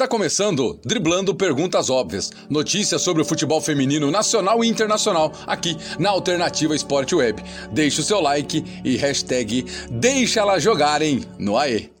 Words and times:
Está 0.00 0.08
começando 0.08 0.80
Driblando 0.82 1.34
Perguntas 1.34 1.90
Óbvias. 1.90 2.30
Notícias 2.48 3.02
sobre 3.02 3.20
o 3.20 3.24
futebol 3.24 3.60
feminino 3.60 4.10
nacional 4.10 4.64
e 4.64 4.66
internacional 4.66 5.30
aqui 5.46 5.76
na 5.98 6.08
Alternativa 6.08 6.74
Esporte 6.74 7.14
Web. 7.14 7.44
Deixe 7.70 8.00
o 8.00 8.02
seu 8.02 8.18
like 8.18 8.64
e 8.82 8.96
hashtag 8.96 9.66
Deixa 9.90 10.40
elas 10.40 10.62
jogarem 10.62 11.22
no 11.38 11.58
AE. 11.58 11.99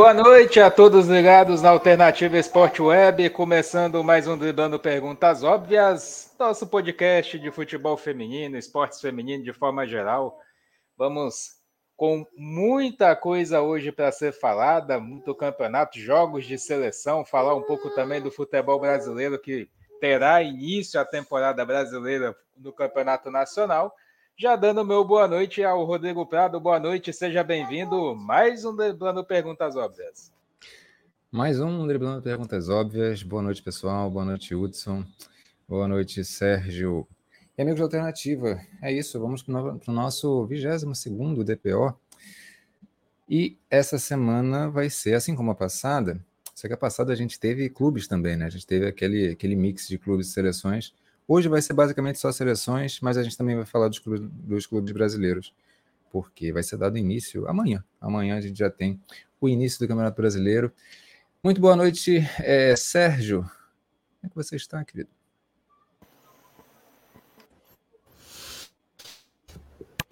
Boa 0.00 0.14
noite 0.14 0.58
a 0.58 0.70
todos 0.70 1.08
ligados 1.08 1.60
na 1.60 1.68
Alternativa 1.68 2.38
Esporte 2.38 2.80
Web, 2.80 3.28
começando 3.28 4.02
mais 4.02 4.26
um 4.26 4.34
Driblando 4.34 4.80
Perguntas 4.80 5.42
Óbvias, 5.42 6.34
nosso 6.38 6.66
podcast 6.66 7.38
de 7.38 7.50
futebol 7.50 7.98
feminino, 7.98 8.56
esportes 8.56 8.98
feminino 8.98 9.44
de 9.44 9.52
forma 9.52 9.86
geral. 9.86 10.38
Vamos 10.96 11.50
com 11.98 12.26
muita 12.34 13.14
coisa 13.14 13.60
hoje 13.60 13.92
para 13.92 14.10
ser 14.10 14.32
falada, 14.32 14.98
muito 14.98 15.34
campeonato, 15.34 15.98
jogos 15.98 16.46
de 16.46 16.56
seleção, 16.56 17.22
falar 17.22 17.54
um 17.54 17.62
pouco 17.62 17.90
também 17.90 18.22
do 18.22 18.30
futebol 18.30 18.80
brasileiro 18.80 19.38
que 19.38 19.68
terá 20.00 20.42
início 20.42 20.98
a 20.98 21.04
temporada 21.04 21.62
brasileira 21.62 22.34
no 22.56 22.72
Campeonato 22.72 23.30
Nacional 23.30 23.94
já 24.40 24.56
dando 24.56 24.82
meu 24.86 25.04
boa 25.04 25.28
noite 25.28 25.62
ao 25.62 25.84
Rodrigo 25.84 26.24
Prado. 26.24 26.58
Boa 26.58 26.80
noite, 26.80 27.12
seja 27.12 27.44
bem-vindo. 27.44 28.16
Mais 28.16 28.64
um 28.64 28.74
Driblando 28.74 29.22
Perguntas 29.22 29.76
Óbvias. 29.76 30.32
Mais 31.30 31.60
um 31.60 31.86
Driblando 31.86 32.22
Perguntas 32.22 32.70
Óbvias. 32.70 33.22
Boa 33.22 33.42
noite, 33.42 33.62
pessoal. 33.62 34.10
Boa 34.10 34.24
noite, 34.24 34.54
Hudson. 34.54 35.04
Boa 35.68 35.86
noite, 35.86 36.24
Sérgio. 36.24 37.06
E 37.58 37.60
amigos 37.60 37.80
da 37.80 37.84
Alternativa, 37.84 38.58
é 38.80 38.90
isso. 38.90 39.20
Vamos 39.20 39.42
para 39.42 39.52
o 39.86 39.92
nosso 39.92 40.46
22 40.46 41.44
DPO. 41.44 41.94
E 43.28 43.58
essa 43.68 43.98
semana 43.98 44.70
vai 44.70 44.88
ser, 44.88 45.12
assim 45.12 45.36
como 45.36 45.50
a 45.50 45.54
passada, 45.54 46.18
só 46.54 46.66
que 46.66 46.72
a 46.72 46.78
passada 46.78 47.12
a 47.12 47.16
gente 47.16 47.38
teve 47.38 47.68
clubes 47.68 48.08
também, 48.08 48.38
né? 48.38 48.46
A 48.46 48.50
gente 48.50 48.66
teve 48.66 48.86
aquele, 48.86 49.32
aquele 49.32 49.54
mix 49.54 49.86
de 49.86 49.98
clubes 49.98 50.28
e 50.28 50.32
seleções 50.32 50.94
Hoje 51.32 51.48
vai 51.48 51.62
ser 51.62 51.74
basicamente 51.74 52.18
só 52.18 52.32
seleções, 52.32 52.98
mas 53.00 53.16
a 53.16 53.22
gente 53.22 53.38
também 53.38 53.54
vai 53.54 53.64
falar 53.64 53.86
dos 53.86 54.00
clubes, 54.00 54.20
dos 54.20 54.66
clubes 54.66 54.92
brasileiros, 54.92 55.54
porque 56.10 56.52
vai 56.52 56.60
ser 56.60 56.76
dado 56.76 56.98
início 56.98 57.46
amanhã. 57.46 57.84
Amanhã 58.00 58.36
a 58.36 58.40
gente 58.40 58.58
já 58.58 58.68
tem 58.68 59.00
o 59.40 59.48
início 59.48 59.78
do 59.78 59.86
Campeonato 59.86 60.16
Brasileiro. 60.16 60.72
Muito 61.40 61.60
boa 61.60 61.76
noite, 61.76 62.18
é, 62.40 62.74
Sérgio. 62.74 63.42
Como 63.42 64.24
é 64.24 64.28
que 64.28 64.34
você 64.34 64.56
está, 64.56 64.84
querido? 64.84 65.08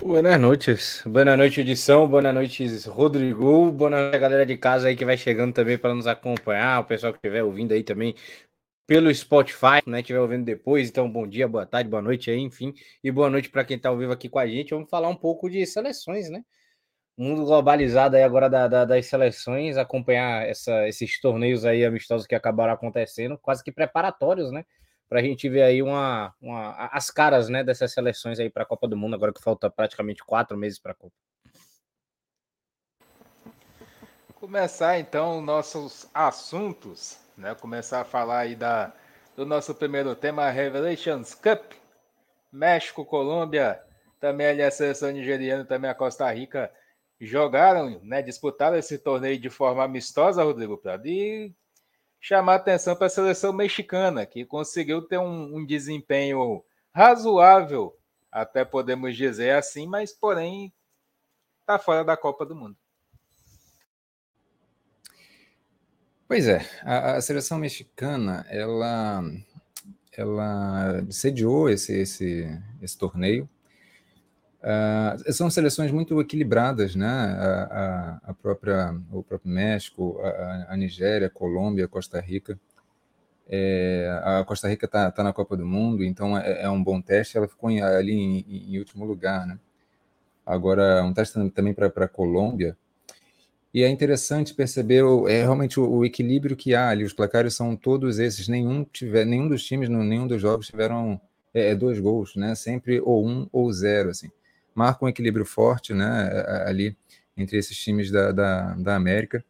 Boa 0.00 0.38
noites, 0.38 1.02
boa 1.04 1.36
noite 1.36 1.60
edição, 1.60 2.06
boa 2.06 2.32
noite 2.32 2.64
Rodrigo, 2.86 3.72
boa 3.72 3.90
noite 3.90 4.14
a 4.14 4.18
galera 4.18 4.46
de 4.46 4.56
casa 4.56 4.86
aí 4.86 4.94
que 4.94 5.04
vai 5.04 5.16
chegando 5.18 5.52
também 5.52 5.76
para 5.76 5.92
nos 5.92 6.06
acompanhar, 6.06 6.80
o 6.80 6.84
pessoal 6.84 7.12
que 7.12 7.18
estiver 7.18 7.42
ouvindo 7.42 7.72
aí 7.72 7.82
também 7.82 8.14
pelo 8.88 9.14
Spotify, 9.14 9.82
né? 9.86 10.00
Estiver 10.00 10.18
ouvindo 10.18 10.46
depois, 10.46 10.88
então 10.88 11.12
bom 11.12 11.26
dia, 11.26 11.46
boa 11.46 11.66
tarde, 11.66 11.90
boa 11.90 12.00
noite 12.00 12.30
aí, 12.30 12.38
enfim, 12.38 12.72
e 13.04 13.12
boa 13.12 13.28
noite 13.28 13.50
para 13.50 13.62
quem 13.62 13.76
está 13.76 13.90
ao 13.90 13.98
vivo 13.98 14.12
aqui 14.12 14.30
com 14.30 14.38
a 14.38 14.46
gente. 14.46 14.70
Vamos 14.70 14.88
falar 14.88 15.08
um 15.08 15.14
pouco 15.14 15.50
de 15.50 15.64
seleções, 15.66 16.30
né? 16.30 16.42
Mundo 17.14 17.44
globalizado 17.44 18.16
aí 18.16 18.22
agora 18.22 18.48
da, 18.48 18.66
da, 18.66 18.84
das 18.86 19.04
seleções, 19.04 19.76
acompanhar 19.76 20.48
essa, 20.48 20.88
esses 20.88 21.20
torneios 21.20 21.66
aí 21.66 21.84
amistosos 21.84 22.26
que 22.26 22.34
acabaram 22.34 22.72
acontecendo, 22.72 23.36
quase 23.36 23.62
que 23.62 23.70
preparatórios, 23.70 24.50
né? 24.50 24.64
Para 25.06 25.20
a 25.20 25.22
gente 25.22 25.50
ver 25.50 25.62
aí 25.64 25.82
uma, 25.82 26.32
uma, 26.40 26.88
as 26.90 27.10
caras, 27.10 27.50
né, 27.50 27.62
dessas 27.62 27.92
seleções 27.92 28.40
aí 28.40 28.48
para 28.48 28.62
a 28.62 28.66
Copa 28.66 28.88
do 28.88 28.96
Mundo, 28.96 29.14
agora 29.14 29.34
que 29.34 29.42
falta 29.42 29.68
praticamente 29.68 30.24
quatro 30.24 30.56
meses 30.56 30.78
para 30.78 30.92
a 30.92 30.94
Copa. 30.94 31.14
Começar 34.34 34.98
então 34.98 35.42
nossos 35.42 36.08
assuntos 36.14 37.27
né? 37.38 37.54
Começar 37.54 38.00
a 38.00 38.04
falar 38.04 38.40
aí 38.40 38.56
da, 38.56 38.92
do 39.36 39.46
nosso 39.46 39.74
primeiro 39.74 40.14
tema, 40.14 40.50
Revelations 40.50 41.34
Cup. 41.34 41.72
México, 42.50 43.04
Colômbia, 43.04 43.78
também 44.18 44.46
ali 44.46 44.62
a 44.62 44.70
seleção 44.70 45.10
nigeriana, 45.10 45.64
também 45.66 45.90
a 45.90 45.94
Costa 45.94 46.30
Rica 46.30 46.72
jogaram, 47.20 48.00
né? 48.02 48.22
Disputaram 48.22 48.76
esse 48.76 48.98
torneio 48.98 49.38
de 49.38 49.50
forma 49.50 49.84
amistosa, 49.84 50.42
Rodrigo 50.42 50.78
Prado, 50.78 51.06
e 51.06 51.54
chamar 52.20 52.56
atenção 52.56 52.96
para 52.96 53.06
a 53.06 53.10
seleção 53.10 53.52
mexicana, 53.52 54.26
que 54.26 54.44
conseguiu 54.44 55.02
ter 55.02 55.18
um, 55.18 55.56
um 55.56 55.66
desempenho 55.66 56.64
razoável, 56.92 57.94
até 58.32 58.64
podemos 58.64 59.16
dizer 59.16 59.54
assim, 59.54 59.86
mas 59.86 60.12
porém 60.12 60.72
está 61.60 61.78
fora 61.78 62.02
da 62.02 62.16
Copa 62.16 62.46
do 62.46 62.56
Mundo. 62.56 62.76
Pois 66.28 66.46
é, 66.46 66.60
a, 66.82 67.16
a 67.16 67.20
seleção 67.22 67.56
mexicana, 67.56 68.44
ela, 68.50 69.24
ela 70.14 71.02
sediou 71.08 71.70
esse, 71.70 71.94
esse, 71.94 72.46
esse 72.82 72.98
torneio. 72.98 73.48
Uh, 74.60 75.32
são 75.32 75.48
seleções 75.48 75.90
muito 75.90 76.20
equilibradas, 76.20 76.94
né? 76.94 77.06
A, 77.08 78.20
a, 78.24 78.30
a 78.30 78.34
própria, 78.34 78.94
o 79.10 79.22
próprio 79.22 79.50
México, 79.50 80.20
a, 80.20 80.74
a 80.74 80.76
Nigéria, 80.76 81.30
Colômbia, 81.30 81.88
Costa 81.88 82.20
Rica. 82.20 82.60
É, 83.48 84.20
a 84.22 84.44
Costa 84.44 84.68
Rica 84.68 84.84
está 84.84 85.10
tá 85.10 85.22
na 85.22 85.32
Copa 85.32 85.56
do 85.56 85.64
Mundo, 85.64 86.04
então 86.04 86.36
é, 86.36 86.64
é, 86.64 86.68
um 86.68 86.84
bom 86.84 87.00
teste. 87.00 87.38
Ela 87.38 87.48
ficou 87.48 87.70
ali 87.70 88.12
em, 88.12 88.74
em, 88.74 88.78
último 88.78 89.06
lugar, 89.06 89.46
né? 89.46 89.58
Agora, 90.44 91.02
um 91.04 91.14
teste 91.14 91.50
também 91.52 91.72
para 91.72 91.86
a 91.86 92.08
Colômbia 92.08 92.76
e 93.72 93.82
é 93.82 93.88
interessante 93.88 94.54
perceber 94.54 95.02
o, 95.02 95.28
é 95.28 95.42
realmente 95.42 95.78
o, 95.78 95.88
o, 95.88 96.04
equilíbrio 96.04 96.56
que 96.56 96.74
há 96.74 96.88
ali. 96.88 97.04
Os 97.04 97.12
placares 97.12 97.54
são 97.54 97.76
todos 97.76 98.18
esses. 98.18 98.48
Nenhum, 98.48 98.84
tiver, 98.84 99.24
nenhum 99.26 99.48
dos 99.48 99.62
times, 99.64 99.88
nenhum 99.88 100.26
dos 100.26 100.40
jogos 100.40 100.66
tiveram 100.66 101.20
é, 101.52 101.70
é, 101.70 101.74
dois 101.74 102.00
gols, 102.00 102.34
né? 102.34 102.54
Sempre 102.54 103.00
ou 103.00 103.26
um 103.26 103.48
ou 103.52 103.70
zero, 103.72 104.10
assim. 104.10 104.30
Marca 104.74 105.04
um 105.04 105.08
equilíbrio 105.08 105.44
forte, 105.44 105.92
né? 105.92 106.30
Ali 106.66 106.96
entre 107.36 107.58
esses 107.58 107.76
times 107.76 108.10
da, 108.10 108.32
da, 108.32 108.74
da 108.74 108.96
América. 108.96 109.44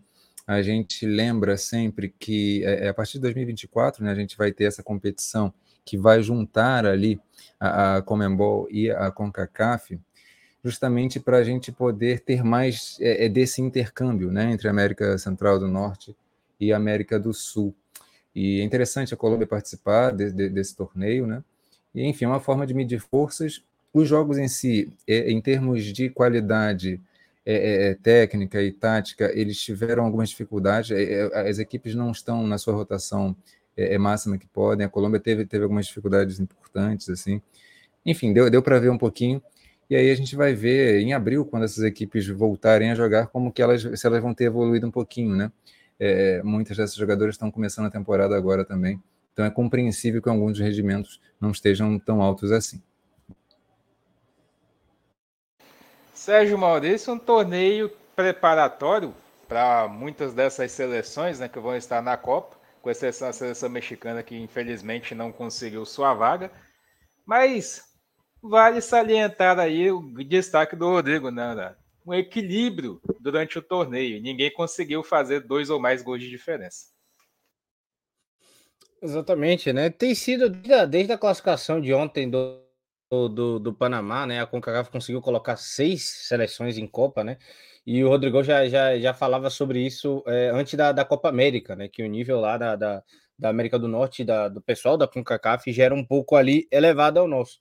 A 0.46 0.62
gente 0.62 1.06
lembra 1.06 1.56
sempre 1.56 2.12
que 2.18 2.64
é, 2.64 2.86
é 2.86 2.88
a 2.88 2.94
partir 2.94 3.14
de 3.14 3.20
2024, 3.20 4.04
né? 4.04 4.10
A 4.10 4.14
gente 4.14 4.36
vai 4.36 4.50
ter 4.50 4.64
essa 4.64 4.82
competição 4.82 5.52
que 5.84 5.96
vai 5.96 6.22
juntar 6.22 6.84
ali 6.84 7.20
a, 7.60 7.96
a 7.96 8.02
Comembol 8.02 8.66
e 8.70 8.90
a 8.90 9.10
CONCACAF 9.10 9.98
justamente 10.64 11.20
para 11.20 11.38
a 11.38 11.44
gente 11.44 11.70
poder 11.70 12.20
ter 12.20 12.42
mais 12.42 12.96
é, 13.00 13.26
é, 13.26 13.28
desse 13.28 13.62
intercâmbio 13.62 14.30
né, 14.30 14.50
entre 14.50 14.68
a 14.68 14.70
América 14.70 15.16
Central 15.18 15.58
do 15.58 15.68
Norte 15.68 16.14
e 16.58 16.72
a 16.72 16.76
América 16.76 17.18
do 17.18 17.32
Sul. 17.32 17.74
E 18.34 18.60
é 18.60 18.64
interessante 18.64 19.14
a 19.14 19.16
Colômbia 19.16 19.46
participar 19.46 20.10
de, 20.12 20.32
de, 20.32 20.48
desse 20.48 20.76
torneio, 20.76 21.26
né? 21.26 21.42
E, 21.94 22.04
enfim, 22.04 22.24
é 22.24 22.28
uma 22.28 22.40
forma 22.40 22.66
de 22.66 22.74
medir 22.74 23.00
forças. 23.00 23.62
Os 23.92 24.08
jogos 24.08 24.38
em 24.38 24.48
si, 24.48 24.92
é, 25.06 25.30
em 25.30 25.40
termos 25.40 25.84
de 25.84 26.10
qualidade 26.10 27.00
é, 27.46 27.54
é, 27.54 27.90
é 27.90 27.94
técnica 27.94 28.62
e 28.62 28.70
tática, 28.70 29.30
eles 29.34 29.58
tiveram 29.58 30.04
algumas 30.04 30.28
dificuldades. 30.28 30.90
as 31.32 31.58
equipes 31.58 31.94
não 31.94 32.10
estão 32.10 32.46
na 32.46 32.58
sua 32.58 32.74
rotação 32.74 33.34
máxima 33.98 34.36
que 34.36 34.46
podem. 34.46 34.84
A 34.84 34.88
Colômbia 34.88 35.20
teve, 35.20 35.46
teve 35.46 35.62
algumas 35.62 35.86
dificuldades 35.86 36.40
importantes, 36.40 37.08
assim. 37.08 37.40
Enfim, 38.04 38.32
deu, 38.32 38.50
deu 38.50 38.60
para 38.60 38.78
ver 38.78 38.90
um 38.90 38.98
pouquinho 38.98 39.40
e 39.90 39.96
aí 39.96 40.10
a 40.10 40.14
gente 40.14 40.36
vai 40.36 40.54
ver 40.54 41.00
em 41.00 41.14
abril, 41.14 41.44
quando 41.44 41.64
essas 41.64 41.82
equipes 41.82 42.26
voltarem 42.28 42.90
a 42.90 42.94
jogar, 42.94 43.28
como 43.28 43.52
que 43.52 43.62
elas, 43.62 43.82
se 43.82 44.06
elas 44.06 44.22
vão 44.22 44.34
ter 44.34 44.44
evoluído 44.44 44.86
um 44.86 44.90
pouquinho, 44.90 45.34
né? 45.34 45.50
É, 45.98 46.42
muitas 46.42 46.76
dessas 46.76 46.94
jogadoras 46.94 47.34
estão 47.34 47.50
começando 47.50 47.86
a 47.86 47.90
temporada 47.90 48.36
agora 48.36 48.64
também. 48.64 49.02
Então 49.32 49.44
é 49.44 49.50
compreensível 49.50 50.20
que 50.20 50.28
alguns 50.28 50.58
rendimentos 50.58 51.20
não 51.40 51.50
estejam 51.50 51.98
tão 51.98 52.20
altos 52.20 52.52
assim. 52.52 52.82
Sérgio 56.12 56.58
Maurício, 56.58 57.14
um 57.14 57.18
torneio 57.18 57.90
preparatório 58.14 59.14
para 59.48 59.88
muitas 59.88 60.34
dessas 60.34 60.70
seleções 60.72 61.38
né, 61.38 61.48
que 61.48 61.58
vão 61.58 61.74
estar 61.74 62.02
na 62.02 62.16
Copa, 62.16 62.56
com 62.82 62.90
exceção 62.90 63.28
da 63.28 63.32
seleção 63.32 63.70
mexicana 63.70 64.22
que 64.22 64.36
infelizmente 64.36 65.14
não 65.14 65.32
conseguiu 65.32 65.86
sua 65.86 66.12
vaga. 66.12 66.50
Mas 67.24 67.87
Vale 68.42 68.80
salientar 68.80 69.58
aí 69.58 69.90
o 69.90 70.00
destaque 70.24 70.76
do 70.76 70.88
Rodrigo, 70.88 71.30
né? 71.30 71.74
Um 72.06 72.14
equilíbrio 72.14 73.00
durante 73.20 73.58
o 73.58 73.62
torneio. 73.62 74.22
Ninguém 74.22 74.52
conseguiu 74.52 75.02
fazer 75.02 75.40
dois 75.40 75.70
ou 75.70 75.80
mais 75.80 76.02
gols 76.02 76.20
de 76.20 76.30
diferença. 76.30 76.86
Exatamente, 79.02 79.72
né? 79.72 79.90
Tem 79.90 80.14
sido 80.14 80.48
desde 80.88 81.12
a, 81.12 81.18
classificação 81.18 81.80
de 81.80 81.92
ontem 81.92 82.28
do 82.28 82.66
do, 83.10 83.58
do 83.58 83.72
Panamá, 83.72 84.26
né? 84.26 84.40
A 84.40 84.46
CONCACAF 84.46 84.90
conseguiu 84.90 85.22
colocar 85.22 85.56
seis 85.56 86.26
seleções 86.26 86.76
em 86.76 86.86
Copa, 86.86 87.24
né? 87.24 87.38
E 87.86 88.04
o 88.04 88.08
Rodrigo 88.08 88.42
já, 88.42 88.68
já, 88.68 88.98
já 88.98 89.14
falava 89.14 89.48
sobre 89.48 89.80
isso 89.80 90.22
é, 90.26 90.50
antes 90.50 90.74
da, 90.74 90.92
da 90.92 91.06
Copa 91.06 91.30
América, 91.30 91.74
né? 91.74 91.88
Que 91.88 92.02
o 92.02 92.06
nível 92.06 92.38
lá 92.38 92.58
da, 92.58 92.76
da, 92.76 93.02
da 93.38 93.48
América 93.48 93.78
do 93.78 93.88
Norte, 93.88 94.24
da, 94.24 94.48
do 94.48 94.60
pessoal 94.60 94.98
da 94.98 95.08
CONCACAF, 95.08 95.72
já 95.72 95.84
era 95.84 95.94
um 95.94 96.04
pouco 96.04 96.36
ali 96.36 96.68
elevado 96.70 97.18
ao 97.18 97.26
nosso. 97.26 97.60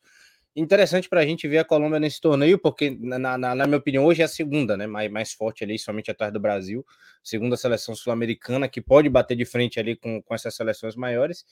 Interessante 0.60 1.08
para 1.08 1.22
a 1.22 1.26
gente 1.26 1.48
ver 1.48 1.60
a 1.60 1.64
Colômbia 1.64 2.00
nesse 2.00 2.20
torneio, 2.20 2.58
porque, 2.58 2.90
na, 3.00 3.20
na, 3.20 3.38
na, 3.38 3.68
minha 3.68 3.78
opinião, 3.78 4.04
hoje 4.04 4.24
é 4.24 4.26
a 4.26 4.28
segunda, 4.28 4.76
né? 4.76 4.88
Mais, 4.88 5.12
mais 5.12 5.32
forte 5.32 5.64
ali, 5.64 5.78
somente 5.78 6.10
atrás 6.10 6.34
do 6.34 6.40
Brasil. 6.40 6.84
Segunda 7.24 7.56
seleção 7.56 7.94
sul-americana, 7.94 8.68
que 8.68 8.82
pode 8.82 9.08
bater 9.08 9.38
de 9.38 9.46
frente 9.46 9.80
ali 9.80 9.96
com, 9.96 10.20
com 10.20 10.34
essas 10.34 10.56
seleções 10.56 10.96
maiores. 10.96 11.46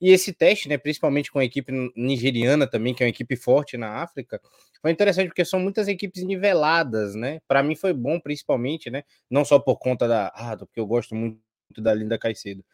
E 0.00 0.10
esse 0.10 0.32
teste, 0.32 0.68
né, 0.68 0.76
principalmente 0.76 1.30
com 1.30 1.38
a 1.38 1.44
equipe 1.44 1.70
nigeriana 1.94 2.66
também, 2.66 2.92
que 2.94 3.04
é 3.04 3.06
uma 3.06 3.10
equipe 3.10 3.36
forte 3.36 3.76
na 3.76 4.02
África, 4.02 4.40
foi 4.82 4.90
interessante 4.90 5.28
porque 5.28 5.44
são 5.44 5.60
muitas 5.60 5.86
equipes 5.86 6.24
niveladas, 6.24 7.14
né? 7.14 7.40
Para 7.46 7.62
mim 7.62 7.76
foi 7.76 7.92
bom, 7.92 8.18
principalmente, 8.18 8.90
né? 8.90 9.04
Não 9.30 9.44
só 9.44 9.60
por 9.60 9.76
conta 9.78 10.08
da, 10.08 10.32
ah, 10.34 10.56
porque 10.56 10.80
eu 10.80 10.86
gosto 10.86 11.14
muito 11.14 11.38
da 11.76 11.94
Linda 11.94 12.18
Caicedo, 12.18 12.64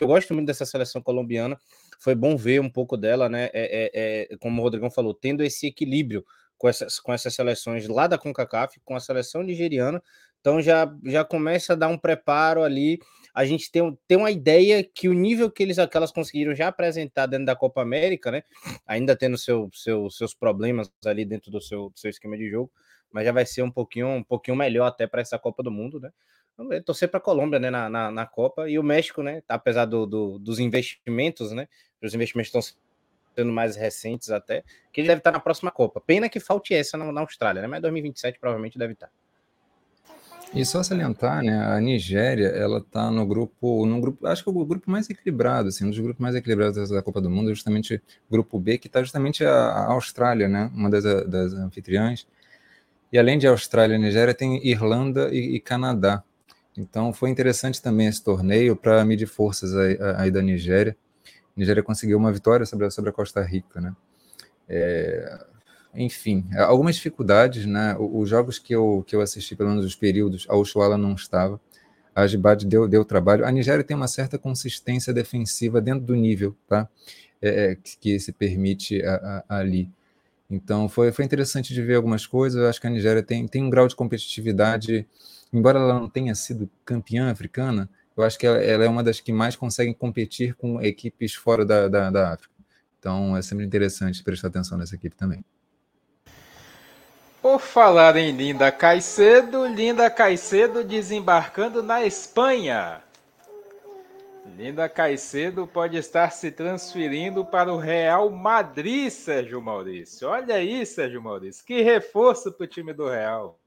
eu 0.00 0.06
gosto 0.06 0.34
muito 0.34 0.46
dessa 0.46 0.66
seleção 0.66 1.02
colombiana. 1.02 1.58
Foi 1.98 2.14
bom 2.14 2.36
ver 2.36 2.60
um 2.60 2.70
pouco 2.70 2.96
dela, 2.96 3.28
né? 3.28 3.50
É, 3.52 3.90
é, 3.92 4.32
é, 4.32 4.36
como 4.38 4.60
o 4.60 4.64
Rodrigão 4.64 4.90
falou, 4.90 5.14
tendo 5.14 5.42
esse 5.42 5.66
equilíbrio 5.66 6.24
com 6.58 6.68
essas, 6.68 6.98
com 7.00 7.12
essas 7.12 7.34
seleções 7.34 7.86
lá 7.88 8.06
da 8.06 8.18
CONCACAF, 8.18 8.80
com 8.84 8.96
a 8.96 9.00
seleção 9.00 9.42
nigeriana. 9.42 10.02
Então 10.40 10.60
já, 10.60 10.92
já 11.04 11.24
começa 11.24 11.72
a 11.72 11.76
dar 11.76 11.88
um 11.88 11.98
preparo 11.98 12.62
ali 12.62 12.98
a 13.36 13.44
gente 13.44 13.70
tem, 13.70 13.98
tem 14.08 14.16
uma 14.16 14.30
ideia 14.30 14.82
que 14.82 15.10
o 15.10 15.12
nível 15.12 15.50
que 15.50 15.62
eles 15.62 15.76
que 15.76 15.94
elas 15.94 16.10
conseguiram 16.10 16.54
já 16.54 16.68
apresentar 16.68 17.26
dentro 17.26 17.44
da 17.44 17.54
Copa 17.54 17.82
América, 17.82 18.30
né? 18.30 18.42
Ainda 18.86 19.14
tendo 19.14 19.36
seu, 19.36 19.68
seu, 19.74 20.08
seus 20.08 20.32
problemas 20.32 20.90
ali 21.04 21.22
dentro 21.22 21.50
do 21.50 21.60
seu, 21.60 21.90
do 21.90 21.98
seu 21.98 22.08
esquema 22.08 22.34
de 22.38 22.48
jogo, 22.48 22.72
mas 23.12 23.26
já 23.26 23.32
vai 23.32 23.44
ser 23.44 23.60
um 23.60 23.70
pouquinho, 23.70 24.08
um 24.08 24.24
pouquinho 24.24 24.56
melhor 24.56 24.86
até 24.86 25.06
para 25.06 25.20
essa 25.20 25.38
Copa 25.38 25.62
do 25.62 25.70
Mundo, 25.70 26.00
né? 26.00 26.10
Torcer 26.84 27.08
para 27.08 27.18
a 27.18 27.20
Colômbia 27.20 27.58
né, 27.58 27.70
na, 27.70 27.88
na, 27.88 28.10
na, 28.10 28.26
Copa 28.26 28.68
e 28.68 28.78
o 28.78 28.82
México, 28.82 29.22
né? 29.22 29.42
Apesar 29.48 29.84
do, 29.84 30.06
do, 30.06 30.38
dos 30.38 30.58
investimentos, 30.58 31.52
né? 31.52 31.68
Os 32.02 32.14
investimentos 32.14 32.48
estão 32.48 32.62
sendo 33.36 33.52
mais 33.52 33.76
recentes 33.76 34.30
até, 34.30 34.64
que 34.92 35.00
ele 35.00 35.08
deve 35.08 35.18
estar 35.18 35.32
na 35.32 35.40
próxima 35.40 35.70
Copa. 35.70 36.00
Pena 36.00 36.28
que 36.28 36.40
falte 36.40 36.74
essa 36.74 36.96
na, 36.96 37.12
na 37.12 37.20
Austrália, 37.20 37.60
né? 37.60 37.68
Mas 37.68 37.82
2027 37.82 38.38
provavelmente 38.38 38.78
deve 38.78 38.94
estar. 38.94 39.10
E 40.54 40.64
só 40.64 40.82
salientar, 40.82 41.42
né, 41.42 41.58
a 41.58 41.80
Nigéria, 41.80 42.46
ela 42.48 42.78
está 42.78 43.10
no 43.10 43.26
grupo, 43.26 43.84
no 43.84 44.00
grupo, 44.00 44.26
acho 44.26 44.44
que 44.44 44.48
o 44.48 44.64
grupo 44.64 44.90
mais 44.90 45.10
equilibrado, 45.10 45.68
assim, 45.68 45.84
um 45.84 45.90
dos 45.90 45.98
grupos 45.98 46.20
mais 46.20 46.36
equilibrados 46.36 46.88
da 46.88 47.02
Copa 47.02 47.20
do 47.20 47.28
Mundo, 47.28 47.50
é 47.50 47.54
justamente 47.54 47.96
o 48.28 48.32
grupo 48.32 48.58
B, 48.58 48.78
que 48.78 48.86
está 48.86 49.02
justamente 49.02 49.44
a, 49.44 49.52
a, 49.52 49.92
Austrália, 49.92 50.48
né, 50.48 50.70
uma 50.72 50.88
das, 50.88 51.02
das 51.26 51.52
anfitriãs. 51.52 52.26
E 53.12 53.18
além 53.18 53.38
de 53.38 53.46
Austrália 53.46 53.96
e 53.96 53.98
Nigéria, 53.98 54.32
tem 54.32 54.64
Irlanda 54.66 55.28
e, 55.32 55.56
e 55.56 55.60
Canadá. 55.60 56.22
Então 56.78 57.12
foi 57.12 57.30
interessante 57.30 57.80
também 57.80 58.06
esse 58.06 58.22
torneio 58.22 58.76
para 58.76 59.04
medir 59.04 59.26
forças 59.26 59.74
aí, 59.74 60.30
da 60.30 60.42
Nigéria. 60.42 60.96
A 61.24 61.60
Nigéria 61.60 61.82
conseguiu 61.82 62.18
uma 62.18 62.32
vitória 62.32 62.66
sobre 62.66 62.86
a, 62.86 62.90
sobre 62.90 63.10
a 63.10 63.12
Costa 63.12 63.42
Rica, 63.42 63.80
né? 63.80 63.94
É, 64.68 65.38
enfim, 65.94 66.44
algumas 66.58 66.96
dificuldades, 66.96 67.64
né? 67.64 67.96
Os 67.98 68.28
jogos 68.28 68.58
que 68.58 68.74
eu, 68.74 69.02
que 69.06 69.16
eu 69.16 69.20
assisti, 69.20 69.56
pelo 69.56 69.70
menos 69.70 69.84
os 69.84 69.94
períodos, 69.94 70.46
a 70.48 70.56
Oshuala 70.56 70.98
não 70.98 71.14
estava. 71.14 71.58
A 72.14 72.26
Jibad 72.26 72.64
deu, 72.64 72.86
deu 72.86 73.04
trabalho. 73.04 73.46
A 73.46 73.50
Nigéria 73.50 73.84
tem 73.84 73.96
uma 73.96 74.08
certa 74.08 74.38
consistência 74.38 75.12
defensiva 75.12 75.80
dentro 75.80 76.04
do 76.04 76.14
nível, 76.14 76.56
tá? 76.66 76.88
É, 77.40 77.72
é 77.72 77.76
que 78.00 78.18
se 78.18 78.32
permite 78.32 79.02
a, 79.02 79.44
a, 79.48 79.58
ali. 79.58 79.90
Então, 80.50 80.88
foi, 80.88 81.10
foi 81.12 81.24
interessante 81.24 81.74
de 81.74 81.82
ver 81.82 81.96
algumas 81.96 82.26
coisas. 82.26 82.60
Eu 82.60 82.68
acho 82.68 82.80
que 82.80 82.86
a 82.86 82.90
Nigéria 82.90 83.22
tem, 83.22 83.46
tem 83.48 83.64
um 83.64 83.70
grau 83.70 83.88
de 83.88 83.96
competitividade, 83.96 85.06
embora 85.52 85.78
ela 85.78 85.94
não 85.94 86.08
tenha 86.08 86.34
sido 86.34 86.68
campeã 86.84 87.30
africana, 87.30 87.88
eu 88.16 88.24
acho 88.24 88.38
que 88.38 88.46
ela, 88.46 88.58
ela 88.58 88.84
é 88.84 88.88
uma 88.88 89.02
das 89.02 89.20
que 89.20 89.32
mais 89.32 89.54
conseguem 89.54 89.92
competir 89.92 90.54
com 90.54 90.80
equipes 90.80 91.34
fora 91.34 91.64
da, 91.64 91.88
da, 91.88 92.10
da 92.10 92.32
África. 92.32 92.54
Então, 92.98 93.36
é 93.36 93.42
sempre 93.42 93.64
interessante 93.64 94.24
prestar 94.24 94.48
atenção 94.48 94.78
nessa 94.78 94.94
equipe 94.94 95.14
também. 95.14 95.44
Por 97.40 97.60
falar 97.60 98.16
em 98.16 98.32
Linda 98.32 98.72
Caicedo, 98.72 99.66
Linda 99.66 100.10
Caicedo 100.10 100.82
desembarcando 100.82 101.82
na 101.82 102.04
Espanha. 102.04 103.02
Linda 104.56 104.88
Caicedo 104.88 105.66
pode 105.66 105.96
estar 105.96 106.30
se 106.30 106.50
transferindo 106.50 107.44
para 107.44 107.72
o 107.72 107.76
Real 107.76 108.30
Madrid, 108.30 109.10
Sérgio 109.10 109.60
Maurício. 109.60 110.28
Olha 110.28 110.54
aí, 110.54 110.84
Sérgio 110.86 111.22
Maurício, 111.22 111.64
que 111.64 111.82
reforço 111.82 112.50
para 112.50 112.64
o 112.64 112.66
time 112.66 112.92
do 112.92 113.08
Real. 113.08 113.60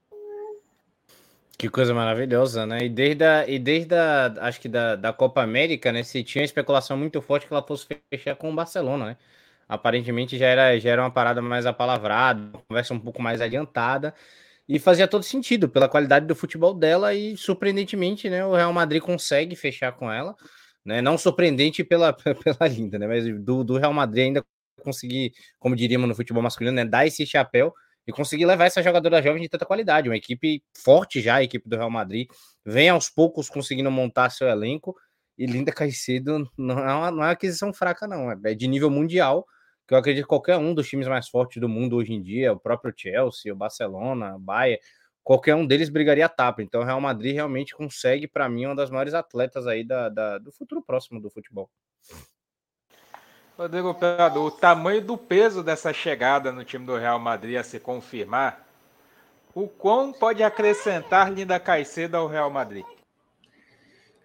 Que 1.60 1.68
coisa 1.68 1.92
maravilhosa, 1.92 2.64
né? 2.64 2.86
E 2.86 2.88
desde 2.88 3.22
a, 3.22 3.46
e 3.46 3.58
desde 3.58 3.94
a, 3.94 4.32
acho 4.40 4.58
que 4.58 4.66
da, 4.66 4.96
da 4.96 5.12
Copa 5.12 5.42
América, 5.42 5.92
né? 5.92 6.02
Se 6.02 6.24
tinha 6.24 6.42
especulação 6.42 6.96
muito 6.96 7.20
forte 7.20 7.46
que 7.46 7.52
ela 7.52 7.62
fosse 7.62 7.86
fechar 8.08 8.34
com 8.34 8.50
o 8.50 8.54
Barcelona, 8.54 9.04
né? 9.08 9.16
aparentemente 9.68 10.38
já 10.38 10.46
era, 10.46 10.80
já 10.80 10.90
era 10.90 11.02
uma 11.02 11.10
parada 11.10 11.42
mais 11.42 11.66
apalavrada, 11.66 12.40
uma 12.40 12.62
conversa 12.68 12.94
um 12.94 12.98
pouco 12.98 13.20
mais 13.20 13.42
adiantada, 13.42 14.14
e 14.66 14.78
fazia 14.78 15.06
todo 15.06 15.22
sentido 15.22 15.68
pela 15.68 15.86
qualidade 15.86 16.26
do 16.26 16.34
futebol 16.34 16.72
dela, 16.72 17.14
e 17.14 17.36
surpreendentemente, 17.36 18.30
né, 18.30 18.42
o 18.44 18.54
Real 18.54 18.72
Madrid 18.72 19.02
consegue 19.02 19.54
fechar 19.54 19.92
com 19.92 20.10
ela, 20.10 20.34
né, 20.82 21.02
não 21.02 21.18
surpreendente 21.18 21.84
pela, 21.84 22.12
pela 22.42 22.68
linda, 22.68 22.98
né, 22.98 23.06
mas 23.06 23.24
do, 23.44 23.62
do 23.62 23.76
Real 23.78 23.92
Madrid 23.92 24.24
ainda 24.26 24.44
conseguir, 24.82 25.32
como 25.58 25.76
diríamos 25.76 26.08
no 26.08 26.14
futebol 26.16 26.42
masculino, 26.42 26.74
né, 26.74 26.84
dar 26.86 27.06
esse 27.06 27.26
chapéu 27.26 27.72
e 28.10 28.12
conseguir 28.12 28.44
levar 28.44 28.66
essa 28.66 28.82
jogadora 28.82 29.22
jovem 29.22 29.40
de 29.40 29.48
tanta 29.48 29.64
qualidade, 29.64 30.08
uma 30.08 30.16
equipe 30.16 30.62
forte 30.76 31.20
já, 31.20 31.36
a 31.36 31.42
equipe 31.42 31.68
do 31.68 31.76
Real 31.76 31.90
Madrid, 31.90 32.28
vem 32.64 32.88
aos 32.88 33.08
poucos 33.08 33.48
conseguindo 33.48 33.90
montar 33.90 34.30
seu 34.30 34.48
elenco, 34.48 34.94
e 35.38 35.46
Linda 35.46 35.72
Caicedo 35.72 36.50
não 36.58 36.78
é 36.78 36.92
uma, 36.92 37.10
não 37.10 37.22
é 37.22 37.26
uma 37.26 37.30
aquisição 37.30 37.72
fraca, 37.72 38.06
não, 38.06 38.32
é 38.32 38.54
de 38.54 38.68
nível 38.68 38.90
mundial, 38.90 39.46
que 39.86 39.94
eu 39.94 39.98
acredito 39.98 40.24
que 40.24 40.28
qualquer 40.28 40.56
um 40.56 40.74
dos 40.74 40.88
times 40.88 41.06
mais 41.06 41.28
fortes 41.28 41.60
do 41.60 41.68
mundo 41.68 41.96
hoje 41.96 42.12
em 42.12 42.20
dia, 42.20 42.52
o 42.52 42.58
próprio 42.58 42.92
Chelsea, 42.94 43.52
o 43.52 43.56
Barcelona, 43.56 44.36
o 44.36 44.38
Bayern, 44.38 44.80
qualquer 45.22 45.54
um 45.54 45.66
deles 45.66 45.88
brigaria 45.88 46.26
a 46.26 46.28
tapa. 46.28 46.62
Então, 46.62 46.80
o 46.80 46.84
Real 46.84 47.00
Madrid 47.00 47.34
realmente 47.34 47.74
consegue, 47.74 48.28
para 48.28 48.48
mim, 48.48 48.66
uma 48.66 48.76
das 48.76 48.90
maiores 48.90 49.14
atletas 49.14 49.66
aí 49.66 49.84
da, 49.84 50.08
da, 50.08 50.38
do 50.38 50.52
futuro 50.52 50.82
próximo 50.82 51.20
do 51.20 51.30
futebol. 51.30 51.70
Rodrigo 53.60 53.92
Prado, 53.92 54.40
o 54.40 54.50
tamanho 54.50 55.02
do 55.02 55.18
peso 55.18 55.62
dessa 55.62 55.92
chegada 55.92 56.50
no 56.50 56.64
time 56.64 56.86
do 56.86 56.96
Real 56.96 57.18
Madrid 57.18 57.58
a 57.58 57.62
se 57.62 57.78
confirmar, 57.78 58.66
o 59.54 59.68
quão 59.68 60.14
pode 60.14 60.42
acrescentar 60.42 61.30
Linda 61.30 61.60
Caicedo 61.60 62.16
ao 62.16 62.26
Real 62.26 62.50
Madrid? 62.50 62.86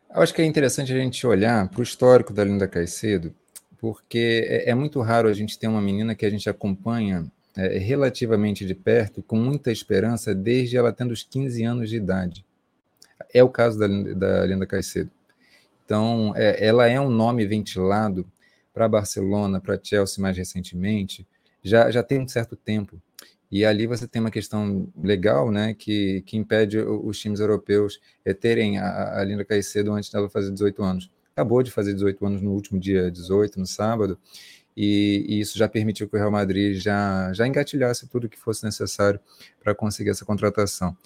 Eu 0.09 0.21
acho 0.21 0.33
que 0.33 0.41
é 0.41 0.45
interessante 0.45 0.93
a 0.93 0.95
gente 0.95 1.27
olhar 1.27 1.67
para 1.67 1.81
o 1.81 1.83
histórico 1.83 2.31
da 2.31 2.45
Linda 2.45 2.65
Caicedo 2.65 3.35
porque 3.77 4.47
é, 4.47 4.69
é, 4.69 4.73
muito 4.73 5.01
raro 5.01 5.27
a 5.27 5.33
gente 5.33 5.59
ter 5.59 5.67
uma 5.67 5.81
menina 5.81 6.15
que 6.15 6.25
a 6.25 6.29
gente 6.29 6.49
acompanha 6.49 7.29
é, 7.57 7.77
relativamente 7.77 8.65
de 8.65 8.73
perto, 8.73 9.21
com 9.21 9.35
muita 9.35 9.69
esperança, 9.69 10.33
desde 10.33 10.77
ela 10.77 10.93
tendo 10.93 11.11
os 11.11 11.23
15 11.23 11.61
anos 11.61 11.89
de 11.89 11.97
idade. 11.97 12.45
É 13.33 13.43
o 13.43 13.49
caso 13.49 13.77
da, 13.77 13.85
da 13.85 14.45
Linda 14.45 14.65
Caicedo. 14.65 15.11
Então, 15.83 16.31
é, 16.37 16.65
ela 16.65 16.87
é 16.87 16.97
um 17.01 17.09
nome 17.09 17.45
ventilado 17.45 18.25
para 18.75 18.87
Barcelona, 18.87 19.59
para 19.59 19.79
Chelsea 19.81 20.21
mais 20.21 20.37
recentemente, 20.37 21.27
já, 21.63 21.89
já 21.89 22.03
tem 22.03 22.21
um 22.21 22.27
certo 22.27 22.55
tempo. 22.55 23.01
E 23.49 23.65
ali 23.65 23.87
você 23.87 24.07
tem 24.07 24.21
uma 24.21 24.29
questão 24.29 24.87
legal, 25.01 25.49
né, 25.49 25.73
que, 25.73 26.21
que 26.27 26.37
impede 26.37 26.77
os 26.77 27.17
times 27.17 27.39
europeus 27.39 27.99
é, 28.23 28.33
terem 28.33 28.77
a, 28.77 29.19
a 29.19 29.23
Linda 29.23 29.43
Caicedo 29.43 29.91
antes 29.93 30.11
dela 30.11 30.29
fazer 30.29 30.51
18 30.51 30.83
anos 30.83 31.09
acabou 31.35 31.61
de 31.61 31.69
fazer 31.69 31.93
18 31.93 32.25
anos 32.25 32.41
no 32.41 32.51
último 32.51 32.79
dia 32.79 33.11
18, 33.11 33.59
no 33.59 33.67
sábado, 33.67 34.17
e, 34.75 35.25
e, 35.27 35.39
isso 35.39 35.57
já 35.57 35.67
permitiu 35.69 36.07
que 36.07 36.15
o 36.15 36.19
Real 36.19 36.31
Madrid 36.31 36.77
já, 36.77 37.31
já 37.33 37.47
engatilhasse 37.47 38.07
tudo 38.07 38.27
que 38.27 38.37
fosse 38.37 38.63
necessário 38.63 39.19
para 39.61 39.75
conseguir 39.75 40.09
essa 40.09 40.25
contratação. 40.25 40.97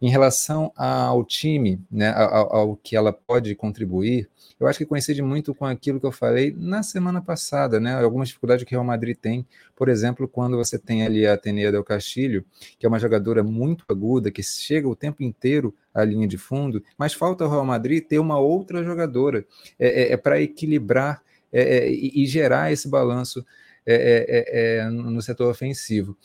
Em 0.00 0.08
relação 0.08 0.72
ao 0.76 1.24
time, 1.24 1.80
né, 1.90 2.12
ao, 2.12 2.54
ao, 2.54 2.76
que 2.76 2.94
ela 2.96 3.12
pode 3.12 3.54
contribuir, 3.54 4.28
eu 4.58 4.66
acho 4.66 4.78
que 4.78 4.86
coincide 4.86 5.20
muito 5.22 5.54
com 5.54 5.66
aquilo 5.66 6.00
que 6.00 6.06
eu 6.06 6.12
falei 6.12 6.54
na 6.56 6.82
semana 6.82 7.20
passada, 7.20 7.78
né, 7.78 7.94
algumas 7.94 8.28
dificuldades 8.28 8.64
que 8.64 8.74
o 8.74 8.78
Real 8.78 8.84
Madrid 8.84 9.16
tem, 9.16 9.46
por 9.74 9.88
exemplo, 9.88 10.26
quando 10.26 10.56
você 10.56 10.78
tem 10.78 11.04
ali 11.04 11.26
a 11.26 11.34
Atenea 11.34 11.70
del 11.70 11.84
Castilho, 11.84 12.44
que 12.78 12.86
é 12.86 12.88
uma 12.88 12.98
jogadora 12.98 13.42
muito 13.42 13.84
aguda, 13.88 14.30
que 14.30 14.42
chega 14.42 14.88
o 14.88 14.96
tempo 14.96 15.22
inteiro 15.22 15.74
à 15.92 16.04
linha 16.04 16.26
de 16.26 16.38
fundo, 16.38 16.82
mas 16.96 17.12
falta 17.12 17.44
ao 17.44 17.50
Real 17.50 17.64
Madrid 17.64 18.04
ter 18.04 18.18
uma 18.18 18.38
outra 18.38 18.82
jogadora 18.82 19.44
é, 19.78 20.04
é, 20.04 20.12
é 20.12 20.16
para 20.16 20.40
equilibrar 20.40 21.22
é, 21.52 21.60
é, 21.60 21.90
e, 21.90 22.22
e, 22.22 22.26
gerar 22.26 22.72
esse 22.72 22.88
balanço 22.88 23.44
é, 23.86 24.84
no 24.90 25.22
setor 25.22 25.48
ofensivo. 25.48 26.16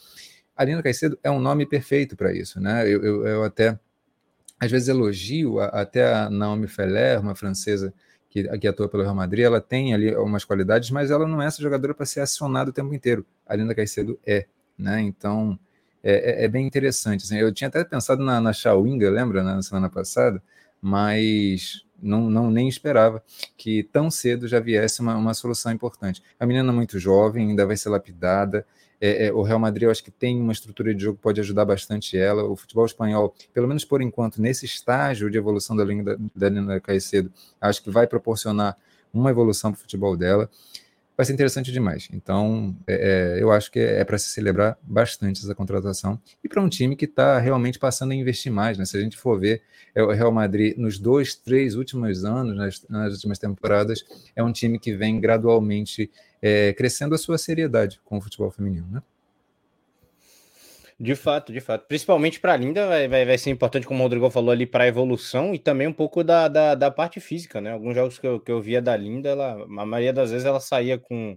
A 0.56 0.64
Lina 0.64 0.82
Caicedo 0.82 1.18
é 1.24 1.30
um 1.30 1.40
nome 1.40 1.66
perfeito 1.66 2.16
para 2.16 2.34
isso, 2.34 2.60
né? 2.60 2.88
Eu, 2.88 3.04
eu, 3.04 3.28
eu, 3.28 3.44
até 3.44 3.80
às 4.60 4.70
vezes 4.70 4.88
elogio 4.88 5.60
até 5.60 6.14
a 6.14 6.30
Naomi 6.30 6.68
Feller, 6.68 7.20
uma 7.20 7.36
francesa 7.36 7.94
que, 8.32 8.58
que 8.58 8.68
atua 8.68 8.88
pelo 8.88 9.04
Real 9.04 9.14
Madrid, 9.14 9.44
ela 9.44 9.60
tem 9.60 9.94
ali 9.94 10.16
algumas 10.16 10.46
qualidades, 10.46 10.90
mas 10.90 11.12
ela 11.12 11.28
não 11.28 11.42
é 11.42 11.46
essa 11.46 11.62
jogadora 11.62 11.94
para 11.94 12.06
ser 12.06 12.22
acionada 12.22 12.70
o 12.70 12.74
tempo 12.74 12.94
inteiro. 12.96 13.26
A 13.46 13.56
Linda 13.56 13.76
Caicedo 13.76 14.18
é, 14.26 14.48
né? 14.78 15.02
Então 15.02 15.60
é, 16.02 16.44
é, 16.44 16.46
é 16.46 16.48
bem 16.48 16.66
interessante. 16.66 17.26
Assim, 17.26 17.38
eu 17.38 17.54
tinha 17.54 17.68
até 17.68 17.84
pensado 17.84 18.24
na, 18.24 18.40
na 18.40 18.54
lembra, 19.12 19.44
né, 19.44 19.56
na 19.56 19.62
semana 19.62 19.90
passada, 19.90 20.42
mas 20.82 21.86
não, 22.02 22.30
não 22.30 22.50
nem 22.50 22.70
esperava 22.70 23.22
que 23.58 23.84
tão 23.84 24.10
cedo 24.10 24.48
já 24.48 24.62
viesse 24.62 25.02
uma, 25.02 25.16
uma 25.18 25.34
solução 25.34 25.72
importante. 25.72 26.24
A 26.40 26.46
menina 26.46 26.72
é 26.72 26.74
muito 26.74 26.98
jovem, 26.98 27.50
ainda 27.50 27.66
vai 27.66 27.76
ser 27.76 27.90
lapidada. 27.90 28.66
É, 29.04 29.26
é, 29.26 29.34
o 29.34 29.42
Real 29.42 29.58
Madrid, 29.58 29.84
eu 29.84 29.92
acho 29.92 30.04
que 30.04 30.12
tem 30.12 30.40
uma 30.40 30.54
estrutura 30.54 30.94
de 30.94 31.04
jogo 31.04 31.18
que 31.18 31.24
pode 31.24 31.42
ajudar 31.42 31.66
bastante 31.66 32.16
ela. 32.16 32.44
O 32.44 32.56
futebol 32.56 32.86
espanhol, 32.86 33.34
pelo 33.52 33.68
menos 33.68 33.84
por 33.84 34.00
enquanto, 34.00 34.40
nesse 34.40 34.66
estágio 34.66 35.30
de 35.32 35.40
evolução 35.40 35.76
da 35.76 35.84
linha 35.84 36.04
da, 36.04 36.18
da 36.36 36.50
Lina 36.50 36.80
Caicedo, 36.80 37.34
acho 37.60 37.82
que 37.82 37.90
vai 37.90 38.06
proporcionar 38.06 38.78
uma 39.12 39.32
evolução 39.32 39.72
para 39.72 39.80
o 39.80 39.82
futebol 39.82 40.16
dela 40.16 40.48
vai 41.22 41.26
ser 41.28 41.34
interessante 41.34 41.72
demais. 41.72 42.10
Então, 42.12 42.76
é, 42.88 43.36
é 43.38 43.44
eu 43.44 43.52
acho 43.52 43.72
que 43.72 43.80
é, 43.80 44.04
para 44.04 44.18
se 44.18 44.30
celebrar 44.30 44.76
bastante 44.82 45.44
essa 45.44 45.54
contratação 45.54 46.20
e 46.44 46.50
para 46.50 46.60
um 46.60 46.68
time 46.68 46.96
que 46.96 47.06
está 47.06 47.38
realmente 47.38 47.78
passando 47.78 48.12
a 48.12 48.16
investir 48.16 48.52
mais. 48.52 48.76
Né? 48.76 48.86
Se 48.86 48.98
a 48.98 49.00
gente 49.00 49.16
for 49.16 49.40
ver 49.40 49.62
é, 49.94 50.02
o 50.02 50.10
Real 50.10 50.32
Madrid 50.32 50.76
nos 50.78 50.98
dois, 50.98 51.36
três 51.36 51.76
últimos 51.76 52.26
anos, 52.26 52.56
nas, 52.56 52.86
nas 52.90 53.14
últimas 53.14 53.38
temporadas, 53.38 54.04
é 54.36 54.42
um 54.42 54.52
time 54.52 54.80
que 54.80 54.96
vem 54.96 55.22
gradualmente 55.22 56.10
é, 56.42 56.74
crescendo 56.74 57.14
a 57.14 57.20
sua 57.20 57.38
seriedade 57.38 58.02
com 58.04 58.18
o 58.18 58.22
futebol 58.22 58.50
feminino. 58.50 58.88
Né? 58.90 59.04
De 61.02 61.16
fato, 61.16 61.52
de 61.52 61.60
fato. 61.60 61.88
Principalmente 61.88 62.40
para 62.40 62.54
a 62.54 62.58
Linda 62.58 62.88
vai, 62.88 63.08
vai, 63.08 63.26
vai, 63.26 63.36
ser 63.36 63.50
importante, 63.50 63.88
como 63.88 64.02
o 64.02 64.04
Rodrigo 64.04 64.30
falou 64.30 64.52
ali, 64.52 64.68
para 64.68 64.84
a 64.84 64.88
evolução 64.88 65.52
e 65.52 65.58
também 65.58 65.88
um 65.88 65.94
pouco 65.94 66.24
da, 66.24 66.48
da, 66.48 66.76
da, 66.76 66.92
parte 66.92 67.20
física, 67.20 67.60
né? 67.60 67.72
Alguns 67.72 67.96
jogos 67.96 68.20
que 68.20 68.28
eu, 68.28 68.40
que 68.40 68.52
eu 68.52 68.62
via 68.62 68.80
da 68.80 68.96
Linda, 68.96 69.30
ela, 69.30 69.64
a 69.64 69.86
maioria 69.86 70.14
das 70.14 70.30
vezes 70.30 70.46
ela 70.46 70.60
saía 70.60 71.00
com, 71.00 71.36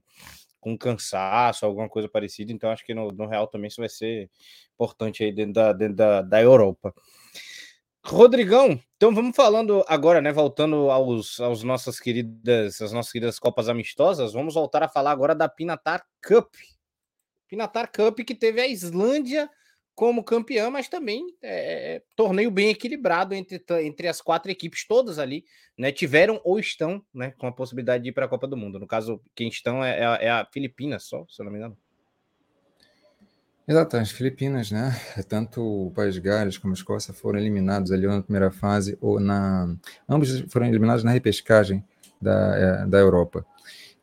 com 0.60 0.76
cansaço, 0.76 1.64
alguma 1.64 1.88
coisa 1.88 2.06
parecida, 2.10 2.52
então 2.52 2.68
acho 2.68 2.84
que 2.84 2.92
no, 2.92 3.08
no 3.10 3.26
Real 3.26 3.46
também 3.46 3.68
isso 3.68 3.80
vai 3.80 3.88
ser 3.88 4.28
importante 4.74 5.24
aí 5.24 5.32
dentro 5.32 5.54
da, 5.54 5.72
dentro 5.72 5.96
da, 5.96 6.20
da 6.20 6.42
Europa. 6.42 6.92
Rodrigão, 8.04 8.78
então 8.96 9.14
vamos 9.14 9.34
falando 9.34 9.82
agora, 9.88 10.20
né? 10.20 10.30
Voltando 10.30 10.90
aos, 10.90 11.40
aos 11.40 11.62
nossas 11.62 11.98
queridas, 11.98 12.82
as 12.82 12.92
nossas 12.92 13.10
queridas 13.10 13.38
Copas 13.38 13.70
Amistosas, 13.70 14.34
vamos 14.34 14.52
voltar 14.52 14.82
a 14.82 14.90
falar 14.90 15.12
agora 15.12 15.34
da 15.34 15.48
Pinatar 15.48 16.04
Cup, 16.22 16.52
Pinatar 17.54 17.90
Cup, 17.90 18.18
que 18.20 18.34
teve 18.34 18.60
a 18.60 18.66
Islândia 18.66 19.48
como 19.94 20.24
campeã, 20.24 20.70
mas 20.70 20.88
também 20.88 21.24
é, 21.40 22.02
torneio 22.16 22.50
bem 22.50 22.70
equilibrado 22.70 23.32
entre, 23.32 23.62
entre 23.82 24.08
as 24.08 24.20
quatro 24.20 24.50
equipes 24.50 24.84
todas 24.84 25.20
ali, 25.20 25.44
né? 25.78 25.92
Tiveram 25.92 26.40
ou 26.42 26.58
estão, 26.58 27.00
né? 27.14 27.32
Com 27.38 27.46
a 27.46 27.52
possibilidade 27.52 28.02
de 28.02 28.10
ir 28.10 28.12
para 28.12 28.26
a 28.26 28.28
Copa 28.28 28.48
do 28.48 28.56
Mundo. 28.56 28.80
No 28.80 28.88
caso, 28.88 29.20
quem 29.36 29.48
estão 29.48 29.84
é, 29.84 30.00
é, 30.24 30.30
a 30.30 30.44
Filipinas 30.52 31.04
só, 31.04 31.24
se 31.28 31.40
eu 31.40 31.44
não 31.44 31.52
me 31.52 31.58
engano. 31.58 31.78
As 33.98 34.10
Filipinas, 34.10 34.72
né? 34.72 34.90
Tanto 35.28 35.86
o 35.86 35.92
País 35.92 36.18
Gales 36.18 36.58
como 36.58 36.74
a 36.74 36.76
Escócia 36.76 37.14
foram 37.14 37.38
eliminados 37.38 37.92
ali 37.92 38.06
na 38.06 38.20
primeira 38.20 38.50
fase, 38.50 38.98
ou 39.00 39.20
na. 39.20 39.74
Ambos 40.08 40.40
foram 40.50 40.66
eliminados 40.66 41.04
na 41.04 41.12
repescagem 41.12 41.84
da, 42.20 42.56
é, 42.56 42.86
da 42.86 42.98
Europa. 42.98 43.46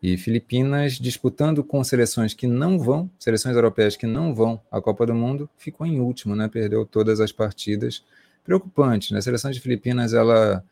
E 0.01 0.17
Filipinas 0.17 0.93
disputando 0.93 1.63
com 1.63 1.83
seleções 1.83 2.33
que 2.33 2.47
não 2.47 2.79
vão, 2.79 3.09
seleções 3.19 3.55
europeias 3.55 3.95
que 3.95 4.07
não 4.07 4.33
vão 4.33 4.59
à 4.71 4.81
Copa 4.81 5.05
do 5.05 5.13
Mundo, 5.13 5.47
ficou 5.57 5.85
em 5.85 5.99
último, 5.99 6.35
né? 6.35 6.47
Perdeu 6.47 6.85
todas 6.85 7.19
as 7.19 7.31
partidas. 7.31 8.03
Preocupante, 8.43 9.13
né? 9.13 9.19
A 9.19 9.21
seleção 9.21 9.51
de 9.51 9.59
Filipinas, 9.59 10.13
ela 10.13 10.63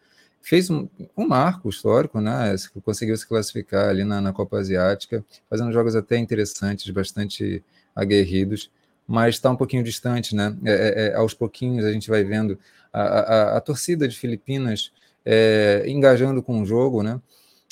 fez 0.41 0.69
um, 0.69 0.87
um 1.15 1.27
marco 1.27 1.69
histórico, 1.69 2.19
né? 2.19 2.55
Conseguiu 2.83 3.15
se 3.15 3.27
classificar 3.27 3.89
ali 3.89 4.03
na, 4.03 4.19
na 4.19 4.33
Copa 4.33 4.57
Asiática, 4.57 5.23
fazendo 5.47 5.71
jogos 5.71 5.95
até 5.95 6.17
interessantes, 6.17 6.89
bastante 6.89 7.63
aguerridos, 7.95 8.71
mas 9.07 9.35
está 9.35 9.51
um 9.51 9.55
pouquinho 9.55 9.83
distante, 9.83 10.35
né? 10.35 10.55
É, 10.65 10.71
é, 10.71 11.07
é, 11.07 11.15
aos 11.15 11.35
pouquinhos 11.35 11.85
a 11.85 11.91
gente 11.91 12.09
vai 12.09 12.23
vendo 12.23 12.57
a, 12.91 13.01
a, 13.01 13.57
a 13.57 13.61
torcida 13.61 14.07
de 14.07 14.17
Filipinas 14.17 14.91
é, 15.25 15.83
engajando 15.87 16.41
com 16.41 16.61
o 16.61 16.65
jogo, 16.65 17.03
né? 17.03 17.19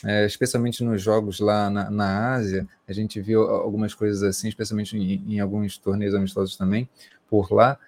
É, 0.05 0.25
especialmente 0.25 0.83
nos 0.83 1.01
jogos 1.01 1.39
lá 1.39 1.69
na, 1.69 1.89
na, 1.89 2.33
Ásia, 2.33 2.67
a 2.87 2.93
gente 2.93 3.19
viu 3.19 3.41
algumas 3.41 3.93
coisas 3.93 4.21
assim, 4.23 4.47
especialmente 4.47 4.95
em, 4.95 5.35
em, 5.35 5.39
alguns 5.39 5.77
torneios 5.77 6.13
amistosos 6.13 6.55
também, 6.55 6.87
por 7.27 7.51
lá, 7.51 7.79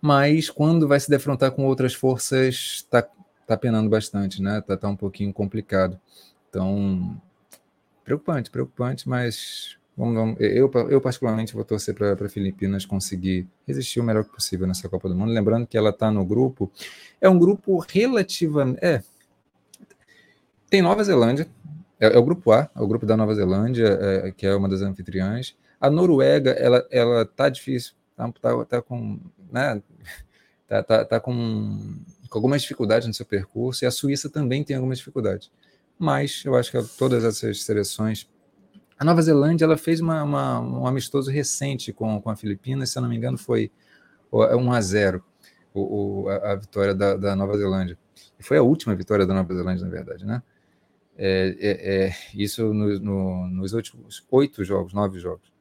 mas 0.00 0.50
quando 0.50 0.86
vai 0.86 1.00
se 1.00 1.10
defrontar 1.10 1.50
com 1.52 1.64
outras 1.64 1.94
forças, 1.94 2.76
está 2.76 3.06
tá 3.46 3.56
penando 3.56 3.88
bastante, 3.88 4.42
né? 4.42 4.60
Tá, 4.60 4.76
tá 4.76 4.88
um 4.88 4.94
pouquinho 4.94 5.32
complicado. 5.32 5.98
Então, 6.48 7.20
preocupante, 8.04 8.50
preocupante, 8.50 9.08
mas 9.08 9.76
vamos, 9.96 10.14
vamos, 10.14 10.36
eu, 10.38 10.70
eu 10.88 11.00
particularmente 11.00 11.54
vou 11.54 11.64
torcer 11.64 11.94
para 11.94 12.28
Filipinas 12.28 12.86
conseguir 12.86 13.46
resistir 13.66 14.00
o 14.00 14.04
melhor 14.04 14.24
possível 14.24 14.66
nessa 14.66 14.88
Copa 14.88 15.08
do 15.08 15.14
Mundo. 15.14 15.32
Lembrando 15.32 15.66
que 15.66 15.76
ela 15.76 15.90
está 15.90 16.10
no 16.10 16.24
grupo, 16.24 16.70
é 17.20 17.28
um 17.28 17.38
grupo 17.38 17.78
relativamente. 17.78 18.84
É, 18.84 19.02
tem 20.70 20.82
Nova 20.82 21.02
Zelândia, 21.02 21.46
é, 22.00 22.14
é, 22.14 22.18
o 22.18 22.22
grupo 22.22 22.52
A, 22.52 22.70
é 22.74 22.80
o 22.80 22.86
grupo 22.86 23.04
da 23.04 23.16
Nova 23.16 23.34
Zelândia, 23.34 23.86
é, 24.00 24.32
que 24.32 24.46
é 24.46 24.54
uma 24.54 24.68
das 24.68 24.82
anfitriãs. 24.82 25.56
A 25.80 25.90
Noruega, 25.90 26.50
ela, 26.52 26.86
ela 26.90 27.24
tá 27.24 27.48
difícil, 27.48 27.94
tá, 28.16 28.30
tá, 28.40 28.64
tá 28.64 28.82
com, 28.82 29.18
né, 29.50 29.82
tá, 30.66 30.82
tá, 30.82 31.04
tá 31.04 31.20
com, 31.20 32.00
com 32.28 32.38
algumas 32.38 32.62
dificuldades 32.62 33.08
no 33.08 33.14
seu 33.14 33.26
percurso, 33.26 33.84
e 33.84 33.86
a 33.86 33.90
Suíça 33.90 34.28
também 34.28 34.62
tem 34.62 34.76
algumas 34.76 34.98
dificuldades. 34.98 35.50
Mas 35.98 36.42
eu 36.44 36.54
acho 36.54 36.70
que 36.70 36.82
todas 36.96 37.24
essas 37.24 37.62
seleções. 37.64 38.28
A 38.96 39.04
Nova 39.04 39.22
Zelândia 39.22 39.64
ela 39.64 39.76
fez 39.76 40.00
uma, 40.00 40.22
uma, 40.22 40.60
um 40.60 40.86
amistoso 40.86 41.30
recente 41.30 41.92
com, 41.92 42.20
com 42.20 42.30
a 42.30 42.36
Filipinas, 42.36 42.90
se 42.90 42.98
eu 42.98 43.02
não 43.02 43.08
me 43.08 43.16
engano, 43.16 43.38
foi 43.38 43.70
1 44.32 44.72
a 44.72 44.80
0 44.80 45.24
o, 45.72 46.24
o 46.24 46.28
a, 46.28 46.52
a, 46.52 46.56
vitória 46.56 46.94
da, 46.94 47.16
da 47.16 47.36
Nova 47.36 47.56
Zelândia. 47.56 47.98
Foi 48.40 48.56
a 48.56 48.62
última 48.62 48.94
vitória 48.94 49.26
da 49.26 49.34
Nova 49.34 49.54
Zelândia, 49.54 49.84
na 49.84 49.90
verdade, 49.90 50.24
né? 50.24 50.42
É, 51.20 51.56
é, 51.58 52.06
é, 52.06 52.16
isso 52.32 52.72
no, 52.72 53.00
no, 53.00 53.48
nos 53.48 53.72
últimos 53.72 54.24
oito 54.30 54.62
jogos, 54.62 54.94
nove 54.94 55.18
jogos. 55.18 55.52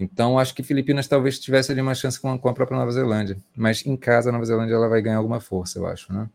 Então, 0.00 0.38
acho 0.38 0.54
que 0.54 0.64
Filipinas 0.64 1.06
talvez 1.06 1.38
tivesse 1.38 1.70
ali 1.70 1.80
uma 1.80 1.94
chance 1.94 2.20
com, 2.20 2.36
com, 2.36 2.48
a 2.48 2.52
própria 2.52 2.76
Nova 2.76 2.90
Zelândia. 2.90 3.36
Mas 3.54 3.86
em 3.86 3.96
casa, 3.96 4.30
a 4.30 4.32
Nova 4.32 4.44
Zelândia 4.44 4.74
ela 4.74 4.88
vai 4.88 5.00
ganhar 5.00 5.18
alguma 5.18 5.40
força, 5.40 5.78
eu 5.78 5.86
acho, 5.86 6.12
né? 6.12 6.28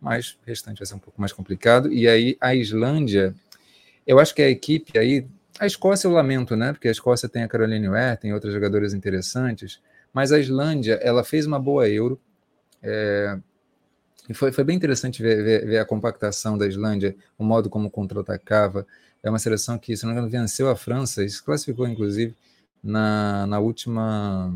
Mas 0.00 0.32
o 0.32 0.46
restante 0.46 0.78
vai 0.78 0.86
ser 0.86 0.94
um 0.94 0.98
pouco 0.98 1.20
mais 1.20 1.32
complicado. 1.32 1.92
E 1.92 2.08
aí, 2.08 2.36
a 2.40 2.54
Islândia, 2.54 3.34
eu 4.06 4.18
acho 4.18 4.34
que 4.34 4.42
a 4.42 4.48
equipe 4.48 4.98
aí. 4.98 5.26
A 5.58 5.66
Escócia 5.66 6.06
eu 6.06 6.12
lamento, 6.12 6.54
né? 6.54 6.72
Porque 6.72 6.88
a 6.88 6.90
Escócia 6.90 7.28
tem 7.28 7.42
a 7.42 7.48
Caroline 7.48 7.88
Ware, 7.88 8.18
tem 8.18 8.32
outras 8.34 8.52
jogadoras 8.52 8.92
interessantes. 8.92 9.80
Mas 10.12 10.32
a 10.32 10.38
Islândia, 10.38 10.94
ela 11.02 11.24
fez 11.24 11.46
uma 11.46 11.58
boa 11.58 11.88
Euro. 11.88 12.20
É, 12.82 13.38
e 14.28 14.34
foi, 14.34 14.50
foi 14.50 14.64
bem 14.64 14.76
interessante 14.76 15.22
ver, 15.22 15.42
ver, 15.42 15.66
ver, 15.66 15.78
a 15.78 15.84
compactação 15.84 16.58
da 16.58 16.66
Islândia, 16.66 17.16
o 17.38 17.44
modo 17.44 17.70
como 17.70 17.90
contra-atacava. 17.90 18.86
É 19.22 19.30
uma 19.30 19.38
seleção 19.38 19.78
que, 19.78 19.96
se 19.96 20.04
não 20.04 20.12
me 20.12 20.18
engano, 20.18 20.30
venceu 20.30 20.68
a 20.68 20.76
França 20.76 21.24
e 21.24 21.30
se 21.30 21.42
classificou, 21.42 21.86
inclusive, 21.86 22.34
na, 22.82 23.46
na 23.46 23.58
última. 23.58 24.52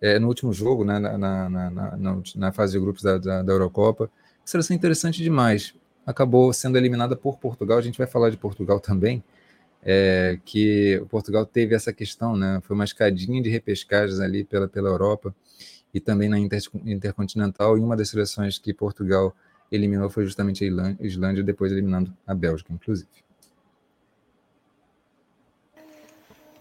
É, 0.00 0.18
no 0.18 0.28
último 0.28 0.52
jogo, 0.52 0.84
né, 0.84 0.98
na, 0.98 1.18
na, 1.18 1.48
na, 1.48 2.22
na 2.36 2.52
fase 2.52 2.74
de 2.74 2.78
grupos 2.78 3.02
da, 3.02 3.18
da, 3.18 3.42
da 3.42 3.52
Eurocopa. 3.52 4.08
Seleção 4.44 4.76
interessante 4.76 5.22
demais. 5.22 5.74
Acabou 6.06 6.52
sendo 6.52 6.78
eliminada 6.78 7.16
por 7.16 7.36
Portugal. 7.38 7.78
A 7.78 7.82
gente 7.82 7.98
vai 7.98 8.06
falar 8.06 8.30
de 8.30 8.36
Portugal 8.36 8.78
também. 8.78 9.22
É, 9.82 10.38
que 10.44 10.98
o 11.02 11.06
Portugal 11.06 11.46
teve 11.46 11.74
essa 11.74 11.92
questão, 11.92 12.36
né? 12.36 12.60
Foi 12.62 12.74
uma 12.74 12.84
escadinha 12.84 13.42
de 13.42 13.48
repescagens 13.48 14.20
ali 14.20 14.44
pela, 14.44 14.68
pela 14.68 14.88
Europa 14.88 15.34
e 15.98 16.00
também 16.00 16.28
na 16.28 16.38
Inter, 16.38 16.62
Intercontinental. 16.86 17.76
E 17.76 17.80
uma 17.80 17.96
das 17.96 18.08
seleções 18.08 18.58
que 18.58 18.72
Portugal 18.72 19.34
eliminou 19.70 20.08
foi 20.08 20.24
justamente 20.24 20.64
a 20.64 20.96
Islândia, 21.00 21.42
depois 21.42 21.70
eliminando 21.70 22.16
a 22.26 22.34
Bélgica, 22.34 22.72
inclusive. 22.72 23.08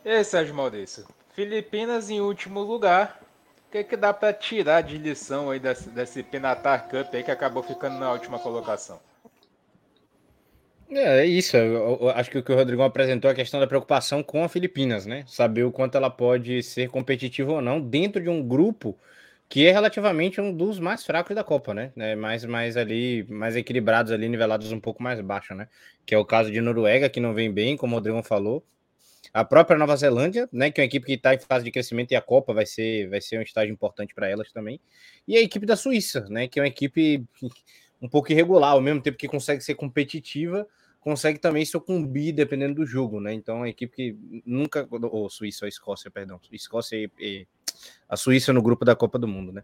E 0.03 0.09
aí, 0.09 0.23
Sérgio 0.23 0.55
Maurício? 0.55 1.05
Filipinas 1.33 2.09
em 2.09 2.19
último 2.19 2.61
lugar. 2.61 3.21
O 3.67 3.71
que, 3.71 3.79
é 3.79 3.83
que 3.83 3.97
dá 3.97 4.13
para 4.13 4.33
tirar 4.33 4.81
de 4.81 4.97
lição 4.97 5.51
aí 5.51 5.59
desse, 5.59 5.89
desse 5.89 6.23
Pinatar 6.23 6.87
Cup 6.87 7.13
aí 7.13 7.23
que 7.23 7.31
acabou 7.31 7.61
ficando 7.61 7.99
na 7.99 8.11
última 8.11 8.39
colocação? 8.39 8.99
É, 10.89 11.19
é 11.19 11.25
isso. 11.25 11.57
Eu, 11.57 11.97
eu 12.01 12.09
acho 12.11 12.31
que 12.31 12.37
o 12.37 12.43
que 12.43 12.51
o 12.51 12.55
Rodrigão 12.55 12.85
apresentou 12.85 13.29
é 13.29 13.33
a 13.33 13.35
questão 13.35 13.59
da 13.59 13.67
preocupação 13.67 14.23
com 14.23 14.43
a 14.43 14.49
Filipinas, 14.49 15.05
né? 15.05 15.25
Saber 15.27 15.63
o 15.63 15.71
quanto 15.71 15.95
ela 15.95 16.09
pode 16.09 16.63
ser 16.63 16.89
competitiva 16.89 17.51
ou 17.51 17.61
não 17.61 17.81
dentro 17.81 18.21
de 18.21 18.29
um 18.29 18.41
grupo 18.41 18.97
que 19.49 19.65
é 19.65 19.71
relativamente 19.71 20.41
um 20.41 20.53
dos 20.53 20.79
mais 20.79 21.05
fracos 21.05 21.35
da 21.35 21.43
Copa, 21.43 21.73
né? 21.73 21.91
É 21.95 22.15
mais, 22.15 22.43
mais 22.43 22.75
ali, 22.75 23.25
mais 23.29 23.55
equilibrados 23.55 24.11
ali, 24.11 24.27
nivelados 24.27 24.71
um 24.71 24.79
pouco 24.79 25.01
mais 25.01 25.19
baixo, 25.21 25.55
né? 25.55 25.69
Que 26.05 26.13
é 26.13 26.17
o 26.17 26.25
caso 26.25 26.51
de 26.51 26.59
Noruega, 26.59 27.09
que 27.09 27.19
não 27.19 27.33
vem 27.33 27.51
bem, 27.51 27.77
como 27.77 27.93
o 27.93 27.97
Rodrigo 27.97 28.21
falou. 28.23 28.63
A 29.33 29.45
própria 29.45 29.77
Nova 29.77 29.95
Zelândia, 29.95 30.49
né? 30.51 30.69
Que 30.69 30.81
é 30.81 30.83
uma 30.83 30.87
equipe 30.87 31.05
que 31.05 31.13
está 31.13 31.33
em 31.33 31.39
fase 31.39 31.63
de 31.63 31.71
crescimento 31.71 32.11
e 32.11 32.15
a 32.15 32.21
Copa 32.21 32.53
vai 32.53 32.65
ser, 32.65 33.09
vai 33.09 33.21
ser 33.21 33.39
um 33.39 33.41
estágio 33.41 33.71
importante 33.71 34.13
para 34.13 34.27
elas 34.27 34.51
também. 34.51 34.81
E 35.25 35.37
a 35.37 35.41
equipe 35.41 35.65
da 35.65 35.77
Suíça, 35.77 36.25
né? 36.29 36.47
Que 36.47 36.59
é 36.59 36.63
uma 36.63 36.67
equipe 36.67 37.23
um 38.01 38.09
pouco 38.09 38.31
irregular, 38.31 38.71
ao 38.71 38.81
mesmo 38.81 39.01
tempo 39.01 39.17
que 39.17 39.27
consegue 39.27 39.63
ser 39.63 39.75
competitiva, 39.75 40.67
consegue 40.99 41.39
também 41.39 41.63
sucumbir 41.63 42.33
dependendo 42.33 42.75
do 42.75 42.85
jogo, 42.85 43.21
né? 43.21 43.33
Então, 43.33 43.57
é 43.57 43.59
uma 43.59 43.69
equipe 43.69 43.95
que 43.95 44.17
nunca. 44.45 44.85
Ou 44.91 45.29
Suíça, 45.29 45.63
ou 45.63 45.69
Escócia, 45.69 46.11
perdão. 46.11 46.39
Escócia 46.51 46.97
e, 46.97 47.09
e, 47.17 47.47
a 48.07 48.15
Suíça 48.15 48.53
no 48.53 48.61
grupo 48.61 48.85
da 48.85 48.95
Copa 48.95 49.19
do 49.19 49.27
Mundo, 49.27 49.51
né? 49.51 49.63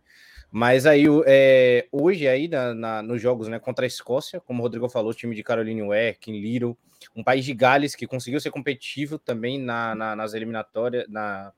Mas 0.52 0.86
aí, 0.86 1.06
é, 1.26 1.88
hoje, 1.92 2.28
aí, 2.28 2.48
na, 2.48 2.74
na, 2.74 3.02
nos 3.02 3.22
jogos 3.22 3.48
né, 3.48 3.58
contra 3.60 3.86
a 3.86 3.88
Escócia, 3.88 4.40
como 4.40 4.60
o 4.60 4.62
Rodrigo 4.62 4.88
falou, 4.88 5.14
time 5.14 5.36
de 5.36 5.42
Caroline 5.42 5.82
Ware, 5.82 6.18
Kim 6.20 6.40
Little, 6.40 6.78
um 7.16 7.24
país 7.24 7.44
de 7.44 7.54
Gales 7.54 7.96
que 7.96 8.06
conseguiu 8.06 8.40
ser 8.40 8.52
competitivo 8.52 9.18
também 9.18 9.60
na, 9.60 9.96
na 9.96 10.16
nas 10.16 10.34
eliminatórias, 10.34 11.08
na, 11.10 11.52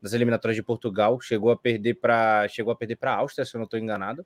nas 0.00 0.12
eliminatórias 0.14 0.56
de 0.56 0.62
Portugal, 0.62 1.20
chegou 1.20 1.50
a 1.50 1.56
perder 1.56 1.94
para 1.94 2.48
chegou 2.48 2.72
a 2.72 2.76
perder 2.76 2.96
para 2.96 3.12
a 3.12 3.16
Áustria, 3.16 3.44
se 3.44 3.54
eu 3.54 3.58
não 3.58 3.66
estou 3.66 3.78
enganado 3.78 4.24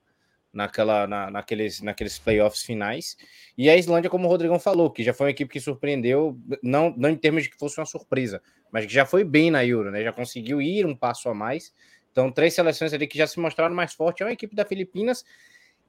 naquela, 0.53 1.07
na, 1.07 1.31
naqueles, 1.31 1.81
naqueles 1.81 2.19
playoffs 2.19 2.61
finais. 2.61 3.17
E 3.57 3.69
a 3.69 3.75
Islândia, 3.75 4.09
como 4.09 4.27
o 4.27 4.29
Rodrigão 4.29 4.59
falou, 4.59 4.91
que 4.91 5.03
já 5.03 5.13
foi 5.13 5.25
uma 5.25 5.31
equipe 5.31 5.51
que 5.51 5.59
surpreendeu, 5.59 6.37
não, 6.61 6.93
não 6.95 7.09
em 7.09 7.15
termos 7.15 7.43
de 7.43 7.49
que 7.49 7.57
fosse 7.57 7.79
uma 7.79 7.85
surpresa, 7.85 8.41
mas 8.71 8.85
que 8.85 8.93
já 8.93 9.05
foi 9.05 9.23
bem 9.23 9.49
na 9.49 9.65
Euro, 9.65 9.89
né? 9.89 10.03
Já 10.03 10.13
conseguiu 10.13 10.61
ir 10.61 10.85
um 10.85 10.95
passo 10.95 11.27
a 11.27 11.33
mais. 11.33 11.73
Então, 12.11 12.31
três 12.31 12.53
seleções 12.53 12.93
ali 12.93 13.07
que 13.07 13.17
já 13.17 13.25
se 13.25 13.39
mostraram 13.39 13.73
mais 13.73 13.93
fortes. 13.93 14.21
É 14.21 14.25
uma 14.25 14.33
equipe 14.33 14.55
da 14.55 14.63
Filipinas 14.63 15.25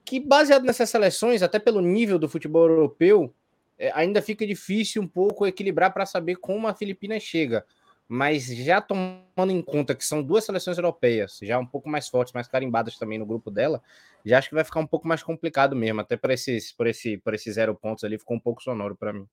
que, 0.04 0.18
baseado 0.18 0.64
nessas 0.64 0.88
seleções, 0.88 1.42
até 1.42 1.58
pelo 1.58 1.80
nível 1.82 2.18
do 2.18 2.28
futebol 2.28 2.66
europeu, 2.66 3.34
é, 3.78 3.90
ainda 3.94 4.22
fica 4.22 4.46
difícil 4.46 5.02
um 5.02 5.08
pouco 5.08 5.46
equilibrar 5.46 5.92
para 5.92 6.06
saber 6.06 6.36
como 6.36 6.66
a 6.66 6.74
Filipinas 6.74 7.22
chega 7.22 7.64
mas 8.08 8.46
já 8.46 8.80
tomando 8.80 9.50
em 9.50 9.62
conta 9.62 9.94
que 9.94 10.04
são 10.04 10.22
duas 10.22 10.44
seleções 10.44 10.76
europeias, 10.76 11.38
já 11.42 11.58
um 11.58 11.66
pouco 11.66 11.88
mais 11.88 12.08
fortes, 12.08 12.34
mais 12.34 12.46
carimbadas 12.46 12.98
também 12.98 13.18
no 13.18 13.26
grupo 13.26 13.50
dela, 13.50 13.82
já 14.24 14.38
acho 14.38 14.48
que 14.48 14.54
vai 14.54 14.64
ficar 14.64 14.80
um 14.80 14.86
pouco 14.86 15.08
mais 15.08 15.22
complicado 15.22 15.74
mesmo, 15.74 16.00
até 16.00 16.16
por 16.16 16.30
esses, 16.30 16.72
por 16.72 16.86
esse, 16.86 17.16
por 17.18 17.34
esses 17.34 17.54
zero 17.54 17.74
pontos 17.74 18.04
ali 18.04 18.18
ficou 18.18 18.36
um 18.36 18.40
pouco 18.40 18.62
sonoro 18.62 18.96
para 18.96 19.12
mim. 19.12 19.26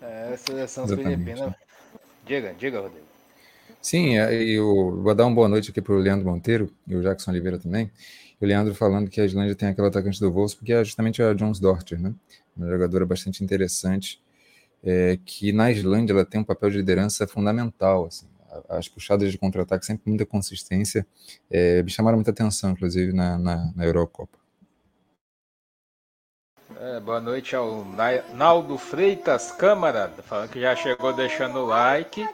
É, 0.00 0.32
a 0.32 0.36
seleção 0.36 0.86
filipina. 0.86 1.56
Diga, 2.24 2.54
diga, 2.54 2.80
Rodrigo. 2.80 3.06
Sim, 3.80 4.16
eu 4.16 5.00
vou 5.02 5.14
dar 5.14 5.26
uma 5.26 5.34
boa 5.34 5.48
noite 5.48 5.70
aqui 5.70 5.80
para 5.80 5.94
o 5.94 5.98
Leandro 5.98 6.26
Monteiro 6.26 6.72
e 6.86 6.94
o 6.94 7.02
Jackson 7.02 7.30
Oliveira 7.30 7.58
também. 7.58 7.90
E 8.40 8.44
o 8.44 8.46
Leandro 8.46 8.74
falando 8.74 9.10
que 9.10 9.20
a 9.20 9.24
Islândia 9.24 9.54
tem 9.54 9.68
aquele 9.68 9.86
atacante 9.86 10.20
do 10.20 10.30
Wolves, 10.30 10.54
porque 10.54 10.72
é 10.72 10.84
justamente 10.84 11.22
a 11.22 11.32
Jones 11.32 11.58
Dorter, 11.58 12.00
né? 12.00 12.14
Uma 12.56 12.68
jogadora 12.68 13.06
bastante 13.06 13.42
interessante 13.42 14.20
é, 14.82 15.18
que 15.24 15.52
na 15.52 15.70
Islândia 15.70 16.12
ela 16.12 16.24
tem 16.24 16.40
um 16.40 16.44
papel 16.44 16.70
de 16.70 16.76
liderança 16.76 17.26
fundamental. 17.26 18.06
Assim. 18.06 18.26
As 18.68 18.88
puxadas 18.88 19.30
de 19.30 19.38
contra-ataque 19.38 19.84
sempre 19.84 20.04
com 20.04 20.10
muita 20.10 20.26
consistência 20.26 21.06
é, 21.50 21.82
me 21.82 21.90
chamaram 21.90 22.16
muita 22.16 22.30
atenção, 22.30 22.70
inclusive 22.70 23.12
na, 23.12 23.38
na, 23.38 23.72
na 23.74 23.84
Eurocopa. 23.84 24.38
É, 26.80 27.00
boa 27.00 27.20
noite 27.20 27.56
ao 27.56 27.84
Naldo 28.34 28.78
Freitas 28.78 29.50
Câmara, 29.50 30.12
falando 30.22 30.50
que 30.50 30.60
já 30.60 30.76
chegou 30.76 31.12
deixando 31.12 31.58
o 31.58 31.66
like. 31.66 32.24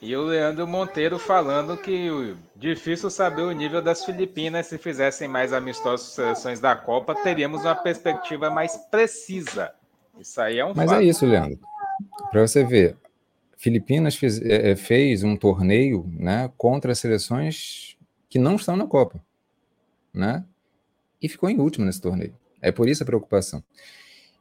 E 0.00 0.14
o 0.16 0.22
Leandro 0.22 0.66
Monteiro 0.66 1.18
falando 1.18 1.76
que 1.76 2.36
difícil 2.54 3.10
saber 3.10 3.42
o 3.42 3.52
nível 3.52 3.80
das 3.80 4.04
Filipinas. 4.04 4.66
Se 4.66 4.76
fizessem 4.78 5.26
mais 5.26 5.52
amistosos 5.52 6.14
seleções 6.14 6.60
da 6.60 6.76
Copa, 6.76 7.14
teríamos 7.14 7.62
uma 7.62 7.74
perspectiva 7.74 8.50
mais 8.50 8.76
precisa. 8.90 9.72
Isso 10.18 10.40
aí 10.40 10.58
é 10.58 10.64
um 10.64 10.74
Mas 10.74 10.90
é 10.90 10.94
fato. 10.94 11.00
é 11.00 11.04
isso, 11.04 11.26
Leandro. 11.26 11.58
Para 12.30 12.46
você 12.46 12.64
ver, 12.64 12.96
Filipinas 13.56 14.14
fez, 14.16 14.40
é, 14.42 14.76
fez, 14.76 15.22
um 15.22 15.36
torneio 15.36 16.10
né, 16.18 16.50
contra 16.56 16.94
seleções 16.94 17.96
que 18.28 18.38
não 18.38 18.56
estão 18.56 18.76
na 18.76 18.86
Copa, 18.86 19.24
né? 20.12 20.44
E 21.22 21.28
ficou 21.28 21.48
em 21.48 21.58
último 21.58 21.86
nesse 21.86 22.00
torneio. 22.00 22.34
É 22.60 22.72
por 22.72 22.88
isso 22.88 23.02
a 23.02 23.06
preocupação. 23.06 23.62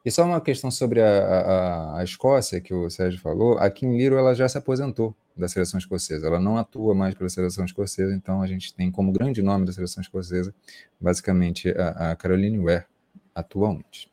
E 0.05 0.11
só 0.11 0.25
uma 0.25 0.41
questão 0.41 0.69
sobre 0.69 1.01
a, 1.01 1.07
a, 1.07 1.99
a 1.99 2.03
Escócia, 2.03 2.59
que 2.59 2.73
o 2.73 2.89
Sérgio 2.89 3.21
falou, 3.21 3.57
a 3.57 3.69
Kim 3.69 3.95
Liro 3.95 4.17
ela 4.17 4.33
já 4.33 4.49
se 4.49 4.57
aposentou 4.57 5.15
da 5.35 5.47
seleção 5.47 5.77
escocesa. 5.77 6.27
Ela 6.27 6.39
não 6.39 6.57
atua 6.57 6.93
mais 6.93 7.15
pela 7.15 7.29
seleção 7.29 7.63
escocesa, 7.63 8.13
então 8.13 8.41
a 8.41 8.47
gente 8.47 8.73
tem 8.73 8.91
como 8.91 9.11
grande 9.11 9.41
nome 9.41 9.65
da 9.65 9.71
seleção 9.71 10.01
escocesa, 10.01 10.53
basicamente, 10.99 11.69
a, 11.69 12.11
a 12.11 12.15
Caroline 12.15 12.59
Ware, 12.59 12.85
atualmente. 13.33 14.11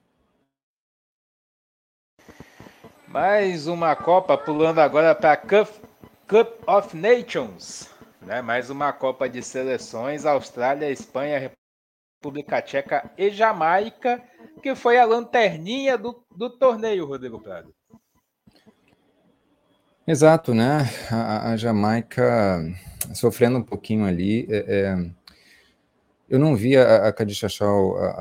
Mais 3.11 3.67
uma 3.67 3.97
Copa, 3.97 4.39
pulando 4.39 4.79
agora 4.79 5.17
para 5.17 5.37
Cup, 5.37 5.69
Cup 6.29 6.69
of 6.69 6.97
Nations. 6.97 7.91
Né? 8.23 8.41
Mais 8.41 8.71
uma 8.71 8.93
Copa 8.93 9.29
de 9.29 9.43
seleções, 9.43 10.25
Austrália, 10.25 10.89
Espanha, 10.89 11.53
República 12.21 12.63
Tcheca 12.63 13.11
e 13.19 13.29
Jamaica, 13.31 14.23
que 14.63 14.77
foi 14.77 14.97
a 14.97 15.05
lanterninha 15.05 15.99
do, 15.99 16.25
do 16.37 16.51
torneio, 16.51 17.05
Rodrigo 17.05 17.41
Prado. 17.41 17.75
Exato, 20.07 20.55
né? 20.55 20.89
A, 21.11 21.51
a 21.51 21.57
Jamaica 21.57 22.65
sofrendo 23.13 23.59
um 23.59 23.65
pouquinho 23.65 24.07
ali. 24.07 24.47
É, 24.49 24.65
é... 24.69 25.11
Eu 26.29 26.39
não 26.39 26.55
vi 26.55 26.77
a, 26.77 27.09
a 27.09 27.13
Khadija 27.13 27.49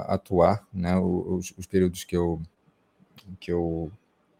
atuar, 0.07 0.67
né? 0.73 0.97
Os, 0.97 1.53
os, 1.55 1.67
períodos 1.67 2.03
que 2.03 2.17
eu, 2.17 2.41
que 3.39 3.51
eu 3.51 3.91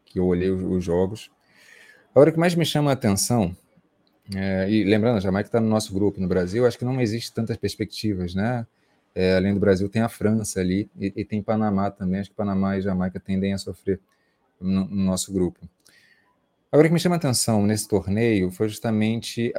que 0.09 0.19
eu 0.19 0.25
olhei 0.25 0.49
os, 0.49 0.61
os 0.61 0.83
jogos. 0.83 1.31
Agora, 2.11 2.31
o 2.31 2.33
que 2.33 2.39
mais 2.39 2.55
me 2.55 2.65
chama 2.65 2.89
a 2.89 2.93
atenção, 2.93 3.55
é, 4.35 4.69
e 4.69 4.83
lembrando, 4.83 5.17
a 5.17 5.19
Jamaica 5.21 5.47
está 5.47 5.61
no 5.61 5.69
nosso 5.69 5.93
grupo 5.93 6.19
no 6.19 6.27
Brasil, 6.27 6.65
acho 6.65 6.77
que 6.77 6.83
não 6.83 6.99
existe 6.99 7.33
tantas 7.33 7.55
perspectivas, 7.55 8.35
né? 8.35 8.65
É, 9.15 9.35
além 9.35 9.53
do 9.53 9.59
Brasil, 9.59 9.89
tem 9.89 10.01
a 10.01 10.09
França 10.09 10.59
ali 10.59 10.89
e, 10.99 11.11
e, 11.15 11.25
tem 11.25 11.41
Panamá 11.41 11.89
também. 11.89 12.19
Acho 12.19 12.29
que 12.29 12.35
Panamá 12.35 12.77
e 12.77 12.81
Jamaica 12.81 13.19
tendem 13.19 13.53
a 13.53 13.57
sofrer 13.57 13.99
no, 14.59 14.85
no 14.85 15.03
nosso 15.03 15.33
grupo. 15.33 15.59
Agora, 16.71 16.85
o 16.85 16.89
que 16.89 16.93
me 16.93 16.99
chama 16.99 17.15
a 17.15 17.17
atenção 17.17 17.65
nesse 17.65 17.87
torneio 17.87 18.51
foi 18.51 18.69
justamente 18.69 19.51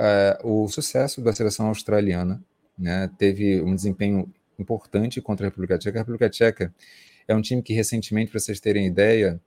uh, 0.44 0.48
o 0.48 0.68
sucesso 0.68 1.20
da 1.20 1.32
seleção 1.32 1.66
australiana. 1.66 2.40
Né? 2.78 3.10
Teve 3.18 3.60
um 3.60 3.74
desempenho 3.74 4.32
importante 4.56 5.20
contra 5.20 5.46
a 5.46 5.48
República 5.48 5.76
Tcheca. 5.76 5.98
A 5.98 6.02
República 6.02 6.30
Tcheca 6.30 6.72
é 7.26 7.34
um 7.34 7.42
time 7.42 7.62
que 7.62 7.72
recentemente, 7.72 8.30
para 8.30 8.38
vocês 8.38 8.60
terem 8.60 8.86
ideia, 8.86 9.40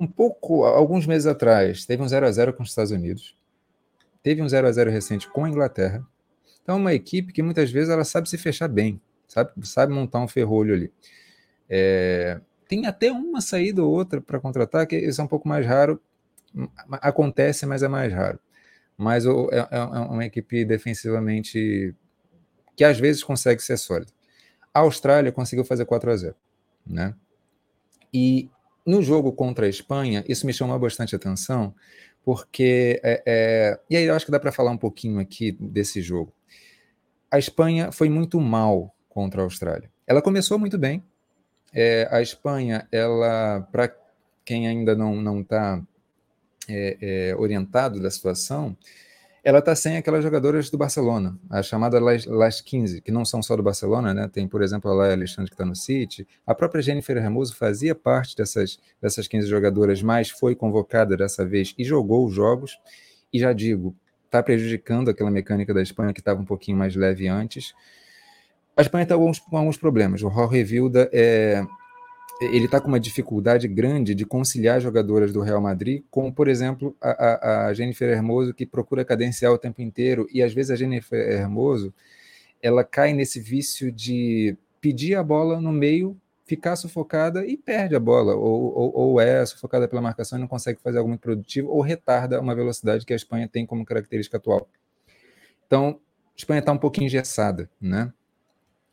um 0.00 0.06
pouco, 0.06 0.64
alguns 0.64 1.06
meses 1.06 1.26
atrás, 1.26 1.84
teve 1.84 2.02
um 2.02 2.08
0 2.08 2.26
a 2.26 2.32
0 2.32 2.54
com 2.54 2.62
os 2.62 2.70
Estados 2.70 2.90
Unidos, 2.90 3.36
teve 4.22 4.40
um 4.40 4.48
0 4.48 4.66
a 4.66 4.72
0 4.72 4.90
recente 4.90 5.28
com 5.28 5.44
a 5.44 5.48
Inglaterra. 5.48 6.02
Então, 6.62 6.76
é 6.76 6.78
uma 6.78 6.94
equipe 6.94 7.32
que 7.32 7.42
muitas 7.42 7.70
vezes 7.70 7.90
ela 7.90 8.04
sabe 8.04 8.28
se 8.28 8.38
fechar 8.38 8.66
bem, 8.66 9.00
sabe, 9.28 9.50
sabe 9.62 9.92
montar 9.92 10.20
um 10.20 10.28
ferrolho 10.28 10.74
ali. 10.74 10.92
É, 11.68 12.40
tem 12.66 12.86
até 12.86 13.12
uma 13.12 13.42
saída 13.42 13.82
ou 13.82 13.92
outra 13.92 14.22
para 14.22 14.40
contra-ataque, 14.40 14.96
isso 14.96 15.20
é 15.20 15.24
um 15.24 15.28
pouco 15.28 15.46
mais 15.46 15.66
raro, 15.66 16.00
acontece, 16.92 17.66
mas 17.66 17.82
é 17.82 17.88
mais 17.88 18.12
raro. 18.12 18.40
Mas 18.96 19.26
é, 19.26 19.30
é, 19.30 19.68
é 19.70 19.80
uma 19.82 20.24
equipe 20.24 20.64
defensivamente 20.64 21.94
que 22.74 22.84
às 22.84 22.98
vezes 22.98 23.22
consegue 23.22 23.62
ser 23.62 23.76
sólida. 23.76 24.12
A 24.72 24.80
Austrália 24.80 25.30
conseguiu 25.30 25.64
fazer 25.64 25.84
4 25.84 26.10
a 26.10 26.16
0 26.16 26.36
né? 26.86 27.14
E 28.12 28.50
no 28.90 29.02
jogo 29.02 29.32
contra 29.32 29.66
a 29.66 29.68
Espanha, 29.68 30.24
isso 30.28 30.44
me 30.44 30.52
chamou 30.52 30.78
bastante 30.78 31.14
atenção, 31.14 31.74
porque. 32.24 33.00
É, 33.02 33.22
é, 33.24 33.80
e 33.88 33.96
aí 33.96 34.04
eu 34.04 34.14
acho 34.14 34.26
que 34.26 34.32
dá 34.32 34.40
para 34.40 34.52
falar 34.52 34.72
um 34.72 34.76
pouquinho 34.76 35.20
aqui 35.20 35.52
desse 35.52 36.02
jogo. 36.02 36.32
A 37.30 37.38
Espanha 37.38 37.92
foi 37.92 38.08
muito 38.08 38.40
mal 38.40 38.94
contra 39.08 39.40
a 39.40 39.44
Austrália. 39.44 39.90
Ela 40.06 40.20
começou 40.20 40.58
muito 40.58 40.76
bem. 40.76 41.04
É, 41.72 42.08
a 42.10 42.20
Espanha, 42.20 42.88
ela, 42.90 43.60
para 43.70 43.94
quem 44.44 44.66
ainda 44.66 44.96
não 44.96 45.40
está 45.40 45.80
é, 46.68 46.98
é, 47.00 47.36
orientado 47.36 48.02
da 48.02 48.10
situação, 48.10 48.76
ela 49.42 49.60
está 49.60 49.74
sem 49.74 49.96
aquelas 49.96 50.22
jogadoras 50.22 50.70
do 50.70 50.76
Barcelona, 50.76 51.38
a 51.48 51.62
chamada 51.62 51.98
Las, 51.98 52.26
Las 52.26 52.60
15, 52.60 53.00
que 53.00 53.10
não 53.10 53.24
são 53.24 53.42
só 53.42 53.56
do 53.56 53.62
Barcelona, 53.62 54.12
né? 54.12 54.28
Tem, 54.28 54.46
por 54.46 54.62
exemplo, 54.62 54.90
a 54.90 54.94
Laia 54.94 55.14
Alexandre 55.14 55.50
que 55.50 55.54
está 55.54 55.64
no 55.64 55.74
City. 55.74 56.26
A 56.46 56.54
própria 56.54 56.82
Jennifer 56.82 57.16
Hermoso 57.16 57.56
fazia 57.56 57.94
parte 57.94 58.36
dessas, 58.36 58.78
dessas 59.00 59.26
15 59.26 59.48
jogadoras, 59.48 60.02
mas 60.02 60.30
foi 60.30 60.54
convocada 60.54 61.16
dessa 61.16 61.44
vez 61.44 61.74
e 61.78 61.84
jogou 61.84 62.26
os 62.26 62.34
jogos. 62.34 62.78
E 63.32 63.38
já 63.38 63.52
digo, 63.52 63.94
está 64.26 64.42
prejudicando 64.42 65.08
aquela 65.08 65.30
mecânica 65.30 65.72
da 65.72 65.82
Espanha 65.82 66.12
que 66.12 66.20
estava 66.20 66.40
um 66.40 66.44
pouquinho 66.44 66.76
mais 66.76 66.94
leve 66.94 67.26
antes. 67.26 67.74
A 68.76 68.82
Espanha 68.82 69.02
está 69.02 69.16
com, 69.16 69.30
com 69.48 69.56
alguns 69.56 69.76
problemas. 69.76 70.22
O 70.22 70.30
Jorge 70.30 70.62
Vilda 70.64 71.08
é, 71.12 71.64
ele 72.40 72.64
está 72.64 72.80
com 72.80 72.88
uma 72.88 72.98
dificuldade 72.98 73.68
grande 73.68 74.14
de 74.14 74.24
conciliar 74.24 74.80
jogadoras 74.80 75.32
do 75.32 75.42
Real 75.42 75.60
Madrid, 75.60 76.02
como, 76.10 76.32
por 76.32 76.48
exemplo, 76.48 76.96
a, 77.00 77.10
a, 77.10 77.66
a, 77.66 77.74
Jennifer 77.74 78.08
Hermoso, 78.08 78.54
que 78.54 78.64
procura 78.64 79.04
cadenciar 79.04 79.52
o 79.52 79.58
tempo 79.58 79.82
inteiro, 79.82 80.26
e 80.32 80.42
às 80.42 80.52
vezes 80.52 80.70
a 80.70 80.76
Jennifer 80.76 81.18
Hermoso 81.18 81.92
ela 82.62 82.82
cai 82.82 83.12
nesse 83.12 83.40
vício 83.40 83.92
de 83.92 84.56
pedir 84.80 85.14
a 85.14 85.22
bola 85.22 85.60
no 85.60 85.70
meio, 85.70 86.16
ficar 86.46 86.76
sufocada 86.76 87.46
e 87.46 87.56
perde 87.56 87.94
a 87.94 88.00
bola, 88.00 88.34
ou, 88.34 88.74
ou, 88.74 88.96
ou 88.96 89.20
é 89.20 89.44
sufocada 89.44 89.86
pela 89.86 90.02
marcação 90.02 90.38
e 90.38 90.40
não 90.40 90.48
consegue 90.48 90.80
fazer 90.80 90.98
algo 90.98 91.08
muito 91.08 91.20
produtivo, 91.20 91.68
ou 91.68 91.82
retarda 91.82 92.40
uma 92.40 92.54
velocidade 92.54 93.04
que 93.04 93.12
a 93.12 93.16
Espanha 93.16 93.48
tem 93.48 93.66
como 93.66 93.84
característica 93.84 94.38
atual. 94.38 94.66
Então, 95.66 96.00
a 96.34 96.36
Espanha 96.36 96.60
está 96.60 96.72
um 96.72 96.78
pouquinho 96.78 97.06
engessada, 97.06 97.70
né? 97.80 98.12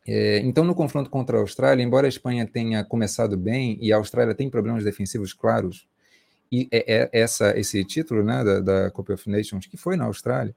É, 0.08 0.39
então, 0.39 0.63
no 0.63 0.74
confronto 0.74 1.10
contra 1.10 1.38
a 1.38 1.41
Austrália, 1.41 1.84
embora 1.84 2.08
a 2.08 2.10
Espanha 2.10 2.48
tenha 2.48 2.82
começado 2.84 3.36
bem 3.36 3.78
e 3.82 3.91
a 3.91 3.98
Austrália 3.98 4.34
tem 4.34 4.50
problemas 4.50 4.84
defensivos 4.86 5.34
claros, 5.34 5.86
e 6.50 6.70
é, 6.72 6.96
é 6.96 7.10
essa, 7.12 7.58
esse 7.60 7.84
título 7.84 8.24
né, 8.24 8.41
da, 8.41 8.60
da 8.62 8.91
Cup 8.91 9.10
of 9.10 9.30
Nations, 9.30 9.65
que 9.65 9.76
foi 9.76 9.98
na 9.98 10.06
Austrália, 10.06 10.56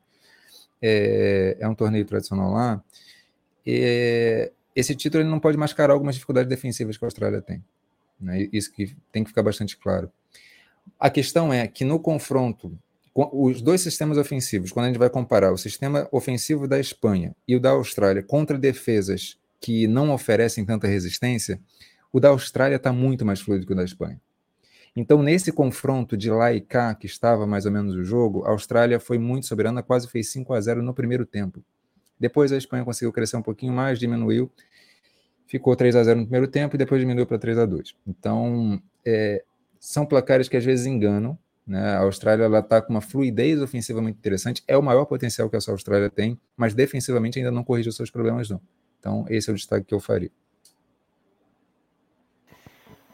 é, 0.80 1.56
é 1.58 1.68
um 1.68 1.74
torneio 1.74 2.04
tradicional 2.04 2.52
lá, 2.52 2.84
é, 3.66 4.52
esse 4.74 4.94
título 4.94 5.24
ele 5.24 5.30
não 5.30 5.40
pode 5.40 5.56
mascarar 5.56 5.94
algumas 5.94 6.14
dificuldades 6.14 6.48
defensivas 6.48 6.96
que 6.96 7.04
a 7.04 7.08
Austrália 7.08 7.42
tem. 7.42 7.62
Né? 8.20 8.48
Isso 8.52 8.72
que 8.72 8.96
tem 9.10 9.24
que 9.24 9.30
ficar 9.30 9.42
bastante 9.42 9.76
claro. 9.76 10.10
A 10.98 11.10
questão 11.10 11.52
é 11.52 11.66
que 11.66 11.84
no 11.84 11.98
confronto, 11.98 12.78
os 13.12 13.60
dois 13.60 13.80
sistemas 13.80 14.16
ofensivos, 14.16 14.70
quando 14.70 14.84
a 14.84 14.88
gente 14.88 14.98
vai 14.98 15.10
comparar 15.10 15.52
o 15.52 15.58
sistema 15.58 16.08
ofensivo 16.12 16.68
da 16.68 16.78
Espanha 16.78 17.34
e 17.48 17.56
o 17.56 17.60
da 17.60 17.70
Austrália 17.70 18.22
contra 18.22 18.56
defesas 18.56 19.39
que 19.60 19.86
não 19.86 20.10
oferecem 20.10 20.64
tanta 20.64 20.86
resistência, 20.86 21.60
o 22.12 22.18
da 22.18 22.30
Austrália 22.30 22.76
está 22.76 22.92
muito 22.92 23.24
mais 23.24 23.40
fluido 23.40 23.66
que 23.66 23.72
o 23.72 23.76
da 23.76 23.84
Espanha. 23.84 24.20
Então, 24.96 25.22
nesse 25.22 25.52
confronto 25.52 26.16
de 26.16 26.30
lá 26.30 26.52
e 26.52 26.60
cá, 26.60 26.94
que 26.94 27.06
estava 27.06 27.46
mais 27.46 27.64
ou 27.64 27.70
menos 27.70 27.94
o 27.94 28.02
jogo, 28.02 28.44
a 28.44 28.50
Austrália 28.50 28.98
foi 28.98 29.18
muito 29.18 29.46
soberana, 29.46 29.82
quase 29.82 30.08
fez 30.08 30.28
5 30.32 30.52
a 30.52 30.60
0 30.60 30.82
no 30.82 30.92
primeiro 30.92 31.24
tempo. 31.24 31.62
Depois 32.18 32.52
a 32.52 32.56
Espanha 32.56 32.84
conseguiu 32.84 33.12
crescer 33.12 33.36
um 33.36 33.42
pouquinho 33.42 33.72
mais, 33.72 33.98
diminuiu, 33.98 34.50
ficou 35.46 35.76
3 35.76 35.94
a 35.94 36.02
0 36.02 36.20
no 36.20 36.26
primeiro 36.26 36.48
tempo 36.48 36.74
e 36.74 36.78
depois 36.78 37.00
diminuiu 37.00 37.26
para 37.26 37.38
3 37.38 37.58
a 37.58 37.66
2 37.66 37.94
Então, 38.06 38.82
é, 39.06 39.44
são 39.78 40.04
placares 40.04 40.48
que 40.48 40.56
às 40.56 40.64
vezes 40.64 40.86
enganam. 40.86 41.38
Né? 41.66 41.80
A 41.94 42.00
Austrália 42.00 42.46
está 42.58 42.82
com 42.82 42.92
uma 42.92 43.00
fluidez 43.00 43.62
ofensiva 43.62 44.02
muito 44.02 44.16
interessante, 44.16 44.62
é 44.66 44.76
o 44.76 44.82
maior 44.82 45.04
potencial 45.04 45.48
que 45.48 45.56
essa 45.56 45.70
Austrália 45.70 46.10
tem, 46.10 46.38
mas 46.56 46.74
defensivamente 46.74 47.38
ainda 47.38 47.52
não 47.52 47.62
corrige 47.62 47.88
os 47.88 47.96
seus 47.96 48.10
problemas, 48.10 48.50
não. 48.50 48.60
Então, 49.00 49.24
esse 49.30 49.48
é 49.48 49.52
o 49.52 49.56
destaque 49.56 49.86
que 49.86 49.94
eu 49.94 49.98
faria. 49.98 50.30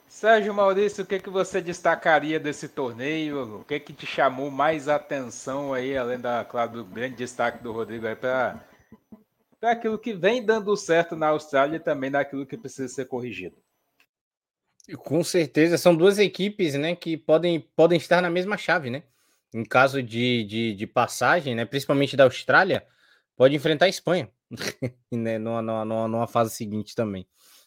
Sérgio 0.09 0.53
Maurício, 0.53 1.05
o 1.05 1.07
que, 1.07 1.21
que 1.21 1.31
você 1.31 1.61
destacaria 1.61 2.41
desse 2.41 2.69
torneio? 2.69 3.61
O 3.61 3.65
que, 3.65 3.79
que 3.79 3.93
te 3.93 4.07
chamou 4.07 4.51
mais 4.51 4.89
atenção 4.89 5.73
aí, 5.73 5.97
além 5.97 6.19
da, 6.19 6.45
claro, 6.45 6.73
do 6.73 6.85
grande 6.85 7.17
destaque 7.17 7.63
do 7.63 7.71
Rodrigo 7.71 8.07
aí 8.07 8.17
para 8.17 8.65
aquilo 9.63 9.99
que 9.99 10.13
vem 10.13 10.45
dando 10.45 10.77
certo 10.77 11.15
na 11.15 11.29
Austrália 11.29 11.77
e 11.77 11.81
também 11.81 12.11
daquilo 12.11 12.47
que 12.47 12.57
precisa 12.57 12.89
ser 12.89 13.05
corrigido? 13.05 13.57
Com 14.99 15.23
certeza, 15.23 15.77
são 15.77 15.95
duas 15.95 16.19
equipes 16.19 16.75
né, 16.75 16.97
que 16.97 17.17
podem, 17.17 17.61
podem 17.61 17.99
estar 17.99 18.23
na 18.23 18.31
mesma 18.31 18.57
chave, 18.57 18.89
né? 18.89 19.03
Em 19.53 19.65
caso 19.65 20.03
de, 20.03 20.45
de, 20.45 20.75
de 20.75 20.87
passagem, 20.87 21.55
né, 21.55 21.65
principalmente 21.65 22.17
da 22.17 22.25
Austrália, 22.25 22.87
pode 23.37 23.55
enfrentar 23.55 23.85
a 23.85 23.91
Espanha 23.91 24.31
né, 25.13 25.39
numa, 25.39 26.27
fase 26.27 26.55
seguinte 26.55 26.95
também 26.95 27.27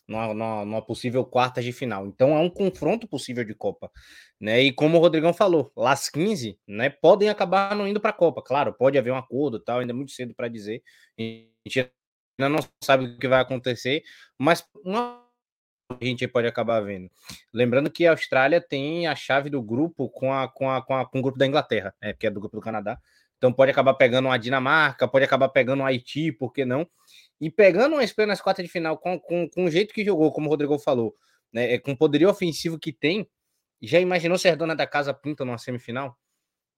numa, 0.10 0.82
possível 0.82 1.24
quarta 1.24 1.62
de 1.62 1.72
final. 1.72 2.08
Então 2.08 2.36
é 2.36 2.40
um 2.40 2.50
confronto 2.50 3.08
possível 3.08 3.44
de 3.44 3.54
Copa, 3.54 3.92
né? 4.40 4.62
E 4.62 4.74
como 4.74 4.98
o 4.98 5.02
Rodrigão 5.02 5.34
falou, 5.34 5.72
las 5.78 6.10
15, 6.10 6.60
né, 6.68 6.90
podem 6.90 7.30
acabar 7.30 7.76
não 7.76 7.88
indo 7.88 8.00
para 8.02 8.10
a 8.10 8.14
Copa. 8.14 8.42
Claro, 8.42 8.74
pode 8.74 8.98
haver 8.98 9.12
um 9.14 9.18
acordo, 9.18 9.60
tal, 9.60 9.80
ainda 9.80 9.94
é 9.94 9.96
muito 9.96 10.12
cedo 10.12 10.34
para 10.34 10.48
dizer. 10.48 10.82
A 11.18 11.22
gente 11.22 11.92
ainda 12.40 12.50
não 12.50 12.60
sabe 12.84 13.06
o 13.06 13.18
que 13.20 13.28
vai 13.28 13.40
acontecer, 13.40 14.04
mas 14.38 14.66
uma 14.84 15.24
a 15.92 16.06
gente 16.06 16.28
pode 16.28 16.48
acabar 16.48 16.82
vendo. 16.82 17.10
Lembrando 17.52 17.90
que 17.90 18.06
a 18.06 18.12
Austrália 18.12 18.62
tem 18.62 19.08
a 19.08 19.16
chave 19.16 19.50
do 19.50 19.60
grupo 19.62 20.08
com, 20.08 20.32
a, 20.32 20.48
com, 20.48 20.70
a, 20.70 20.84
com, 20.84 20.96
a, 20.96 21.04
com 21.04 21.18
o 21.18 21.22
grupo 21.22 21.40
da 21.40 21.48
Inglaterra, 21.48 21.96
né, 22.00 22.14
que 22.14 22.28
é 22.28 22.30
do 22.30 22.40
grupo 22.40 22.58
do 22.58 22.62
Canadá. 22.62 23.00
Então 23.40 23.54
pode 23.54 23.72
acabar 23.72 23.94
pegando 23.94 24.28
a 24.28 24.38
Dinamarca, 24.38 25.08
pode 25.08 25.24
acabar 25.26 25.50
pegando 25.50 25.82
o 25.82 25.86
Haiti, 25.86 26.32
por 26.32 26.52
que 26.52 26.66
não? 26.66 26.86
E 27.40 27.50
pegando 27.50 27.94
uma 27.94 28.04
Espanha 28.04 28.28
nas 28.28 28.42
quartas 28.42 28.66
de 28.66 28.72
final 28.72 28.98
com, 28.98 29.18
com, 29.18 29.50
com 29.50 29.64
o 29.64 29.72
jeito 29.72 29.94
que 29.94 30.04
jogou, 30.04 30.32
como 30.32 30.48
o 30.48 30.50
Rodrigo 30.50 30.78
falou, 30.78 31.16
né, 31.52 31.74
é, 31.74 31.80
com 31.80 31.94
o 31.94 31.98
poderio 31.98 32.30
ofensivo 32.30 32.78
que 32.78 32.92
tem, 32.92 33.28
já 33.82 33.98
imaginou 34.00 34.38
ser 34.38 34.58
dona 34.58 34.76
da 34.76 34.86
casa 34.86 35.14
pinta 35.14 35.46
numa 35.46 35.58
semifinal? 35.58 36.18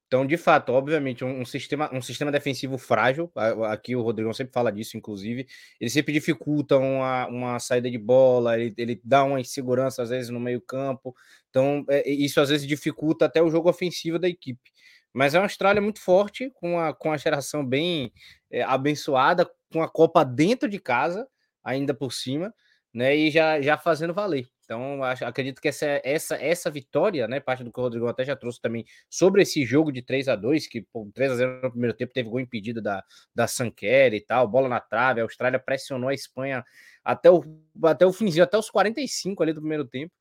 Então, 0.06 0.28
de 0.28 0.36
fato, 0.36 0.74
obviamente, 0.74 1.24
um, 1.24 1.40
um, 1.40 1.46
sistema, 1.46 1.90
um 1.94 2.02
sistema 2.02 2.32
defensivo 2.32 2.78
frágil, 2.78 3.32
aqui 3.70 3.96
o 3.96 4.02
Rodrigo 4.02 4.34
sempre 4.34 4.54
fala 4.54 4.70
disso, 4.70 4.98
inclusive, 4.98 5.48
ele 5.80 5.90
sempre 5.90 6.12
dificulta 6.12 6.78
uma, 6.78 7.28
uma 7.28 7.60
saída 7.60 7.90
de 7.90 7.98
bola, 7.98 8.60
ele, 8.60 8.74
ele 8.78 9.02
dá 9.06 9.24
uma 9.24 9.40
insegurança, 9.40 10.04
às 10.04 10.10
vezes, 10.10 10.30
no 10.30 10.40
meio 10.40 10.60
campo, 10.60 11.16
então 11.50 11.86
é, 11.88 12.10
isso, 12.10 12.42
às 12.42 12.50
vezes, 12.50 12.68
dificulta 12.68 13.24
até 13.24 13.42
o 13.42 13.50
jogo 13.50 13.70
ofensivo 13.70 14.20
da 14.20 14.28
equipe. 14.28 14.70
Mas 15.14 15.34
é 15.34 15.40
uma 15.40 15.46
Austrália 15.46 15.82
muito 15.82 16.00
forte, 16.00 16.50
com 16.56 16.80
a, 16.80 16.94
com 16.94 17.12
a 17.12 17.18
geração 17.18 17.66
bem 17.66 18.12
é, 18.50 18.62
abençoada, 18.64 19.50
com 19.72 19.82
a 19.82 19.90
Copa 19.90 20.24
dentro 20.24 20.70
de 20.70 20.80
casa, 20.80 21.28
ainda 21.64 21.94
por 21.94 22.14
cima, 22.14 22.54
né? 22.94 23.16
E 23.16 23.32
já, 23.32 23.62
já 23.62 23.78
fazendo 23.78 24.14
valer. 24.14 24.48
Então, 24.64 25.04
acho, 25.04 25.26
acredito 25.26 25.62
que 25.62 25.68
essa, 25.68 26.00
essa, 26.02 26.36
essa 26.36 26.72
vitória, 26.72 27.28
né? 27.28 27.42
Parte 27.42 27.62
do 27.62 27.72
que 27.74 27.80
o 27.80 27.84
Rodrigo 27.84 28.08
até 28.08 28.24
já 28.24 28.38
trouxe 28.38 28.62
também 28.62 28.86
sobre 29.10 29.42
esse 29.42 29.66
jogo 29.66 29.92
de 29.92 30.02
3 30.02 30.30
a 30.30 30.36
2 30.38 30.66
que 30.68 30.82
pô, 30.82 31.10
3 31.14 31.32
a 31.32 31.36
0 31.36 31.62
no 31.64 31.72
primeiro 31.72 31.94
tempo 31.96 32.14
teve 32.14 32.30
gol 32.30 32.40
impedido 32.40 32.82
da, 32.82 33.04
da 33.36 33.48
Sanquer 33.48 34.14
e 34.14 34.22
tal, 34.22 34.48
bola 34.48 34.70
na 34.70 34.80
trave. 34.80 35.20
A 35.20 35.24
Austrália 35.24 35.60
pressionou 35.60 36.10
a 36.10 36.14
Espanha 36.14 36.64
até 37.04 37.30
o, 37.30 37.44
até 37.84 38.06
o 38.06 38.14
finzinho, 38.14 38.46
até 38.46 38.58
os 38.58 38.70
45 38.70 39.44
ali 39.44 39.52
do 39.52 39.60
primeiro 39.60 39.86
tempo. 39.86 40.14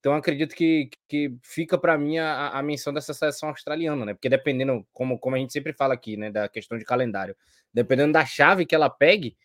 Então 0.00 0.14
acredito 0.14 0.54
que, 0.54 0.90
que 1.08 1.36
fica 1.42 1.76
para 1.76 1.98
mim 1.98 2.18
a, 2.18 2.50
a, 2.50 2.62
menção 2.62 2.92
dessa 2.92 3.12
seleção 3.12 3.48
australiana, 3.48 4.04
né? 4.04 4.14
Porque 4.14 4.28
dependendo, 4.28 4.86
como, 4.92 5.18
como 5.18 5.34
a 5.34 5.38
gente 5.38 5.52
sempre 5.52 5.72
fala 5.72 5.94
aqui, 5.94 6.16
né, 6.16 6.30
da 6.30 6.48
questão 6.48 6.78
de 6.78 6.84
calendário, 6.84 7.36
dependendo 7.74 8.12
da 8.12 8.24
chave 8.24 8.64
que 8.64 8.74
ela 8.74 8.88
pegue, 8.88 9.36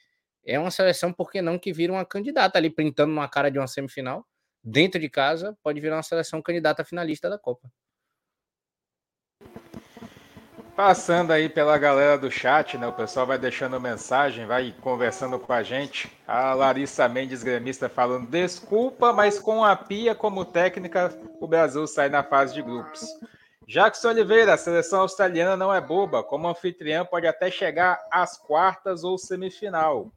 é 0.45 0.59
uma 0.59 0.71
seleção, 0.71 1.11
por 1.11 1.31
que 1.31 1.41
não, 1.41 1.57
que 1.57 1.73
vira 1.73 1.91
uma 1.91 2.05
candidata 2.05 2.57
ali, 2.59 2.69
printando 2.69 3.11
uma 3.11 3.27
cara 3.27 3.49
de 3.49 3.57
uma 3.57 3.67
semifinal, 3.67 4.27
dentro 4.63 4.99
de 4.99 5.09
casa, 5.09 5.57
pode 5.63 5.79
virar 5.81 5.95
uma 5.97 6.03
seleção 6.03 6.41
candidata 6.41 6.83
finalista 6.85 7.29
da 7.29 7.39
Copa. 7.39 7.71
Passando 10.75 11.29
aí 11.29 11.47
pela 11.47 11.77
galera 11.77 12.17
do 12.17 12.31
chat, 12.31 12.79
né? 12.79 12.87
O 12.87 12.93
pessoal 12.93 13.27
vai 13.27 13.37
deixando 13.37 13.79
mensagem, 13.79 14.47
vai 14.47 14.73
conversando 14.81 15.37
com 15.37 15.53
a 15.53 15.61
gente. 15.61 16.11
A 16.27 16.55
Larissa 16.55 17.07
Mendes, 17.07 17.43
gremista, 17.43 17.87
falando: 17.87 18.27
desculpa, 18.27 19.13
mas 19.13 19.37
com 19.37 19.63
a 19.63 19.75
Pia 19.75 20.15
como 20.15 20.43
técnica, 20.43 21.15
o 21.39 21.47
Brasil 21.47 21.85
sai 21.85 22.09
na 22.09 22.23
fase 22.23 22.55
de 22.55 22.63
grupos. 22.63 23.05
Jackson 23.67 24.09
Oliveira, 24.09 24.55
a 24.55 24.57
seleção 24.57 25.01
australiana 25.01 25.55
não 25.55 25.71
é 25.71 25.79
boba. 25.79 26.23
Como 26.23 26.47
anfitriã, 26.47 27.05
pode 27.05 27.27
até 27.27 27.51
chegar 27.51 28.03
às 28.11 28.35
quartas 28.35 29.03
ou 29.03 29.15
semifinal. 29.15 30.11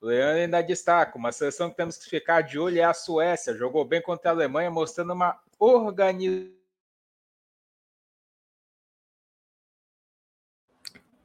Leandro 0.00 0.40
ainda 0.40 0.62
destaca: 0.62 1.18
uma 1.18 1.32
seleção 1.32 1.68
que 1.68 1.76
temos 1.76 1.98
que 1.98 2.08
ficar 2.08 2.40
de 2.40 2.58
olho 2.58 2.78
é 2.78 2.84
a 2.84 2.94
Suécia. 2.94 3.54
Jogou 3.54 3.84
bem 3.84 4.00
contra 4.00 4.30
a 4.30 4.32
Alemanha, 4.32 4.70
mostrando 4.70 5.12
uma 5.12 5.38
organização 5.58 6.55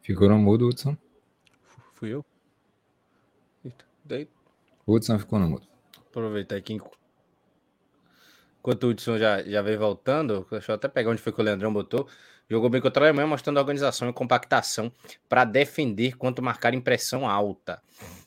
Ficou 0.02 0.28
no 0.30 0.38
mudo, 0.38 0.68
Hudson. 0.68 0.98
Fui 1.94 2.10
eu? 2.10 2.26
Eita, 3.64 3.86
daí... 4.04 4.28
Hudson 4.88 5.20
ficou 5.20 5.40
no 5.40 5.48
mudo. 5.48 5.68
Aproveitar 6.10 6.56
aqui. 6.56 6.80
Enquanto 8.60 8.84
o 8.84 8.90
Hudson 8.90 9.18
já, 9.18 9.44
já 9.44 9.62
veio 9.62 9.80
voltando, 9.80 10.46
deixa 10.50 10.72
eu 10.72 10.76
até 10.76 10.88
pegar 10.88 11.12
onde 11.12 11.22
foi 11.22 11.32
que 11.32 11.40
o 11.40 11.44
Leandrão 11.44 11.72
botou. 11.72 12.08
Jogou 12.50 12.70
bem 12.70 12.82
contra 12.82 13.06
a 13.06 13.08
Alemanha, 13.08 13.28
mostrando 13.28 13.58
organização 13.58 14.10
e 14.10 14.14
compactação 14.14 14.92
para 15.30 15.46
defender 15.46 16.18
quanto 16.18 16.42
marcar 16.42 16.74
impressão 16.74 17.30
alta. 17.30 17.82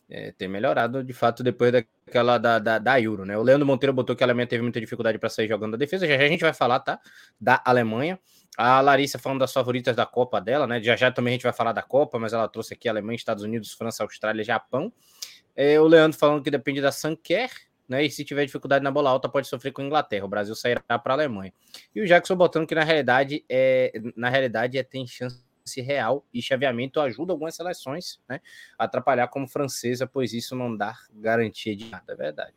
É, 0.09 0.33
tem 0.33 0.49
melhorado 0.49 1.05
de 1.05 1.13
fato 1.13 1.43
depois 1.43 1.73
daquela 1.73 2.39
da, 2.39 2.59
da, 2.59 2.79
da 2.79 3.01
Euro, 3.01 3.25
né? 3.25 3.37
O 3.37 3.43
Leandro 3.43 3.67
Monteiro 3.67 3.93
botou 3.93 4.15
que 4.17 4.23
a 4.23 4.27
Alemanha 4.27 4.47
teve 4.47 4.63
muita 4.63 4.81
dificuldade 4.81 5.19
para 5.19 5.29
sair 5.29 5.49
jogando 5.49 5.75
a 5.75 5.77
defesa. 5.77 6.07
Já, 6.07 6.17
já 6.17 6.25
a 6.25 6.29
gente 6.29 6.41
vai 6.41 6.55
falar, 6.55 6.81
tá? 6.81 6.99
Da 7.39 7.61
Alemanha. 7.65 8.19
A 8.57 8.81
Larissa 8.81 9.19
falando 9.19 9.41
das 9.41 9.53
favoritas 9.53 9.97
da 9.97 10.07
Copa 10.07 10.41
dela, 10.41 10.67
né? 10.67 10.81
Já 10.83 10.95
já 10.95 11.11
também 11.11 11.33
a 11.33 11.35
gente 11.35 11.43
vai 11.43 11.53
falar 11.53 11.73
da 11.73 11.83
Copa, 11.83 12.19
mas 12.19 12.33
ela 12.33 12.49
trouxe 12.49 12.75
aqui 12.75 12.89
Alemanha, 12.89 13.17
Estados 13.17 13.43
Unidos, 13.43 13.73
França, 13.73 14.05
Austrália, 14.05 14.45
Japão. 14.45 14.93
É, 15.57 15.81
o 15.81 15.87
Leandro 15.87 16.19
falando 16.19 16.43
que 16.43 16.51
depende 16.51 16.81
da 16.81 16.93
Sanquer, 16.93 17.51
né? 17.89 18.05
E 18.05 18.11
se 18.11 18.25
tiver 18.25 18.45
dificuldade 18.45 18.85
na 18.85 18.91
bola 18.91 19.11
alta, 19.11 19.29
pode 19.29 19.49
sofrer 19.49 19.73
com 19.73 19.83
a 19.83 19.85
Inglaterra. 19.85 20.25
O 20.25 20.29
Brasil 20.29 20.55
sairá 20.55 20.81
para 20.81 21.13
a 21.13 21.17
Alemanha. 21.17 21.53
E 21.95 22.01
o 22.01 22.07
Jackson 22.07 22.37
botando 22.37 22.67
que 22.67 22.75
na 22.75 22.85
realidade 22.85 23.45
é 23.49 23.93
na 24.17 24.29
realidade 24.29 24.79
é 24.79 24.83
tem 24.83 25.07
chance 25.07 25.43
real 25.79 26.25
e 26.33 26.43
chaveamento 26.43 27.01
ajuda 27.01 27.33
algumas 27.33 27.55
seleções, 27.57 28.21
né? 28.29 28.41
A 28.79 28.85
atrapalhar 28.85 29.29
como 29.29 29.49
francesa, 29.49 30.07
pois 30.07 30.33
isso 30.33 30.55
não 30.55 30.77
dá 30.77 30.95
garantia 31.13 31.75
de 31.75 31.87
nada, 31.87 32.13
é 32.13 32.17
verdade. 32.17 32.55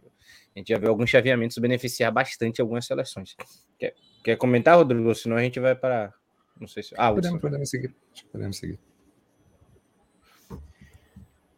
A 0.58 0.60
gente 0.60 0.70
já 0.70 0.80
viu 0.80 0.90
alguns 0.90 1.12
chaveamentos 1.12 1.56
beneficiar 1.60 2.12
bastante 2.12 2.60
algumas 2.60 2.84
seleções. 2.84 3.36
Quer, 3.78 3.94
quer 4.24 4.38
comentar, 4.38 4.76
Rodrigo? 4.76 5.14
Senão 5.14 5.38
a 5.38 5.42
gente 5.44 5.60
vai 5.60 5.76
para. 5.76 6.12
Não 6.60 6.68
sei 6.68 6.82
se. 6.82 6.96
Ah, 6.98 7.14
podemos, 7.14 7.40
podemos 7.40 7.70
seguir. 7.70 7.96
Podemos 8.32 8.58
seguir. 8.58 8.80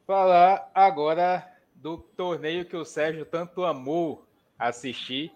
Falar 0.06 0.70
agora 0.76 1.50
do 1.76 1.98
torneio 1.98 2.66
que 2.66 2.76
o 2.76 2.84
Sérgio 2.84 3.26
tanto 3.26 3.64
amou 3.64 4.28
assistir, 4.58 5.32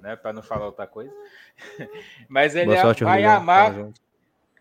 né? 0.00 0.16
Para 0.16 0.32
não 0.32 0.42
falar 0.42 0.64
outra 0.64 0.86
coisa. 0.86 1.12
Mas 2.30 2.56
ele 2.56 2.80
sorte, 2.80 3.04
vai 3.04 3.24
amar. 3.24 3.92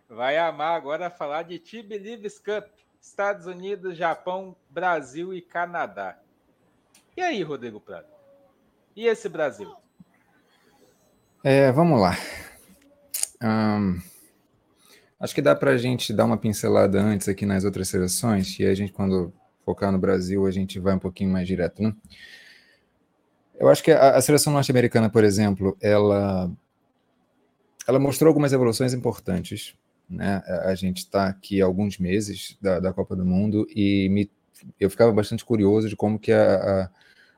Vai 0.10 0.38
amar 0.38 0.76
agora 0.76 1.10
falar 1.10 1.44
de 1.44 1.58
Team 1.58 1.88
Believes 1.88 2.38
Cup. 2.38 2.66
Estados 3.00 3.46
Unidos, 3.46 3.96
Japão, 3.96 4.58
Brasil 4.70 5.34
e 5.34 5.42
Canadá. 5.42 6.20
E 7.16 7.22
aí, 7.22 7.42
Rodrigo 7.44 7.80
Prado? 7.80 8.21
E 8.96 9.08
esse 9.08 9.30
Brasil? 9.30 9.74
É, 11.44 11.72
vamos 11.72 12.00
lá. 12.00 12.18
acho 15.20 15.34
que 15.34 15.42
dá 15.42 15.56
para 15.56 15.72
a 15.72 15.78
gente 15.78 16.14
dar 16.14 16.26
uma 16.26 16.38
pincelada 16.38 17.02
antes 17.02 17.28
aqui 17.28 17.46
nas 17.46 17.64
outras 17.64 17.88
seleções, 17.88 18.60
e 18.60 18.66
a 18.66 18.74
gente, 18.76 18.92
quando 18.92 19.34
focar 19.66 19.92
no 19.92 20.00
Brasil, 20.00 20.46
a 20.46 20.52
gente 20.52 20.80
vai 20.80 20.94
um 20.94 21.00
pouquinho 21.00 21.32
mais 21.32 21.48
direto, 21.48 21.82
né? 21.82 21.96
Eu 23.62 23.70
acho 23.70 23.84
que 23.84 23.92
a, 23.92 24.16
a 24.16 24.22
seleção 24.22 24.52
norte-americana, 24.52 25.08
por 25.10 25.24
exemplo, 25.24 25.78
ela, 25.80 26.52
ela 27.88 28.00
mostrou 28.00 28.28
algumas 28.28 28.52
evoluções 28.54 28.92
importantes. 28.92 29.76
Né? 30.10 30.42
A 30.66 30.74
gente 30.74 31.00
está 31.00 31.28
aqui 31.28 31.62
alguns 31.62 32.00
meses 32.00 32.58
da, 32.60 32.80
da 32.80 32.92
Copa 32.92 33.16
do 33.16 33.24
Mundo 33.24 33.68
e 33.70 34.10
me, 34.10 34.32
eu 34.80 34.90
ficava 34.90 35.12
bastante 35.12 35.46
curioso 35.46 35.88
de 35.88 35.96
como 35.96 36.18
que 36.18 36.32
a, 36.32 36.56
a, 36.56 36.90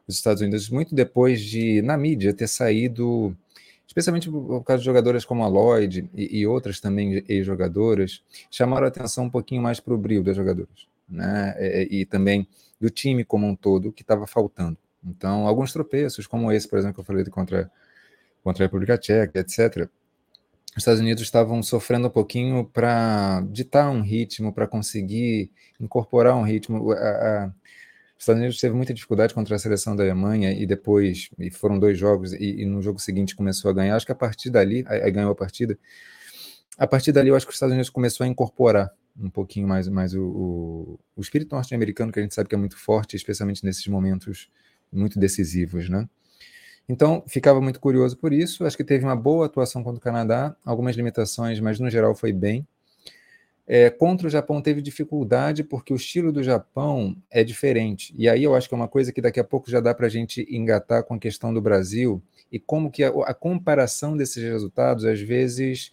os 0.08 0.16
Estados 0.16 0.42
Unidos, 0.42 0.70
muito 0.70 0.94
depois 0.94 1.42
de, 1.42 1.82
na 1.82 1.98
mídia, 1.98 2.34
ter 2.34 2.48
saído, 2.48 3.36
especialmente 3.88 4.30
por 4.30 4.64
causa 4.64 4.80
de 4.80 4.86
jogadoras 4.86 5.26
como 5.26 5.44
a 5.44 5.48
Lloyd 5.48 6.10
e, 6.14 6.40
e 6.40 6.48
outras 6.48 6.80
também 6.80 7.24
ex-jogadoras, 7.28 8.22
chamaram 8.52 8.86
a 8.86 8.90
atenção 8.90 9.26
um 9.26 9.30
pouquinho 9.30 9.62
mais 9.62 9.80
para 9.80 9.94
o 9.94 9.98
brilho 9.98 10.24
das 10.24 10.36
jogadoras. 10.36 10.88
Né? 11.08 11.56
E, 11.60 12.02
e 12.02 12.06
também 12.06 12.48
do 12.80 12.90
time 12.90 13.24
como 13.24 13.48
um 13.48 13.56
todo, 13.56 13.92
que 13.92 14.02
estava 14.02 14.28
faltando. 14.28 14.78
Então, 15.04 15.48
alguns 15.48 15.72
tropeços, 15.72 16.28
como 16.28 16.52
esse, 16.52 16.68
por 16.68 16.80
exemplo, 16.80 16.96
que 16.96 17.02
eu 17.02 17.06
falei 17.06 17.26
contra, 17.26 17.72
contra 18.44 18.64
a 18.64 18.66
República 18.66 18.98
Tcheca, 18.98 19.40
etc., 19.40 19.90
os 20.76 20.80
Estados 20.80 21.00
Unidos 21.02 21.22
estavam 21.22 21.62
sofrendo 21.62 22.08
um 22.08 22.10
pouquinho 22.10 22.66
para 22.66 23.42
ditar 23.52 23.92
um 23.92 24.02
ritmo, 24.02 24.52
para 24.52 24.66
conseguir 24.66 25.52
incorporar 25.80 26.36
um 26.36 26.42
ritmo. 26.42 26.92
A, 26.92 26.96
a, 26.96 27.54
Estados 28.24 28.40
Unidos 28.40 28.60
teve 28.60 28.76
muita 28.76 28.94
dificuldade 28.94 29.34
contra 29.34 29.56
a 29.56 29.60
seleção 29.60 29.96
da 29.96 30.04
Alemanha 30.04 30.52
e 30.52 30.66
depois, 30.66 31.30
e 31.38 31.52
foram 31.52 31.78
dois 31.78 31.98
jogos, 31.98 32.34
e, 32.34 32.62
e 32.62 32.66
no 32.66 32.82
jogo 32.82 33.00
seguinte 33.00 33.36
começou 33.36 33.70
a 33.70 33.74
ganhar. 33.74 33.96
Acho 33.96 34.06
que 34.06 34.12
a 34.12 34.16
partir 34.16 34.50
dali, 34.50 34.84
aí 34.88 35.12
ganhou 35.12 35.32
a 35.32 35.36
partida. 35.36 35.78
A 36.78 36.88
partir 36.88 37.12
dali, 37.12 37.30
eu 37.30 37.36
acho 37.36 37.46
que 37.46 37.52
os 37.52 37.56
Estados 37.56 37.74
Unidos 37.74 37.90
começou 37.90 38.24
a 38.24 38.28
incorporar 38.28 38.92
um 39.20 39.30
pouquinho 39.30 39.68
mais, 39.68 39.88
mais 39.88 40.14
o, 40.16 40.24
o, 40.24 41.00
o 41.16 41.22
espírito 41.22 41.54
norte-americano, 41.54 42.12
que 42.12 42.20
a 42.20 42.22
gente 42.22 42.34
sabe 42.34 42.50
que 42.50 42.56
é 42.56 42.58
muito 42.58 42.78
forte, 42.78 43.16
especialmente 43.16 43.64
nesses 43.64 43.86
momentos 43.88 44.50
muito 44.92 45.20
decisivos, 45.20 45.90
né? 45.90 46.08
Então, 46.88 47.24
ficava 47.28 47.62
muito 47.62 47.80
curioso 47.80 48.18
por 48.18 48.34
isso. 48.34 48.66
Acho 48.66 48.76
que 48.76 48.84
teve 48.84 49.06
uma 49.06 49.16
boa 49.16 49.46
atuação 49.46 49.84
contra 49.84 50.00
o 50.00 50.02
Canadá, 50.02 50.56
algumas 50.66 50.96
limitações, 50.96 51.60
mas 51.60 51.80
no 51.80 51.90
geral 51.90 52.14
foi 52.14 52.34
bem. 52.34 52.68
É, 53.66 53.90
contra 53.90 54.28
o 54.28 54.30
Japão 54.30 54.62
teve 54.62 54.82
dificuldade 54.82 55.64
porque 55.64 55.94
o 55.94 55.96
estilo 55.96 56.32
do 56.34 56.44
Japão 56.44 57.16
é 57.32 57.44
diferente. 57.44 58.14
E 58.18 58.28
aí 58.28 58.44
eu 58.44 58.56
acho 58.56 58.68
que 58.68 58.76
é 58.76 58.78
uma 58.78 58.90
coisa 58.90 59.12
que 59.14 59.22
daqui 59.22 59.40
a 59.40 59.44
pouco 59.44 59.72
já 59.72 59.80
dá 59.80 59.94
para 59.94 60.08
a 60.08 60.10
gente 60.10 60.46
engatar 60.50 61.04
com 61.04 61.14
a 61.14 61.20
questão 61.20 61.54
do 61.54 61.62
Brasil 61.62 62.22
e 62.52 62.60
como 62.60 62.92
que 62.92 63.04
a, 63.04 63.10
a 63.10 63.34
comparação 63.34 64.18
desses 64.18 64.44
resultados 64.44 65.06
às 65.06 65.20
vezes 65.22 65.92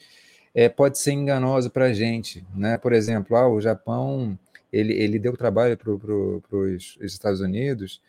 é, 0.52 0.68
pode 0.68 0.98
ser 0.98 1.12
enganosa 1.12 1.70
para 1.70 1.86
a 1.86 1.92
gente. 1.92 2.44
Né? 2.54 2.76
Por 2.76 2.92
exemplo, 2.92 3.36
ah, 3.36 3.48
o 3.48 3.60
Japão 3.60 4.36
ele, 4.72 4.92
ele 4.92 5.18
deu 5.18 5.36
trabalho 5.36 5.76
para 5.76 5.96
pro, 5.96 6.42
os 6.52 6.98
Estados 7.00 7.40
Unidos 7.40 8.00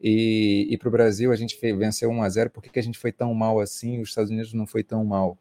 e, 0.00 0.66
e 0.68 0.76
para 0.76 0.88
o 0.88 0.92
Brasil 0.92 1.32
a 1.32 1.36
gente 1.36 1.58
venceu 1.74 2.10
1 2.10 2.22
a 2.22 2.28
0 2.28 2.50
por 2.50 2.62
que, 2.62 2.70
que 2.70 2.78
a 2.78 2.82
gente 2.82 2.98
foi 2.98 3.12
tão 3.12 3.32
mal 3.34 3.60
assim 3.60 4.00
os 4.00 4.10
Estados 4.10 4.30
Unidos 4.30 4.52
não 4.52 4.66
foi 4.66 4.82
tão 4.82 5.04
mal? 5.04 5.38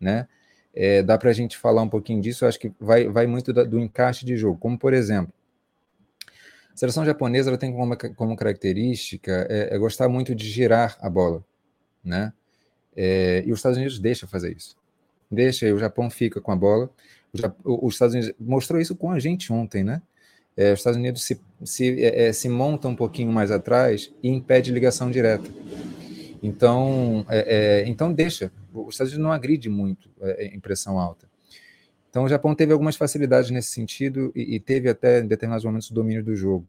Né? 0.00 0.26
É, 0.74 1.02
dá 1.02 1.16
para 1.16 1.30
a 1.30 1.32
gente 1.32 1.56
falar 1.56 1.82
um 1.82 1.88
pouquinho 1.88 2.20
disso, 2.20 2.44
eu 2.44 2.48
acho 2.48 2.58
que 2.58 2.72
vai, 2.80 3.08
vai 3.08 3.26
muito 3.26 3.52
do, 3.52 3.66
do 3.66 3.78
encaixe 3.78 4.26
de 4.26 4.36
jogo, 4.36 4.58
como 4.58 4.76
por 4.76 4.92
exemplo, 4.92 5.32
a 6.74 6.76
seleção 6.76 7.04
japonesa 7.04 7.50
ela 7.50 7.58
tem 7.58 7.72
como, 7.72 7.96
como 8.16 8.36
característica 8.36 9.46
é, 9.48 9.74
é, 9.74 9.78
gostar 9.78 10.08
muito 10.08 10.34
de 10.34 10.48
girar 10.50 10.98
a 11.00 11.08
bola, 11.08 11.44
né? 12.04 12.32
É, 12.96 13.44
e 13.46 13.52
os 13.52 13.60
Estados 13.60 13.78
Unidos 13.78 13.98
deixam 14.00 14.28
fazer 14.28 14.56
isso. 14.56 14.76
Deixa, 15.30 15.66
e 15.66 15.72
o 15.72 15.78
Japão 15.78 16.10
fica 16.10 16.40
com 16.40 16.50
a 16.50 16.56
bola. 16.56 16.90
O, 17.64 17.86
os 17.86 17.94
Estados 17.94 18.14
Unidos 18.14 18.34
mostrou 18.38 18.80
isso 18.80 18.96
com 18.96 19.10
a 19.12 19.20
gente 19.20 19.52
ontem, 19.52 19.84
né? 19.84 20.02
É, 20.56 20.72
os 20.72 20.80
Estados 20.80 20.98
Unidos 20.98 21.22
se, 21.24 21.40
se, 21.64 22.02
é, 22.02 22.26
é, 22.26 22.32
se 22.32 22.48
monta 22.48 22.88
um 22.88 22.94
pouquinho 22.94 23.32
mais 23.32 23.50
atrás 23.50 24.12
e 24.22 24.28
impede 24.28 24.72
ligação 24.72 25.10
direta. 25.10 25.48
Então, 26.44 27.24
é, 27.28 27.82
é 27.82 27.88
então 27.88 28.12
deixa. 28.12 28.52
Os 28.72 28.94
Estados 28.94 29.12
Unidos 29.12 29.24
não 29.24 29.32
agride 29.32 29.70
muito 29.70 30.10
é, 30.20 30.46
em 30.46 30.60
pressão 30.60 30.98
alta. 30.98 31.26
Então, 32.10 32.24
o 32.24 32.28
Japão 32.28 32.54
teve 32.54 32.72
algumas 32.72 32.96
facilidades 32.96 33.50
nesse 33.50 33.70
sentido 33.70 34.30
e, 34.36 34.54
e 34.54 34.60
teve 34.60 34.88
até 34.90 35.20
em 35.20 35.26
determinados 35.26 35.64
momentos 35.64 35.90
o 35.90 35.94
domínio 35.94 36.22
do 36.22 36.36
jogo. 36.36 36.68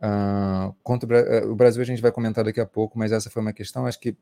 Uh, 0.00 0.74
contra 0.82 1.46
o 1.46 1.54
Brasil 1.54 1.80
a 1.80 1.84
gente 1.84 2.02
vai 2.02 2.10
comentar 2.10 2.44
daqui 2.44 2.60
a 2.60 2.66
pouco, 2.66 2.98
mas 2.98 3.12
essa 3.12 3.30
foi 3.30 3.42
uma 3.42 3.52
questão. 3.52 3.86
Acho 3.86 4.00
que 4.00 4.16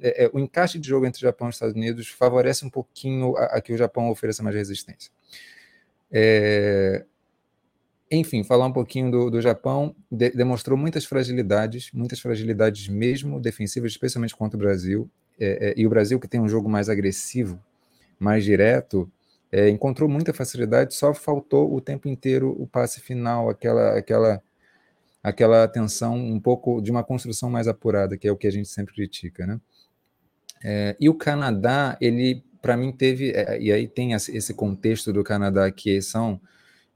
é, 0.00 0.28
o 0.32 0.38
encaixe 0.38 0.78
de 0.78 0.88
jogo 0.88 1.06
entre 1.06 1.20
Japão 1.20 1.46
e 1.46 1.50
Estados 1.50 1.74
Unidos 1.74 2.08
favorece 2.08 2.66
um 2.66 2.70
pouquinho 2.70 3.36
a, 3.36 3.44
a 3.44 3.60
que 3.60 3.72
o 3.72 3.78
Japão 3.78 4.10
ofereça 4.10 4.42
mais 4.42 4.54
resistência. 4.54 5.10
É, 6.10 7.04
enfim, 8.10 8.44
falar 8.44 8.66
um 8.66 8.72
pouquinho 8.72 9.10
do, 9.10 9.30
do 9.30 9.40
Japão, 9.40 9.94
de, 10.10 10.30
demonstrou 10.30 10.78
muitas 10.78 11.04
fragilidades, 11.04 11.90
muitas 11.92 12.20
fragilidades 12.20 12.88
mesmo 12.88 13.40
defensivas, 13.40 13.92
especialmente 13.92 14.34
contra 14.36 14.56
o 14.56 14.60
Brasil. 14.60 15.10
É, 15.38 15.70
é, 15.70 15.74
e 15.76 15.86
o 15.86 15.90
Brasil, 15.90 16.18
que 16.20 16.28
tem 16.28 16.40
um 16.40 16.48
jogo 16.48 16.68
mais 16.68 16.88
agressivo, 16.88 17.60
mais 18.18 18.44
direto, 18.44 19.10
é, 19.50 19.68
encontrou 19.68 20.08
muita 20.08 20.32
facilidade, 20.32 20.94
só 20.94 21.12
faltou 21.12 21.74
o 21.74 21.80
tempo 21.80 22.08
inteiro 22.08 22.54
o 22.58 22.66
passe 22.66 23.00
final, 23.00 23.48
aquela, 23.48 23.98
aquela, 23.98 24.42
aquela 25.22 25.64
atenção 25.64 26.16
um 26.16 26.40
pouco 26.40 26.80
de 26.80 26.90
uma 26.90 27.04
construção 27.04 27.50
mais 27.50 27.68
apurada, 27.68 28.16
que 28.16 28.28
é 28.28 28.32
o 28.32 28.36
que 28.36 28.46
a 28.46 28.52
gente 28.52 28.68
sempre 28.68 28.94
critica. 28.94 29.46
Né? 29.46 29.60
É, 30.64 30.96
e 30.98 31.08
o 31.08 31.14
Canadá, 31.14 31.98
ele, 32.00 32.44
para 32.62 32.76
mim, 32.76 32.92
teve, 32.92 33.32
é, 33.32 33.60
e 33.60 33.72
aí 33.72 33.88
tem 33.88 34.12
esse 34.12 34.54
contexto 34.54 35.12
do 35.12 35.24
Canadá 35.24 35.70
que 35.70 36.00
são 36.00 36.40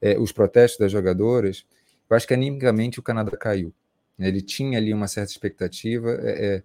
é, 0.00 0.18
os 0.18 0.32
protestos 0.32 0.78
das 0.78 0.92
jogadoras, 0.92 1.64
eu 2.08 2.16
acho 2.16 2.26
que 2.26 2.34
animicamente 2.34 2.98
o 2.98 3.02
Canadá 3.02 3.36
caiu. 3.36 3.72
Ele 4.18 4.42
tinha 4.42 4.78
ali 4.78 4.92
uma 4.92 5.08
certa 5.08 5.30
expectativa, 5.30 6.10
é 6.22 6.62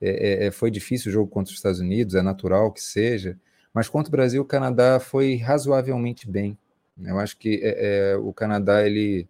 é, 0.00 0.44
é, 0.44 0.46
é, 0.46 0.50
foi 0.50 0.70
difícil 0.70 1.10
o 1.10 1.12
jogo 1.12 1.30
contra 1.30 1.50
os 1.50 1.56
Estados 1.56 1.80
Unidos, 1.80 2.14
é 2.14 2.20
natural 2.20 2.70
que 2.70 2.82
seja, 2.82 3.38
mas 3.72 3.88
contra 3.88 4.08
o 4.08 4.10
Brasil, 4.12 4.42
o 4.42 4.44
Canadá 4.44 5.00
foi 5.00 5.36
razoavelmente 5.36 6.28
bem. 6.28 6.58
Eu 7.00 7.18
acho 7.18 7.38
que 7.38 7.60
é, 7.62 8.14
o 8.16 8.32
Canadá 8.32 8.86
ele, 8.86 9.26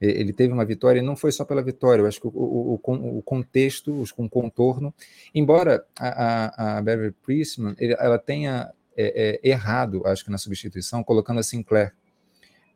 ele 0.00 0.32
teve 0.32 0.52
uma 0.52 0.64
vitória 0.64 0.98
e 0.98 1.02
não 1.02 1.14
foi 1.14 1.30
só 1.30 1.44
pela 1.44 1.62
vitória, 1.62 2.02
eu 2.02 2.06
acho 2.06 2.20
que 2.20 2.26
o, 2.26 2.30
o, 2.30 2.80
o 3.18 3.22
contexto, 3.22 4.02
o 4.02 4.28
contorno, 4.28 4.92
embora 5.32 5.84
a, 5.96 6.08
a, 6.08 6.78
a 6.78 6.82
Beverly 6.82 7.14
Priestman 7.24 7.76
ela 7.78 8.18
tenha 8.18 8.72
é, 8.96 9.40
é, 9.44 9.48
errado, 9.48 10.02
acho 10.04 10.24
que 10.24 10.30
na 10.30 10.38
substituição, 10.38 11.04
colocando 11.04 11.38
a 11.38 11.42
Sinclair 11.44 11.94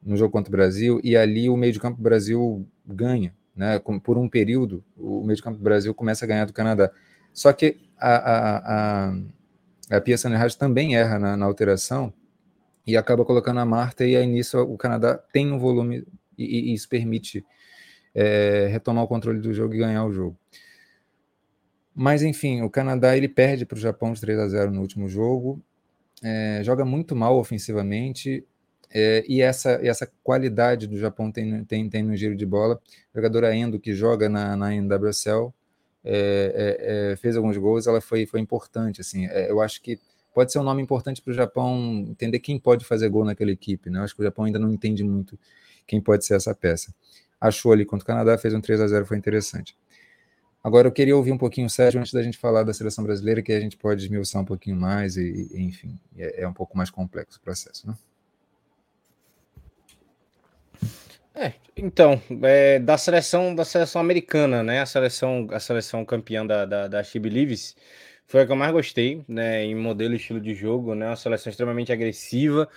no 0.07 0.17
jogo 0.17 0.31
contra 0.31 0.49
o 0.49 0.53
Brasil, 0.53 1.01
e 1.03 1.17
ali 1.17 1.51
o 1.51 1.57
meio 1.57 1.73
de 1.73 1.81
campo 1.81 1.97
do 1.97 2.03
Brasil 2.03 2.65
ganha, 2.87 3.35
né? 3.55 3.81
Por 3.81 4.17
um 4.17 4.29
período, 4.29 4.85
o 4.97 5.25
meio 5.25 5.37
de 5.37 5.43
campo 5.43 5.59
do 5.59 5.65
Brasil 5.65 5.93
começa 5.93 6.25
a 6.25 6.29
ganhar 6.29 6.45
do 6.45 6.53
Canadá. 6.53 6.93
Só 7.33 7.53
que 7.53 7.77
a, 7.99 8.15
a, 8.15 9.09
a, 9.11 9.97
a 9.97 10.01
Pia 10.01 10.17
Sanderhage 10.17 10.57
também 10.57 10.97
erra 10.97 11.19
na, 11.19 11.37
na, 11.37 11.45
alteração 11.45 12.13
e 12.87 12.97
acaba 12.97 13.25
colocando 13.25 13.59
a 13.59 13.65
Marta, 13.65 14.07
e 14.07 14.17
aí 14.17 14.27
nisso 14.27 14.59
o 14.61 14.79
Canadá 14.79 15.19
tem 15.33 15.53
um 15.53 15.59
volume 15.59 16.07
e, 16.39 16.71
e 16.71 16.75
isso 16.75 16.89
permite 16.89 17.45
é, 18.15 18.69
retomar 18.71 19.03
o 19.03 19.09
controle 19.09 19.41
do 19.41 19.53
jogo 19.53 19.75
e 19.75 19.79
ganhar 19.79 20.05
o 20.05 20.13
jogo. 20.13 20.39
Mas 21.93 22.23
enfim, 22.23 22.63
o 22.63 22.71
Canadá 22.71 23.17
ele 23.17 23.29
perde 23.29 23.67
para 23.67 23.77
o 23.77 23.81
Japão 23.81 24.13
de 24.13 24.21
3 24.21 24.39
a 24.39 24.49
0 24.49 24.71
no 24.71 24.83
último 24.83 25.09
jogo, 25.09 25.61
é, 26.23 26.61
joga 26.63 26.85
muito 26.85 27.17
mal 27.17 27.37
ofensivamente, 27.39 28.47
é, 28.91 29.25
e 29.29 29.41
essa, 29.41 29.73
essa 29.87 30.11
qualidade 30.23 30.87
do 30.87 30.97
Japão 30.97 31.31
tem, 31.31 31.65
tem, 31.65 31.89
tem 31.89 32.03
no 32.03 32.17
giro 32.17 32.37
de 32.37 32.47
bola. 32.47 32.81
A 33.15 33.19
jogadora 33.19 33.55
Endo, 33.55 33.79
que 33.79 33.93
joga 33.93 34.29
na, 34.29 34.57
na 34.57 34.75
NWSL, 34.75 35.53
é, 36.05 36.79
é, 36.79 37.13
é, 37.13 37.17
fez 37.17 37.37
alguns 37.37 37.57
gols, 37.57 37.87
ela 37.87 38.01
foi, 38.01 38.27
foi 38.27 38.41
importante. 38.41 39.01
Assim, 39.01 39.27
é, 39.27 39.51
eu 39.51 39.61
acho 39.61 39.83
que 39.83 39.99
pode 40.35 40.53
ser 40.53 40.59
um 40.59 40.63
nome 40.63 40.83
importante 40.83 41.21
para 41.21 41.31
o 41.31 41.35
Japão 41.35 42.07
entender 42.09 42.39
quem 42.39 42.59
pode 42.59 42.85
fazer 42.85 43.09
gol 43.09 43.25
naquela 43.25 43.51
equipe. 43.51 43.91
Né? 43.91 43.99
Eu 43.99 44.05
acho 44.05 44.15
que 44.15 44.21
o 44.21 44.25
Japão 44.25 44.45
ainda 44.45 44.59
não 44.59 44.71
entende 44.73 45.03
muito 45.03 45.39
quem 45.87 46.01
pode 46.01 46.25
ser 46.25 46.35
essa 46.35 46.55
peça. 46.55 46.95
Achou 47.41 47.73
ali 47.73 47.85
contra 47.85 48.05
o 48.05 48.07
Canadá, 48.07 48.39
fez 48.39 48.55
um 48.55 48.61
3 48.61 48.81
a 48.81 48.89
0 48.89 49.07
foi 49.07 49.17
interessante. 49.17 49.77
Agora 50.63 50.89
eu 50.89 50.93
queria 50.93 51.17
ouvir 51.17 51.33
um 51.33 51.39
pouquinho 51.39 51.69
o 51.69 51.71
Sérgio 51.71 52.01
antes 52.01 52.13
da 52.13 52.23
gente 52.23 52.39
falar 52.39 52.65
da 52.65 52.75
seleção 52.75 53.05
brasileira, 53.05 53.41
que 53.41 53.53
a 53.53 53.61
gente 53.61 53.77
pode 53.77 54.03
esmiuçar 54.03 54.43
um 54.43 54.45
pouquinho 54.45 54.77
mais 54.77 55.17
e, 55.17 55.49
e 55.53 55.63
enfim, 55.63 55.99
é, 56.17 56.43
é 56.43 56.49
um 56.49 56.53
pouco 56.53 56.77
mais 56.77 56.91
complexo 56.91 57.39
o 57.39 57.41
processo, 57.41 57.87
né? 57.87 57.95
É, 61.39 61.53
então, 61.77 62.21
é, 62.43 62.79
da 62.79 62.97
seleção 62.97 63.55
da 63.55 63.65
seleção 63.65 64.01
americana, 64.01 64.63
né? 64.63 64.81
A 64.81 64.87
seleção, 64.87 65.47
a 65.51 65.61
seleção 65.61 66.05
campeã 66.05 66.47
da, 66.47 66.65
da, 66.65 66.89
da 66.89 67.03
She 67.05 67.19
Believes 67.19 67.77
foi 68.27 68.41
a 68.43 68.47
que 68.47 68.53
eu 68.53 68.57
mais 68.57 68.73
gostei, 68.73 69.23
né? 69.29 69.63
Em 69.65 69.75
modelo 69.75 70.15
e 70.15 70.17
estilo 70.17 70.41
de 70.41 70.55
jogo, 70.55 70.95
né? 70.95 71.09
Uma 71.09 71.17
seleção 71.17 71.51
extremamente 71.51 71.93
agressiva. 71.93 72.69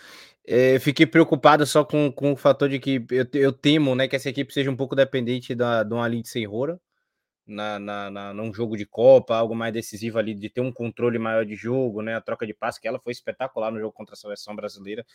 É, 0.45 0.77
fiquei 0.79 1.05
preocupado 1.05 1.65
só 1.65 1.85
com, 1.85 2.11
com 2.11 2.33
o 2.33 2.35
fator 2.35 2.67
de 2.69 2.79
que 2.79 3.05
eu, 3.11 3.25
eu 3.33 3.53
temo 3.53 3.95
né, 3.95 4.07
que 4.07 4.15
essa 4.15 4.29
equipe 4.29 4.53
seja 4.53 4.71
um 4.71 4.75
pouco 4.75 4.95
dependente 4.95 5.53
da, 5.55 5.83
de 5.83 5.93
uma 5.93 6.07
linha 6.07 6.23
de 6.23 6.29
Senhora 6.29 6.79
na, 7.49 7.79
na, 7.79 8.11
na, 8.11 8.33
num 8.33 8.53
jogo 8.53 8.77
de 8.77 8.85
Copa, 8.85 9.35
algo 9.35 9.55
mais 9.55 9.73
decisivo 9.73 10.19
ali, 10.19 10.33
de 10.33 10.49
ter 10.49 10.61
um 10.61 10.71
controle 10.71 11.17
maior 11.17 11.45
de 11.45 11.55
jogo, 11.55 12.01
né? 12.01 12.15
A 12.15 12.21
troca 12.21 12.45
de 12.45 12.53
passe, 12.53 12.79
que 12.79 12.87
ela 12.87 12.99
foi 12.99 13.11
espetacular 13.11 13.71
no 13.71 13.79
jogo 13.79 13.91
contra 13.91 14.13
a 14.13 14.17
seleção 14.17 14.55
brasileira. 14.55 15.05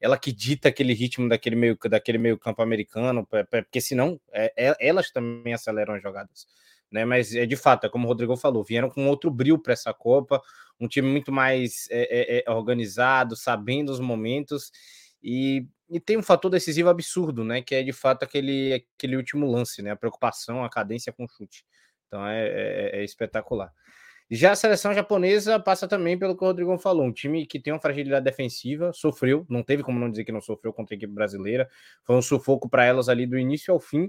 Ela 0.00 0.18
que 0.18 0.32
dita 0.32 0.68
aquele 0.68 0.94
ritmo 0.94 1.28
daquele 1.28 1.54
meio, 1.54 1.78
daquele 1.88 2.18
meio 2.18 2.38
campo 2.38 2.62
americano, 2.62 3.28
porque 3.60 3.80
senão 3.80 4.18
é, 4.32 4.52
é, 4.56 4.76
elas 4.80 5.10
também 5.10 5.52
aceleram 5.52 5.94
as 5.94 6.02
jogadas. 6.02 6.46
Né, 6.90 7.06
mas 7.06 7.34
é 7.34 7.46
de 7.46 7.56
fato, 7.56 7.86
é 7.86 7.88
como 7.88 8.04
o 8.04 8.08
Rodrigo 8.08 8.36
falou, 8.36 8.62
vieram 8.62 8.90
com 8.90 9.08
outro 9.08 9.30
brilho 9.30 9.58
para 9.58 9.72
essa 9.72 9.94
Copa, 9.94 10.42
um 10.78 10.86
time 10.86 11.08
muito 11.08 11.32
mais 11.32 11.88
é, 11.90 12.42
é, 12.42 12.44
é, 12.46 12.50
organizado, 12.50 13.34
sabendo 13.34 13.90
os 13.90 13.98
momentos, 13.98 14.70
e, 15.22 15.66
e, 15.92 16.00
tem 16.00 16.16
um 16.16 16.22
fator 16.22 16.50
decisivo 16.50 16.88
absurdo, 16.88 17.44
né? 17.44 17.62
Que 17.62 17.74
é 17.76 17.82
de 17.82 17.92
fato 17.92 18.24
aquele, 18.24 18.84
aquele 18.96 19.16
último 19.16 19.50
lance, 19.50 19.82
né? 19.82 19.90
A 19.90 19.96
preocupação, 19.96 20.64
a 20.64 20.70
cadência 20.70 21.12
com 21.12 21.24
o 21.24 21.28
chute. 21.28 21.64
Então 22.06 22.26
é, 22.26 22.46
é, 22.46 23.00
é, 23.00 23.04
espetacular. 23.04 23.72
Já 24.30 24.52
a 24.52 24.56
seleção 24.56 24.94
japonesa 24.94 25.60
passa 25.60 25.86
também 25.86 26.18
pelo 26.18 26.36
que 26.36 26.42
o 26.42 26.46
Rodrigo 26.46 26.76
falou, 26.78 27.04
um 27.04 27.12
time 27.12 27.46
que 27.46 27.60
tem 27.60 27.72
uma 27.72 27.80
fragilidade 27.80 28.24
defensiva, 28.24 28.90
sofreu, 28.92 29.44
não 29.48 29.62
teve 29.62 29.82
como 29.82 29.98
não 29.98 30.10
dizer 30.10 30.24
que 30.24 30.32
não 30.32 30.40
sofreu 30.40 30.72
contra 30.72 30.94
a 30.94 30.96
equipe 30.96 31.12
brasileira, 31.12 31.68
foi 32.04 32.16
um 32.16 32.22
sufoco 32.22 32.68
para 32.68 32.84
elas 32.84 33.10
ali 33.10 33.26
do 33.26 33.38
início 33.38 33.74
ao 33.74 33.78
fim, 33.78 34.08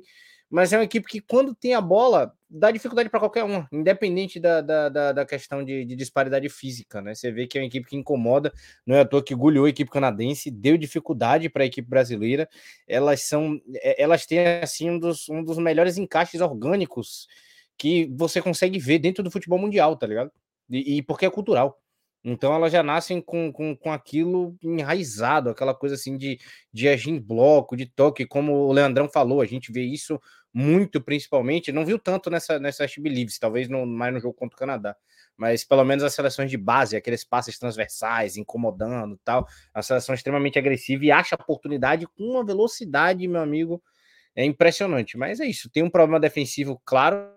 mas 0.49 0.71
é 0.71 0.77
uma 0.77 0.83
equipe 0.83 1.07
que, 1.07 1.19
quando 1.19 1.55
tem 1.55 1.73
a 1.73 1.81
bola, 1.81 2.33
dá 2.49 2.69
dificuldade 2.69 3.09
para 3.09 3.19
qualquer 3.19 3.43
um, 3.43 3.65
independente 3.71 4.39
da, 4.39 4.61
da, 4.61 4.89
da, 4.89 5.11
da 5.11 5.25
questão 5.25 5.63
de, 5.63 5.83
de, 5.83 5.95
disparidade 5.95 6.47
física, 6.49 7.01
né? 7.01 7.15
Você 7.15 7.31
vê 7.31 7.47
que 7.47 7.57
é 7.57 7.61
uma 7.61 7.67
equipe 7.67 7.87
que 7.87 7.95
incomoda, 7.95 8.53
não 8.85 8.95
é 8.95 8.99
à 8.99 9.05
toa 9.05 9.23
que 9.23 9.33
goleou 9.33 9.65
a 9.65 9.69
equipe 9.69 9.89
canadense, 9.89 10.51
deu 10.51 10.77
dificuldade 10.77 11.49
para 11.49 11.63
a 11.63 11.65
equipe 11.65 11.89
brasileira. 11.89 12.47
Elas 12.87 13.23
são, 13.23 13.59
é, 13.77 14.01
elas 14.01 14.25
têm 14.25 14.45
assim 14.61 14.91
um 14.91 14.99
dos, 14.99 15.27
um 15.29 15.43
dos 15.43 15.57
melhores 15.57 15.97
encaixes 15.97 16.41
orgânicos 16.41 17.27
que 17.77 18.07
você 18.15 18.41
consegue 18.41 18.77
ver 18.77 18.99
dentro 18.99 19.23
do 19.23 19.31
futebol 19.31 19.57
mundial, 19.57 19.97
tá 19.97 20.05
ligado? 20.05 20.31
E, 20.69 20.97
e 20.97 21.01
porque 21.01 21.25
é 21.25 21.29
cultural. 21.29 21.82
Então 22.23 22.53
elas 22.53 22.71
já 22.71 22.81
nascem 22.81 23.21
com, 23.21 23.51
com, 23.51 23.75
com 23.75 23.91
aquilo 23.91 24.55
enraizado, 24.63 25.49
aquela 25.49 25.75
coisa 25.75 25.95
assim 25.95 26.17
de, 26.17 26.39
de 26.71 26.87
agir 26.87 27.09
em 27.09 27.19
bloco, 27.19 27.75
de 27.75 27.85
toque, 27.85 28.25
como 28.25 28.53
o 28.53 28.71
Leandrão 28.71 29.09
falou, 29.09 29.41
a 29.41 29.45
gente 29.45 29.71
vê 29.71 29.81
isso 29.81 30.19
muito 30.53 31.01
principalmente, 31.01 31.71
não 31.71 31.85
viu 31.85 31.97
tanto 31.97 32.29
nessa, 32.29 32.59
nessa 32.59 32.85
Believes, 32.99 33.39
talvez 33.39 33.67
no, 33.67 33.85
mais 33.85 34.13
no 34.13 34.19
jogo 34.19 34.35
contra 34.35 34.55
o 34.55 34.59
Canadá, 34.59 34.95
mas 35.35 35.65
pelo 35.65 35.83
menos 35.83 36.03
as 36.03 36.13
seleções 36.13 36.49
de 36.49 36.57
base, 36.57 36.95
aqueles 36.95 37.25
passes 37.25 37.57
transversais, 37.57 38.37
incomodando 38.37 39.19
tal, 39.25 39.47
a 39.73 39.81
seleção 39.81 40.13
extremamente 40.13 40.59
agressiva 40.59 41.03
e 41.03 41.11
acha 41.11 41.35
oportunidade 41.35 42.05
com 42.05 42.23
uma 42.23 42.45
velocidade, 42.45 43.27
meu 43.27 43.41
amigo, 43.41 43.83
é 44.35 44.45
impressionante. 44.45 45.17
Mas 45.17 45.39
é 45.39 45.45
isso, 45.45 45.69
tem 45.69 45.83
um 45.83 45.89
problema 45.89 46.19
defensivo 46.19 46.79
claro, 46.85 47.27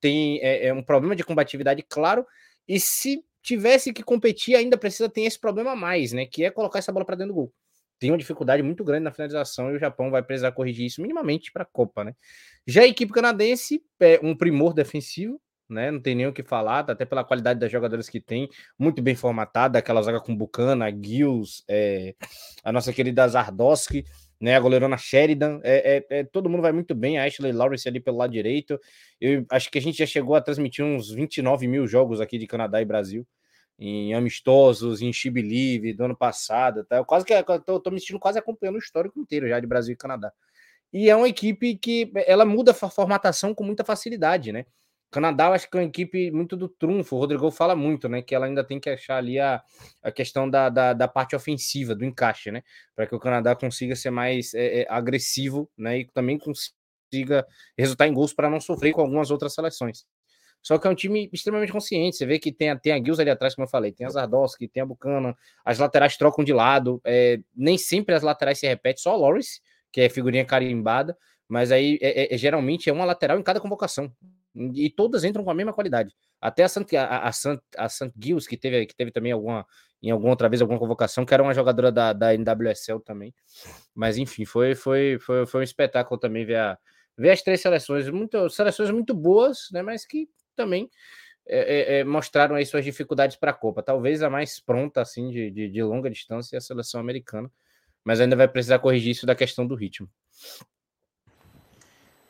tem 0.00 0.40
é, 0.40 0.68
é 0.68 0.74
um 0.74 0.82
problema 0.82 1.14
de 1.14 1.22
combatividade 1.22 1.84
claro, 1.88 2.26
e 2.66 2.80
se 2.80 3.22
tivesse 3.44 3.92
que 3.92 4.02
competir, 4.02 4.56
ainda 4.56 4.76
precisa 4.76 5.08
ter 5.08 5.20
esse 5.20 5.38
problema 5.38 5.72
a 5.72 5.76
mais, 5.76 6.12
né? 6.12 6.24
Que 6.24 6.44
é 6.44 6.50
colocar 6.50 6.78
essa 6.78 6.90
bola 6.90 7.04
para 7.04 7.14
dentro 7.14 7.34
do 7.34 7.36
gol. 7.36 7.52
Tem 8.00 8.10
uma 8.10 8.18
dificuldade 8.18 8.62
muito 8.62 8.82
grande 8.82 9.04
na 9.04 9.12
finalização 9.12 9.70
e 9.70 9.76
o 9.76 9.78
Japão 9.78 10.10
vai 10.10 10.22
precisar 10.22 10.50
corrigir 10.52 10.86
isso 10.86 11.02
minimamente 11.02 11.52
para 11.52 11.62
a 11.62 11.66
Copa, 11.66 12.02
né? 12.02 12.14
Já 12.66 12.82
a 12.82 12.86
equipe 12.86 13.12
canadense 13.12 13.84
é 14.00 14.18
um 14.22 14.34
primor 14.34 14.72
defensivo, 14.72 15.40
né? 15.68 15.90
Não 15.90 16.00
tem 16.00 16.14
nem 16.14 16.26
o 16.26 16.32
que 16.32 16.42
falar, 16.42 16.90
até 16.90 17.04
pela 17.04 17.22
qualidade 17.22 17.60
das 17.60 17.70
jogadoras 17.70 18.08
que 18.08 18.20
tem, 18.20 18.48
muito 18.78 19.02
bem 19.02 19.14
formatada, 19.14 19.78
aquela 19.78 20.02
zaga 20.02 20.20
com 20.20 20.34
Bucana, 20.34 20.90
Gills, 20.90 21.62
é, 21.68 22.14
a 22.64 22.72
nossa 22.72 22.92
querida 22.92 23.28
Zardoski, 23.28 24.04
né? 24.44 24.56
A 24.56 24.60
goleirona 24.60 24.98
Sheridan, 24.98 25.58
é, 25.62 26.04
é, 26.10 26.18
é, 26.18 26.24
todo 26.24 26.50
mundo 26.50 26.60
vai 26.60 26.70
muito 26.70 26.94
bem, 26.94 27.18
a 27.18 27.24
Ashley 27.24 27.50
Lawrence 27.50 27.88
ali 27.88 27.98
pelo 27.98 28.18
lado 28.18 28.30
direito. 28.30 28.78
Eu 29.18 29.46
acho 29.50 29.70
que 29.70 29.78
a 29.78 29.80
gente 29.80 29.96
já 29.96 30.04
chegou 30.04 30.34
a 30.36 30.40
transmitir 30.42 30.84
uns 30.84 31.10
29 31.10 31.66
mil 31.66 31.86
jogos 31.86 32.20
aqui 32.20 32.36
de 32.36 32.46
Canadá 32.46 32.78
e 32.82 32.84
Brasil, 32.84 33.26
em 33.78 34.12
amistosos, 34.12 35.00
em 35.00 35.10
She 35.14 35.30
Believe, 35.30 35.94
do 35.94 36.04
ano 36.04 36.14
passado. 36.14 36.84
Tá? 36.84 36.96
Eu 36.98 37.06
quase 37.06 37.24
que 37.24 37.32
eu 37.32 37.60
tô, 37.60 37.80
tô 37.80 37.90
me 37.90 37.98
sentindo 37.98 38.20
quase 38.20 38.38
acompanhando 38.38 38.74
o 38.74 38.78
histórico 38.78 39.18
inteiro 39.18 39.48
já 39.48 39.58
de 39.58 39.66
Brasil 39.66 39.94
e 39.94 39.96
Canadá. 39.96 40.30
E 40.92 41.08
é 41.08 41.16
uma 41.16 41.28
equipe 41.28 41.74
que 41.76 42.12
ela 42.26 42.44
muda 42.44 42.72
a 42.72 42.74
formatação 42.74 43.54
com 43.54 43.64
muita 43.64 43.82
facilidade, 43.82 44.52
né? 44.52 44.66
Canadá, 45.14 45.46
eu 45.46 45.52
acho 45.52 45.70
que 45.70 45.76
é 45.76 45.80
uma 45.80 45.86
equipe 45.86 46.28
muito 46.32 46.56
do 46.56 46.68
trunfo. 46.68 47.14
O 47.14 47.20
Rodrigo 47.20 47.48
fala 47.52 47.76
muito, 47.76 48.08
né? 48.08 48.20
Que 48.20 48.34
ela 48.34 48.46
ainda 48.46 48.64
tem 48.64 48.80
que 48.80 48.90
achar 48.90 49.16
ali 49.16 49.38
a, 49.38 49.62
a 50.02 50.10
questão 50.10 50.50
da, 50.50 50.68
da, 50.68 50.92
da 50.92 51.06
parte 51.06 51.36
ofensiva, 51.36 51.94
do 51.94 52.04
encaixe, 52.04 52.50
né? 52.50 52.64
Para 52.96 53.06
que 53.06 53.14
o 53.14 53.20
Canadá 53.20 53.54
consiga 53.54 53.94
ser 53.94 54.10
mais 54.10 54.52
é, 54.54 54.80
é, 54.80 54.86
agressivo, 54.88 55.70
né? 55.78 56.00
E 56.00 56.04
também 56.06 56.36
consiga 56.36 57.46
resultar 57.78 58.08
em 58.08 58.12
gols 58.12 58.34
para 58.34 58.50
não 58.50 58.58
sofrer 58.58 58.92
com 58.92 59.02
algumas 59.02 59.30
outras 59.30 59.54
seleções. 59.54 60.04
Só 60.60 60.78
que 60.78 60.86
é 60.88 60.90
um 60.90 60.96
time 60.96 61.30
extremamente 61.32 61.70
consciente. 61.70 62.16
Você 62.16 62.26
vê 62.26 62.40
que 62.40 62.50
tem, 62.50 62.76
tem 62.78 62.92
a 62.92 62.96
Gills 62.96 63.20
ali 63.20 63.30
atrás, 63.30 63.54
como 63.54 63.66
eu 63.66 63.70
falei, 63.70 63.92
tem 63.92 64.08
a 64.08 64.10
Zardowski, 64.10 64.66
tem 64.66 64.82
a 64.82 64.86
Bucana, 64.86 65.36
as 65.64 65.78
laterais 65.78 66.16
trocam 66.16 66.44
de 66.44 66.52
lado. 66.52 67.00
É, 67.04 67.38
nem 67.54 67.78
sempre 67.78 68.16
as 68.16 68.22
laterais 68.24 68.58
se 68.58 68.66
repetem, 68.66 69.00
só 69.00 69.12
a 69.12 69.16
Loris, 69.16 69.60
que 69.92 70.00
é 70.00 70.08
figurinha 70.08 70.44
carimbada, 70.44 71.16
mas 71.48 71.70
aí 71.70 72.00
é, 72.02 72.34
é 72.34 72.36
geralmente 72.36 72.90
é 72.90 72.92
uma 72.92 73.04
lateral 73.04 73.38
em 73.38 73.44
cada 73.44 73.60
convocação 73.60 74.12
e 74.54 74.88
todas 74.90 75.24
entram 75.24 75.44
com 75.44 75.50
a 75.50 75.54
mesma 75.54 75.72
qualidade. 75.72 76.14
Até 76.40 76.62
a 76.62 76.68
Sant, 76.68 76.94
a, 76.94 77.26
a 77.26 77.32
Sant, 77.32 77.60
a 77.76 77.88
Sant 77.88 78.12
Gills, 78.16 78.46
que 78.46 78.56
teve, 78.56 78.86
que 78.86 78.94
teve 78.94 79.10
também 79.10 79.32
alguma, 79.32 79.66
em 80.02 80.10
alguma 80.10 80.30
outra 80.30 80.48
vez, 80.48 80.62
alguma 80.62 80.78
convocação, 80.78 81.24
que 81.24 81.34
era 81.34 81.42
uma 81.42 81.54
jogadora 81.54 81.90
da, 81.90 82.12
da 82.12 82.34
NWSL 82.34 83.00
também. 83.00 83.34
Mas 83.94 84.16
enfim, 84.16 84.44
foi, 84.44 84.74
foi, 84.74 85.18
foi, 85.18 85.46
foi 85.46 85.60
um 85.60 85.64
espetáculo 85.64 86.20
também 86.20 86.44
ver, 86.44 86.56
a, 86.56 86.78
ver 87.16 87.30
as 87.30 87.42
três 87.42 87.60
seleções, 87.60 88.08
muito, 88.08 88.48
seleções 88.50 88.90
muito 88.90 89.14
boas, 89.14 89.68
né? 89.72 89.82
Mas 89.82 90.06
que 90.06 90.28
também 90.54 90.88
é, 91.46 91.96
é, 91.96 91.98
é 92.00 92.04
mostraram 92.04 92.54
aí 92.54 92.64
suas 92.64 92.84
dificuldades 92.84 93.36
para 93.36 93.50
a 93.50 93.54
Copa. 93.54 93.82
Talvez 93.82 94.22
a 94.22 94.30
mais 94.30 94.60
pronta, 94.60 95.00
assim, 95.00 95.30
de, 95.30 95.50
de, 95.50 95.68
de 95.68 95.82
longa 95.82 96.10
distância, 96.10 96.56
é 96.56 96.58
a 96.58 96.60
seleção 96.60 97.00
americana. 97.00 97.50
Mas 98.04 98.20
ainda 98.20 98.36
vai 98.36 98.46
precisar 98.46 98.78
corrigir 98.78 99.12
isso 99.12 99.26
da 99.26 99.34
questão 99.34 99.66
do 99.66 99.74
ritmo. 99.74 100.08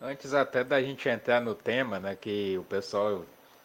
Antes 0.05 0.35
até 0.35 0.63
da 0.63 0.83
gente 0.83 1.09
entrar 1.09 1.41
no 1.41 1.55
tema, 1.55 1.99
né, 1.99 2.15
que 2.15 2.59
o 2.59 2.65
pessoal 2.65 3.25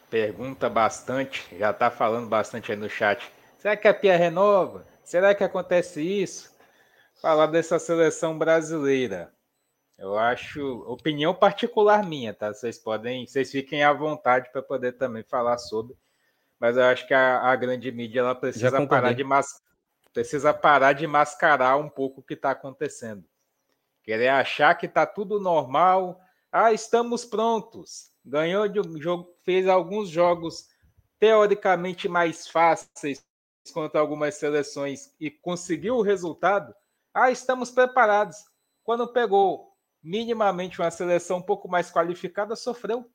pergunta 0.10 0.70
bastante, 0.70 1.46
já 1.58 1.72
está 1.72 1.92
falando 1.92 2.30
bastante 2.30 2.72
aí 2.72 2.78
no 2.78 2.90
chat. 2.90 3.30
Será 3.58 3.76
que 3.76 3.90
a 3.90 3.94
Pia 3.94 4.16
renova? 4.16 4.88
Será 5.04 5.36
que 5.36 5.44
acontece 5.44 6.02
isso? 6.02 6.50
Falar 7.22 7.48
dessa 7.48 7.78
seleção 7.78 8.38
brasileira. 8.38 9.34
Eu 9.98 10.18
acho, 10.18 10.82
opinião 10.88 11.36
particular 11.36 12.06
minha, 12.06 12.34
tá? 12.34 12.54
Vocês 12.54 12.78
podem, 12.78 13.28
vocês 13.28 13.52
fiquem 13.52 13.84
à 13.84 13.92
vontade 13.92 14.50
para 14.50 14.62
poder 14.62 14.94
também 14.94 15.24
falar 15.24 15.58
sobre. 15.58 15.94
Mas 16.58 16.78
eu 16.78 16.84
acho 16.84 17.06
que 17.06 17.14
a, 17.14 17.42
a 17.42 17.56
grande 17.58 17.92
mídia 17.92 18.22
ela 18.22 18.34
precisa 18.34 18.88
parar 18.88 19.12
de 19.12 19.26
mas, 19.26 19.62
precisa 20.14 20.54
parar 20.54 20.94
de 20.94 21.06
mascarar 21.06 21.76
um 21.76 21.90
pouco 21.90 22.22
o 22.22 22.24
que 22.24 22.34
está 22.34 22.52
acontecendo. 22.52 23.26
Querer 24.04 24.30
achar 24.30 24.74
que 24.76 24.86
está 24.86 25.06
tudo 25.06 25.38
normal, 25.38 26.18
ah, 26.52 26.74
estamos 26.74 27.26
prontos. 27.26 28.12
Ganhou 28.26 28.68
de 28.68 28.80
um 28.80 29.02
jogo, 29.02 29.36
fez 29.44 29.68
alguns 29.68 30.10
jogos 30.10 30.68
teoricamente 31.20 32.08
mais 32.08 32.48
fáceis 32.48 33.24
contra 33.74 34.00
algumas 34.00 34.36
seleções 34.36 35.14
e 35.20 35.30
conseguiu 35.30 35.98
o 35.98 36.02
resultado. 36.02 36.74
Ah, 37.14 37.32
estamos 37.32 37.70
preparados. 37.70 38.38
Quando 38.84 39.12
pegou 39.12 39.74
minimamente 40.02 40.80
uma 40.80 40.90
seleção 40.90 41.38
um 41.38 41.42
pouco 41.42 41.68
mais 41.68 41.92
qualificada, 41.92 42.56
sofreu. 42.56 43.10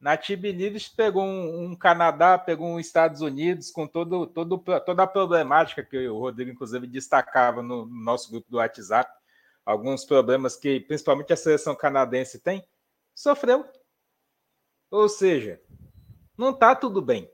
Na 0.00 0.16
Tibinides 0.16 0.88
pegou 0.88 1.22
um, 1.22 1.66
um, 1.66 1.76
Canadá, 1.76 2.36
pegou 2.36 2.66
um 2.66 2.80
Estados 2.80 3.20
Unidos 3.20 3.70
com 3.70 3.86
todo, 3.86 4.26
todo, 4.26 4.58
toda 4.58 5.04
a 5.04 5.06
problemática 5.06 5.84
que 5.84 6.08
o 6.08 6.18
Rodrigo, 6.18 6.50
inclusive, 6.50 6.88
destacava 6.88 7.62
no 7.62 7.86
nosso 7.86 8.28
grupo 8.28 8.50
do 8.50 8.56
WhatsApp 8.56 9.21
alguns 9.64 10.04
problemas 10.04 10.56
que 10.56 10.80
principalmente 10.80 11.32
a 11.32 11.36
seleção 11.36 11.74
canadense 11.74 12.38
tem, 12.38 12.66
sofreu. 13.14 13.64
Ou 14.90 15.08
seja, 15.08 15.60
não 16.36 16.50
está 16.50 16.74
tudo 16.74 17.00
bem. 17.00 17.30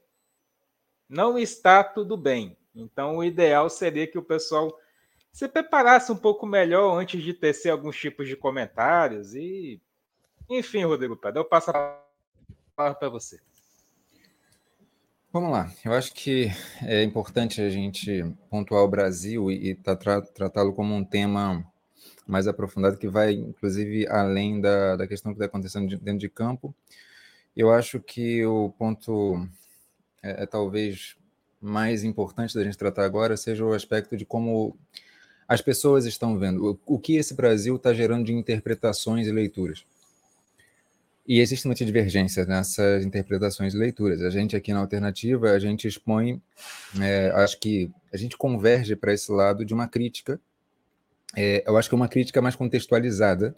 Não 1.09 1.39
está 1.39 1.83
tudo 1.83 2.17
bem. 2.17 2.57
Então, 2.75 3.17
o 3.17 3.25
ideal 3.25 3.69
seria 3.69 4.07
que 4.07 4.19
o 4.19 4.23
pessoal 4.23 4.77
se 5.33 5.49
preparasse 5.49 6.13
um 6.13 6.17
pouco 6.17 6.47
melhor 6.47 6.99
antes 6.99 7.23
de 7.23 7.33
tecer 7.33 7.71
alguns 7.71 7.97
tipos 7.97 8.29
de 8.29 8.37
comentários. 8.37 9.35
E, 9.35 9.81
enfim, 10.49 10.85
Rodrigo 10.85 11.17
Pedro, 11.17 11.41
eu 11.41 11.45
passo 11.45 11.71
a 11.71 12.03
palavra 12.77 12.99
para 12.99 13.09
você. 13.09 13.41
Vamos 15.33 15.51
lá. 15.51 15.71
Eu 15.85 15.93
acho 15.93 16.15
que 16.15 16.49
é 16.83 17.03
importante 17.03 17.61
a 17.61 17.69
gente 17.69 18.25
pontuar 18.49 18.83
o 18.83 18.89
Brasil 18.89 19.51
e, 19.51 19.75
tra 19.75 20.23
tratá-lo 20.23 20.73
como 20.73 20.95
um 20.95 21.05
tema 21.05 21.65
mais 22.29 22.47
aprofundado, 22.47 22.99
que 22.99 23.09
vai, 23.09 23.33
inclusive, 23.33 24.07
além 24.09 24.61
da, 24.61 24.97
da 24.97 25.07
questão 25.07 25.33
que 25.33 25.37
está 25.37 25.47
acontecendo 25.47 25.89
dentro 25.99 26.19
de 26.19 26.29
campo. 26.29 26.75
Eu 27.57 27.71
acho 27.73 27.99
que 28.01 28.45
o 28.45 28.71
ponto 28.79 29.49
é, 30.23 30.43
é, 30.43 30.47
talvez 30.47 31.17
mais 31.61 32.05
importante 32.05 32.55
da 32.55 32.63
gente 32.63 32.79
tratar 32.79 33.05
agora 33.05 33.37
seja 33.37 33.65
o 33.65 33.73
aspecto 33.73 34.17
de 34.17 34.25
como 34.25 34.77
as 35.49 35.61
pessoas 35.61 36.05
estão 36.05 36.39
vendo, 36.39 36.79
o, 36.87 36.95
o 36.95 36.99
que 36.99 37.17
esse 37.17 37.35
Brasil 37.35 37.77
está 37.77 37.93
gerando 37.95 38.27
de 38.27 38.33
interpretações 38.33 39.27
e 39.27 39.33
leituras. 39.33 39.85
E 41.27 41.41
existe 41.41 41.67
muita 41.67 41.85
divergência 41.85 42.47
nessas 42.47 43.05
interpretações 43.05 43.75
e 43.75 43.77
leituras. 43.77 44.23
A 44.23 44.31
gente 44.31 44.57
aqui 44.57 44.73
na 44.73 44.81
alternativa, 44.81 45.51
a 45.51 45.59
gente 45.59 45.87
expõe, 45.87 46.41
é, 46.99 47.31
acho 47.35 47.61
que 47.61 47.91
a 48.11 48.17
gente 48.17 48.35
converge 48.37 48.97
para 48.97 49.13
esse 49.13 49.31
lado 49.31 49.63
de 49.63 49.75
uma 49.75 49.87
crítica. 49.87 50.41
É, 51.37 51.63
eu 51.67 51.77
acho 51.77 51.89
que 51.89 51.95
é 51.95 51.97
uma 51.97 52.09
crítica 52.09 52.41
mais 52.41 52.57
contextualizada, 52.57 53.55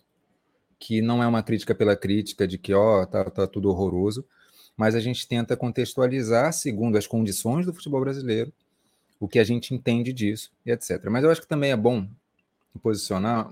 que 0.78 1.00
não 1.02 1.22
é 1.22 1.26
uma 1.26 1.42
crítica 1.42 1.74
pela 1.74 1.96
crítica 1.96 2.46
de 2.46 2.58
que, 2.58 2.72
ó, 2.72 3.02
oh, 3.02 3.06
tá, 3.06 3.24
tá 3.30 3.46
tudo 3.46 3.68
horroroso, 3.68 4.24
mas 4.76 4.94
a 4.94 5.00
gente 5.00 5.28
tenta 5.28 5.56
contextualizar 5.56 6.52
segundo 6.52 6.96
as 6.96 7.06
condições 7.06 7.66
do 7.66 7.74
futebol 7.74 8.00
brasileiro, 8.00 8.52
o 9.18 9.28
que 9.28 9.38
a 9.38 9.44
gente 9.44 9.74
entende 9.74 10.12
disso 10.12 10.50
e 10.64 10.70
etc. 10.70 11.04
Mas 11.10 11.22
eu 11.22 11.30
acho 11.30 11.42
que 11.42 11.48
também 11.48 11.70
é 11.70 11.76
bom 11.76 12.08
posicionar, 12.82 13.50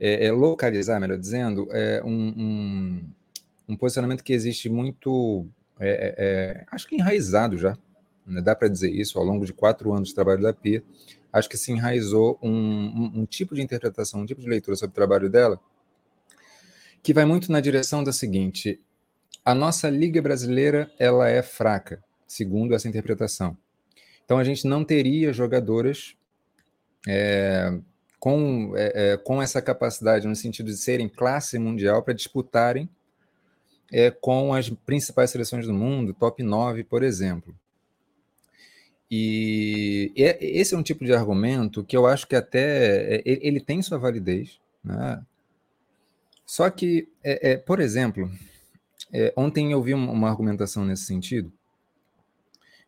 é, 0.00 0.26
é 0.26 0.32
localizar, 0.32 0.98
melhor 0.98 1.18
dizendo, 1.18 1.68
é 1.70 2.02
um, 2.04 2.34
um 2.36 3.12
um 3.68 3.76
posicionamento 3.76 4.22
que 4.22 4.32
existe 4.32 4.68
muito, 4.68 5.46
é, 5.78 5.90
é, 5.90 6.14
é, 6.18 6.66
acho 6.70 6.86
que 6.86 6.96
enraizado 6.96 7.56
já, 7.56 7.76
né? 8.26 8.40
dá 8.40 8.54
para 8.54 8.68
dizer 8.68 8.90
isso, 8.90 9.18
ao 9.18 9.24
longo 9.24 9.44
de 9.44 9.52
quatro 9.52 9.92
anos 9.92 10.08
de 10.08 10.14
trabalho 10.14 10.42
da 10.42 10.52
Pia, 10.52 10.82
acho 11.32 11.48
que 11.48 11.56
se 11.56 11.72
enraizou 11.72 12.38
um, 12.42 12.50
um, 12.50 13.20
um, 13.20 13.26
tipo 13.26 13.54
de 13.54 13.62
interpretação, 13.62 14.20
um 14.20 14.26
tipo 14.26 14.40
de 14.40 14.48
leitura 14.48 14.76
sobre 14.76 14.92
o 14.92 14.94
trabalho 14.94 15.30
dela, 15.30 15.58
que 17.02 17.14
vai 17.14 17.24
muito 17.24 17.50
na 17.50 17.60
direção 17.60 18.04
da 18.04 18.12
seguinte: 18.12 18.80
a 19.44 19.54
nossa 19.54 19.88
liga 19.88 20.20
brasileira 20.20 20.92
ela 20.98 21.28
é 21.28 21.42
fraca, 21.42 22.02
segundo 22.26 22.74
essa 22.74 22.88
interpretação. 22.88 23.56
Então 24.24 24.38
a 24.38 24.44
gente 24.44 24.66
não 24.66 24.84
teria 24.84 25.32
jogadoras 25.32 26.14
é, 27.08 27.78
com, 28.20 28.72
é, 28.76 29.12
é 29.12 29.16
com 29.16 29.42
essa 29.42 29.60
capacidade, 29.60 30.28
no 30.28 30.36
sentido 30.36 30.66
de 30.66 30.76
serem 30.76 31.08
classe 31.08 31.58
mundial, 31.58 32.02
para 32.02 32.14
disputarem 32.14 32.88
é, 33.92 34.10
com 34.10 34.54
as 34.54 34.70
principais 34.70 35.30
seleções 35.30 35.66
do 35.66 35.74
mundo, 35.74 36.14
top 36.14 36.42
9, 36.42 36.84
por 36.84 37.02
exemplo. 37.02 37.54
E 39.14 40.10
esse 40.16 40.74
é 40.74 40.78
um 40.78 40.82
tipo 40.82 41.04
de 41.04 41.12
argumento 41.12 41.84
que 41.84 41.94
eu 41.94 42.06
acho 42.06 42.26
que 42.26 42.34
até 42.34 43.16
é, 43.16 43.22
ele 43.26 43.60
tem 43.60 43.82
sua 43.82 43.98
validez, 43.98 44.58
né? 44.82 45.22
Só 46.46 46.70
que, 46.70 47.06
é, 47.22 47.50
é, 47.52 47.56
por 47.58 47.78
exemplo, 47.78 48.30
é, 49.12 49.30
ontem 49.36 49.70
eu 49.70 49.82
vi 49.82 49.92
uma 49.92 50.30
argumentação 50.30 50.82
nesse 50.86 51.04
sentido, 51.04 51.52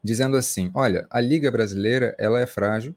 dizendo 0.02 0.38
assim: 0.38 0.70
olha, 0.74 1.06
a 1.10 1.20
Liga 1.20 1.50
Brasileira 1.50 2.14
ela 2.18 2.40
é 2.40 2.46
frágil. 2.46 2.96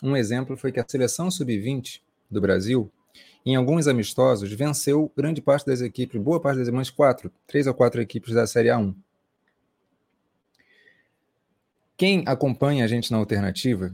Um 0.00 0.16
exemplo 0.16 0.56
foi 0.56 0.70
que 0.70 0.78
a 0.78 0.86
seleção 0.86 1.28
sub-20 1.28 2.00
do 2.30 2.40
Brasil 2.40 2.88
em 3.44 3.56
alguns 3.56 3.88
amistosos, 3.88 4.52
venceu 4.52 5.10
grande 5.16 5.42
parte 5.42 5.66
das 5.66 5.80
equipes, 5.80 6.20
boa 6.20 6.40
parte 6.40 6.58
das 6.58 6.68
equipes, 6.68 6.90
quatro, 6.90 7.32
três 7.48 7.66
ou 7.66 7.74
quatro 7.74 8.00
equipes 8.00 8.32
da 8.32 8.46
Série 8.46 8.68
A1. 8.68 8.94
Quem 12.00 12.24
acompanha 12.24 12.82
a 12.82 12.88
gente 12.88 13.12
na 13.12 13.18
alternativa 13.18 13.92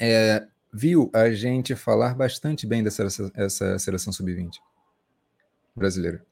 é, 0.00 0.44
viu 0.74 1.08
a 1.12 1.30
gente 1.30 1.76
falar 1.76 2.16
bastante 2.16 2.66
bem 2.66 2.82
dessa 2.82 3.06
essa 3.36 3.78
seleção 3.78 4.12
sub-20 4.12 4.56
brasileira. 5.72 6.26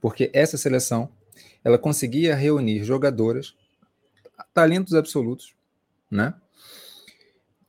Porque 0.00 0.30
essa 0.32 0.56
seleção 0.56 1.08
ela 1.64 1.76
conseguia 1.76 2.36
reunir 2.36 2.84
jogadoras, 2.84 3.56
talentos 4.54 4.94
absolutos, 4.94 5.56
né? 6.08 6.32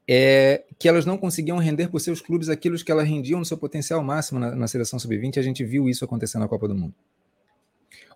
é 0.08 0.64
que 0.78 0.88
elas 0.88 1.08
não 1.08 1.18
conseguiam 1.18 1.58
render 1.58 1.88
por 1.88 2.02
seus 2.02 2.22
clubes 2.22 2.50
aquilo 2.50 2.78
que 2.78 2.92
elas 2.92 3.08
rendiam 3.08 3.40
no 3.40 3.46
seu 3.46 3.58
potencial 3.58 4.04
máximo 4.04 4.40
na, 4.40 4.56
na 4.56 4.68
seleção 4.68 5.00
sub-20, 5.00 5.40
a 5.40 5.42
gente 5.42 5.66
viu 5.66 5.90
isso 5.90 6.06
acontecer 6.06 6.38
na 6.38 6.48
Copa 6.48 6.68
do 6.68 6.76
Mundo. 6.76 6.94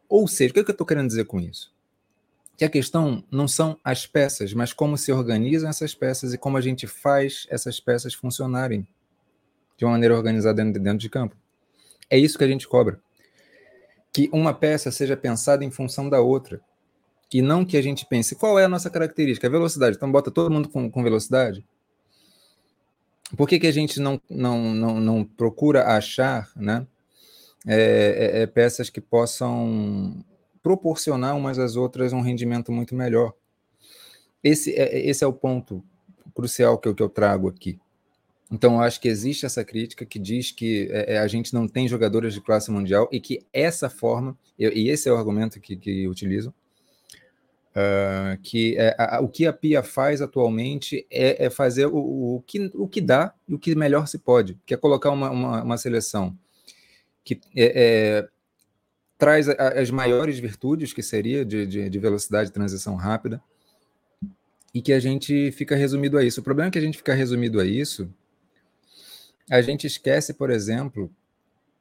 Ou 0.07 0.27
seja, 0.27 0.51
o 0.51 0.53
que, 0.53 0.59
é 0.59 0.63
que 0.63 0.69
eu 0.69 0.73
estou 0.73 0.85
querendo 0.85 1.07
dizer 1.07 1.25
com 1.25 1.39
isso? 1.39 1.75
Que 2.57 2.65
a 2.65 2.69
questão 2.69 3.23
não 3.31 3.47
são 3.47 3.77
as 3.83 4.07
peças, 4.07 4.53
mas 4.53 4.73
como 4.73 4.97
se 4.97 5.11
organizam 5.11 5.69
essas 5.69 5.93
peças 5.93 6.33
e 6.33 6.37
como 6.37 6.57
a 6.57 6.61
gente 6.61 6.87
faz 6.87 7.45
essas 7.49 7.79
peças 7.79 8.13
funcionarem 8.13 8.87
de 9.77 9.85
uma 9.85 9.91
maneira 9.91 10.15
organizada 10.15 10.65
dentro, 10.65 10.97
de 10.97 11.09
campo. 11.09 11.35
É 12.09 12.17
isso 12.17 12.37
que 12.37 12.43
a 12.43 12.47
gente 12.47 12.67
cobra. 12.67 12.99
Que 14.11 14.27
uma 14.33 14.53
peça 14.53 14.89
seja 14.91 15.15
pensada 15.15 15.63
em 15.63 15.69
função 15.69 16.09
da 16.09 16.19
outra. 16.19 16.59
E 17.31 17.41
não 17.41 17.63
que 17.63 17.77
a 17.77 17.81
gente 17.81 18.05
pense 18.05 18.35
qual 18.35 18.57
é 18.57 18.65
a 18.65 18.69
nossa 18.69 18.89
característica, 18.89 19.49
velocidade. 19.49 19.95
Então 19.95 20.11
bota 20.11 20.31
todo 20.31 20.49
mundo 20.49 20.67
com, 20.67 20.89
com 20.89 21.03
velocidade 21.03 21.63
por 23.35 23.47
que, 23.47 23.59
que 23.59 23.67
a 23.67 23.71
gente 23.71 23.99
não, 23.99 24.21
não, 24.29 24.73
não, 24.73 24.99
não 24.99 25.23
procura 25.23 25.87
achar 25.87 26.49
né, 26.55 26.85
é, 27.65 27.75
é, 27.75 28.41
é, 28.41 28.47
peças 28.47 28.89
que 28.89 29.01
possam 29.01 30.23
proporcionar 30.67 31.33
umas 31.33 31.57
às 31.57 31.77
outras 31.77 32.11
um 32.11 32.19
rendimento 32.19 32.73
muito 32.73 32.93
melhor? 32.93 33.33
Esse 34.43 34.73
é, 34.73 35.07
esse 35.07 35.23
é 35.23 35.27
o 35.27 35.31
ponto 35.31 35.81
crucial 36.35 36.77
que 36.77 36.89
eu, 36.89 36.93
que 36.93 37.01
eu 37.01 37.07
trago 37.07 37.47
aqui. 37.47 37.79
Então, 38.51 38.75
eu 38.75 38.81
acho 38.81 38.99
que 38.99 39.07
existe 39.07 39.45
essa 39.45 39.63
crítica 39.63 40.05
que 40.05 40.19
diz 40.19 40.51
que 40.51 40.89
é, 40.91 41.13
é 41.13 41.19
a 41.19 41.27
gente 41.27 41.53
não 41.53 41.69
tem 41.69 41.87
jogadores 41.87 42.33
de 42.33 42.41
classe 42.41 42.69
mundial 42.69 43.07
e 43.13 43.21
que 43.21 43.45
essa 43.53 43.89
forma, 43.89 44.37
e 44.59 44.89
esse 44.89 45.07
é 45.07 45.11
o 45.11 45.15
argumento 45.15 45.59
que, 45.61 45.77
que 45.77 46.07
utilizo, 46.07 46.53
Uh, 47.77 48.41
que 48.41 48.75
é, 48.75 48.95
a, 48.97 49.21
o 49.21 49.29
que 49.29 49.45
a 49.45 49.53
Pia 49.53 49.83
faz 49.83 50.19
atualmente 50.19 51.05
é, 51.11 51.45
é 51.45 51.47
fazer 51.51 51.85
o, 51.85 52.37
o, 52.37 52.43
que, 52.43 52.71
o 52.73 52.87
que 52.87 52.99
dá 52.99 53.31
e 53.47 53.53
o 53.53 53.59
que 53.59 53.75
melhor 53.75 54.07
se 54.07 54.17
pode, 54.17 54.57
que 54.65 54.73
é 54.73 54.77
colocar 54.77 55.11
uma, 55.11 55.29
uma, 55.29 55.61
uma 55.61 55.77
seleção 55.77 56.35
que 57.27 57.39
é, 57.55 57.65
é, 57.75 58.29
traz 59.17 59.49
as 59.49 59.89
maiores 59.89 60.37
virtudes, 60.39 60.93
que 60.93 61.01
seria 61.01 61.43
de, 61.43 61.65
de, 61.65 61.89
de, 61.89 61.99
velocidade 61.99 62.49
de 62.49 62.53
transição 62.53 62.95
rápida, 62.95 63.41
e 64.73 64.81
que 64.81 64.93
a 64.93 64.99
gente 64.99 65.51
fica 65.51 65.75
resumido 65.75 66.17
a 66.17 66.23
isso. 66.23 66.39
O 66.39 66.43
problema 66.43 66.67
é 66.67 66.71
que 66.71 66.77
a 66.77 66.81
gente 66.81 66.97
fica 66.97 67.13
resumido 67.13 67.59
a 67.59 67.65
isso, 67.65 68.09
a 69.49 69.61
gente 69.61 69.87
esquece, 69.87 70.33
por 70.33 70.49
exemplo, 70.49 71.09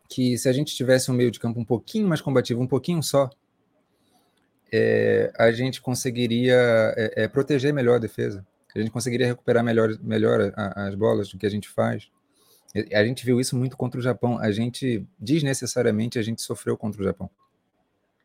que 0.09 0.39
se 0.39 0.49
a 0.49 0.53
gente 0.53 0.75
tivesse 0.75 1.11
um 1.11 1.15
meio 1.15 1.31
de 1.31 1.41
campo 1.41 1.59
um 1.61 1.65
pouquinho 1.65 2.09
mais 2.09 2.21
combativo, 2.21 2.63
um 2.63 2.67
pouquinho 2.67 3.03
só, 3.03 3.29
é, 4.73 5.33
a 5.37 5.51
gente 5.51 5.81
conseguiria 5.81 6.55
é, 6.97 7.25
é, 7.25 7.29
proteger 7.29 7.73
melhor 7.73 7.97
a 7.97 7.99
defesa. 7.99 8.47
A 8.75 8.79
gente 8.79 8.91
conseguiria 8.91 9.27
recuperar 9.27 9.65
melhor, 9.65 9.99
melhor 10.03 10.53
as 10.55 10.95
bolas 10.95 11.29
do 11.29 11.39
que 11.39 11.47
a 11.47 11.51
gente 11.51 11.69
faz. 11.69 12.11
A 12.93 13.05
gente 13.05 13.25
viu 13.25 13.41
isso 13.41 13.57
muito 13.57 13.77
contra 13.77 13.99
o 13.99 14.03
Japão. 14.03 14.39
A 14.39 14.51
gente, 14.51 15.07
desnecessariamente, 15.19 16.19
a 16.19 16.23
gente 16.23 16.43
sofreu 16.43 16.77
contra 16.77 17.01
o 17.01 17.05
Japão. 17.05 17.31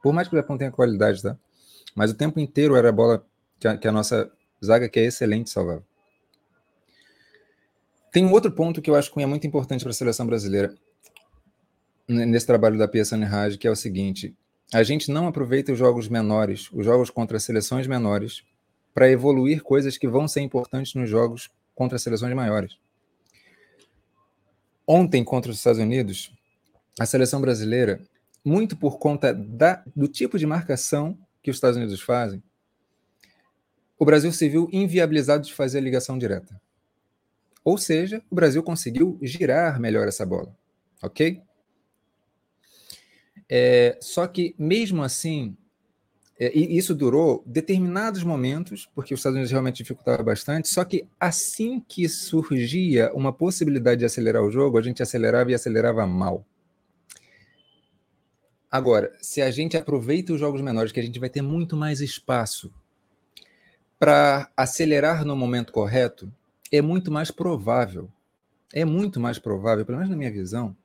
Por 0.01 0.13
mais 0.13 0.27
que 0.27 0.35
o 0.35 0.37
Japão 0.37 0.57
tenha 0.57 0.71
qualidade, 0.71 1.21
tá? 1.21 1.37
Mas 1.95 2.11
o 2.11 2.15
tempo 2.15 2.39
inteiro 2.39 2.75
era 2.75 2.89
a 2.89 2.91
bola 2.91 3.25
que 3.59 3.67
a, 3.67 3.77
que 3.77 3.87
a 3.87 3.91
nossa 3.91 4.31
zaga, 4.63 4.89
que 4.89 4.99
é 4.99 5.03
excelente, 5.03 5.49
salvava. 5.49 5.83
Tem 8.11 8.25
um 8.25 8.31
outro 8.31 8.51
ponto 8.51 8.81
que 8.81 8.89
eu 8.89 8.95
acho 8.95 9.11
que 9.11 9.21
é 9.21 9.25
muito 9.25 9.47
importante 9.47 9.83
para 9.83 9.91
a 9.91 9.93
seleção 9.93 10.25
brasileira 10.25 10.75
nesse 12.07 12.45
trabalho 12.45 12.77
da 12.77 12.87
Pia 12.87 13.05
Saniraj, 13.05 13.57
que 13.57 13.67
é 13.67 13.71
o 13.71 13.75
seguinte: 13.75 14.35
a 14.73 14.83
gente 14.83 15.11
não 15.11 15.27
aproveita 15.27 15.71
os 15.71 15.79
jogos 15.79 16.09
menores, 16.09 16.69
os 16.73 16.85
jogos 16.85 17.09
contra 17.09 17.39
seleções 17.39 17.87
menores, 17.87 18.43
para 18.93 19.09
evoluir 19.09 19.63
coisas 19.63 19.97
que 19.97 20.07
vão 20.07 20.27
ser 20.27 20.41
importantes 20.41 20.93
nos 20.93 21.09
jogos 21.09 21.49
contra 21.73 21.97
seleções 21.97 22.33
maiores. 22.33 22.77
Ontem, 24.93 25.23
contra 25.23 25.49
os 25.49 25.57
Estados 25.57 25.79
Unidos, 25.79 26.33
a 26.99 27.05
seleção 27.05 27.39
brasileira, 27.39 28.01
muito 28.43 28.75
por 28.75 28.99
conta 28.99 29.33
da, 29.33 29.81
do 29.95 30.05
tipo 30.05 30.37
de 30.37 30.45
marcação 30.45 31.17
que 31.41 31.49
os 31.49 31.55
Estados 31.55 31.77
Unidos 31.77 32.01
fazem, 32.01 32.43
o 33.97 34.03
Brasil 34.03 34.33
se 34.33 34.49
viu 34.49 34.67
inviabilizado 34.69 35.45
de 35.45 35.53
fazer 35.53 35.77
a 35.77 35.81
ligação 35.81 36.17
direta. 36.17 36.59
Ou 37.63 37.77
seja, 37.77 38.21
o 38.29 38.35
Brasil 38.35 38.61
conseguiu 38.61 39.17
girar 39.21 39.79
melhor 39.79 40.09
essa 40.09 40.25
bola, 40.25 40.53
ok? 41.01 41.41
É, 43.47 43.97
só 44.01 44.27
que, 44.27 44.53
mesmo 44.59 45.03
assim, 45.03 45.55
e 46.41 46.75
isso 46.75 46.95
durou 46.95 47.43
determinados 47.45 48.23
momentos, 48.23 48.89
porque 48.95 49.13
os 49.13 49.19
Estados 49.19 49.35
Unidos 49.35 49.51
realmente 49.51 49.77
dificultava 49.77 50.23
bastante, 50.23 50.69
só 50.69 50.83
que 50.83 51.07
assim 51.19 51.79
que 51.87 52.09
surgia 52.09 53.11
uma 53.13 53.31
possibilidade 53.31 53.99
de 53.99 54.05
acelerar 54.05 54.41
o 54.41 54.49
jogo, 54.49 54.79
a 54.79 54.81
gente 54.81 55.03
acelerava 55.03 55.51
e 55.51 55.53
acelerava 55.53 56.07
mal. 56.07 56.43
Agora, 58.71 59.15
se 59.21 59.39
a 59.39 59.51
gente 59.51 59.77
aproveita 59.77 60.33
os 60.33 60.39
jogos 60.39 60.61
menores, 60.61 60.91
que 60.91 60.99
a 60.99 61.03
gente 61.03 61.19
vai 61.19 61.29
ter 61.29 61.43
muito 61.43 61.77
mais 61.77 62.01
espaço 62.01 62.73
para 63.99 64.49
acelerar 64.57 65.23
no 65.23 65.35
momento 65.35 65.71
correto, 65.71 66.33
é 66.71 66.81
muito 66.81 67.11
mais 67.11 67.29
provável, 67.29 68.09
é 68.73 68.83
muito 68.83 69.19
mais 69.19 69.37
provável, 69.37 69.85
pelo 69.85 69.99
menos 69.99 70.09
na 70.09 70.17
minha 70.17 70.31
visão, 70.31 70.75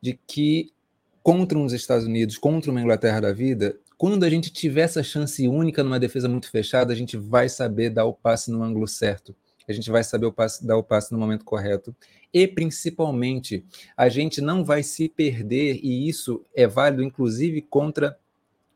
de 0.00 0.16
que 0.24 0.72
contra 1.20 1.58
uns 1.58 1.72
Estados 1.72 2.04
Unidos, 2.04 2.38
contra 2.38 2.70
uma 2.70 2.80
Inglaterra 2.80 3.20
da 3.20 3.32
vida, 3.32 3.76
quando 3.98 4.22
a 4.22 4.30
gente 4.30 4.52
tiver 4.52 4.82
essa 4.82 5.02
chance 5.02 5.46
única 5.48 5.82
numa 5.82 5.98
defesa 5.98 6.28
muito 6.28 6.48
fechada, 6.48 6.92
a 6.92 6.96
gente 6.96 7.16
vai 7.16 7.48
saber 7.48 7.90
dar 7.90 8.04
o 8.04 8.14
passe 8.14 8.48
no 8.48 8.62
ângulo 8.62 8.86
certo, 8.86 9.34
a 9.68 9.72
gente 9.72 9.90
vai 9.90 10.04
saber 10.04 10.26
o 10.26 10.32
passe, 10.32 10.64
dar 10.64 10.76
o 10.76 10.84
passe 10.84 11.12
no 11.12 11.18
momento 11.18 11.44
correto. 11.44 11.94
E, 12.32 12.46
principalmente, 12.46 13.64
a 13.96 14.08
gente 14.08 14.40
não 14.40 14.64
vai 14.64 14.82
se 14.82 15.08
perder, 15.08 15.80
e 15.82 16.08
isso 16.08 16.44
é 16.54 16.66
válido, 16.66 17.02
inclusive, 17.02 17.60
contra 17.60 18.16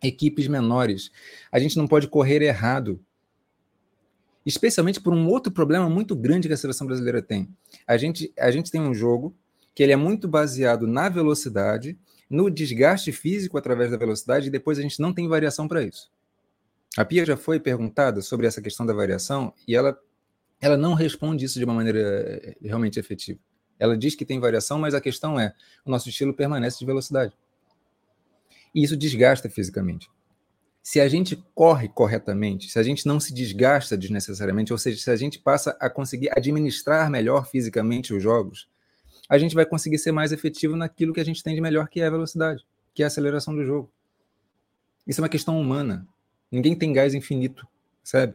equipes 0.03 0.49
menores. 0.49 1.11
A 1.53 1.59
gente 1.59 1.79
não 1.79 1.87
pode 1.87 2.09
correr 2.09 2.43
errado. 2.43 3.01
Especialmente 4.45 5.01
por 5.01 5.15
um 5.15 5.29
outro 5.29 5.53
problema 5.53 5.89
muito 5.89 6.17
grande 6.17 6.49
que 6.49 6.55
a 6.55 6.57
seleção 6.57 6.87
brasileira 6.87 7.23
tem. 7.23 7.49
A 7.87 7.97
gente, 7.97 8.33
a 8.37 8.51
gente 8.51 8.71
tem 8.73 8.81
um 8.81 8.93
jogo 8.93 9.35
que 9.75 9.83
ele 9.83 9.93
é 9.93 9.97
muito 9.97 10.27
baseado 10.27 10.87
na 10.87 11.09
velocidade, 11.09 11.97
no 12.33 12.51
desgaste 12.51 13.13
físico 13.13 13.59
através 13.59 13.91
da 13.91 13.99
velocidade, 13.99 14.49
e 14.49 14.51
depois 14.51 14.79
a 14.79 14.83
gente 14.83 14.99
não 14.99 15.13
tem 15.13 15.29
variação 15.29 15.69
para 15.69 15.83
isso. 15.83 16.11
A 16.97 17.05
Pia 17.05 17.27
já 17.27 17.37
foi 17.37 17.61
perguntada 17.61 18.23
sobre 18.23 18.47
essa 18.47 18.63
questão 18.63 18.87
da 18.87 18.95
variação 18.95 19.53
e 19.69 19.77
ela, 19.77 19.99
ela 20.61 20.77
não 20.77 20.95
responde 20.95 21.45
isso 21.45 21.59
de 21.59 21.65
uma 21.65 21.75
maneira 21.75 22.01
eh, 22.01 22.57
realmente 22.63 22.99
efetiva. 22.99 23.39
Ela 23.79 23.97
diz 23.97 24.15
que 24.15 24.25
tem 24.25 24.41
variação, 24.41 24.79
mas 24.79 24.95
a 24.95 25.01
questão 25.01 25.39
é: 25.39 25.55
o 25.85 25.91
nosso 25.91 26.09
estilo 26.09 26.33
permanece 26.33 26.79
de 26.79 26.87
velocidade. 26.87 27.35
E 28.75 28.83
isso 28.83 28.97
desgasta 28.97 29.51
fisicamente. 29.51 30.11
Se 30.83 31.01
a 31.01 31.09
gente 31.09 31.37
corre 31.55 31.89
corretamente, 31.89 32.71
se 32.71 32.79
a 32.79 32.83
gente 32.83 33.07
não 33.07 33.21
se 33.21 33.33
desgasta 33.33 33.97
desnecessariamente, 33.97 34.73
ou 34.73 34.79
seja, 34.79 35.01
se 35.01 35.11
a 35.11 35.17
gente 35.17 35.39
passa 35.39 35.77
a 35.79 35.89
conseguir 35.91 36.31
administrar 36.31 37.11
melhor 37.11 37.47
fisicamente 37.47 38.15
os 38.15 38.23
jogos, 38.23 38.69
a 39.33 39.39
gente 39.39 39.55
vai 39.55 39.65
conseguir 39.65 39.97
ser 39.97 40.13
mais 40.13 40.31
efetivo 40.31 40.77
naquilo 40.77 41.15
que 41.15 41.21
a 41.21 41.25
gente 41.25 41.43
tem 41.43 41.55
de 41.55 41.61
melhor, 41.63 41.89
que 41.89 42.03
é 42.03 42.07
a 42.07 42.11
velocidade, 42.11 42.67
que 42.93 43.03
é 43.03 43.07
a 43.07 43.09
aceleração 43.09 43.57
do 43.57 43.65
jogo. 43.65 43.91
Isso 45.07 45.23
é 45.23 45.23
uma 45.23 45.29
questão 45.31 45.59
humana. 45.59 46.07
Ninguém 46.51 46.77
tem 46.77 46.93
gás 46.93 47.15
infinito, 47.15 47.67
sabe? 48.05 48.35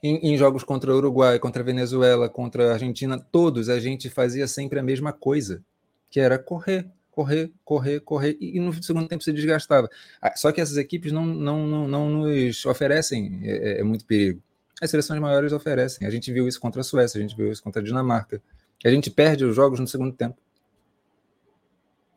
Em, 0.00 0.32
em, 0.32 0.38
jogos 0.38 0.62
contra 0.62 0.92
o 0.92 0.96
Uruguai, 0.96 1.40
contra 1.40 1.60
a 1.60 1.64
Venezuela, 1.64 2.28
contra 2.28 2.70
a 2.70 2.72
Argentina, 2.74 3.18
todos 3.18 3.68
a 3.68 3.80
gente 3.80 4.08
fazia 4.08 4.46
sempre 4.46 4.78
a 4.78 4.82
mesma 4.82 5.12
coisa, 5.12 5.60
que 6.08 6.20
era 6.20 6.38
correr, 6.38 6.88
correr, 7.10 7.50
correr, 7.64 7.98
correr, 7.98 8.38
e, 8.40 8.58
e 8.58 8.60
no 8.60 8.80
segundo 8.80 9.08
tempo 9.08 9.24
se 9.24 9.32
desgastava. 9.32 9.90
Ah, 10.22 10.36
só 10.36 10.52
que 10.52 10.60
essas 10.60 10.76
equipes 10.76 11.10
não, 11.10 11.26
não, 11.26 11.66
não, 11.66 11.88
não 11.88 12.10
nos 12.10 12.64
oferecem 12.64 13.40
é, 13.42 13.50
é, 13.50 13.80
é, 13.80 13.82
muito 13.82 14.04
perigo. 14.04 14.40
As 14.80 14.88
seleções 14.88 15.20
maiores 15.20 15.52
oferecem. 15.52 16.06
A 16.06 16.10
gente 16.10 16.32
viu 16.32 16.46
isso 16.46 16.60
contra 16.60 16.80
a 16.80 16.84
Suécia, 16.84 17.18
a 17.18 17.22
gente 17.22 17.36
viu 17.36 17.50
isso 17.50 17.62
contra 17.62 17.82
a 17.82 17.84
Dinamarca. 17.84 18.40
A 18.84 18.90
gente 18.90 19.10
perde 19.10 19.44
os 19.44 19.56
jogos 19.56 19.80
no 19.80 19.86
segundo 19.86 20.14
tempo. 20.14 20.36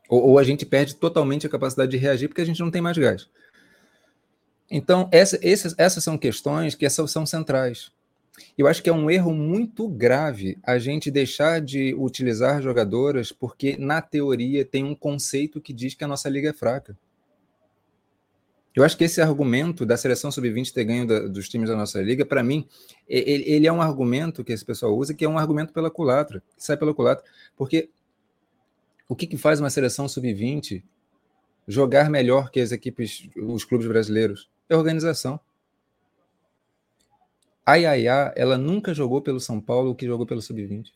Ou, 0.10 0.30
ou 0.30 0.40
a 0.40 0.44
gente 0.44 0.66
perde 0.66 0.96
totalmente 0.96 1.48
a 1.48 1.50
capacidade 1.50 1.92
de 1.92 1.98
reagir 1.98 2.28
porque 2.28 2.42
a 2.42 2.46
gente 2.46 2.60
não 2.60 2.70
tem 2.70 2.82
mais 2.82 2.98
gás. 2.98 3.30
Então, 4.70 5.08
essa, 5.12 5.40
essas, 5.42 5.74
essas 5.78 6.04
são 6.04 6.18
questões 6.18 6.76
que 6.76 6.90
são, 6.90 7.08
são 7.08 7.26
centrais. 7.26 7.92
Eu 8.58 8.68
acho 8.68 8.84
que 8.84 8.90
é 8.90 8.94
um 8.94 9.10
erro 9.10 9.34
muito 9.34 9.88
grave 9.88 10.60
a 10.62 10.78
gente 10.78 11.10
deixar 11.10 11.62
de 11.62 11.96
utilizar 11.96 12.62
jogadoras 12.62 13.32
porque, 13.32 13.78
na 13.78 14.02
teoria, 14.02 14.64
tem 14.64 14.84
um 14.84 14.94
conceito 14.94 15.62
que 15.62 15.74
diz 15.74 15.96
que 15.96 16.04
a 16.04 16.08
nossa 16.08 16.30
liga 16.30 16.50
é 16.50 16.54
fraca. 16.54 16.96
Eu 18.78 18.84
acho 18.84 18.96
que 18.96 19.06
esse 19.06 19.20
argumento 19.20 19.88
da 19.88 19.98
seleção 19.98 20.32
sub-20 20.32 20.72
ter 20.72 20.86
ganho 20.86 21.08
da, 21.08 21.22
dos 21.22 21.50
times 21.50 21.68
da 21.68 21.76
nossa 21.76 22.00
liga, 22.00 22.24
para 22.24 22.44
mim, 22.44 22.70
ele, 23.10 23.44
ele, 23.50 23.66
é 23.66 23.74
um 23.74 23.82
argumento 23.82 24.44
que 24.44 24.54
esse 24.54 24.64
pessoal 24.64 24.96
usa, 24.96 25.16
que 25.16 25.26
é 25.26 25.28
um 25.28 25.40
argumento 25.40 25.74
pela 25.74 25.90
culatra, 25.90 26.44
que 26.56 26.64
sai 26.64 26.78
pela 26.78 26.94
culatra. 26.94 27.26
Porque 27.56 27.90
o 29.10 29.16
que, 29.16 29.26
que 29.26 29.36
faz 29.36 29.60
uma 29.60 29.72
seleção 29.72 30.08
sub-20 30.08 30.84
jogar 31.68 32.08
melhor 32.08 32.52
que 32.52 32.60
as 32.60 32.72
equipes, 32.72 33.28
os 33.36 33.64
clubes 33.64 33.88
brasileiros? 33.88 34.48
É 34.70 34.76
organização. 34.76 35.40
A 37.66 37.78
Yaya, 37.78 38.32
ela 38.36 38.60
nunca 38.60 38.94
jogou 38.94 39.24
pelo 39.24 39.40
São 39.40 39.60
Paulo 39.60 39.90
o 39.90 39.96
que 39.96 40.06
jogou 40.06 40.28
pelo 40.28 40.40
Sub-20. 40.40 40.92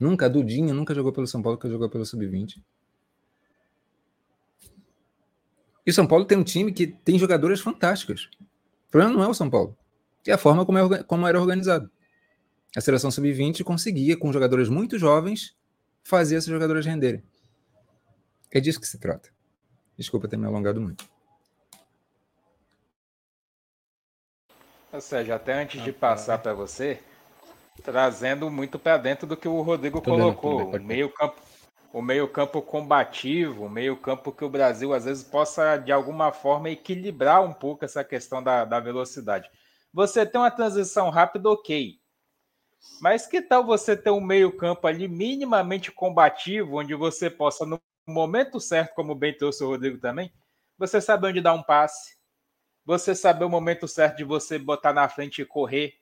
Nunca, 0.00 0.26
a 0.26 0.28
Dudinha 0.28 0.74
nunca 0.74 0.92
jogou 0.92 1.12
pelo 1.12 1.28
São 1.28 1.40
Paulo 1.40 1.56
que 1.56 1.68
jogou 1.68 1.88
pelo 1.88 2.04
Sub-20. 2.04 2.60
E 5.88 5.90
o 5.90 5.94
São 5.94 6.06
Paulo 6.06 6.26
tem 6.26 6.36
um 6.36 6.44
time 6.44 6.70
que 6.70 6.86
tem 6.86 7.18
jogadoras 7.18 7.62
fantásticas. 7.62 8.28
O 8.88 8.90
problema 8.90 9.16
não 9.16 9.24
é 9.24 9.26
o 9.26 9.32
São 9.32 9.48
Paulo, 9.48 9.74
é 10.26 10.32
a 10.32 10.36
forma 10.36 10.66
como, 10.66 10.78
é, 10.78 11.02
como 11.02 11.26
era 11.26 11.40
organizado. 11.40 11.90
A 12.76 12.80
seleção 12.82 13.10
sub-20 13.10 13.64
conseguia, 13.64 14.14
com 14.14 14.30
jogadores 14.30 14.68
muito 14.68 14.98
jovens, 14.98 15.56
fazer 16.04 16.36
essas 16.36 16.50
jogadoras 16.50 16.84
renderem. 16.84 17.22
É 18.50 18.60
disso 18.60 18.78
que 18.78 18.86
se 18.86 18.98
trata. 18.98 19.30
Desculpa 19.96 20.28
ter 20.28 20.36
me 20.36 20.44
alongado 20.44 20.78
muito. 20.78 21.08
Ou 24.92 25.00
seja, 25.00 25.36
até 25.36 25.62
antes 25.62 25.82
de 25.82 25.90
passar 25.90 26.36
para 26.36 26.52
você, 26.52 27.00
trazendo 27.82 28.50
muito 28.50 28.78
para 28.78 28.98
dentro 28.98 29.26
do 29.26 29.38
que 29.38 29.48
o 29.48 29.62
Rodrigo 29.62 30.02
Tô 30.02 30.10
colocou, 30.10 30.76
o 30.76 30.82
meio 30.82 31.08
campo 31.08 31.40
o 31.98 32.02
meio-campo 32.02 32.62
combativo, 32.62 33.64
o 33.64 33.68
meio-campo 33.68 34.30
que 34.30 34.44
o 34.44 34.48
Brasil 34.48 34.94
às 34.94 35.04
vezes 35.04 35.24
possa, 35.24 35.76
de 35.76 35.90
alguma 35.90 36.30
forma, 36.30 36.70
equilibrar 36.70 37.42
um 37.42 37.52
pouco 37.52 37.84
essa 37.84 38.04
questão 38.04 38.40
da, 38.40 38.64
da 38.64 38.78
velocidade. 38.78 39.50
Você 39.92 40.24
tem 40.24 40.40
uma 40.40 40.50
transição 40.50 41.10
rápida, 41.10 41.50
ok. 41.50 41.98
Mas 43.00 43.26
que 43.26 43.42
tal 43.42 43.66
você 43.66 43.96
ter 43.96 44.10
um 44.10 44.20
meio-campo 44.20 44.86
ali 44.86 45.08
minimamente 45.08 45.90
combativo, 45.90 46.78
onde 46.78 46.94
você 46.94 47.28
possa, 47.28 47.66
no 47.66 47.80
momento 48.06 48.60
certo, 48.60 48.94
como 48.94 49.12
bem 49.12 49.36
trouxe 49.36 49.64
o 49.64 49.68
Rodrigo 49.68 49.98
também, 49.98 50.32
você 50.78 51.00
sabe 51.00 51.26
onde 51.26 51.40
dar 51.40 51.54
um 51.54 51.64
passe, 51.64 52.16
você 52.84 53.12
saber 53.12 53.44
o 53.44 53.50
momento 53.50 53.88
certo 53.88 54.18
de 54.18 54.24
você 54.24 54.56
botar 54.56 54.92
na 54.92 55.08
frente 55.08 55.42
e 55.42 55.44
correr, 55.44 55.94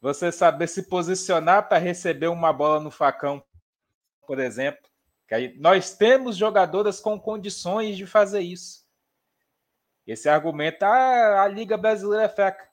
você 0.00 0.32
saber 0.32 0.68
se 0.68 0.88
posicionar 0.88 1.68
para 1.68 1.76
receber 1.76 2.28
uma 2.28 2.50
bola 2.50 2.80
no 2.80 2.90
facão 2.90 3.44
por 4.30 4.38
exemplo. 4.38 4.88
Que 5.26 5.56
nós 5.58 5.96
temos 5.96 6.36
jogadoras 6.36 7.00
com 7.00 7.18
condições 7.18 7.96
de 7.96 8.06
fazer 8.06 8.42
isso. 8.42 8.86
Esse 10.06 10.28
argumento, 10.28 10.84
ah, 10.84 11.42
a 11.42 11.48
Liga 11.48 11.76
Brasileira 11.76 12.26
é 12.26 12.28
fraca. 12.28 12.68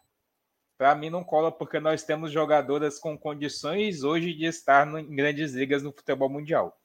Para 0.78 0.94
mim 0.94 1.10
não 1.10 1.24
cola, 1.24 1.52
porque 1.52 1.80
nós 1.80 2.04
temos 2.04 2.32
jogadoras 2.32 3.00
com 3.00 3.18
condições 3.18 4.04
hoje 4.04 4.36
de 4.36 4.46
estar 4.46 4.88
em 5.00 5.16
grandes 5.16 5.54
ligas 5.54 5.82
no 5.82 5.92
futebol 5.92 6.30
mundial. 6.30 6.80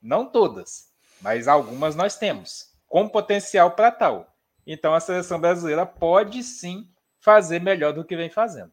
Não 0.00 0.24
todas, 0.24 0.92
mas 1.20 1.48
algumas 1.48 1.96
nós 1.96 2.16
temos, 2.16 2.72
com 2.86 3.08
potencial 3.08 3.72
para 3.72 3.90
tal. 3.90 4.32
Então 4.64 4.94
a 4.94 5.00
seleção 5.00 5.40
brasileira 5.40 5.84
pode 5.84 6.44
sim 6.44 6.88
fazer 7.18 7.60
melhor 7.60 7.92
do 7.92 8.04
que 8.04 8.16
vem 8.16 8.30
fazendo. 8.30 8.72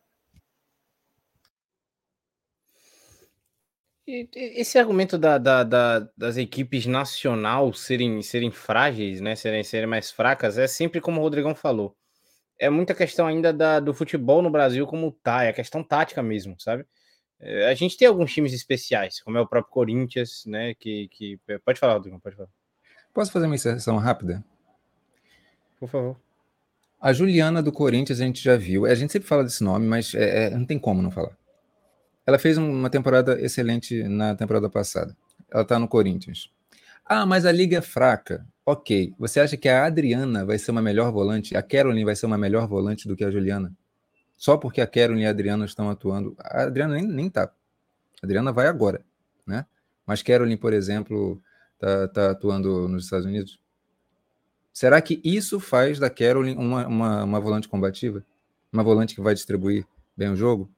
Esse 4.35 4.79
argumento 4.79 5.17
da, 5.17 5.37
da, 5.37 5.63
da, 5.63 5.99
das 6.17 6.37
equipes 6.37 6.85
nacional 6.85 7.73
serem, 7.73 8.21
serem 8.21 8.49
frágeis, 8.49 9.21
né? 9.21 9.35
Serem, 9.35 9.63
serem 9.63 9.87
mais 9.87 10.09
fracas, 10.11 10.57
é 10.57 10.67
sempre 10.67 10.99
como 10.99 11.19
o 11.19 11.23
Rodrigão 11.23 11.53
falou. 11.53 11.95
É 12.57 12.69
muita 12.69 12.95
questão 12.95 13.27
ainda 13.27 13.53
da, 13.53 13.79
do 13.79 13.93
futebol 13.93 14.41
no 14.41 14.49
Brasil 14.49 14.85
como 14.87 15.11
tá, 15.11 15.43
é 15.43 15.49
a 15.49 15.53
questão 15.53 15.83
tática 15.83 16.23
mesmo, 16.23 16.55
sabe? 16.59 16.85
É, 17.39 17.69
a 17.69 17.73
gente 17.73 17.97
tem 17.97 18.07
alguns 18.07 18.33
times 18.33 18.51
especiais, 18.51 19.21
como 19.21 19.37
é 19.37 19.41
o 19.41 19.47
próprio 19.47 19.71
Corinthians, 19.71 20.43
né? 20.45 20.73
Que, 20.73 21.07
que... 21.09 21.39
Pode 21.63 21.79
falar, 21.79 21.93
Rodrigão, 21.93 22.19
pode 22.19 22.35
falar. 22.35 22.49
Posso 23.13 23.31
fazer 23.31 23.45
uma 23.45 23.55
inserção 23.55 23.97
rápida? 23.97 24.43
Por 25.79 25.87
favor. 25.87 26.17
A 26.99 27.13
Juliana 27.13 27.63
do 27.63 27.71
Corinthians 27.71 28.19
a 28.19 28.25
gente 28.25 28.43
já 28.43 28.57
viu. 28.57 28.85
A 28.85 28.93
gente 28.93 29.13
sempre 29.13 29.27
fala 29.27 29.43
desse 29.43 29.63
nome, 29.63 29.87
mas 29.87 30.13
é, 30.13 30.47
é, 30.47 30.49
não 30.49 30.65
tem 30.65 30.77
como 30.77 31.01
não 31.01 31.11
falar. 31.11 31.38
Ela 32.29 32.37
fez 32.37 32.59
uma 32.59 32.91
temporada 32.91 33.41
excelente 33.41 34.03
na 34.03 34.35
temporada 34.35 34.69
passada. 34.69 35.17
Ela 35.51 35.63
está 35.63 35.79
no 35.79 35.87
Corinthians. 35.87 36.51
Ah, 37.03 37.25
mas 37.25 37.43
a 37.43 37.51
liga 37.51 37.79
é 37.79 37.81
fraca. 37.81 38.45
Ok. 38.63 39.15
Você 39.17 39.39
acha 39.39 39.57
que 39.57 39.67
a 39.67 39.83
Adriana 39.83 40.45
vai 40.45 40.59
ser 40.59 40.69
uma 40.69 40.79
melhor 40.79 41.11
volante? 41.11 41.57
A 41.57 41.63
Caroline 41.63 42.05
vai 42.05 42.15
ser 42.15 42.27
uma 42.27 42.37
melhor 42.37 42.67
volante 42.67 43.07
do 43.07 43.15
que 43.15 43.25
a 43.25 43.31
Juliana? 43.31 43.75
Só 44.37 44.57
porque 44.57 44.79
a 44.79 44.85
Caroline 44.85 45.23
e 45.23 45.25
a 45.25 45.31
Adriana 45.31 45.65
estão 45.65 45.89
atuando. 45.89 46.35
A 46.39 46.65
Adriana 46.65 46.93
nem, 46.93 47.07
nem 47.07 47.31
tá. 47.31 47.45
A 48.21 48.25
Adriana 48.27 48.51
vai 48.51 48.67
agora, 48.67 49.01
né? 49.43 49.65
Mas 50.05 50.21
Caroline, 50.21 50.55
por 50.55 50.71
exemplo, 50.71 51.41
tá, 51.79 52.07
tá 52.09 52.29
atuando 52.29 52.87
nos 52.87 53.05
Estados 53.05 53.25
Unidos. 53.25 53.59
Será 54.71 55.01
que 55.01 55.19
isso 55.23 55.59
faz 55.59 55.97
da 55.97 56.11
Caroline 56.11 56.55
uma, 56.55 56.85
uma, 56.85 57.23
uma 57.23 57.39
volante 57.39 57.67
combativa? 57.67 58.23
Uma 58.71 58.83
volante 58.83 59.15
que 59.15 59.21
vai 59.21 59.33
distribuir 59.33 59.83
bem 60.15 60.29
o 60.29 60.35
jogo? 60.35 60.71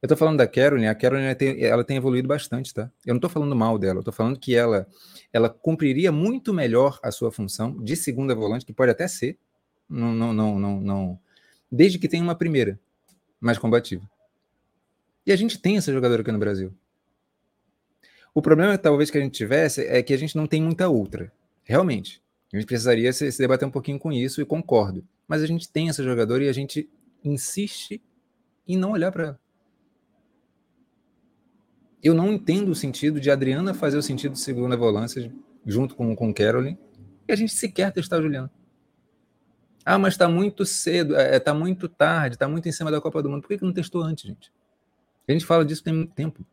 Eu 0.00 0.08
tô 0.08 0.16
falando 0.16 0.38
da 0.38 0.46
Caroline, 0.46 0.86
a 0.86 0.94
Caroline 0.94 1.34
tem, 1.34 1.64
ela 1.64 1.82
tem 1.82 1.96
evoluído 1.96 2.28
bastante, 2.28 2.72
tá? 2.72 2.90
Eu 3.04 3.14
não 3.14 3.20
tô 3.20 3.28
falando 3.28 3.54
mal 3.56 3.76
dela, 3.78 3.98
eu 3.98 4.04
tô 4.04 4.12
falando 4.12 4.38
que 4.38 4.54
ela, 4.54 4.86
ela 5.32 5.48
cumpriria 5.48 6.12
muito 6.12 6.54
melhor 6.54 7.00
a 7.02 7.10
sua 7.10 7.32
função 7.32 7.82
de 7.82 7.96
segunda 7.96 8.34
volante, 8.34 8.64
que 8.64 8.72
pode 8.72 8.92
até 8.92 9.08
ser, 9.08 9.36
não, 9.88 10.12
não, 10.12 10.32
não, 10.32 10.58
não, 10.58 10.80
não 10.80 11.20
desde 11.70 11.98
que 11.98 12.08
tenha 12.08 12.22
uma 12.22 12.36
primeira, 12.36 12.78
mais 13.40 13.58
combativa. 13.58 14.08
E 15.26 15.32
a 15.32 15.36
gente 15.36 15.58
tem 15.58 15.76
essa 15.76 15.92
jogadora 15.92 16.22
aqui 16.22 16.32
no 16.32 16.38
Brasil. 16.38 16.72
O 18.34 18.40
problema, 18.40 18.78
talvez, 18.78 19.10
que 19.10 19.18
a 19.18 19.20
gente 19.20 19.32
tivesse 19.32 19.84
é 19.84 20.02
que 20.02 20.14
a 20.14 20.16
gente 20.16 20.36
não 20.36 20.46
tem 20.46 20.62
muita 20.62 20.88
outra. 20.88 21.32
Realmente. 21.64 22.22
A 22.52 22.56
gente 22.56 22.66
precisaria 22.66 23.12
se, 23.12 23.30
se 23.30 23.38
debater 23.38 23.66
um 23.66 23.70
pouquinho 23.70 23.98
com 23.98 24.10
isso 24.10 24.40
e 24.40 24.44
concordo. 24.44 25.04
Mas 25.26 25.42
a 25.42 25.46
gente 25.46 25.68
tem 25.68 25.88
essa 25.88 26.02
jogadora 26.02 26.44
e 26.44 26.48
a 26.48 26.52
gente 26.52 26.88
insiste 27.22 28.00
em 28.66 28.76
não 28.76 28.92
olhar 28.92 29.12
para 29.12 29.24
ela. 29.24 29.40
Eu 32.02 32.14
não 32.14 32.32
entendo 32.32 32.70
o 32.70 32.74
sentido 32.74 33.20
de 33.20 33.30
Adriana 33.30 33.74
fazer 33.74 33.98
o 33.98 34.02
sentido 34.02 34.32
de 34.32 34.40
segunda 34.40 34.76
volância 34.76 35.32
junto 35.66 35.94
com, 35.94 36.14
com 36.14 36.32
Caroline 36.32 36.78
e 37.26 37.32
a 37.32 37.36
gente 37.36 37.52
sequer 37.52 37.92
testar 37.92 38.22
Juliana. 38.22 38.50
Ah, 39.84 39.98
mas 39.98 40.14
está 40.14 40.28
muito 40.28 40.64
cedo, 40.66 41.14
está 41.14 41.22
é, 41.22 41.36
é 41.36 41.40
tá 41.40 41.54
muito 41.54 41.88
tarde, 41.88 42.36
está 42.36 42.46
muito 42.46 42.68
em 42.68 42.72
cima 42.72 42.90
da 42.90 43.00
Copa 43.00 43.22
do 43.22 43.30
Mundo. 43.30 43.42
Por 43.42 43.48
que, 43.48 43.58
que 43.58 43.64
não 43.64 43.72
testou 43.72 44.02
antes, 44.02 44.24
gente? 44.24 44.52
A 45.26 45.32
gente 45.32 45.44
fala 45.44 45.64
disso 45.64 45.82
tem 45.82 45.94
muito 45.94 46.12
tempo. 46.14 46.44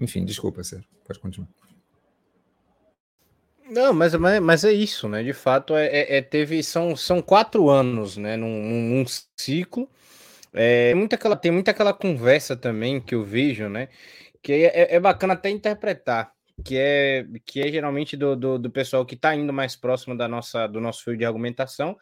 Enfim, 0.00 0.24
desculpa, 0.24 0.64
Sérgio. 0.64 0.88
Pode 1.06 1.18
continuar. 1.18 1.48
Não, 3.70 3.92
mas, 3.92 4.14
mas, 4.14 4.40
mas 4.40 4.64
é 4.64 4.72
isso, 4.72 5.08
né? 5.08 5.22
De 5.22 5.32
fato, 5.32 5.76
é, 5.76 5.86
é, 5.86 6.16
é 6.16 6.22
teve 6.22 6.62
são, 6.62 6.96
são 6.96 7.22
quatro 7.22 7.70
anos, 7.70 8.16
né? 8.16 8.36
Num, 8.36 8.48
num 8.48 9.04
ciclo. 9.36 9.88
É, 10.52 10.94
muita 10.94 11.16
aquela, 11.16 11.36
tem 11.36 11.50
muita 11.50 11.70
aquela 11.70 11.92
conversa 11.92 12.56
também 12.56 13.00
que 13.00 13.14
eu 13.14 13.24
vejo, 13.24 13.68
né? 13.68 13.88
Que 14.42 14.52
é, 14.52 14.66
é, 14.66 14.94
é 14.96 15.00
bacana 15.00 15.34
até 15.34 15.50
interpretar, 15.50 16.32
que 16.64 16.76
é 16.76 17.24
que 17.44 17.60
é 17.60 17.70
geralmente 17.70 18.16
do, 18.16 18.34
do, 18.36 18.58
do 18.58 18.70
pessoal 18.70 19.04
que 19.06 19.14
está 19.14 19.34
indo 19.34 19.52
mais 19.52 19.76
próximo 19.76 20.16
da 20.16 20.26
nossa, 20.26 20.66
do 20.66 20.80
nosso 20.80 21.04
fio 21.04 21.16
de 21.16 21.24
argumentação, 21.24 21.96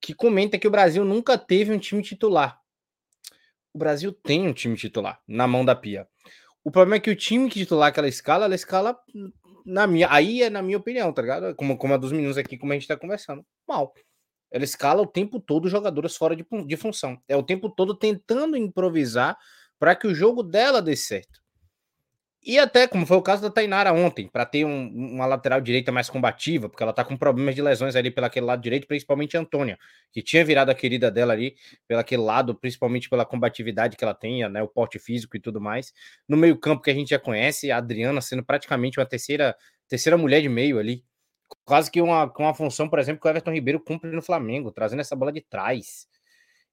que 0.00 0.14
comenta 0.14 0.58
que 0.58 0.66
o 0.68 0.70
Brasil 0.70 1.04
nunca 1.04 1.38
teve 1.38 1.72
um 1.72 1.78
time 1.78 2.02
titular. 2.02 2.58
O 3.72 3.78
Brasil 3.78 4.12
tem 4.12 4.46
um 4.46 4.52
time 4.52 4.76
titular 4.76 5.20
na 5.26 5.46
mão 5.46 5.64
da 5.64 5.74
Pia. 5.74 6.06
O 6.62 6.70
problema 6.70 6.96
é 6.96 7.00
que 7.00 7.10
o 7.10 7.16
time 7.16 7.48
que 7.48 7.58
titular 7.60 7.88
aquela 7.88 8.08
escala, 8.08 8.46
ela 8.46 8.54
escala 8.54 8.98
na 9.64 9.86
minha, 9.86 10.08
aí 10.10 10.42
é 10.42 10.50
na 10.50 10.62
minha 10.62 10.78
opinião, 10.78 11.12
tá 11.12 11.22
ligado? 11.22 11.54
Como, 11.54 11.76
como 11.76 11.94
a 11.94 11.96
dos 11.96 12.12
meninos 12.12 12.38
aqui, 12.38 12.56
como 12.56 12.72
a 12.72 12.74
gente 12.74 12.88
tá 12.88 12.96
conversando. 12.96 13.44
Mal. 13.66 13.92
Ela 14.54 14.62
escala 14.62 15.02
o 15.02 15.06
tempo 15.06 15.40
todo 15.40 15.68
jogadores 15.68 16.14
fora 16.14 16.36
de, 16.36 16.46
de 16.64 16.76
função. 16.76 17.20
É 17.26 17.36
o 17.36 17.42
tempo 17.42 17.68
todo 17.68 17.92
tentando 17.92 18.56
improvisar 18.56 19.36
para 19.80 19.96
que 19.96 20.06
o 20.06 20.14
jogo 20.14 20.44
dela 20.44 20.80
dê 20.80 20.94
certo. 20.94 21.42
E 22.40 22.56
até, 22.56 22.86
como 22.86 23.04
foi 23.04 23.16
o 23.16 23.22
caso 23.22 23.42
da 23.42 23.50
Tainara 23.50 23.92
ontem, 23.92 24.28
para 24.28 24.46
ter 24.46 24.64
um, 24.64 24.86
uma 25.14 25.26
lateral 25.26 25.60
direita 25.60 25.90
mais 25.90 26.08
combativa, 26.08 26.68
porque 26.68 26.84
ela 26.84 26.92
tá 26.92 27.04
com 27.04 27.16
problemas 27.16 27.56
de 27.56 27.62
lesões 27.62 27.96
ali 27.96 28.12
pelo 28.12 28.28
aquele 28.28 28.46
lado 28.46 28.62
direito, 28.62 28.86
principalmente 28.86 29.36
a 29.36 29.40
Antônia, 29.40 29.76
que 30.12 30.22
tinha 30.22 30.44
virado 30.44 30.70
a 30.70 30.74
querida 30.74 31.10
dela 31.10 31.32
ali, 31.32 31.56
pelo 31.88 31.98
aquele 31.98 32.22
lado, 32.22 32.54
principalmente 32.54 33.10
pela 33.10 33.24
combatividade 33.24 33.96
que 33.96 34.04
ela 34.04 34.14
tem, 34.14 34.48
né, 34.48 34.62
o 34.62 34.68
porte 34.68 35.00
físico 35.00 35.36
e 35.36 35.40
tudo 35.40 35.60
mais. 35.60 35.92
No 36.28 36.36
meio-campo 36.36 36.80
que 36.80 36.90
a 36.90 36.94
gente 36.94 37.08
já 37.08 37.18
conhece, 37.18 37.72
a 37.72 37.78
Adriana 37.78 38.20
sendo 38.20 38.44
praticamente 38.44 39.00
uma 39.00 39.06
terceira, 39.06 39.56
terceira 39.88 40.16
mulher 40.16 40.40
de 40.42 40.48
meio 40.48 40.78
ali. 40.78 41.02
Quase 41.64 41.90
que 41.90 42.00
uma, 42.00 42.32
uma 42.38 42.54
função, 42.54 42.88
por 42.88 42.98
exemplo, 42.98 43.20
que 43.20 43.26
o 43.26 43.30
Everton 43.30 43.52
Ribeiro 43.52 43.80
cumpre 43.80 44.10
no 44.10 44.22
Flamengo, 44.22 44.72
trazendo 44.72 45.00
essa 45.00 45.16
bola 45.16 45.32
de 45.32 45.40
trás 45.40 46.06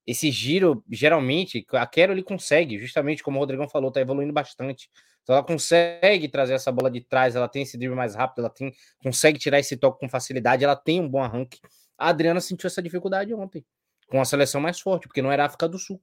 esse 0.05 0.31
giro, 0.31 0.83
geralmente, 0.89 1.65
a 1.73 1.85
Quero 1.85 2.11
ele 2.11 2.23
consegue, 2.23 2.79
justamente 2.79 3.21
como 3.21 3.37
o 3.37 3.39
Rodrigão 3.39 3.67
falou, 3.69 3.91
tá 3.91 4.01
evoluindo 4.01 4.33
bastante. 4.33 4.89
Então 5.23 5.35
ela 5.35 5.45
consegue 5.45 6.27
trazer 6.27 6.53
essa 6.53 6.71
bola 6.71 6.89
de 6.89 7.01
trás, 7.01 7.35
ela 7.35 7.47
tem 7.47 7.61
esse 7.61 7.77
drible 7.77 7.95
mais 7.95 8.15
rápido, 8.15 8.39
ela 8.39 8.49
tem, 8.49 8.73
consegue 9.03 9.37
tirar 9.37 9.59
esse 9.59 9.77
toque 9.77 9.99
com 9.99 10.09
facilidade, 10.09 10.63
ela 10.63 10.75
tem 10.75 10.99
um 10.99 11.07
bom 11.07 11.21
arranque. 11.21 11.59
A 11.97 12.09
Adriana 12.09 12.41
sentiu 12.41 12.67
essa 12.67 12.81
dificuldade 12.81 13.33
ontem, 13.33 13.63
com 14.07 14.19
a 14.19 14.25
seleção 14.25 14.59
mais 14.59 14.79
forte, 14.79 15.07
porque 15.07 15.21
não 15.21 15.31
era 15.31 15.45
África 15.45 15.69
do 15.69 15.77
Sul, 15.77 16.01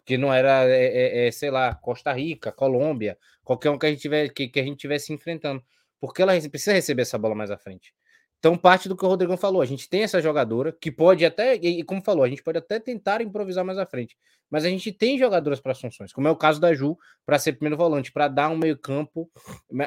porque 0.00 0.18
não 0.18 0.32
era, 0.32 0.68
é, 0.68 0.84
é, 0.84 1.28
é, 1.28 1.30
sei 1.30 1.50
lá, 1.50 1.74
Costa 1.74 2.12
Rica, 2.12 2.52
Colômbia, 2.52 3.16
qualquer 3.42 3.70
um 3.70 3.78
que 3.78 3.86
a 3.86 3.90
gente 3.90 4.08
que, 4.30 4.48
que 4.48 4.60
a 4.60 4.64
gente 4.64 4.76
tivesse 4.76 5.12
enfrentando, 5.12 5.64
porque 5.98 6.20
ela 6.20 6.34
precisa 6.50 6.74
receber 6.74 7.02
essa 7.02 7.16
bola 7.16 7.34
mais 7.34 7.50
à 7.50 7.56
frente. 7.56 7.94
Então, 8.42 8.58
parte 8.58 8.88
do 8.88 8.96
que 8.96 9.04
o 9.04 9.08
Rodrigão 9.08 9.36
falou, 9.36 9.62
a 9.62 9.64
gente 9.64 9.88
tem 9.88 10.02
essa 10.02 10.20
jogadora 10.20 10.72
que 10.72 10.90
pode 10.90 11.24
até, 11.24 11.54
e 11.54 11.84
como 11.84 12.02
falou, 12.02 12.24
a 12.24 12.28
gente 12.28 12.42
pode 12.42 12.58
até 12.58 12.80
tentar 12.80 13.22
improvisar 13.22 13.64
mais 13.64 13.78
à 13.78 13.86
frente, 13.86 14.18
mas 14.50 14.64
a 14.64 14.68
gente 14.68 14.90
tem 14.90 15.16
jogadoras 15.16 15.60
para 15.60 15.70
as 15.70 15.80
funções, 15.80 16.12
como 16.12 16.26
é 16.26 16.30
o 16.32 16.34
caso 16.34 16.60
da 16.60 16.74
Ju, 16.74 16.98
para 17.24 17.38
ser 17.38 17.52
primeiro 17.52 17.76
volante, 17.76 18.10
para 18.10 18.26
dar 18.26 18.48
um 18.48 18.56
meio-campo 18.56 19.30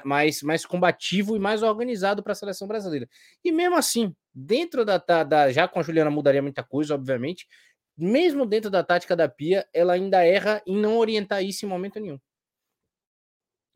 mais, 0.06 0.42
mais 0.42 0.66
combativo 0.66 1.36
e 1.36 1.40
mais 1.40 1.64
organizado 1.64 2.24
para 2.24 2.32
a 2.32 2.36
seleção 2.36 2.66
brasileira. 2.66 3.10
E 3.44 3.52
mesmo 3.52 3.76
assim, 3.76 4.16
dentro 4.34 4.86
da, 4.86 4.98
da. 4.98 5.52
Já 5.52 5.68
com 5.68 5.82
a 5.82 5.84
Juliana 5.84 6.10
mudaria 6.10 6.42
muita 6.42 6.64
coisa, 6.64 6.96
obviamente, 6.96 7.46
mesmo 7.98 8.46
dentro 8.46 8.70
da 8.70 8.82
tática 8.86 9.18
da 9.18 9.28
Pia, 9.28 9.68
ela 9.74 9.92
ainda 9.92 10.26
erra 10.26 10.62
em 10.66 10.78
não 10.78 10.98
orientar 10.98 11.44
isso 11.44 11.66
em 11.66 11.68
momento 11.68 12.00
nenhum. 12.00 12.20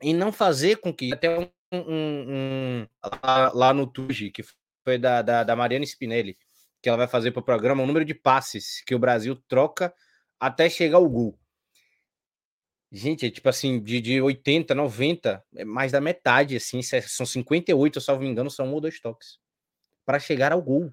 Em 0.02 0.14
não 0.14 0.32
fazer 0.32 0.78
com 0.78 0.94
que 0.94 1.14
até 1.14 1.38
um, 1.38 1.50
um, 1.74 2.26
um 2.30 2.88
lá, 3.22 3.52
lá, 3.54 3.74
no 3.74 3.86
Tuji, 3.86 4.32
que 4.32 4.42
foi 4.84 4.98
da, 4.98 5.22
da, 5.22 5.44
da 5.44 5.56
Mariana 5.56 5.86
Spinelli, 5.86 6.38
que 6.82 6.90
ela 6.90 6.98
vai 6.98 7.08
fazer 7.08 7.32
para 7.32 7.40
o 7.42 7.44
programa, 7.44 7.84
o 7.84 7.88
número 7.88 8.06
de 8.06 8.14
passes 8.14 8.82
que 8.86 8.96
o 8.96 9.00
Brasil 9.00 9.36
troca 9.48 9.94
até 10.40 10.70
chegar 10.70 10.98
ao 10.98 11.10
gol. 11.10 11.38
Gente, 12.92 13.26
é 13.26 13.30
tipo 13.30 13.48
assim, 13.48 13.80
de, 13.80 14.02
de 14.02 14.20
80, 14.22 14.74
90, 14.74 15.44
é 15.56 15.64
mais 15.66 15.92
da 15.92 16.02
metade, 16.02 16.56
assim, 16.56 16.82
são 16.82 17.26
58, 17.26 18.02
salvo 18.02 18.24
me 18.24 18.30
engano, 18.30 18.50
são 18.50 18.68
um 18.68 18.74
ou 18.74 18.82
dois 18.82 19.00
toques. 19.00 19.38
Para 20.06 20.18
chegar 20.20 20.52
ao 20.52 20.62
gol. 20.62 20.92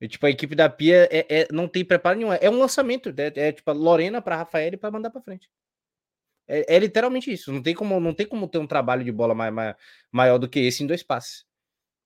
E, 0.00 0.06
tipo, 0.06 0.26
a 0.26 0.30
equipe 0.30 0.54
da 0.54 0.68
Pia 0.68 1.08
é, 1.10 1.26
é, 1.28 1.48
não 1.50 1.66
tem 1.66 1.84
preparo 1.84 2.18
nenhum. 2.18 2.32
É 2.32 2.48
um 2.50 2.58
lançamento. 2.58 3.12
É, 3.18 3.48
é 3.48 3.52
tipo 3.52 3.72
Lorena 3.72 4.22
para 4.22 4.36
Rafael 4.36 4.78
para 4.78 4.90
mandar 4.90 5.10
para 5.10 5.22
frente. 5.22 5.48
É, 6.46 6.76
é, 6.76 6.78
literalmente 6.78 7.32
isso. 7.32 7.52
Não 7.52 7.62
tem 7.62 7.74
como, 7.74 7.98
não 7.98 8.14
tem 8.14 8.26
como 8.26 8.46
ter 8.46 8.58
um 8.58 8.66
trabalho 8.66 9.04
de 9.04 9.10
bola 9.10 9.34
mais, 9.34 9.52
mais, 9.52 9.76
maior 10.12 10.38
do 10.38 10.48
que 10.48 10.60
esse 10.60 10.84
em 10.84 10.86
dois 10.86 11.02
passes. 11.02 11.44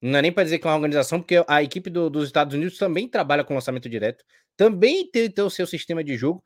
Não 0.03 0.19
é 0.19 0.23
nem 0.23 0.33
para 0.33 0.43
dizer 0.43 0.59
que 0.59 0.67
é 0.67 0.71
uma 0.71 0.77
organização, 0.77 1.21
porque 1.21 1.45
a 1.47 1.63
equipe 1.63 1.89
do, 1.89 2.11
dos 2.11 2.27
Estados 2.27 2.55
Unidos 2.55 2.77
também 2.77 3.09
trabalha 3.09 3.45
com 3.45 3.55
lançamento 3.55 3.89
direto, 3.89 4.25
também 4.57 5.09
tem, 5.09 5.31
tem, 5.31 5.45
o 5.45 5.51
seu 5.51 5.65
sistema 5.65 6.03
de 6.03 6.17
jogo, 6.17 6.43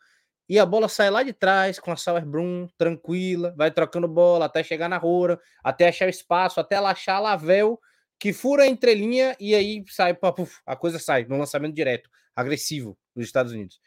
e 0.46 0.58
a 0.58 0.66
bola 0.66 0.88
sai 0.88 1.10
lá 1.10 1.22
de 1.22 1.32
trás 1.32 1.80
com 1.80 1.90
a 1.90 1.96
Sauer 1.96 2.26
Brum, 2.26 2.68
tranquila, 2.76 3.54
vai 3.56 3.70
trocando 3.70 4.06
bola 4.06 4.44
até 4.44 4.62
chegar 4.62 4.88
na 4.88 4.98
rua, 4.98 5.40
até 5.64 5.88
achar 5.88 6.06
espaço, 6.08 6.60
até 6.60 6.76
ela 6.76 6.90
achar 6.90 7.16
a 7.16 7.20
Lavel, 7.20 7.80
que 8.18 8.32
fura 8.32 8.64
a 8.64 8.66
entrelinha 8.66 9.34
e 9.40 9.54
aí 9.54 9.82
sai, 9.88 10.14
puf, 10.14 10.60
a 10.66 10.76
coisa 10.76 10.98
sai 10.98 11.24
no 11.24 11.38
lançamento 11.38 11.74
direto, 11.74 12.10
agressivo 12.34 12.96
dos 13.14 13.24
Estados 13.24 13.52
Unidos. 13.52 13.80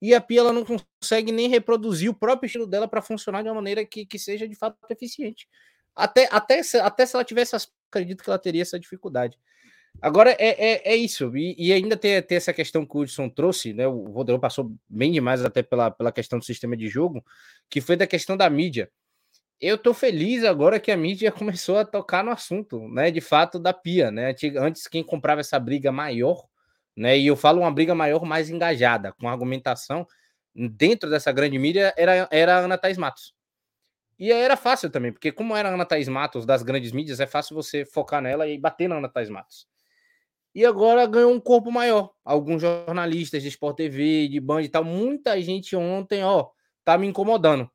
E 0.00 0.14
a 0.14 0.20
Pia 0.20 0.40
ela 0.40 0.52
não 0.52 0.64
consegue 0.64 1.32
nem 1.32 1.48
reproduzir 1.48 2.10
o 2.10 2.14
próprio 2.14 2.46
estilo 2.46 2.66
dela 2.66 2.86
para 2.86 3.00
funcionar 3.00 3.42
de 3.42 3.48
uma 3.48 3.54
maneira 3.54 3.84
que, 3.86 4.04
que 4.04 4.18
seja 4.18 4.46
de 4.46 4.54
fato 4.54 4.76
eficiente. 4.90 5.48
Até, 5.96 6.28
até, 6.30 6.60
até 6.82 7.06
se 7.06 7.16
ela 7.16 7.24
tivesse 7.24 7.56
as 7.56 7.68
acredito 7.94 8.22
que 8.22 8.30
ela 8.30 8.38
teria 8.38 8.62
essa 8.62 8.78
dificuldade. 8.78 9.38
Agora 10.02 10.32
é, 10.32 10.48
é, 10.72 10.92
é 10.92 10.96
isso, 10.96 11.36
e, 11.36 11.54
e, 11.56 11.72
ainda 11.72 11.96
tem, 11.96 12.20
tem 12.20 12.36
essa 12.36 12.52
questão 12.52 12.84
que 12.84 12.96
o 12.96 13.00
Hudson 13.00 13.28
trouxe, 13.28 13.72
né? 13.72 13.86
O 13.86 14.10
Rodrigo 14.10 14.40
passou 14.40 14.74
bem 14.88 15.12
demais 15.12 15.44
até 15.44 15.62
pela, 15.62 15.90
pela 15.90 16.10
questão 16.10 16.38
do 16.38 16.44
sistema 16.44 16.76
de 16.76 16.88
jogo, 16.88 17.24
que 17.70 17.80
foi 17.80 17.96
da 17.96 18.06
questão 18.06 18.36
da 18.36 18.50
mídia. 18.50 18.90
Eu 19.60 19.78
tô 19.78 19.94
feliz 19.94 20.44
agora 20.44 20.80
que 20.80 20.90
a 20.90 20.96
mídia 20.96 21.30
começou 21.32 21.78
a 21.78 21.84
tocar 21.84 22.24
no 22.24 22.32
assunto, 22.32 22.88
né? 22.88 23.10
De 23.10 23.20
fato, 23.20 23.58
da 23.58 23.72
pia, 23.72 24.10
né? 24.10 24.34
Antes, 24.58 24.88
quem 24.88 25.04
comprava 25.04 25.40
essa 25.40 25.58
briga 25.60 25.92
maior, 25.92 26.44
né? 26.96 27.16
E 27.16 27.28
eu 27.28 27.36
falo 27.36 27.60
uma 27.60 27.72
briga 27.72 27.94
maior 27.94 28.24
mais 28.24 28.50
engajada, 28.50 29.12
com 29.12 29.28
argumentação 29.28 30.06
dentro 30.54 31.10
dessa 31.10 31.32
grande 31.32 31.58
mídia, 31.58 31.92
era, 31.96 32.28
era 32.30 32.56
a 32.56 32.58
Ana 32.60 32.78
Thais 32.78 32.96
Matos. 32.96 33.34
E 34.18 34.30
era 34.30 34.56
fácil 34.56 34.90
também, 34.90 35.12
porque 35.12 35.32
como 35.32 35.56
era 35.56 35.68
a 35.68 35.74
Ana 35.74 35.84
Thaís 35.84 36.08
Matos 36.08 36.46
das 36.46 36.62
grandes 36.62 36.92
mídias, 36.92 37.20
é 37.20 37.26
fácil 37.26 37.54
você 37.54 37.84
focar 37.84 38.22
nela 38.22 38.46
e 38.46 38.56
bater 38.56 38.88
na 38.88 38.96
Ana 38.96 39.08
Thaís 39.08 39.28
Matos. 39.28 39.66
E 40.54 40.64
agora 40.64 41.04
ganhou 41.06 41.32
um 41.32 41.40
corpo 41.40 41.72
maior. 41.72 42.12
Alguns 42.24 42.62
jornalistas 42.62 43.42
de 43.42 43.48
Sport 43.48 43.76
TV, 43.76 44.28
de 44.28 44.38
Band 44.38 44.62
e 44.62 44.68
tal, 44.68 44.84
muita 44.84 45.40
gente 45.42 45.74
ontem, 45.74 46.22
ó, 46.22 46.50
tá 46.84 46.96
me 46.96 47.08
incomodando. 47.08 47.68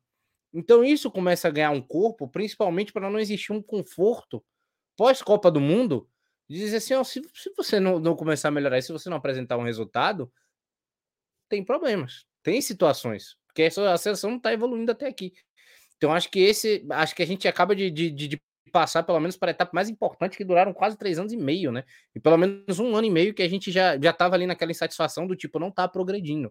Então 0.52 0.82
isso 0.82 1.10
começa 1.10 1.46
a 1.46 1.50
ganhar 1.50 1.70
um 1.70 1.82
corpo, 1.82 2.26
principalmente 2.26 2.92
para 2.92 3.10
não 3.10 3.18
existir 3.18 3.52
um 3.52 3.62
conforto 3.62 4.42
pós-Copa 4.96 5.50
do 5.50 5.60
Mundo, 5.60 6.08
de 6.48 6.58
dizer 6.58 6.78
assim, 6.78 6.94
ó, 6.94 7.04
se, 7.04 7.22
se 7.34 7.52
você 7.56 7.78
não, 7.78 7.98
não 7.98 8.16
começar 8.16 8.48
a 8.48 8.50
melhorar, 8.50 8.82
se 8.82 8.92
você 8.92 9.08
não 9.08 9.18
apresentar 9.18 9.56
um 9.56 9.62
resultado, 9.62 10.32
tem 11.48 11.64
problemas, 11.64 12.26
tem 12.42 12.60
situações, 12.60 13.36
porque 13.46 13.62
a 13.62 13.96
seleção 13.98 14.30
não 14.30 14.36
está 14.38 14.52
evoluindo 14.52 14.90
até 14.90 15.06
aqui. 15.06 15.32
Então, 16.00 16.14
acho 16.14 16.30
que 16.30 16.40
esse. 16.40 16.82
Acho 16.88 17.14
que 17.14 17.22
a 17.22 17.26
gente 17.26 17.46
acaba 17.46 17.76
de, 17.76 17.90
de, 17.90 18.10
de 18.10 18.42
passar, 18.72 19.02
pelo 19.02 19.20
menos, 19.20 19.36
para 19.36 19.50
a 19.50 19.52
etapa 19.52 19.70
mais 19.74 19.90
importante, 19.90 20.34
que 20.34 20.44
duraram 20.44 20.72
quase 20.72 20.96
três 20.96 21.18
anos 21.18 21.30
e 21.30 21.36
meio, 21.36 21.70
né? 21.70 21.84
E 22.14 22.18
pelo 22.18 22.38
menos 22.38 22.78
um 22.78 22.96
ano 22.96 23.06
e 23.06 23.10
meio 23.10 23.34
que 23.34 23.42
a 23.42 23.48
gente 23.48 23.70
já, 23.70 24.00
já 24.00 24.10
tava 24.10 24.34
ali 24.34 24.46
naquela 24.46 24.70
insatisfação 24.70 25.26
do 25.26 25.36
tipo, 25.36 25.58
não 25.58 25.70
tá 25.70 25.86
progredindo, 25.86 26.50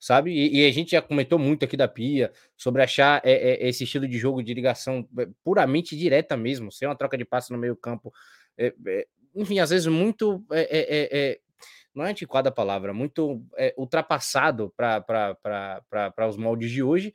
sabe? 0.00 0.32
E, 0.32 0.62
e 0.62 0.66
a 0.66 0.72
gente 0.72 0.90
já 0.90 1.00
comentou 1.00 1.38
muito 1.38 1.64
aqui 1.64 1.76
da 1.76 1.86
Pia 1.86 2.32
sobre 2.56 2.82
achar 2.82 3.22
é, 3.24 3.32
é, 3.32 3.68
esse 3.68 3.84
estilo 3.84 4.08
de 4.08 4.18
jogo 4.18 4.42
de 4.42 4.52
ligação 4.52 5.08
é, 5.16 5.28
puramente 5.44 5.96
direta 5.96 6.36
mesmo, 6.36 6.72
sem 6.72 6.88
uma 6.88 6.96
troca 6.96 7.16
de 7.16 7.24
passe 7.24 7.52
no 7.52 7.58
meio-campo. 7.58 8.12
É, 8.56 8.74
é, 8.84 9.06
enfim, 9.32 9.60
às 9.60 9.70
vezes 9.70 9.86
muito. 9.86 10.44
É, 10.50 11.38
não 11.94 12.04
é 12.04 12.10
antiquada 12.10 12.48
a 12.48 12.52
palavra, 12.52 12.92
muito 12.92 13.44
ultrapassado 13.76 14.72
para 14.76 16.28
os 16.28 16.36
moldes 16.36 16.70
de 16.72 16.82
hoje 16.82 17.14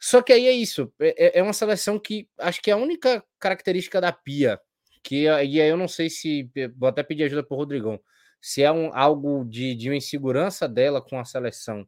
só 0.00 0.22
que 0.22 0.32
aí 0.32 0.46
é 0.46 0.52
isso. 0.52 0.92
É, 0.98 1.38
é, 1.38 1.38
é 1.40 1.42
uma 1.42 1.52
seleção 1.52 1.98
que 1.98 2.26
acho 2.38 2.62
que 2.62 2.70
é 2.70 2.74
a 2.74 2.78
única 2.78 3.22
característica 3.38 4.00
da 4.00 4.10
Pia, 4.10 4.58
que 5.02 5.24
e 5.24 5.28
aí 5.28 5.56
eu 5.58 5.76
não 5.76 5.88
sei 5.88 6.08
se. 6.08 6.50
Vou 6.76 6.88
até 6.88 7.02
pedir 7.02 7.24
ajuda 7.24 7.42
pro 7.44 7.56
Rodrigão. 7.56 8.00
se 8.40 8.62
é 8.62 8.72
um, 8.72 8.94
algo 8.94 9.44
de, 9.44 9.74
de 9.74 9.90
uma 9.90 9.96
insegurança 9.96 10.66
dela 10.66 11.02
com 11.02 11.18
a 11.18 11.24
seleção, 11.24 11.86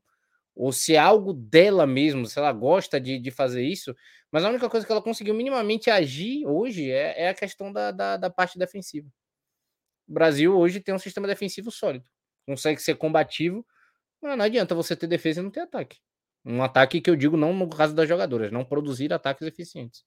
ou 0.55 0.73
se 0.73 0.95
é 0.95 0.99
algo 0.99 1.33
dela 1.33 1.87
mesmo, 1.87 2.27
se 2.27 2.39
ela 2.39 2.53
gosta 2.53 3.01
de, 3.01 3.19
de 3.19 3.31
fazer 3.31 3.63
isso, 3.65 3.97
mas 4.31 4.45
a 4.45 4.51
única 4.51 4.69
coisa 4.69 4.87
que 4.87 4.93
ela 4.93 5.03
conseguiu 5.03 5.35
minimamente 5.35 5.91
agir 5.91 6.47
hoje 6.47 6.91
é, 6.91 7.25
é 7.25 7.29
a 7.31 7.35
questão 7.35 7.73
da, 7.73 7.91
da, 7.91 8.17
da, 8.19 8.31
parte 8.31 8.59
defensiva. 8.59 9.09
O 10.07 10.13
Brasil 10.13 10.57
hoje 10.57 10.81
tem 10.81 10.95
um 10.95 10.99
sistema 10.99 11.27
defensivo 11.27 11.71
sólido, 11.71 12.05
consegue 12.47 12.81
ser 12.83 12.97
combativo, 12.97 13.67
mas 14.21 14.37
não 14.37 14.45
adianta 14.45 14.75
você 14.75 14.95
ter 14.95 15.07
defesa 15.07 15.41
e 15.41 15.43
não 15.43 15.51
ter 15.51 15.61
ataque. 15.61 15.99
Um 16.45 16.63
ataque 16.63 17.01
que 17.01 17.11
eu 17.11 17.17
digo 17.17 17.37
não 17.37 17.53
no 17.53 17.69
caso 17.69 17.95
das 17.95 18.09
jogadoras, 18.09 18.51
não 18.51 18.65
produzir 18.65 19.13
ataques 19.13 19.47
eficientes. 19.47 20.05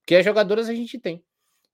Porque 0.00 0.14
as 0.16 0.24
jogadoras 0.24 0.68
a 0.68 0.74
gente 0.74 0.98
tem. 0.98 1.24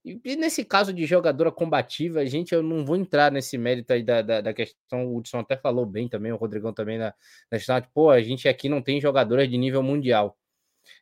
E, 0.04 0.36
nesse 0.36 0.64
caso 0.64 0.92
de 0.92 1.04
jogadora 1.04 1.50
combativa, 1.50 2.20
a 2.20 2.24
gente, 2.24 2.54
eu 2.54 2.62
não 2.62 2.86
vou 2.86 2.94
entrar 2.96 3.32
nesse 3.32 3.58
mérito 3.58 3.92
aí 3.92 4.04
da, 4.04 4.22
da, 4.22 4.40
da 4.40 4.54
questão, 4.54 5.04
o 5.04 5.16
Hudson 5.16 5.40
até 5.40 5.56
falou 5.56 5.84
bem 5.84 6.08
também, 6.08 6.30
o 6.30 6.36
Rodrigão 6.36 6.72
também, 6.72 6.96
na, 6.96 7.12
na 7.50 7.58
questão 7.58 7.80
de, 7.80 7.88
pô, 7.88 8.10
a 8.10 8.22
gente 8.22 8.48
aqui 8.48 8.68
não 8.68 8.80
tem 8.80 9.00
jogadoras 9.00 9.48
de 9.50 9.58
nível 9.58 9.82
mundial. 9.82 10.38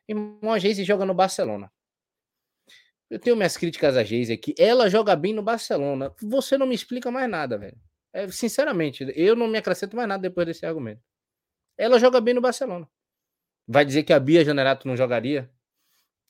Irmão, 0.07 0.51
a 0.51 0.57
Geise 0.57 0.83
joga 0.83 1.05
no 1.05 1.13
Barcelona. 1.13 1.71
Eu 3.07 3.19
tenho 3.19 3.35
minhas 3.35 3.55
críticas 3.55 3.95
a 3.95 4.03
Geise 4.03 4.33
aqui. 4.33 4.55
Ela 4.57 4.89
joga 4.89 5.15
bem 5.15 5.33
no 5.33 5.43
Barcelona. 5.43 6.11
Você 6.23 6.57
não 6.57 6.65
me 6.65 6.73
explica 6.73 7.11
mais 7.11 7.29
nada, 7.29 7.59
velho. 7.59 7.77
É, 8.11 8.27
sinceramente, 8.29 9.05
eu 9.15 9.35
não 9.35 9.47
me 9.47 9.59
acrescento 9.59 9.95
mais 9.95 10.09
nada 10.09 10.21
depois 10.21 10.47
desse 10.47 10.65
argumento. 10.65 11.01
Ela 11.77 11.99
joga 11.99 12.19
bem 12.19 12.33
no 12.33 12.41
Barcelona. 12.41 12.89
Vai 13.67 13.85
dizer 13.85 14.03
que 14.03 14.13
a 14.13 14.19
Bia 14.19 14.45
Janerato 14.45 14.87
não 14.87 14.95
jogaria? 14.95 15.49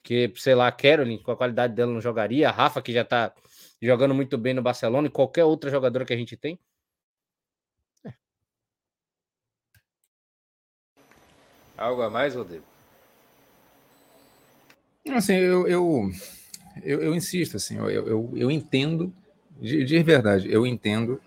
que, 0.05 0.31
sei 0.35 0.53
lá, 0.53 0.67
a 0.67 0.71
Caroline, 0.71 1.17
com 1.17 1.31
a 1.31 1.35
qualidade 1.35 1.73
dela, 1.73 1.91
não 1.91 1.99
jogaria, 1.99 2.47
a 2.47 2.51
Rafa, 2.51 2.79
que 2.79 2.93
já 2.93 3.03
tá 3.03 3.33
jogando 3.81 4.13
muito 4.13 4.37
bem 4.37 4.53
no 4.53 4.61
Barcelona, 4.61 5.07
e 5.07 5.11
qualquer 5.11 5.43
outra 5.43 5.71
jogadora 5.71 6.05
que 6.05 6.13
a 6.13 6.17
gente 6.17 6.37
tem. 6.37 6.59
É. 8.05 8.13
Algo 11.75 12.03
a 12.03 12.09
mais, 12.09 12.35
Rodrigo? 12.35 12.63
Assim, 15.09 15.33
eu, 15.33 15.67
eu, 15.67 16.11
eu, 16.83 17.01
eu 17.01 17.15
insisto, 17.15 17.57
assim, 17.57 17.77
eu, 17.77 17.89
eu, 17.89 18.31
eu 18.35 18.51
entendo, 18.51 19.11
de, 19.59 19.83
de 19.83 20.03
verdade, 20.03 20.51
eu 20.51 20.67
entendo 20.67 21.19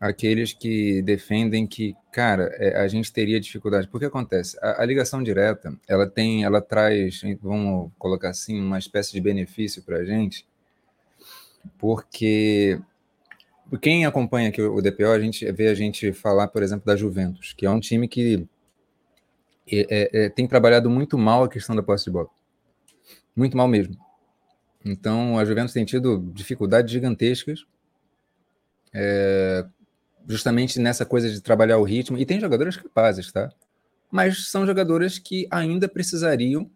aqueles 0.00 0.52
que 0.52 1.02
defendem 1.02 1.66
que, 1.66 1.96
cara, 2.12 2.44
é, 2.54 2.80
a 2.80 2.86
gente 2.86 3.12
teria 3.12 3.40
dificuldade. 3.40 3.88
Porque 3.88 4.06
acontece, 4.06 4.56
a, 4.62 4.82
a, 4.82 4.86
ligação 4.86 5.22
direta, 5.22 5.74
ela 5.88 6.08
tem, 6.08 6.44
ela 6.44 6.60
traz, 6.60 7.20
vamos 7.42 7.90
colocar 7.98 8.30
assim, 8.30 8.60
uma 8.60 8.78
espécie 8.78 9.12
de 9.12 9.20
benefício 9.20 9.82
para 9.82 9.98
a 9.98 10.04
gente, 10.04 10.46
porque 11.78 12.80
quem 13.82 14.06
acompanha 14.06 14.48
aqui 14.48 14.62
o 14.62 14.80
DPO, 14.80 15.06
a 15.06 15.20
gente 15.20 15.50
vê 15.52 15.68
a 15.68 15.74
gente 15.74 16.12
falar, 16.12 16.48
por 16.48 16.62
exemplo, 16.62 16.86
da 16.86 16.96
Juventus, 16.96 17.52
que 17.52 17.66
é 17.66 17.70
um 17.70 17.80
time 17.80 18.08
que 18.08 18.46
é, 19.70 20.10
é, 20.24 20.28
tem 20.30 20.46
trabalhado 20.46 20.88
muito 20.88 21.18
mal 21.18 21.44
a 21.44 21.48
questão 21.48 21.76
da 21.76 21.82
posse 21.82 22.04
de 22.04 22.10
bola. 22.10 22.30
Muito 23.36 23.56
mal 23.56 23.68
mesmo. 23.68 23.96
Então, 24.84 25.38
a 25.38 25.44
Juventus 25.44 25.74
tem 25.74 25.84
tido 25.84 26.30
dificuldades 26.32 26.90
gigantescas 26.90 27.66
é, 28.94 29.66
justamente 30.28 30.78
nessa 30.78 31.06
coisa 31.06 31.30
de 31.30 31.40
trabalhar 31.40 31.78
o 31.78 31.84
ritmo. 31.84 32.18
E 32.18 32.26
tem 32.26 32.38
jogadoras 32.38 32.76
capazes, 32.76 33.32
tá? 33.32 33.50
Mas 34.10 34.50
são 34.50 34.66
jogadoras 34.66 35.18
que 35.18 35.48
ainda 35.50 35.88
precisariam, 35.88 36.70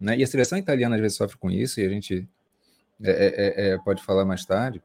né? 0.00 0.16
E 0.16 0.24
a 0.24 0.26
seleção 0.26 0.58
italiana 0.58 0.96
às 0.96 1.00
vezes 1.00 1.16
sofre 1.16 1.36
com 1.36 1.50
isso, 1.50 1.80
e 1.80 1.86
a 1.86 1.88
gente 1.90 2.26
é, 3.02 3.10
é, 3.10 3.26
é, 3.26 3.68
é 3.74 3.78
pode 3.78 4.02
falar 4.02 4.24
mais 4.24 4.44
tarde. 4.44 4.82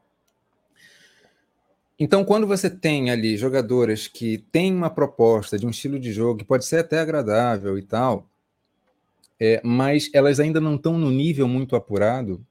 Então, 1.97 2.25
quando 2.25 2.47
você 2.47 2.69
tem 2.69 3.11
ali 3.11 3.37
jogadoras 3.37 4.07
que 4.07 4.39
têm 4.51 4.73
uma 4.73 4.89
proposta 4.89 5.57
de 5.57 5.65
um 5.65 5.69
estilo 5.69 5.99
de 5.99 6.11
jogo 6.11 6.39
que 6.39 6.45
pode 6.45 6.65
ser 6.65 6.79
até 6.79 6.99
agradável 6.99 7.77
e 7.77 7.83
tal, 7.83 8.27
é, 9.39 9.61
mas 9.63 10.09
elas 10.13 10.39
ainda 10.39 10.59
não 10.59 10.75
estão 10.75 10.97
no 10.97 11.11
nível 11.11 11.47
muito 11.47 11.75
apurado, 11.75 12.45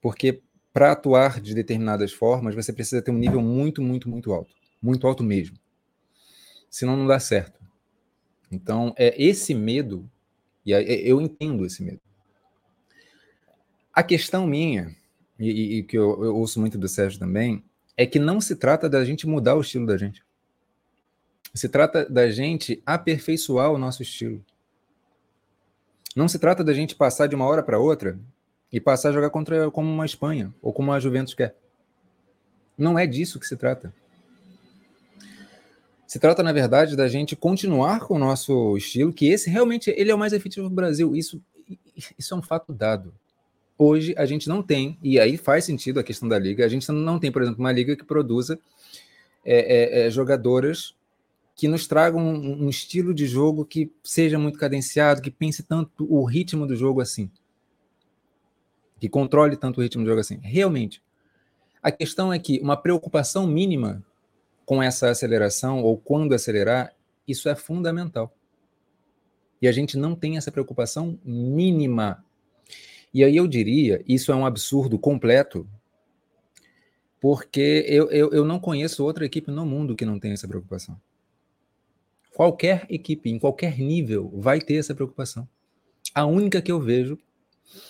porque 0.00 0.40
para 0.74 0.90
atuar 0.90 1.40
de 1.40 1.54
determinadas 1.54 2.12
formas, 2.12 2.52
você 2.52 2.72
precisa 2.72 3.00
ter 3.00 3.12
um 3.12 3.18
nível 3.18 3.40
muito, 3.40 3.80
muito, 3.80 4.08
muito 4.08 4.32
alto. 4.32 4.52
Muito 4.82 5.06
alto 5.06 5.22
mesmo. 5.22 5.56
Senão 6.68 6.96
não 6.96 7.06
dá 7.06 7.20
certo. 7.20 7.60
Então, 8.50 8.92
é 8.98 9.14
esse 9.22 9.54
medo, 9.54 10.10
e 10.66 10.72
eu 10.72 11.20
entendo 11.20 11.64
esse 11.64 11.80
medo. 11.80 12.00
A 13.92 14.02
questão 14.02 14.48
minha, 14.48 14.92
e, 15.38 15.78
e 15.78 15.82
que 15.84 15.96
eu, 15.96 16.24
eu 16.24 16.36
ouço 16.36 16.58
muito 16.58 16.76
do 16.76 16.88
Sérgio 16.88 17.20
também, 17.20 17.62
é 17.96 18.04
que 18.04 18.18
não 18.18 18.40
se 18.40 18.56
trata 18.56 18.90
da 18.90 19.04
gente 19.04 19.28
mudar 19.28 19.54
o 19.54 19.60
estilo 19.60 19.86
da 19.86 19.96
gente. 19.96 20.24
Se 21.54 21.68
trata 21.68 22.04
da 22.10 22.28
gente 22.28 22.82
aperfeiçoar 22.84 23.70
o 23.70 23.78
nosso 23.78 24.02
estilo. 24.02 24.44
Não 26.16 26.26
se 26.26 26.40
trata 26.40 26.64
da 26.64 26.72
gente 26.72 26.96
passar 26.96 27.28
de 27.28 27.36
uma 27.36 27.46
hora 27.46 27.62
para 27.62 27.78
outra 27.78 28.18
e 28.72 28.80
passar 28.80 29.10
a 29.10 29.12
jogar 29.12 29.30
contra 29.30 29.70
como 29.70 29.90
uma 29.90 30.04
Espanha 30.04 30.52
ou 30.60 30.72
como 30.72 30.92
a 30.92 31.00
Juventus 31.00 31.34
quer. 31.34 31.56
Não 32.76 32.98
é 32.98 33.06
disso 33.06 33.38
que 33.38 33.46
se 33.46 33.56
trata. 33.56 33.94
Se 36.06 36.18
trata, 36.18 36.42
na 36.42 36.52
verdade, 36.52 36.96
da 36.96 37.08
gente 37.08 37.34
continuar 37.34 38.00
com 38.00 38.14
o 38.14 38.18
nosso 38.18 38.76
estilo, 38.76 39.12
que 39.12 39.26
esse 39.26 39.48
realmente 39.48 39.90
ele 39.96 40.10
é 40.10 40.14
o 40.14 40.18
mais 40.18 40.32
efetivo 40.32 40.68
do 40.68 40.74
Brasil. 40.74 41.14
Isso, 41.14 41.42
isso 42.18 42.34
é 42.34 42.36
um 42.36 42.42
fato 42.42 42.72
dado. 42.72 43.14
Hoje 43.76 44.14
a 44.16 44.24
gente 44.24 44.48
não 44.48 44.62
tem, 44.62 44.98
e 45.02 45.18
aí 45.18 45.36
faz 45.36 45.64
sentido 45.64 45.98
a 45.98 46.04
questão 46.04 46.28
da 46.28 46.38
liga, 46.38 46.64
a 46.64 46.68
gente 46.68 46.88
não 46.92 47.18
tem, 47.18 47.32
por 47.32 47.42
exemplo, 47.42 47.58
uma 47.60 47.72
liga 47.72 47.96
que 47.96 48.04
produza 48.04 48.58
é, 49.44 50.02
é, 50.02 50.06
é, 50.06 50.10
jogadoras 50.10 50.94
que 51.56 51.66
nos 51.66 51.86
tragam 51.86 52.20
um, 52.20 52.64
um 52.64 52.68
estilo 52.68 53.12
de 53.12 53.26
jogo 53.26 53.64
que 53.64 53.90
seja 54.02 54.38
muito 54.38 54.58
cadenciado, 54.58 55.20
que 55.20 55.30
pense 55.30 55.62
tanto 55.62 56.06
o 56.12 56.24
ritmo 56.24 56.66
do 56.66 56.76
jogo 56.76 57.00
assim 57.00 57.30
que 59.04 59.08
controle 59.10 59.54
tanto 59.54 59.80
o 59.80 59.82
ritmo 59.82 60.02
do 60.02 60.08
jogo 60.08 60.22
assim. 60.22 60.38
Realmente. 60.40 61.02
A 61.82 61.92
questão 61.92 62.32
é 62.32 62.38
que 62.38 62.58
uma 62.60 62.74
preocupação 62.74 63.46
mínima 63.46 64.02
com 64.64 64.82
essa 64.82 65.10
aceleração 65.10 65.82
ou 65.82 65.98
quando 65.98 66.34
acelerar, 66.34 66.94
isso 67.28 67.46
é 67.50 67.54
fundamental. 67.54 68.34
E 69.60 69.68
a 69.68 69.72
gente 69.72 69.98
não 69.98 70.14
tem 70.14 70.38
essa 70.38 70.50
preocupação 70.50 71.18
mínima. 71.22 72.24
E 73.12 73.22
aí 73.22 73.36
eu 73.36 73.46
diria, 73.46 74.02
isso 74.08 74.32
é 74.32 74.34
um 74.34 74.46
absurdo 74.46 74.98
completo, 74.98 75.68
porque 77.20 77.84
eu, 77.86 78.10
eu, 78.10 78.32
eu 78.32 78.44
não 78.46 78.58
conheço 78.58 79.04
outra 79.04 79.26
equipe 79.26 79.50
no 79.50 79.66
mundo 79.66 79.94
que 79.94 80.06
não 80.06 80.18
tenha 80.18 80.32
essa 80.32 80.48
preocupação. 80.48 80.98
Qualquer 82.34 82.86
equipe, 82.88 83.28
em 83.28 83.38
qualquer 83.38 83.78
nível, 83.78 84.32
vai 84.34 84.62
ter 84.62 84.76
essa 84.76 84.94
preocupação. 84.94 85.46
A 86.14 86.24
única 86.24 86.62
que 86.62 86.72
eu 86.72 86.80
vejo 86.80 87.18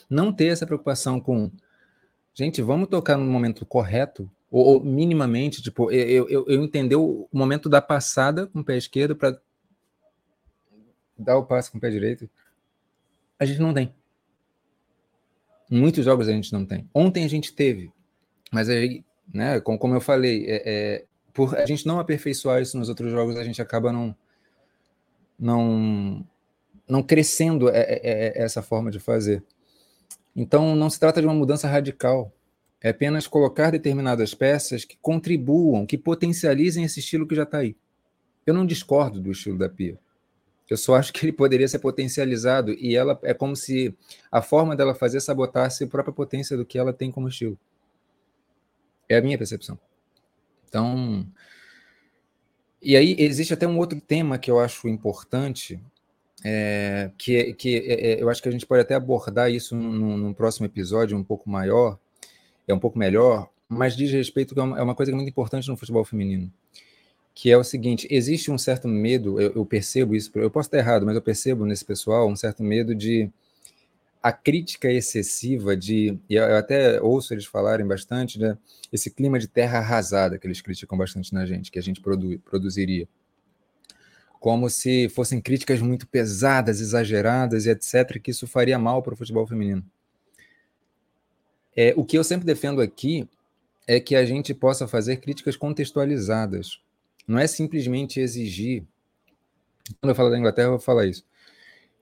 não 0.08 0.32
ter 0.32 0.46
essa 0.46 0.66
preocupação 0.66 1.20
com, 1.20 1.50
gente, 2.34 2.62
vamos 2.62 2.88
tocar 2.88 3.16
no 3.16 3.24
momento 3.24 3.64
correto, 3.66 4.30
ou, 4.50 4.64
ou 4.66 4.84
minimamente, 4.84 5.62
tipo, 5.62 5.90
eu, 5.90 6.28
eu, 6.28 6.46
eu 6.48 6.62
entender 6.62 6.96
o 6.96 7.28
momento 7.32 7.68
da 7.68 7.82
passada 7.82 8.46
com 8.46 8.60
o 8.60 8.64
pé 8.64 8.76
esquerdo 8.76 9.16
para 9.16 9.38
dar 11.18 11.36
o 11.36 11.44
passe 11.44 11.70
com 11.70 11.78
o 11.78 11.80
pé 11.80 11.90
direito. 11.90 12.28
A 13.38 13.44
gente 13.44 13.60
não 13.60 13.74
tem. 13.74 13.92
Muitos 15.70 16.04
jogos 16.04 16.28
a 16.28 16.32
gente 16.32 16.52
não 16.52 16.64
tem. 16.64 16.88
Ontem 16.94 17.24
a 17.24 17.28
gente 17.28 17.52
teve, 17.52 17.90
mas 18.52 18.68
aí, 18.68 19.04
né, 19.32 19.60
como, 19.60 19.78
como 19.78 19.94
eu 19.94 20.00
falei, 20.00 20.44
é, 20.46 20.62
é, 20.64 21.04
por 21.32 21.56
a 21.56 21.66
gente 21.66 21.86
não 21.86 21.98
aperfeiçoar 21.98 22.62
isso 22.62 22.78
nos 22.78 22.88
outros 22.88 23.10
jogos, 23.10 23.36
a 23.36 23.42
gente 23.42 23.60
acaba 23.60 23.92
não 23.92 24.14
não 25.36 26.24
não 26.86 27.02
crescendo 27.02 27.68
é, 27.68 27.80
é, 27.80 28.00
é 28.04 28.42
essa 28.42 28.62
forma 28.62 28.90
de 28.90 29.00
fazer. 29.00 29.42
Então, 30.34 30.74
não 30.74 30.90
se 30.90 30.98
trata 30.98 31.20
de 31.20 31.26
uma 31.26 31.34
mudança 31.34 31.68
radical. 31.68 32.32
É 32.80 32.90
apenas 32.90 33.26
colocar 33.26 33.70
determinadas 33.70 34.34
peças 34.34 34.84
que 34.84 34.98
contribuam, 35.00 35.86
que 35.86 35.96
potencializem 35.96 36.84
esse 36.84 37.00
estilo 37.00 37.26
que 37.26 37.34
já 37.34 37.44
está 37.44 37.58
aí. 37.58 37.76
Eu 38.44 38.52
não 38.52 38.66
discordo 38.66 39.20
do 39.20 39.32
estilo 39.32 39.56
da 39.56 39.68
Pia. 39.68 39.98
Eu 40.68 40.76
só 40.76 40.96
acho 40.96 41.12
que 41.12 41.24
ele 41.24 41.32
poderia 41.32 41.68
ser 41.68 41.78
potencializado 41.78 42.72
e 42.72 42.96
ela 42.96 43.18
é 43.22 43.34
como 43.34 43.54
se 43.54 43.94
a 44.30 44.40
forma 44.40 44.74
dela 44.74 44.94
fazer 44.94 45.20
sabotasse 45.20 45.84
a 45.84 45.86
própria 45.86 46.12
potência 46.12 46.56
do 46.56 46.64
que 46.64 46.78
ela 46.78 46.92
tem 46.92 47.10
como 47.10 47.28
estilo. 47.28 47.58
É 49.08 49.16
a 49.18 49.22
minha 49.22 49.36
percepção. 49.36 49.78
Então, 50.68 51.26
e 52.82 52.96
aí 52.96 53.14
existe 53.18 53.54
até 53.54 53.66
um 53.66 53.78
outro 53.78 54.00
tema 54.00 54.38
que 54.38 54.50
eu 54.50 54.58
acho 54.58 54.88
importante, 54.88 55.80
é, 56.44 57.10
que, 57.16 57.54
que 57.54 57.76
é, 57.78 58.12
é, 58.12 58.22
eu 58.22 58.28
acho 58.28 58.42
que 58.42 58.48
a 58.50 58.52
gente 58.52 58.66
pode 58.66 58.82
até 58.82 58.94
abordar 58.94 59.50
isso 59.50 59.74
num, 59.74 60.16
num, 60.18 60.34
próximo 60.34 60.66
episódio 60.66 61.16
um 61.16 61.24
pouco 61.24 61.48
maior, 61.48 61.98
é 62.68 62.74
um 62.74 62.78
pouco 62.78 62.98
melhor, 62.98 63.48
mas 63.66 63.96
diz 63.96 64.12
respeito 64.12 64.54
que 64.54 64.60
é 64.60 64.62
uma, 64.62 64.78
é 64.78 64.82
uma 64.82 64.94
coisa 64.94 65.10
muito 65.12 65.28
importante 65.28 65.68
no 65.68 65.76
futebol 65.76 66.04
feminino, 66.04 66.52
que 67.34 67.50
é 67.50 67.56
o 67.56 67.64
seguinte: 67.64 68.06
existe 68.10 68.50
um 68.50 68.58
certo 68.58 68.86
medo, 68.86 69.40
eu, 69.40 69.52
eu 69.54 69.64
percebo 69.64 70.14
isso, 70.14 70.30
eu 70.34 70.50
posso 70.50 70.68
estar 70.68 70.78
errado, 70.78 71.06
mas 71.06 71.16
eu 71.16 71.22
percebo 71.22 71.64
nesse 71.64 71.84
pessoal 71.84 72.28
um 72.28 72.36
certo 72.36 72.62
medo 72.62 72.94
de 72.94 73.30
a 74.22 74.32
crítica 74.32 74.90
excessiva 74.90 75.76
de, 75.76 76.18
e 76.28 76.34
eu 76.34 76.56
até 76.56 77.00
ouço 77.00 77.34
eles 77.34 77.44
falarem 77.44 77.86
bastante, 77.86 78.38
né, 78.38 78.56
esse 78.92 79.10
clima 79.10 79.38
de 79.38 79.46
terra 79.46 79.78
arrasada 79.78 80.38
que 80.38 80.46
eles 80.46 80.60
criticam 80.62 80.96
bastante 80.96 81.32
na 81.32 81.44
gente, 81.44 81.70
que 81.70 81.78
a 81.78 81.82
gente 81.82 82.00
produ, 82.00 82.38
produziria. 82.38 83.06
Como 84.44 84.68
se 84.68 85.08
fossem 85.08 85.40
críticas 85.40 85.80
muito 85.80 86.06
pesadas, 86.06 86.78
exageradas 86.78 87.64
e 87.64 87.70
etc., 87.70 88.20
que 88.20 88.30
isso 88.30 88.46
faria 88.46 88.78
mal 88.78 89.02
para 89.02 89.14
o 89.14 89.16
futebol 89.16 89.46
feminino. 89.46 89.82
É, 91.74 91.94
o 91.96 92.04
que 92.04 92.18
eu 92.18 92.22
sempre 92.22 92.44
defendo 92.44 92.82
aqui 92.82 93.26
é 93.86 93.98
que 93.98 94.14
a 94.14 94.22
gente 94.22 94.52
possa 94.52 94.86
fazer 94.86 95.16
críticas 95.16 95.56
contextualizadas. 95.56 96.78
Não 97.26 97.38
é 97.38 97.46
simplesmente 97.46 98.20
exigir. 98.20 98.84
Quando 99.98 100.10
eu 100.10 100.14
falo 100.14 100.28
da 100.28 100.38
Inglaterra, 100.38 100.66
eu 100.66 100.72
vou 100.72 100.78
falar 100.78 101.06
isso 101.06 101.24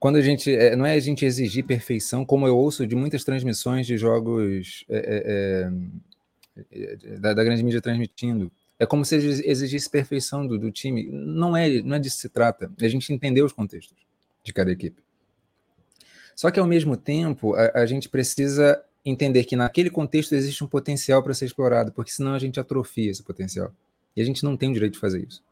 quando 0.01 0.17
a 0.17 0.21
gente 0.21 0.53
é, 0.53 0.75
não 0.75 0.85
é 0.85 0.95
a 0.95 0.99
gente 0.99 1.25
exigir 1.25 1.65
perfeição, 1.65 2.25
como 2.25 2.45
eu 2.45 2.59
ouço 2.59 2.85
de 2.85 2.97
muitas 2.97 3.23
transmissões 3.23 3.87
de 3.87 3.97
jogos 3.97 4.85
é, 4.89 5.71
é, 6.57 6.73
é 6.73 7.19
da, 7.21 7.33
da, 7.33 7.45
grande 7.45 7.63
mídia 7.63 7.81
transmitindo, 7.81 8.51
é 8.83 8.87
como 8.87 9.05
se 9.05 9.15
exigisse 9.15 9.89
perfeição 9.89 10.45
do, 10.45 10.59
do, 10.59 10.73
time. 10.73 11.09
Não 11.09 11.57
é, 11.57 11.81
não 11.83 11.95
é 11.95 12.01
disso 12.01 12.17
que 12.17 12.23
se 12.23 12.29
trata. 12.29 12.69
É 12.81 12.85
a 12.85 12.89
gente 12.89 13.13
entender 13.13 13.41
os 13.41 13.53
contextos 13.53 13.97
de 14.43 14.53
cada 14.53 14.73
equipe. 14.73 15.01
Só 16.35 16.51
que 16.51 16.59
ao 16.59 16.67
mesmo 16.67 16.97
tempo 16.97 17.55
a, 17.55 17.83
a 17.83 17.87
gente 17.87 18.09
precisa 18.09 18.83
entender 19.05 19.45
que 19.45 19.55
naquele 19.55 19.89
contexto 19.89 20.35
existe 20.35 20.65
um 20.65 20.67
potencial 20.67 21.23
para 21.23 21.33
ser 21.33 21.45
explorado, 21.45 21.93
porque 21.93 22.11
senão 22.11 22.35
a 22.35 22.41
gente 22.41 22.59
atrofia 22.59 23.09
esse 23.09 23.23
potencial. 23.23 23.73
E 24.17 24.21
a 24.21 24.25
gente 24.25 24.43
não 24.43 24.57
tem 24.57 24.71
o 24.71 24.73
direito 24.73 24.95
de 24.95 24.99
fazer 24.99 25.25
isso. 25.29 25.45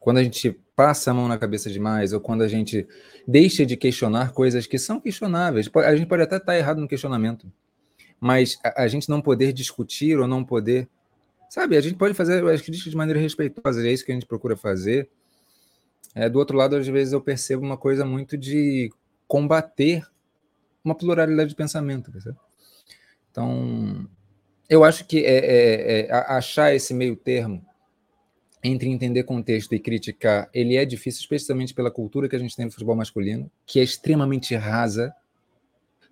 Quando 0.00 0.16
a 0.16 0.24
gente 0.24 0.58
passa 0.74 1.10
a 1.10 1.14
mão 1.14 1.28
na 1.28 1.36
cabeça 1.36 1.70
demais, 1.70 2.14
ou 2.14 2.20
quando 2.20 2.40
a 2.40 2.48
gente 2.48 2.88
deixa 3.28 3.66
de 3.66 3.76
questionar 3.76 4.32
coisas 4.32 4.66
que 4.66 4.78
são 4.78 4.98
questionáveis, 4.98 5.68
a 5.74 5.94
gente 5.94 6.08
pode 6.08 6.22
até 6.22 6.38
estar 6.38 6.56
errado 6.56 6.80
no 6.80 6.88
questionamento, 6.88 7.52
mas 8.18 8.58
a, 8.64 8.84
a 8.84 8.88
gente 8.88 9.10
não 9.10 9.20
poder 9.20 9.52
discutir 9.52 10.18
ou 10.18 10.26
não 10.26 10.42
poder. 10.42 10.88
Sabe, 11.48 11.76
a 11.76 11.80
gente 11.80 11.96
pode 11.96 12.14
fazer 12.14 12.44
as 12.46 12.60
críticas 12.60 12.90
de 12.90 12.96
maneira 12.96 13.20
respeitosa, 13.20 13.86
é 13.86 13.92
isso 13.92 14.04
que 14.04 14.12
a 14.12 14.14
gente 14.14 14.26
procura 14.26 14.56
fazer. 14.56 15.08
É, 16.14 16.28
do 16.28 16.38
outro 16.38 16.56
lado, 16.56 16.76
às 16.76 16.86
vezes 16.86 17.12
eu 17.12 17.20
percebo 17.20 17.64
uma 17.64 17.76
coisa 17.76 18.04
muito 18.04 18.36
de 18.36 18.90
combater 19.26 20.06
uma 20.84 20.94
pluralidade 20.94 21.50
de 21.50 21.56
pensamento. 21.56 22.12
Então, 23.30 24.06
eu 24.68 24.84
acho 24.84 25.06
que 25.06 25.24
é, 25.24 25.38
é, 25.38 26.06
é 26.06 26.12
achar 26.12 26.74
esse 26.74 26.92
meio 26.92 27.16
termo 27.16 27.64
entre 28.64 28.88
entender 28.88 29.24
contexto 29.24 29.74
e 29.74 29.78
criticar, 29.78 30.48
ele 30.54 30.76
é 30.76 30.86
difícil, 30.86 31.20
especialmente 31.20 31.74
pela 31.74 31.90
cultura 31.90 32.26
que 32.30 32.34
a 32.34 32.38
gente 32.38 32.56
tem 32.56 32.64
no 32.64 32.70
futebol 32.70 32.96
masculino, 32.96 33.50
que 33.66 33.78
é 33.78 33.82
extremamente 33.82 34.54
rasa, 34.54 35.14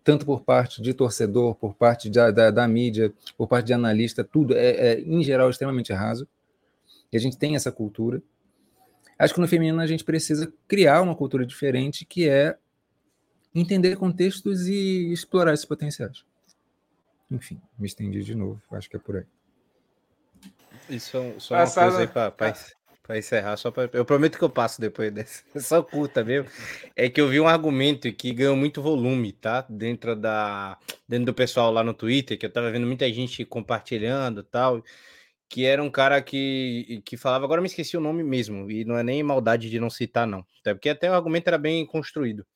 tanto 0.04 0.26
por 0.26 0.42
parte 0.42 0.82
de 0.82 0.92
torcedor, 0.92 1.54
por 1.54 1.74
parte 1.74 2.10
da, 2.10 2.30
da, 2.30 2.50
da 2.50 2.66
mídia, 2.66 3.12
por 3.36 3.46
parte 3.46 3.66
de 3.66 3.72
analista, 3.72 4.24
tudo 4.24 4.54
é, 4.54 4.70
é, 4.70 5.00
em 5.00 5.22
geral, 5.22 5.48
extremamente 5.50 5.92
raso. 5.92 6.26
E 7.12 7.16
a 7.16 7.20
gente 7.20 7.36
tem 7.36 7.54
essa 7.54 7.70
cultura. 7.70 8.22
Acho 9.18 9.34
que 9.34 9.40
no 9.40 9.46
feminino 9.46 9.80
a 9.80 9.86
gente 9.86 10.04
precisa 10.04 10.52
criar 10.66 11.02
uma 11.02 11.14
cultura 11.14 11.46
diferente, 11.46 12.04
que 12.04 12.28
é 12.28 12.56
entender 13.54 13.96
contextos 13.96 14.66
e 14.66 15.12
explorar 15.12 15.52
esses 15.52 15.66
potenciais. 15.66 16.24
Enfim, 17.30 17.60
me 17.78 17.86
estendi 17.86 18.22
de 18.22 18.34
novo, 18.34 18.60
acho 18.72 18.90
que 18.90 18.96
é 18.96 18.98
por 18.98 19.16
aí. 19.16 19.26
Isso 20.88 21.16
é 21.16 21.38
só 21.38 21.54
uma 21.54 21.70
coisa 21.70 21.98
aí 22.00 22.08
para 22.08 22.30
encerrar, 23.18 23.56
só 23.56 23.70
pra, 23.70 23.88
eu 23.92 24.04
prometo 24.04 24.38
que 24.38 24.44
eu 24.44 24.50
passo 24.50 24.80
depois 24.80 25.10
dessa, 25.12 25.42
só 25.60 25.82
curta 25.82 26.24
mesmo. 26.24 26.50
É 26.96 27.08
que 27.08 27.20
eu 27.20 27.28
vi 27.28 27.40
um 27.40 27.48
argumento 27.48 28.12
que 28.12 28.32
ganhou 28.32 28.56
muito 28.56 28.82
volume, 28.82 29.32
tá? 29.32 29.66
Dentro 29.68 30.16
da 30.16 30.78
dentro 31.08 31.26
do 31.26 31.34
pessoal 31.34 31.72
lá 31.72 31.82
no 31.84 31.94
Twitter, 31.94 32.38
que 32.38 32.46
eu 32.46 32.52
tava 32.52 32.70
vendo 32.70 32.86
muita 32.86 33.10
gente 33.12 33.44
compartilhando, 33.44 34.42
tal, 34.42 34.82
que 35.48 35.64
era 35.66 35.82
um 35.82 35.90
cara 35.90 36.22
que 36.22 37.02
que 37.04 37.16
falava, 37.16 37.44
agora 37.44 37.60
me 37.60 37.66
esqueci 37.68 37.96
o 37.96 38.00
nome 38.00 38.22
mesmo, 38.22 38.70
e 38.70 38.84
não 38.84 38.96
é 38.98 39.02
nem 39.02 39.22
maldade 39.22 39.70
de 39.70 39.80
não 39.80 39.90
citar 39.90 40.26
não, 40.26 40.44
até 40.60 40.74
porque 40.74 40.88
até 40.88 41.10
o 41.10 41.14
argumento 41.14 41.48
era 41.48 41.58
bem 41.58 41.84
construído. 41.86 42.46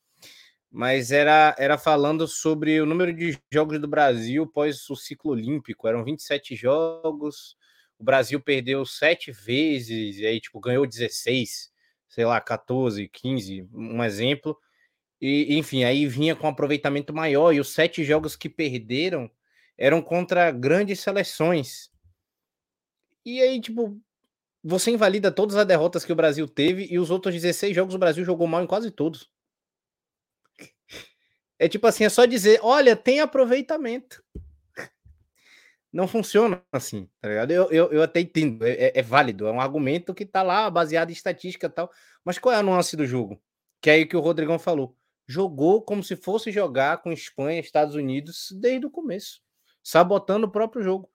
Mas 0.71 1.11
era, 1.11 1.55
era 1.59 1.79
falando 1.79 2.29
sobre 2.29 2.81
o 2.81 2.87
número 2.87 3.13
de 3.13 3.39
jogos 3.51 3.81
do 3.81 3.89
Brasil 3.89 4.47
pós 4.47 4.89
o 4.91 4.97
ciclo 4.97 5.31
olímpico. 5.33 5.89
Eram 5.89 6.05
27 6.05 6.55
jogos, 6.55 7.57
o 7.99 8.05
Brasil 8.05 8.41
perdeu 8.41 8.85
sete 8.85 9.33
vezes, 9.33 10.19
e 10.19 10.27
aí, 10.27 10.41
tipo, 10.41 10.61
ganhou 10.61 10.87
16, 10.87 11.73
sei 12.09 12.25
lá, 12.25 12.41
14, 12.41 13.09
15, 13.09 13.69
um 13.73 14.05
exemplo. 14.05 14.57
E, 15.21 15.57
enfim, 15.57 15.85
aí 15.85 16.07
vinha 16.07 16.37
com 16.37 16.47
aproveitamento 16.47 17.15
maior, 17.15 17.53
e 17.53 17.61
os 17.61 17.73
sete 17.73 18.05
jogos 18.05 18.37
que 18.37 18.49
perderam 18.49 19.31
eram 19.79 20.03
contra 20.03 20.51
grandes 20.51 21.01
seleções. 21.01 21.91
E 23.25 23.41
aí, 23.41 23.61
tipo, 23.61 23.99
você 24.63 24.91
invalida 24.91 25.33
todas 25.33 25.57
as 25.57 25.67
derrotas 25.67 26.05
que 26.05 26.13
o 26.13 26.17
Brasil 26.17 26.47
teve, 26.47 26.87
e 26.91 26.99
os 26.99 27.11
outros 27.11 27.35
16 27.35 27.75
jogos 27.75 27.95
o 27.95 27.99
Brasil 27.99 28.25
jogou 28.25 28.47
mal 28.47 28.63
em 28.63 28.67
quase 28.67 28.91
todos. 28.91 29.31
É 31.59 31.69
tipo 31.69 31.87
assim, 31.87 32.05
é 32.05 32.11
só 32.11 32.27
dizer, 32.27 32.61
olha, 32.63 32.95
tem 32.95 33.21
aproveitamento 33.21 34.23
não 35.93 36.07
funciona 36.07 36.63
assim, 36.73 37.09
tá 37.21 37.29
ligado? 37.29 37.51
Eu, 37.51 37.71
eu, 37.71 37.93
eu 37.93 38.03
até 38.03 38.21
entendo, 38.21 38.65
é, 38.65 38.73
é, 38.73 38.93
é, 38.97 39.03
válido, 39.03 39.47
é 39.47 39.53
um 39.53 39.61
argumento 39.61 40.15
que 40.15 40.27
tá 40.27 40.43
lá, 40.43 40.69
baseado 40.71 41.11
em 41.11 41.13
estatística 41.13 41.67
e 41.67 41.71
tal. 41.71 41.91
Mas 42.25 42.39
qual 42.39 42.55
é 42.55 42.59
a 42.59 42.63
nuance 42.63 42.97
do 42.97 43.07
jogo? 43.07 43.41
Que 43.81 43.91
é 43.91 43.93
aí 43.95 44.07
que 44.07 44.17
o 44.17 44.21
Rodrigão 44.21 44.59
falou. 44.59 44.97
Jogou 45.27 45.83
como 45.83 46.03
se 46.03 46.15
fosse 46.15 46.53
jogar 46.53 46.99
com 46.99 47.13
Espanha, 47.13 47.61
Estados 47.61 47.95
Unidos, 47.95 48.49
desde 48.61 48.87
o 48.87 48.91
começo, 48.91 49.41
sabotando 49.83 50.47
o 50.47 50.51
próprio 50.51 50.83
jogo. 50.83 51.09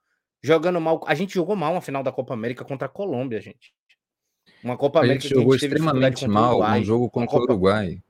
Jogando 0.43 0.81
mal. 0.81 1.01
A 1.05 1.13
gente 1.13 1.35
jogou 1.35 1.55
mal 1.55 1.73
uma 1.73 1.81
final 1.81 2.01
da 2.01 2.11
Copa 2.11 2.33
América 2.33 2.65
contra 2.65 2.87
a 2.87 2.89
Colômbia, 2.89 3.39
gente. 3.39 3.73
Uma 4.63 4.75
Copa 4.75 4.99
a 4.99 5.03
América 5.03 5.27
gente 5.27 5.35
jogou 5.35 5.55
extremamente 5.55 6.27
mal 6.27 6.61
um 6.61 6.83
jogo 6.83 7.09
contra 7.09 7.37
o 7.37 7.43
Uruguai. 7.43 8.01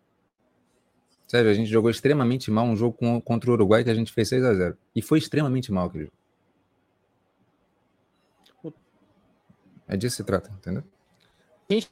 Sério, 1.27 1.49
a 1.49 1.53
gente 1.53 1.69
jogou 1.69 1.89
extremamente 1.89 2.49
mal 2.49 2.65
um 2.65 2.75
jogo 2.75 3.21
contra 3.21 3.49
o 3.49 3.53
Uruguai 3.53 3.83
que 3.83 3.89
a 3.89 3.95
gente 3.95 4.11
fez 4.11 4.29
6 4.29 4.43
a 4.43 4.53
0 4.53 4.77
E 4.95 5.01
foi 5.01 5.17
extremamente 5.17 5.71
mal 5.71 5.87
aquele 5.87 6.05
jogo. 6.05 6.20
É 9.91 9.97
disso 9.97 10.15
que 10.15 10.23
se 10.23 10.25
trata, 10.25 10.49
entendeu? 10.49 10.83
A 11.69 11.73
gente 11.73 11.91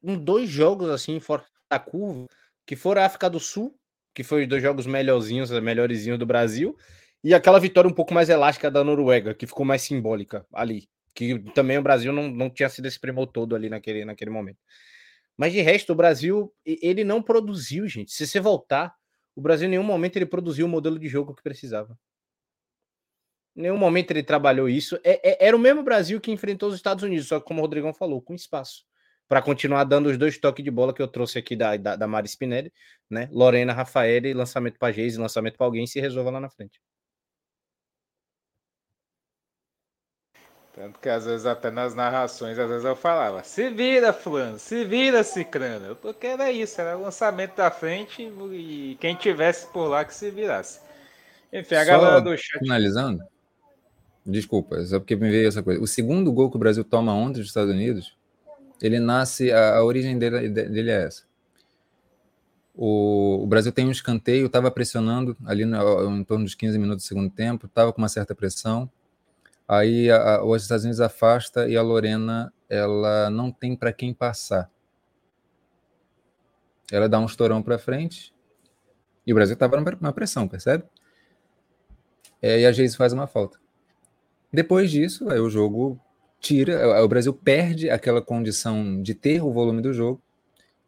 um, 0.00 0.16
dois 0.16 0.48
jogos 0.48 0.88
assim, 0.88 1.18
fora 1.18 1.44
da 1.68 1.80
curva, 1.80 2.26
que 2.64 2.76
foram 2.76 3.02
a 3.02 3.06
África 3.06 3.28
do 3.28 3.40
Sul, 3.40 3.76
que 4.14 4.22
foi 4.22 4.42
os 4.42 4.48
dois 4.48 4.62
jogos 4.62 4.86
melhorzinhos, 4.86 5.50
melhorzinhos 5.50 6.16
do 6.16 6.24
Brasil, 6.24 6.76
e 7.24 7.34
aquela 7.34 7.58
vitória 7.58 7.90
um 7.90 7.92
pouco 7.92 8.14
mais 8.14 8.28
elástica 8.28 8.70
da 8.70 8.84
Noruega, 8.84 9.34
que 9.34 9.48
ficou 9.48 9.66
mais 9.66 9.82
simbólica 9.82 10.46
ali. 10.52 10.88
Que 11.12 11.40
também 11.52 11.76
o 11.76 11.82
Brasil 11.82 12.12
não, 12.12 12.28
não 12.28 12.48
tinha 12.48 12.68
sido 12.68 12.86
esse 12.86 13.00
primor 13.00 13.26
todo 13.26 13.56
ali 13.56 13.68
naquele, 13.68 14.04
naquele 14.04 14.30
momento. 14.30 14.58
Mas 15.36 15.52
de 15.52 15.60
resto, 15.60 15.92
o 15.92 15.96
Brasil, 15.96 16.54
ele 16.64 17.02
não 17.02 17.20
produziu, 17.20 17.88
gente. 17.88 18.12
Se 18.12 18.24
você 18.24 18.38
voltar, 18.38 18.94
o 19.34 19.40
Brasil 19.40 19.66
em 19.66 19.70
nenhum 19.70 19.82
momento 19.82 20.14
ele 20.14 20.26
produziu 20.26 20.66
o 20.66 20.68
modelo 20.68 21.00
de 21.00 21.08
jogo 21.08 21.34
que 21.34 21.42
precisava. 21.42 21.98
Em 23.58 23.62
nenhum 23.62 23.76
momento 23.76 24.12
ele 24.12 24.22
trabalhou 24.22 24.68
isso. 24.68 25.00
É, 25.02 25.30
é, 25.30 25.48
era 25.48 25.56
o 25.56 25.58
mesmo 25.58 25.82
Brasil 25.82 26.20
que 26.20 26.30
enfrentou 26.30 26.68
os 26.68 26.76
Estados 26.76 27.02
Unidos, 27.02 27.26
só 27.26 27.40
que, 27.40 27.46
como 27.46 27.58
o 27.58 27.62
Rodrigão 27.62 27.92
falou, 27.92 28.22
com 28.22 28.32
espaço. 28.32 28.84
Para 29.26 29.42
continuar 29.42 29.82
dando 29.82 30.08
os 30.08 30.16
dois 30.16 30.38
toques 30.38 30.64
de 30.64 30.70
bola 30.70 30.94
que 30.94 31.02
eu 31.02 31.08
trouxe 31.08 31.40
aqui 31.40 31.56
da, 31.56 31.76
da, 31.76 31.96
da 31.96 32.06
Mari 32.06 32.28
Spinelli, 32.28 32.72
né? 33.10 33.28
Lorena, 33.32 33.72
Rafael 33.72 34.24
e 34.26 34.32
lançamento 34.32 34.78
para 34.78 34.92
Geise, 34.92 35.18
lançamento 35.18 35.56
para 35.56 35.66
alguém 35.66 35.88
se 35.88 36.00
resolva 36.00 36.30
lá 36.30 36.38
na 36.38 36.48
frente. 36.48 36.80
Tanto 40.72 41.00
que 41.00 41.08
às 41.08 41.24
vezes 41.24 41.44
até 41.44 41.68
nas 41.68 41.96
narrações, 41.96 42.56
às 42.60 42.68
vezes 42.68 42.84
eu 42.84 42.94
falava, 42.94 43.42
se 43.42 43.68
vira, 43.70 44.12
fulano, 44.12 44.60
se 44.60 44.84
vira, 44.84 45.24
cicrano. 45.24 45.96
Porque 45.96 46.28
era 46.28 46.52
isso, 46.52 46.80
era 46.80 46.94
lançamento 46.94 47.56
da 47.56 47.72
frente 47.72 48.22
e 48.22 48.96
quem 49.00 49.16
tivesse 49.16 49.66
por 49.72 49.88
lá 49.88 50.04
que 50.04 50.14
se 50.14 50.30
virasse. 50.30 50.80
Enfim, 51.52 51.74
a 51.74 51.84
Só 51.84 51.90
galera 51.90 52.20
do 52.20 52.36
chat. 52.36 52.60
Finalizando, 52.60 53.24
Desculpa, 54.28 54.84
só 54.84 55.00
porque 55.00 55.16
me 55.16 55.30
veio 55.30 55.48
essa 55.48 55.62
coisa. 55.62 55.80
O 55.80 55.86
segundo 55.86 56.30
gol 56.30 56.50
que 56.50 56.56
o 56.56 56.60
Brasil 56.60 56.84
toma 56.84 57.14
ontem 57.14 57.38
dos 57.38 57.48
Estados 57.48 57.72
Unidos, 57.72 58.14
ele 58.82 59.00
nasce, 59.00 59.50
a, 59.50 59.76
a 59.76 59.84
origem 59.84 60.18
dele, 60.18 60.50
dele 60.50 60.90
é 60.90 61.04
essa. 61.04 61.22
O, 62.74 63.42
o, 63.42 63.46
Brasil 63.46 63.72
tem 63.72 63.86
um 63.86 63.90
escanteio, 63.90 64.46
estava 64.46 64.70
pressionando 64.70 65.34
ali 65.46 65.64
no, 65.64 66.14
em 66.14 66.22
torno 66.24 66.44
dos 66.44 66.54
15 66.54 66.78
minutos 66.78 67.04
do 67.04 67.08
segundo 67.08 67.30
tempo, 67.30 67.64
estava 67.64 67.90
com 67.90 68.02
uma 68.02 68.08
certa 68.08 68.34
pressão. 68.34 68.88
Aí 69.66 70.10
a, 70.10 70.36
a, 70.36 70.44
os 70.44 70.62
Estados 70.62 70.84
Unidos 70.84 71.00
afasta 71.00 71.66
e 71.66 71.74
a 71.74 71.80
Lorena 71.80 72.52
ela 72.68 73.30
não 73.30 73.50
tem 73.50 73.74
para 73.74 73.94
quem 73.94 74.12
passar. 74.12 74.70
Ela 76.92 77.08
dá 77.08 77.18
um 77.18 77.24
estourão 77.24 77.62
para 77.62 77.78
frente 77.78 78.34
e 79.26 79.32
o 79.32 79.34
Brasil 79.34 79.54
estava 79.54 79.80
numa 79.80 80.12
pressão, 80.12 80.46
percebe? 80.46 80.84
É, 82.42 82.60
e 82.60 82.66
a 82.66 82.72
Geise 82.72 82.94
faz 82.94 83.14
uma 83.14 83.26
falta. 83.26 83.58
Depois 84.52 84.90
disso, 84.90 85.28
aí 85.30 85.38
o 85.38 85.50
jogo 85.50 86.00
tira, 86.40 87.02
o 87.02 87.08
Brasil 87.08 87.32
perde 87.32 87.90
aquela 87.90 88.22
condição 88.22 89.02
de 89.02 89.14
ter 89.14 89.42
o 89.42 89.52
volume 89.52 89.82
do 89.82 89.92
jogo. 89.92 90.20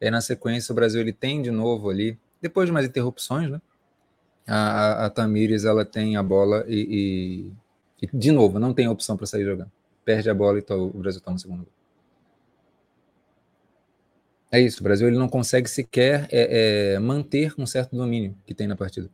E 0.01 0.11
na 0.11 0.21
sequência, 0.21 0.73
o 0.73 0.75
Brasil 0.75 1.01
ele 1.01 1.13
tem 1.13 1.43
de 1.43 1.51
novo 1.51 1.91
ali 1.91 2.19
depois 2.41 2.67
de 2.67 2.71
umas 2.71 2.87
interrupções, 2.87 3.51
né? 3.51 3.61
A, 4.47 4.57
a, 4.57 5.07
a 5.07 5.11
Tamires 5.11 5.65
ela 5.65 5.85
tem 5.85 6.17
a 6.17 6.23
bola 6.23 6.65
e, 6.67 7.53
e, 8.01 8.07
e 8.07 8.17
de 8.17 8.33
novo 8.33 8.59
não 8.59 8.73
tem 8.73 8.89
opção 8.89 9.17
para 9.17 9.27
sair 9.27 9.45
jogando. 9.45 9.71
Perde 10.05 10.31
a 10.31 10.35
bola 10.35 10.59
e 10.59 10.65
o 10.73 10.99
Brasil 10.99 11.21
toma 11.21 11.37
o 11.37 11.39
segundo 11.39 11.59
gol. 11.65 11.73
É 14.53 14.61
isso, 14.61 14.81
o 14.81 14.83
Brasil 14.83 15.07
ele 15.07 15.19
não 15.19 15.29
consegue 15.29 15.69
sequer 15.71 16.27
é, 16.33 16.95
é, 16.95 16.99
manter 16.99 17.55
um 17.57 17.67
certo 17.67 17.95
domínio 17.95 18.37
que 18.45 18.53
tem 18.53 18.67
na 18.67 18.75
partida. 18.75 19.09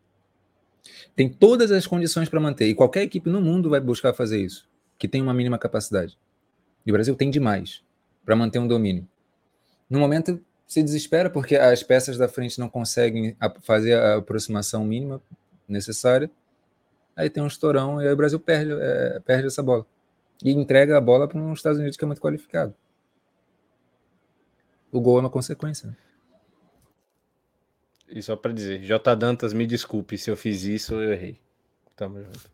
Tem 1.15 1.29
todas 1.29 1.71
as 1.71 1.87
condições 1.87 2.29
para 2.29 2.41
manter, 2.41 2.67
e 2.67 2.75
qualquer 2.75 3.03
equipe 3.03 3.29
no 3.29 3.41
mundo 3.41 3.71
vai 3.71 3.81
buscar 3.81 4.13
fazer 4.13 4.41
isso, 4.41 4.69
que 4.99 5.09
tem 5.09 5.23
uma 5.23 5.35
mínima 5.35 5.59
capacidade. 5.59 6.19
E 6.85 6.91
o 6.91 6.93
Brasil 6.93 7.15
tem 7.15 7.31
demais 7.31 7.83
para 8.25 8.37
manter 8.37 8.59
um 8.59 8.69
domínio. 8.69 9.07
No 9.89 9.99
momento, 9.99 10.41
se 10.67 10.83
desespera 10.83 11.31
porque 11.31 11.57
as 11.57 11.83
peças 11.83 12.19
da 12.19 12.29
frente 12.29 12.59
não 12.59 12.69
conseguem 12.69 13.37
fazer 13.63 13.95
a 13.95 14.17
aproximação 14.17 14.85
mínima 14.85 15.23
necessária. 15.69 16.31
Aí 17.15 17.31
tem 17.31 17.43
um 17.43 17.47
estourão 17.47 18.03
e 18.03 18.07
aí 18.07 18.13
o 18.13 18.17
Brasil 18.17 18.39
perde, 18.39 18.73
é, 18.73 19.21
perde 19.21 19.47
essa 19.47 19.63
bola. 19.63 19.87
E 20.45 20.51
entrega 20.51 20.99
a 20.99 21.01
bola 21.01 21.27
para 21.27 21.41
os 21.41 21.59
Estados 21.59 21.79
Unidos 21.79 21.97
que 21.97 22.05
é 22.05 22.07
muito 22.07 22.21
qualificado. 22.21 22.75
O 24.93 25.01
gol 25.01 25.19
é 25.19 25.21
uma 25.21 25.31
consequência. 25.31 25.89
Né? 25.89 25.97
E 28.09 28.23
só 28.23 28.37
para 28.37 28.53
dizer, 28.53 28.81
J. 28.83 29.15
Dantas, 29.15 29.53
me 29.53 29.67
desculpe 29.67 30.17
se 30.17 30.31
eu 30.31 30.37
fiz 30.37 30.63
isso, 30.63 30.95
eu 30.95 31.13
errei. 31.13 31.39
Tamo 31.97 32.23
junto. 32.23 32.51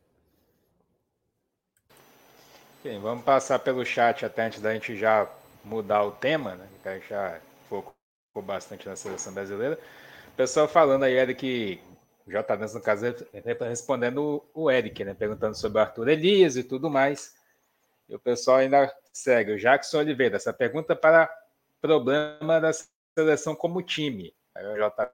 Bem, 2.82 2.98
vamos 3.00 3.24
passar 3.24 3.58
pelo 3.58 3.84
chat 3.84 4.24
até 4.24 4.46
antes 4.46 4.60
da 4.60 4.72
gente 4.72 4.96
já 4.96 5.30
mudar 5.64 6.04
o 6.04 6.12
tema, 6.12 6.56
né? 6.56 6.66
Que 6.82 7.08
já 7.08 7.40
focou 7.68 7.94
bastante 8.42 8.88
na 8.88 8.96
seleção 8.96 9.32
brasileira. 9.32 9.78
O 10.32 10.36
pessoal 10.36 10.66
falando 10.66 11.04
aí, 11.04 11.14
Eric, 11.14 11.80
J. 12.26 12.56
Dantas, 12.56 12.74
no 12.74 12.80
caso, 12.80 13.04
respondendo 13.60 14.44
o 14.54 14.70
Eric, 14.70 15.04
né? 15.04 15.14
Perguntando 15.14 15.56
sobre 15.56 15.78
o 15.78 15.80
Arthur 15.82 16.08
Elias 16.08 16.56
e 16.56 16.64
tudo 16.64 16.90
mais. 16.90 17.36
E 18.08 18.14
o 18.14 18.18
pessoal 18.18 18.58
ainda 18.58 18.92
segue. 19.12 19.52
O 19.52 19.58
Jackson 19.58 19.98
Oliveira, 19.98 20.36
essa 20.36 20.52
pergunta 20.52 20.96
para 20.96 21.30
problema 21.80 22.60
da 22.60 22.70
seleção 23.16 23.54
como 23.54 23.82
time. 23.82 24.34
Aí 24.54 24.66
o 24.66 24.76
J. 24.76 25.12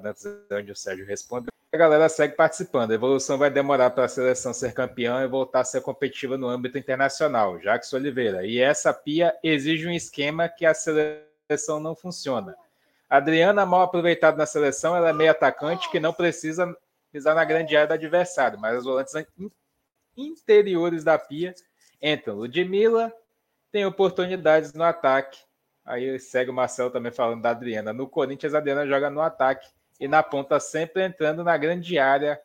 Dantas, 0.00 0.26
onde 0.52 0.72
o 0.72 0.76
Sérgio 0.76 1.06
responde. 1.06 1.48
A 1.72 1.76
galera 1.76 2.08
segue 2.08 2.34
participando. 2.34 2.90
A 2.90 2.94
evolução 2.94 3.36
vai 3.36 3.50
demorar 3.50 3.90
para 3.90 4.04
a 4.04 4.08
seleção 4.08 4.52
ser 4.54 4.72
campeã 4.72 5.22
e 5.22 5.28
voltar 5.28 5.60
a 5.60 5.64
ser 5.64 5.82
competitiva 5.82 6.38
no 6.38 6.48
âmbito 6.48 6.78
internacional. 6.78 7.58
Jackson 7.58 7.96
Oliveira. 7.96 8.46
E 8.46 8.58
essa 8.58 8.94
pia 8.94 9.36
exige 9.42 9.86
um 9.86 9.92
esquema 9.92 10.48
que 10.48 10.64
a 10.64 10.72
seleção 10.72 11.80
não 11.80 11.94
funciona. 11.94 12.56
Adriana, 13.08 13.66
mal 13.66 13.82
aproveitada 13.82 14.36
na 14.36 14.46
seleção, 14.46 14.96
ela 14.96 15.10
é 15.10 15.12
meio 15.12 15.30
atacante 15.30 15.90
que 15.90 16.00
não 16.00 16.12
precisa 16.12 16.76
pisar 17.12 17.34
na 17.34 17.44
grande 17.44 17.76
área 17.76 17.88
do 17.88 17.94
adversário, 17.94 18.58
mas 18.58 18.78
os 18.78 18.84
volantes 18.84 19.14
interiores 20.16 21.04
da 21.04 21.18
pia 21.18 21.54
entram. 22.02 22.36
Ludmilla 22.36 23.12
tem 23.70 23.84
oportunidades 23.84 24.72
no 24.72 24.82
ataque 24.82 25.38
Aí 25.86 26.18
segue 26.18 26.50
o 26.50 26.54
Marcelo 26.54 26.90
também 26.90 27.12
falando 27.12 27.42
da 27.42 27.50
Adriana. 27.50 27.92
No 27.92 28.08
Corinthians, 28.08 28.54
a 28.54 28.58
Adriana 28.58 28.84
joga 28.86 29.08
no 29.08 29.20
ataque 29.20 29.68
e 29.98 30.08
na 30.08 30.22
ponta 30.22 30.60
sempre 30.60 31.04
entrando 31.04 31.42
na 31.42 31.56
grande 31.56 31.98
área 31.98 32.40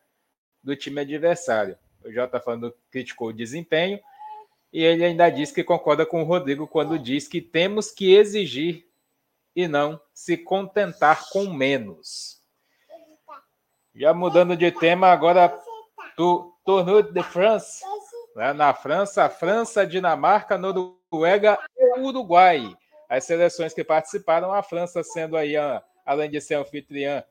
do 0.64 0.76
time 0.76 1.02
adversário. 1.02 1.78
O 2.04 2.12
Jota 2.12 2.40
falando 2.40 2.74
criticou 2.90 3.30
o 3.30 3.34
desempenho 3.34 4.00
e 4.72 4.84
ele 4.84 5.04
ainda 5.04 5.30
diz 5.30 5.52
que 5.52 5.64
concorda 5.64 6.06
com 6.06 6.22
o 6.22 6.26
Rodrigo 6.26 6.68
quando 6.68 6.98
diz 6.98 7.28
que 7.28 7.42
temos 7.42 7.92
que 7.92 8.14
exigir 8.14 8.88
e 9.56 9.68
não 9.68 10.00
se 10.14 10.38
contentar 10.38 11.30
com 11.30 11.46
menos. 11.54 12.42
Já 13.94 14.14
mudando 14.14 14.56
de 14.56 14.72
tema 14.72 15.08
agora 15.08 15.54
do 16.16 16.56
Tournoi 16.64 17.04
de 17.04 17.24
France, 17.24 17.84
né? 18.36 18.54
na 18.54 18.74
França, 18.74 19.30
França, 19.30 19.86
Dinamarca, 19.86 20.58
Noruega 20.58 21.60
e 21.78 22.00
Uruguai 22.00 22.78
as 23.12 23.26
seleções 23.26 23.74
que 23.74 23.84
participaram, 23.84 24.54
a 24.54 24.64
França 24.64 25.04
sendo 25.04 25.36
aí, 25.36 25.56
além 26.06 26.30
de 26.30 26.40
ser 26.40 26.56
anfitriã, 26.56 27.22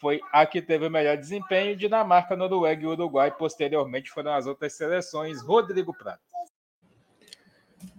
foi 0.00 0.20
a 0.32 0.44
que 0.46 0.62
teve 0.62 0.86
o 0.86 0.90
melhor 0.90 1.16
desempenho, 1.16 1.76
Dinamarca, 1.76 2.36
Noruega 2.36 2.82
e 2.82 2.86
Uruguai, 2.86 3.30
posteriormente 3.30 4.10
foram 4.10 4.32
as 4.32 4.46
outras 4.46 4.72
seleções. 4.72 5.42
Rodrigo 5.42 5.92
Prato. 5.92 6.20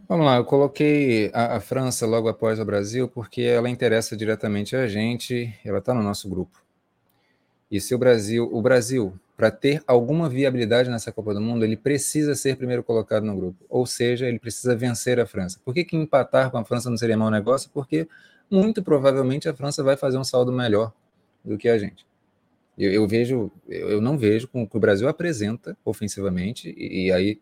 Vamos 0.08 0.26
lá, 0.26 0.38
eu 0.38 0.46
coloquei 0.46 1.30
a, 1.34 1.58
a, 1.58 1.60
França 1.60 2.08
logo 2.08 2.28
após 2.28 2.60
o 2.60 2.66
Brasil 2.66 3.08
porque 3.08 3.44
ela 3.44 3.70
interessa 3.70 4.18
diretamente 4.18 4.76
a 4.76 4.88
gente, 4.88 5.54
ela 5.64 5.78
está 5.78 5.94
no 5.94 6.02
nosso 6.02 6.28
grupo. 6.28 6.60
E 7.70 7.80
se 7.80 7.94
o 7.94 7.98
Brasil, 8.00 8.50
o 8.52 8.60
Brasil, 8.60 9.14
para 9.38 9.52
ter 9.52 9.84
alguma 9.86 10.28
viabilidade 10.28 10.90
nessa 10.90 11.12
Copa 11.12 11.36
do 11.36 11.40
Mundo, 11.40 11.64
ele 11.64 11.78
precisa 11.78 12.34
ser 12.34 12.58
primeiro 12.58 12.84
colocado 12.84 13.24
no 13.24 13.36
grupo. 13.36 13.64
Ou 13.70 13.86
seja, 13.86 14.28
ele 14.28 14.40
precisa 14.40 14.76
vencer 14.76 15.20
a 15.20 15.28
França. 15.28 15.62
Por 15.64 15.76
que, 15.76 15.86
que 15.86 15.96
empatar 15.96 16.50
com 16.50 16.58
a 16.58 16.66
França 16.66 16.90
não 16.90 16.98
seria 16.98 17.16
mau 17.16 17.30
negócio? 17.30 17.70
Porque 17.72 18.08
muito 18.50 18.82
provavelmente 18.82 19.48
a 19.48 19.54
França 19.54 19.84
vai 19.84 19.96
fazer 19.96 20.18
um 20.18 20.24
saldo 20.24 20.52
melhor 20.52 20.92
do 21.44 21.58
que 21.58 21.70
a 21.70 21.78
gente. 21.78 22.06
Eu, 22.78 22.92
eu 22.92 23.08
vejo, 23.08 23.52
eu 23.68 24.00
não 24.02 24.18
vejo 24.18 24.48
com 24.48 24.64
o 24.64 24.68
que 24.68 24.78
o 24.78 24.80
Brasil 24.80 25.08
apresenta 25.08 25.78
ofensivamente, 25.84 26.74
e, 26.78 27.08
e 27.08 27.12
aí 27.12 27.40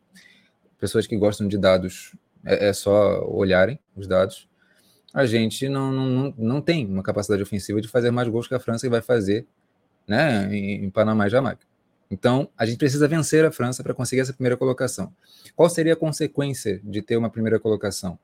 pessoas 0.80 1.06
que 1.06 1.16
gostam 1.16 1.48
de 1.48 1.58
dados 1.58 2.16
é, 2.46 2.70
é, 2.70 2.74
só 2.74 3.24
olharem 3.28 3.80
os 3.96 4.08
dados. 4.08 4.48
A 5.14 5.26
gente 5.26 5.68
não, 5.70 5.92
não, 5.92 6.34
não 6.38 6.62
tem 6.62 6.86
uma 6.86 7.04
capacidade 7.04 7.42
ofensiva 7.42 7.82
de 7.82 7.88
fazer 7.88 8.12
mais 8.12 8.28
gols 8.28 8.48
que 8.48 8.56
a 8.56 8.60
França 8.60 8.86
e 8.86 8.90
vai 8.90 9.02
fazer 9.02 9.46
né, 10.08 10.48
em, 10.56 10.86
em 10.86 10.90
Panamá 10.90 11.28
e 11.28 11.30
Jamaica. 11.30 11.66
Então, 12.10 12.50
a 12.58 12.66
gente 12.66 12.78
precisa 12.78 13.08
vencer 13.08 13.44
a 13.44 13.52
França 13.52 13.84
para 13.84 13.94
conseguir 13.94 14.22
essa 14.22 14.34
primeira 14.34 14.56
colocação. 14.56 15.14
Qual 15.56 15.70
seria 15.70 15.94
a 15.94 15.96
consequência 15.96 16.80
de 16.84 17.02
ter 17.02 17.18
uma 17.18 17.30
primeira 17.30 17.60
colocação? 17.60 18.18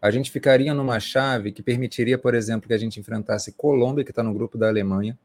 A 0.00 0.10
gente 0.10 0.30
ficaria 0.30 0.72
numa 0.72 1.00
chave 1.00 1.50
que 1.52 1.62
permitiria, 1.62 2.16
por 2.16 2.34
exemplo, 2.34 2.68
que 2.68 2.74
a 2.74 2.78
gente 2.78 3.00
enfrentasse 3.00 3.52
Colômbia, 3.52 4.04
que 4.04 4.10
está 4.10 4.22
no 4.22 4.32
grupo 4.32 4.56
da 4.56 4.68
Alemanha, 4.68 5.18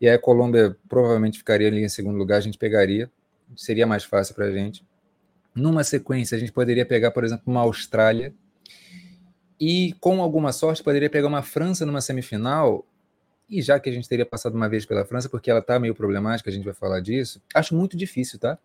e 0.00 0.08
aí 0.08 0.14
a 0.14 0.18
Colômbia 0.18 0.76
provavelmente 0.88 1.38
ficaria 1.38 1.68
ali 1.68 1.82
em 1.82 1.88
segundo 1.88 2.16
lugar, 2.16 2.38
a 2.38 2.40
gente 2.40 2.58
pegaria, 2.58 3.10
seria 3.56 3.86
mais 3.86 4.04
fácil 4.04 4.34
para 4.34 4.46
a 4.46 4.52
gente. 4.52 4.84
Numa 5.54 5.84
sequência, 5.84 6.36
a 6.36 6.38
gente 6.38 6.52
poderia 6.52 6.84
pegar, 6.84 7.12
por 7.12 7.24
exemplo, 7.24 7.44
uma 7.46 7.60
Austrália, 7.60 8.34
e 9.58 9.94
com 10.00 10.20
alguma 10.20 10.52
sorte 10.52 10.82
poderia 10.82 11.08
pegar 11.08 11.28
uma 11.28 11.42
França 11.42 11.86
numa 11.86 12.00
semifinal 12.00 12.84
e 13.48 13.62
já 13.62 13.78
que 13.78 13.88
a 13.88 13.92
gente 13.92 14.08
teria 14.08 14.26
passado 14.26 14.54
uma 14.54 14.68
vez 14.68 14.84
pela 14.84 15.04
França, 15.04 15.28
porque 15.28 15.50
ela 15.50 15.60
está 15.60 15.78
meio 15.78 15.94
problemática, 15.94 16.50
a 16.50 16.52
gente 16.52 16.64
vai 16.64 16.74
falar 16.74 17.00
disso, 17.00 17.40
acho 17.54 17.74
muito 17.74 17.96
difícil, 17.96 18.38
tá? 18.38 18.58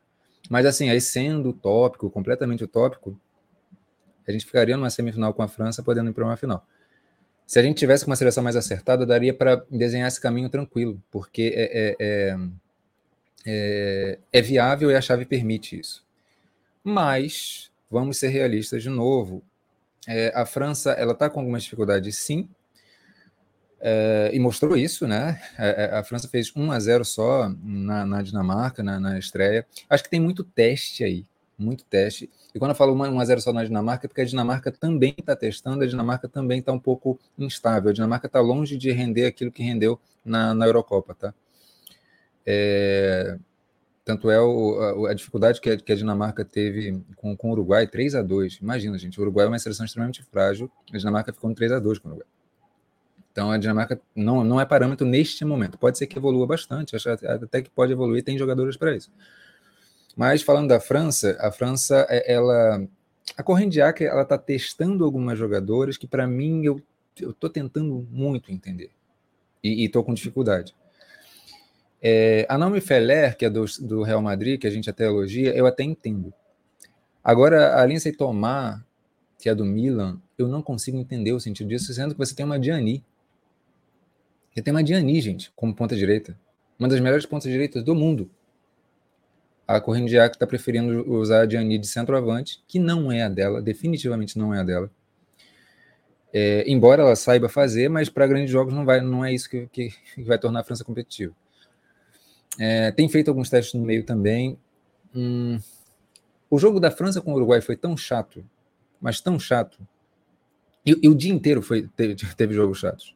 Mas 0.50 0.66
assim, 0.66 0.90
aí 0.90 1.00
sendo 1.00 1.50
utópico, 1.50 2.10
completamente 2.10 2.64
utópico, 2.64 3.18
a 4.28 4.32
gente 4.32 4.46
ficaria 4.46 4.76
numa 4.78 4.90
semifinal 4.90 5.34
com 5.34 5.42
a 5.42 5.48
França, 5.48 5.84
podendo 5.84 6.10
ir 6.10 6.14
para 6.14 6.26
uma 6.26 6.38
final. 6.38 6.66
Se 7.46 7.60
a 7.60 7.62
gente 7.62 7.78
tivesse 7.78 8.06
uma 8.08 8.16
seleção 8.16 8.44
mais 8.44 8.56
acertada, 8.56 9.06
daria 9.06 9.34
para 9.34 9.64
desenhar 9.70 10.08
esse 10.08 10.22
caminho 10.22 10.50
tranquilo, 10.50 11.02
porque 11.12 11.54
é, 11.56 11.64
é, 11.64 11.96
é, 12.00 12.38
é, 13.46 14.20
é 14.32 14.42
viável 14.42 14.90
e 14.90 14.96
a 14.96 15.02
chave 15.02 15.26
permite 15.26 15.80
isso. 15.80 16.06
Mas, 16.84 17.72
vamos 17.90 18.18
ser 18.18 18.30
realistas 18.30 18.82
de 18.82 18.90
novo, 18.90 19.44
é, 20.08 20.32
a 20.34 20.46
França 20.46 20.92
ela 20.92 21.12
está 21.14 21.30
com 21.30 21.40
algumas 21.40 21.64
dificuldades, 21.64 22.18
sim, 22.18 22.50
é, 23.82 24.30
e 24.32 24.40
mostrou 24.40 24.78
isso, 24.78 25.08
né? 25.08 25.42
É, 25.58 25.90
a 25.94 26.04
França 26.04 26.28
fez 26.28 26.56
1 26.56 26.72
a 26.72 26.80
0 26.80 27.04
só 27.04 27.50
na, 27.64 28.06
na 28.06 28.22
Dinamarca, 28.22 28.84
na, 28.84 29.00
na, 29.00 29.18
estreia. 29.18 29.66
Acho 29.90 30.04
que 30.04 30.10
tem 30.10 30.20
muito 30.20 30.44
teste 30.44 31.04
aí, 31.04 31.26
muito 31.62 31.86
teste. 31.86 32.30
E 32.54 32.60
quando 32.60 32.72
eu 32.72 32.76
falo 32.76 32.94
1 32.94 33.20
a 33.20 33.26
0 33.26 33.42
só 33.42 33.54
na 33.54 33.64
Dinamarca, 33.64 34.06
é 34.06 34.08
porque 34.08 34.22
a 34.22 34.26
Dinamarca 34.26 34.72
também 34.72 35.16
está 35.18 35.36
testando, 35.36 35.84
a 35.84 35.88
Dinamarca 35.88 36.28
também 36.28 36.60
está 36.60 36.72
um 36.72 36.80
pouco 36.80 37.20
instável. 37.38 37.92
A 37.92 37.94
Dinamarca 37.94 38.28
está 38.28 38.40
longe 38.42 38.78
de 38.78 38.92
render 38.92 39.26
aquilo 39.26 39.52
que 39.52 39.64
rendeu 39.64 40.00
na, 40.26 40.54
na 40.54 40.66
Eurocopa, 40.66 41.14
tá? 41.14 41.34
É, 42.46 43.38
tanto 44.04 44.30
é 44.32 44.42
o, 44.42 45.06
a, 45.06 45.12
a, 45.12 45.14
dificuldade 45.14 45.62
que 45.62 45.70
a, 45.70 45.78
que 45.78 45.92
a, 45.92 45.96
Dinamarca 45.96 46.44
teve 46.44 47.02
com, 47.16 47.38
com 47.38 47.50
o 47.50 47.52
Uruguai, 47.52 47.86
3 47.86 48.16
a 48.16 48.22
2 48.24 48.58
Imagina, 48.62 48.98
gente, 48.98 49.20
o 49.20 49.22
Uruguai 49.22 49.46
é 49.46 49.50
uma 49.50 49.60
seleção 49.60 49.86
extremamente 49.86 50.24
frágil, 50.24 50.72
a 50.92 50.98
Dinamarca 50.98 51.32
ficou 51.32 51.50
no 51.50 51.56
3 51.56 51.72
a 51.74 51.80
2 51.80 52.00
com 52.00 52.10
o 52.10 52.12
Uruguai. 52.12 52.28
Então 53.32 53.52
a 53.52 53.58
Dinamarca 53.58 54.02
não, 54.16 54.44
não 54.44 54.60
é 54.60 54.66
parâmetro 54.66 55.08
neste 55.08 55.46
momento. 55.46 55.78
Pode 55.78 55.98
ser 55.98 56.08
que 56.08 56.18
evolua 56.18 56.46
bastante, 56.46 56.96
até 56.98 57.62
que 57.62 57.70
pode 57.70 57.94
evoluir, 57.94 58.24
tem 58.24 58.38
jogadores 58.38 58.76
para 58.76 58.96
isso. 58.96 59.12
Mas 60.22 60.44
falando 60.44 60.68
da 60.68 60.80
França, 60.80 61.36
a 61.40 61.52
França, 61.52 62.06
é, 62.08 62.32
ela. 62.32 62.88
A 63.36 63.42
Correndiac, 63.42 64.06
ela 64.06 64.22
está 64.22 64.38
testando 64.38 65.04
algumas 65.04 65.36
jogadoras 65.36 65.98
que, 65.98 66.06
para 66.06 66.28
mim, 66.28 66.64
eu 66.64 66.80
estou 67.20 67.50
tentando 67.50 68.08
muito 68.12 68.52
entender. 68.52 68.92
E 69.64 69.84
estou 69.84 70.04
com 70.04 70.14
dificuldade. 70.14 70.76
É, 72.00 72.46
a 72.48 72.56
Naomi 72.56 72.82
Feller, 72.82 73.36
que 73.36 73.46
é 73.46 73.50
do, 73.50 73.66
do 73.80 74.04
Real 74.04 74.22
Madrid, 74.22 74.62
que 74.62 74.68
a 74.68 74.70
gente 74.70 74.88
até 74.88 75.06
elogia, 75.06 75.56
eu 75.56 75.66
até 75.66 75.82
entendo. 75.82 76.32
Agora, 77.24 77.82
a 77.82 77.84
Lindsay 77.84 78.12
Tomar, 78.12 78.86
que 79.40 79.50
é 79.50 79.56
do 79.56 79.66
Milan, 79.66 80.22
eu 80.38 80.48
não 80.48 80.62
consigo 80.62 81.00
entender 81.00 81.32
o 81.32 81.40
sentido 81.40 81.68
disso, 81.68 81.92
sendo 81.96 82.14
que 82.14 82.20
você 82.20 82.36
tem 82.36 82.46
uma 82.46 82.60
Diani, 82.60 83.04
Ele 84.56 84.64
tem 84.64 84.72
uma 84.72 84.84
Diani, 84.84 85.20
gente, 85.20 85.52
como 85.56 85.74
ponta 85.74 85.96
direita. 85.96 86.40
Uma 86.78 86.88
das 86.88 87.00
melhores 87.00 87.26
pontas 87.26 87.52
direitas 87.52 87.84
do 87.84 87.96
mundo. 87.96 88.30
A 89.76 89.82
Corrente 89.82 90.10
de 90.10 90.18
está 90.18 90.46
preferindo 90.46 91.10
usar 91.12 91.42
a 91.42 91.46
Diani 91.46 91.78
de 91.78 91.88
centroavante, 91.88 92.64
que 92.68 92.78
não 92.78 93.12
é 93.12 93.24
a 93.24 93.30
dela, 93.30 93.62
definitivamente 93.62 94.38
não 94.38 94.54
é 94.54 94.60
a 94.60 94.64
dela. 94.64 94.92
É, 96.34 96.64
embora 96.68 97.02
ela 97.02 97.16
saiba 97.16 97.50
fazer, 97.50 97.90
mas 97.90 98.10
para 98.10 98.28
grandes 98.28 98.52
jogos 98.52 98.74
não, 98.74 98.86
vai, 98.86 99.02
não 99.02 99.24
é 99.24 99.34
isso 99.34 99.50
que, 99.50 99.68
que, 99.68 99.90
que 99.90 100.24
vai 100.24 100.38
tornar 100.38 100.62
a 100.62 100.64
França 100.64 100.84
competitiva. 100.84 101.34
É, 102.60 102.92
tem 102.92 103.08
feito 103.10 103.30
alguns 103.30 103.50
testes 103.50 103.74
no 103.80 103.86
meio 103.86 104.04
também. 104.04 104.58
Hum, 105.16 105.60
o 106.50 106.58
jogo 106.58 106.80
da 106.80 106.92
França 106.92 107.22
com 107.22 107.32
o 107.32 107.36
Uruguai 107.36 107.62
foi 107.62 107.76
tão 107.76 107.96
chato, 107.96 108.44
mas 109.00 109.20
tão 109.22 109.40
chato. 109.40 109.80
E, 110.86 110.98
e 111.04 111.08
o 111.08 111.16
dia 111.16 111.32
inteiro 111.32 111.62
foi, 111.62 111.88
teve, 111.96 112.16
teve 112.36 112.54
jogos 112.54 112.80
chatos. 112.80 113.16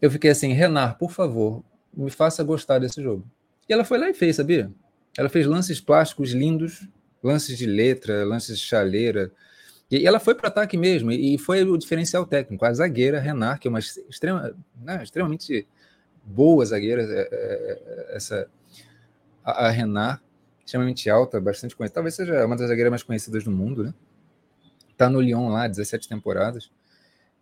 Eu 0.00 0.10
fiquei 0.10 0.30
assim, 0.30 0.52
Renar, 0.52 0.98
por 0.98 1.10
favor, 1.10 1.62
me 1.94 2.10
faça 2.10 2.42
gostar 2.42 2.78
desse 2.78 3.02
jogo. 3.02 3.24
E 3.68 3.72
ela 3.72 3.84
foi 3.84 3.98
lá 3.98 4.08
e 4.08 4.14
fez, 4.14 4.36
sabia? 4.36 4.70
Ela 5.16 5.28
fez 5.28 5.46
lances 5.46 5.80
plásticos 5.80 6.32
lindos, 6.32 6.88
lances 7.22 7.58
de 7.58 7.66
letra, 7.66 8.24
lances 8.24 8.58
de 8.58 8.64
chaleira. 8.64 9.30
E 9.90 10.06
ela 10.06 10.18
foi 10.18 10.34
para 10.34 10.48
ataque 10.48 10.76
mesmo, 10.76 11.12
e 11.12 11.36
foi 11.36 11.62
o 11.64 11.76
diferencial 11.76 12.24
técnico. 12.24 12.64
A 12.64 12.72
zagueira 12.72 13.20
Renar, 13.20 13.60
que 13.60 13.68
é 13.68 13.70
uma 13.70 13.78
extrema, 13.78 14.54
né, 14.80 15.02
extremamente 15.02 15.66
boa 16.24 16.64
zagueira, 16.64 17.02
é, 17.02 17.06
é, 17.06 17.28
é, 17.30 18.16
essa, 18.16 18.48
a, 19.44 19.66
a 19.66 19.70
Renar, 19.70 20.22
extremamente 20.64 21.10
alta, 21.10 21.38
bastante 21.40 21.76
conhecida. 21.76 21.94
Talvez 21.94 22.14
seja 22.14 22.46
uma 22.46 22.56
das 22.56 22.68
zagueiras 22.68 22.90
mais 22.90 23.02
conhecidas 23.02 23.44
do 23.44 23.50
mundo, 23.50 23.84
né? 23.84 23.94
Tá 24.96 25.10
no 25.10 25.20
Lyon 25.20 25.50
lá, 25.50 25.68
17 25.68 26.08
temporadas. 26.08 26.70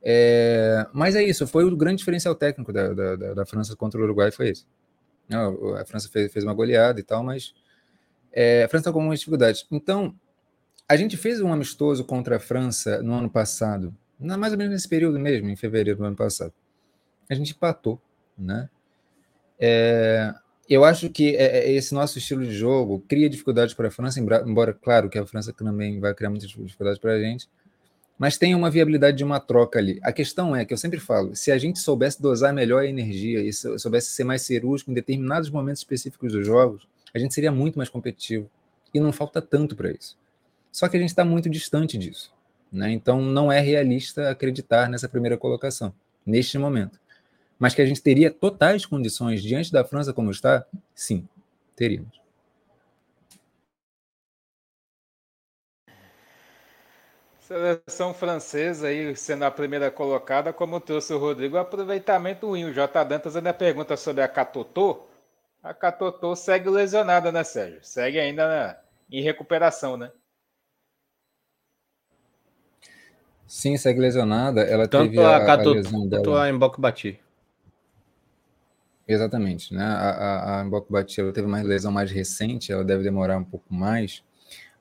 É, 0.03 0.87
mas 0.93 1.15
é 1.15 1.23
isso, 1.23 1.47
foi 1.47 1.65
o 1.65 1.77
grande 1.77 1.99
diferencial 1.99 2.35
técnico 2.35 2.73
da, 2.73 2.93
da, 2.93 3.35
da 3.35 3.47
França 3.47 3.77
contra 3.77 4.01
o 4.01 4.05
Uruguai, 4.05 4.31
foi 4.31 4.55
isso. 5.31 5.75
A 5.77 5.85
França 5.85 6.09
fez, 6.09 6.33
fez 6.33 6.45
uma 6.45 6.55
goleada 6.55 6.99
e 7.01 7.03
tal, 7.03 7.23
mas 7.23 7.55
é, 8.33 8.65
a 8.65 8.69
França 8.69 8.83
está 8.83 8.93
com 8.93 8.99
algumas 8.99 9.19
dificuldades. 9.19 9.67
Então, 9.71 10.15
a 10.89 10.97
gente 10.97 11.17
fez 11.17 11.41
um 11.41 11.53
amistoso 11.53 12.05
contra 12.05 12.37
a 12.37 12.41
França 12.41 13.03
no 13.03 13.15
ano 13.15 13.31
passado, 13.31 13.95
mais 14.19 14.53
ou 14.53 14.59
menos 14.59 14.73
nesse 14.73 14.89
período 14.89 15.19
mesmo, 15.19 15.49
em 15.49 15.57
fevereiro 15.57 16.01
do 16.01 16.05
ano 16.05 16.17
passado. 16.17 16.53
A 17.29 17.35
gente 17.35 17.53
empatou, 17.53 18.01
né? 18.37 18.69
É, 19.59 20.35
eu 20.69 20.85
acho 20.85 21.11
que 21.11 21.37
é, 21.37 21.59
é, 21.59 21.73
esse 21.73 21.93
nosso 21.93 22.19
estilo 22.19 22.45
de 22.45 22.53
jogo 22.53 23.05
cria 23.09 23.29
dificuldades 23.29 23.75
para 23.75 23.89
a 23.89 23.91
França, 23.91 24.21
embora, 24.21 24.73
claro, 24.73 25.09
que 25.11 25.19
a 25.19 25.27
França 25.27 25.53
também 25.53 26.01
vai 26.01 26.15
criar 26.15 26.31
muitas 26.31 26.49
dificuldades 26.49 26.99
para 26.99 27.13
a 27.13 27.21
gente, 27.21 27.49
mas 28.21 28.37
tem 28.37 28.55
uma 28.55 28.71
viabilidade 28.71 29.17
de 29.17 29.25
uma 29.25 29.41
troca 29.41 29.79
ali. 29.79 29.99
A 30.03 30.13
questão 30.13 30.55
é 30.55 30.63
que 30.63 30.75
eu 30.75 30.77
sempre 30.77 31.01
falo, 31.01 31.35
se 31.35 31.51
a 31.51 31.57
gente 31.57 31.79
soubesse 31.79 32.21
dosar 32.21 32.53
melhor 32.53 32.83
a 32.83 32.87
energia 32.87 33.41
e 33.41 33.51
soubesse 33.51 34.11
ser 34.11 34.25
mais 34.25 34.43
cirúrgico 34.43 34.91
em 34.91 34.95
determinados 34.95 35.49
momentos 35.49 35.81
específicos 35.81 36.35
dos 36.35 36.45
jogos, 36.45 36.87
a 37.15 37.19
gente 37.19 37.33
seria 37.33 37.51
muito 37.51 37.79
mais 37.79 37.89
competitivo. 37.89 38.47
E 38.93 39.01
não 39.01 39.11
falta 39.11 39.41
tanto 39.41 39.75
para 39.75 39.91
isso. 39.91 40.19
Só 40.71 40.87
que 40.87 40.99
a 40.99 41.01
gente 41.01 41.09
está 41.09 41.25
muito 41.25 41.49
distante 41.49 41.97
disso. 41.97 42.31
Né? 42.71 42.93
Então 42.93 43.23
não 43.23 43.51
é 43.51 43.59
realista 43.59 44.29
acreditar 44.29 44.91
nessa 44.91 45.09
primeira 45.09 45.39
colocação, 45.39 45.91
neste 46.27 46.59
momento. 46.59 47.01
Mas 47.59 47.75
que 47.75 47.81
a 47.81 47.87
gente 47.87 48.03
teria 48.03 48.31
totais 48.31 48.85
condições 48.85 49.43
diante 49.43 49.73
da 49.73 49.83
França 49.83 50.13
como 50.13 50.31
está? 50.31 50.67
Sim, 50.95 51.27
teríamos. 51.75 52.20
Seleção 57.51 58.15
francesa 58.15 58.87
aí 58.87 59.17
sendo 59.17 59.43
a 59.43 59.51
primeira 59.51 59.91
colocada, 59.91 60.53
como 60.53 60.79
trouxe 60.79 61.13
o 61.13 61.19
Rodrigo, 61.19 61.57
aproveitamento 61.57 62.47
ruim. 62.47 62.65
O 62.67 62.73
J. 62.73 63.03
Dantas 63.03 63.35
ainda 63.35 63.53
pergunta 63.53 63.97
sobre 63.97 64.23
a 64.23 64.29
Catotô. 64.29 65.09
A 65.61 65.75
Catotô 65.75 66.37
segue 66.37 66.71
lesionada, 66.71 67.33
né, 67.33 67.43
Sérgio? 67.43 67.81
Segue 67.83 68.21
ainda 68.21 68.47
na, 68.47 68.77
em 69.11 69.21
recuperação, 69.21 69.97
né? 69.97 70.13
Sim, 73.49 73.77
segue 73.77 73.99
lesionada. 73.99 74.61
Ela 74.61 74.87
Tanto 74.87 75.11
teve 75.11 75.21
a, 75.21 75.39
a, 75.39 75.45
Catotô 75.45 75.91
quanto 75.91 76.37
a 76.37 76.53
Mbok 76.53 76.81
Bati. 76.81 77.21
Exatamente, 79.09 79.75
né? 79.75 79.83
A, 79.83 80.11
a, 80.11 80.61
a 80.61 80.65
Mbok 80.67 80.87
Bati 80.89 81.21
ela 81.21 81.33
teve 81.33 81.49
uma 81.49 81.61
lesão 81.61 81.91
mais 81.91 82.13
recente, 82.13 82.71
ela 82.71 82.85
deve 82.85 83.03
demorar 83.03 83.37
um 83.39 83.45
pouco 83.45 83.75
mais 83.75 84.23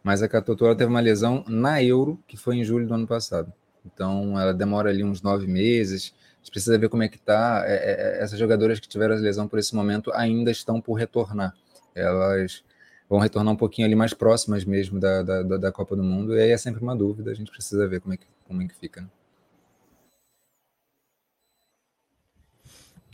mas 0.09 0.23
a 0.23 0.27
Catotora 0.27 0.75
teve 0.75 0.89
uma 0.89 0.99
lesão 0.99 1.45
na 1.47 1.83
Euro, 1.83 2.19
que 2.27 2.35
foi 2.35 2.55
em 2.55 2.63
julho 2.63 2.87
do 2.87 2.95
ano 2.95 3.05
passado. 3.05 3.53
Então, 3.85 4.39
ela 4.39 4.51
demora 4.51 4.89
ali 4.89 5.03
uns 5.03 5.21
nove 5.21 5.45
meses. 5.45 6.15
A 6.33 6.37
gente 6.39 6.49
precisa 6.49 6.79
ver 6.79 6.89
como 6.89 7.03
é 7.03 7.07
que 7.07 7.17
está. 7.17 7.63
É, 7.67 7.73
é, 7.73 7.91
é, 7.91 8.23
essas 8.23 8.39
jogadoras 8.39 8.79
que 8.79 8.87
tiveram 8.87 9.13
a 9.13 9.19
lesão 9.19 9.47
por 9.47 9.59
esse 9.59 9.75
momento 9.75 10.11
ainda 10.15 10.49
estão 10.49 10.81
por 10.81 10.95
retornar. 10.95 11.53
Elas 11.93 12.63
vão 13.07 13.19
retornar 13.19 13.53
um 13.53 13.55
pouquinho 13.55 13.85
ali 13.85 13.93
mais 13.93 14.11
próximas 14.11 14.65
mesmo 14.65 14.99
da, 14.99 15.21
da, 15.21 15.43
da 15.43 15.71
Copa 15.71 15.95
do 15.95 16.03
Mundo. 16.03 16.35
E 16.35 16.41
aí 16.41 16.49
é 16.49 16.57
sempre 16.57 16.81
uma 16.81 16.95
dúvida. 16.95 17.29
A 17.29 17.35
gente 17.35 17.51
precisa 17.51 17.87
ver 17.87 18.01
como 18.01 18.15
é 18.15 18.17
que, 18.17 18.25
como 18.47 18.63
é 18.63 18.67
que 18.67 18.73
fica. 18.73 19.01
Né? 19.01 19.07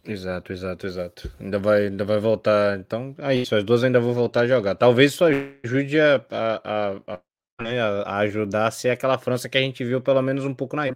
Exato, 0.08 0.54
exato, 0.54 0.86
exato. 0.86 1.32
Ainda 1.40 1.58
vai, 1.58 1.88
ainda 1.88 2.06
vai 2.06 2.20
voltar. 2.20 2.80
Então, 2.80 3.16
é 3.18 3.36
isso. 3.36 3.56
As 3.56 3.64
duas 3.64 3.84
ainda 3.84 4.00
vão 4.00 4.14
voltar 4.14 4.42
a 4.42 4.48
jogar. 4.48 4.76
Talvez 4.76 5.14
isso 5.14 5.26
ajude 5.26 6.00
a, 6.00 6.24
a, 6.30 6.92
a, 7.08 7.22
né, 7.64 7.82
a, 7.82 8.18
ajudar 8.20 8.68
a 8.68 8.72
ser 8.72 8.90
aquela 8.92 9.18
França 9.18 9.50
que 9.50 9.58
a 9.58 9.62
gente 9.62 9.84
viu 9.84 10.02
pelo 10.02 10.22
menos 10.22 10.46
um 10.46 10.54
pouco 10.54 10.76
na 10.76 10.88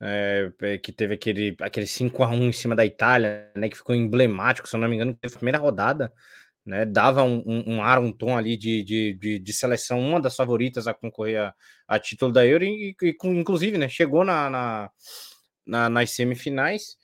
é, 0.00 0.52
é, 0.62 0.78
que 0.78 0.92
teve 0.92 1.14
aquele, 1.14 1.56
aquele 1.60 1.86
5 1.86 2.22
a 2.24 2.28
1 2.28 2.44
em 2.48 2.52
cima 2.52 2.74
da 2.76 2.84
Itália, 2.84 3.50
né? 3.56 3.68
Que 3.68 3.76
ficou 3.76 3.94
emblemático, 3.94 4.68
se 4.68 4.76
eu 4.76 4.80
não 4.80 4.88
me 4.88 4.96
engano, 4.96 5.14
teve 5.14 5.34
a 5.34 5.38
primeira 5.38 5.58
rodada, 5.58 6.12
né? 6.66 6.84
Dava 6.84 7.22
um, 7.22 7.42
um, 7.46 7.74
um 7.76 7.82
ar, 7.82 8.00
um 8.00 8.12
tom 8.12 8.36
ali 8.36 8.56
de, 8.56 8.82
de, 8.82 9.14
de, 9.14 9.38
de, 9.38 9.52
seleção, 9.52 10.00
uma 10.00 10.20
das 10.20 10.36
favoritas 10.36 10.86
a 10.86 10.94
concorrer 10.94 11.40
a, 11.40 11.54
a 11.88 11.98
título 11.98 12.32
da 12.32 12.44
Euro, 12.46 12.64
e, 12.64 12.96
e, 13.00 13.16
inclusive, 13.24 13.78
né? 13.78 13.88
Chegou 13.88 14.24
na, 14.24 14.50
na, 14.50 14.90
na 15.66 15.88
nas 15.88 16.10
semifinais. 16.10 16.96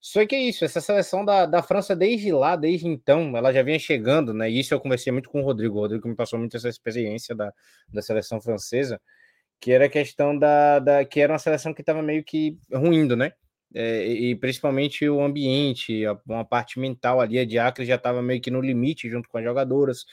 Só 0.00 0.24
que 0.26 0.34
é 0.34 0.40
isso, 0.40 0.64
essa 0.64 0.80
seleção 0.80 1.24
da, 1.24 1.44
da 1.44 1.62
França 1.62 1.94
desde 1.96 2.30
lá, 2.32 2.54
desde 2.54 2.86
então, 2.86 3.36
ela 3.36 3.52
já 3.52 3.62
vinha 3.62 3.78
chegando, 3.78 4.32
né? 4.32 4.48
E 4.50 4.60
isso 4.60 4.72
eu 4.72 4.80
conversei 4.80 5.12
muito 5.12 5.28
com 5.28 5.40
o 5.40 5.44
Rodrigo. 5.44 5.76
O 5.76 5.80
Rodrigo 5.80 6.08
me 6.08 6.14
passou 6.14 6.38
muito 6.38 6.56
essa 6.56 6.68
experiência 6.68 7.34
da, 7.34 7.52
da 7.92 8.00
seleção 8.00 8.40
francesa, 8.40 9.00
que 9.60 9.72
era 9.72 9.86
a 9.86 9.88
questão 9.90 10.38
da, 10.38 10.78
da 10.78 11.04
que 11.04 11.20
era 11.20 11.32
uma 11.32 11.38
seleção 11.38 11.74
que 11.74 11.82
estava 11.82 12.02
meio 12.02 12.24
que 12.24 12.56
ruindo, 12.72 13.16
né? 13.16 13.32
É, 13.74 14.06
e 14.06 14.34
principalmente 14.36 15.08
o 15.08 15.20
ambiente, 15.20 16.02
uma 16.26 16.44
parte 16.44 16.78
mental 16.80 17.20
ali, 17.20 17.38
a 17.38 17.44
Diacre 17.44 17.84
já 17.84 17.96
estava 17.96 18.22
meio 18.22 18.40
que 18.40 18.50
no 18.50 18.60
limite 18.60 19.10
junto 19.10 19.28
com 19.28 19.38
as 19.38 19.44
jogadoras. 19.44 20.04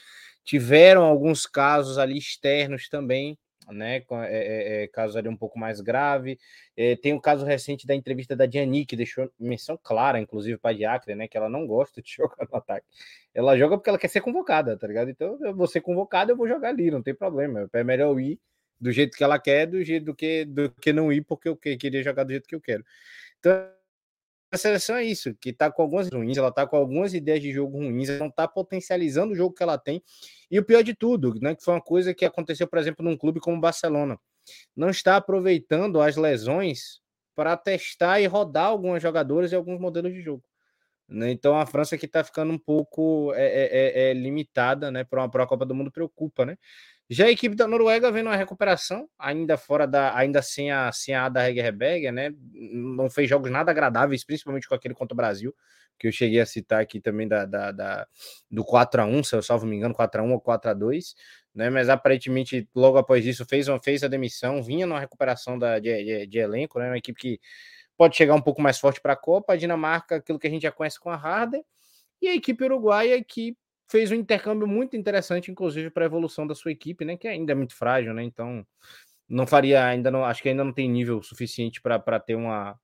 Tiveram 0.44 1.04
alguns 1.04 1.46
casos 1.46 1.98
ali 1.98 2.18
externos 2.18 2.88
também, 2.88 3.38
né? 3.72 3.96
É, 3.96 4.04
é, 4.20 4.82
é, 4.84 4.86
casos 4.88 5.16
ali 5.16 5.28
um 5.28 5.36
pouco 5.36 5.58
mais 5.58 5.80
grave. 5.80 6.38
É, 6.76 6.96
tem 6.96 7.12
o 7.12 7.16
um 7.16 7.20
caso 7.20 7.44
recente 7.44 7.86
da 7.86 7.94
entrevista 7.94 8.36
da 8.36 8.46
Diani, 8.46 8.86
que 8.86 8.96
deixou 8.96 9.30
menção 9.38 9.78
clara, 9.82 10.20
inclusive, 10.20 10.58
para 10.58 10.70
a 10.70 10.74
Diacre, 10.74 11.14
né? 11.14 11.28
Que 11.28 11.36
ela 11.36 11.48
não 11.48 11.66
gosta 11.66 12.02
de 12.02 12.10
jogar 12.14 12.46
no 12.50 12.56
ataque. 12.56 12.86
Ela 13.34 13.56
joga 13.56 13.76
porque 13.76 13.90
ela 13.90 13.98
quer 13.98 14.08
ser 14.08 14.20
convocada, 14.20 14.76
tá 14.76 14.86
ligado? 14.86 15.10
Então, 15.10 15.38
eu 15.40 15.54
vou 15.54 15.66
ser 15.66 15.80
convocada, 15.80 16.32
eu 16.32 16.36
vou 16.36 16.48
jogar 16.48 16.70
ali, 16.70 16.90
não 16.90 17.02
tem 17.02 17.14
problema. 17.14 17.68
É 17.72 17.84
melhor 17.84 18.18
ir 18.20 18.38
do 18.80 18.92
jeito 18.92 19.16
que 19.16 19.24
ela 19.24 19.38
quer 19.38 19.66
do 19.66 19.82
jeito 19.82 20.04
do 20.04 20.14
que, 20.14 20.44
do 20.44 20.70
que 20.70 20.92
não 20.92 21.12
ir 21.12 21.22
porque 21.22 21.48
eu 21.48 21.56
queria 21.56 22.02
jogar 22.02 22.24
do 22.24 22.30
jeito 22.32 22.48
que 22.48 22.54
eu 22.54 22.60
quero. 22.60 22.84
Então, 23.38 23.75
a 24.50 24.56
seleção 24.56 24.96
é 24.96 25.04
isso, 25.04 25.34
que 25.34 25.52
tá 25.52 25.70
com 25.70 25.82
algumas 25.82 26.08
ruins, 26.08 26.36
ela 26.36 26.52
tá 26.52 26.66
com 26.66 26.76
algumas 26.76 27.14
ideias 27.14 27.42
de 27.42 27.52
jogo 27.52 27.78
ruins, 27.78 28.08
ela 28.08 28.20
não 28.20 28.30
tá 28.30 28.46
potencializando 28.46 29.32
o 29.32 29.36
jogo 29.36 29.54
que 29.54 29.62
ela 29.62 29.76
tem. 29.78 30.02
E 30.50 30.58
o 30.58 30.64
pior 30.64 30.82
de 30.82 30.94
tudo, 30.94 31.34
né, 31.40 31.54
que 31.54 31.64
foi 31.64 31.74
uma 31.74 31.80
coisa 31.80 32.14
que 32.14 32.24
aconteceu, 32.24 32.66
por 32.66 32.78
exemplo, 32.78 33.04
num 33.04 33.16
clube 33.16 33.40
como 33.40 33.56
o 33.56 33.60
Barcelona, 33.60 34.18
não 34.76 34.90
está 34.90 35.16
aproveitando 35.16 36.00
as 36.00 36.16
lesões 36.16 37.00
para 37.34 37.56
testar 37.56 38.20
e 38.20 38.26
rodar 38.26 38.66
algumas 38.66 39.02
jogadoras 39.02 39.52
e 39.52 39.56
alguns 39.56 39.80
modelos 39.80 40.12
de 40.12 40.22
jogo. 40.22 40.42
Né? 41.08 41.30
Então 41.30 41.58
a 41.58 41.66
França 41.66 41.96
que 41.96 42.06
está 42.06 42.24
ficando 42.24 42.52
um 42.52 42.58
pouco 42.58 43.32
é, 43.34 43.46
é, 43.46 44.08
é, 44.08 44.10
é 44.10 44.14
limitada, 44.14 44.90
né, 44.90 45.04
para 45.04 45.24
uma 45.24 45.46
Copa 45.46 45.64
do 45.64 45.74
Mundo 45.74 45.90
preocupa, 45.90 46.44
né? 46.44 46.56
Já 47.08 47.26
a 47.26 47.30
equipe 47.30 47.54
da 47.54 47.68
Noruega 47.68 48.10
vem 48.10 48.22
numa 48.22 48.36
recuperação, 48.36 49.08
ainda 49.18 49.56
fora 49.56 49.86
da, 49.86 50.16
ainda 50.16 50.42
sem 50.42 50.72
a, 50.72 50.90
sem 50.92 51.14
a 51.14 51.28
da 51.28 51.48
Hegerberger, 51.48 52.12
né? 52.12 52.34
Não 52.52 53.08
fez 53.08 53.28
jogos 53.28 53.50
nada 53.50 53.70
agradáveis, 53.70 54.24
principalmente 54.24 54.68
com 54.68 54.74
aquele 54.74 54.94
contra 54.94 55.14
o 55.14 55.16
Brasil, 55.16 55.54
que 55.98 56.08
eu 56.08 56.12
cheguei 56.12 56.40
a 56.40 56.46
citar 56.46 56.82
aqui 56.82 57.00
também 57.00 57.28
da, 57.28 57.44
da, 57.44 57.70
da 57.70 58.06
do 58.50 58.64
4 58.64 59.02
a 59.02 59.06
1 59.06 59.22
se 59.24 59.36
eu 59.36 59.42
salvo 59.42 59.66
me 59.66 59.76
engano, 59.76 59.94
4 59.94 60.20
a 60.20 60.24
1 60.24 60.32
ou 60.32 60.40
4 60.40 60.70
a 60.70 60.74
2 60.74 61.14
né? 61.56 61.70
Mas 61.70 61.88
aparentemente, 61.88 62.68
logo 62.74 62.98
após 62.98 63.24
isso, 63.24 63.46
fez, 63.46 63.66
uma, 63.66 63.80
fez 63.80 64.04
a 64.04 64.08
demissão, 64.08 64.62
vinha 64.62 64.86
numa 64.86 65.00
recuperação 65.00 65.58
da, 65.58 65.78
de, 65.78 66.04
de, 66.04 66.26
de 66.26 66.38
elenco, 66.38 66.78
né? 66.78 66.88
Uma 66.88 66.98
equipe 66.98 67.18
que 67.18 67.40
pode 67.96 68.14
chegar 68.14 68.34
um 68.34 68.42
pouco 68.42 68.60
mais 68.60 68.78
forte 68.78 69.00
para 69.00 69.14
a 69.14 69.16
Copa. 69.16 69.54
A 69.54 69.56
Dinamarca, 69.56 70.16
aquilo 70.16 70.38
que 70.38 70.46
a 70.46 70.50
gente 70.50 70.62
já 70.62 70.70
conhece 70.70 71.00
com 71.00 71.08
a 71.08 71.16
Harder, 71.16 71.62
e 72.20 72.28
a 72.28 72.34
equipe 72.34 72.62
uruguaia 72.62 73.22
que 73.24 73.56
fez 73.88 74.10
um 74.10 74.14
intercâmbio 74.14 74.66
muito 74.66 74.96
interessante, 74.96 75.50
inclusive, 75.50 75.90
para 75.90 76.04
a 76.04 76.06
evolução 76.06 76.46
da 76.46 76.54
sua 76.54 76.72
equipe, 76.72 77.04
né? 77.04 77.16
Que 77.16 77.28
ainda 77.28 77.52
é 77.52 77.54
muito 77.54 77.74
frágil, 77.74 78.12
né? 78.14 78.22
Então, 78.22 78.66
não 79.28 79.46
faria, 79.46 79.84
ainda 79.84 80.10
não, 80.10 80.24
acho 80.24 80.42
que 80.42 80.48
ainda 80.48 80.64
não 80.64 80.72
tem 80.72 80.88
nível 80.88 81.22
suficiente 81.22 81.80
para 81.80 82.20
ter 82.20 82.34
uma, 82.34 82.78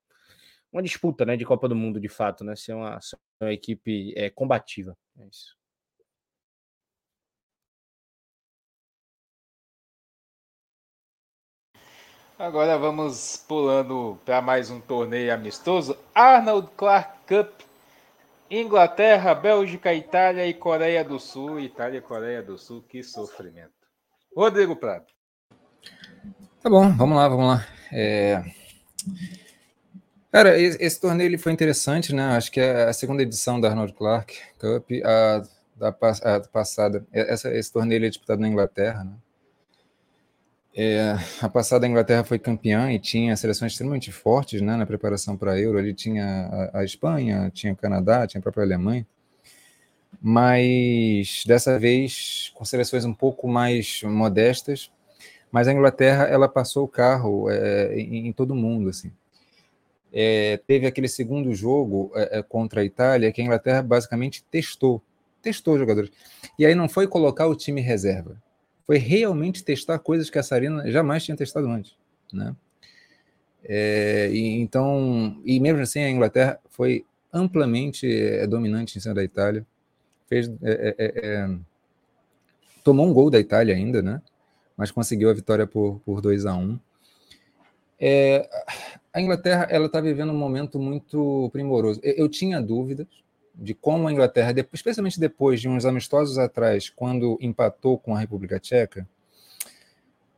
uma 0.71 0.83
disputa 0.83 1.25
né, 1.25 1.37
de 1.37 1.45
Copa 1.45 1.67
do 1.67 1.75
Mundo, 1.75 1.99
de 1.99 2.09
fato, 2.09 2.43
né? 2.43 2.55
Ser 2.55 2.73
uma, 2.73 2.99
ser 3.01 3.17
uma 3.41 3.53
equipe 3.53 4.13
é, 4.17 4.29
combativa. 4.29 4.97
É 5.19 5.25
isso. 5.27 5.55
Agora 12.37 12.77
vamos 12.77 13.37
pulando 13.47 14.19
para 14.25 14.41
mais 14.41 14.69
um 14.69 14.81
torneio 14.81 15.33
amistoso. 15.33 15.97
Arnold 16.13 16.71
Clark 16.75 17.19
Cup. 17.27 17.72
Inglaterra, 18.59 19.33
Bélgica, 19.33 19.93
Itália 19.93 20.45
e 20.45 20.53
Coreia 20.53 21.03
do 21.03 21.19
Sul. 21.19 21.59
Itália 21.59 21.97
e 21.97 22.01
Coreia 22.01 22.43
do 22.43 22.57
Sul, 22.57 22.83
que 22.83 23.01
sofrimento. 23.01 23.71
Rodrigo 24.35 24.75
Prado. 24.75 25.05
Tá 26.61 26.69
bom, 26.69 26.91
vamos 26.95 27.17
lá, 27.17 27.27
vamos 27.27 27.47
lá. 27.47 27.67
É... 27.91 28.43
Cara, 30.31 30.57
esse, 30.59 30.99
torneio 30.99 31.27
ele 31.27 31.37
foi 31.37 31.51
interessante, 31.51 32.13
né? 32.13 32.35
Acho 32.35 32.51
que 32.51 32.59
é 32.59 32.85
a 32.85 32.93
segunda 32.93 33.21
edição 33.21 33.59
da 33.59 33.69
Arnold 33.69 33.93
Clark 33.93 34.35
Cup, 34.57 34.89
a 35.03 35.43
da 35.75 35.89
a 35.89 36.39
passada. 36.47 37.05
Essa, 37.11 37.53
esse 37.53 37.71
torneio 37.71 38.05
é 38.05 38.09
disputado 38.09 38.41
na 38.41 38.47
Inglaterra, 38.47 39.03
né? 39.03 39.13
É, 40.75 41.15
a 41.39 41.47
passada 41.47 41.85
a 41.85 41.89
Inglaterra 41.89 42.23
foi 42.23 42.39
campeã 42.39 42.91
e 42.91 42.97
tinha 42.97 43.37
seleções 43.37 43.73
extremamente 43.73 44.11
fortes 44.11 44.59
né, 44.59 44.75
na 44.75 44.85
preparação 44.87 45.37
para 45.37 45.51
a 45.51 45.59
Euro. 45.59 45.77
Ali 45.77 45.93
tinha 45.93 46.25
a, 46.73 46.79
a, 46.79 46.83
Espanha, 46.83 47.51
tinha 47.53 47.73
o 47.73 47.75
Canadá, 47.77 48.25
tinha 48.25 48.39
a 48.39 48.41
própria 48.41 48.63
Alemanha. 48.63 49.05
Mas 50.21 51.43
dessa 51.45 51.77
vez 51.77 52.51
com 52.55 52.65
seleções 52.65 53.05
um 53.05 53.13
pouco 53.13 53.47
mais 53.47 54.01
modestas. 54.03 54.91
Mas 55.51 55.67
a 55.67 55.73
Inglaterra 55.73 56.23
ela 56.23 56.49
passou 56.49 56.85
o 56.85 56.87
carro 56.87 57.49
é, 57.51 57.95
em, 57.95 58.27
em, 58.27 58.33
todo 58.33 58.55
mundo. 58.55 58.89
Assim. 58.89 59.11
É, 60.11 60.59
teve 60.65 60.87
aquele 60.87 61.07
segundo 61.07 61.53
jogo 61.53 62.11
é, 62.15 62.39
é, 62.39 62.41
contra 62.43 62.81
a 62.81 62.83
Itália 62.83 63.31
que 63.31 63.41
a 63.41 63.43
Inglaterra 63.43 63.83
basicamente 63.83 64.43
testou. 64.49 65.03
Testou 65.39 65.77
jogadores. 65.77 66.09
E 66.57 66.65
aí 66.65 66.73
não 66.73 66.89
foi 66.89 67.05
colocar 67.05 67.45
o 67.45 67.55
time 67.55 67.81
reserva 67.81 68.41
foi 68.85 68.97
realmente 68.97 69.63
testar 69.63 69.99
coisas 69.99 70.29
que 70.29 70.37
a 70.37 70.43
Sarina 70.43 70.89
jamais 70.91 71.23
tinha 71.23 71.37
testado 71.37 71.67
antes, 71.67 71.95
né? 72.31 72.55
É, 73.63 74.29
e, 74.31 74.59
então, 74.59 75.41
e 75.45 75.59
mesmo 75.59 75.81
assim 75.81 76.01
a 76.01 76.09
Inglaterra 76.09 76.59
foi 76.69 77.05
amplamente 77.31 78.05
é, 78.05 78.45
dominante 78.45 78.97
em 78.97 79.01
cima 79.01 79.15
da 79.15 79.23
Itália, 79.23 79.65
fez, 80.27 80.49
é, 80.49 80.53
é, 80.61 80.95
é, 80.97 81.25
é 81.25 81.49
tomou 82.83 83.07
um 83.07 83.13
gol 83.13 83.29
da 83.29 83.39
Itália 83.39 83.73
ainda, 83.73 84.01
né? 84.01 84.21
Mas 84.75 84.91
conseguiu 84.91 85.29
a 85.29 85.33
vitória 85.33 85.65
por, 85.65 86.01
por 86.05 86.19
2 86.19 86.45
a 86.45 86.55
1 86.55 86.61
um. 86.61 86.79
a 89.13 89.21
Inglaterra 89.21 89.67
ela 89.69 89.85
está 89.85 90.01
vivendo 90.01 90.31
um 90.31 90.37
momento 90.37 90.77
muito 90.77 91.49
primoroso. 91.53 92.01
Eu, 92.03 92.13
eu 92.13 92.29
tinha 92.29 92.61
dúvidas, 92.61 93.07
de 93.55 93.73
como 93.73 94.07
a 94.07 94.11
Inglaterra, 94.11 94.53
especialmente 94.73 95.19
depois 95.19 95.61
de 95.61 95.69
uns 95.69 95.85
amistosos 95.85 96.37
atrás, 96.37 96.89
quando 96.89 97.37
empatou 97.41 97.97
com 97.97 98.15
a 98.15 98.19
República 98.19 98.59
Tcheca 98.59 99.07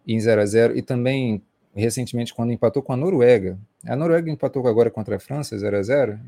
em 0.07 0.19
0 0.19 0.41
a 0.41 0.45
0 0.45 0.77
e 0.77 0.81
também 0.81 1.41
recentemente 1.73 2.33
quando 2.33 2.51
empatou 2.51 2.81
com 2.81 2.93
a 2.93 2.97
Noruega. 2.97 3.57
A 3.85 3.95
Noruega 3.95 4.29
empatou 4.29 4.65
agora 4.67 4.89
contra 4.89 5.15
a 5.15 5.19
França 5.19 5.57
0 5.57 5.77
a 5.77 5.81
0 5.81 6.19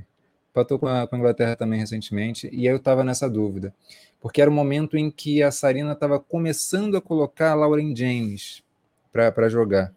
empatou 0.58 0.80
com 0.80 0.88
a, 0.88 1.08
com 1.08 1.16
a 1.16 1.20
Inglaterra 1.20 1.56
também 1.56 1.80
recentemente, 1.80 2.50
e 2.52 2.68
aí 2.68 2.74
eu 2.74 2.78
estava 2.78 3.04
nessa 3.04 3.30
dúvida, 3.30 3.74
porque 4.20 4.42
era 4.42 4.50
o 4.50 4.54
momento 4.54 4.98
em 4.98 5.12
que 5.12 5.44
a 5.44 5.52
Sarina 5.52 5.94
estava 5.94 6.20
começando 6.20 6.98
a 6.98 7.02
colocar 7.02 7.52
a 7.52 7.56
Lauren 7.56 7.96
James 7.96 8.64
para 9.12 9.50
jogar. 9.50 9.94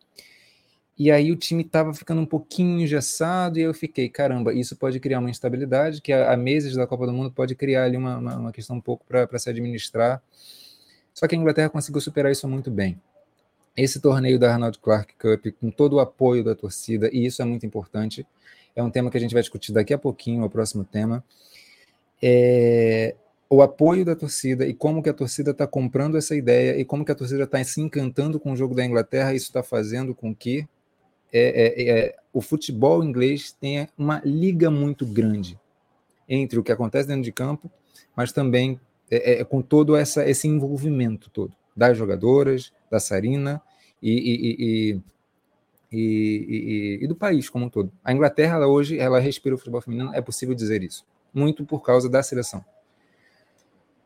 E 1.01 1.11
aí 1.11 1.33
o 1.33 1.37
time 1.37 1.63
estava 1.63 1.95
ficando 1.95 2.21
um 2.21 2.27
pouquinho 2.27 2.79
engessado 2.79 3.59
e 3.59 3.63
eu 3.63 3.73
fiquei, 3.73 4.07
caramba, 4.07 4.53
isso 4.53 4.77
pode 4.77 5.01
criar 5.01 5.19
uma 5.19 5.31
instabilidade, 5.31 6.03
que 6.03 6.13
há 6.13 6.37
meses 6.37 6.75
da 6.75 6.87
Copa 6.87 7.07
do 7.07 7.13
Mundo 7.15 7.31
pode 7.31 7.55
criar 7.55 7.85
ali 7.85 7.97
uma, 7.97 8.19
uma, 8.19 8.37
uma 8.37 8.53
questão 8.53 8.77
um 8.77 8.83
pouco 8.83 9.03
para 9.07 9.39
se 9.39 9.49
administrar. 9.49 10.23
Só 11.15 11.27
que 11.27 11.35
a 11.35 11.39
Inglaterra 11.39 11.71
conseguiu 11.71 12.03
superar 12.03 12.31
isso 12.31 12.47
muito 12.47 12.71
bem. 12.71 13.01
Esse 13.75 13.99
torneio 13.99 14.39
da 14.39 14.53
Arnold 14.53 14.79
Clark 14.79 15.15
Cup, 15.15 15.47
com 15.59 15.71
todo 15.71 15.95
o 15.95 16.01
apoio 16.01 16.45
da 16.45 16.55
torcida, 16.55 17.09
e 17.11 17.25
isso 17.25 17.41
é 17.41 17.47
muito 17.47 17.65
importante, 17.65 18.27
é 18.77 18.83
um 18.83 18.91
tema 18.91 19.11
que 19.11 19.17
a 19.17 19.21
gente 19.21 19.33
vai 19.33 19.41
discutir 19.41 19.73
daqui 19.73 19.95
a 19.95 19.99
pouquinho, 19.99 20.45
o 20.45 20.51
próximo 20.51 20.85
tema. 20.85 21.25
É, 22.23 23.17
o 23.49 23.63
apoio 23.63 24.05
da 24.05 24.15
torcida 24.15 24.67
e 24.67 24.75
como 24.75 25.03
que 25.03 25.09
a 25.09 25.15
torcida 25.15 25.53
está 25.53 25.67
comprando 25.67 26.19
essa 26.19 26.37
ideia 26.37 26.79
e 26.79 26.85
como 26.85 27.07
que 27.07 27.13
a 27.13 27.15
torcida 27.15 27.45
está 27.45 27.65
se 27.65 27.81
encantando 27.81 28.39
com 28.39 28.53
o 28.53 28.57
jogo 28.57 28.75
da 28.75 28.85
Inglaterra, 28.85 29.33
isso 29.33 29.47
está 29.47 29.63
fazendo 29.63 30.15
com 30.15 30.35
que 30.35 30.69
é, 31.33 31.83
é, 31.83 31.91
é, 31.91 32.17
o 32.33 32.41
futebol 32.41 33.05
inglês 33.05 33.53
tem 33.53 33.89
uma 33.97 34.21
liga 34.25 34.71
muito 34.71 35.07
grande 35.07 35.59
entre 36.29 36.59
o 36.59 36.63
que 36.63 36.73
acontece 36.73 37.09
dentro 37.09 37.23
de 37.23 37.33
campo, 37.33 37.71
mas 38.17 38.33
também 38.33 38.81
é, 39.11 39.41
é, 39.41 39.45
com 39.45 39.61
todo 39.61 39.97
essa, 39.97 40.29
esse 40.29 40.47
envolvimento 40.47 41.31
todo 41.31 41.53
das 41.77 41.97
jogadoras, 41.97 42.73
da 42.91 43.01
Sarina 43.01 43.61
e, 44.03 44.13
e, 44.13 45.01
e, 45.93 46.99
e, 47.03 47.07
do 47.07 47.17
país 47.17 47.49
como 47.49 47.67
um 47.67 47.69
todo. 47.69 47.91
A 48.05 48.13
Inglaterra 48.13 48.57
ela, 48.57 48.67
hoje 48.67 48.99
ela 48.99 49.19
respira 49.19 49.55
o 49.55 49.59
futebol 49.59 49.81
feminino, 49.81 50.15
é 50.15 50.21
possível 50.21 50.55
dizer 50.55 50.83
isso, 50.83 51.05
muito 51.33 51.65
por 51.65 51.81
causa 51.81 52.09
da 52.09 52.23
seleção. 52.23 52.65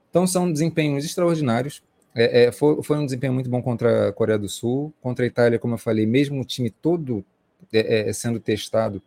Então 0.08 0.26
são 0.26 0.50
desempenhos 0.50 1.04
extraordinários 1.04 1.82
é, 2.14 2.44
é, 2.44 2.52
foi, 2.52 2.80
foi, 2.82 2.96
um 2.96 3.04
desempenho 3.04 3.32
muito 3.32 3.50
bom 3.50 3.60
contra 3.60 4.08
a 4.08 4.12
Coreia 4.12 4.38
do 4.38 4.48
Sul. 4.48 4.94
Contra 5.00 5.24
a 5.24 5.26
Itália, 5.26 5.58
como 5.58 5.74
eu 5.74 5.78
falei, 5.78 6.06
mesmo 6.06 6.40
o 6.40 6.44
time 6.44 6.70
todo 6.70 7.24
é, 7.72 8.08
é 8.08 8.12
sendo 8.12 8.38
testado, 8.38 9.02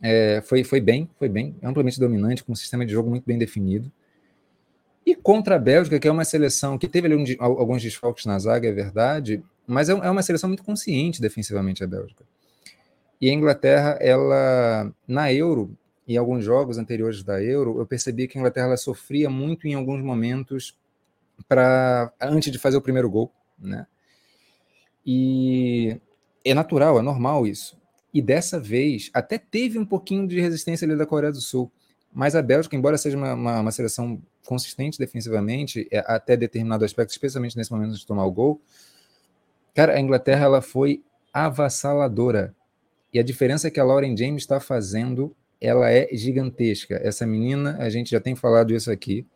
é, 0.00 0.40
foi, 0.44 0.62
foi 0.62 0.80
bem, 0.80 1.08
foi 1.18 1.28
bem, 1.28 1.56
amplamente 1.62 1.98
dominante, 1.98 2.44
com 2.44 2.52
um 2.52 2.56
sistema 2.56 2.86
de 2.86 2.92
jogo 2.92 3.10
muito 3.10 3.24
bem 3.24 3.38
definido. 3.38 3.90
E 5.04 5.16
contra 5.16 5.56
a 5.56 5.58
Bélgica, 5.58 5.98
que 5.98 6.06
é 6.06 6.12
uma 6.12 6.24
seleção 6.24 6.78
que 6.78 6.86
teve 6.86 7.08
ali 7.08 7.36
alguns 7.40 7.82
desfalques 7.82 8.24
na 8.24 8.38
zaga, 8.38 8.68
é 8.68 8.72
verdade, 8.72 9.42
mas 9.66 9.88
é, 9.88 9.92
é 9.92 10.10
uma 10.10 10.22
seleção 10.22 10.48
muito 10.48 10.62
consciente 10.62 11.20
defensivamente, 11.20 11.82
a 11.82 11.86
Bélgica. 11.88 12.24
E 13.20 13.28
a 13.28 13.32
Inglaterra, 13.32 13.98
ela, 14.00 14.92
na 15.06 15.32
Euro, 15.32 15.76
em 16.06 16.16
alguns 16.16 16.44
jogos 16.44 16.78
anteriores 16.78 17.22
da 17.22 17.42
Euro, 17.42 17.78
eu 17.78 17.86
percebi 17.86 18.28
que 18.28 18.36
a 18.36 18.40
Inglaterra 18.40 18.76
sofria 18.76 19.28
muito 19.30 19.66
em 19.66 19.74
alguns 19.74 20.02
momentos 20.02 20.76
para 21.48 22.12
antes 22.20 22.52
de 22.52 22.58
fazer 22.58 22.76
o 22.76 22.82
primeiro 22.82 23.10
gol, 23.10 23.32
né? 23.58 23.86
E 25.04 26.00
é 26.44 26.54
natural, 26.54 26.98
é 26.98 27.02
normal 27.02 27.46
isso. 27.46 27.80
E 28.12 28.20
dessa 28.20 28.60
vez 28.60 29.10
até 29.14 29.38
teve 29.38 29.78
um 29.78 29.86
pouquinho 29.86 30.26
de 30.26 30.40
resistência 30.40 30.84
ali 30.84 30.96
da 30.96 31.06
Coreia 31.06 31.32
do 31.32 31.40
Sul, 31.40 31.72
mas 32.12 32.36
a 32.36 32.42
Bélgica, 32.42 32.76
embora 32.76 32.98
seja 32.98 33.16
uma, 33.16 33.32
uma, 33.32 33.60
uma 33.60 33.72
seleção 33.72 34.20
consistente 34.46 34.98
defensivamente, 34.98 35.88
é, 35.90 35.98
até 36.06 36.36
determinado 36.36 36.84
aspecto, 36.84 37.10
especialmente 37.10 37.56
nesse 37.56 37.72
momento 37.72 37.96
de 37.96 38.06
tomar 38.06 38.26
o 38.26 38.32
gol, 38.32 38.60
cara, 39.74 39.94
a 39.94 40.00
Inglaterra 40.00 40.44
ela 40.44 40.60
foi 40.60 41.02
avassaladora. 41.32 42.54
E 43.12 43.18
a 43.18 43.22
diferença 43.22 43.70
que 43.70 43.80
a 43.80 43.84
Lauren 43.84 44.16
James 44.16 44.42
está 44.42 44.60
fazendo, 44.60 45.34
ela 45.60 45.90
é 45.90 46.08
gigantesca. 46.12 47.00
Essa 47.02 47.26
menina, 47.26 47.76
a 47.78 47.88
gente 47.88 48.10
já 48.10 48.20
tem 48.20 48.34
falado 48.34 48.74
isso 48.74 48.90
aqui, 48.90 49.26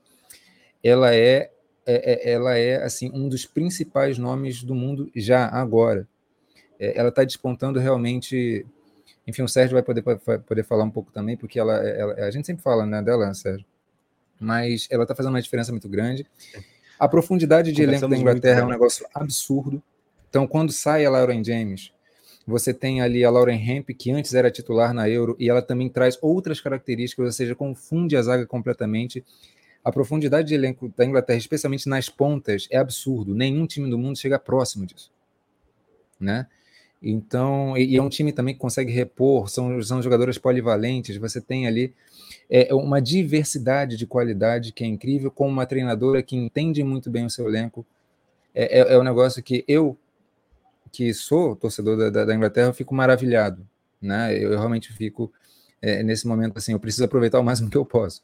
ela 0.83 1.15
é 1.15 1.51
é, 1.87 2.31
é, 2.31 2.33
ela 2.33 2.59
é 2.59 2.83
assim 2.83 3.11
um 3.15 3.29
dos 3.29 3.47
principais 3.47 4.19
nomes 4.19 4.63
do 4.63 4.75
mundo 4.75 5.11
já 5.15 5.49
agora. 5.49 6.07
É, 6.79 6.99
ela 6.99 7.11
está 7.11 7.23
despontando 7.23 7.79
realmente. 7.79 8.67
Enfim, 9.27 9.43
o 9.43 9.49
Sérgio 9.49 9.75
vai 9.75 9.83
poder, 9.83 10.03
vai 10.03 10.39
poder 10.39 10.65
falar 10.65 10.85
um 10.85 10.91
pouco 10.91 11.11
também, 11.13 11.37
porque 11.37 11.59
ela, 11.59 11.75
ela 11.77 12.15
a 12.15 12.31
gente 12.31 12.47
sempre 12.47 12.63
fala 12.63 12.85
né, 12.85 13.03
dela, 13.03 13.33
Sérgio, 13.35 13.67
mas 14.39 14.87
ela 14.91 15.05
está 15.05 15.15
fazendo 15.15 15.33
uma 15.33 15.43
diferença 15.43 15.73
muito 15.73 15.89
grande. 15.89 16.27
A 16.99 17.09
profundidade 17.09 17.73
de 17.73 17.83
elenco 17.83 18.09
da 18.09 18.17
Inglaterra 18.17 18.61
é 18.61 18.65
um 18.65 18.69
negócio 18.69 19.07
absurdo. 19.15 19.83
Então, 20.29 20.47
quando 20.47 20.73
sai 20.73 21.05
a 21.05 21.11
Lauren 21.11 21.43
James, 21.43 21.93
você 22.47 22.73
tem 22.73 23.01
ali 23.01 23.25
a 23.25 23.31
Lauren 23.31 23.59
Hemp, 23.59 23.91
que 23.91 24.11
antes 24.13 24.33
era 24.33 24.51
titular 24.51 24.95
na 24.95 25.09
Euro, 25.09 25.37
e 25.39 25.51
ela 25.51 25.61
também 25.61 25.89
traz 25.89 26.17
outras 26.23 26.61
características, 26.61 27.27
ou 27.27 27.33
seja, 27.33 27.55
confunde 27.55 28.17
a 28.17 28.23
zaga 28.23 28.47
completamente. 28.47 29.25
A 29.87 29.93
profundidade 29.93 30.49
de 30.49 30.55
elenco 30.57 30.93
da 30.97 31.05
Inglaterra, 31.05 31.39
especialmente 31.39 31.89
nas 31.89 32.09
pontas, 32.09 32.67
é 32.73 32.77
absurdo. 32.77 33.33
Nenhum 33.33 33.69
time 33.69 33.89
do 33.89 33.97
mundo 33.97 34.19
chega 34.19 34.37
próximo 34.37 34.85
disso. 34.85 35.13
Né? 36.19 36.49
Então, 37.01 37.77
e, 37.79 37.97
é 37.97 38.03
um 38.03 38.09
time 38.09 38.33
também 38.33 38.53
que 38.53 38.59
consegue 38.59 38.91
repor, 38.91 39.49
são, 39.49 39.81
são 39.85 40.01
polivalentes, 40.43 41.17
você 41.19 41.41
tem 41.41 41.69
ali 41.69 41.95
é, 42.51 42.75
uma 42.75 43.01
diversidade 43.01 43.97
de 43.97 44.09
qualidade 44.09 44.73
que 44.73 44.83
é 44.83 44.89
incrível, 44.89 45.31
com 45.31 45.49
uma 45.49 45.65
treinadora 45.65 46.21
que 46.21 46.35
entende 46.35 46.83
muito 46.83 47.09
bem 47.09 47.25
o 47.25 47.31
seu 47.31 47.47
elenco. 47.47 47.87
É, 48.53 48.81
é, 48.81 48.95
é 48.95 48.99
um 48.99 49.05
negócio 49.05 49.41
que 49.41 49.65
eu, 49.69 49.97
que 50.91 51.15
sou 51.15 51.55
torcedor 51.55 52.11
da, 52.11 52.25
da 52.25 52.35
Inglaterra, 52.35 52.71
eu 52.71 52.75
fico 52.75 52.93
maravilhado. 52.93 53.65
Né? 54.03 54.35
Eu, 54.35 54.51
eu 54.51 54.59
realmente 54.59 54.93
fico, 54.93 55.33
é, 55.81 56.03
nesse 56.03 56.27
momento, 56.27 56.59
assim, 56.59 56.73
eu 56.73 56.81
preciso 56.81 57.05
aproveitar 57.05 57.39
o 57.39 57.45
máximo 57.45 57.71
que 57.71 57.77
eu 57.77 57.87
posso. 57.87 58.21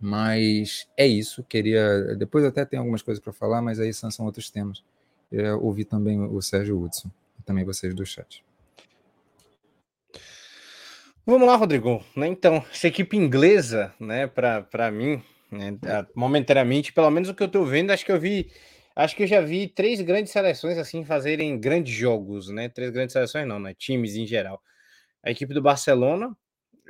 Mas 0.00 0.88
é 0.96 1.06
isso. 1.06 1.44
Queria. 1.44 2.16
Depois 2.16 2.44
até 2.44 2.64
tem 2.64 2.78
algumas 2.78 3.02
coisas 3.02 3.22
para 3.22 3.32
falar, 3.32 3.60
mas 3.60 3.78
aí 3.78 3.92
são, 3.92 4.10
são 4.10 4.24
outros 4.24 4.50
temas. 4.50 4.82
Eu 5.30 5.62
ouvi 5.62 5.84
também 5.84 6.20
o 6.20 6.40
Sérgio 6.40 6.80
Hudson, 6.82 7.10
e 7.38 7.42
também 7.42 7.64
vocês 7.64 7.94
do 7.94 8.04
chat. 8.04 8.42
Vamos 11.24 11.46
lá, 11.46 11.54
Rodrigo. 11.54 12.04
Né, 12.16 12.26
então, 12.26 12.64
essa 12.72 12.88
equipe 12.88 13.16
inglesa, 13.16 13.94
né, 14.00 14.26
para 14.26 14.90
mim, 14.90 15.22
né, 15.52 15.78
momentaneamente, 16.14 16.92
pelo 16.92 17.10
menos 17.10 17.28
o 17.28 17.34
que 17.34 17.42
eu 17.42 17.46
estou 17.46 17.64
vendo, 17.64 17.92
acho 17.92 18.04
que 18.04 18.10
eu 18.10 18.18
vi, 18.18 18.50
acho 18.96 19.14
que 19.14 19.22
eu 19.22 19.26
já 19.26 19.40
vi 19.40 19.68
três 19.68 20.00
grandes 20.00 20.32
seleções 20.32 20.78
assim 20.78 21.04
fazerem 21.04 21.60
grandes 21.60 21.94
jogos, 21.94 22.48
né? 22.48 22.68
Três 22.68 22.90
grandes 22.90 23.12
seleções 23.12 23.46
não, 23.46 23.60
né? 23.60 23.74
Times 23.74 24.16
em 24.16 24.26
geral. 24.26 24.60
A 25.22 25.30
equipe 25.30 25.54
do 25.54 25.62
Barcelona, 25.62 26.36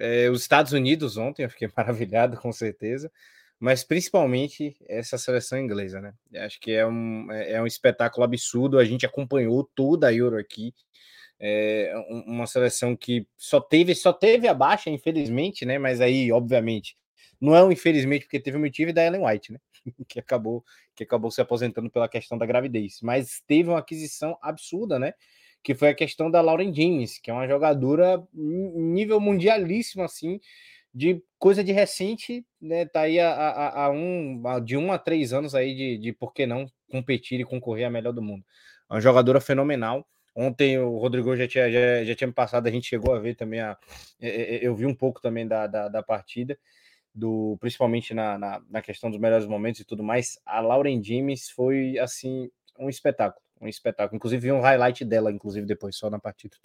é, 0.01 0.31
os 0.31 0.41
Estados 0.41 0.73
Unidos 0.73 1.17
ontem, 1.17 1.45
eu 1.45 1.51
fiquei 1.51 1.69
maravilhado 1.77 2.37
com 2.39 2.53
certeza, 2.53 3.13
mas 3.59 3.85
principalmente 3.85 4.75
essa 4.89 5.19
seleção 5.19 5.59
inglesa, 5.59 6.01
né? 6.01 6.15
Acho 6.37 6.59
que 6.59 6.73
é 6.73 6.87
um, 6.87 7.31
é, 7.31 7.53
é 7.53 7.63
um 7.63 7.67
espetáculo 7.67 8.25
absurdo. 8.25 8.79
A 8.79 8.85
gente 8.85 9.05
acompanhou 9.05 9.69
toda 9.75 10.09
a 10.09 10.15
Euro 10.15 10.39
aqui. 10.39 10.75
É 11.39 11.93
uma 12.27 12.47
seleção 12.47 12.97
que 12.97 13.27
só 13.37 13.61
teve 13.61 13.95
só 13.95 14.13
teve 14.13 14.49
a 14.49 14.55
baixa, 14.55 14.91
infelizmente, 14.91 15.67
né? 15.67 15.79
Mas 15.79 16.01
aí, 16.01 16.33
obviamente, 16.33 16.97
não 17.41 17.55
é 17.55 17.63
um 17.63 17.71
infelizmente 17.73 18.25
porque 18.25 18.41
teve 18.41 18.57
o 18.57 18.61
motivo 18.61 18.93
da 18.93 19.05
Ellen 19.05 19.27
White, 19.27 19.53
né? 19.53 19.59
que 20.09 20.19
acabou 20.19 20.65
que 20.95 21.05
acabou 21.05 21.31
se 21.31 21.41
aposentando 21.41 21.91
pela 21.91 22.09
questão 22.09 22.39
da 22.39 22.47
gravidez, 22.47 23.01
mas 23.03 23.43
teve 23.47 23.69
uma 23.69 23.79
aquisição 23.79 24.39
absurda, 24.43 24.99
né? 24.99 25.15
Que 25.63 25.75
foi 25.75 25.89
a 25.91 25.95
questão 25.95 26.31
da 26.31 26.41
Lauren 26.41 26.75
James, 26.75 27.19
que 27.19 27.31
é 27.31 27.35
uma 27.35 27.47
jogadora 27.47 28.23
nível 28.33 29.21
mundialíssimo 29.21 30.03
assim, 30.03 30.41
de 30.93 31.23
coisa 31.39 31.63
de 31.63 31.73
recente, 31.73 32.45
né? 32.61 32.87
Tá 32.87 33.03
aí 33.03 33.21
a, 33.21 33.31
a, 33.31 33.85
a 33.87 33.91
um 33.91 34.43
a, 34.47 34.59
de 34.61 34.77
um 34.77 34.91
a 34.93 34.99
três 34.99 35.33
anos 35.33 35.55
aí 35.55 35.75
de, 35.75 35.99
de 35.99 36.13
por 36.13 36.33
que 36.33 36.47
não 36.47 36.67
competir 36.91 37.41
e 37.41 37.45
concorrer 37.45 37.87
a 37.87 37.91
melhor 37.91 38.13
do 38.13 38.23
mundo. 38.23 38.45
Uma 38.89 39.01
jogadora 39.01 39.41
fenomenal 39.41 40.07
Ontem 40.35 40.79
o 40.79 40.97
Rodrigo 40.97 41.37
já 41.37 41.47
tinha, 41.49 41.71
já, 41.71 42.05
já 42.05 42.15
tinha 42.15 42.29
me 42.29 42.33
passado, 42.33 42.67
a 42.67 42.71
gente 42.71 42.89
chegou 42.89 43.15
a 43.15 43.19
ver 43.19 43.35
também 43.35 43.61
a. 43.61 43.77
Eu 44.21 44.75
vi 44.77 44.87
um 44.87 44.95
pouco 44.95 45.21
também 45.21 45.47
da, 45.47 45.67
da, 45.67 45.89
da 45.89 46.03
partida, 46.03 46.59
do 47.15 47.59
principalmente 47.61 48.15
na, 48.15 48.39
na, 48.39 48.63
na, 48.69 48.83
questão 48.83 49.11
dos 49.11 49.19
melhores 49.19 49.47
momentos 49.47 49.81
e 49.81 49.85
tudo 49.85 50.03
mais. 50.03 50.39
A 50.47 50.61
Lauren 50.61 51.03
James 51.03 51.51
foi 51.51 51.99
assim 51.99 52.49
um 52.79 52.89
espetáculo, 52.89 53.45
um 53.61 53.69
espetáculo. 53.69 54.17
Inclusive 54.17 54.41
vi 54.41 54.53
um 54.53 54.61
highlight 54.61 55.05
dela, 55.05 55.31
inclusive, 55.31 55.67
depois, 55.67 55.97
só 55.97 56.09
na 56.09 56.19
partida. 56.19 56.57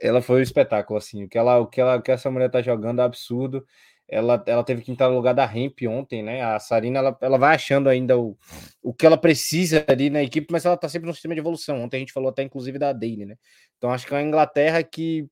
Ela 0.00 0.22
foi 0.22 0.40
um 0.40 0.42
espetáculo, 0.42 0.98
assim. 0.98 1.24
O 1.24 1.28
que, 1.28 1.38
ela, 1.38 1.58
o 1.58 1.66
que, 1.66 1.80
ela, 1.80 1.96
o 1.96 2.02
que 2.02 2.10
essa 2.10 2.30
mulher 2.30 2.50
tá 2.50 2.62
jogando 2.62 3.00
é 3.00 3.04
absurdo 3.04 3.64
ela, 4.12 4.42
ela 4.46 4.62
teve 4.62 4.82
que 4.82 4.92
entrar 4.92 5.08
no 5.08 5.16
lugar 5.16 5.34
da 5.34 5.46
Ramp 5.46 5.78
ontem, 5.88 6.22
né? 6.22 6.42
A 6.42 6.58
Sarina 6.58 6.98
ela, 6.98 7.16
ela 7.18 7.38
vai 7.38 7.54
achando 7.54 7.88
ainda 7.88 8.18
o, 8.18 8.36
o 8.82 8.92
que 8.92 9.06
ela 9.06 9.16
precisa 9.16 9.82
ali 9.88 10.10
na 10.10 10.22
equipe, 10.22 10.48
mas 10.50 10.66
ela 10.66 10.76
tá 10.76 10.86
sempre 10.86 11.06
no 11.06 11.14
sistema 11.14 11.34
de 11.34 11.40
evolução. 11.40 11.82
Ontem 11.82 11.96
a 11.96 12.00
gente 12.00 12.12
falou 12.12 12.28
até 12.28 12.42
inclusive 12.42 12.78
da 12.78 12.92
Daily, 12.92 13.24
né? 13.24 13.36
Então 13.78 13.90
acho 13.90 14.06
que 14.06 14.14
é 14.14 14.18
a 14.18 14.22
Inglaterra 14.22 14.82
que. 14.82 15.26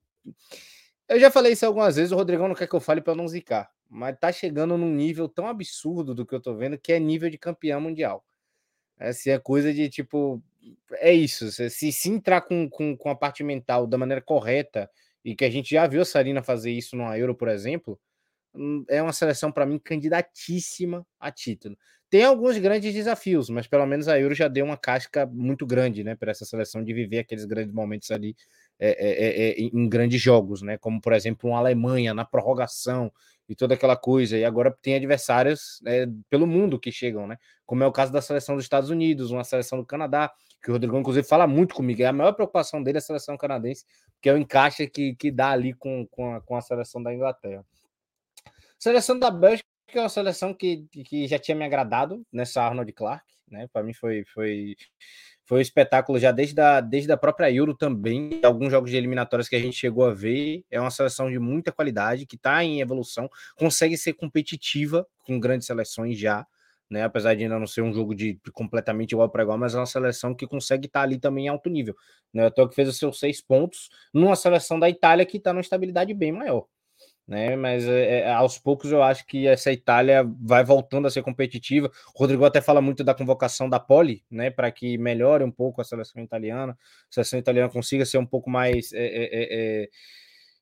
Eu 1.06 1.20
já 1.20 1.30
falei 1.30 1.52
isso 1.52 1.66
algumas 1.66 1.96
vezes, 1.96 2.10
o 2.10 2.16
Rodrigão 2.16 2.48
não 2.48 2.54
quer 2.54 2.66
que 2.66 2.74
eu 2.74 2.80
fale 2.80 3.02
para 3.02 3.14
não 3.14 3.28
zicar, 3.28 3.68
mas 3.86 4.16
tá 4.18 4.32
chegando 4.32 4.78
num 4.78 4.94
nível 4.94 5.28
tão 5.28 5.46
absurdo 5.46 6.14
do 6.14 6.24
que 6.24 6.34
eu 6.34 6.40
tô 6.40 6.54
vendo 6.54 6.78
que 6.78 6.92
é 6.92 6.98
nível 6.98 7.28
de 7.28 7.36
campeão 7.36 7.82
mundial. 7.82 8.24
Essa 8.98 9.32
é 9.32 9.38
coisa 9.38 9.74
de 9.74 9.90
tipo. 9.90 10.42
É 10.94 11.12
isso. 11.12 11.50
Se, 11.52 11.92
se 11.92 12.08
entrar 12.10 12.42
com, 12.42 12.68
com, 12.68 12.96
com 12.96 13.10
a 13.10 13.16
parte 13.16 13.42
mental 13.42 13.86
da 13.86 13.98
maneira 13.98 14.20
correta, 14.22 14.90
e 15.24 15.34
que 15.34 15.44
a 15.44 15.50
gente 15.50 15.70
já 15.74 15.86
viu 15.86 16.02
a 16.02 16.04
Sarina 16.04 16.42
fazer 16.42 16.70
isso 16.72 16.96
no 16.96 17.04
Euro, 17.14 17.34
por 17.34 17.48
exemplo, 17.48 17.98
Hum, 18.54 18.84
é 18.88 19.02
uma 19.02 19.12
seleção 19.12 19.52
para 19.52 19.66
mim 19.66 19.78
candidatíssima 19.78 21.06
a 21.20 21.30
título. 21.32 21.76
Tem 22.10 22.24
alguns 22.24 22.58
grandes 22.58 22.94
desafios, 22.94 23.50
mas 23.50 23.66
pelo 23.66 23.86
menos 23.86 24.08
a 24.08 24.18
Euro 24.18 24.34
já 24.34 24.48
deu 24.48 24.64
uma 24.64 24.76
casca 24.76 25.26
muito 25.26 25.66
grande, 25.66 26.04
né, 26.04 26.16
para 26.16 26.32
essa 26.32 26.44
seleção 26.44 26.84
de 26.84 26.92
viver 26.94 27.20
aqueles 27.20 27.44
grandes 27.46 27.72
momentos 27.74 28.10
ali 28.10 28.36
é, 28.82 28.88
é, 28.88 29.50
é, 29.50 29.60
em 29.60 29.88
grandes 29.88 30.20
jogos, 30.20 30.62
né, 30.62 30.78
como 30.78 30.98
por 31.00 31.12
exemplo 31.12 31.50
uma 31.50 31.58
Alemanha 31.58 32.14
na 32.14 32.24
prorrogação 32.24 33.12
e 33.46 33.54
toda 33.54 33.74
aquela 33.74 33.94
coisa. 33.94 34.38
E 34.38 34.44
agora 34.44 34.74
tem 34.80 34.94
adversários 34.94 35.80
né, 35.82 36.06
pelo 36.30 36.46
mundo 36.46 36.80
que 36.80 36.90
chegam, 36.90 37.26
né, 37.26 37.36
como 37.66 37.84
é 37.84 37.86
o 37.86 37.92
caso 37.92 38.10
da 38.10 38.22
seleção 38.22 38.56
dos 38.56 38.64
Estados 38.64 38.88
Unidos, 38.88 39.30
uma 39.30 39.44
seleção 39.44 39.78
do 39.78 39.84
Canadá, 39.84 40.32
que 40.62 40.70
o 40.70 40.72
Rodrigo 40.72 40.96
inclusive 40.96 41.26
fala 41.28 41.46
muito 41.46 41.74
comigo. 41.74 42.02
É 42.02 42.06
a 42.06 42.12
maior 42.12 42.32
preocupação 42.32 42.82
dele 42.82 42.98
a 42.98 43.02
seleção 43.02 43.36
canadense, 43.36 43.84
que 44.20 44.30
é 44.30 44.32
o 44.32 44.38
encaixe 44.38 44.86
que, 44.86 45.14
que 45.14 45.30
dá 45.30 45.50
ali 45.50 45.74
com, 45.74 46.06
com, 46.10 46.34
a, 46.34 46.40
com 46.40 46.56
a 46.56 46.60
seleção 46.62 47.02
da 47.02 47.12
Inglaterra. 47.12 47.64
Seleção 48.78 49.18
da 49.18 49.30
Bélgica 49.30 49.68
é 49.92 50.00
uma 50.00 50.08
seleção 50.08 50.54
que, 50.54 50.86
que 51.04 51.26
já 51.26 51.38
tinha 51.38 51.54
me 51.54 51.66
agradado 51.66 52.24
nessa 52.32 52.62
Arnold 52.62 52.90
Clark, 52.92 53.24
né? 53.46 53.68
Para 53.70 53.82
mim 53.82 53.92
foi, 53.92 54.24
foi, 54.32 54.74
foi 55.50 55.58
um 55.58 55.62
espetáculo 55.62 56.16
já 56.16 56.30
desde 56.30 56.60
a, 56.60 56.80
desde 56.80 57.10
a 57.10 57.16
própria 57.16 57.50
Euro 57.50 57.74
também. 57.74 58.38
Alguns 58.44 58.70
jogos 58.70 58.88
de 58.88 58.96
eliminatórias 58.96 59.48
que 59.48 59.56
a 59.56 59.58
gente 59.58 59.76
chegou 59.76 60.04
a 60.04 60.14
ver. 60.14 60.64
É 60.70 60.80
uma 60.80 60.92
seleção 60.92 61.28
de 61.28 61.40
muita 61.40 61.72
qualidade, 61.72 62.24
que 62.24 62.36
está 62.36 62.62
em 62.62 62.80
evolução, 62.80 63.28
consegue 63.56 63.98
ser 63.98 64.12
competitiva 64.12 65.04
com 65.26 65.40
grandes 65.40 65.66
seleções 65.66 66.16
já. 66.16 66.46
Né, 66.88 67.02
apesar 67.02 67.34
de 67.34 67.42
ainda 67.42 67.58
não 67.58 67.66
ser 67.66 67.82
um 67.82 67.92
jogo 67.92 68.14
de 68.14 68.40
completamente 68.52 69.12
igual 69.12 69.28
para 69.28 69.42
igual, 69.42 69.58
mas 69.58 69.74
é 69.74 69.78
uma 69.78 69.86
seleção 69.86 70.34
que 70.34 70.46
consegue 70.46 70.86
estar 70.86 71.00
tá 71.00 71.04
ali 71.04 71.18
também 71.18 71.46
em 71.46 71.48
alto 71.48 71.68
nível. 71.68 71.96
Né? 72.32 72.46
O 72.46 72.68
que 72.68 72.74
fez 72.74 72.88
os 72.88 72.96
seus 72.96 73.18
seis 73.18 73.40
pontos 73.40 73.90
numa 74.14 74.36
seleção 74.36 74.78
da 74.78 74.88
Itália 74.88 75.26
que 75.26 75.36
está 75.36 75.52
numa 75.52 75.62
estabilidade 75.62 76.14
bem 76.14 76.30
maior 76.30 76.66
né? 77.30 77.54
Mas 77.54 77.86
é, 77.86 78.22
é, 78.22 78.32
aos 78.32 78.58
poucos 78.58 78.90
eu 78.90 79.04
acho 79.04 79.24
que 79.24 79.46
essa 79.46 79.70
Itália 79.70 80.28
vai 80.42 80.64
voltando 80.64 81.06
a 81.06 81.10
ser 81.10 81.22
competitiva. 81.22 81.88
O 82.12 82.18
Rodrigo 82.18 82.44
até 82.44 82.60
fala 82.60 82.82
muito 82.82 83.04
da 83.04 83.14
convocação 83.14 83.70
da 83.70 83.78
Poli, 83.78 84.24
né? 84.28 84.50
Para 84.50 84.68
que 84.72 84.98
melhore 84.98 85.44
um 85.44 85.50
pouco 85.50 85.80
a 85.80 85.84
seleção 85.84 86.20
italiana, 86.20 86.72
a 86.72 87.14
seleção 87.14 87.38
italiana 87.38 87.70
consiga 87.70 88.04
ser 88.04 88.18
um 88.18 88.26
pouco 88.26 88.50
mais 88.50 88.92
é, 88.92 89.06
é, 89.06 89.28
é, 89.32 89.88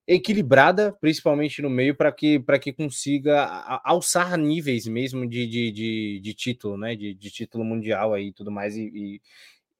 é 0.07 0.15
equilibrada, 0.15 0.93
principalmente 1.01 1.63
no 1.63 1.71
meio, 1.71 1.95
para 1.95 2.13
que, 2.13 2.39
que 2.61 2.73
consiga 2.75 3.47
alçar 3.83 4.37
níveis 4.37 4.87
mesmo 4.87 5.27
de, 5.27 5.47
de, 5.47 5.73
de, 5.73 6.21
de 6.23 6.35
título, 6.35 6.77
né? 6.77 6.95
De, 6.95 7.15
de, 7.15 7.31
título 7.31 7.65
mundial 7.65 8.13
aí 8.13 8.27
e 8.27 8.33
tudo 8.35 8.51
mais, 8.51 8.77
e, 8.77 8.91
e, 8.95 9.21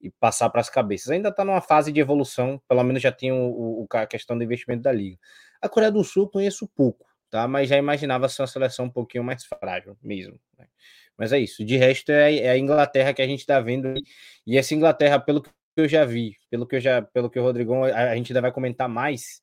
e 0.01 0.11
passar 0.19 0.49
para 0.49 0.63
as 0.63 0.71
cabeças. 0.71 1.11
Ainda 1.11 1.29
está 1.29 1.45
numa 1.45 1.61
fase 1.61 1.93
de 1.93 2.01
evolução, 2.01 2.59
pelo 2.67 2.83
menos 2.83 3.03
já 3.03 3.13
tem 3.13 3.31
o, 3.31 3.37
o, 3.37 3.87
a 3.93 4.07
questão 4.07 4.39
do 4.39 4.45
investimento 4.45 4.85
da 4.85 4.93
liga. 4.93 5.19
A 5.61 5.69
Coreia 5.69 5.91
do 5.91 6.05
Sul 6.05 6.29
conheço 6.29 6.69
pouco, 6.69 7.07
tá? 7.31 7.49
Mas 7.49 7.69
já 7.69 7.77
imaginava 7.77 8.29
ser 8.29 8.43
uma 8.43 8.49
seleção 8.49 8.87
um 8.87 8.91
pouquinho 8.91 9.25
mais 9.25 9.45
frágil 9.45 9.97
mesmo. 10.03 10.39
Né? 10.59 10.67
Mas 11.17 11.33
é 11.33 11.39
isso. 11.39 11.65
De 11.65 11.77
resto, 11.77 12.13
é, 12.13 12.37
é, 12.37 12.51
a 12.51 12.59
Inglaterra 12.59 13.13
que 13.13 13.23
a 13.23 13.27
gente 13.27 13.41
está 13.41 13.61
vendo. 13.61 13.93
E 14.47 14.57
essa 14.57 14.75
Inglaterra, 14.75 15.19
pelo 15.19 15.43
que 15.43 15.51
eu 15.77 15.89
já 15.89 16.05
vi, 16.05 16.37
pelo 16.51 16.67
que 16.67 16.77
eu 16.77 16.81
já, 16.81 17.03
pelo 17.03 17.29
que 17.29 17.39
o 17.39 17.43
Rodrigão, 17.43 17.85
a, 17.85 18.11
a 18.11 18.17
gente 18.17 18.33
ainda 18.33 18.41
vai 18.41 18.53
comentar 18.53 18.89
mais. 18.89 19.43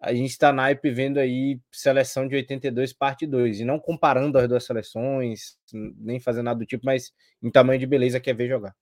A 0.00 0.12
gente 0.12 0.30
está 0.30 0.52
naipe 0.52 0.90
vendo 0.90 1.18
aí 1.18 1.60
seleção 1.70 2.26
de 2.26 2.34
82, 2.34 2.92
parte 2.92 3.26
2, 3.26 3.60
e 3.60 3.64
não 3.64 3.78
comparando 3.78 4.36
as 4.38 4.48
duas 4.48 4.64
seleções, 4.64 5.56
nem 5.72 6.18
fazendo 6.18 6.46
nada 6.46 6.58
do 6.58 6.66
tipo, 6.66 6.84
mas 6.84 7.12
em 7.40 7.50
tamanho 7.50 7.78
de 7.78 7.86
beleza 7.86 8.18
que 8.18 8.28
é 8.28 8.34
ver 8.34 8.48
jogar. 8.48 8.74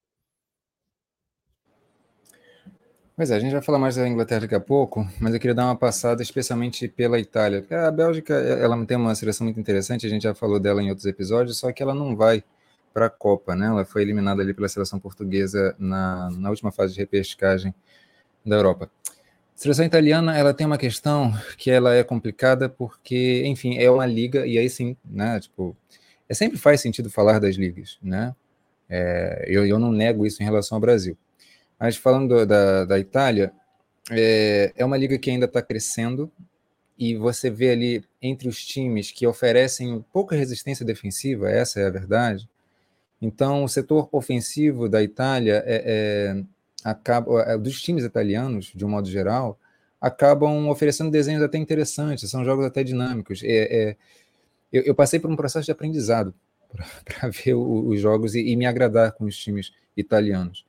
Pois 3.21 3.29
é, 3.29 3.35
a 3.35 3.39
gente 3.39 3.51
vai 3.51 3.61
falar 3.61 3.77
mais 3.77 3.97
da 3.97 4.07
Inglaterra 4.07 4.41
daqui 4.41 4.55
a 4.55 4.59
pouco, 4.59 5.07
mas 5.19 5.31
eu 5.31 5.39
queria 5.39 5.53
dar 5.53 5.65
uma 5.65 5.75
passada 5.75 6.23
especialmente 6.23 6.87
pela 6.87 7.19
Itália. 7.19 7.63
A 7.69 7.91
Bélgica, 7.91 8.33
ela 8.33 8.83
tem 8.83 8.97
uma 8.97 9.13
seleção 9.13 9.45
muito 9.45 9.59
interessante, 9.59 10.07
a 10.07 10.09
gente 10.09 10.23
já 10.23 10.33
falou 10.33 10.59
dela 10.59 10.81
em 10.81 10.89
outros 10.89 11.05
episódios, 11.05 11.59
só 11.59 11.71
que 11.71 11.83
ela 11.83 11.93
não 11.93 12.15
vai 12.15 12.43
para 12.91 13.05
a 13.05 13.09
Copa, 13.11 13.55
né? 13.55 13.67
Ela 13.67 13.85
foi 13.85 14.01
eliminada 14.01 14.41
ali 14.41 14.55
pela 14.55 14.67
seleção 14.67 14.99
portuguesa 14.99 15.75
na, 15.77 16.31
na 16.31 16.49
última 16.49 16.71
fase 16.71 16.95
de 16.95 16.99
repescagem 16.99 17.75
da 18.43 18.55
Europa. 18.55 18.89
A 19.07 19.11
seleção 19.53 19.85
italiana, 19.85 20.35
ela 20.35 20.51
tem 20.51 20.65
uma 20.65 20.79
questão 20.79 21.31
que 21.59 21.69
ela 21.69 21.93
é 21.93 22.03
complicada 22.03 22.69
porque, 22.69 23.43
enfim, 23.45 23.77
é 23.77 23.91
uma 23.91 24.07
liga 24.07 24.47
e 24.47 24.57
aí 24.57 24.67
sim, 24.67 24.97
né? 25.05 25.39
Tipo, 25.39 25.77
é 26.27 26.33
sempre 26.33 26.57
faz 26.57 26.81
sentido 26.81 27.07
falar 27.07 27.37
das 27.37 27.55
ligas, 27.55 27.99
né? 28.01 28.35
É, 28.89 29.45
eu, 29.47 29.63
eu 29.63 29.77
não 29.77 29.91
nego 29.91 30.25
isso 30.25 30.41
em 30.41 30.45
relação 30.45 30.77
ao 30.77 30.81
Brasil. 30.81 31.15
Mas 31.81 31.97
falando 31.97 32.45
da, 32.45 32.85
da 32.85 32.99
Itália, 32.99 33.51
é, 34.11 34.71
é 34.75 34.85
uma 34.85 34.95
liga 34.95 35.17
que 35.17 35.31
ainda 35.31 35.47
está 35.47 35.63
crescendo 35.63 36.31
e 36.95 37.15
você 37.15 37.49
vê 37.49 37.71
ali 37.71 38.05
entre 38.21 38.47
os 38.47 38.63
times 38.63 39.09
que 39.09 39.25
oferecem 39.25 40.05
pouca 40.13 40.35
resistência 40.35 40.85
defensiva, 40.85 41.49
essa 41.49 41.79
é 41.79 41.87
a 41.87 41.89
verdade. 41.89 42.47
Então, 43.19 43.63
o 43.63 43.67
setor 43.67 44.07
ofensivo 44.11 44.87
da 44.87 45.01
Itália 45.01 45.63
é, 45.65 45.83
é, 45.83 46.43
acaba, 46.83 47.41
é, 47.41 47.57
dos 47.57 47.81
times 47.81 48.03
italianos, 48.03 48.71
de 48.75 48.85
um 48.85 48.89
modo 48.89 49.09
geral, 49.09 49.59
acabam 49.99 50.69
oferecendo 50.69 51.09
desenhos 51.09 51.41
até 51.41 51.57
interessantes, 51.57 52.29
são 52.29 52.45
jogos 52.45 52.63
até 52.63 52.83
dinâmicos. 52.83 53.41
É, 53.43 53.89
é 53.89 53.95
eu, 54.71 54.83
eu, 54.83 54.95
passei 54.95 55.19
por 55.19 55.31
um 55.31 55.35
processo 55.35 55.65
de 55.65 55.71
aprendizado 55.71 56.31
para 57.03 57.29
ver 57.29 57.55
o, 57.55 57.87
os 57.87 57.99
jogos 57.99 58.35
e, 58.35 58.41
e, 58.41 58.55
me 58.55 58.67
agradar 58.67 59.13
com 59.13 59.25
os 59.25 59.35
times 59.35 59.71
italianos. 59.97 60.63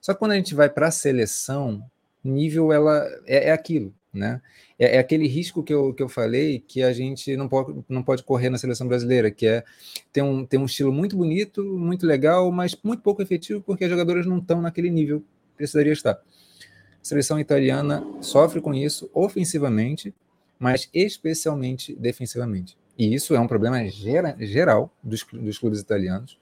Só 0.00 0.12
que 0.12 0.18
quando 0.18 0.32
a 0.32 0.36
gente 0.36 0.54
vai 0.54 0.68
para 0.68 0.88
a 0.88 0.90
seleção, 0.90 1.82
nível 2.22 2.72
ela 2.72 3.06
é, 3.26 3.48
é 3.48 3.52
aquilo, 3.52 3.94
né? 4.12 4.40
É, 4.78 4.96
é, 4.96 4.98
aquele 4.98 5.26
risco 5.26 5.62
que 5.62 5.74
eu, 5.74 5.92
que 5.92 6.02
eu 6.02 6.08
falei 6.08 6.60
que 6.60 6.82
a 6.82 6.92
gente 6.92 7.36
não 7.36 7.48
pode, 7.48 7.84
não 7.88 8.02
pode 8.02 8.22
correr 8.22 8.48
na 8.48 8.58
seleção 8.58 8.86
brasileira, 8.86 9.30
que 9.30 9.46
é 9.46 9.64
ter 10.12 10.22
um, 10.22 10.46
ter 10.46 10.56
um 10.56 10.66
estilo 10.66 10.92
muito 10.92 11.16
bonito, 11.16 11.64
muito 11.64 12.06
legal, 12.06 12.50
mas 12.52 12.76
muito 12.82 13.02
pouco 13.02 13.20
efetivo, 13.20 13.60
porque 13.60 13.84
as 13.84 13.90
jogadoras 13.90 14.24
não 14.24 14.38
estão 14.38 14.62
naquele 14.62 14.90
nível 14.90 15.20
que 15.20 15.56
precisaria 15.56 15.92
estar. 15.92 16.12
A 16.12 17.04
seleção 17.04 17.40
italiana 17.40 18.06
sofre 18.20 18.60
com 18.60 18.72
isso 18.72 19.10
ofensivamente, 19.12 20.14
mas 20.58 20.88
especialmente 20.92 21.94
defensivamente. 21.94 22.76
E 22.96 23.14
isso 23.14 23.34
é 23.34 23.40
um 23.40 23.46
problema 23.46 23.84
gera, 23.88 24.36
geral 24.40 24.92
dos, 25.02 25.24
dos 25.32 25.58
clubes 25.58 25.80
italianos. 25.80 26.38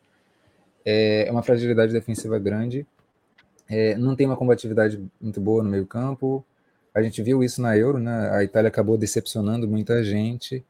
É 0.84 1.28
uma 1.30 1.42
fragilidade 1.42 1.92
defensiva 1.92 2.38
grande, 2.38 2.86
é, 3.68 3.96
não 3.96 4.14
tem 4.14 4.26
uma 4.26 4.36
combatividade 4.36 5.02
muito 5.20 5.40
boa 5.40 5.62
no 5.62 5.70
meio 5.70 5.86
campo. 5.86 6.44
A 6.94 7.02
gente 7.02 7.22
viu 7.22 7.42
isso 7.42 7.60
na 7.60 7.76
Euro, 7.76 7.98
né? 7.98 8.30
A 8.30 8.42
Itália 8.42 8.68
acabou 8.68 8.96
decepcionando 8.96 9.68
muita 9.68 10.02
gente. 10.02 10.64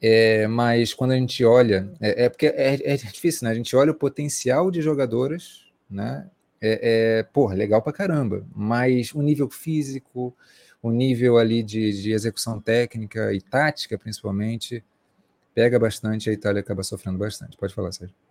É, 0.00 0.46
mas 0.46 0.94
quando 0.94 1.12
a 1.12 1.16
gente 1.16 1.44
olha, 1.44 1.90
é, 2.00 2.24
é 2.24 2.28
porque 2.28 2.46
é, 2.46 2.74
é, 2.92 2.96
difícil, 2.96 3.44
né? 3.44 3.50
A 3.50 3.54
gente 3.54 3.74
olha 3.74 3.92
o 3.92 3.94
potencial 3.94 4.70
de 4.70 4.82
jogadoras, 4.82 5.66
né? 5.90 6.28
É, 6.60 7.20
é 7.20 7.22
porra, 7.22 7.54
legal 7.54 7.82
pra 7.82 7.92
caramba. 7.92 8.44
Mas 8.54 9.12
o 9.14 9.22
nível 9.22 9.48
físico, 9.48 10.36
o 10.82 10.90
nível 10.90 11.38
ali 11.38 11.62
de, 11.62 12.02
de 12.02 12.12
execução 12.12 12.60
técnica 12.60 13.32
e 13.32 13.40
tática, 13.40 13.98
principalmente, 13.98 14.84
pega 15.54 15.78
bastante. 15.78 16.30
A 16.30 16.32
Itália 16.32 16.60
acaba 16.60 16.82
sofrendo 16.82 17.18
bastante. 17.18 17.56
Pode 17.56 17.74
falar, 17.74 17.92
Sérgio. 17.92 18.27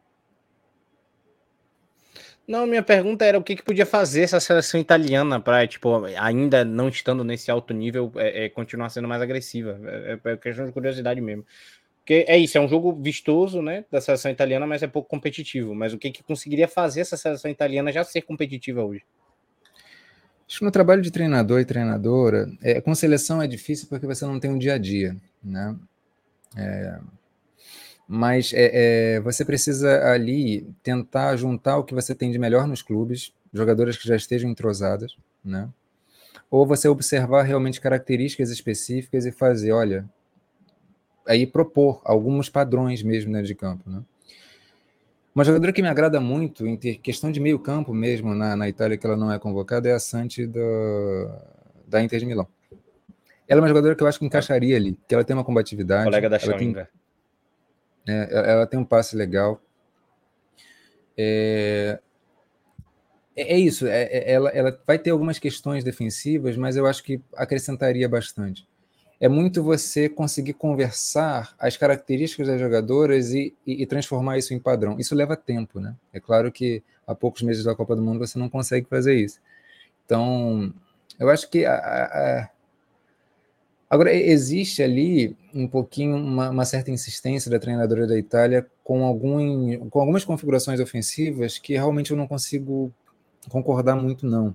Não, 2.47 2.65
minha 2.65 2.81
pergunta 2.81 3.25
era 3.25 3.37
o 3.37 3.43
que, 3.43 3.57
que 3.57 3.63
podia 3.63 3.85
fazer 3.85 4.21
essa 4.21 4.39
seleção 4.39 4.79
italiana 4.79 5.37
para, 5.37 5.67
tipo, 5.67 6.05
ainda 6.17 6.63
não 6.63 6.87
estando 6.87 7.21
nesse 7.21 7.51
alto 7.51 7.73
nível, 7.73 8.09
é, 8.15 8.45
é 8.45 8.49
continuar 8.49 8.89
sendo 8.89 9.07
mais 9.07 9.21
agressiva. 9.21 9.77
É, 9.83 10.19
é, 10.23 10.31
é, 10.31 10.37
questão 10.37 10.65
de 10.65 10.71
curiosidade 10.71 11.19
mesmo. 11.19 11.45
Porque 11.97 12.23
é 12.25 12.37
isso, 12.37 12.57
é 12.57 12.61
um 12.61 12.69
jogo 12.69 12.93
vistoso, 12.93 13.61
né, 13.61 13.83
da 13.91 13.99
seleção 13.99 14.31
italiana, 14.31 14.65
mas 14.65 14.81
é 14.81 14.87
pouco 14.87 15.09
competitivo. 15.09 15.75
Mas 15.75 15.91
o 15.91 15.97
que, 15.97 16.09
que 16.09 16.23
conseguiria 16.23 16.69
fazer 16.69 17.01
essa 17.01 17.17
seleção 17.17 17.51
italiana 17.51 17.91
já 17.91 18.01
ser 18.05 18.21
competitiva 18.21 18.81
hoje? 18.81 19.03
Acho 20.47 20.59
que 20.59 20.65
no 20.65 20.71
trabalho 20.71 21.01
de 21.01 21.11
treinador 21.11 21.59
e 21.59 21.65
treinadora, 21.65 22.49
é, 22.61 22.79
com 22.79 22.95
seleção 22.95 23.41
é 23.41 23.47
difícil 23.47 23.89
porque 23.89 24.07
você 24.07 24.25
não 24.25 24.39
tem 24.39 24.49
um 24.49 24.57
dia 24.57 24.75
a 24.75 24.77
dia, 24.77 25.17
né? 25.43 25.75
É, 26.55 26.97
mas 28.07 28.53
é, 28.53 29.15
é, 29.15 29.19
você 29.19 29.43
precisa 29.43 30.09
ali 30.09 30.65
tentar 30.81 31.35
juntar 31.35 31.77
o 31.77 31.83
que 31.83 31.93
você 31.93 32.15
tem 32.15 32.31
de 32.31 32.39
melhor 32.39 32.65
nos 32.65 32.81
clubes, 32.81 33.33
jogadoras 33.53 33.97
que 33.97 34.07
já 34.07 34.15
estejam 34.15 34.49
entrosadas, 34.49 35.17
né? 35.43 35.69
Ou 36.49 36.65
você 36.65 36.87
observar 36.87 37.43
realmente 37.43 37.81
características 37.81 38.49
específicas 38.49 39.25
e 39.25 39.31
fazer, 39.31 39.73
olha, 39.73 40.09
aí 41.27 41.45
propor 41.45 42.01
alguns 42.05 42.49
padrões 42.49 43.03
mesmo 43.03 43.33
dentro 43.33 43.47
de 43.47 43.55
campo, 43.55 43.89
né? 43.89 44.01
Uma 45.35 45.43
jogadora 45.43 45.71
que 45.71 45.81
me 45.83 45.87
agrada 45.87 46.19
muito, 46.19 46.65
em 46.65 46.75
ter 46.75 46.95
questão 46.95 47.31
de 47.31 47.39
meio 47.39 47.59
campo 47.59 47.93
mesmo, 47.93 48.33
na, 48.33 48.55
na 48.55 48.67
Itália, 48.69 48.97
que 48.97 49.05
ela 49.05 49.15
não 49.15 49.31
é 49.31 49.37
convocada, 49.37 49.87
é 49.87 49.91
a 49.91 49.99
Santi 49.99 50.47
da, 50.47 50.61
da 51.85 52.01
Inter 52.01 52.19
de 52.19 52.25
Milão. 52.25 52.47
Ela 53.47 53.59
é 53.59 53.61
uma 53.61 53.67
jogadora 53.67 53.95
que 53.95 54.01
eu 54.01 54.07
acho 54.07 54.17
que 54.17 54.25
encaixaria 54.25 54.75
ali, 54.75 54.97
que 55.07 55.13
ela 55.13 55.23
tem 55.23 55.35
uma 55.35 55.43
combatividade. 55.43 56.05
Colega 56.05 56.29
da 56.29 56.39
Schauinga. 56.39 56.89
É, 58.07 58.51
ela 58.51 58.67
tem 58.67 58.79
um 58.79 58.85
passe 58.85 59.15
legal. 59.15 59.61
É, 61.17 61.99
é, 63.37 63.53
é 63.53 63.59
isso, 63.59 63.85
é, 63.85 64.03
é, 64.03 64.31
ela, 64.31 64.49
ela 64.49 64.81
vai 64.85 64.97
ter 64.97 65.11
algumas 65.11 65.37
questões 65.37 65.83
defensivas, 65.83 66.57
mas 66.57 66.75
eu 66.75 66.87
acho 66.87 67.03
que 67.03 67.21
acrescentaria 67.35 68.09
bastante. 68.09 68.67
É 69.19 69.27
muito 69.27 69.63
você 69.63 70.09
conseguir 70.09 70.53
conversar 70.53 71.55
as 71.59 71.77
características 71.77 72.47
das 72.47 72.59
jogadoras 72.59 73.33
e, 73.33 73.55
e, 73.65 73.81
e, 73.81 73.85
transformar 73.85 74.37
isso 74.37 74.53
em 74.53 74.59
padrão. 74.59 74.99
Isso 74.99 75.15
leva 75.15 75.35
tempo, 75.35 75.79
né? 75.79 75.95
É 76.13 76.19
claro 76.19 76.51
que 76.51 76.83
há 77.05 77.15
poucos 77.15 77.41
meses 77.41 77.63
da 77.63 77.75
Copa 77.75 77.95
do 77.95 78.01
Mundo 78.01 78.19
você 78.19 78.37
não 78.37 78.49
consegue 78.49 78.87
fazer 78.87 79.15
isso. 79.15 79.39
Então, 80.05 80.71
eu 81.19 81.29
acho 81.29 81.49
que 81.49 81.65
a, 81.65 81.73
a, 81.73 82.49
Agora, 83.89 84.13
existe 84.13 84.83
ali 84.83 85.35
um 85.53 85.67
pouquinho 85.67 86.17
uma, 86.17 86.49
uma, 86.49 86.65
certa 86.65 86.91
insistência 86.91 87.49
da 87.49 87.57
treinadora 87.57 88.05
da 88.05 88.17
Itália 88.17 88.67
com, 88.83 89.05
algum, 89.05 89.89
com 89.89 89.99
algumas 89.99 90.25
configurações 90.25 90.79
ofensivas 90.81 91.57
que 91.57 91.73
realmente 91.73 92.11
eu 92.11 92.17
não 92.17 92.27
consigo 92.27 92.91
concordar 93.49 93.95
muito, 93.95 94.25
não. 94.25 94.53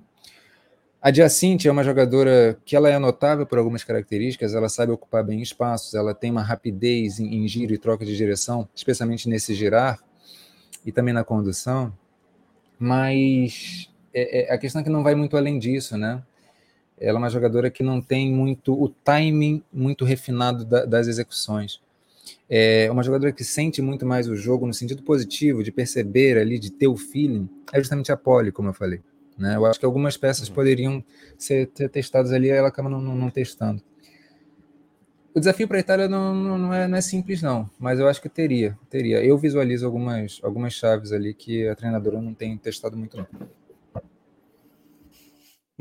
A 1.00 1.10
Giacinti 1.10 1.66
é 1.66 1.72
uma 1.72 1.82
jogadora 1.82 2.56
que 2.64 2.76
ela 2.76 2.88
é 2.88 2.96
notável 2.98 3.44
por 3.46 3.59
algumas 3.59 3.82
características, 3.82 4.54
ela 4.54 4.68
sabe 4.68 4.92
ocupar 4.92 5.24
bem 5.24 5.42
espaços, 5.42 5.94
ela 5.94 6.14
tem 6.14 6.30
uma 6.30 6.42
rapidez 6.42 7.18
em, 7.18 7.38
em 7.38 7.48
giro 7.48 7.74
e 7.74 7.78
troca 7.78 8.04
de 8.04 8.16
direção, 8.16 8.68
especialmente 8.74 9.28
nesse 9.28 9.54
girar 9.54 9.98
e 10.84 10.92
também 10.92 11.12
na 11.12 11.24
condução, 11.24 11.92
mas 12.78 13.90
é, 14.14 14.42
é, 14.42 14.54
a 14.54 14.59
questão 14.59 14.80
é 14.80 14.84
que 14.84 14.90
não 14.90 15.02
vai 15.02 15.14
muito 15.14 15.36
além 15.36 15.59
disso, 15.59 15.96
né? 15.96 16.22
Ela 17.02 17.18
é 17.18 17.20
uma 17.20 17.28
jogadora 17.28 17.70
que 17.70 17.82
não 17.82 18.00
tem 18.00 18.32
muito 18.32 18.72
o 18.80 18.88
timing 18.88 19.62
muito 19.72 20.04
refinado 20.04 20.64
da, 20.64 20.84
das 20.84 21.08
execuções. 21.08 21.80
É 22.48 22.88
uma 22.90 23.02
jogadora 23.02 23.32
que 23.32 23.42
sente 23.42 23.82
muito 23.82 24.06
mais 24.06 24.28
o 24.28 24.36
jogo 24.36 24.66
no 24.66 24.72
sentido 24.72 25.02
positivo, 25.02 25.62
de 25.62 25.72
perceber 25.72 26.38
ali, 26.38 26.58
de 26.58 26.70
ter 26.70 26.86
o 26.86 26.96
feeling, 26.96 27.48
é 27.72 27.78
justamente 27.78 28.12
a 28.12 28.16
Poli, 28.16 28.52
como 28.52 28.68
eu 28.68 28.74
falei. 28.74 29.00
Né? 29.36 29.56
Eu 29.56 29.66
acho 29.66 29.80
que 29.80 29.86
algumas 29.86 30.16
peças 30.16 30.48
uhum. 30.48 30.54
poderiam 30.54 31.04
ser, 31.36 31.70
ser, 31.74 31.88
testadas 31.88 32.32
ali, 32.32 32.48
ela 32.48 32.68
acaba 32.68 32.88
não, 32.88 33.00
não, 33.00 33.16
não 33.16 33.30
testando. 33.30 33.82
O 35.34 35.40
desafio 35.40 35.66
para 35.66 35.78
a 35.78 35.80
Itália 35.80 36.08
não, 36.08 36.34
não, 36.34 36.58
não, 36.58 36.74
é, 36.74 36.86
não 36.86 36.98
é 36.98 37.00
simples, 37.00 37.40
não, 37.40 37.68
mas 37.78 37.98
eu 37.98 38.06
acho 38.06 38.20
que 38.20 38.28
teria, 38.28 38.78
teria. 38.90 39.24
Eu 39.24 39.38
visualizo 39.38 39.86
algumas, 39.86 40.38
algumas 40.42 40.74
chaves 40.74 41.10
ali 41.10 41.32
que 41.32 41.66
a 41.66 41.74
treinadora 41.74 42.20
não 42.20 42.34
tem 42.34 42.56
testado 42.58 42.96
muito, 42.96 43.16
não. 43.16 43.26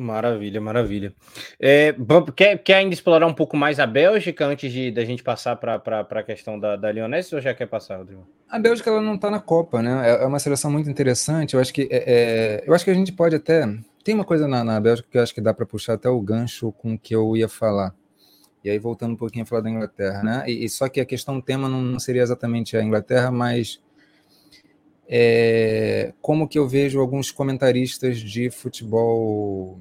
Maravilha, 0.02 0.60
maravilha. 0.60 1.14
É, 1.60 1.96
quer, 2.36 2.58
quer 2.58 2.76
ainda 2.78 2.94
explorar 2.94 3.28
um 3.28 3.34
pouco 3.34 3.56
mais 3.56 3.80
a 3.80 3.86
Bélgica 3.86 4.48
antes 4.48 4.74
de 4.74 4.90
da 4.90 5.06
gente 5.06 5.22
passar 5.22 5.56
para 5.58 6.00
a 6.00 6.24
questão 6.24 6.60
da, 6.60 6.76
da 6.76 6.92
Lioness 6.92 7.32
ou 7.34 7.40
já 7.40 7.54
quer 7.54 7.68
passar, 7.68 7.98
Rodrigo? 7.98 8.28
A 8.50 8.58
Bélgica 8.58 8.90
ela 8.90 9.00
não 9.00 9.14
está 9.14 9.30
na 9.30 9.40
Copa, 9.40 9.82
né? 9.82 10.10
É, 10.10 10.24
é 10.24 10.26
uma 10.26 10.40
seleção 10.40 10.72
muito 10.72 10.90
interessante. 10.90 11.54
Eu 11.54 11.60
acho 11.60 11.72
que 11.72 11.88
é, 11.92 12.04
é, 12.08 12.64
eu 12.66 12.74
acho 12.74 12.84
que 12.84 12.90
a 12.90 12.96
gente 12.96 13.12
pode 13.12 13.36
até 13.36 13.64
tem 14.04 14.16
uma 14.16 14.26
coisa 14.26 14.48
na, 14.48 14.64
na 14.64 14.80
Bélgica 14.80 15.08
que 15.10 15.18
eu 15.20 15.22
acho 15.22 15.36
que 15.36 15.42
dá 15.42 15.54
para 15.54 15.68
puxar 15.68 15.94
até 15.94 16.10
o 16.10 16.20
gancho 16.20 16.72
com 16.72 16.96
o 16.96 17.00
que 17.00 17.16
eu 17.16 17.38
ia 17.38 17.48
falar. 17.48 17.94
E 18.64 18.72
aí 18.72 18.80
voltando 18.80 19.14
um 19.14 19.18
pouquinho 19.18 19.44
a 19.44 19.46
falar 19.46 19.62
da 19.62 19.70
Inglaterra, 19.70 20.24
né? 20.24 20.44
E, 20.48 20.66
e 20.66 20.70
só 20.70 20.90
que 20.90 21.00
a 21.00 21.06
questão 21.06 21.40
tema 21.40 21.70
não, 21.70 21.82
não 21.82 22.00
seria 22.00 22.24
exatamente 22.24 22.76
a 22.76 22.84
Inglaterra, 22.84 23.30
mas 23.30 23.80
é, 25.14 26.14
como 26.22 26.48
que 26.48 26.58
eu 26.58 26.66
vejo 26.70 26.98
alguns 27.02 27.32
comentaristas 27.32 28.18
de 28.18 28.50
futebol 28.50 29.78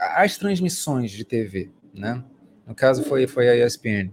as 0.00 0.36
transmissões 0.36 1.10
de 1.10 1.24
TV, 1.24 1.70
né? 1.94 2.24
No 2.66 2.74
caso 2.74 3.04
foi, 3.04 3.26
foi 3.26 3.48
a 3.48 3.66
ESPN. 3.66 4.12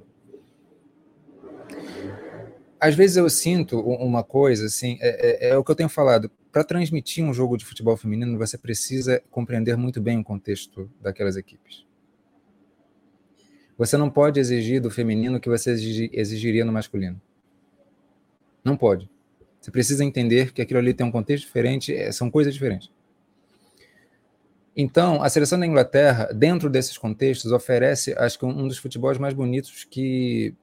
Às 2.80 2.95
vezes 2.95 3.18
eu 3.18 3.30
sinto 3.30 3.80
uma 3.80 4.24
coisa, 4.24 4.66
assim, 4.66 4.98
é, 5.02 5.48
é, 5.48 5.50
é 5.52 5.58
o 5.58 5.64
que 5.64 5.72
eu 5.72 5.76
tenho 5.76 5.90
falado. 5.90 6.30
Para 6.52 6.64
transmitir 6.64 7.24
um 7.24 7.34
jogo 7.34 7.58
de 7.58 7.66
futebol 7.66 7.98
feminino, 7.98 8.38
você 8.38 8.58
precisa 8.58 9.24
compreender 9.32 9.76
muito 9.76 10.02
bem 10.02 10.20
o 10.20 10.24
contexto 10.24 10.91
daquelas 11.02 11.36
equipes. 11.36 11.86
Você 13.78 13.98
não 13.98 14.10
pode 14.10 14.40
exigir 14.40 14.80
do 14.80 14.91
feminino 14.91 15.38
o 15.38 15.40
que 15.40 15.50
você 15.50 15.72
exigiria 15.72 16.64
no 16.64 16.72
masculino. 16.72 17.20
Não 18.64 18.78
pode. 18.78 19.10
Você 19.60 19.72
precisa 19.72 20.06
entender 20.06 20.52
que 20.52 20.62
aquilo 20.62 20.80
ali 20.80 20.94
tem 20.94 21.08
um 21.08 21.12
contexto 21.12 21.45
diferente, 21.45 21.95
é, 21.95 22.12
são 22.12 22.30
coisas 22.30 22.54
diferentes. 22.54 22.91
Então, 24.76 25.22
a 25.22 25.30
seleção 25.30 25.60
da 25.60 25.68
Inglaterra, 25.68 26.30
dentro 26.34 26.70
desses 26.70 26.98
contextos, 26.98 27.52
oferece, 27.52 28.14
acho 28.18 28.40
que, 28.40 28.45
um 28.45 28.68
dos 28.68 28.80
futebols 28.80 29.20
mais 29.20 29.34
bonitos 29.34 29.84
que 29.84 30.56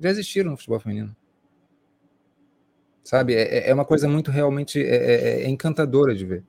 já 0.00 0.10
existiram 0.10 0.52
no 0.52 0.56
futebol 0.56 0.80
feminino. 0.80 1.14
Sabe? 3.04 3.34
É, 3.34 3.58
é, 3.58 3.70
é 3.70 3.74
uma 3.74 3.84
coisa 3.84 4.08
muito 4.08 4.30
realmente 4.30 4.82
é, 4.82 4.96
é, 4.96 5.42
é, 5.42 5.48
encantadora 5.48 6.14
de 6.14 6.24
ver. 6.24 6.44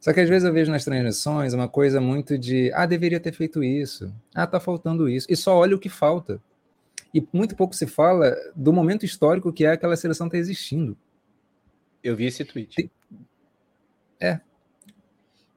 Só 0.00 0.12
que 0.12 0.20
às 0.20 0.28
vezes 0.28 0.46
eu 0.46 0.52
vejo 0.52 0.70
nas 0.70 0.84
transmissões 0.84 1.52
uma 1.52 1.68
coisa 1.68 2.00
muito 2.00 2.38
de, 2.38 2.72
ah, 2.72 2.86
deveria 2.86 3.20
ter 3.20 3.32
feito 3.32 3.62
isso, 3.62 4.14
ah, 4.34 4.46
tá 4.46 4.58
faltando 4.58 5.08
isso, 5.08 5.26
e 5.28 5.36
só 5.36 5.56
olha 5.56 5.76
o 5.76 5.78
que 5.78 5.90
falta. 5.90 6.40
E 7.12 7.26
muito 7.32 7.56
pouco 7.56 7.74
se 7.74 7.86
fala 7.86 8.34
do 8.54 8.72
momento 8.72 9.04
histórico 9.04 9.52
que 9.52 9.64
é 9.64 9.72
aquela 9.72 9.96
seleção 9.96 10.28
tá 10.28 10.38
existindo. 10.38 10.96
Eu 12.02 12.16
vi 12.16 12.26
esse 12.26 12.44
tweet. 12.44 12.90
É, 14.18 14.40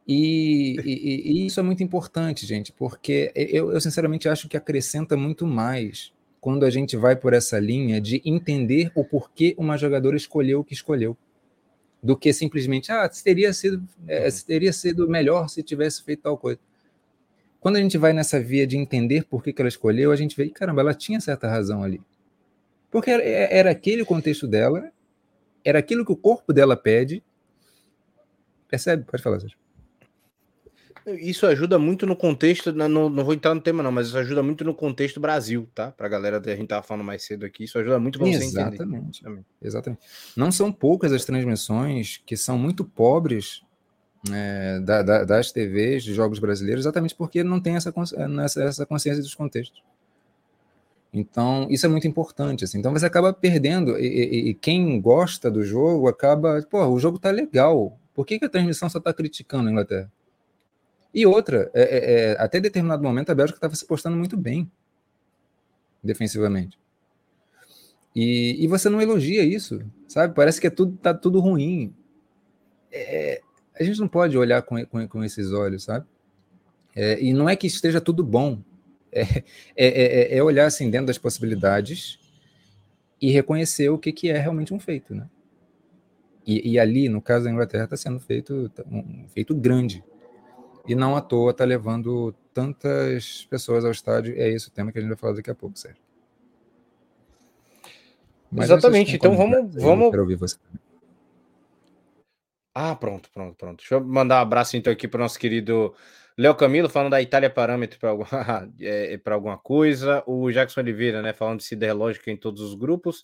e, 0.08 0.76
e, 0.84 1.32
e, 1.32 1.46
isso 1.48 1.60
é 1.60 1.64
muito 1.64 1.82
importante, 1.82 2.46
gente, 2.46 2.74
porque 2.74 3.32
eu, 3.36 3.72
eu, 3.72 3.80
sinceramente 3.80 4.28
acho 4.28 4.50
que 4.50 4.58
acrescenta 4.58 5.16
muito 5.16 5.48
mais 5.48 6.12
quando 6.42 6.66
a 6.66 6.70
gente 6.70 6.98
vai 6.98 7.16
por 7.16 7.34
essa 7.34 7.58
linha 7.58 8.02
de 8.02 8.22
entender 8.26 8.92
o 8.96 9.06
porquê 9.06 9.56
uma 9.58 9.78
jogadora 9.78 10.18
escolheu 10.18 10.60
o 10.60 10.64
que 10.64 10.74
escolheu, 10.74 11.16
do 12.02 12.18
que 12.18 12.34
simplesmente, 12.34 12.92
ah, 12.92 13.10
teria 13.24 13.54
sido, 13.54 13.82
é, 14.06 14.26
uhum. 14.26 14.32
teria 14.46 14.74
sido 14.74 15.08
melhor 15.08 15.48
se 15.48 15.64
tivesse 15.64 16.04
feito 16.04 16.24
tal 16.24 16.38
coisa. 16.38 16.60
Quando 17.62 17.78
a 17.78 17.80
gente 17.80 17.98
vai 17.98 18.12
nessa 18.12 18.42
via 18.42 18.68
de 18.68 18.76
entender 18.76 19.24
por 19.24 19.42
que, 19.42 19.54
que 19.54 19.62
ela 19.62 19.70
escolheu, 19.70 20.12
a 20.12 20.18
gente 20.18 20.36
vê, 20.36 20.50
caramba, 20.50 20.82
ela 20.82 20.94
tinha 20.94 21.22
certa 21.22 21.48
razão 21.48 21.82
ali. 21.82 22.02
Porque 22.92 23.10
era, 23.10 23.24
era 23.24 23.72
aquele 23.72 24.02
o 24.02 24.06
contexto 24.06 24.46
dela, 24.46 24.92
era 25.64 25.80
aquilo 25.80 26.06
que 26.06 26.12
o 26.12 26.18
corpo 26.18 26.52
dela 26.52 26.76
pede. 26.76 27.24
Percebe? 28.68 29.06
Pode 29.06 29.24
falar, 29.24 29.40
Sérgio. 29.40 29.63
Isso 31.06 31.46
ajuda 31.46 31.78
muito 31.78 32.06
no 32.06 32.16
contexto, 32.16 32.72
não, 32.72 33.10
não 33.10 33.26
vou 33.26 33.34
entrar 33.34 33.54
no 33.54 33.60
tema 33.60 33.84
não, 33.84 33.92
mas 33.92 34.08
isso 34.08 34.18
ajuda 34.18 34.42
muito 34.42 34.64
no 34.64 34.74
contexto 34.74 35.20
Brasil, 35.20 35.68
tá? 35.76 35.92
Para 35.92 36.06
a 36.06 36.10
galera 36.10 36.40
que 36.40 36.50
a 36.50 36.56
gente 36.56 36.68
tava 36.68 36.82
falando 36.82 37.04
mais 37.04 37.24
cedo 37.24 37.46
aqui, 37.46 37.66
isso 37.66 37.78
ajuda 37.78 38.00
muito 38.00 38.18
para 38.18 38.28
você 38.28 38.44
Exatamente. 38.44 39.22
entender. 39.22 39.44
Exatamente. 39.62 40.02
Não 40.36 40.52
são 40.52 40.72
poucas 40.72 41.12
as 41.12 41.26
transmissões 41.26 42.22
que 42.26 42.38
são 42.38 42.58
muito 42.58 42.86
pobres 42.86 43.62
é, 44.32 44.80
da, 44.80 45.02
da, 45.02 45.24
das 45.26 45.52
TVs 45.52 46.04
de 46.04 46.14
jogos 46.14 46.40
brasileiros, 46.40 46.86
exatamente 46.86 47.16
porque 47.16 47.44
não 47.44 47.60
tem 47.60 47.76
essa, 47.76 47.94
essa, 48.42 48.64
essa 48.64 48.86
consciência 48.86 49.22
dos 49.22 49.36
contextos. 49.36 49.84
Então, 51.14 51.68
isso 51.70 51.86
é 51.86 51.90
muito 51.90 52.08
importante. 52.08 52.64
Assim. 52.64 52.80
Então, 52.80 52.92
você 52.92 53.06
acaba 53.06 53.32
perdendo, 53.32 54.00
e, 54.00 54.08
e, 54.08 54.50
e, 54.50 54.54
quem 54.56 55.00
gosta 55.00 55.52
do 55.52 55.64
jogo 55.64 56.08
acaba, 56.08 56.62
pô, 56.64 56.84
o 56.88 57.00
jogo 57.00 57.20
tá 57.20 57.30
legal. 57.30 58.00
Por 58.16 58.26
que, 58.26 58.40
que 58.40 58.46
a 58.46 58.50
transmissão 58.50 58.90
só 58.90 58.98
está 58.98 59.14
criticando 59.14 59.68
a 59.68 59.72
Inglaterra? 59.72 60.12
E 61.14 61.26
outra, 61.26 61.70
é, 61.74 61.82
é, 61.82 62.32
é, 62.32 62.32
até 62.40 62.60
determinado 62.60 63.04
momento 63.04 63.30
a 63.30 63.36
Bélgica 63.36 63.58
estava 63.58 63.76
se 63.76 63.86
postando 63.86 64.18
muito 64.18 64.36
bem 64.36 64.70
defensivamente. 66.04 66.80
E, 68.16 68.64
e, 68.64 68.68
você 68.68 68.90
não 68.90 69.02
elogia 69.02 69.44
isso, 69.44 69.82
sabe? 70.08 70.36
Parece 70.36 70.60
que 70.60 70.68
é 70.68 70.70
tudo, 70.70 70.98
tá 70.98 71.14
tudo 71.14 71.40
ruim. 71.40 71.96
É, 72.92 73.42
a 73.80 73.84
gente 73.84 74.00
não 74.00 74.08
pode 74.08 74.38
olhar 74.38 74.62
com, 74.62 74.84
com, 74.86 75.08
com 75.08 75.24
esses 75.24 75.52
olhos, 75.52 75.84
sabe? 75.84 76.06
É, 76.96 77.20
e 77.24 77.34
não 77.34 77.50
é 77.50 77.56
que 77.56 77.68
esteja 77.68 78.02
tudo 78.02 78.24
bom. 78.24 78.62
É, 79.76 80.38
é, 80.38 80.44
olhar 80.44 80.66
assim 80.66 80.90
dentro 80.90 81.08
das 81.08 81.20
possibilidades 81.20 82.20
e 83.22 83.32
reconhecer 83.32 83.90
o 83.90 83.98
que, 83.98 84.12
que 84.12 84.30
é 84.30 84.38
realmente 84.40 84.74
um 84.74 84.80
feito, 84.80 85.14
né? 85.14 85.30
E, 86.46 86.72
e 86.72 86.80
ali, 86.80 87.08
no 87.08 87.22
caso 87.22 87.46
da 87.46 87.52
Inglaterra, 87.52 87.86
está 87.86 87.96
sendo 87.96 88.20
feito 88.20 88.70
tá, 88.70 88.84
um 88.92 89.28
feito 89.30 89.56
grande. 89.56 90.04
E 90.88 90.96
não 90.96 91.16
à 91.16 91.22
toa 91.22 91.52
está 91.52 91.64
levando 91.64 92.34
tantas 92.54 93.46
pessoas 93.50 93.86
ao 93.86 93.92
estádio. 93.92 94.36
É 94.38 94.50
esse 94.50 94.68
o 94.68 94.72
tema 94.72 94.92
que 94.92 95.00
a 95.00 95.02
gente 95.02 95.10
vai 95.10 95.18
falar 95.18 95.34
daqui 95.34 95.50
a 95.50 95.56
pouco, 95.56 95.78
Sérgio. 95.78 96.02
Mas 98.52 98.66
Exatamente. 98.66 99.16
Então 99.16 99.36
vamos. 99.36 99.74
vamos... 99.76 100.10
quero 100.12 100.22
ouvir 100.22 100.36
você. 100.36 100.58
Ah, 102.76 102.96
pronto, 102.96 103.30
pronto, 103.32 103.56
pronto. 103.56 103.78
Deixa 103.78 103.96
eu 103.96 104.04
mandar 104.04 104.40
um 104.40 104.42
abraço 104.42 104.76
então 104.76 104.92
aqui 104.92 105.08
para 105.08 105.20
o 105.20 105.22
nosso 105.22 105.40
querido 105.40 105.94
Léo 106.38 106.56
Camilo, 106.56 106.90
falando 106.90 107.12
da 107.12 107.22
Itália 107.22 107.50
parâmetro 107.50 108.00
para 108.00 108.10
alguma, 108.10 108.28
é, 108.82 109.20
alguma 109.28 109.58
coisa. 109.58 110.24
O 110.26 110.52
Jackson 110.52 110.82
Oliveira, 110.82 111.22
né, 111.22 111.34
falando 111.34 111.60
de 111.60 111.66
se 111.66 111.76
lógica 111.76 112.32
em 112.32 112.38
todos 112.38 112.62
os 112.62 112.74
grupos. 112.74 113.24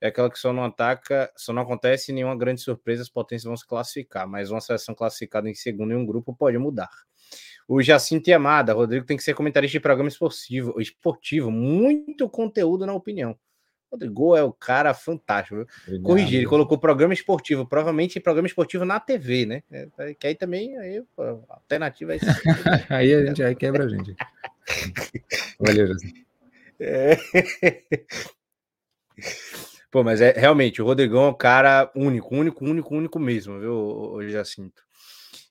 É 0.00 0.08
aquela 0.08 0.30
que 0.30 0.38
só 0.38 0.52
não 0.52 0.64
ataca, 0.64 1.30
só 1.36 1.52
não 1.52 1.62
acontece 1.62 2.12
nenhuma 2.12 2.36
grande 2.36 2.60
surpresa, 2.60 3.02
as 3.02 3.08
potências 3.08 3.44
vão 3.44 3.56
se 3.56 3.66
classificar, 3.66 4.28
mas 4.28 4.50
uma 4.50 4.60
seleção 4.60 4.94
classificada 4.94 5.48
em 5.50 5.54
segundo 5.54 5.92
em 5.92 5.96
um 5.96 6.06
grupo 6.06 6.34
pode 6.34 6.56
mudar. 6.56 6.90
O 7.66 7.82
Jacinto 7.82 8.32
Amada, 8.32 8.72
Rodrigo 8.72 9.04
tem 9.04 9.16
que 9.16 9.22
ser 9.22 9.34
comentarista 9.34 9.76
de 9.76 9.82
programa 9.82 10.08
esportivo, 10.08 10.80
esportivo, 10.80 11.50
muito 11.50 12.28
conteúdo 12.28 12.86
na 12.86 12.94
opinião. 12.94 13.38
Rodrigo 13.90 14.36
é 14.36 14.42
o 14.42 14.52
cara 14.52 14.92
fantástico. 14.94 15.66
Obrigado. 15.82 16.02
Corrigir, 16.02 16.38
ele 16.38 16.46
colocou 16.46 16.78
programa 16.78 17.14
esportivo, 17.14 17.66
provavelmente 17.66 18.20
programa 18.20 18.46
esportivo 18.46 18.84
na 18.84 19.00
TV, 19.00 19.46
né? 19.46 19.62
É, 19.70 20.14
que 20.14 20.26
aí 20.26 20.34
também, 20.34 20.78
aí, 20.78 21.02
a 21.18 21.54
alternativa 21.54 22.14
é 22.14 22.18
Aí 22.90 23.14
a 23.14 23.26
gente 23.26 23.42
aí 23.42 23.54
quebra 23.54 23.84
a 23.84 23.88
gente. 23.88 24.14
Valeu, 25.58 25.86
José. 25.88 26.06
É... 26.80 27.16
Pô, 29.90 30.04
mas 30.04 30.20
é 30.20 30.32
realmente, 30.32 30.82
o 30.82 30.84
Rodrigão 30.84 31.24
é 31.24 31.28
um 31.28 31.34
cara 31.34 31.90
único, 31.94 32.34
único, 32.34 32.64
único, 32.64 32.94
único 32.94 33.18
mesmo, 33.18 33.58
viu, 33.58 33.74
o 33.74 34.28
Jacinto. 34.28 34.82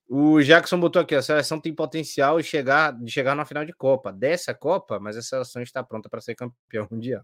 O 0.10 0.42
Jackson 0.42 0.80
botou 0.80 1.02
aqui: 1.02 1.16
a 1.16 1.22
seleção 1.22 1.60
tem 1.60 1.74
potencial 1.74 2.38
de 2.38 2.48
chegar, 2.48 2.94
de 2.94 3.12
chegar 3.12 3.36
na 3.36 3.46
final 3.46 3.66
de 3.66 3.74
Copa. 3.74 4.12
Dessa 4.14 4.54
Copa, 4.54 5.00
mas 5.00 5.18
a 5.18 5.22
seleção 5.22 5.62
está 5.62 5.84
pronta 5.84 6.10
para 6.10 6.22
ser 6.22 6.34
campeão 6.36 6.88
mundial. 6.92 7.24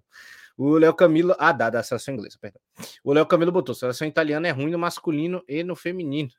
O 0.58 0.78
Léo 0.78 0.94
Camilo. 0.94 1.34
Ah, 1.40 1.54
dá, 1.54 1.70
da 1.70 1.82
seleção 1.82 2.14
inglesa, 2.14 2.38
perdão. 2.42 2.62
O 3.04 3.14
Léo 3.14 3.26
Camilo 3.26 3.52
botou: 3.52 3.74
seleção 3.74 4.06
italiana 4.06 4.48
é 4.50 4.52
ruim 4.52 4.72
no 4.72 4.78
masculino 4.78 5.42
e 5.48 5.64
no 5.64 5.76
feminino. 5.76 6.32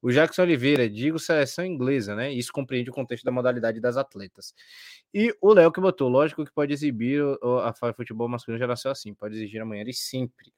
O 0.00 0.12
Jackson 0.12 0.42
Oliveira, 0.42 0.88
digo 0.88 1.18
seleção 1.18 1.64
inglesa, 1.64 2.14
né? 2.14 2.32
Isso 2.32 2.52
compreende 2.52 2.90
o 2.90 2.92
contexto 2.92 3.24
da 3.24 3.32
modalidade 3.32 3.80
das 3.80 3.96
atletas. 3.96 4.54
E 5.12 5.34
o 5.40 5.52
Léo 5.52 5.72
que 5.72 5.80
botou: 5.80 6.08
lógico 6.08 6.44
que 6.44 6.52
pode 6.52 6.72
exibir 6.72 7.22
o, 7.22 7.58
a, 7.58 7.70
a 7.70 7.92
futebol 7.92 8.28
masculino 8.28 8.60
já 8.60 8.66
nasceu 8.66 8.90
assim, 8.90 9.12
pode 9.12 9.34
exigir 9.34 9.60
amanhã 9.60 9.84
e 9.86 9.94
sempre. 9.94 10.52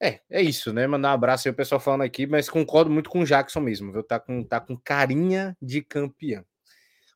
É, 0.00 0.20
é 0.28 0.42
isso, 0.42 0.72
né? 0.72 0.86
Mandar 0.86 1.10
um 1.10 1.14
abraço 1.14 1.46
aí 1.46 1.52
o 1.52 1.56
pessoal 1.56 1.80
falando 1.80 2.02
aqui, 2.02 2.26
mas 2.26 2.50
concordo 2.50 2.90
muito 2.90 3.08
com 3.08 3.20
o 3.20 3.24
Jackson 3.24 3.60
mesmo, 3.60 3.92
viu? 3.92 4.02
Tá 4.02 4.18
com, 4.18 4.42
tá 4.42 4.60
com 4.60 4.76
carinha 4.76 5.56
de 5.62 5.80
campeão. 5.80 6.44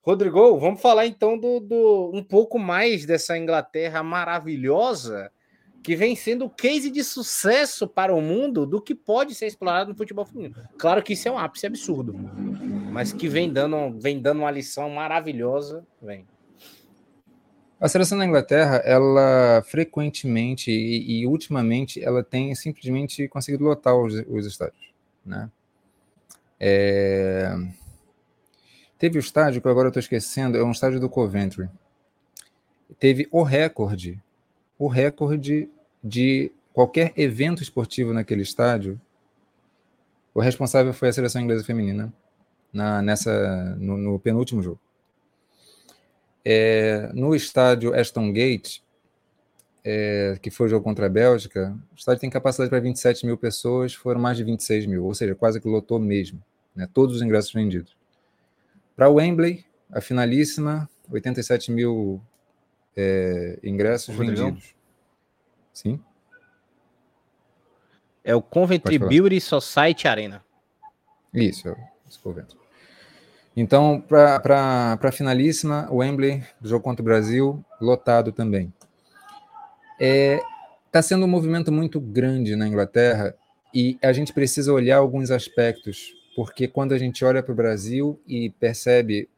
Rodrigo, 0.02 0.56
vamos 0.60 0.80
falar 0.80 1.04
então 1.04 1.36
do, 1.36 1.58
do 1.58 2.12
um 2.14 2.22
pouco 2.22 2.60
mais 2.60 3.04
dessa 3.04 3.36
Inglaterra 3.36 4.04
maravilhosa 4.04 5.32
que 5.82 5.94
vem 5.94 6.16
sendo 6.16 6.50
case 6.50 6.90
de 6.90 7.04
sucesso 7.04 7.86
para 7.86 8.14
o 8.14 8.20
mundo 8.20 8.66
do 8.66 8.80
que 8.80 8.94
pode 8.94 9.34
ser 9.34 9.46
explorado 9.46 9.90
no 9.90 9.96
futebol 9.96 10.24
feminino. 10.24 10.56
Claro 10.76 11.02
que 11.02 11.12
isso 11.12 11.28
é 11.28 11.30
um 11.30 11.38
ápice 11.38 11.66
absurdo, 11.66 12.14
mas 12.90 13.12
que 13.12 13.28
vem 13.28 13.52
dando, 13.52 13.98
vem 13.98 14.20
dando 14.20 14.40
uma 14.40 14.50
lição 14.50 14.90
maravilhosa, 14.90 15.86
vem. 16.02 16.26
A 17.78 17.88
seleção 17.88 18.16
da 18.16 18.24
Inglaterra, 18.24 18.76
ela 18.84 19.62
frequentemente 19.66 20.70
e, 20.70 21.20
e 21.20 21.26
ultimamente, 21.26 22.02
ela 22.02 22.24
tem 22.24 22.54
simplesmente 22.54 23.28
conseguido 23.28 23.64
lotar 23.64 23.94
os, 23.94 24.14
os 24.28 24.46
estádios, 24.46 24.94
né? 25.24 25.50
É... 26.58 27.54
Teve 28.98 29.18
o 29.18 29.20
estádio, 29.20 29.60
que 29.60 29.68
agora 29.68 29.88
eu 29.88 29.90
estou 29.90 30.00
esquecendo, 30.00 30.56
é 30.56 30.64
um 30.64 30.70
estádio 30.70 30.98
do 30.98 31.10
Coventry. 31.10 31.68
Teve 32.98 33.28
o 33.30 33.42
recorde, 33.42 34.22
o 34.78 34.88
recorde 34.88 35.68
de 36.02 36.52
qualquer 36.72 37.12
evento 37.16 37.62
esportivo 37.62 38.12
naquele 38.12 38.42
estádio. 38.42 39.00
O 40.34 40.40
responsável 40.40 40.92
foi 40.92 41.08
a 41.08 41.12
seleção 41.12 41.40
inglesa 41.40 41.64
feminina 41.64 42.12
na, 42.72 43.00
nessa, 43.00 43.74
no, 43.76 43.96
no 43.96 44.18
penúltimo 44.18 44.62
jogo. 44.62 44.78
É, 46.44 47.10
no 47.14 47.34
estádio 47.34 47.98
Aston 47.98 48.32
Gate, 48.32 48.80
é, 49.82 50.38
que 50.40 50.50
foi 50.50 50.66
o 50.66 50.68
jogo 50.68 50.84
contra 50.84 51.06
a 51.06 51.08
Bélgica, 51.08 51.76
o 51.92 51.96
estádio 51.96 52.20
tem 52.20 52.30
capacidade 52.30 52.68
para 52.68 52.78
27 52.78 53.24
mil 53.24 53.38
pessoas, 53.38 53.94
foram 53.94 54.20
mais 54.20 54.36
de 54.36 54.44
26 54.44 54.86
mil, 54.86 55.04
ou 55.04 55.14
seja, 55.14 55.34
quase 55.34 55.60
que 55.60 55.68
lotou 55.68 55.98
mesmo, 55.98 56.42
né, 56.74 56.88
todos 56.92 57.16
os 57.16 57.22
ingressos 57.22 57.52
vendidos. 57.52 57.96
Para 58.94 59.08
o 59.08 59.14
Wembley, 59.14 59.64
a 59.90 60.00
finalíssima, 60.00 60.88
87 61.10 61.72
mil 61.72 62.20
é, 62.96 63.58
ingressos 63.62 64.14
vendidos. 64.14 64.74
Sim. 65.72 66.00
É 68.24 68.34
o 68.34 68.42
Coventry 68.42 68.98
Beauty 68.98 69.40
Society 69.40 70.08
Arena. 70.08 70.44
Isso, 71.32 71.68
é 71.68 71.72
o 71.72 72.22
Coventry. 72.22 72.58
Então, 73.56 74.00
para 74.00 74.98
a 75.00 75.12
finalíssima, 75.12 75.88
o 75.90 75.96
Wembley, 75.96 76.42
jogo 76.62 76.84
contra 76.84 77.02
o 77.02 77.04
Brasil, 77.04 77.64
lotado 77.80 78.32
também. 78.32 78.72
Está 79.92 80.04
é, 80.04 80.40
tá 80.92 81.00
sendo 81.00 81.24
um 81.24 81.28
movimento 81.28 81.72
muito 81.72 81.98
grande 82.00 82.54
na 82.56 82.68
Inglaterra 82.68 83.34
e 83.72 83.98
a 84.02 84.12
gente 84.12 84.32
precisa 84.32 84.72
olhar 84.72 84.98
alguns 84.98 85.30
aspectos, 85.30 86.12
porque 86.34 86.68
quando 86.68 86.92
a 86.92 86.98
gente 86.98 87.24
olha 87.24 87.42
para 87.42 87.52
o 87.52 87.56
Brasil 87.56 88.20
e 88.26 88.50
percebe 88.50 89.28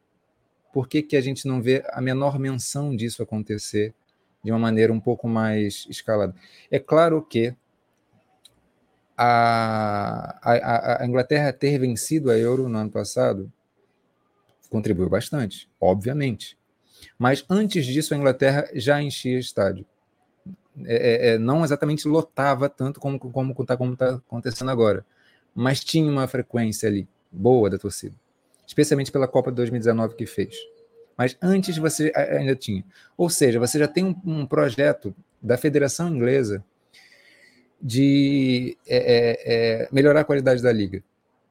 por 0.71 0.87
que, 0.87 1.01
que 1.01 1.15
a 1.15 1.21
gente 1.21 1.47
não 1.47 1.61
vê 1.61 1.83
a 1.89 2.01
menor 2.01 2.37
menção 2.39 2.95
disso 2.95 3.23
acontecer 3.23 3.93
de 4.43 4.51
uma 4.51 4.59
maneira 4.59 4.93
um 4.93 4.99
pouco 4.99 5.27
mais 5.27 5.85
escalada. 5.89 6.33
É 6.71 6.79
claro 6.79 7.21
que 7.21 7.55
a, 9.17 10.39
a, 10.41 11.03
a 11.03 11.05
Inglaterra 11.05 11.51
ter 11.51 11.77
vencido 11.77 12.31
a 12.31 12.37
Euro 12.37 12.69
no 12.69 12.77
ano 12.77 12.89
passado 12.89 13.51
contribuiu 14.69 15.09
bastante, 15.09 15.69
obviamente. 15.79 16.57
Mas 17.17 17.43
antes 17.49 17.85
disso, 17.85 18.13
a 18.13 18.17
Inglaterra 18.17 18.69
já 18.73 19.01
enchia 19.01 19.39
estádio. 19.39 19.85
É, 20.85 20.95
é, 20.95 21.33
é 21.33 21.37
não 21.37 21.65
exatamente 21.65 22.07
lotava 22.07 22.69
tanto 22.69 22.99
como 22.99 23.17
está 23.17 23.29
como, 23.29 23.53
como 23.53 23.97
tá 23.97 24.15
acontecendo 24.15 24.71
agora, 24.71 25.05
mas 25.53 25.83
tinha 25.83 26.09
uma 26.09 26.27
frequência 26.27 26.87
ali 26.87 27.05
boa 27.29 27.69
da 27.69 27.77
torcida, 27.77 28.15
especialmente 28.69 29.11
pela 29.11 29.27
Copa 29.27 29.49
de 29.49 29.55
2019 29.55 30.13
que 30.13 30.27
fez. 30.27 30.55
Mas 31.17 31.35
antes 31.41 31.75
você 31.75 32.13
ainda 32.15 32.55
tinha. 32.55 32.85
Ou 33.17 33.27
seja, 33.27 33.59
você 33.59 33.79
já 33.79 33.87
tem 33.87 34.05
um, 34.05 34.15
um 34.23 34.45
projeto 34.45 35.13
da 35.41 35.57
Federação 35.57 36.07
Inglesa 36.07 36.63
de 37.81 38.77
é, 38.87 38.97
é, 38.97 39.83
é 39.83 39.89
melhorar 39.91 40.21
a 40.21 40.23
qualidade 40.23 40.61
da 40.61 40.71
liga 40.71 41.03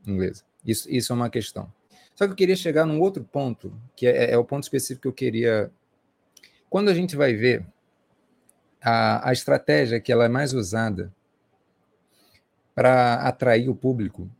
inglesa. 0.06 0.44
Isso, 0.64 0.88
isso 0.88 1.12
é 1.12 1.16
uma 1.16 1.28
questão. 1.28 1.70
Só 2.14 2.24
que 2.24 2.32
eu 2.32 2.36
queria 2.36 2.54
chegar 2.54 2.86
num 2.86 3.00
outro 3.00 3.24
ponto, 3.24 3.74
que 3.96 4.06
é, 4.06 4.30
é 4.30 4.38
o 4.38 4.44
ponto 4.44 4.62
específico 4.62 5.02
que 5.02 5.08
eu 5.08 5.12
queria. 5.12 5.72
Quando 6.70 6.88
a 6.88 6.94
gente 6.94 7.16
vai 7.16 7.34
ver 7.34 7.66
a, 8.80 9.28
a 9.28 9.32
estratégia 9.32 10.00
que 10.00 10.12
ela 10.12 10.24
é 10.24 10.28
mais 10.28 10.52
usada 10.52 11.12
para 12.76 13.14
atrair 13.14 13.68
o 13.68 13.74
público 13.74 14.30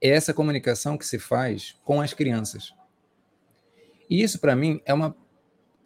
é 0.00 0.08
essa 0.08 0.32
comunicação 0.32 0.96
que 0.96 1.06
se 1.06 1.18
faz 1.18 1.76
com 1.84 2.00
as 2.00 2.14
crianças. 2.14 2.72
E 4.08 4.22
isso, 4.22 4.40
para 4.40 4.56
mim, 4.56 4.80
é 4.84 4.94
uma, 4.94 5.14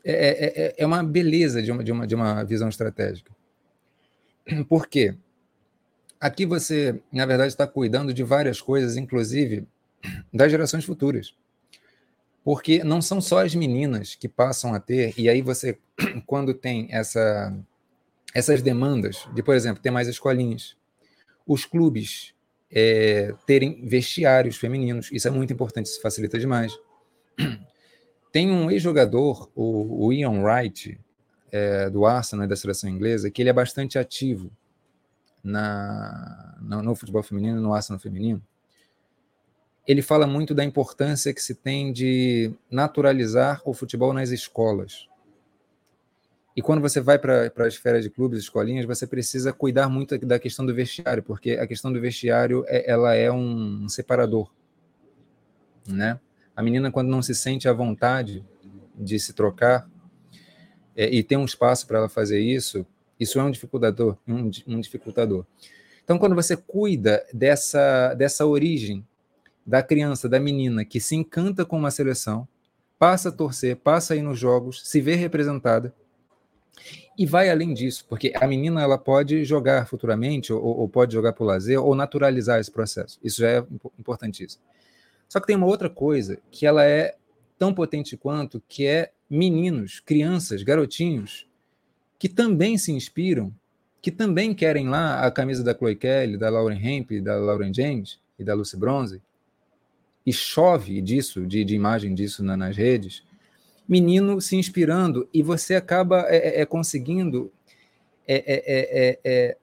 é, 0.05 0.13
é, 0.13 0.67
é, 0.67 0.75
é 0.79 0.87
uma 0.87 1.03
beleza 1.03 1.63
de 1.63 1.73
uma, 1.73 1.83
de, 1.83 1.93
uma, 1.93 2.07
de 2.07 2.15
uma 2.15 2.45
visão 2.45 2.69
estratégica. 2.69 3.35
Por 4.69 4.87
quê? 4.87 5.17
Aqui 6.21 6.47
você, 6.47 7.03
na 7.13 7.27
verdade, 7.27 7.49
está 7.49 7.67
cuidando 7.67 8.15
de 8.15 8.23
várias 8.23 8.61
coisas, 8.61 8.97
inclusive 8.97 9.67
das 10.33 10.51
gerações 10.51 10.85
futuras. 10.85 11.35
Porque 12.43 12.85
não 12.85 13.01
são 13.01 13.21
só 13.21 13.43
as 13.45 13.55
meninas 13.55 14.15
que 14.15 14.29
passam 14.29 14.75
a 14.75 14.81
ter, 14.81 15.15
e 15.19 15.29
aí 15.29 15.43
você, 15.43 15.79
quando 16.27 16.55
tem 16.55 16.89
essa, 16.91 17.55
essas 18.35 18.63
demandas 18.63 19.27
de, 19.35 19.43
por 19.43 19.55
exemplo, 19.55 19.83
ter 19.83 19.91
mais 19.91 20.09
escolinhas, 20.09 20.77
os 21.47 21.65
clubes 21.65 22.34
é, 22.75 23.33
terem 23.47 23.87
vestiários 23.87 24.57
femininos, 24.57 25.09
isso 25.13 25.29
é 25.29 25.31
muito 25.31 25.53
importante, 25.53 25.87
isso 25.87 26.03
facilita 26.03 26.39
demais. 26.39 26.77
Tem 28.33 28.51
um 28.51 28.69
ex-jogador, 28.69 29.49
o, 29.55 30.07
o, 30.07 30.13
Ian 30.13 30.43
Wright, 30.43 31.01
é, 31.53 31.89
do 31.89 32.05
Arsenal 32.05 32.47
e 32.47 32.49
da 32.49 32.57
seleção 32.57 32.91
inglesa, 32.91 33.31
que 33.31 33.41
ele 33.41 33.49
é 33.49 33.53
bastante 33.53 33.97
ativo 33.97 34.51
na, 35.43 36.59
no, 36.61 36.83
no 36.83 36.97
futebol 36.97 37.23
feminino, 37.23 37.61
no 37.61 37.73
Arsenal 37.73 38.01
feminino. 38.01 38.43
Ele 39.87 40.03
fala 40.03 40.27
muito 40.27 40.53
da 40.53 40.65
importância 40.65 41.33
que 41.33 41.41
se 41.41 41.55
tem 41.55 41.93
de 41.93 42.53
naturalizar 42.69 43.63
o 43.65 43.73
futebol 43.73 44.13
nas 44.13 44.31
escolas. 44.31 45.07
E 46.57 46.63
quando 46.63 46.81
você 46.81 47.01
vai 47.01 47.19
para 47.19 47.51
a 47.57 47.69
esfera 47.69 48.01
de 48.01 48.09
clubes, 48.09 48.39
escolinhas, 48.39 48.87
você 48.87 49.07
precisa 49.07 49.53
cuidar 49.53 49.89
muito 49.89 50.17
da 50.19 50.39
questão 50.39 50.65
do 50.65 50.75
vestiário, 50.75 51.23
porque 51.23 51.53
a 51.53 51.67
questão 51.67 51.93
do 51.93 52.01
vestiário 52.01 52.65
é, 52.69 52.89
ela 52.91 53.15
é 53.15 53.31
um 53.31 53.89
separador, 53.89 54.51
né? 55.87 56.21
A 56.55 56.63
menina, 56.63 56.93
quando 56.93 57.09
não 57.09 57.21
se 57.21 57.35
sente 57.35 57.69
à 57.69 57.73
vontade 57.73 58.45
de 58.95 59.19
se 59.19 59.33
trocar 59.33 59.91
é, 60.95 61.13
e 61.13 61.25
tem 61.25 61.37
um 61.37 61.45
espaço 61.45 61.87
para 61.89 61.99
ela 61.99 62.09
fazer 62.09 62.39
isso, 62.39 62.87
isso 63.19 63.41
é 63.41 63.43
um 63.43 63.51
dificultador, 63.51 64.17
um, 64.27 64.51
um 64.69 64.81
dificultador. 64.81 65.45
Então, 66.05 66.19
quando 66.19 66.37
você 66.37 66.57
cuida 66.57 67.25
dessa, 67.33 68.15
dessa 68.15 68.47
origem 68.47 69.05
da 69.67 69.83
criança, 69.83 70.29
da 70.29 70.39
menina 70.39 70.85
que 70.85 71.01
se 71.01 71.17
encanta 71.17 71.65
com 71.65 71.77
uma 71.77 71.91
seleção, 71.91 72.47
passa 72.99 73.31
a 73.31 73.33
torcer, 73.33 73.77
passa 73.77 74.15
a 74.15 74.17
ir 74.17 74.23
nos 74.23 74.39
jogos, 74.39 74.89
se 74.89 75.01
vê 75.01 75.15
representada, 75.15 75.93
e 77.17 77.25
vai 77.25 77.49
além 77.49 77.73
disso, 77.73 78.05
porque 78.09 78.33
a 78.35 78.47
menina 78.47 78.83
ela 78.83 78.99
pode 78.99 79.45
jogar 79.45 79.87
futuramente, 79.87 80.53
ou, 80.53 80.63
ou 80.63 80.89
pode 80.89 81.13
jogar 81.13 81.33
por 81.33 81.45
lazer, 81.45 81.81
ou 81.81 81.95
naturalizar 81.95 82.59
esse 82.59 82.71
processo. 82.71 83.19
Isso 83.23 83.41
já 83.41 83.49
é 83.49 83.67
importantíssimo. 83.99 84.63
Só 85.29 85.41
que 85.41 85.47
tem 85.47 85.57
uma 85.57 85.67
outra 85.67 85.89
coisa 85.89 86.39
que 86.51 86.67
ela 86.67 86.85
é 86.85 87.17
tão 87.59 87.73
potente 87.73 88.17
quanto, 88.17 88.63
que 88.69 88.87
é 88.87 89.13
meninos, 89.29 90.01
crianças, 90.01 90.63
garotinhos, 90.63 91.49
que 92.19 92.29
também 92.29 92.77
se 92.79 92.93
inspiram, 92.93 93.53
que 94.03 94.11
também 94.11 94.55
querem 94.55 94.89
lá 94.89 95.25
a 95.25 95.31
camisa 95.31 95.65
da 95.65 95.75
Chloe 95.75 95.97
Kelly, 95.97 96.37
da 96.37 96.51
Lauren 96.51 96.79
Hemp, 96.79 97.11
da 97.23 97.37
Lauren 97.37 97.73
James 97.73 98.21
e 98.39 98.45
da 98.45 98.55
Lucy 98.55 98.77
Bronze, 98.77 99.23
e 100.27 100.33
chove 100.33 101.01
disso, 101.01 101.47
de, 101.47 101.65
de 101.65 101.75
imagem 101.75 102.15
disso 102.15 102.43
na, 102.45 102.57
nas 102.57 102.77
redes, 102.77 103.24
menino 103.89 104.41
se 104.41 104.57
inspirando, 104.57 105.29
e 105.33 105.43
você 105.43 105.75
acaba 105.75 106.27
é, 106.29 106.37
é, 106.37 106.61
é 106.63 106.67
conseguindo 106.67 107.53
é, 108.27 108.37
é, 108.37 109.19
é, 109.25 109.57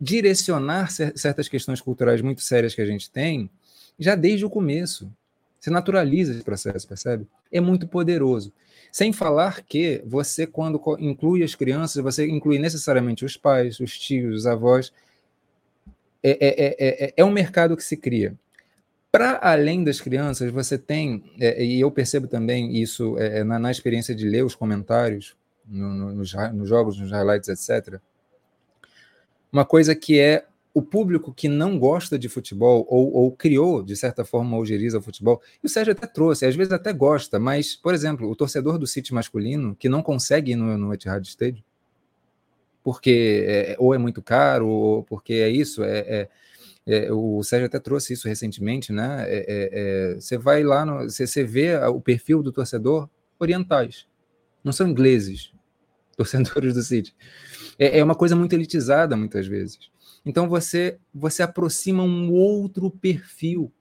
direcionar 0.00 0.90
certas 0.90 1.48
questões 1.48 1.80
culturais 1.80 2.20
muito 2.20 2.42
sérias 2.42 2.74
que 2.74 2.82
a 2.82 2.86
gente 2.86 3.10
tem 3.10 3.50
já 3.98 4.14
desde 4.14 4.44
o 4.44 4.50
começo. 4.50 5.12
Você 5.58 5.70
naturaliza 5.70 6.32
esse 6.32 6.42
processo, 6.42 6.88
percebe? 6.88 7.26
É 7.52 7.60
muito 7.60 7.86
poderoso. 7.86 8.50
Sem 8.90 9.12
falar 9.12 9.62
que 9.62 10.02
você, 10.06 10.46
quando 10.46 10.80
inclui 10.98 11.42
as 11.42 11.54
crianças, 11.54 12.02
você 12.02 12.26
inclui 12.26 12.58
necessariamente 12.58 13.24
os 13.26 13.36
pais, 13.36 13.78
os 13.78 13.98
tios, 13.98 14.34
os 14.34 14.46
avós. 14.46 14.90
É, 16.22 16.30
é, 16.30 17.06
é, 17.06 17.14
é 17.16 17.24
um 17.24 17.30
mercado 17.30 17.76
que 17.76 17.84
se 17.84 17.96
cria. 17.96 18.34
Para 19.12 19.40
além 19.42 19.82
das 19.82 20.00
crianças, 20.00 20.52
você 20.52 20.78
tem, 20.78 21.24
e 21.36 21.80
eu 21.80 21.90
percebo 21.90 22.28
também 22.28 22.76
isso 22.76 23.16
na, 23.44 23.58
na, 23.58 23.70
experiência 23.70 24.14
de 24.14 24.28
ler 24.28 24.44
os 24.44 24.54
comentários 24.54 25.36
no, 25.66 25.92
no, 25.92 26.14
nos, 26.14 26.32
nos 26.52 26.68
jogos, 26.68 26.98
nos 26.98 27.10
highlights, 27.10 27.48
etc. 27.48 28.00
Uma 29.52 29.64
coisa 29.64 29.96
que 29.96 30.20
é 30.20 30.46
o 30.72 30.80
público 30.80 31.32
que 31.34 31.48
não 31.48 31.78
gosta 31.78 32.18
de 32.18 32.28
futebol 32.28 32.86
ou, 32.88 33.12
ou 33.12 33.32
criou, 33.32 33.82
de 33.82 33.96
certa 33.96 34.24
forma, 34.24 34.56
o 34.56 34.60
algeriza 34.60 34.98
o 34.98 35.02
futebol, 35.02 35.42
e 35.62 35.66
o 35.66 35.68
Sérgio 35.68 35.92
até 35.92 36.06
trouxe, 36.06 36.46
às 36.46 36.54
vezes 36.54 36.72
até 36.72 36.92
gosta, 36.92 37.40
mas, 37.40 37.74
por 37.74 37.92
exemplo, 37.92 38.30
o 38.30 38.36
torcedor 38.36 38.78
do 38.78 38.86
City 38.86 39.12
masculino 39.12 39.74
que 39.74 39.88
não 39.88 40.02
consegue 40.02 40.52
ir 40.52 40.56
no, 40.56 40.78
no 40.78 40.94
Etihad 40.94 41.26
Stadium, 41.26 41.62
porque 42.82 43.44
é, 43.46 43.76
ou 43.78 43.94
é 43.94 43.98
muito 43.98 44.22
caro, 44.22 44.68
ou 44.68 45.02
porque 45.02 45.34
é 45.34 45.48
isso, 45.48 45.82
é, 45.82 45.98
é, 45.98 46.28
é 46.92 47.12
o 47.12 47.42
Sérgio 47.42 47.66
até 47.66 47.78
trouxe 47.78 48.12
isso 48.14 48.26
recentemente, 48.26 48.92
né? 48.92 49.24
É, 49.26 49.44
é, 49.48 50.14
você 50.14 50.36
vai 50.36 50.62
lá, 50.62 50.84
no, 50.84 51.04
você, 51.04 51.26
você 51.26 51.44
vê 51.44 51.76
o 51.76 52.00
perfil 52.00 52.42
do 52.42 52.52
torcedor 52.52 53.08
orientais, 53.38 54.06
não 54.64 54.72
são 54.72 54.88
ingleses, 54.88 55.52
torcedores 56.16 56.74
do 56.74 56.82
City. 56.82 57.14
é 57.78 58.02
uma 58.02 58.14
coisa 58.14 58.34
muito 58.34 58.52
elitizada, 58.52 59.16
muitas 59.16 59.46
vezes. 59.46 59.78
Então 60.24 60.48
você 60.48 60.98
você 61.14 61.42
aproxima 61.42 62.02
um 62.02 62.32
outro 62.32 62.90
perfil 62.90 63.72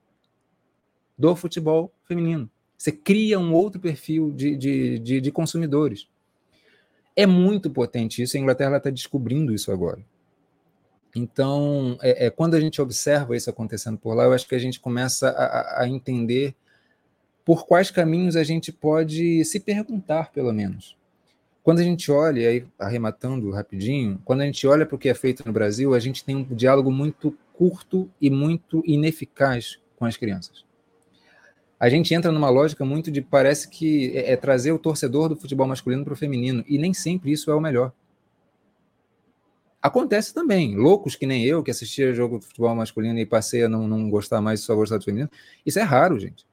do 1.18 1.36
futebol 1.36 1.94
feminino. 2.06 2.50
Você 2.78 2.94
cria 2.94 3.38
um 3.38 3.54
outro 3.54 3.82
perfil 3.82 4.32
de, 4.32 4.56
de, 4.56 5.00
de, 5.00 5.20
de 5.20 5.32
consumidores. 5.34 6.08
É 7.14 7.26
muito 7.26 7.70
potente 7.70 8.24
isso. 8.24 8.38
A 8.38 8.40
Inglaterra 8.40 8.78
está 8.78 8.90
descobrindo 8.90 9.54
isso 9.54 9.70
agora. 9.70 10.00
Então, 11.16 11.98
é, 12.02 12.28
é, 12.28 12.30
quando 12.30 12.56
a 12.56 12.60
gente 12.60 12.82
observa 12.82 13.36
isso 13.36 13.50
acontecendo 13.50 13.98
por 13.98 14.14
lá, 14.14 14.26
eu 14.26 14.34
acho 14.34 14.48
que 14.48 14.56
a 14.56 14.60
gente 14.60 14.80
começa 14.80 15.30
a, 15.30 15.84
a 15.84 15.90
entender 15.90 16.56
por 17.44 17.66
quais 17.66 17.90
caminhos 17.90 18.36
a 18.36 18.44
gente 18.44 18.72
pode 18.72 19.44
se 19.44 19.60
perguntar, 19.60 20.32
pelo 20.32 20.54
menos. 20.54 20.96
Quando 21.64 21.80
a 21.80 21.84
gente 21.84 22.12
olha, 22.12 22.48
aí 22.48 22.66
arrematando 22.78 23.52
rapidinho, 23.52 24.22
quando 24.24 24.42
a 24.42 24.46
gente 24.46 24.66
olha 24.68 24.86
para 24.86 24.96
o 24.96 25.00
que 25.00 25.10
é 25.10 25.14
feito 25.14 25.44
no 25.46 25.52
Brasil, 25.52 25.94
a 25.94 26.00
gente 26.00 26.24
tem 26.24 26.36
um 26.36 26.44
diálogo 26.44 26.92
muito 26.92 27.36
curto 27.54 28.10
e 28.22 28.30
muito 28.30 28.84
ineficaz 28.86 29.80
com 29.98 30.06
as 30.06 30.16
crianças. 30.16 30.64
A 31.80 31.90
gente 31.90 32.14
entra 32.14 32.32
numa 32.32 32.50
lógica 32.50 32.86
muito 32.86 33.10
de 33.10 33.22
parece 33.22 33.68
que 33.70 34.16
é, 34.16 34.34
é 34.34 34.36
trazer 34.36 34.72
o 34.72 34.80
torcedor 34.80 35.30
do 35.30 35.36
futebol 35.36 35.68
masculino 35.68 36.04
para 36.04 36.14
o 36.14 36.18
feminino, 36.18 36.64
e 36.68 36.78
nem 36.78 36.94
sempre 36.94 37.32
isso 37.32 37.50
é 37.50 37.56
o 37.56 37.62
melhor. 37.62 37.92
Acontece 39.82 40.34
também, 40.34 40.76
loucos 40.76 41.16
que 41.16 41.26
nem 41.26 41.46
eu, 41.46 41.64
que 41.64 41.72
assistia 41.72 42.14
jogo 42.14 42.40
de 42.40 42.46
futebol 42.46 42.76
masculino 42.76 43.18
e 43.18 43.26
passei 43.26 43.64
a 43.64 43.70
não, 43.70 43.88
não 43.88 44.10
gostar 44.10 44.42
mais, 44.42 44.60
só 44.60 44.76
gostar 44.76 44.98
do 44.98 45.06
feminino. 45.06 45.30
Isso 45.66 45.80
é 45.80 45.84
raro, 45.84 46.20
gente. 46.20 46.46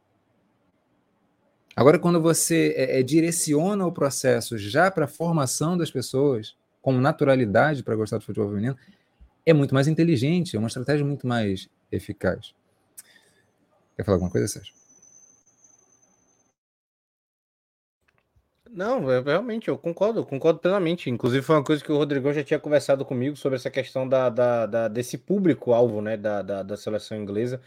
Agora, 1.74 1.98
quando 1.98 2.22
você 2.22 2.72
é, 2.76 3.00
é, 3.00 3.02
direciona 3.02 3.84
o 3.84 3.92
processo 3.92 4.56
já 4.56 4.90
para 4.90 5.04
a 5.06 5.08
formação 5.08 5.76
das 5.76 5.90
pessoas, 5.90 6.56
com 6.80 6.92
naturalidade 6.92 7.82
para 7.82 7.96
gostar 7.96 8.18
do 8.18 8.24
futebol 8.24 8.48
feminino, 8.48 8.76
é 9.44 9.52
muito 9.52 9.74
mais 9.74 9.88
inteligente, 9.88 10.56
é 10.56 10.58
uma 10.58 10.68
estratégia 10.68 11.04
muito 11.04 11.26
mais 11.26 11.68
eficaz. 11.90 12.54
Quer 13.96 14.04
falar 14.04 14.16
alguma 14.16 14.30
coisa, 14.30 14.46
Sérgio? 14.46 14.72
Não, 18.76 19.10
eu, 19.10 19.22
realmente, 19.22 19.68
eu 19.68 19.78
concordo, 19.78 20.20
eu 20.20 20.26
concordo 20.26 20.58
plenamente. 20.58 21.08
Inclusive, 21.08 21.42
foi 21.42 21.56
uma 21.56 21.64
coisa 21.64 21.82
que 21.82 21.90
o 21.90 21.96
Rodrigão 21.96 22.30
já 22.34 22.44
tinha 22.44 22.60
conversado 22.60 23.06
comigo 23.06 23.34
sobre 23.34 23.56
essa 23.56 23.70
questão 23.70 24.06
da, 24.06 24.28
da, 24.28 24.66
da 24.66 24.86
desse 24.88 25.16
público-alvo 25.16 26.02
né, 26.02 26.14
da, 26.18 26.42
da, 26.42 26.62
da 26.62 26.76
seleção 26.76 27.16
inglesa. 27.16 27.58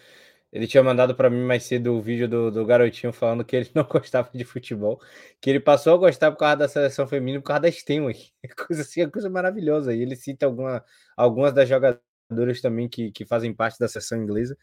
Ele 0.51 0.67
tinha 0.67 0.83
mandado 0.83 1.15
para 1.15 1.29
mim 1.29 1.43
mais 1.43 1.63
cedo 1.63 1.95
o 1.95 2.01
vídeo 2.01 2.27
do, 2.29 2.51
do 2.51 2.65
garotinho 2.65 3.11
falando 3.13 3.43
que 3.45 3.55
ele 3.55 3.71
não 3.75 3.83
gostava 3.85 4.29
de 4.33 4.43
futebol, 4.45 5.01
que 5.41 5.49
ele 5.49 5.59
passou 5.59 5.95
a 5.95 5.97
gostar 5.97 6.31
por 6.31 6.37
causa 6.37 6.57
da 6.57 6.67
seleção 6.67 7.07
feminina, 7.07 7.41
por 7.41 7.47
causa 7.47 7.61
da 7.63 7.71
Stenway. 7.71 8.15
Coisa 8.67 8.83
assim, 8.83 9.01
é 9.01 9.07
coisa 9.09 9.29
maravilhosa. 9.31 9.93
E 9.95 10.01
ele 10.03 10.15
cita 10.15 10.45
alguma, 10.45 10.83
algumas 11.17 11.53
das 11.53 11.67
jogadoras 11.67 12.61
também 12.61 12.87
que, 12.87 13.11
que 13.11 13.25
fazem 13.25 13.51
parte 13.53 13.79
da 13.79 13.87
seleção 13.87 14.21
inglesa. 14.21 14.55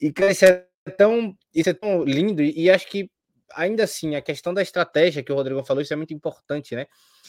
E 0.00 0.12
cara, 0.12 0.32
isso 0.32 0.44
é 0.44 0.66
tão, 0.96 1.36
isso 1.54 1.70
é 1.70 1.74
tão 1.74 2.04
lindo, 2.04 2.42
e, 2.42 2.64
e 2.64 2.70
acho 2.70 2.88
que 2.88 3.10
ainda 3.54 3.84
assim, 3.84 4.14
a 4.14 4.22
questão 4.22 4.52
da 4.54 4.62
estratégia 4.62 5.22
que 5.22 5.32
o 5.32 5.34
Rodrigo 5.34 5.64
falou, 5.64 5.82
isso 5.82 5.92
é 5.92 5.96
muito 5.96 6.14
importante, 6.14 6.74
né? 6.74 6.86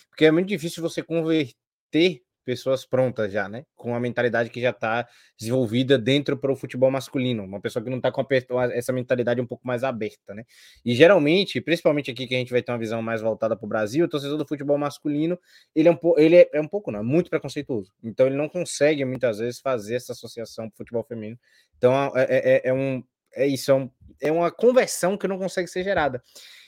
Porque 0.10 0.26
é 0.26 0.32
muito 0.32 0.48
difícil 0.48 0.82
você 0.82 1.04
converter 1.04 2.22
pessoas 2.50 2.84
prontas 2.84 3.32
já, 3.32 3.48
né? 3.48 3.64
Com 3.76 3.94
a 3.94 4.00
mentalidade 4.00 4.50
que 4.50 4.60
já 4.60 4.72
está 4.72 5.08
desenvolvida 5.38 6.00
dentro 6.00 6.36
para 6.36 6.52
o 6.52 6.56
futebol 6.56 6.90
masculino, 6.90 7.44
uma 7.44 7.62
pessoa 7.62 7.84
que 7.84 7.91
não 7.91 7.98
está 7.98 8.12
com 8.12 8.26
essa 8.74 8.91
mentalidade 8.91 9.40
um 9.40 9.46
pouco 9.46 9.68
mais 9.68 9.84
aberta, 9.84 10.34
né? 10.34 10.44
E 10.84 10.96
geralmente, 10.96 11.62
principalmente 11.62 12.10
aqui 12.10 12.26
que 12.26 12.34
a 12.34 12.40
gente 12.40 12.52
vai 12.52 12.64
ter 12.64 12.72
uma 12.72 12.80
visão 12.80 13.04
mais 13.04 13.22
voltada 13.22 13.56
para 13.56 13.66
o 13.66 13.70
Brasil, 13.70 14.06
o 14.06 14.10
torcedor 14.10 14.36
do 14.36 14.48
futebol 14.48 14.80
masculino, 14.80 15.38
ele 15.76 15.90
é 15.90 15.91
um 15.91 15.96
pouco, 15.96 16.20
ele 16.20 16.38
é, 16.38 16.50
é, 16.52 16.60
um 16.60 16.68
pouco 16.68 16.91
não, 16.91 17.02
é 17.02 17.04
muito 17.04 17.30
preconceituoso. 17.30 17.91
Então 18.04 18.26
ele 18.26 18.36
não 18.36 18.50
consegue 18.50 19.06
muitas 19.06 19.38
vezes 19.38 19.60
fazer 19.60 19.96
essa 19.96 20.14
associação 20.14 20.70
para 20.70 20.74
o 20.74 20.78
futebol 20.78 21.04
feminino. 21.04 21.38
Então 21.78 21.94
é, 22.16 22.24
é, 22.24 22.56
é, 22.56 22.62
é 22.70 22.74
um 22.74 23.04
é 23.34 23.48
isso, 23.48 23.72
é, 23.72 23.76
um, 23.76 23.90
é 24.22 24.32
uma 24.32 24.52
conversão 24.52 25.18
que 25.18 25.28
não 25.28 25.38
consegue 25.38 25.68
ser 25.68 25.84
gerada. 25.84 26.22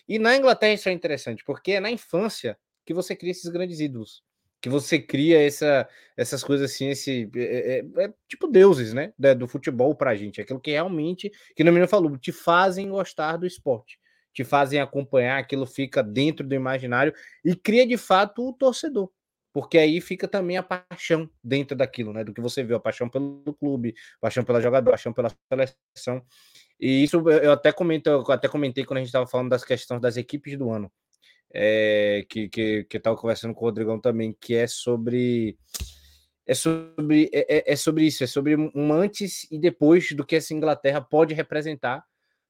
E 0.07 0.19
na 0.19 0.35
Inglaterra 0.35 0.73
isso 0.73 0.89
é 0.89 0.91
interessante, 0.91 1.43
porque 1.45 1.73
é 1.73 1.79
na 1.79 1.91
infância 1.91 2.57
que 2.85 2.93
você 2.93 3.15
cria 3.15 3.31
esses 3.31 3.49
grandes 3.49 3.79
ídolos 3.79 4.23
que 4.61 4.69
você 4.69 4.99
cria 4.99 5.41
essa, 5.41 5.89
essas 6.15 6.43
coisas 6.43 6.71
assim, 6.71 6.89
esse 6.89 7.29
é, 7.35 7.79
é, 7.79 8.03
é 8.03 8.13
tipo 8.29 8.47
deuses, 8.47 8.93
né, 8.93 9.11
do 9.35 9.47
futebol 9.47 9.95
pra 9.95 10.15
gente, 10.15 10.39
aquilo 10.39 10.59
que 10.59 10.71
realmente, 10.71 11.31
que 11.55 11.63
no 11.63 11.71
menino 11.71 11.87
falou, 11.87 12.15
te 12.15 12.31
fazem 12.31 12.89
gostar 12.89 13.37
do 13.37 13.47
esporte, 13.47 13.99
te 14.31 14.43
fazem 14.43 14.79
acompanhar, 14.79 15.39
aquilo 15.39 15.65
fica 15.65 16.03
dentro 16.03 16.45
do 16.45 16.53
imaginário 16.53 17.11
e 17.43 17.55
cria 17.55 17.87
de 17.87 17.97
fato 17.97 18.47
o 18.47 18.53
torcedor, 18.53 19.09
porque 19.53 19.77
aí 19.77 19.99
fica 20.01 20.27
também 20.27 20.57
a 20.57 20.63
paixão 20.63 21.29
dentro 21.43 21.75
daquilo, 21.75 22.13
né, 22.13 22.23
do 22.23 22.33
que 22.33 22.41
você 22.41 22.63
viu, 22.63 22.77
a 22.77 22.79
paixão 22.79 23.09
pelo 23.09 23.53
clube, 23.59 23.93
paixão 24.19 24.43
pela 24.43 24.61
jogadora, 24.61 24.95
paixão 24.95 25.13
pela 25.13 25.31
seleção. 25.51 26.23
E 26.79 27.03
isso 27.03 27.17
eu 27.29 27.51
até 27.51 27.71
comento, 27.71 28.09
eu 28.09 28.31
até 28.31 28.47
comentei 28.47 28.85
quando 28.85 28.97
a 28.97 29.01
gente 29.01 29.09
estava 29.09 29.27
falando 29.27 29.49
das 29.49 29.63
questões 29.63 30.01
das 30.01 30.17
equipes 30.17 30.57
do 30.57 30.71
ano 30.71 30.91
é, 31.53 32.25
que, 32.29 32.49
que, 32.49 32.83
que 32.85 32.97
estava 32.97 33.15
conversando 33.15 33.53
com 33.53 33.61
o 33.61 33.67
Rodrigão 33.67 33.99
também, 33.99 34.35
que 34.39 34.55
é 34.55 34.67
sobre. 34.67 35.57
É 36.45 36.53
sobre, 36.55 37.29
é, 37.31 37.57
é, 37.57 37.73
é 37.73 37.75
sobre 37.75 38.05
isso, 38.05 38.23
é 38.23 38.27
sobre 38.27 38.55
um 38.55 38.91
antes 38.91 39.47
e 39.51 39.59
depois 39.59 40.11
do 40.11 40.25
que 40.25 40.35
essa 40.35 40.53
Inglaterra 40.53 40.99
pode 40.99 41.33
representar 41.35 42.03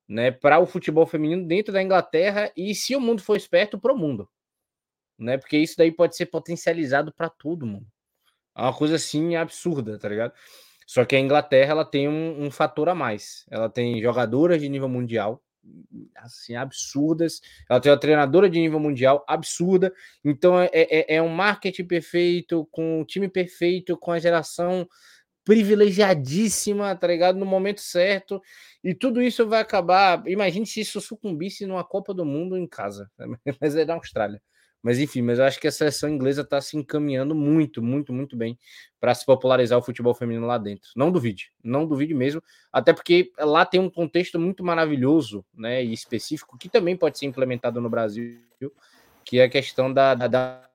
né, 0.07 0.31
para 0.31 0.59
o 0.59 0.65
futebol 0.65 1.05
feminino 1.05 1.45
dentro 1.45 1.73
da 1.73 1.83
Inglaterra 1.83 2.51
e, 2.55 2.73
se 2.73 2.95
o 2.95 3.01
mundo 3.01 3.21
for 3.21 3.35
esperto, 3.35 3.77
para 3.77 3.93
o 3.93 3.97
mundo. 3.97 4.27
Né, 5.21 5.37
porque 5.37 5.55
isso 5.55 5.75
daí 5.77 5.91
pode 5.91 6.15
ser 6.15 6.25
potencializado 6.25 7.13
para 7.13 7.29
todo 7.29 7.67
mundo. 7.67 7.85
É 8.57 8.63
uma 8.63 8.73
coisa 8.73 8.95
assim 8.95 9.35
absurda, 9.35 9.99
tá 9.99 10.09
ligado? 10.09 10.33
Só 10.87 11.05
que 11.05 11.15
a 11.15 11.19
Inglaterra 11.19 11.71
ela 11.71 11.85
tem 11.85 12.09
um, 12.09 12.45
um 12.45 12.49
fator 12.49 12.89
a 12.89 12.95
mais. 12.95 13.45
Ela 13.51 13.69
tem 13.69 14.01
jogadoras 14.01 14.59
de 14.59 14.67
nível 14.67 14.89
mundial, 14.89 15.41
assim, 16.17 16.55
absurdas. 16.55 17.39
Ela 17.69 17.79
tem 17.79 17.91
uma 17.91 17.99
treinadora 17.99 18.49
de 18.49 18.59
nível 18.59 18.79
mundial 18.79 19.23
absurda. 19.27 19.93
Então 20.25 20.59
é, 20.59 20.69
é, 20.73 21.15
é 21.15 21.21
um 21.21 21.29
marketing 21.29 21.85
perfeito, 21.85 22.67
com 22.71 22.97
o 22.97 23.01
um 23.01 23.05
time 23.05 23.29
perfeito, 23.29 23.95
com 23.95 24.11
a 24.11 24.19
geração 24.19 24.87
privilegiadíssima, 25.45 26.95
tá 26.95 27.07
ligado? 27.07 27.37
No 27.37 27.45
momento 27.45 27.79
certo. 27.79 28.41
E 28.83 28.95
tudo 28.95 29.21
isso 29.21 29.47
vai 29.47 29.61
acabar. 29.61 30.27
Imagine 30.27 30.65
se 30.65 30.81
isso 30.81 30.99
sucumbisse 30.99 31.65
numa 31.65 31.83
Copa 31.83 32.11
do 32.11 32.25
Mundo 32.25 32.57
em 32.57 32.67
casa, 32.67 33.09
mas 33.61 33.75
é 33.75 33.85
da 33.85 33.93
Austrália. 33.93 34.41
Mas 34.81 34.97
enfim, 34.97 35.21
mas 35.21 35.37
eu 35.37 35.45
acho 35.45 35.59
que 35.59 35.67
a 35.67 35.71
seleção 35.71 36.09
inglesa 36.09 36.41
está 36.41 36.59
se 36.59 36.75
encaminhando 36.75 37.35
muito, 37.35 37.81
muito, 37.83 38.11
muito 38.11 38.35
bem 38.35 38.57
para 38.99 39.13
se 39.13 39.25
popularizar 39.25 39.77
o 39.77 39.81
futebol 39.81 40.13
feminino 40.13 40.47
lá 40.47 40.57
dentro. 40.57 40.89
Não 40.95 41.11
duvide, 41.11 41.51
não 41.63 41.85
duvide 41.85 42.13
mesmo, 42.13 42.41
até 42.71 42.91
porque 42.91 43.31
lá 43.37 43.65
tem 43.65 43.79
um 43.79 43.89
contexto 43.89 44.39
muito 44.39 44.63
maravilhoso, 44.63 45.45
né, 45.53 45.83
e 45.83 45.93
específico 45.93 46.57
que 46.57 46.67
também 46.67 46.97
pode 46.97 47.19
ser 47.19 47.27
implementado 47.27 47.79
no 47.79 47.89
Brasil, 47.89 48.39
que 49.23 49.39
é 49.39 49.43
a 49.43 49.49
questão 49.49 49.93
da, 49.93 50.15
da, 50.15 50.27
da 50.27 50.69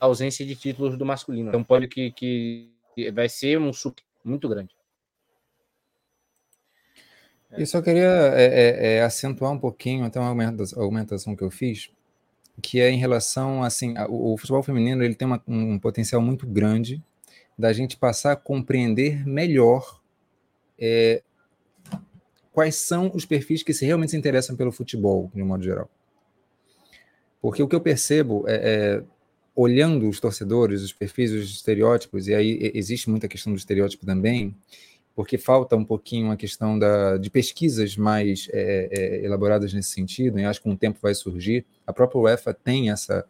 ausência 0.00 0.44
de 0.46 0.56
títulos 0.56 0.96
do 0.96 1.04
masculino. 1.04 1.48
Então 1.48 1.62
pode 1.62 1.86
que, 1.88 2.12
que 2.12 3.10
vai 3.12 3.28
ser 3.28 3.58
um 3.58 3.72
suco 3.72 4.00
muito 4.24 4.48
grande. 4.48 4.74
Eu 7.56 7.66
só 7.66 7.80
queria 7.80 8.08
é, 8.34 8.44
é, 8.44 8.96
é, 8.96 9.02
acentuar 9.02 9.52
um 9.52 9.58
pouquinho 9.58 10.04
até 10.04 10.18
uma 10.18 10.34
aumentação 10.76 11.36
que 11.36 11.44
eu 11.44 11.50
fiz 11.50 11.90
que 12.62 12.80
é 12.80 12.90
em 12.90 12.98
relação, 12.98 13.62
assim, 13.62 13.94
o, 14.08 14.34
o 14.34 14.38
futebol 14.38 14.62
feminino 14.62 15.02
ele 15.02 15.14
tem 15.14 15.26
uma, 15.26 15.42
um 15.46 15.78
potencial 15.78 16.20
muito 16.20 16.46
grande 16.46 17.02
da 17.58 17.72
gente 17.72 17.96
passar 17.96 18.32
a 18.32 18.36
compreender 18.36 19.26
melhor 19.26 20.00
é, 20.78 21.22
quais 22.52 22.76
são 22.76 23.10
os 23.14 23.24
perfis 23.24 23.62
que 23.62 23.72
se 23.72 23.84
realmente 23.84 24.10
se 24.10 24.16
interessam 24.16 24.56
pelo 24.56 24.72
futebol, 24.72 25.30
de 25.34 25.42
um 25.42 25.46
modo 25.46 25.62
geral. 25.62 25.88
Porque 27.40 27.62
o 27.62 27.68
que 27.68 27.74
eu 27.74 27.80
percebo 27.80 28.44
é, 28.48 28.54
é 28.54 29.04
olhando 29.54 30.08
os 30.08 30.18
torcedores, 30.18 30.82
os 30.82 30.92
perfis, 30.92 31.30
os 31.30 31.50
estereótipos, 31.50 32.26
e 32.26 32.34
aí 32.34 32.72
existe 32.74 33.08
muita 33.08 33.28
questão 33.28 33.52
do 33.52 33.58
estereótipo 33.58 34.04
também, 34.04 34.54
porque 35.14 35.38
falta 35.38 35.76
um 35.76 35.84
pouquinho 35.84 36.30
a 36.30 36.36
questão 36.36 36.78
da, 36.78 37.16
de 37.16 37.30
pesquisas 37.30 37.96
mais 37.96 38.48
é, 38.52 38.88
é, 38.90 39.24
elaboradas 39.24 39.72
nesse 39.72 39.90
sentido, 39.90 40.38
e 40.38 40.44
acho 40.44 40.60
que 40.60 40.64
com 40.64 40.74
o 40.74 40.76
tempo 40.76 40.98
vai 41.00 41.14
surgir. 41.14 41.64
A 41.86 41.92
própria 41.92 42.20
UEFA 42.20 42.52
tem 42.52 42.90
essa, 42.90 43.24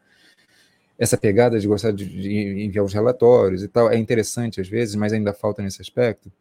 essa 0.99 1.17
pegada 1.17 1.59
de 1.59 1.67
gostar 1.67 1.93
de, 1.93 2.07
de, 2.07 2.65
enviar 2.65 2.85
os 2.85 2.95
relatórios 2.95 3.63
e 3.63 3.69
tal, 3.69 3.91
é 3.91 3.99
interessante 3.99 4.61
às 4.61 4.69
vezes, 4.69 4.95
mas 4.95 5.13
ainda 5.13 5.35
falta 5.35 5.63
nesse 5.63 5.83
aspecto, 5.83 6.33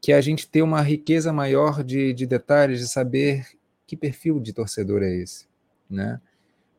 que 0.00 0.12
é 0.12 0.16
a 0.16 0.20
gente 0.20 0.48
ter 0.48 0.62
uma 0.62 0.80
riqueza 0.80 1.32
maior 1.32 1.82
de, 1.82 2.12
de 2.12 2.26
detalhes, 2.26 2.78
de 2.80 2.88
saber 2.88 3.46
que 3.86 3.96
perfil 3.96 4.38
de 4.38 4.52
torcedor 4.52 5.02
é 5.02 5.12
esse, 5.12 5.46
né? 5.90 6.20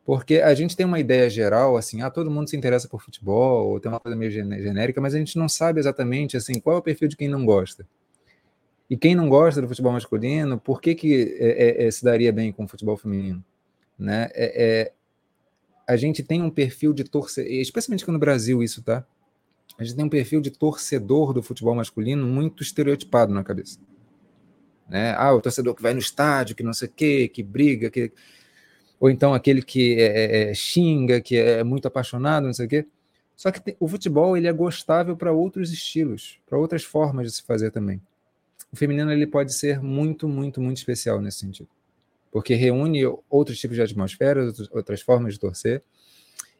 Porque 0.04 0.36
a 0.36 0.54
gente 0.54 0.76
tem 0.76 0.84
uma 0.84 1.00
ideia 1.00 1.30
geral, 1.30 1.76
assim, 1.76 2.02
ah, 2.02 2.10
todo 2.10 2.30
mundo 2.30 2.50
se 2.50 2.56
interessa 2.56 2.86
por 2.86 3.02
futebol, 3.02 3.68
ou 3.68 3.80
tem 3.80 3.90
uma 3.90 3.98
coisa 3.98 4.16
meio 4.16 4.30
genérica, 4.30 5.00
mas 5.00 5.14
a 5.14 5.18
gente 5.18 5.38
não 5.38 5.48
sabe 5.48 5.80
exatamente, 5.80 6.36
assim, 6.36 6.60
qual 6.60 6.76
é 6.76 6.78
o 6.78 6.82
perfil 6.82 7.08
de 7.08 7.16
quem 7.16 7.28
não 7.28 7.44
gosta. 7.46 7.86
E 8.88 8.98
quem 8.98 9.14
não 9.14 9.30
gosta 9.30 9.62
do 9.62 9.68
futebol 9.68 9.92
masculino, 9.92 10.60
por 10.60 10.80
que, 10.80 10.94
que 10.94 11.36
é, 11.40 11.84
é, 11.84 11.86
é 11.86 11.90
se 11.90 12.04
daria 12.04 12.30
bem 12.32 12.52
com 12.52 12.64
o 12.64 12.68
futebol 12.68 12.98
feminino? 12.98 13.42
Né? 13.98 14.28
É, 14.34 14.64
é, 14.64 14.92
a 15.88 15.96
gente 15.96 16.22
tem 16.22 16.42
um 16.42 16.50
perfil 16.50 16.92
de 16.92 17.04
torcedor, 17.04 17.50
especialmente 17.50 18.02
aqui 18.02 18.12
no 18.12 18.18
Brasil 18.18 18.62
isso, 18.62 18.82
tá? 18.82 19.06
A 19.78 19.82
gente 19.82 19.96
tem 19.96 20.04
um 20.04 20.10
perfil 20.10 20.40
de 20.40 20.50
torcedor 20.50 21.32
do 21.32 21.42
futebol 21.42 21.74
masculino 21.74 22.26
muito 22.26 22.62
estereotipado 22.62 23.32
na 23.32 23.42
cabeça. 23.42 23.78
Né? 24.88 25.14
Ah, 25.16 25.32
o 25.32 25.40
torcedor 25.40 25.74
que 25.74 25.82
vai 25.82 25.94
no 25.94 25.98
estádio, 25.98 26.54
que 26.54 26.62
não 26.62 26.74
sei 26.74 26.88
o 26.88 26.92
quê, 26.94 27.28
que 27.28 27.42
briga, 27.42 27.90
que 27.90 28.12
ou 28.98 29.10
então 29.10 29.34
aquele 29.34 29.62
que 29.62 30.00
é, 30.00 30.04
é, 30.04 30.50
é, 30.50 30.54
xinga, 30.54 31.20
que 31.20 31.36
é 31.36 31.62
muito 31.64 31.86
apaixonado, 31.86 32.46
não 32.46 32.52
sei 32.52 32.66
o 32.66 32.68
quê. 32.68 32.86
Só 33.36 33.50
que 33.50 33.60
tem, 33.60 33.76
o 33.80 33.88
futebol 33.88 34.36
ele 34.36 34.46
é 34.46 34.52
gostável 34.52 35.16
para 35.16 35.32
outros 35.32 35.72
estilos, 35.72 36.38
para 36.46 36.58
outras 36.58 36.84
formas 36.84 37.26
de 37.26 37.36
se 37.36 37.42
fazer 37.42 37.70
também. 37.70 38.00
O 38.72 38.76
feminino 38.76 39.12
ele 39.12 39.26
pode 39.26 39.52
ser 39.52 39.80
muito, 39.80 40.28
muito, 40.28 40.60
muito 40.60 40.78
especial 40.78 41.20
nesse 41.20 41.38
sentido, 41.38 41.68
porque 42.30 42.54
reúne 42.54 43.02
outros 43.28 43.58
tipos 43.58 43.76
de 43.76 43.82
atmosfera, 43.82 44.52
outras 44.72 45.00
formas 45.00 45.34
de 45.34 45.40
torcer, 45.40 45.82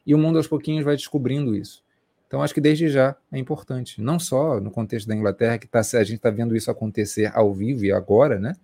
e 0.05 0.13
o 0.13 0.17
mundo 0.17 0.37
aos 0.37 0.47
pouquinhos 0.47 0.83
vai 0.83 0.95
descobrindo 0.95 1.55
isso. 1.55 1.83
Então 2.27 2.41
acho 2.41 2.53
que 2.53 2.61
desde 2.61 2.89
já 2.89 3.15
é 3.31 3.37
importante, 3.37 4.01
não 4.01 4.19
só 4.19 4.59
no 4.59 4.71
contexto 4.71 5.07
da 5.07 5.15
Inglaterra 5.15 5.57
que 5.57 5.67
tá, 5.67 5.79
a 5.79 6.03
gente 6.03 6.15
está 6.15 6.29
vendo 6.29 6.55
isso 6.55 6.69
acontecer 6.69 7.31
ao 7.33 7.53
vivo 7.53 7.85
e 7.85 7.91
agora, 7.91 8.39
né? 8.39 8.55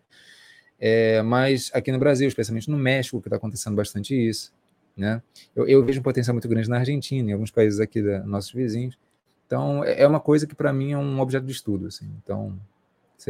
É, 0.83 1.21
mas 1.21 1.69
aqui 1.75 1.91
no 1.91 1.99
Brasil, 1.99 2.27
especialmente 2.27 2.67
no 2.67 2.75
México, 2.75 3.21
que 3.21 3.27
está 3.27 3.37
acontecendo 3.37 3.75
bastante 3.75 4.15
isso. 4.15 4.51
Né? 4.97 5.21
Eu, 5.55 5.67
eu, 5.67 5.85
vejo 5.85 5.99
um 5.99 6.03
potencial 6.03 6.33
muito 6.33 6.47
grande 6.47 6.67
na 6.67 6.79
Argentina, 6.79 7.29
em 7.29 7.33
alguns 7.33 7.51
países 7.51 7.79
aqui 7.79 8.01
da 8.01 8.23
nossos 8.23 8.51
vizinhos. 8.51 8.97
Então, 9.45 9.83
é, 9.83 10.01
é 10.01 10.07
uma 10.07 10.19
coisa 10.19 10.47
que 10.47 10.55
para 10.55 10.73
mim 10.73 10.93
é 10.93 10.97
um 10.97 11.19
objeto 11.19 11.45
de 11.45 11.51
estudo. 11.51 11.85
Assim. 11.85 12.11
Então, 12.23 12.59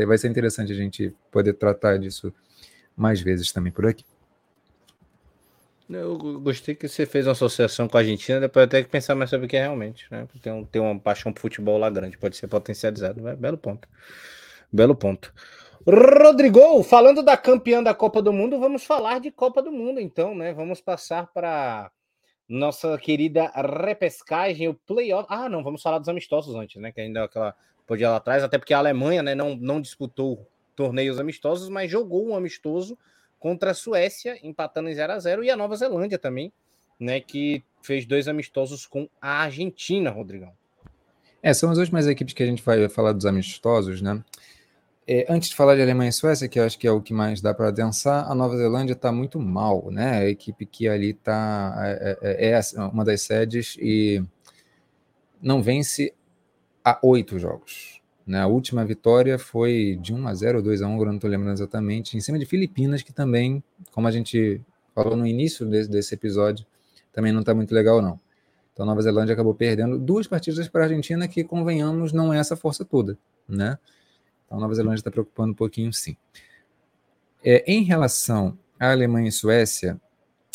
vai 0.08 0.18
ser 0.18 0.30
interessante 0.30 0.72
a 0.72 0.76
gente 0.76 1.14
poder 1.30 1.54
tratar 1.54 2.00
disso 2.00 2.34
mais 2.96 3.20
vezes 3.20 3.52
também 3.52 3.72
por 3.72 3.86
aqui. 3.86 4.06
Eu 5.90 6.18
gostei 6.40 6.74
que 6.74 6.88
você 6.88 7.06
fez 7.06 7.28
uma 7.28 7.34
associação 7.34 7.86
com 7.86 7.98
a 7.98 8.00
Argentina, 8.00 8.40
depois 8.40 8.64
até 8.64 8.82
que 8.82 8.90
pensar 8.90 9.14
mais 9.14 9.30
sobre 9.30 9.46
o 9.46 9.50
que 9.50 9.58
é 9.58 9.64
realmente, 9.64 10.08
né? 10.10 10.26
Tem, 10.42 10.54
um, 10.54 10.64
tem 10.64 10.82
uma 10.82 10.98
paixão 10.98 11.34
por 11.34 11.42
futebol 11.42 11.78
lá 11.78 11.90
grande, 11.90 12.18
pode 12.18 12.38
ser 12.38 12.48
potencializado. 12.48 13.22
Belo 13.36 13.58
ponto. 13.58 13.90
Belo 14.72 14.96
ponto. 14.96 15.34
Rodrigo, 15.88 16.84
falando 16.84 17.24
da 17.24 17.36
campeã 17.36 17.82
da 17.82 17.94
Copa 17.94 18.22
do 18.22 18.32
Mundo, 18.32 18.60
vamos 18.60 18.84
falar 18.84 19.20
de 19.20 19.32
Copa 19.32 19.62
do 19.62 19.72
Mundo, 19.72 20.00
então, 20.00 20.36
né? 20.36 20.54
Vamos 20.54 20.80
passar 20.80 21.28
para 21.34 21.92
nossa 22.48 22.98
querida 22.98 23.52
repescagem, 23.56 24.68
o 24.68 24.74
playoff. 24.74 25.26
Ah, 25.30 25.50
não, 25.50 25.64
vamos 25.64 25.82
falar 25.82 26.00
dos 26.00 26.10
amistosos 26.10 26.54
antes, 26.56 26.82
né? 26.82 26.92
Que 26.92 27.02
ainda 27.02 27.24
aquela 27.24 27.56
podia 27.88 28.10
lá 28.10 28.18
atrás, 28.18 28.44
até 28.44 28.58
porque 28.58 28.74
a 28.74 28.78
Alemanha, 28.78 29.22
né, 29.22 29.36
não, 29.36 29.56
não 29.56 29.82
disputou 29.82 30.48
torneios 30.76 31.20
amistosos, 31.20 31.68
mas 31.68 31.92
jogou 31.92 32.26
um 32.26 32.36
amistoso 32.36 32.98
contra 33.38 33.72
a 33.72 33.74
Suécia, 33.74 34.40
empatando 34.44 34.88
em 34.88 34.94
0 34.94 35.12
a 35.12 35.20
0 35.20 35.44
e 35.44 35.50
a 35.50 35.58
Nova 35.58 35.76
Zelândia 35.76 36.18
também, 36.18 36.54
né, 36.98 37.20
que 37.20 37.64
fez 37.82 38.06
dois 38.06 38.30
amistosos 38.30 38.86
com 38.86 39.10
a 39.22 39.44
Argentina, 39.44 40.10
Rodrigão. 40.10 40.54
É, 41.44 41.54
são 41.54 41.70
as 41.70 41.78
últimas 41.78 42.08
equipes 42.08 42.34
que 42.34 42.44
a 42.44 42.46
gente 42.46 42.64
vai 42.64 42.88
falar 42.88 43.12
dos 43.12 43.26
amistosos, 43.26 44.02
né? 44.02 44.24
É, 45.08 45.26
antes 45.30 45.50
de 45.50 45.56
falar 45.56 45.76
de 45.76 45.82
Alemanha 45.82 46.10
e 46.10 46.14
Suécia, 46.14 46.48
que 46.48 46.60
acho 46.60 46.78
que 46.78 46.88
é 46.88 46.92
o 46.92 47.02
que 47.02 47.14
mais 47.14 47.42
dá 47.42 47.54
para 47.54 47.70
adensar, 47.70 48.30
a 48.30 48.36
Nova 48.36 48.56
Zelândia 48.56 48.94
está 48.94 49.12
muito 49.12 49.40
mal, 49.40 49.90
né? 49.90 50.20
A 50.20 50.30
equipe 50.30 50.66
que 50.66 50.88
ali 50.88 51.10
está 51.10 51.74
é, 51.80 52.18
é, 52.22 52.50
é, 52.50 52.52
é, 52.52 52.82
uma 52.84 53.04
das 53.04 53.24
sedes 53.24 53.76
e 53.80 54.24
não 55.42 55.62
vence 55.62 56.14
há 56.84 57.00
oito 57.04 57.40
jogos. 57.40 58.00
Né? 58.26 58.40
A 58.40 58.48
última 58.48 58.86
vitória 58.86 59.40
foi 59.40 59.98
de 60.00 60.14
1 60.14 60.28
a 60.28 60.34
0 60.34 60.60
ou 60.60 60.64
2 60.64 60.82
a 60.84 60.88
1, 60.88 60.94
agora 60.94 61.10
não 61.10 61.16
estou 61.18 61.30
lembrando 61.30 61.54
exatamente, 61.54 62.16
em 62.16 62.22
cima 62.22 62.38
de 62.38 62.46
Filipinas, 62.46 63.02
que 63.02 63.12
também, 63.12 63.64
como 63.92 64.08
a 64.08 64.12
gente 64.12 64.62
falou 64.94 65.18
no 65.18 65.26
início 65.26 65.66
desse, 65.66 65.90
desse 65.90 66.14
episódio, 66.14 66.66
também 67.12 67.32
não 67.32 67.42
está 67.42 67.54
muito 67.54 67.74
legal, 67.74 68.02
não. 68.02 68.20
Então, 68.74 68.86
Nova 68.86 69.02
Zelândia 69.02 69.34
acabou 69.34 69.54
perdendo 69.54 69.98
duas 69.98 70.28
partidas 70.28 70.68
para 70.68 70.84
a 70.84 70.86
Argentina, 70.86 71.28
que, 71.28 71.44
convenhamos, 71.44 72.14
não 72.14 72.34
é 72.34 72.38
essa 72.38 72.56
força 72.56 72.86
toda, 72.86 73.18
né? 73.50 73.78
Então, 74.52 74.60
Nova 74.60 74.76
Zelândia 74.76 75.00
está 75.00 75.10
preocupando 75.10 75.54
um 75.54 75.56
pouquinho, 75.56 75.94
sim. 75.94 76.18
É, 77.42 77.64
em 77.66 77.84
relação 77.84 78.58
à 78.78 78.92
Alemanha 78.92 79.30
e 79.30 79.32
Suécia, 79.32 79.98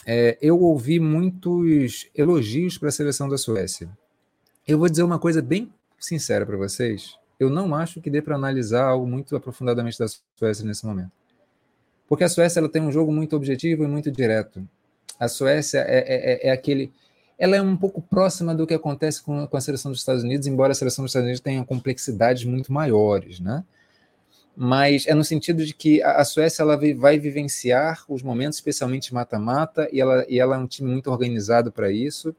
é, 0.05 0.37
eu 0.39 0.61
ouvi 0.61 1.01
muitos 1.01 2.07
elogios 2.15 2.77
para 2.77 2.91
a 2.91 2.93
seleção 2.93 3.27
da 3.27 3.39
Suécia. 3.39 3.89
Eu 4.69 4.79
vou 4.79 4.87
dizer 4.87 5.03
uma 5.03 5.19
coisa 5.19 5.41
bem 5.41 5.73
sincera 5.99 6.45
para 6.45 6.59
vocês. 6.59 7.15
Eu 7.41 7.49
não 7.49 7.75
acho 7.75 8.03
que 8.03 8.11
dê 8.11 8.21
para 8.21 8.37
analisar 8.37 8.85
algo 8.85 9.07
muito 9.07 9.35
aprofundadamente 9.35 9.99
da 9.99 10.07
Suécia 10.37 10.67
nesse 10.67 10.85
momento. 10.85 11.13
Porque 12.07 12.25
a 12.25 12.29
Suécia 12.29 12.61
ela 12.61 12.69
tem 12.69 12.83
um 12.83 12.93
jogo 12.93 13.11
muito 13.11 13.35
objetivo 13.35 13.83
e 13.83 13.87
muito 13.87 14.11
direto. 14.11 14.69
A 15.19 15.27
Suécia 15.27 15.79
é, 15.79 15.99
é, 16.01 16.33
é, 16.33 16.49
é 16.49 16.51
aquele. 16.51 16.93
Ela 17.39 17.57
é 17.57 17.63
um 17.63 17.79
pouco 17.79 18.03
próxima 18.03 18.55
do 18.55 18.67
que 18.67 18.75
acontece 18.75 19.23
com, 19.23 19.47
com 19.47 19.57
a 19.57 19.61
seleção 19.61 19.91
dos 19.91 20.01
Estados 20.01 20.23
Unidos, 20.23 20.47
embora 20.47 20.73
a 20.73 20.75
seleção 20.75 21.03
dos 21.03 21.13
Estados 21.13 21.25
Unidos 21.25 21.41
tenha 21.41 21.65
complexidades 21.65 22.45
muito 22.45 22.71
maiores, 22.71 23.41
né? 23.41 23.65
Mas 24.57 25.07
é 25.07 25.15
no 25.15 25.23
sentido 25.23 25.67
de 25.67 25.75
que 25.75 26.03
a, 26.03 26.25
Suécia 26.25 26.63
ela 26.63 26.81
vai 26.97 27.19
vivenciar 27.19 28.03
os 28.09 28.23
momentos, 28.23 28.57
especialmente 28.57 29.13
mata-mata, 29.13 29.87
e 29.93 30.01
ela, 30.01 30.25
e 30.29 30.41
ela 30.41 30.57
é 30.57 30.59
um 30.59 30.67
time 30.67 30.91
muito 30.91 31.11
organizado 31.11 31.71
para 31.71 31.93
isso. 31.93 32.35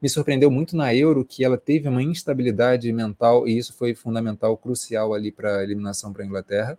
Me 0.00 0.08
surpreendeu 0.08 0.50
muito 0.50 0.74
na 0.74 0.94
Euro 0.94 1.22
que 1.22 1.44
ela 1.44 1.58
teve 1.58 1.86
uma 1.86 2.02
instabilidade 2.02 2.90
mental, 2.90 3.46
e 3.46 3.58
isso 3.58 3.74
foi 3.74 3.94
fundamental, 3.94 4.56
crucial 4.56 5.12
ali 5.12 5.30
para 5.30 5.58
a 5.58 5.62
eliminação 5.62 6.14
para 6.14 6.22
a 6.22 6.26
Inglaterra. 6.26 6.78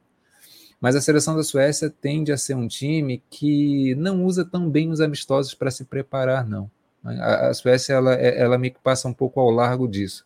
Mas 0.79 0.95
a 0.95 1.01
seleção 1.01 1.35
da 1.35 1.43
Suécia 1.43 1.87
tende 1.87 2.31
a 2.31 2.37
ser 2.37 2.55
um 2.55 2.67
time 2.67 3.23
que 3.29 3.93
não 3.93 4.25
usa 4.25 4.43
tão 4.43 4.67
bem 4.67 4.89
os 4.89 4.99
amistosos 4.99 5.53
para 5.53 5.69
se 5.69 5.85
preparar, 5.85 6.47
não. 6.47 6.71
A, 7.03 7.49
a 7.49 7.53
Suécia 7.53 7.93
ela, 7.93 8.15
é, 8.15 8.39
ela 8.39 8.57
meio 8.57 8.73
que 8.73 8.79
passa 8.79 9.07
um 9.07 9.13
pouco 9.13 9.39
ao 9.39 9.51
largo 9.51 9.87
disso. 9.87 10.25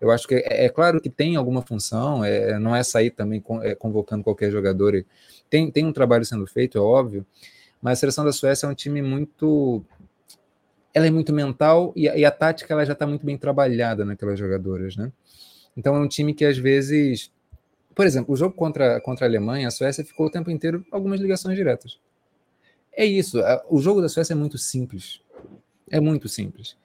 Eu 0.00 0.10
acho 0.10 0.26
que 0.26 0.34
é, 0.34 0.66
é 0.66 0.68
claro 0.68 1.00
que 1.00 1.10
tem 1.10 1.36
alguma 1.36 1.62
função, 1.62 2.24
é, 2.24 2.58
não 2.58 2.74
é 2.74 2.82
sair 2.82 3.10
também 3.10 3.42
é, 3.62 3.74
convocando 3.74 4.24
qualquer 4.24 4.50
jogador. 4.50 5.04
Tem, 5.50 5.70
tem 5.70 5.84
um 5.86 5.92
trabalho 5.92 6.24
sendo 6.24 6.46
feito, 6.46 6.78
é 6.78 6.80
óbvio, 6.80 7.26
mas 7.80 7.98
a 7.98 8.00
seleção 8.00 8.24
da 8.24 8.32
Suécia 8.32 8.66
é 8.66 8.70
um 8.70 8.74
time 8.74 9.02
muito. 9.02 9.84
Ela 10.94 11.06
é 11.06 11.10
muito 11.10 11.32
mental 11.32 11.92
e, 11.94 12.04
e 12.04 12.24
a 12.24 12.30
tática 12.30 12.72
ela 12.72 12.84
já 12.84 12.92
está 12.92 13.06
muito 13.06 13.24
bem 13.24 13.36
trabalhada 13.36 14.04
naquelas 14.04 14.38
jogadoras, 14.38 14.96
né? 14.96 15.12
Então 15.76 15.94
é 15.94 15.98
um 16.00 16.08
time 16.08 16.34
que 16.34 16.44
às 16.44 16.58
vezes 16.58 17.30
por 17.98 18.06
exemplo, 18.06 18.32
o 18.32 18.36
jogo 18.36 18.54
contra, 18.54 19.00
contra 19.00 19.26
a 19.26 19.28
Alemanha, 19.28 19.66
a 19.66 19.72
Suécia 19.72 20.04
ficou 20.04 20.26
o 20.26 20.30
tempo 20.30 20.52
inteiro 20.52 20.86
algumas 20.92 21.20
ligações 21.20 21.56
diretas. 21.56 21.98
É 22.92 23.04
isso. 23.04 23.38
O 23.68 23.80
jogo 23.80 24.00
da 24.00 24.08
Suécia 24.08 24.34
é 24.34 24.36
muito 24.36 24.56
simples. 24.56 25.20
É 25.90 25.98
muito 25.98 26.28
simples. 26.28 26.76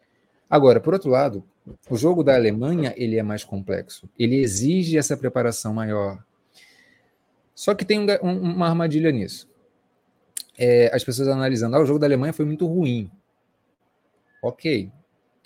Agora, 0.54 0.80
por 0.80 0.94
outro 0.94 1.10
lado, 1.10 1.44
o 1.90 1.98
jogo 1.98 2.24
da 2.24 2.36
Alemanha 2.36 2.94
ele 2.96 3.18
é 3.18 3.24
mais 3.24 3.44
complexo. 3.44 4.08
Ele 4.20 4.36
exige 4.36 5.00
essa 5.00 5.18
preparação 5.18 5.74
maior. 5.74 6.24
Só 7.56 7.74
que 7.74 7.84
tem 7.84 8.00
um, 8.00 8.06
um, 8.22 8.54
uma 8.54 8.68
armadilha 8.70 9.12
nisso. 9.12 9.50
É, 10.56 10.96
as 10.96 11.04
pessoas 11.04 11.28
analisando, 11.28 11.76
ah, 11.76 11.82
o 11.82 11.86
jogo 11.88 11.98
da 11.98 12.06
Alemanha 12.06 12.32
foi 12.34 12.46
muito 12.46 12.68
ruim. 12.68 13.10
Ok, 14.44 14.92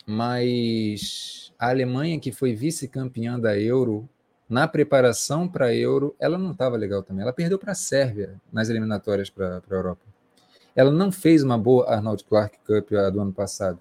mas 0.06 1.54
a 1.58 1.70
Alemanha 1.70 2.20
que 2.20 2.34
foi 2.34 2.54
vice-campeã 2.54 3.40
da 3.40 3.58
Euro 3.58 4.10
na 4.50 4.68
preparação 4.68 5.48
para 5.48 5.68
a 5.68 5.74
Euro, 5.74 6.18
ela 6.20 6.38
não 6.38 6.52
estava 6.52 6.76
legal 6.76 7.02
também. 7.02 7.24
Ela 7.24 7.32
perdeu 7.32 7.58
para 7.58 7.72
a 7.72 7.76
Sérvia 7.76 8.36
nas 8.52 8.68
eliminatórias 8.68 9.30
para 9.30 9.64
a 9.72 9.74
Europa. 9.74 10.02
Ela 10.76 10.92
não 10.92 11.14
fez 11.14 11.44
uma 11.44 11.58
boa 11.58 11.90
Arnold 11.90 12.26
Clark 12.26 12.58
Cup 12.68 12.90
do 13.14 13.22
ano 13.22 13.32
passado. 13.32 13.80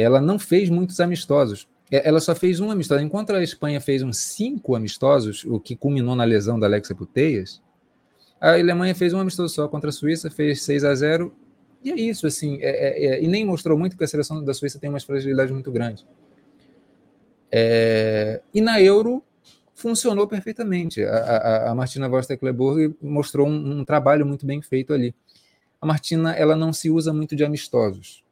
Ela 0.00 0.20
não 0.20 0.38
fez 0.38 0.70
muitos 0.70 1.00
amistosos. 1.00 1.66
É, 1.90 2.06
ela 2.08 2.20
só 2.20 2.34
fez 2.34 2.60
um 2.60 2.70
amistoso. 2.70 3.02
Enquanto 3.02 3.32
a 3.32 3.42
Espanha 3.42 3.80
fez 3.80 4.00
uns 4.02 4.18
cinco 4.18 4.76
amistosos, 4.76 5.44
o 5.44 5.58
que 5.58 5.74
culminou 5.74 6.14
na 6.14 6.22
lesão 6.22 6.58
da 6.58 6.66
Alexia 6.68 6.94
Puteias, 6.94 7.60
a 8.40 8.52
Alemanha 8.52 8.94
fez 8.94 9.12
um 9.12 9.18
amistoso 9.18 9.52
só 9.52 9.66
contra 9.66 9.90
a 9.90 9.92
Suíça, 9.92 10.30
fez 10.30 10.62
6 10.62 10.84
a 10.84 10.94
0 10.94 11.34
e 11.82 11.90
é 11.90 11.96
isso, 11.96 12.26
assim, 12.26 12.58
é, 12.60 12.68
é, 12.68 13.06
é, 13.06 13.22
e 13.22 13.26
nem 13.26 13.44
mostrou 13.44 13.76
muito 13.76 13.96
que 13.96 14.04
a 14.04 14.06
seleção 14.06 14.42
da 14.44 14.54
Suíça 14.54 14.78
tem 14.78 14.88
uma 14.88 15.00
fragilidade 15.00 15.52
muito 15.52 15.70
grande. 15.72 16.06
É, 17.50 18.40
e 18.54 18.60
na 18.60 18.80
Euro 18.80 19.22
funcionou 19.74 20.28
perfeitamente. 20.28 21.02
A, 21.02 21.16
a, 21.16 21.70
a 21.70 21.74
Martina 21.74 22.08
Voss-Teckleburg 22.08 22.94
mostrou 23.02 23.48
um, 23.48 23.80
um, 23.80 23.84
trabalho 23.84 24.24
muito 24.24 24.46
bem 24.46 24.62
feito 24.62 24.92
ali. 24.92 25.14
A 25.80 25.86
Martina 25.86 26.32
ela 26.34 26.54
não 26.54 26.72
se 26.72 26.88
usa 26.88 27.12
muito 27.12 27.34
de 27.34 27.44
amistosos. 27.44 28.24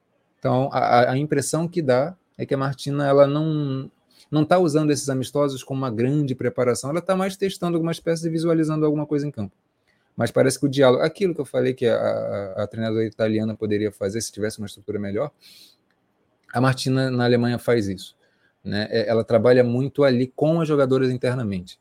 Então 0.47 0.71
a, 0.73 1.11
a 1.11 1.19
impressão 1.19 1.67
que 1.67 1.83
dá 1.83 2.17
é 2.39 2.47
que 2.47 2.55
a 2.55 2.57
Martina 2.57 3.05
ela 3.05 3.27
não 3.27 3.91
não 4.31 4.43
está 4.43 4.59
usando 4.59 4.93
esses 4.93 5.09
amistosos 5.09 5.65
como 5.65 5.79
uma 5.79 5.91
grande 5.91 6.37
preparação. 6.37 6.91
Ela 6.91 7.01
está 7.01 7.17
mais 7.17 7.37
testando 7.37 7.77
algumas 7.77 7.99
peças 7.99 8.25
e 8.25 8.31
visualizando 8.31 8.85
alguma 8.87 9.07
coisa 9.07 9.27
em 9.27 9.31
campo. 9.31 9.55
Mas 10.17 10.31
parece 10.31 10.59
que 10.59 10.67
o 10.67 10.69
diálogo, 10.69 11.03
aquilo 11.03 11.35
que 11.35 11.41
eu 11.41 11.45
falei 11.45 11.75
que 11.75 11.87
a, 11.87 11.97
a, 11.97 12.63
a 12.63 12.67
treinadora 12.67 13.05
italiana 13.05 13.57
poderia 13.57 13.91
fazer 13.91 14.21
se 14.21 14.31
tivesse 14.31 14.59
uma 14.59 14.67
estrutura 14.67 14.99
melhor, 14.99 15.33
a 16.53 16.61
Martina 16.61 17.11
na 17.11 17.25
Alemanha 17.25 17.59
faz 17.59 17.89
isso. 17.89 18.17
Né? 18.65 18.87
É, 18.91 19.09
ela 19.09 19.25
trabalha 19.25 19.65
muito 19.65 20.05
ali 20.05 20.29
com 20.29 20.61
as 20.61 20.69
jogadoras 20.69 21.11
internamente. 21.11 21.79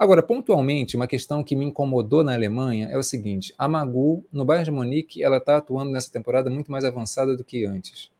Agora, 0.00 0.22
pontualmente, 0.22 0.96
uma 0.96 1.06
questão 1.06 1.44
que 1.44 1.54
me 1.54 1.66
incomodou 1.66 2.24
na 2.24 2.32
Alemanha 2.32 2.88
é 2.88 2.96
o 2.96 3.02
seguinte: 3.02 3.52
a 3.58 3.68
Magu, 3.68 4.24
no 4.32 4.46
Bayern 4.46 4.64
de 4.64 4.70
Munique, 4.70 5.22
ela 5.22 5.36
está 5.36 5.58
atuando 5.58 5.90
nessa 5.90 6.10
temporada 6.10 6.48
muito 6.48 6.72
mais 6.72 6.86
avançada 6.86 7.36
do 7.36 7.44
que 7.44 7.66
antes. 7.66 8.10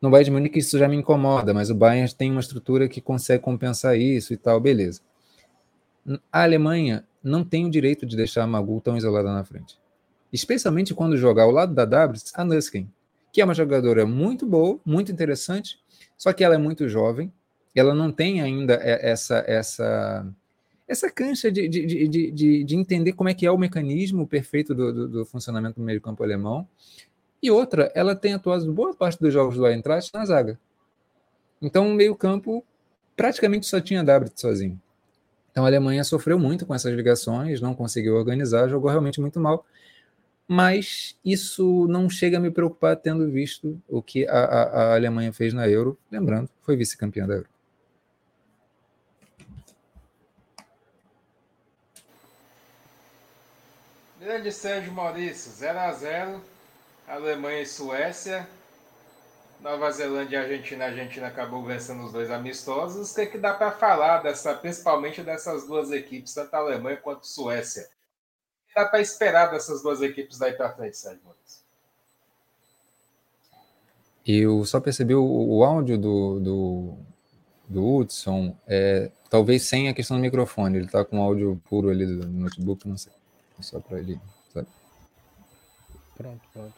No 0.00 0.08
Bayern 0.08 0.24
de 0.24 0.30
Munique 0.30 0.58
isso 0.58 0.78
já 0.78 0.88
me 0.88 0.96
incomoda, 0.96 1.52
mas 1.52 1.68
o 1.68 1.74
Bayern 1.74 2.10
tem 2.14 2.30
uma 2.30 2.40
estrutura 2.40 2.88
que 2.88 3.02
consegue 3.02 3.42
compensar 3.42 3.98
isso 3.98 4.32
e 4.32 4.36
tal, 4.38 4.58
beleza. 4.58 5.02
A 6.32 6.44
Alemanha 6.44 7.04
não 7.22 7.44
tem 7.44 7.66
o 7.66 7.70
direito 7.70 8.06
de 8.06 8.16
deixar 8.16 8.44
a 8.44 8.46
Magu 8.46 8.80
tão 8.80 8.96
isolada 8.96 9.30
na 9.30 9.44
frente. 9.44 9.78
Especialmente 10.32 10.94
quando 10.94 11.18
jogar 11.18 11.42
ao 11.42 11.50
lado 11.50 11.74
da 11.74 11.84
Dabris, 11.84 12.32
a 12.34 12.42
Nuskin, 12.42 12.90
que 13.30 13.42
é 13.42 13.44
uma 13.44 13.52
jogadora 13.52 14.06
muito 14.06 14.46
boa, 14.46 14.80
muito 14.86 15.12
interessante, 15.12 15.78
só 16.16 16.32
que 16.32 16.42
ela 16.42 16.54
é 16.54 16.58
muito 16.58 16.88
jovem, 16.88 17.30
ela 17.74 17.94
não 17.94 18.10
tem 18.10 18.40
ainda 18.40 18.72
essa 18.72 19.44
essa 19.46 20.26
essa 20.88 21.10
cancha 21.10 21.50
de, 21.50 21.68
de, 21.68 21.86
de, 21.86 22.30
de, 22.30 22.64
de 22.64 22.76
entender 22.76 23.12
como 23.12 23.28
é 23.28 23.34
que 23.34 23.46
é 23.46 23.50
o 23.50 23.58
mecanismo 23.58 24.26
perfeito 24.26 24.74
do, 24.74 24.92
do, 24.92 25.08
do 25.08 25.26
funcionamento 25.26 25.80
do 25.80 25.84
meio 25.84 26.00
campo 26.00 26.22
alemão. 26.22 26.66
E 27.42 27.50
outra, 27.50 27.90
ela 27.94 28.14
tem 28.14 28.34
atuado 28.34 28.72
boa 28.72 28.94
parte 28.94 29.20
dos 29.20 29.32
jogos 29.32 29.56
do 29.56 29.66
Eintracht 29.66 30.12
na 30.14 30.24
zaga. 30.24 30.58
Então 31.60 31.88
o 31.88 31.94
meio 31.94 32.14
campo 32.14 32.64
praticamente 33.16 33.66
só 33.66 33.80
tinha 33.80 34.04
Dabrit 34.04 34.40
sozinho. 34.40 34.80
Então 35.50 35.64
a 35.64 35.68
Alemanha 35.68 36.04
sofreu 36.04 36.38
muito 36.38 36.66
com 36.66 36.74
essas 36.74 36.94
ligações, 36.94 37.60
não 37.60 37.74
conseguiu 37.74 38.14
organizar, 38.14 38.68
jogou 38.68 38.90
realmente 38.90 39.20
muito 39.20 39.40
mal 39.40 39.64
mas 40.48 41.16
isso 41.24 41.86
não 41.88 42.08
chega 42.08 42.36
a 42.36 42.40
me 42.40 42.50
preocupar 42.50 42.96
tendo 42.96 43.28
visto 43.30 43.80
o 43.88 44.00
que 44.00 44.26
a, 44.28 44.38
a, 44.38 44.62
a 44.62 44.94
Alemanha 44.94 45.32
fez 45.32 45.52
na 45.52 45.68
Euro, 45.68 45.98
lembrando, 46.10 46.48
foi 46.62 46.76
vice-campeã 46.76 47.26
da 47.26 47.34
Euro. 47.34 47.48
Grande 54.26 54.50
Sérgio 54.50 54.92
Maurício, 54.92 55.52
0 55.52 55.78
a 55.78 55.92
0 55.92 56.42
Alemanha 57.06 57.62
e 57.62 57.66
Suécia. 57.66 58.44
Nova 59.60 59.88
Zelândia 59.92 60.38
e 60.38 60.42
Argentina, 60.42 60.84
a 60.84 60.88
Argentina 60.88 61.28
acabou 61.28 61.62
vencendo 61.62 62.02
os 62.02 62.10
dois 62.10 62.28
amistosos. 62.28 63.12
O 63.12 63.14
que, 63.14 63.20
é 63.20 63.26
que 63.26 63.38
dá 63.38 63.54
para 63.54 63.70
falar 63.70 64.24
dessa, 64.24 64.52
principalmente 64.52 65.22
dessas 65.22 65.64
duas 65.64 65.92
equipes, 65.92 66.34
tanto 66.34 66.52
a 66.54 66.58
Alemanha 66.58 66.96
quanto 66.96 67.24
Suécia? 67.24 67.88
dá 68.74 68.84
para 68.84 69.00
esperar 69.00 69.52
dessas 69.52 69.80
duas 69.80 70.02
equipes 70.02 70.38
daí 70.38 70.54
para 70.54 70.74
frente, 70.74 70.98
Sérgio 70.98 71.22
Eu 74.26 74.64
só 74.64 74.80
percebi 74.80 75.14
o, 75.14 75.22
o 75.24 75.62
áudio 75.62 75.96
do, 75.96 76.40
do, 76.40 76.98
do 77.68 77.94
Hudson, 77.94 78.58
é, 78.66 79.12
talvez 79.30 79.62
sem 79.62 79.88
a 79.88 79.94
questão 79.94 80.16
do 80.16 80.20
microfone, 80.20 80.78
ele 80.78 80.86
está 80.86 81.04
com 81.04 81.22
áudio 81.22 81.62
puro 81.70 81.90
ali 81.90 82.04
do 82.04 82.26
notebook, 82.26 82.88
não 82.88 82.98
sei. 82.98 83.12
Só 83.60 83.80
para 83.80 83.98
ele, 83.98 84.20
sabe? 84.52 84.68
Pronto, 86.16 86.42
pronto. 86.52 86.74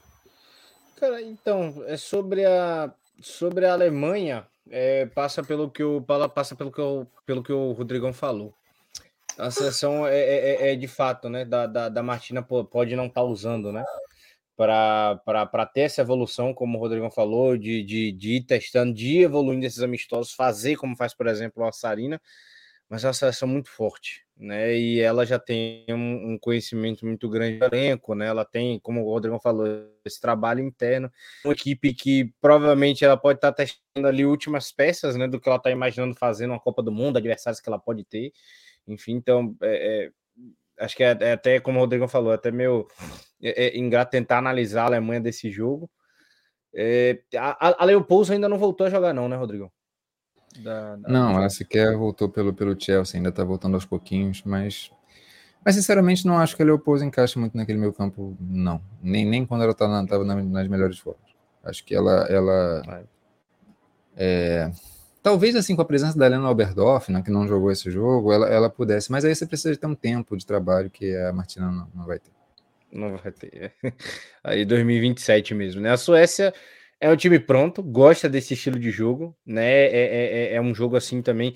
Cara, 0.97 1.23
então, 1.23 1.85
é 1.87 1.97
sobre 1.97 2.45
a, 2.45 2.93
sobre 3.21 3.67
a 3.67 3.73
Alemanha, 3.73 4.47
é, 4.71 5.07
passa 5.07 5.43
pelo 5.43 5.71
que 5.71 5.83
o 5.83 6.03
passa 6.35 6.57
pelo 6.57 6.73
que, 6.73 6.81
o, 6.81 7.07
pelo 7.25 7.43
que 7.43 7.53
o 7.53 7.73
Rodrigão 7.73 8.13
falou. 8.13 8.55
A 9.39 9.51
seleção 9.51 10.05
é, 10.07 10.19
é, 10.19 10.69
é, 10.69 10.73
é 10.73 10.77
de 10.77 10.89
fato, 10.89 11.29
né? 11.29 11.45
Da, 11.45 11.67
da, 11.67 11.89
da 11.89 12.03
Martina 12.03 12.43
pode 12.43 12.97
não 12.97 13.07
estar 13.07 13.21
tá 13.21 13.27
usando, 13.27 13.73
né? 13.73 13.85
para 14.59 15.71
ter 15.73 15.83
essa 15.83 16.01
evolução, 16.01 16.53
como 16.53 16.77
o 16.77 16.81
Rodrigo 16.81 17.09
falou, 17.11 17.57
de, 17.57 17.85
de, 17.85 18.11
de 18.11 18.33
ir 18.33 18.41
testando, 18.43 18.93
de 18.93 19.19
ir 19.19 19.23
evoluindo 19.23 19.65
esses 19.65 19.81
amistosos, 19.81 20.33
fazer 20.33 20.75
como 20.75 20.97
faz, 20.97 21.15
por 21.15 21.29
exemplo, 21.29 21.65
a 21.65 21.71
Sarina, 21.71 22.21
mas 22.89 23.05
é 23.05 23.09
uma 23.09 23.13
seleção 23.13 23.47
muito 23.47 23.69
forte, 23.69 24.25
né? 24.37 24.75
E 24.75 25.01
ela 25.01 25.27
já 25.27 25.39
tem 25.39 25.85
um, 25.91 26.33
um, 26.33 26.39
conhecimento 26.39 27.05
muito 27.05 27.29
grande 27.29 27.59
do 27.59 27.65
elenco, 27.67 28.15
né? 28.15 28.27
Ela 28.27 28.45
tem, 28.45 28.81
como 28.81 29.03
o 29.05 29.13
Rodrigo 29.13 29.39
falou, 29.39 29.67
esse 30.05 30.21
trabalho 30.21 30.61
interno, 30.63 31.13
uma 31.45 31.53
equipe 31.53 31.93
que 31.93 32.33
provavelmente 32.41 33.05
ela 33.05 33.17
pode 33.17 33.39
estar 33.39 33.53
testando 33.53 34.07
ali 34.07 34.25
últimas 34.25 34.73
peças, 34.73 35.17
né? 35.17 35.29
Do 35.29 35.39
que 35.39 35.49
ela 35.49 35.59
está 35.59 35.71
imaginando 35.71 36.15
fazer 36.15 36.47
numa 36.47 36.61
Copa 36.61 36.83
do 36.83 36.91
Mundo, 36.91 37.19
adversários 37.19 37.61
que 37.61 37.69
ela 37.69 37.79
pode 37.79 38.05
ter, 38.05 38.33
enfim, 38.87 39.13
então 39.13 39.55
é, 39.63 40.07
é 40.07 40.11
acho 40.79 40.97
que 40.97 41.03
é, 41.05 41.17
é, 41.21 41.33
até 41.33 41.61
como 41.61 41.79
o 41.79 41.83
Rodrigo 41.83 42.09
falou, 42.09 42.33
até 42.33 42.51
meio 42.51 42.87
é, 43.43 43.67
é 43.67 43.79
ingrato 43.79 44.13
tentar 44.13 44.39
analisar 44.39 44.83
a 44.83 44.87
Alemanha 44.87 45.21
desse 45.21 45.51
jogo. 45.51 45.91
É, 46.75 47.21
a, 47.37 47.83
a 47.83 47.85
Leopoldo 47.85 48.33
ainda 48.33 48.49
não 48.49 48.59
voltou 48.59 48.87
a 48.87 48.91
jogar, 48.91 49.13
não, 49.13 49.29
né, 49.29 49.37
Rodrigo? 49.37 49.73
Da, 50.63 50.97
da... 50.97 51.09
Não, 51.09 51.33
ela 51.33 51.49
sequer 51.49 51.97
voltou 51.97 52.29
pelo, 52.29 52.53
pelo 52.53 52.79
Chelsea, 52.79 53.19
ainda 53.19 53.31
tá 53.31 53.45
voltando 53.45 53.75
aos 53.75 53.85
pouquinhos, 53.85 54.43
mas. 54.45 54.91
Mas 55.65 55.75
sinceramente 55.75 56.27
não 56.27 56.39
acho 56.39 56.57
que 56.57 56.63
a 56.63 56.65
Leopoldo 56.65 57.05
encaixa 57.05 57.39
muito 57.39 57.57
naquele 57.57 57.79
meio 57.79 57.93
campo, 57.93 58.37
não. 58.41 58.81
Nem, 59.03 59.27
nem 59.27 59.45
quando 59.45 59.65
ela 59.65 59.75
tá 59.75 59.87
na, 59.87 60.03
nas 60.03 60.69
melhores 60.69 60.99
formas. 60.99 61.29
Acho 61.63 61.85
que 61.85 61.95
ela. 61.95 62.27
ela 62.29 63.05
é, 64.17 64.71
Talvez 65.23 65.55
assim 65.57 65.77
com 65.77 65.83
a 65.83 65.85
presença 65.85 66.17
da 66.17 66.27
Helena 66.27 66.47
Alberdorf, 66.47 67.11
né, 67.11 67.21
que 67.21 67.31
não 67.31 67.47
jogou 67.47 67.71
esse 67.71 67.91
jogo, 67.91 68.33
ela, 68.33 68.49
ela 68.49 68.71
pudesse, 68.71 69.11
mas 69.13 69.25
aí 69.25 69.35
você 69.35 69.45
precisa 69.45 69.77
ter 69.77 69.87
um 69.87 69.95
tempo 69.95 70.37
de 70.37 70.47
trabalho 70.47 70.89
que 70.89 71.15
a 71.17 71.33
Martina 71.33 71.71
não, 71.71 71.89
não 71.95 72.07
vai 72.07 72.19
ter. 72.19 72.31
Não 72.91 73.17
vai 73.17 73.31
ter. 73.33 73.75
Aí 74.43 74.65
2027 74.65 75.55
mesmo, 75.55 75.83
né? 75.83 75.91
A 75.91 75.99
Suécia 75.99 76.55
é 77.01 77.11
um 77.11 77.17
time 77.17 77.39
pronto, 77.39 77.83
gosta 77.83 78.29
desse 78.29 78.55
estilo 78.55 78.79
de 78.79 78.91
jogo, 78.91 79.37
né? 79.47 79.85
É, 79.87 79.89
é, 79.89 80.53
é, 80.53 80.55
é 80.55 80.61
um 80.61 80.75
jogo 80.75 80.97
assim 80.97 81.23
também. 81.23 81.55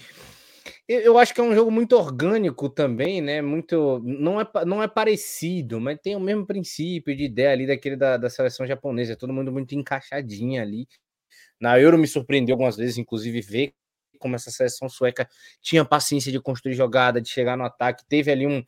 Eu 0.89 1.19
acho 1.19 1.35
que 1.35 1.40
é 1.40 1.44
um 1.44 1.55
jogo 1.55 1.70
muito 1.70 1.97
orgânico 1.97 2.69
também, 2.69 3.20
né? 3.20 3.40
Muito. 3.43 4.01
Não 4.05 4.40
é, 4.40 4.47
não 4.64 4.82
é 4.82 4.89
parecido, 4.89 5.81
mas 5.81 5.98
tem 6.01 6.14
o 6.14 6.20
mesmo 6.20 6.47
princípio 6.47 7.16
de 7.16 7.24
ideia 7.24 7.52
ali 7.52 7.66
daquele 7.66 7.97
da, 7.97 8.16
da 8.16 8.31
seleção 8.31 8.66
japonesa. 8.66 9.12
É 9.14 9.16
todo 9.16 9.32
mundo 9.32 9.51
muito 9.52 9.74
encaixadinho 9.74 10.60
ali. 10.60 10.86
Na 11.60 11.78
Euro 11.78 11.98
me 11.98 12.06
surpreendeu 12.06 12.55
algumas 12.55 12.77
vezes, 12.77 12.98
inclusive, 12.98 13.40
ver 13.40 13.74
como 14.19 14.36
essa 14.36 14.51
seleção 14.51 14.89
sueca 14.89 15.28
tinha 15.60 15.85
paciência 15.85 16.31
de 16.31 16.40
construir 16.40 16.74
jogada, 16.74 17.20
de 17.20 17.28
chegar 17.28 17.56
no 17.56 17.64
ataque. 17.64 18.05
Teve 18.09 18.31
ali 18.31 18.47
um, 18.47 18.64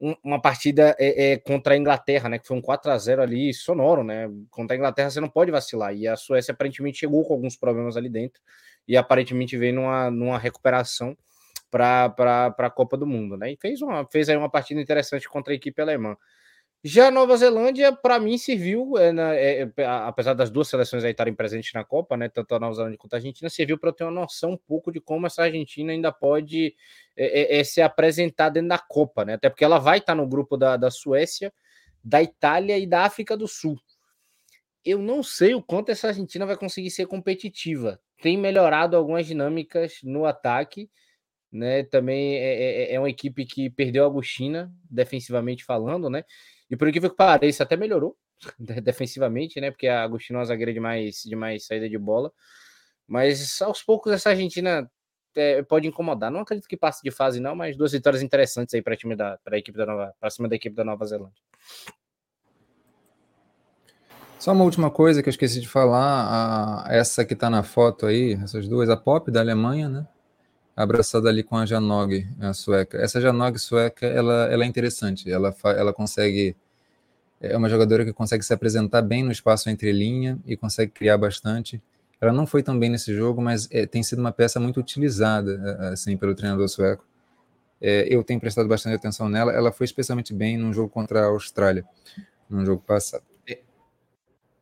um, 0.00 0.14
uma 0.24 0.40
partida 0.40 0.96
é, 0.98 1.32
é, 1.32 1.36
contra 1.38 1.74
a 1.74 1.76
Inglaterra, 1.76 2.28
né? 2.28 2.38
Que 2.38 2.46
foi 2.46 2.56
um 2.56 2.62
4 2.62 2.90
a 2.90 2.98
0 2.98 3.22
ali, 3.22 3.52
sonoro, 3.52 4.02
né? 4.02 4.28
Contra 4.50 4.74
a 4.74 4.78
Inglaterra 4.78 5.10
você 5.10 5.20
não 5.20 5.28
pode 5.28 5.50
vacilar. 5.50 5.94
E 5.94 6.08
a 6.08 6.16
Suécia 6.16 6.52
aparentemente 6.52 6.98
chegou 6.98 7.24
com 7.24 7.34
alguns 7.34 7.56
problemas 7.56 7.96
ali 7.96 8.08
dentro 8.08 8.40
e 8.88 8.96
aparentemente 8.96 9.56
veio 9.56 9.74
numa, 9.74 10.10
numa 10.10 10.38
recuperação 10.38 11.16
para 11.70 12.54
a 12.58 12.70
Copa 12.70 12.96
do 12.96 13.06
Mundo, 13.06 13.36
né? 13.36 13.52
E 13.52 13.56
fez, 13.56 13.82
uma, 13.82 14.06
fez 14.06 14.28
aí 14.28 14.36
uma 14.36 14.50
partida 14.50 14.80
interessante 14.80 15.28
contra 15.28 15.52
a 15.52 15.56
equipe 15.56 15.80
alemã. 15.80 16.16
Já 16.82 17.08
a 17.08 17.10
Nova 17.10 17.36
Zelândia, 17.36 17.92
para 17.92 18.18
mim, 18.18 18.38
serviu, 18.38 18.96
é, 18.96 19.10
é, 19.10 19.70
é, 19.76 19.84
apesar 19.84 20.32
das 20.32 20.48
duas 20.48 20.66
seleções 20.66 21.04
aí 21.04 21.10
estarem 21.10 21.34
presentes 21.34 21.70
na 21.74 21.84
Copa, 21.84 22.16
né, 22.16 22.26
tanto 22.30 22.54
a 22.54 22.58
Nova 22.58 22.74
Zelândia 22.74 22.96
quanto 22.96 23.12
a 23.12 23.16
Argentina, 23.18 23.50
serviu 23.50 23.78
para 23.78 23.90
eu 23.90 23.92
ter 23.92 24.04
uma 24.04 24.10
noção 24.10 24.52
um 24.52 24.56
pouco 24.56 24.90
de 24.90 24.98
como 24.98 25.26
essa 25.26 25.42
Argentina 25.42 25.92
ainda 25.92 26.10
pode 26.10 26.74
é, 27.16 27.56
é, 27.56 27.60
é 27.60 27.64
se 27.64 27.80
apresentar 27.80 28.50
dentro 28.50 28.68
da 28.68 28.78
Copa, 28.78 29.24
né? 29.24 29.34
Até 29.34 29.48
porque 29.48 29.64
ela 29.64 29.78
vai 29.78 29.98
estar 29.98 30.14
no 30.14 30.26
grupo 30.26 30.56
da, 30.56 30.76
da 30.76 30.90
Suécia, 30.90 31.52
da 32.02 32.22
Itália 32.22 32.78
e 32.78 32.86
da 32.86 33.04
África 33.04 33.36
do 33.36 33.46
Sul. 33.46 33.78
Eu 34.84 34.98
não 34.98 35.22
sei 35.22 35.54
o 35.54 35.62
quanto 35.62 35.90
essa 35.90 36.08
Argentina 36.08 36.46
vai 36.46 36.56
conseguir 36.56 36.90
ser 36.90 37.06
competitiva. 37.06 38.00
Tem 38.22 38.36
melhorado 38.36 38.96
algumas 38.96 39.26
dinâmicas 39.26 39.98
no 40.02 40.24
ataque, 40.24 40.90
né? 41.52 41.82
Também 41.84 42.36
é, 42.36 42.94
é 42.94 42.98
uma 42.98 43.10
equipe 43.10 43.44
que 43.44 43.68
perdeu 43.68 44.04
a 44.04 44.06
Agostina, 44.06 44.72
defensivamente 44.90 45.64
falando, 45.64 46.08
né? 46.08 46.24
E 46.70 46.76
por 46.76 46.88
incrível 46.88 47.10
que 47.10 47.16
pareça, 47.16 47.64
até 47.64 47.76
melhorou 47.76 48.16
defensivamente, 48.82 49.60
né? 49.60 49.70
Porque 49.70 49.88
a 49.88 50.02
Agostinho 50.02 50.36
é 50.36 50.40
uma 50.40 50.44
zagueira 50.46 50.72
de 50.72 50.80
mais, 50.80 51.22
de 51.22 51.36
mais 51.36 51.66
saída 51.66 51.88
de 51.88 51.98
bola. 51.98 52.32
Mas 53.06 53.60
aos 53.60 53.82
poucos 53.82 54.12
essa 54.12 54.30
Argentina 54.30 54.90
é, 55.36 55.62
pode 55.62 55.86
incomodar. 55.86 56.30
Não 56.30 56.40
acredito 56.40 56.68
que 56.68 56.76
passe 56.76 57.02
de 57.02 57.10
fase, 57.10 57.40
não, 57.40 57.54
mas 57.54 57.76
duas 57.76 57.92
vitórias 57.92 58.22
interessantes 58.22 58.74
aí 58.74 58.82
para 58.82 58.96
time 58.96 59.14
da 59.16 59.38
para 59.44 59.56
a 59.56 59.58
equipe 59.58 59.76
da 59.76 59.86
Nova, 59.86 60.14
para 60.18 60.30
cima 60.30 60.48
da 60.48 60.56
equipe 60.56 60.74
da 60.74 60.84
Nova 60.84 61.04
Zelândia. 61.06 61.42
Só 64.38 64.52
uma 64.52 64.64
última 64.64 64.90
coisa 64.90 65.22
que 65.22 65.28
eu 65.28 65.30
esqueci 65.30 65.60
de 65.60 65.68
falar, 65.68 66.86
a, 66.86 66.94
essa 66.94 67.24
que 67.26 67.34
está 67.34 67.50
na 67.50 67.62
foto 67.62 68.06
aí, 68.06 68.32
essas 68.42 68.66
duas, 68.66 68.88
a 68.88 68.96
Pop 68.96 69.30
da 69.30 69.40
Alemanha, 69.40 69.88
né? 69.88 70.06
abraçada 70.82 71.28
ali 71.28 71.42
com 71.42 71.56
a 71.56 71.66
Janog, 71.66 72.26
a 72.40 72.54
sueca. 72.54 72.98
Essa 72.98 73.20
Janog 73.20 73.58
sueca, 73.58 74.06
ela, 74.06 74.46
ela 74.50 74.64
é 74.64 74.66
interessante, 74.66 75.30
ela, 75.30 75.54
ela 75.64 75.92
consegue, 75.92 76.56
é 77.40 77.56
uma 77.56 77.68
jogadora 77.68 78.04
que 78.04 78.12
consegue 78.12 78.42
se 78.42 78.52
apresentar 78.52 79.02
bem 79.02 79.22
no 79.22 79.30
espaço 79.32 79.68
entre 79.68 79.92
linha 79.92 80.38
e 80.46 80.56
consegue 80.56 80.92
criar 80.92 81.18
bastante. 81.18 81.82
Ela 82.20 82.32
não 82.32 82.46
foi 82.46 82.62
tão 82.62 82.78
bem 82.78 82.90
nesse 82.90 83.14
jogo, 83.14 83.40
mas 83.40 83.66
é, 83.70 83.86
tem 83.86 84.02
sido 84.02 84.18
uma 84.18 84.32
peça 84.32 84.60
muito 84.60 84.78
utilizada, 84.78 85.90
assim, 85.92 86.16
pelo 86.16 86.34
treinador 86.34 86.68
sueco. 86.68 87.06
É, 87.80 88.06
eu 88.14 88.22
tenho 88.22 88.38
prestado 88.38 88.68
bastante 88.68 88.94
atenção 88.94 89.28
nela, 89.28 89.52
ela 89.52 89.72
foi 89.72 89.86
especialmente 89.86 90.34
bem 90.34 90.58
num 90.58 90.72
jogo 90.72 90.90
contra 90.90 91.22
a 91.22 91.26
Austrália, 91.26 91.84
num 92.48 92.64
jogo 92.66 92.82
passado. 92.82 93.24
É, 93.48 93.58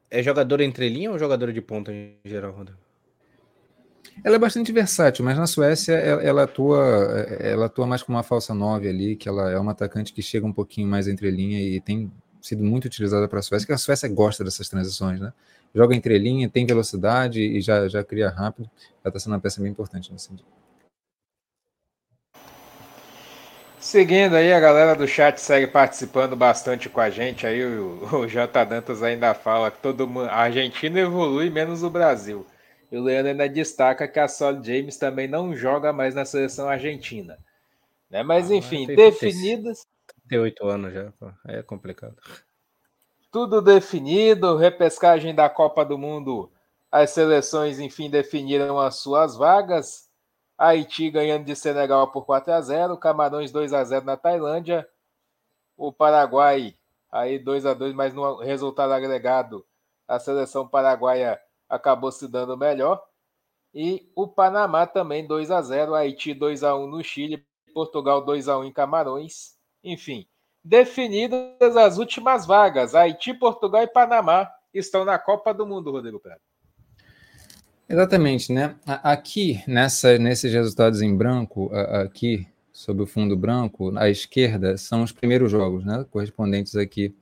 é 0.09 0.22
jogadora 0.22 0.64
entre 0.64 0.89
linha 0.89 1.10
ou 1.10 1.18
jogadora 1.18 1.52
de 1.52 1.60
ponta 1.60 1.93
em 1.93 2.16
geral, 2.24 2.52
Rodrigo? 2.52 2.78
Ela 4.24 4.36
é 4.36 4.39
bastante 4.39 4.72
versátil, 4.72 5.24
mas 5.24 5.36
na 5.36 5.47
Suécia 5.47 5.94
ela, 5.94 6.22
ela, 6.22 6.43
atua, 6.44 6.78
ela 7.40 7.66
atua 7.66 7.86
mais 7.86 8.02
como 8.02 8.16
uma 8.16 8.22
falsa 8.22 8.55
nove 8.55 8.89
ali, 8.89 9.16
que 9.16 9.28
ela 9.28 9.51
é 9.51 9.59
uma 9.59 9.72
atacante 9.72 10.12
que 10.12 10.22
chega 10.22 10.47
um 10.47 10.52
pouquinho 10.52 10.89
mais 10.89 11.06
entre 11.06 11.30
linha 11.30 11.60
e 11.60 11.80
tem 11.80 12.10
sido 12.40 12.62
muito 12.64 12.86
utilizada 12.86 13.28
para 13.28 13.40
a 13.40 13.43
Suécia, 13.43 13.66
que 13.66 13.72
a 13.72 13.78
Suécia 13.78 14.09
gosta 14.09 14.43
dessas 14.43 14.68
transições, 14.68 15.20
né? 15.20 15.32
Joga 15.74 15.95
entre 15.95 16.19
linha, 16.19 16.49
tem 16.49 16.66
velocidade 16.66 17.40
e 17.40 17.61
já, 17.61 17.89
já 17.89 18.03
cria 18.03 18.28
rápido. 18.28 18.70
Ela 19.05 19.11
está 19.11 19.20
sendo 19.20 19.32
uma 19.35 19.40
peça 19.40 19.61
bem 19.61 19.70
importante 19.70 20.12
nesse 20.12 20.27
sentido. 20.27 20.59
Seguindo 23.78 24.35
aí, 24.35 24.53
a 24.53 24.59
galera 24.59 24.97
do 24.97 25.07
chat 25.07 25.40
segue 25.40 25.69
participando 25.69 26.35
bastante 26.35 26.89
com 26.89 27.01
a 27.01 27.09
gente. 27.09 27.47
Aí 27.47 27.65
o, 27.65 28.01
o 28.12 28.27
J. 28.27 28.65
Dantas 28.65 29.03
ainda 29.03 29.32
fala 29.35 29.70
que 29.70 29.78
todo 29.78 30.07
mundo, 30.07 30.28
a 30.28 30.36
Argentina 30.36 30.99
evolui 30.99 31.49
menos 31.49 31.82
o 31.82 31.90
Brasil. 31.90 32.45
E 32.90 32.97
o 32.97 33.03
Leandro 33.03 33.31
ainda 33.31 33.49
destaca 33.49 34.09
que 34.09 34.19
a 34.19 34.27
Sol 34.27 34.62
James 34.65 34.97
também 34.97 35.28
não 35.28 35.55
joga 35.55 35.93
mais 35.93 36.15
na 36.15 36.24
seleção 36.24 36.69
argentina. 36.69 37.39
Né? 38.11 38.23
Mas, 38.23 38.51
ah, 38.51 38.57
enfim, 38.57 38.86
definidas. 38.86 39.86
38 40.28 40.66
anos 40.66 40.93
já, 40.93 41.12
é 41.47 41.62
complicado. 41.62 42.16
Tudo 43.30 43.60
definido, 43.60 44.56
repescagem 44.56 45.34
da 45.34 45.50
Copa 45.50 45.84
do 45.84 45.98
Mundo. 45.98 46.50
As 46.90 47.10
seleções, 47.10 47.78
enfim, 47.78 48.09
definiram 48.09 48.78
as 48.78 48.96
suas 48.96 49.36
vagas. 49.36 50.09
Haiti 50.56 51.10
ganhando 51.10 51.44
de 51.44 51.55
Senegal 51.55 52.10
por 52.10 52.24
4 52.24 52.52
a 52.52 52.60
0 52.60 52.96
Camarões 52.96 53.52
2 53.52 53.72
a 53.72 53.84
0 53.84 54.05
na 54.06 54.16
Tailândia. 54.16 54.88
O 55.76 55.92
Paraguai 55.92 56.74
aí 57.10 57.38
2 57.38 57.66
a 57.66 57.74
2 57.74 57.94
mas 57.94 58.14
no 58.14 58.36
resultado 58.38 58.92
agregado, 58.92 59.64
a 60.06 60.18
seleção 60.18 60.66
paraguaia 60.66 61.40
acabou 61.68 62.10
se 62.10 62.26
dando 62.28 62.56
melhor. 62.56 63.02
E 63.74 64.10
o 64.16 64.26
Panamá 64.26 64.86
também 64.86 65.26
2 65.26 65.50
a 65.50 65.60
0 65.60 65.94
Haiti 65.94 66.32
2 66.34 66.64
a 66.64 66.74
1 66.74 66.86
no 66.86 67.05
Chile, 67.05 67.46
Portugal 67.74 68.24
2 68.24 68.48
a 68.48 68.59
1 68.59 68.64
em 68.64 68.72
Camarões. 68.72 69.56
Enfim, 69.84 70.26
definidas 70.69 71.77
as 71.77 71.97
últimas 71.97 72.47
vagas. 72.47 72.95
Haiti, 72.95 73.32
Portugal 73.32 73.82
e 73.82 73.86
Panamá 73.86 74.51
estão 74.73 75.05
na 75.05 75.19
Copa 75.19 75.55
do 75.55 75.66
Mundo, 75.66 75.90
Rodrigo 75.90 76.20
Prado. 76.20 76.40
Exatamente, 77.89 78.53
né? 78.53 78.77
Aqui, 78.86 79.62
nessa, 79.66 80.19
nesses 80.19 80.53
resultados 80.53 81.01
em 81.01 81.16
branco, 81.16 81.70
aqui, 81.73 82.47
sob 82.70 83.03
o 83.03 83.07
fundo 83.07 83.35
branco, 83.35 83.97
à 83.97 84.11
esquerda, 84.11 84.77
são 84.77 85.03
os 85.03 85.11
primeiros 85.11 85.51
jogos, 85.51 85.86
né? 85.86 86.05
Correspondentes 86.11 86.77
aqui 86.77 87.16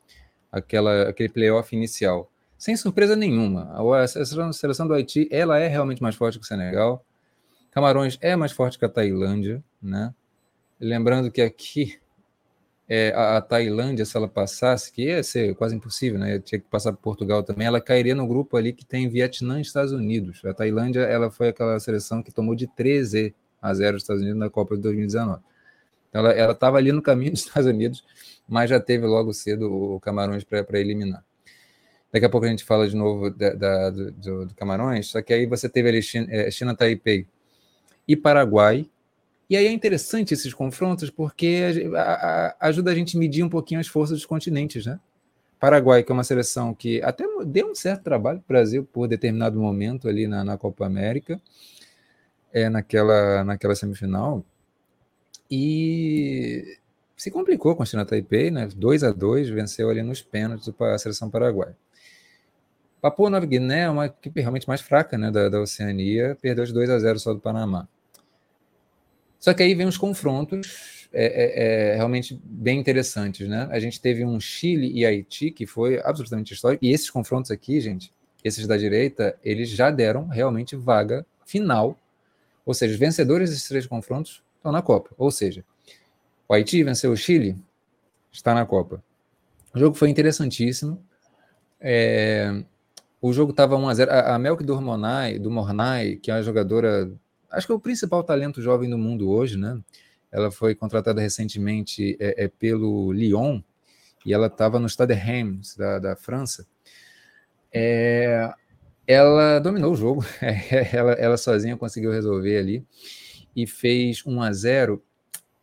àquela, 0.50 1.08
àquele 1.08 1.28
playoff 1.28 1.74
inicial 1.74 2.28
sem 2.58 2.76
surpresa 2.76 3.14
nenhuma. 3.14 3.70
A 4.02 4.06
seleção 4.52 4.88
do 4.88 4.94
Haiti 4.94 5.28
ela 5.30 5.58
é 5.58 5.68
realmente 5.68 6.02
mais 6.02 6.16
forte 6.16 6.38
que 6.38 6.44
o 6.44 6.48
Senegal. 6.48 7.04
Camarões 7.70 8.18
é 8.20 8.34
mais 8.34 8.52
forte 8.52 8.78
que 8.78 8.84
a 8.84 8.88
Tailândia, 8.88 9.62
né? 9.80 10.14
Lembrando 10.80 11.30
que 11.30 11.42
aqui 11.42 11.98
é, 12.88 13.12
a, 13.14 13.38
a, 13.38 13.40
Tailândia, 13.40 14.04
se 14.04 14.16
ela 14.16 14.28
passasse, 14.28 14.92
que 14.92 15.04
ia 15.06 15.22
ser 15.22 15.54
quase 15.56 15.74
impossível, 15.74 16.18
né? 16.18 16.38
Tinha 16.38 16.60
que 16.60 16.66
passar 16.68 16.92
por 16.92 17.00
Portugal 17.00 17.42
também, 17.42 17.66
ela 17.66 17.80
cairia 17.80 18.14
no 18.14 18.26
grupo 18.26 18.56
ali 18.56 18.72
que 18.72 18.84
tem 18.84 19.08
Vietnã 19.08 19.58
e 19.58 19.62
Estados 19.62 19.92
Unidos. 19.92 20.44
A 20.44 20.54
Tailândia, 20.54 21.00
ela 21.00 21.30
foi 21.30 21.48
aquela 21.48 21.78
seleção 21.80 22.22
que 22.22 22.32
tomou 22.32 22.54
de 22.54 22.66
13 22.66 23.34
a 23.60 23.74
0 23.74 23.96
os 23.96 24.02
Estados 24.02 24.22
Unidos 24.22 24.38
na 24.38 24.48
Copa 24.48 24.76
de 24.76 24.82
2019. 24.82 25.42
Então 26.08 26.26
ela 26.26 26.52
estava 26.52 26.78
ali 26.78 26.92
no 26.92 27.02
caminho 27.02 27.32
dos 27.32 27.40
Estados 27.46 27.68
Unidos, 27.68 28.04
mas 28.48 28.70
já 28.70 28.80
teve 28.80 29.06
logo 29.06 29.32
cedo 29.32 29.72
o 29.72 30.00
Camarões 30.00 30.44
para 30.44 30.80
eliminar. 30.80 31.24
Daqui 32.12 32.24
a 32.24 32.30
pouco 32.30 32.46
a 32.46 32.48
gente 32.48 32.64
fala 32.64 32.88
de 32.88 32.96
novo 32.96 33.30
da, 33.30 33.50
da 33.50 33.90
do, 33.90 34.12
do, 34.46 34.54
Camarões, 34.54 35.08
só 35.08 35.20
que 35.20 35.34
aí 35.34 35.44
você 35.44 35.68
teve 35.68 35.88
ali 35.88 36.00
China, 36.00 36.26
é, 36.30 36.50
China 36.50 36.74
Taipei 36.74 37.26
e 38.06 38.16
Paraguai. 38.16 38.88
E 39.48 39.56
aí 39.56 39.66
é 39.66 39.72
interessante 39.72 40.34
esses 40.34 40.52
confrontos 40.52 41.08
porque 41.10 41.90
a, 41.94 42.00
a, 42.60 42.68
ajuda 42.68 42.90
a 42.90 42.94
gente 42.94 43.16
a 43.16 43.20
medir 43.20 43.44
um 43.44 43.48
pouquinho 43.48 43.80
as 43.80 43.86
forças 43.86 44.18
dos 44.18 44.26
continentes, 44.26 44.86
né? 44.86 44.98
Paraguai, 45.58 46.02
que 46.02 46.12
é 46.12 46.14
uma 46.14 46.24
seleção 46.24 46.74
que 46.74 47.00
até 47.02 47.24
deu 47.46 47.70
um 47.70 47.74
certo 47.74 48.02
trabalho 48.02 48.40
para 48.40 48.44
o 48.44 48.48
Brasil 48.48 48.84
por 48.84 49.08
determinado 49.08 49.58
momento 49.58 50.08
ali 50.08 50.26
na, 50.26 50.44
na 50.44 50.58
Copa 50.58 50.84
América, 50.84 51.40
é, 52.52 52.68
naquela, 52.68 53.42
naquela 53.44 53.74
semifinal, 53.74 54.44
e 55.50 56.78
se 57.16 57.30
complicou 57.30 57.74
com 57.74 57.82
a 57.82 57.86
China 57.86 58.04
Taipei, 58.04 58.50
né? 58.50 58.68
2 58.74 59.04
a 59.04 59.12
2 59.12 59.48
venceu 59.48 59.88
ali 59.88 60.02
nos 60.02 60.22
pênaltis 60.22 60.72
a 60.78 60.98
seleção 60.98 61.30
paraguaia. 61.30 61.76
Papua 63.00 63.30
Nova 63.30 63.46
Guiné 63.46 63.82
é 63.82 63.90
uma 63.90 64.06
equipe 64.06 64.40
realmente 64.40 64.66
mais 64.66 64.80
fraca 64.80 65.16
né, 65.16 65.30
da, 65.30 65.48
da 65.48 65.60
Oceania, 65.60 66.36
perdeu 66.40 66.64
de 66.64 66.72
2 66.72 66.90
a 66.90 66.98
0 66.98 67.18
só 67.18 67.32
do 67.32 67.40
Panamá. 67.40 67.88
Só 69.38 69.54
que 69.54 69.62
aí 69.62 69.74
vem 69.74 69.86
os 69.86 69.96
confrontos 69.96 71.08
é, 71.12 71.24
é, 71.24 71.92
é, 71.92 71.96
realmente 71.96 72.38
bem 72.44 72.78
interessantes, 72.78 73.48
né? 73.48 73.68
A 73.70 73.78
gente 73.78 74.00
teve 74.00 74.24
um 74.24 74.38
Chile 74.40 74.90
e 74.92 75.04
Haiti 75.06 75.50
que 75.50 75.66
foi 75.66 76.00
absolutamente 76.04 76.52
histórico, 76.52 76.84
e 76.84 76.92
esses 76.92 77.10
confrontos 77.10 77.50
aqui, 77.50 77.80
gente, 77.80 78.12
esses 78.44 78.66
da 78.66 78.76
direita, 78.76 79.36
eles 79.42 79.70
já 79.70 79.90
deram 79.90 80.26
realmente 80.28 80.76
vaga 80.76 81.24
final, 81.44 81.98
ou 82.64 82.74
seja, 82.74 82.92
os 82.92 82.98
vencedores 82.98 83.50
desses 83.50 83.68
três 83.68 83.86
confrontos 83.86 84.42
estão 84.56 84.72
na 84.72 84.82
Copa. 84.82 85.10
Ou 85.16 85.30
seja, 85.30 85.64
o 86.48 86.54
Haiti 86.54 86.82
venceu 86.82 87.12
o 87.12 87.16
Chile, 87.16 87.56
está 88.32 88.52
na 88.54 88.66
Copa. 88.66 89.02
O 89.74 89.78
jogo 89.78 89.96
foi 89.96 90.10
interessantíssimo. 90.10 91.02
É, 91.80 92.62
o 93.20 93.32
jogo 93.32 93.50
estava 93.50 93.76
1x0. 93.76 94.08
A, 94.08 94.34
a 94.34 94.38
Melk 94.38 94.64
do 94.64 94.74
do 94.74 95.50
Mornay, 95.50 96.16
que 96.16 96.30
é 96.30 96.34
uma 96.34 96.42
jogadora, 96.42 97.10
acho 97.50 97.66
que 97.66 97.72
é 97.72 97.76
o 97.76 97.80
principal 97.80 98.22
talento 98.22 98.62
jovem 98.62 98.88
do 98.88 98.98
mundo 98.98 99.28
hoje, 99.30 99.56
né? 99.56 99.80
Ela 100.30 100.50
foi 100.50 100.74
contratada 100.74 101.20
recentemente 101.20 102.16
é, 102.20 102.44
é 102.44 102.48
pelo 102.48 103.12
Lyon 103.12 103.60
e 104.24 104.34
ela 104.34 104.48
estava 104.48 104.78
no 104.78 104.88
Stade 104.88 105.14
Reims 105.14 105.76
da, 105.76 105.98
da 105.98 106.16
França. 106.16 106.66
É, 107.72 108.52
ela 109.06 109.58
dominou 109.60 109.92
o 109.92 109.96
jogo, 109.96 110.24
ela, 110.92 111.12
ela 111.12 111.36
sozinha 111.36 111.76
conseguiu 111.76 112.10
resolver 112.10 112.58
ali 112.58 112.84
e 113.54 113.66
fez 113.66 114.24
1 114.26 114.42
a 114.42 114.52
0 114.52 115.02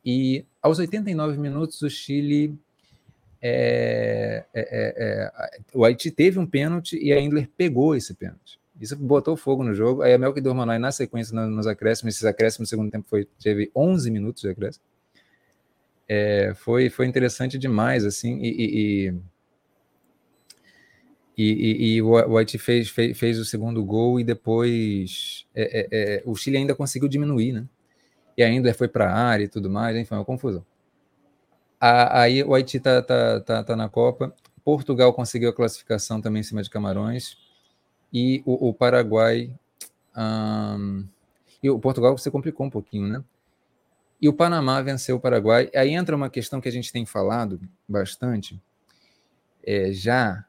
e 0.05 0.45
aos 0.61 0.79
89 0.79 1.37
minutos 1.37 1.81
o 1.81 1.89
Chile 1.89 2.57
é, 3.41 4.45
é, 4.53 4.61
é, 4.61 4.93
é, 4.97 5.59
o 5.73 5.83
Haiti 5.83 6.09
teve 6.09 6.39
um 6.39 6.45
pênalti 6.45 6.97
e 6.97 7.11
a 7.11 7.19
Indler 7.19 7.49
pegou 7.57 7.93
esse 7.93 8.13
pênalti. 8.13 8.57
Isso 8.83 8.97
botou 8.97 9.37
fogo 9.37 9.63
no 9.63 9.73
jogo. 9.73 10.01
Aí 10.01 10.13
a 10.13 10.17
Melk 10.17 10.41
Dormanay, 10.41 10.77
na 10.77 10.91
sequência, 10.91 11.33
nos 11.33 11.65
acréscimos, 11.65 12.15
esses 12.15 12.25
acréscimos 12.25 12.67
no 12.67 12.69
segundo 12.69 12.91
tempo 12.91 13.07
foi, 13.07 13.25
teve 13.41 13.71
11 13.73 14.11
minutos 14.11 14.41
de 14.41 14.49
acréscimo. 14.49 14.83
É, 16.05 16.51
foi, 16.53 16.89
foi 16.89 17.07
interessante 17.07 17.57
demais, 17.57 18.03
assim, 18.03 18.37
e, 18.41 19.13
e, 21.37 21.45
e, 21.45 21.95
e 21.95 22.01
o 22.01 22.37
Haiti 22.37 22.57
fez, 22.57 22.89
fez, 22.89 23.17
fez, 23.17 23.39
o 23.39 23.45
segundo 23.45 23.81
gol 23.85 24.19
e 24.19 24.23
depois 24.25 25.47
é, 25.55 26.21
o 26.25 26.35
Chile 26.35 26.57
ainda 26.57 26.75
conseguiu 26.75 27.07
diminuir, 27.07 27.53
né? 27.53 27.65
e 28.37 28.43
ainda 28.43 28.73
foi 28.73 28.89
para 28.89 29.09
a 29.09 29.15
área 29.15 29.45
e 29.45 29.47
tudo 29.47 29.69
mais, 29.69 29.95
enfim, 29.95 30.09
foi 30.09 30.17
uma 30.17 30.25
confusão. 30.25 30.65
aí 31.79 32.43
o 32.43 32.53
Haiti 32.53 32.77
está 32.77 33.01
tá, 33.01 33.39
tá, 33.39 33.63
tá 33.63 33.75
na 33.77 33.87
Copa, 33.87 34.35
Portugal 34.61 35.13
conseguiu 35.13 35.49
a 35.49 35.53
classificação 35.53 36.19
também 36.19 36.41
em 36.41 36.43
cima 36.43 36.61
de 36.61 36.69
Camarões, 36.69 37.37
e 38.13 38.43
o, 38.45 38.69
o 38.69 38.73
Paraguai. 38.73 39.51
e 41.61 41.69
o 41.69 41.79
Portugal 41.79 42.17
se 42.17 42.29
complicou 42.29 42.67
um 42.67 42.69
pouquinho, 42.69 43.07
né? 43.07 43.23
E 44.21 44.29
o 44.29 44.33
Panamá 44.33 44.81
venceu 44.81 45.17
o 45.17 45.19
Paraguai. 45.19 45.69
Aí 45.75 45.89
entra 45.89 46.15
uma 46.15 46.29
questão 46.29 46.61
que 46.61 46.69
a 46.69 46.71
gente 46.71 46.93
tem 46.93 47.05
falado 47.05 47.59
bastante, 47.87 48.61
é, 49.65 49.91
já, 49.91 50.45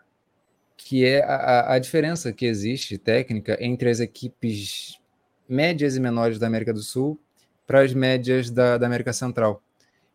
que 0.76 1.04
é 1.04 1.24
a, 1.24 1.74
a 1.74 1.78
diferença 1.78 2.32
que 2.32 2.46
existe 2.46 2.98
técnica 2.98 3.56
entre 3.60 3.88
as 3.88 3.98
equipes 3.98 5.00
médias 5.48 5.96
e 5.96 6.00
menores 6.00 6.38
da 6.38 6.46
América 6.46 6.72
do 6.72 6.82
Sul 6.82 7.18
para 7.66 7.80
as 7.80 7.92
médias 7.92 8.50
da, 8.50 8.78
da 8.78 8.86
América 8.86 9.12
Central. 9.12 9.62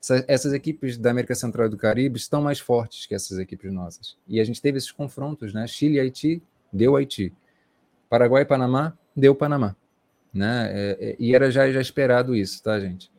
Essa, 0.02 0.24
essas 0.28 0.54
equipes 0.54 0.98
da 0.98 1.12
América 1.12 1.36
Central 1.36 1.68
e 1.68 1.70
do 1.70 1.78
Caribe 1.78 2.18
estão 2.18 2.42
mais 2.42 2.60
fortes 2.60 3.06
que 3.06 3.14
essas 3.14 3.38
equipes 3.38 3.74
nossas. 3.74 4.16
E 4.28 4.40
a 4.40 4.44
gente 4.44 4.62
teve 4.62 4.78
esses 4.78 4.92
confrontos, 4.92 5.54
né? 5.54 5.68
Chile 5.68 5.96
e 5.96 6.00
Haiti, 6.00 6.42
deu 6.72 6.96
Haiti. 6.96 7.34
Paraguai 8.10 8.42
e 8.42 8.46
Panamá, 8.46 8.98
deu 9.16 9.36
Panamá. 9.36 9.76
Né? 10.34 10.70
É, 10.72 10.98
é, 11.00 11.16
e 11.20 11.36
era 11.36 11.52
já, 11.52 11.70
já 11.72 11.80
esperado 11.80 12.36
isso, 12.36 12.62
tá, 12.62 12.80
gente? 12.80 13.12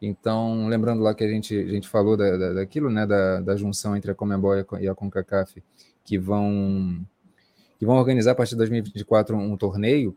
Então, 0.00 0.68
lembrando 0.68 1.02
lá 1.02 1.14
que 1.14 1.24
a 1.24 1.28
gente, 1.28 1.56
a 1.56 1.66
gente 1.66 1.88
falou 1.88 2.16
da, 2.16 2.36
da, 2.36 2.52
daquilo, 2.54 2.88
né, 2.88 3.06
da, 3.06 3.40
da 3.40 3.56
junção 3.56 3.96
entre 3.96 4.10
a 4.10 4.14
Comembol 4.14 4.56
e 4.80 4.88
a 4.88 4.94
CONCACAF, 4.94 5.62
que 6.04 6.18
vão, 6.18 7.04
que 7.78 7.84
vão 7.84 7.96
organizar 7.96 8.32
a 8.32 8.34
partir 8.34 8.52
de 8.52 8.58
2024 8.58 9.36
um, 9.36 9.52
um 9.52 9.56
torneio, 9.56 10.16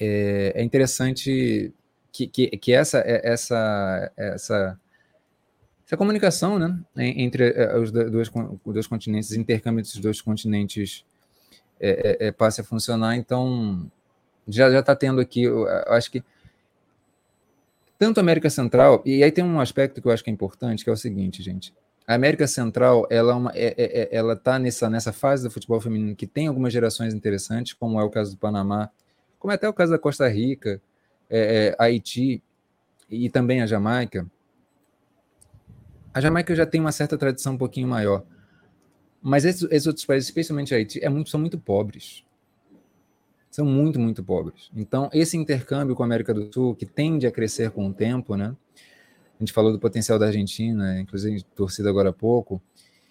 é, 0.00 0.52
é 0.56 0.64
interessante 0.64 1.72
que, 2.12 2.26
que, 2.26 2.48
que 2.56 2.72
essa, 2.72 2.98
é, 2.98 3.32
essa, 3.32 4.12
essa, 4.16 4.80
essa 5.86 5.96
comunicação 5.96 6.58
né, 6.58 6.76
entre 6.96 7.54
os 7.78 7.92
dois, 7.92 8.30
dois 8.66 8.86
continentes, 8.88 9.32
intercâmbio 9.32 9.82
dos 9.82 9.96
dois 9.98 10.20
continentes 10.20 11.04
é, 11.80 12.28
é, 12.28 12.32
passe 12.32 12.60
a 12.60 12.64
funcionar. 12.64 13.16
Então, 13.16 13.90
já 14.46 14.70
já 14.70 14.80
está 14.80 14.94
tendo 14.94 15.20
aqui, 15.20 15.42
eu 15.42 15.66
acho 15.88 16.10
que 16.10 16.22
tanto 17.98 18.18
a 18.18 18.22
América 18.22 18.50
Central, 18.50 19.02
e 19.04 19.22
aí 19.22 19.30
tem 19.30 19.44
um 19.44 19.60
aspecto 19.60 20.02
que 20.02 20.08
eu 20.08 20.12
acho 20.12 20.22
que 20.22 20.30
é 20.30 20.32
importante, 20.32 20.84
que 20.84 20.90
é 20.90 20.92
o 20.92 20.96
seguinte, 20.96 21.42
gente. 21.42 21.74
A 22.06 22.14
América 22.14 22.46
Central, 22.46 23.06
ela 23.08 23.32
é 23.32 23.34
uma, 23.34 23.52
é, 23.54 23.74
é, 23.78 24.08
ela 24.12 24.34
está 24.34 24.58
nessa, 24.58 24.90
nessa 24.90 25.12
fase 25.12 25.44
do 25.44 25.50
futebol 25.50 25.80
feminino 25.80 26.14
que 26.14 26.26
tem 26.26 26.48
algumas 26.48 26.72
gerações 26.72 27.14
interessantes, 27.14 27.72
como 27.72 27.98
é 27.98 28.04
o 28.04 28.10
caso 28.10 28.32
do 28.32 28.36
Panamá, 28.36 28.90
como 29.38 29.52
é 29.52 29.54
até 29.54 29.68
o 29.68 29.72
caso 29.72 29.92
da 29.92 29.98
Costa 29.98 30.28
Rica, 30.28 30.82
é, 31.30 31.68
é, 31.68 31.76
Haiti 31.78 32.42
e 33.08 33.30
também 33.30 33.62
a 33.62 33.66
Jamaica, 33.66 34.26
a 36.12 36.20
Jamaica 36.20 36.54
já 36.54 36.64
tem 36.64 36.80
uma 36.80 36.92
certa 36.92 37.18
tradição 37.18 37.54
um 37.54 37.58
pouquinho 37.58 37.88
maior. 37.88 38.22
Mas 39.26 39.46
esses, 39.46 39.62
esses 39.70 39.86
outros 39.86 40.04
países, 40.04 40.28
especialmente 40.28 40.74
Haiti, 40.74 41.02
é 41.02 41.08
muito, 41.08 41.30
são 41.30 41.40
muito 41.40 41.58
pobres. 41.58 42.22
São 43.50 43.64
muito, 43.64 43.98
muito 43.98 44.22
pobres. 44.22 44.70
Então, 44.76 45.08
esse 45.14 45.34
intercâmbio 45.34 45.96
com 45.96 46.02
a 46.02 46.06
América 46.06 46.34
do 46.34 46.52
Sul, 46.52 46.74
que 46.74 46.84
tende 46.84 47.26
a 47.26 47.30
crescer 47.30 47.70
com 47.70 47.88
o 47.88 47.94
tempo, 47.94 48.36
né? 48.36 48.54
A 49.40 49.42
gente 49.42 49.50
falou 49.50 49.72
do 49.72 49.78
potencial 49.78 50.18
da 50.18 50.26
Argentina, 50.26 51.00
inclusive 51.00 51.42
torcida 51.54 51.88
agora 51.88 52.10
há 52.10 52.12
pouco. 52.12 52.60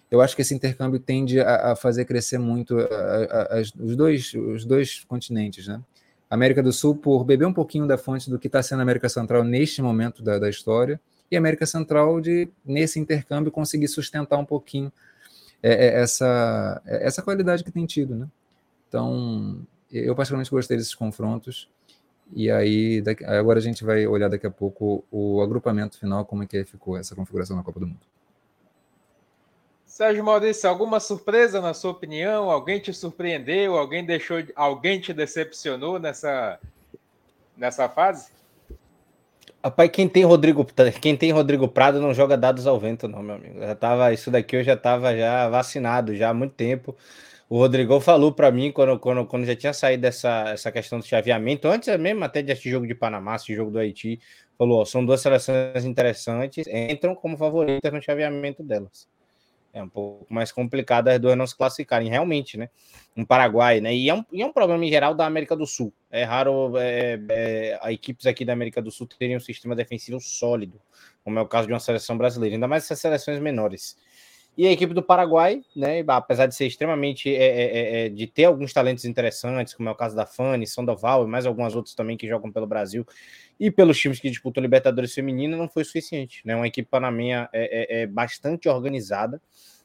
Eu 0.08 0.20
acho 0.20 0.36
que 0.36 0.42
esse 0.42 0.54
intercâmbio 0.54 1.00
tende 1.00 1.40
a, 1.40 1.72
a 1.72 1.76
fazer 1.76 2.04
crescer 2.04 2.38
muito 2.38 2.78
a, 2.78 3.58
a, 3.58 3.60
os, 3.60 3.96
dois, 3.96 4.32
os 4.34 4.64
dois 4.64 5.02
continentes, 5.08 5.66
né? 5.66 5.82
América 6.30 6.62
do 6.62 6.72
Sul 6.72 6.94
por 6.94 7.24
beber 7.24 7.46
um 7.46 7.52
pouquinho 7.52 7.88
da 7.88 7.98
fonte 7.98 8.30
do 8.30 8.38
que 8.38 8.46
está 8.46 8.62
sendo 8.62 8.78
a 8.78 8.82
América 8.82 9.08
Central 9.08 9.42
neste 9.42 9.82
momento 9.82 10.22
da, 10.22 10.38
da 10.38 10.48
história, 10.48 11.00
e 11.28 11.34
a 11.34 11.40
América 11.40 11.66
Central 11.66 12.20
de, 12.20 12.48
nesse 12.64 13.00
intercâmbio, 13.00 13.50
conseguir 13.50 13.88
sustentar 13.88 14.38
um 14.38 14.44
pouquinho 14.44 14.92
é, 15.64 15.86
é, 15.86 16.02
essa, 16.02 16.82
é, 16.84 17.06
essa 17.06 17.22
qualidade 17.22 17.64
que 17.64 17.72
tem 17.72 17.86
tido. 17.86 18.14
Né? 18.14 18.28
Então, 18.86 19.66
eu 19.90 20.14
particularmente 20.14 20.50
gostei 20.50 20.76
desses 20.76 20.94
confrontos, 20.94 21.70
e 22.34 22.50
aí 22.50 23.00
daqui, 23.00 23.24
agora 23.24 23.58
a 23.58 23.62
gente 23.62 23.82
vai 23.82 24.06
olhar 24.06 24.28
daqui 24.28 24.46
a 24.46 24.50
pouco 24.50 25.02
o 25.10 25.40
agrupamento 25.40 25.98
final, 25.98 26.26
como 26.26 26.42
é 26.42 26.46
que 26.46 26.64
ficou 26.64 26.98
essa 26.98 27.14
configuração 27.14 27.56
na 27.56 27.62
Copa 27.62 27.80
do 27.80 27.86
Mundo. 27.86 28.00
Sérgio 29.86 30.24
Maurício, 30.24 30.68
alguma 30.68 31.00
surpresa 31.00 31.60
na 31.60 31.72
sua 31.72 31.92
opinião? 31.92 32.50
Alguém 32.50 32.78
te 32.80 32.92
surpreendeu? 32.92 33.78
Alguém 33.78 34.04
deixou, 34.04 34.38
alguém 34.54 35.00
te 35.00 35.14
decepcionou 35.14 35.98
nessa 35.98 36.58
nessa 37.56 37.88
fase? 37.88 38.32
Rapaz, 39.64 39.90
quem 39.90 40.06
tem 40.06 40.24
Rodrigo, 40.24 40.66
quem 41.00 41.16
tem 41.16 41.32
Rodrigo 41.32 41.66
Prado 41.66 41.98
não 41.98 42.12
joga 42.12 42.36
dados 42.36 42.66
ao 42.66 42.78
vento, 42.78 43.08
não, 43.08 43.22
meu 43.22 43.36
amigo. 43.36 43.60
Já 43.60 43.74
tava, 43.74 44.12
isso 44.12 44.30
daqui 44.30 44.56
eu 44.56 44.62
já 44.62 44.74
estava 44.74 45.16
já 45.16 45.48
vacinado 45.48 46.14
já 46.14 46.28
há 46.28 46.34
muito 46.34 46.52
tempo. 46.54 46.94
O 47.48 47.56
Rodrigo 47.58 47.98
falou 47.98 48.30
para 48.32 48.50
mim 48.50 48.70
quando, 48.70 48.98
quando, 48.98 49.24
quando 49.26 49.46
já 49.46 49.56
tinha 49.56 49.72
saído 49.72 50.02
dessa 50.02 50.50
essa 50.50 50.70
questão 50.70 50.98
do 50.98 51.06
chaveamento, 51.06 51.66
antes 51.66 51.88
mesmo 51.98 52.22
até 52.24 52.42
desse 52.42 52.68
jogo 52.70 52.86
de 52.86 52.94
Panamá, 52.94 53.36
esse 53.36 53.54
jogo 53.54 53.70
do 53.70 53.78
Haiti, 53.78 54.20
falou: 54.58 54.82
ó, 54.82 54.84
são 54.84 55.04
duas 55.04 55.22
seleções 55.22 55.84
interessantes, 55.86 56.66
entram 56.66 57.14
como 57.14 57.36
favoritas 57.38 57.90
no 57.92 58.02
chaveamento 58.02 58.62
delas 58.62 59.08
é 59.74 59.82
um 59.82 59.88
pouco 59.88 60.32
mais 60.32 60.52
complicado 60.52 61.08
as 61.08 61.18
duas 61.18 61.36
não 61.36 61.46
se 61.46 61.56
classificarem, 61.56 62.08
realmente, 62.08 62.56
né? 62.56 62.70
Um 63.16 63.24
Paraguai, 63.24 63.80
né? 63.80 63.92
E 63.92 64.08
é 64.08 64.14
um, 64.14 64.24
e 64.32 64.40
é 64.40 64.46
um 64.46 64.52
problema 64.52 64.84
em 64.84 64.88
geral 64.88 65.14
da 65.14 65.26
América 65.26 65.56
do 65.56 65.66
Sul. 65.66 65.92
É 66.08 66.22
raro 66.22 66.78
é, 66.78 67.20
é, 67.28 67.78
a 67.82 67.92
equipes 67.92 68.24
aqui 68.24 68.44
da 68.44 68.52
América 68.52 68.80
do 68.80 68.92
Sul 68.92 69.08
terem 69.08 69.36
um 69.36 69.40
sistema 69.40 69.74
defensivo 69.74 70.20
sólido, 70.20 70.80
como 71.24 71.40
é 71.40 71.42
o 71.42 71.48
caso 71.48 71.66
de 71.66 71.72
uma 71.72 71.80
seleção 71.80 72.16
brasileira, 72.16 72.54
ainda 72.54 72.68
mais 72.68 72.84
essas 72.84 73.00
seleções 73.00 73.40
menores. 73.40 73.96
E 74.56 74.68
a 74.68 74.70
equipe 74.70 74.94
do 74.94 75.02
Paraguai, 75.02 75.62
né, 75.74 76.04
apesar 76.06 76.46
de 76.46 76.54
ser 76.54 76.66
extremamente, 76.66 77.28
é, 77.28 77.44
é, 77.44 77.64
é, 77.64 78.06
é, 78.06 78.08
de 78.08 78.28
ter 78.28 78.44
alguns 78.44 78.72
talentos 78.72 79.04
interessantes, 79.04 79.74
como 79.74 79.88
é 79.88 79.92
o 79.92 79.96
caso 79.96 80.14
da 80.14 80.24
Fanny, 80.24 80.64
Sandoval 80.64 81.24
e 81.24 81.26
mais 81.28 81.44
algumas 81.44 81.74
outras 81.74 81.96
também 81.96 82.16
que 82.16 82.28
jogam 82.28 82.52
pelo 82.52 82.66
Brasil 82.66 83.04
e 83.58 83.70
pelos 83.70 83.98
times 83.98 84.20
que 84.20 84.30
disputam 84.30 84.62
Libertadores 84.62 85.14
Feminina, 85.14 85.56
não 85.56 85.68
foi 85.68 85.84
suficiente. 85.84 86.42
Né? 86.44 86.54
Uma 86.54 86.66
equipe 86.66 86.88
panamenha 86.88 87.48
é, 87.52 88.00
é, 88.00 88.02
é 88.02 88.06
bastante 88.06 88.68
organizada, 88.68 89.40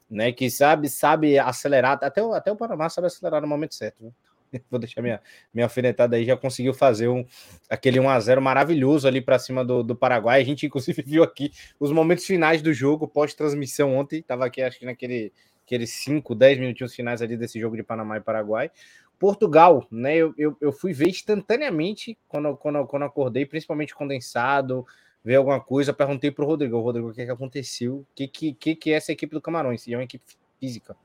né, 0.10 0.32
que 0.32 0.50
sabe 0.50 0.90
sabe 0.90 1.38
acelerar, 1.38 2.00
até 2.02 2.22
o, 2.22 2.34
até 2.34 2.52
o 2.52 2.56
Panamá 2.56 2.90
sabe 2.90 3.08
acelerar 3.08 3.42
no 3.42 3.48
momento 3.48 3.76
certo. 3.76 4.04
Né? 4.04 4.12
vou 4.70 4.80
deixar 4.80 5.02
minha, 5.02 5.22
minha 5.54 5.66
alfinetada 5.66 6.16
aí, 6.16 6.26
já 6.26 6.36
conseguiu 6.36 6.74
fazer 6.74 7.08
um, 7.08 7.26
aquele 7.70 8.00
1x0 8.00 8.40
maravilhoso 8.40 9.08
ali 9.08 9.22
para 9.22 9.40
cima 9.40 9.64
do, 9.64 9.84
do 9.84 9.96
Paraguai. 9.96 10.42
A 10.42 10.44
gente, 10.44 10.66
inclusive, 10.66 11.02
viu 11.06 11.24
aqui 11.24 11.52
os 11.80 11.92
momentos 11.92 12.26
finais 12.26 12.62
do 12.62 12.74
jogo, 12.74 13.08
pós-transmissão 13.08 13.96
ontem. 13.96 14.20
Estava 14.20 14.46
aqui, 14.46 14.62
acho 14.62 14.80
que 14.80 14.86
naquele 14.86 15.32
aqueles 15.66 15.92
5, 15.92 16.34
10 16.34 16.58
minutinhos 16.58 16.96
finais 16.96 17.22
ali 17.22 17.38
desse 17.38 17.60
jogo 17.60 17.76
de 17.76 17.84
Panamá 17.84 18.18
e 18.18 18.22
Paraguai. 18.22 18.72
Portugal, 19.20 19.86
né? 19.92 20.16
Eu, 20.16 20.34
eu, 20.38 20.58
eu 20.62 20.72
fui 20.72 20.94
ver 20.94 21.10
instantaneamente 21.10 22.18
quando, 22.28 22.56
quando, 22.56 22.86
quando 22.88 23.04
acordei, 23.04 23.46
principalmente 23.46 23.94
condensado, 23.94 24.86
ver 25.24 25.36
alguma 25.36 25.60
coisa. 25.60 25.94
Perguntei 25.94 26.32
para 26.32 26.46
o 26.46 26.48
Rodrigo: 26.48 26.80
Rodrigo, 26.80 27.10
o 27.10 27.14
que, 27.14 27.22
é 27.22 27.26
que 27.26 27.32
aconteceu? 27.32 27.98
O 27.98 28.08
que, 28.16 28.28
que, 28.28 28.76
que 28.76 28.92
é 28.92 28.96
essa 28.96 29.12
equipe 29.12 29.34
do 29.34 29.42
Camarões? 29.42 29.86
E 29.86 29.94
é 29.94 29.98
uma 29.98 30.04
equipe 30.04 30.24
física 30.60 30.96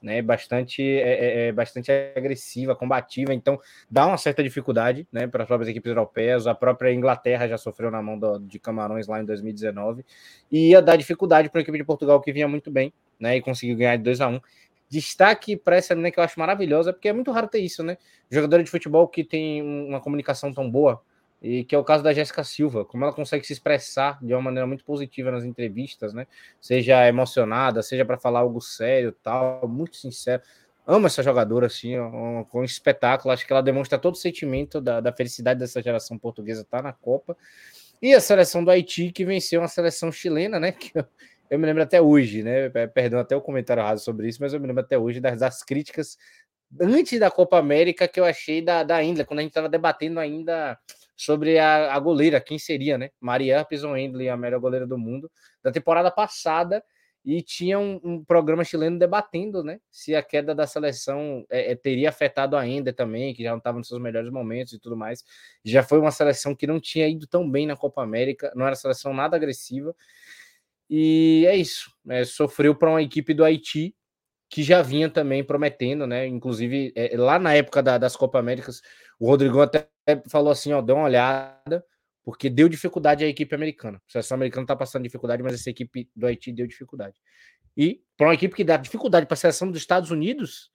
né, 0.00 0.22
bastante, 0.22 0.82
é, 0.82 1.46
é, 1.46 1.48
é, 1.48 1.52
bastante 1.52 1.90
agressiva, 2.16 2.74
combativa, 2.74 3.34
então 3.34 3.60
dá 3.90 4.06
uma 4.06 4.16
certa 4.16 4.42
dificuldade 4.42 5.06
né, 5.12 5.26
para 5.26 5.42
as 5.42 5.48
próprias 5.48 5.68
equipes 5.68 5.88
europeias. 5.88 6.46
A 6.46 6.54
própria 6.54 6.92
Inglaterra 6.92 7.48
já 7.48 7.58
sofreu 7.58 7.90
na 7.90 8.02
mão 8.02 8.18
do, 8.18 8.38
de 8.38 8.58
Camarões 8.58 9.06
lá 9.06 9.20
em 9.20 9.24
2019, 9.24 10.04
e 10.50 10.70
ia 10.70 10.80
dar 10.80 10.96
dificuldade 10.96 11.48
para 11.48 11.60
a 11.60 11.62
equipe 11.62 11.78
de 11.78 11.84
Portugal 11.84 12.20
que 12.20 12.32
vinha 12.32 12.48
muito 12.48 12.70
bem 12.70 12.92
né, 13.18 13.36
e 13.36 13.42
conseguiu 13.42 13.76
ganhar 13.76 13.96
de 13.96 14.04
2 14.04 14.20
a 14.20 14.28
1 14.28 14.40
Destaque 14.88 15.56
para 15.56 15.76
essa 15.76 15.94
menina 15.94 16.10
que 16.10 16.18
eu 16.18 16.24
acho 16.24 16.38
maravilhosa, 16.38 16.92
porque 16.92 17.08
é 17.08 17.12
muito 17.12 17.30
raro 17.30 17.48
ter 17.48 17.60
isso, 17.60 17.82
né? 17.82 17.98
Jogadora 18.30 18.62
de 18.62 18.70
futebol 18.70 19.06
que 19.06 19.22
tem 19.22 19.62
uma 19.62 20.00
comunicação 20.00 20.52
tão 20.52 20.70
boa, 20.70 21.02
e 21.40 21.64
que 21.64 21.74
é 21.74 21.78
o 21.78 21.84
caso 21.84 22.02
da 22.02 22.12
Jéssica 22.12 22.42
Silva, 22.42 22.84
como 22.84 23.04
ela 23.04 23.12
consegue 23.12 23.46
se 23.46 23.52
expressar 23.52 24.18
de 24.20 24.32
uma 24.34 24.42
maneira 24.42 24.66
muito 24.66 24.84
positiva 24.84 25.30
nas 25.30 25.44
entrevistas, 25.44 26.12
né? 26.12 26.26
Seja 26.60 27.06
emocionada, 27.06 27.82
seja 27.82 28.04
para 28.04 28.18
falar 28.18 28.40
algo 28.40 28.60
sério, 28.60 29.14
tal, 29.22 29.68
muito 29.68 29.96
sincero. 29.96 30.42
Amo 30.86 31.06
essa 31.06 31.22
jogadora, 31.22 31.66
assim, 31.66 31.96
com 32.50 32.58
um, 32.58 32.60
um, 32.60 32.64
espetáculo. 32.64 33.32
Acho 33.32 33.46
que 33.46 33.52
ela 33.52 33.62
demonstra 33.62 33.98
todo 33.98 34.14
o 34.14 34.18
sentimento 34.18 34.80
da, 34.80 35.00
da 35.00 35.12
felicidade 35.12 35.60
dessa 35.60 35.82
geração 35.82 36.18
portuguesa 36.18 36.62
estar 36.62 36.78
tá 36.78 36.82
na 36.82 36.92
Copa. 36.92 37.36
E 38.00 38.14
a 38.14 38.20
seleção 38.20 38.64
do 38.64 38.70
Haiti, 38.70 39.12
que 39.12 39.24
venceu 39.24 39.60
uma 39.60 39.68
seleção 39.68 40.10
chilena, 40.10 40.58
né? 40.58 40.72
Que 40.80 40.92
eu 41.50 41.58
me 41.58 41.66
lembro 41.66 41.82
até 41.82 42.00
hoje, 42.00 42.42
né? 42.42 42.68
Perdão 42.88 43.20
até 43.20 43.36
o 43.36 43.40
comentário 43.40 43.80
errado 43.80 43.98
sobre 43.98 44.28
isso, 44.28 44.38
mas 44.40 44.52
eu 44.52 44.60
me 44.60 44.66
lembro 44.66 44.82
até 44.82 44.98
hoje 44.98 45.20
das, 45.20 45.40
das 45.40 45.62
críticas 45.62 46.16
antes 46.80 47.18
da 47.18 47.30
Copa 47.30 47.58
América 47.58 48.06
que 48.06 48.20
eu 48.20 48.24
achei 48.24 48.60
da, 48.60 48.82
da 48.82 48.98
quando 49.26 49.38
a 49.38 49.42
gente 49.42 49.50
estava 49.50 49.68
debatendo 49.68 50.20
ainda 50.20 50.78
sobre 51.16 51.58
a, 51.58 51.94
a 51.94 51.98
goleira, 51.98 52.40
quem 52.40 52.58
seria, 52.58 52.96
né? 52.96 53.10
Maria 53.20 53.64
Pison-Endley, 53.64 54.28
a 54.28 54.36
melhor 54.36 54.60
goleira 54.60 54.86
do 54.86 54.96
mundo, 54.96 55.30
da 55.62 55.72
temporada 55.72 56.10
passada, 56.10 56.82
e 57.24 57.42
tinha 57.42 57.78
um, 57.78 58.00
um, 58.04 58.24
programa 58.24 58.62
chileno 58.62 58.98
debatendo, 58.98 59.64
né? 59.64 59.80
Se 59.90 60.14
a 60.14 60.22
queda 60.22 60.54
da 60.54 60.66
seleção 60.66 61.44
é, 61.50 61.72
é, 61.72 61.74
teria 61.74 62.08
afetado 62.08 62.56
a 62.56 62.62
também, 62.96 63.34
que 63.34 63.42
já 63.42 63.50
não 63.50 63.58
estava 63.58 63.78
nos 63.78 63.88
seus 63.88 64.00
melhores 64.00 64.30
momentos 64.30 64.72
e 64.72 64.78
tudo 64.78 64.96
mais. 64.96 65.24
Já 65.64 65.82
foi 65.82 65.98
uma 65.98 66.12
seleção 66.12 66.54
que 66.54 66.66
não 66.66 66.80
tinha 66.80 67.08
ido 67.08 67.26
tão 67.26 67.50
bem 67.50 67.66
na 67.66 67.76
Copa 67.76 68.02
América, 68.02 68.52
não 68.54 68.64
era 68.64 68.76
seleção 68.76 69.12
nada 69.12 69.36
agressiva. 69.36 69.94
E 70.90 71.44
é 71.46 71.56
isso, 71.56 71.90
né? 72.04 72.24
sofreu 72.24 72.74
para 72.74 72.90
uma 72.90 73.02
equipe 73.02 73.34
do 73.34 73.44
Haiti 73.44 73.94
que 74.50 74.62
já 74.62 74.80
vinha 74.82 75.10
também 75.10 75.44
prometendo, 75.44 76.06
né? 76.06 76.26
Inclusive, 76.26 76.92
é, 76.96 77.16
lá 77.16 77.38
na 77.38 77.54
época 77.54 77.82
da, 77.82 77.98
das 77.98 78.16
Copa 78.16 78.38
Américas, 78.38 78.80
o 79.18 79.26
Rodrigo 79.26 79.60
até 79.60 79.88
falou 80.30 80.50
assim: 80.50 80.72
ó, 80.72 80.80
deu 80.80 80.96
uma 80.96 81.04
olhada, 81.04 81.84
porque 82.24 82.48
deu 82.48 82.68
dificuldade 82.68 83.24
à 83.24 83.28
equipe 83.28 83.54
americana. 83.54 83.98
A 84.08 84.12
seleção 84.12 84.36
americana 84.36 84.66
tá 84.66 84.76
passando 84.76 85.02
dificuldade, 85.02 85.42
mas 85.42 85.54
essa 85.54 85.70
equipe 85.70 86.10
do 86.16 86.26
Haiti 86.26 86.52
deu 86.52 86.66
dificuldade. 86.66 87.16
E 87.76 88.02
para 88.16 88.28
uma 88.28 88.34
equipe 88.34 88.54
que 88.54 88.64
dá 88.64 88.76
dificuldade 88.76 89.26
para 89.26 89.34
a 89.34 89.36
seleção 89.36 89.70
dos 89.70 89.80
Estados 89.80 90.10
Unidos, 90.10 90.70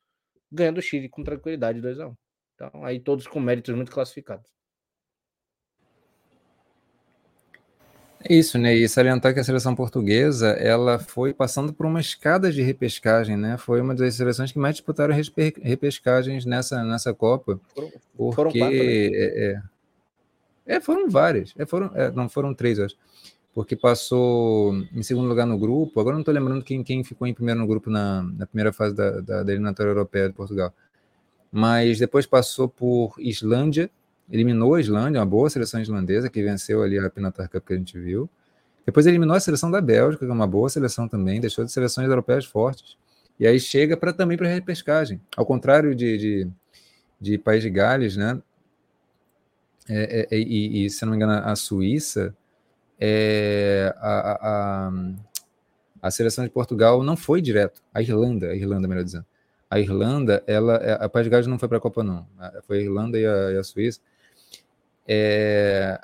ganhando 0.51 0.77
o 0.77 0.81
Chile 0.81 1.09
com 1.09 1.23
tranquilidade 1.23 1.81
2 1.81 1.99
a 1.99 2.07
1 2.07 2.09
um. 2.11 2.15
Então, 2.55 2.85
aí 2.85 2.99
todos 2.99 3.27
com 3.27 3.39
méritos 3.39 3.75
muito 3.75 3.91
classificados. 3.91 4.49
Isso, 8.29 8.57
né? 8.57 8.75
E 8.75 8.87
salientar 8.87 9.33
que 9.33 9.39
a 9.39 9.43
seleção 9.43 9.75
portuguesa 9.75 10.49
ela 10.49 10.99
foi 10.99 11.33
passando 11.33 11.73
por 11.73 11.85
uma 11.85 11.99
escada 11.99 12.51
de 12.51 12.61
repescagem, 12.61 13.35
né? 13.35 13.57
Foi 13.57 13.81
uma 13.81 13.93
das 13.93 14.15
seleções 14.15 14.51
que 14.51 14.59
mais 14.59 14.75
disputaram 14.75 15.15
repescagens 15.61 16.45
nessa, 16.45 16.83
nessa 16.83 17.13
Copa. 17.13 17.59
Porque 17.73 18.35
foram 18.35 18.51
quatro, 18.51 18.77
né? 18.77 18.83
é, 18.83 19.61
é, 20.65 20.75
é, 20.75 20.79
foram 20.79 21.09
várias. 21.09 21.53
É, 21.57 21.65
foram, 21.65 21.91
é, 21.95 22.11
não, 22.11 22.29
foram 22.29 22.53
três, 22.53 22.79
acho. 22.79 22.95
Porque 23.53 23.75
passou 23.75 24.73
em 24.93 25.03
segundo 25.03 25.27
lugar 25.27 25.45
no 25.45 25.57
grupo. 25.57 25.99
Agora 25.99 26.15
não 26.15 26.21
estou 26.21 26.33
lembrando 26.33 26.63
quem, 26.63 26.83
quem 26.83 27.03
ficou 27.03 27.27
em 27.27 27.33
primeiro 27.33 27.59
no 27.59 27.67
grupo 27.67 27.89
na, 27.89 28.23
na 28.23 28.45
primeira 28.47 28.73
fase 28.73 28.95
da, 28.95 29.21
da, 29.21 29.43
da 29.43 29.51
eliminatória 29.51 29.89
europeia 29.89 30.29
de 30.29 30.33
Portugal. 30.33 30.73
Mas 31.51 31.99
depois 31.99 32.25
passou 32.25 32.67
por 32.67 33.13
Islândia, 33.19 33.91
eliminou 34.29 34.75
a 34.75 34.81
Islândia, 34.81 35.19
uma 35.19 35.25
boa 35.25 35.49
seleção 35.49 35.81
islandesa 35.81 36.29
que 36.29 36.41
venceu 36.41 36.81
ali 36.81 36.97
a 36.97 37.09
Pinatar 37.09 37.49
Cup 37.49 37.65
que 37.65 37.73
a 37.73 37.77
gente 37.77 37.99
viu. 37.99 38.29
Depois 38.85 39.05
eliminou 39.05 39.35
a 39.35 39.39
seleção 39.39 39.71
da 39.71 39.79
Bélgica, 39.79 40.25
que 40.25 40.31
é 40.31 40.33
uma 40.33 40.47
boa 40.47 40.69
seleção 40.69 41.07
também, 41.07 41.39
deixou 41.39 41.63
de 41.63 41.71
seleções 41.71 42.07
europeias 42.07 42.45
fortes. 42.45 42.97
E 43.39 43.47
aí 43.47 43.59
chega 43.59 43.95
para 43.95 44.13
também 44.13 44.37
para 44.37 44.47
a 44.47 44.51
repescagem. 44.51 45.19
Ao 45.35 45.45
contrário 45.45 45.95
de, 45.95 46.17
de, 46.17 46.47
de 47.19 47.37
País 47.37 47.63
de 47.63 47.69
Gales, 47.69 48.17
né? 48.17 48.41
É, 49.89 50.27
é, 50.31 50.37
e, 50.37 50.85
e, 50.85 50.89
se 50.89 51.03
não 51.03 51.11
me 51.11 51.17
engano, 51.17 51.33
a 51.33 51.55
Suíça, 51.55 52.35
é, 52.99 53.93
a, 53.97 54.37
a, 54.41 54.91
a, 56.01 56.11
seleção 56.11 56.43
de 56.45 56.49
Portugal 56.49 57.03
não 57.03 57.17
foi 57.17 57.41
direto. 57.41 57.81
A 57.93 58.01
Irlanda, 58.01 58.47
a 58.47 58.55
Irlanda, 58.55 58.87
melhor 58.87 59.03
dizendo. 59.03 59.25
A 59.69 59.79
Irlanda, 59.79 60.43
ela, 60.45 60.75
a 60.75 61.09
País 61.09 61.25
de 61.25 61.29
Gales 61.29 61.47
não 61.47 61.57
foi 61.57 61.67
para 61.67 61.79
a 61.79 61.81
Copa, 61.81 62.03
não. 62.03 62.27
Foi 62.65 62.79
a 62.79 62.81
Irlanda 62.81 63.19
e 63.19 63.25
a, 63.25 63.51
e 63.51 63.57
a 63.57 63.63
Suíça 63.63 63.99
é, 65.07 65.99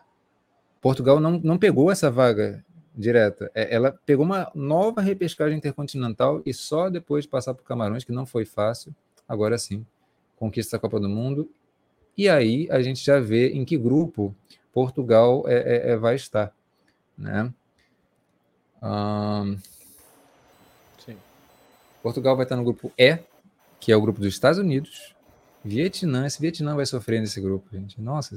Portugal 0.82 1.20
não, 1.20 1.40
não 1.40 1.58
pegou 1.58 1.92
essa 1.92 2.10
vaga 2.10 2.64
direta. 2.96 3.52
É, 3.54 3.74
ela 3.74 3.98
pegou 4.06 4.26
uma 4.26 4.52
nova 4.54 5.02
repescagem 5.02 5.58
intercontinental 5.58 6.42
e 6.46 6.54
só 6.54 6.90
depois 6.90 7.24
de 7.24 7.30
passar 7.30 7.54
por 7.54 7.64
Camarões, 7.64 8.04
que 8.04 8.12
não 8.12 8.26
foi 8.26 8.46
fácil, 8.46 8.94
agora 9.28 9.58
sim, 9.58 9.86
conquista 10.38 10.78
a 10.78 10.80
Copa 10.80 11.00
do 11.00 11.10
Mundo. 11.10 11.50
E 12.18 12.28
aí 12.28 12.68
a 12.70 12.82
gente 12.82 13.04
já 13.04 13.20
vê 13.20 13.50
em 13.50 13.64
que 13.64 13.78
grupo 13.78 14.36
Portugal 14.74 15.44
é, 15.48 15.56
é, 15.56 15.92
é 15.92 15.98
vai 15.98 16.16
estar. 16.16 16.54
Né? 17.18 17.54
Portugal 22.02 22.36
vai 22.36 22.46
estar 22.46 22.56
no 22.56 22.64
grupo 22.64 22.92
E, 22.98 23.20
que 23.80 23.92
é 23.92 23.96
o 23.96 24.02
grupo 24.02 24.20
dos 24.20 24.34
Estados 24.34 24.60
Unidos, 24.60 25.16
Vietnã. 25.64 26.26
Esse 26.26 26.42
Vietnã 26.42 26.76
vai 26.76 26.86
sofrer 26.86 27.20
nesse 27.20 27.40
grupo, 27.42 27.68
gente. 27.72 28.02
Nossa, 28.02 28.36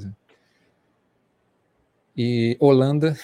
e 2.15 2.57
Holanda 2.59 3.17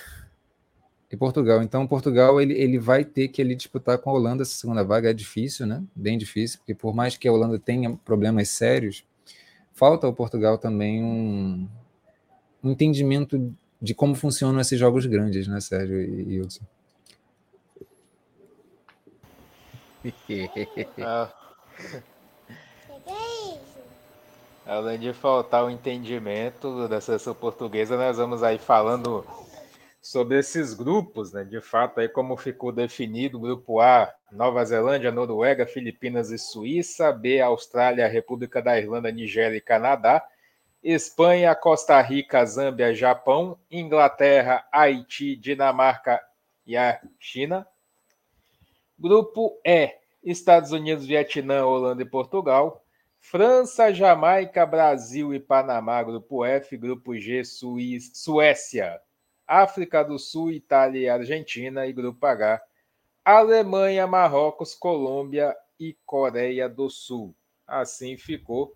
e 1.11 1.17
Portugal. 1.17 1.61
Então, 1.63 1.87
Portugal 1.87 2.39
ele, 2.39 2.53
ele 2.53 2.77
vai 2.77 3.03
ter 3.03 3.27
que 3.29 3.41
ele 3.41 3.55
disputar 3.55 3.97
com 3.97 4.09
a 4.09 4.13
Holanda 4.13 4.43
essa 4.43 4.55
segunda 4.55 4.83
vaga. 4.83 5.09
É 5.09 5.13
difícil, 5.13 5.65
né? 5.65 5.83
Bem 5.95 6.17
difícil, 6.17 6.59
porque 6.59 6.75
por 6.75 6.93
mais 6.93 7.17
que 7.17 7.27
a 7.27 7.31
Holanda 7.31 7.59
tenha 7.59 7.95
problemas 7.97 8.49
sérios, 8.49 9.03
falta 9.73 10.05
ao 10.05 10.13
Portugal 10.13 10.57
também 10.57 11.03
um, 11.03 11.67
um 12.63 12.71
entendimento 12.71 13.53
de 13.81 13.93
como 13.93 14.13
funcionam 14.13 14.59
esses 14.59 14.79
jogos 14.79 15.05
grandes, 15.05 15.47
né, 15.47 15.59
Sérgio 15.61 16.01
e 16.01 16.39
Wilson? 16.39 16.65
ah. 21.01 21.33
Além 24.69 24.99
de 24.99 25.11
faltar 25.13 25.65
o 25.65 25.69
entendimento 25.71 26.87
da 26.87 27.01
seleção 27.01 27.33
portuguesa, 27.33 27.97
nós 27.97 28.17
vamos 28.17 28.43
aí 28.43 28.59
falando 28.59 29.25
sobre 29.99 30.37
esses 30.37 30.75
grupos, 30.75 31.33
né? 31.33 31.43
De 31.43 31.59
fato, 31.59 31.99
aí 31.99 32.07
como 32.07 32.37
ficou 32.37 32.71
definido, 32.71 33.39
grupo 33.39 33.79
A, 33.79 34.13
Nova 34.31 34.63
Zelândia, 34.63 35.11
Noruega, 35.11 35.65
Filipinas 35.65 36.29
e 36.29 36.37
Suíça, 36.37 37.11
B, 37.11 37.41
Austrália, 37.41 38.07
República 38.07 38.61
da 38.61 38.77
Irlanda, 38.77 39.11
Nigéria 39.11 39.57
e 39.57 39.61
Canadá, 39.61 40.23
Espanha, 40.83 41.55
Costa 41.55 41.99
Rica, 41.99 42.45
Zâmbia, 42.45 42.93
Japão, 42.93 43.57
Inglaterra, 43.71 44.63
Haiti, 44.71 45.35
Dinamarca 45.35 46.21
e 46.63 46.77
a 46.77 47.01
China. 47.19 47.65
Grupo 48.99 49.59
E, 49.65 49.95
Estados 50.23 50.71
Unidos, 50.71 51.07
Vietnã, 51.07 51.65
Holanda 51.65 52.03
e 52.03 52.05
Portugal. 52.05 52.85
França, 53.19 53.93
Jamaica, 53.93 54.65
Brasil 54.65 55.33
e 55.33 55.39
Panamá, 55.39 56.01
grupo 56.01 56.43
F, 56.45 56.75
grupo 56.77 57.17
G, 57.17 57.43
Suécia, 57.43 58.99
África 59.47 60.03
do 60.03 60.17
Sul, 60.17 60.51
Itália 60.51 60.99
e 60.99 61.09
Argentina, 61.09 61.85
e 61.85 61.93
grupo 61.93 62.25
H, 62.25 62.61
Alemanha, 63.23 64.07
Marrocos, 64.07 64.73
Colômbia 64.73 65.55
e 65.79 65.95
Coreia 66.05 66.67
do 66.67 66.89
Sul. 66.89 67.35
Assim 67.67 68.17
ficou 68.17 68.73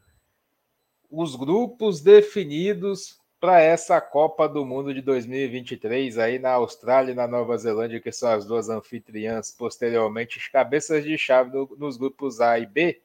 os 1.10 1.36
grupos 1.36 2.02
definidos 2.02 3.20
para 3.40 3.60
essa 3.60 4.00
Copa 4.00 4.48
do 4.48 4.66
Mundo 4.66 4.94
de 4.94 5.02
2023 5.02 6.18
aí 6.18 6.40
na 6.40 6.52
Austrália 6.52 7.12
e 7.12 7.16
na 7.16 7.28
Nova 7.28 7.58
Zelândia, 7.58 8.00
que 8.00 8.12
são 8.12 8.32
as 8.32 8.46
duas 8.46 8.70
anfitriãs, 8.70 9.52
posteriormente 9.52 10.50
cabeças 10.50 11.04
de 11.04 11.18
chave 11.18 11.52
nos 11.78 11.98
grupos 11.98 12.40
A 12.40 12.58
e 12.58 12.66
B. 12.66 13.02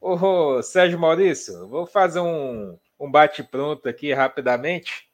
Ô, 0.00 0.62
Sérgio 0.62 0.98
Maurício, 0.98 1.68
vou 1.68 1.86
fazer 1.86 2.20
um, 2.20 2.78
um 2.98 3.10
bate-pronto 3.10 3.88
aqui 3.88 4.12
rapidamente. 4.12 5.08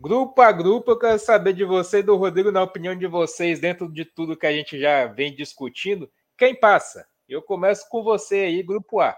Grupo 0.00 0.40
a 0.40 0.50
grupo, 0.50 0.90
eu 0.90 0.98
quero 0.98 1.18
saber 1.18 1.52
de 1.52 1.64
você 1.64 1.98
e 1.98 2.02
do 2.02 2.16
Rodrigo, 2.16 2.50
na 2.50 2.62
opinião 2.62 2.96
de 2.96 3.06
vocês, 3.06 3.60
dentro 3.60 3.90
de 3.90 4.04
tudo 4.04 4.36
que 4.36 4.46
a 4.46 4.52
gente 4.52 4.78
já 4.78 5.06
vem 5.06 5.34
discutindo, 5.34 6.10
quem 6.36 6.54
passa? 6.54 7.06
Eu 7.28 7.42
começo 7.42 7.88
com 7.88 8.02
você 8.02 8.36
aí, 8.36 8.62
grupo 8.62 9.00
A. 9.00 9.16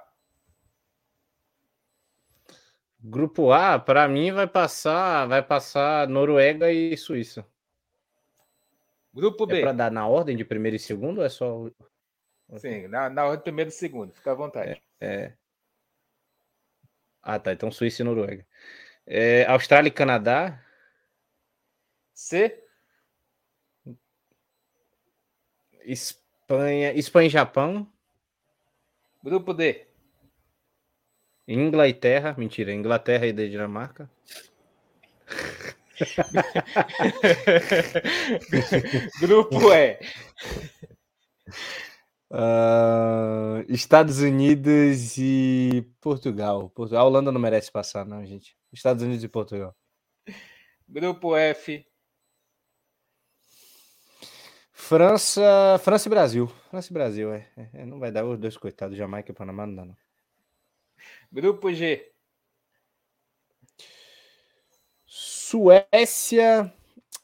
Grupo 3.03 3.53
A, 3.53 3.79
para 3.79 4.07
mim 4.09 4.33
vai 4.33 4.47
passar, 4.47 5.27
vai 5.27 5.43
passar 5.43 6.09
Noruega 6.09 6.73
e 6.73 6.97
Suíça. 6.97 7.47
Grupo 9.13 9.47
B. 9.47 9.59
É 9.59 9.63
para 9.63 9.73
dar 9.73 9.91
na 9.91 10.07
ordem 10.07 10.37
de 10.37 10.45
primeiro 10.45 10.77
e 10.77 10.79
segundo 10.79 11.19
ou 11.19 11.25
é 11.25 11.29
só 11.29 11.69
Sim, 12.59 12.89
na, 12.89 13.09
na 13.09 13.25
ordem 13.25 13.39
de 13.39 13.45
primeiro 13.45 13.71
e 13.71 13.73
segundo, 13.73 14.13
fica 14.13 14.33
à 14.33 14.35
vontade. 14.35 14.83
É, 15.01 15.07
é... 15.07 15.33
Ah, 17.23 17.39
tá. 17.39 17.53
Então 17.53 17.71
Suíça 17.71 18.03
e 18.03 18.05
Noruega. 18.05 18.45
É, 19.07 19.45
Austrália 19.47 19.89
e 19.89 19.93
Canadá. 19.93 20.61
C. 22.15 22.63
Espanha, 25.85 26.93
Espanha 26.95 27.27
e 27.27 27.31
Japão. 27.31 27.87
Grupo 29.23 29.53
D. 29.53 29.87
Inglaterra, 31.47 32.35
mentira, 32.39 32.73
Inglaterra 32.73 33.27
e 33.27 33.33
Dinamarca. 33.33 34.09
Grupo 39.21 39.73
E. 39.73 39.99
Uh, 42.31 43.65
Estados 43.69 44.21
Unidos 44.21 45.19
e 45.19 45.85
Portugal. 46.01 46.71
Portugal. 46.71 47.03
A 47.03 47.09
Holanda 47.09 47.33
não 47.33 47.41
merece 47.41 47.73
passar, 47.73 48.07
não, 48.07 48.25
gente. 48.25 48.57
Estados 48.73 49.03
Unidos 49.03 49.25
e 49.25 49.29
Portugal. 49.29 49.75
Grupo 50.89 51.37
F. 51.37 51.87
França, 54.73 55.79
França 55.85 56.09
e 56.09 56.11
Brasil. 56.11 56.47
França 56.69 56.91
e 56.91 56.95
Brasil, 56.95 57.33
é. 57.33 57.49
é 57.75 57.87
não 57.87 57.99
vai 57.99 58.11
dar 58.11 58.25
os 58.25 58.39
dois 58.39 58.57
coitados, 58.57 58.97
Jamaica 58.97 59.31
e 59.31 59.35
Panamá 59.35 59.67
não 59.67 59.75
dá, 59.75 59.85
não. 59.85 59.97
Grupo 61.31 61.73
G. 61.73 62.13
Suécia. 65.07 66.73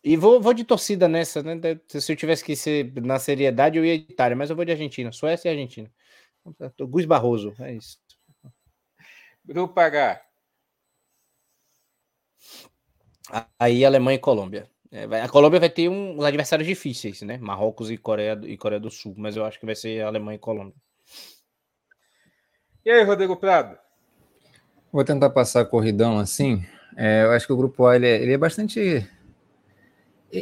E 0.09 0.17
vou, 0.17 0.41
vou 0.41 0.55
de 0.55 0.63
torcida 0.63 1.09
nessa, 1.09 1.43
né? 1.43 1.59
Se 1.89 2.13
eu 2.13 2.17
tivesse 2.17 2.45
que 2.45 2.55
ser 2.55 2.93
na 3.03 3.19
seriedade, 3.19 3.77
eu 3.77 3.85
ia 3.85 3.99
de 3.99 4.05
Itália, 4.05 4.37
mas 4.37 4.49
eu 4.49 4.55
vou 4.55 4.65
de 4.65 4.71
Argentina. 4.71 5.11
Suécia 5.11 5.49
e 5.49 5.51
Argentina. 5.51 5.91
Gus 6.79 7.05
Barroso, 7.05 7.53
é 7.59 7.75
isso. 7.75 7.99
Grupo 9.45 9.81
H. 9.81 10.23
Aí 13.59 13.85
Alemanha 13.85 14.15
e 14.15 14.21
Colômbia. 14.21 14.71
É, 14.93 15.03
a 15.23 15.29
Colômbia 15.29 15.59
vai 15.59 15.71
ter 15.71 15.89
uns 15.89 16.25
adversários 16.25 16.69
difíceis, 16.69 17.23
né? 17.23 17.37
Marrocos 17.39 17.91
e 17.91 17.99
Coreia, 17.99 18.41
e 18.45 18.57
Coreia 18.57 18.79
do 18.79 18.93
Sul, 18.93 19.13
mas 19.19 19.37
eu 19.37 19.45
acho 19.45 19.59
que 19.59 19.67
vai 19.67 19.75
ser 19.75 20.05
Alemanha 20.05 20.37
e 20.37 20.39
Colômbia. 20.39 20.77
E 22.85 22.91
aí, 22.93 23.03
Rodrigo 23.03 23.37
Prado? 23.37 23.77
Vou 24.93 25.05
tentar 25.05 25.31
passar 25.31 25.65
corridão 25.65 26.17
assim. 26.17 26.65
É, 26.97 27.25
eu 27.25 27.33
acho 27.33 27.45
que 27.45 27.53
o 27.53 27.57
grupo 27.57 27.87
A 27.87 27.97
ele 27.97 28.07
é, 28.07 28.23
ele 28.23 28.33
é, 28.35 28.39
bastante. 28.39 29.05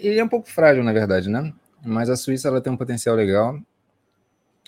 Ele 0.02 0.18
é 0.18 0.24
um 0.24 0.28
pouco 0.28 0.48
frágil, 0.48 0.82
na 0.82 0.92
verdade, 0.92 1.28
né? 1.28 1.52
Mas 1.84 2.08
a 2.08 2.16
Suíça 2.16 2.48
ela 2.48 2.60
tem 2.60 2.72
um 2.72 2.76
potencial 2.76 3.14
legal. 3.14 3.58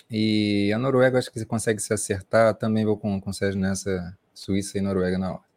E 0.09 0.71
a 0.71 0.77
Noruega 0.77 1.17
acho 1.17 1.31
que 1.31 1.43
consegue 1.45 1.81
se 1.81 1.93
acertar. 1.93 2.53
Também 2.55 2.85
vou 2.85 2.97
com, 2.97 3.19
com 3.19 3.29
o 3.29 3.33
Sérgio 3.33 3.59
nessa 3.59 4.15
Suíça 4.33 4.77
e 4.77 4.81
Noruega 4.81 5.17
na 5.17 5.33
hora. 5.33 5.47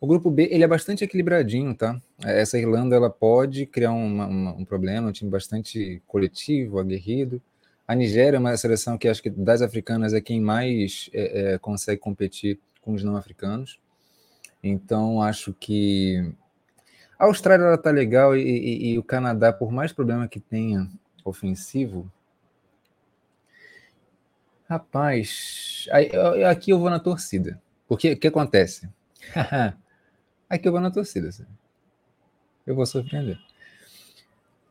O 0.00 0.06
grupo 0.06 0.30
B 0.30 0.48
ele 0.50 0.64
é 0.64 0.66
bastante 0.66 1.04
equilibradinho, 1.04 1.74
tá? 1.74 2.00
Essa 2.24 2.58
Irlanda 2.58 2.96
ela 2.96 3.08
pode 3.08 3.66
criar 3.66 3.92
uma, 3.92 4.26
uma, 4.26 4.52
um 4.52 4.64
problema, 4.64 5.08
um 5.08 5.12
time 5.12 5.30
bastante 5.30 6.02
coletivo, 6.06 6.78
aguerrido. 6.80 7.40
A 7.86 7.94
Nigéria 7.94 8.36
é 8.36 8.40
uma 8.40 8.56
seleção 8.56 8.98
que 8.98 9.08
acho 9.08 9.22
que 9.22 9.30
das 9.30 9.62
africanas 9.62 10.12
é 10.12 10.20
quem 10.20 10.40
mais 10.40 11.08
é, 11.12 11.54
é, 11.54 11.58
consegue 11.58 12.00
competir 12.00 12.58
com 12.80 12.94
os 12.94 13.04
não 13.04 13.16
africanos. 13.16 13.78
Então, 14.62 15.22
acho 15.22 15.54
que 15.54 16.32
a 17.22 17.26
Austrália 17.26 17.72
está 17.72 17.92
legal 17.92 18.36
e, 18.36 18.42
e, 18.42 18.90
e, 18.90 18.98
o 18.98 19.02
Canadá, 19.04 19.52
por 19.52 19.70
mais 19.70 19.92
problema 19.92 20.26
que 20.26 20.40
tenha 20.40 20.90
ofensivo, 21.24 22.10
rapaz, 24.68 25.86
aí, 25.92 26.10
aqui 26.44 26.72
eu 26.72 26.80
vou 26.80 26.90
na 26.90 26.98
torcida. 26.98 27.62
Porque 27.86 28.14
o 28.14 28.18
que 28.18 28.26
acontece? 28.26 28.88
aqui 30.50 30.66
eu 30.66 30.72
vou 30.72 30.80
na 30.80 30.90
torcida. 30.90 31.30
Sabe? 31.30 31.48
Eu 32.66 32.74
vou 32.74 32.84
surpreender. 32.84 33.38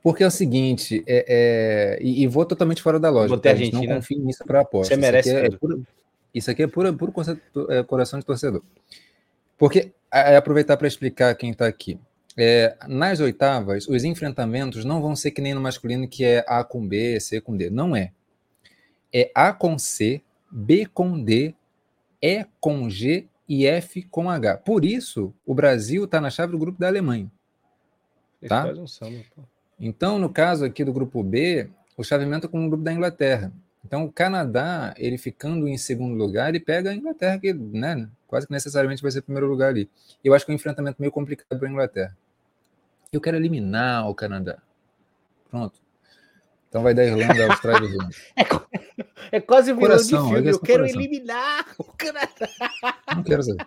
Porque 0.04 0.22
é 0.22 0.28
o 0.28 0.32
seguinte, 0.32 1.06
é, 1.08 1.26
é, 1.30 2.04
e, 2.04 2.22
e, 2.22 2.28
vou 2.28 2.46
totalmente 2.46 2.82
fora 2.82 3.00
da 3.00 3.10
lógica. 3.10 3.40
Tá? 3.40 3.52
A 3.52 3.56
gente 3.56 3.72
não 3.72 3.96
confia 3.96 4.20
nisso 4.20 4.44
para 4.44 4.60
aposta. 4.60 4.94
Você 4.94 5.00
merece. 5.00 5.30
Isso 5.30 5.38
aqui 5.38 5.56
é, 5.56 5.58
puro, 5.58 5.88
isso 6.36 6.52
aqui 6.52 6.64
é 6.64 6.68
puro, 6.68 6.94
puro 6.96 7.14
é, 7.70 7.82
coração 7.84 8.20
de 8.20 8.26
torcedor. 8.26 8.62
Porque, 9.58 9.94
é 10.12 10.36
aproveitar 10.36 10.76
para 10.76 10.88
explicar 10.90 11.34
quem 11.36 11.52
está 11.52 11.66
aqui. 11.66 11.98
É, 12.38 12.78
nas 12.88 13.20
oitavas, 13.20 13.88
os 13.88 14.04
enfrentamentos 14.04 14.86
não 14.86 15.02
vão 15.02 15.16
ser 15.16 15.32
que 15.32 15.42
nem 15.42 15.54
no 15.54 15.62
masculino, 15.62 16.08
que 16.08 16.24
é 16.24 16.46
A 16.48 16.64
com 16.64 16.88
B, 16.88 17.20
C 17.20 17.42
com 17.42 17.56
D. 17.56 17.70
Não 17.70 17.96
é. 17.96 18.12
É 19.14 19.32
A 19.36 19.52
com 19.52 19.78
C, 19.78 20.22
B 20.50 20.86
com 20.86 21.22
D, 21.22 21.54
E 22.22 22.46
com 22.60 22.90
G 22.90 23.28
e 23.48 23.68
F 23.68 24.04
com 24.04 24.30
H. 24.30 24.58
Por 24.58 24.86
isso, 24.86 25.34
o 25.46 25.54
Brasil 25.54 26.06
está 26.06 26.22
na 26.22 26.30
chave 26.30 26.54
do 26.54 26.58
grupo 26.58 26.80
da 26.80 26.88
Alemanha. 26.88 27.30
Tá? 28.48 28.64
Então, 29.80 30.18
no 30.18 30.30
caso 30.30 30.64
aqui 30.64 30.86
do 30.86 30.94
grupo 30.94 31.22
B, 31.22 31.70
o 31.98 32.04
chaveamento 32.04 32.48
é 32.48 32.50
com 32.50 32.66
o 32.66 32.70
grupo 32.70 32.84
da 32.84 32.94
Inglaterra. 32.94 33.52
Então, 33.84 34.06
o 34.06 34.12
Canadá, 34.12 34.94
ele 34.98 35.18
ficando 35.18 35.68
em 35.68 35.78
segundo 35.78 36.16
lugar, 36.16 36.50
ele 36.50 36.60
pega 36.60 36.92
a 36.92 36.96
Inglaterra, 36.96 37.40
que 37.40 37.52
né, 37.54 38.08
quase 38.28 38.46
que 38.46 38.54
necessariamente 38.54 39.02
vai 39.02 39.12
ser 39.12 39.22
primeiro 39.22 39.48
lugar 39.48 39.70
ali. 39.70 39.90
Eu 40.24 40.34
acho 40.34 40.46
que 40.46 40.52
é 40.52 40.54
um 40.54 40.56
enfrentamento 40.56 40.98
meio 41.00 41.12
complicado 41.12 41.58
para 41.58 41.68
a 41.68 41.72
Inglaterra. 41.72 42.18
Eu 43.12 43.20
quero 43.20 43.38
eliminar 43.38 44.08
o 44.10 44.16
Canadá. 44.16 44.62
Pronto. 45.50 45.82
Então 46.70 46.82
vai 46.82 46.94
dar 46.94 47.04
Irlanda, 47.04 47.48
Austrália 47.48 47.86
e 47.86 47.92
Irlanda. 47.92 48.16
É, 49.32 49.38
é 49.38 49.42
quase 49.42 49.72
um 49.72 49.78
coração, 49.78 50.24
de 50.24 50.34
filme. 50.34 50.50
Eu 50.50 50.60
quero 50.60 50.84
coração. 50.84 51.02
eliminar 51.02 51.66
o 51.78 51.84
Canadá. 51.84 52.50
Não 53.16 53.24
quero 53.24 53.44
saber. 53.44 53.66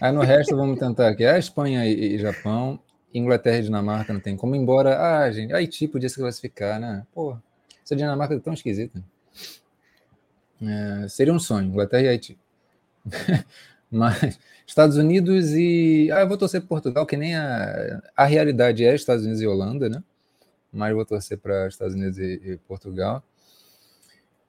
Aí 0.00 0.12
no 0.12 0.20
resto 0.20 0.56
vamos 0.56 0.78
tentar 0.78 1.08
aqui. 1.08 1.24
A 1.24 1.38
Espanha 1.38 1.86
e, 1.86 2.14
e 2.14 2.18
Japão, 2.18 2.80
Inglaterra 3.14 3.58
e 3.58 3.62
Dinamarca 3.62 4.12
não 4.12 4.20
tem 4.20 4.36
como, 4.36 4.56
embora. 4.56 4.98
Ah, 4.98 5.30
gente, 5.30 5.52
Haiti 5.52 5.86
podia 5.86 6.08
se 6.08 6.16
classificar, 6.16 6.80
né? 6.80 7.06
Pô, 7.14 7.36
essa 7.84 7.96
Dinamarca 7.96 8.34
é 8.34 8.38
tão 8.38 8.52
esquisita. 8.52 9.02
É, 10.62 11.08
seria 11.08 11.32
um 11.32 11.38
sonho, 11.38 11.68
Inglaterra 11.68 12.02
e 12.02 12.08
Haiti. 12.08 12.38
Mas 13.90 14.38
Estados 14.66 14.96
Unidos 14.96 15.50
e. 15.52 16.10
Ah, 16.12 16.20
eu 16.20 16.28
vou 16.28 16.38
torcer 16.38 16.60
para 16.60 16.68
Portugal, 16.68 17.04
que 17.04 17.16
nem 17.16 17.34
a, 17.34 18.02
a 18.16 18.24
realidade 18.24 18.84
é 18.84 18.94
Estados 18.94 19.24
Unidos 19.24 19.42
e 19.42 19.46
Holanda, 19.46 19.88
né? 19.88 20.02
Mas 20.72 20.94
vou 20.94 21.04
torcer 21.04 21.36
para 21.36 21.68
Estados 21.68 21.94
Unidos 21.94 22.18
e, 22.18 22.40
e, 22.44 22.56
Portugal. 22.66 23.22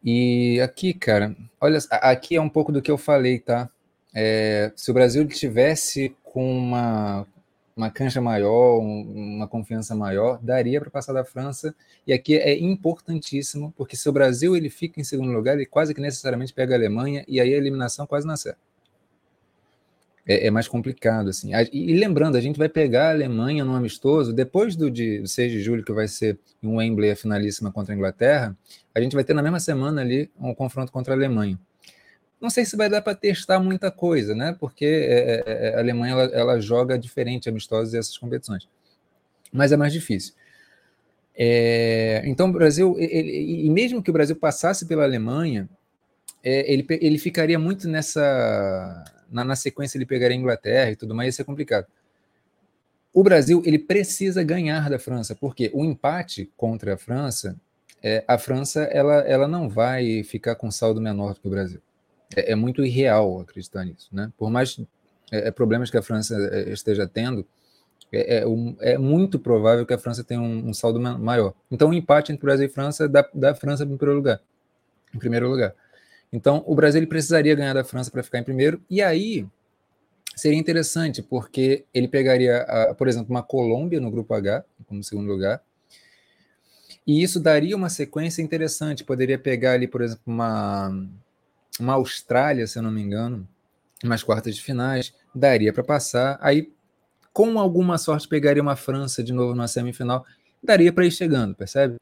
E 0.03 0.61
aqui, 0.61 0.93
cara, 0.93 1.35
olha, 1.59 1.79
aqui 1.91 2.35
é 2.35 2.41
um 2.41 2.49
pouco 2.49 2.71
do 2.71 2.81
que 2.81 2.91
eu 2.91 2.97
falei, 2.97 3.39
tá? 3.39 3.69
É, 4.13 4.71
se 4.75 4.91
o 4.91 4.93
Brasil 4.93 5.27
tivesse 5.27 6.15
com 6.23 6.57
uma, 6.57 7.27
uma 7.75 7.89
cancha 7.89 8.21
maior, 8.21 8.79
um, 8.79 9.35
uma 9.37 9.47
confiança 9.47 9.95
maior, 9.95 10.39
daria 10.41 10.79
para 10.79 10.89
passar 10.89 11.13
da 11.13 11.25
França. 11.25 11.75
E 12.05 12.13
aqui 12.13 12.35
é 12.35 12.57
importantíssimo, 12.57 13.73
porque 13.75 13.95
se 13.95 14.07
o 14.07 14.11
Brasil 14.11 14.55
ele 14.55 14.69
fica 14.69 14.99
em 14.99 15.03
segundo 15.03 15.31
lugar, 15.31 15.55
ele 15.55 15.65
quase 15.65 15.93
que 15.93 16.01
necessariamente 16.01 16.53
pega 16.53 16.75
a 16.75 16.77
Alemanha 16.77 17.25
e 17.27 17.39
aí 17.39 17.53
a 17.53 17.57
eliminação 17.57 18.05
quase 18.05 18.27
não 18.27 18.37
certa. 18.37 18.59
É, 20.25 20.47
é, 20.47 20.51
mais 20.51 20.69
complicado, 20.69 21.29
assim. 21.29 21.51
E 21.73 21.93
lembrando, 21.97 22.37
a 22.37 22.41
gente 22.41 22.57
vai 22.57 22.69
pegar 22.69 23.09
a 23.09 23.11
Alemanha 23.11 23.65
no 23.65 23.75
amistoso, 23.75 24.31
depois 24.31 24.73
do, 24.73 24.89
de, 24.89 25.19
do 25.19 25.27
6 25.27 25.51
de 25.51 25.61
julho, 25.61 25.83
que 25.83 25.91
vai 25.91 26.07
ser 26.07 26.39
em 26.61 26.67
Wembley 26.67 27.11
a 27.11 27.15
finalíssima 27.15 27.73
contra 27.73 27.93
a 27.93 27.97
Inglaterra, 27.97 28.57
a 28.95 29.01
gente 29.01 29.15
vai 29.15 29.25
ter 29.25 29.33
na 29.33 29.41
mesma 29.41 29.59
semana 29.59 29.99
ali 29.99 30.31
um 30.39 30.55
confronto 30.55 30.93
contra 30.93 31.13
a 31.13 31.17
Alemanha. 31.17 31.59
Não 32.43 32.49
sei 32.49 32.65
se 32.65 32.75
vai 32.75 32.89
dar 32.89 33.01
para 33.01 33.15
testar 33.15 33.57
muita 33.57 33.89
coisa, 33.89 34.35
né? 34.35 34.53
Porque 34.59 34.83
é, 34.83 34.89
é, 34.89 35.43
é, 35.45 35.75
a 35.75 35.79
Alemanha 35.79 36.11
ela, 36.11 36.23
ela 36.23 36.59
joga 36.59 36.99
diferente 36.99 37.47
amistosos 37.47 37.93
essas 37.93 38.17
competições. 38.17 38.67
Mas 39.49 39.71
é 39.71 39.77
mais 39.77 39.93
difícil. 39.93 40.33
É, 41.33 42.21
então, 42.25 42.49
o 42.49 42.51
Brasil, 42.51 42.97
ele, 42.99 43.65
e 43.65 43.69
mesmo 43.69 44.03
que 44.03 44.09
o 44.09 44.13
Brasil 44.13 44.35
passasse 44.35 44.85
pela 44.85 45.05
Alemanha, 45.05 45.69
é, 46.43 46.69
ele, 46.69 46.85
ele 46.89 47.17
ficaria 47.17 47.57
muito 47.57 47.87
nessa. 47.87 49.05
Na, 49.31 49.45
na, 49.45 49.55
sequência, 49.55 49.97
ele 49.97 50.05
pegaria 50.05 50.35
a 50.35 50.39
Inglaterra 50.39 50.91
e 50.91 50.97
tudo 50.97 51.15
mais, 51.15 51.27
ia 51.27 51.31
ser 51.31 51.43
complicado. 51.45 51.87
O 53.13 53.23
Brasil, 53.23 53.63
ele 53.65 53.79
precisa 53.79 54.43
ganhar 54.43 54.89
da 54.89 54.99
França, 54.99 55.33
porque 55.33 55.71
o 55.73 55.85
empate 55.85 56.51
contra 56.57 56.95
a 56.95 56.97
França, 56.97 57.55
é, 58.03 58.21
a 58.27 58.37
França, 58.37 58.83
ela, 58.83 59.19
ela 59.21 59.47
não 59.47 59.69
vai 59.69 60.25
ficar 60.25 60.55
com 60.55 60.69
saldo 60.69 60.99
menor 60.99 61.35
do 61.35 61.39
que 61.39 61.47
o 61.47 61.49
Brasil. 61.49 61.79
É, 62.35 62.51
é 62.51 62.55
muito 62.55 62.83
irreal 62.83 63.41
acreditar 63.41 63.85
nisso, 63.85 64.09
né? 64.11 64.31
Por 64.37 64.49
mais 64.49 64.79
é, 65.31 65.47
é 65.47 65.51
problemas 65.51 65.89
que 65.89 65.97
a 65.97 66.01
França 66.01 66.35
é, 66.51 66.71
esteja 66.71 67.07
tendo, 67.07 67.45
é, 68.11 68.39
é, 68.39 68.47
um, 68.47 68.75
é, 68.79 68.97
muito 68.97 69.39
provável 69.39 69.85
que 69.85 69.93
a 69.93 69.97
França 69.97 70.23
tenha 70.23 70.39
um, 70.39 70.69
um 70.69 70.73
saldo 70.73 70.99
maior. 70.99 71.53
Então, 71.71 71.87
o 71.87 71.91
um 71.91 71.93
empate 71.93 72.31
entre 72.31 72.45
Brasil 72.45 72.67
e 72.67 72.69
França 72.69 73.09
dá, 73.09 73.27
dá 73.33 73.55
França 73.55 73.83
em 73.83 73.97
primeiro 73.97 74.15
lugar. 74.15 74.41
Em 75.13 75.17
primeiro 75.17 75.49
lugar. 75.49 75.73
Então, 76.31 76.63
o 76.65 76.75
Brasil 76.75 77.05
precisaria 77.07 77.55
ganhar 77.55 77.73
da 77.73 77.83
França 77.83 78.11
para 78.11 78.23
ficar 78.23 78.39
em 78.39 78.43
primeiro, 78.43 78.81
e 78.89 79.01
aí 79.01 79.45
seria 80.35 80.57
interessante, 80.57 81.21
porque 81.21 81.85
ele 81.93 82.07
pegaria, 82.07 82.61
a, 82.61 82.95
por 82.95 83.07
exemplo, 83.07 83.29
uma 83.29 83.43
Colômbia 83.43 83.99
no 83.99 84.09
grupo 84.09 84.33
H, 84.33 84.63
como 84.87 85.03
segundo 85.03 85.31
lugar, 85.31 85.61
e 87.05 87.21
isso 87.21 87.39
daria 87.39 87.75
uma 87.75 87.89
sequência 87.89 88.41
interessante. 88.41 89.03
Poderia 89.03 89.37
pegar 89.37 89.73
ali, 89.73 89.87
por 89.87 90.01
exemplo, 90.01 90.23
uma, 90.25 91.07
uma 91.79 91.93
Austrália, 91.93 92.67
se 92.67 92.77
eu 92.77 92.83
não 92.83 92.91
me 92.91 93.01
engano, 93.01 93.47
umas 94.03 94.23
quartas 94.23 94.55
de 94.55 94.61
finais, 94.61 95.13
daria 95.33 95.73
para 95.73 95.83
passar. 95.83 96.37
Aí, 96.41 96.71
com 97.31 97.59
alguma 97.59 97.97
sorte, 97.97 98.27
pegaria 98.27 98.61
uma 98.61 98.75
França 98.75 99.23
de 99.23 99.33
novo 99.33 99.55
na 99.55 99.67
semifinal, 99.67 100.25
daria 100.61 100.93
para 100.93 101.05
ir 101.05 101.11
chegando, 101.11 101.55
percebe? 101.55 101.97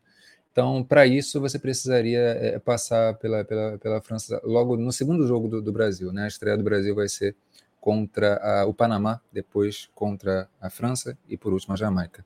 Então, 0.52 0.84
para 0.84 1.08
isso, 1.08 1.40
você 1.40 1.58
precisaria 1.58 2.20
é, 2.20 2.60
passar 2.60 3.14
pela, 3.16 3.44
pela, 3.46 3.78
pela 3.78 4.02
França 4.02 4.42
logo 4.44 4.76
no 4.76 4.92
segundo 4.92 5.26
jogo 5.26 5.48
do, 5.48 5.62
do 5.62 5.72
Brasil. 5.72 6.12
Né? 6.12 6.26
A 6.26 6.28
estreia 6.28 6.58
do 6.58 6.64
Brasil 6.64 6.94
vai 6.94 7.08
ser 7.08 7.36
contra 7.80 8.36
a, 8.36 8.66
o 8.66 8.74
Panamá, 8.74 9.22
depois 9.32 9.90
contra 9.96 10.50
a 10.60 10.70
França 10.70 11.18
e, 11.28 11.38
por 11.38 11.54
último, 11.54 11.74
a 11.74 11.78
Jamaica. 11.78 12.26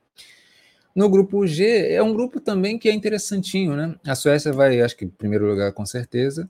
No 0.95 1.07
grupo 1.07 1.45
G, 1.45 1.93
é 1.93 2.01
um 2.01 2.13
grupo 2.13 2.39
também 2.39 2.79
que 2.79 2.89
é 2.89 2.93
interessantinho, 2.93 3.75
né? 3.75 3.95
A 4.05 4.15
Suécia 4.15 4.51
vai, 4.51 4.81
acho 4.81 4.95
que, 4.97 5.05
em 5.05 5.09
primeiro 5.09 5.45
lugar, 5.45 5.71
com 5.73 5.85
certeza. 5.85 6.49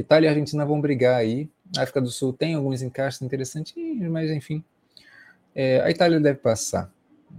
Itália 0.00 0.28
e 0.28 0.30
Argentina 0.30 0.64
vão 0.64 0.80
brigar 0.80 1.16
aí. 1.16 1.48
A 1.76 1.82
África 1.82 2.00
do 2.00 2.10
Sul 2.10 2.32
tem 2.32 2.54
alguns 2.54 2.82
encaixes 2.82 3.22
interessantinhos, 3.22 4.10
mas 4.10 4.30
enfim. 4.30 4.64
É, 5.54 5.80
a 5.80 5.90
Itália 5.90 6.20
deve 6.20 6.38
passar 6.38 6.90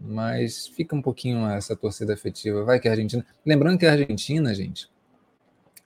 mas 0.04 0.68
fica 0.68 0.96
um 0.96 1.02
pouquinho 1.02 1.48
essa 1.48 1.76
torcida 1.76 2.14
afetiva. 2.14 2.64
Vai 2.64 2.80
que 2.80 2.88
a 2.88 2.92
Argentina. 2.92 3.26
Lembrando 3.46 3.78
que 3.78 3.86
a 3.86 3.92
Argentina, 3.92 4.54
gente, 4.54 4.90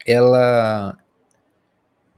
ela 0.06 0.98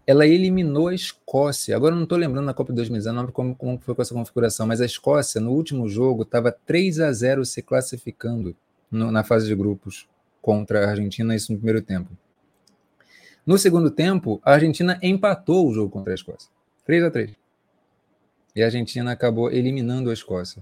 ela 0.06 0.26
eliminou 0.26 0.88
a 0.88 0.96
Escócia. 0.96 1.76
Agora 1.76 1.94
eu 1.94 1.98
não 1.98 2.04
estou 2.04 2.18
lembrando 2.18 2.46
na 2.46 2.54
Copa 2.54 2.72
de 2.72 2.78
2019 2.78 3.34
como, 3.34 3.56
como 3.56 3.78
foi 3.80 3.94
com 3.94 4.02
essa 4.02 4.14
configuração, 4.14 4.66
mas 4.66 4.80
a 4.80 4.86
Escócia, 4.86 5.42
no 5.42 5.52
último 5.52 5.88
jogo, 5.90 6.24
estava 6.24 6.50
3 6.50 7.02
a 7.02 7.12
0 7.12 7.44
se 7.44 7.62
classificando 7.62 8.56
no, 8.90 9.12
na 9.12 9.24
fase 9.24 9.48
de 9.48 9.56
grupos 9.56 10.08
contra 10.42 10.86
a 10.86 10.92
Argentina, 10.92 11.36
isso 11.36 11.52
no 11.52 11.58
primeiro 11.58 11.82
tempo. 11.82 12.10
No 13.48 13.58
segundo 13.58 13.90
tempo, 13.90 14.42
a 14.44 14.52
Argentina 14.52 15.00
empatou 15.02 15.70
o 15.70 15.74
jogo 15.74 15.90
contra 15.90 16.12
a 16.12 16.16
Escócia. 16.16 16.50
3 16.86 17.04
a 17.06 17.10
3 17.10 17.32
E 18.54 18.62
a 18.62 18.66
Argentina 18.66 19.10
acabou 19.10 19.50
eliminando 19.50 20.10
a 20.10 20.14
Escócia. 20.14 20.62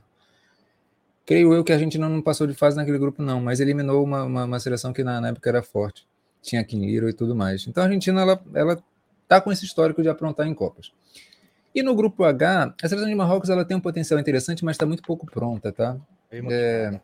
Creio 1.26 1.52
eu 1.52 1.64
que 1.64 1.72
a 1.72 1.76
Argentina 1.76 2.08
não 2.08 2.22
passou 2.22 2.46
de 2.46 2.54
fase 2.54 2.78
naquele 2.78 3.00
grupo, 3.00 3.24
não, 3.24 3.42
mas 3.42 3.60
eliminou 3.60 4.04
uma, 4.04 4.24
uma, 4.24 4.44
uma 4.46 4.60
seleção 4.60 4.94
que 4.94 5.04
na, 5.04 5.20
na, 5.20 5.30
época 5.30 5.50
era 5.50 5.64
forte. 5.64 6.08
Tinha 6.44 6.64
Kim 6.64 6.86
e 6.86 7.14
tudo 7.14 7.36
mais. 7.36 7.66
Então 7.66 7.82
a 7.82 7.88
Argentina, 7.88 8.22
ela, 8.22 8.40
ela 8.54 8.84
tá 9.28 9.42
com 9.42 9.52
esse 9.52 9.66
histórico 9.66 10.04
de 10.04 10.10
aprontar 10.10 10.46
em 10.46 10.54
Copas. 10.54 10.92
E 11.74 11.82
no 11.82 11.96
grupo 11.96 12.24
H, 12.24 12.76
a 12.84 12.88
seleção 12.88 13.10
de 13.10 13.16
Marrocos 13.16 13.50
ela 13.50 13.66
tem 13.66 13.76
um 13.76 13.82
potencial 13.82 14.20
interessante, 14.20 14.64
mas 14.64 14.76
está 14.76 14.86
muito 14.86 15.02
pouco 15.02 15.26
pronta, 15.26 15.72
tá? 15.72 15.98
Bem 16.30 16.46
é, 16.52 17.02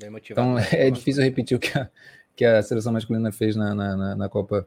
Bem 0.00 0.10
então 0.30 0.58
é 0.72 0.90
difícil 0.90 1.22
repetir 1.22 1.56
o 1.56 1.60
que 1.60 1.78
a, 1.78 1.88
que 2.36 2.44
a 2.44 2.62
seleção 2.62 2.92
masculina 2.92 3.30
fez 3.32 3.56
na, 3.56 3.74
na, 3.74 4.16
na, 4.16 4.28
Copa 4.28 4.66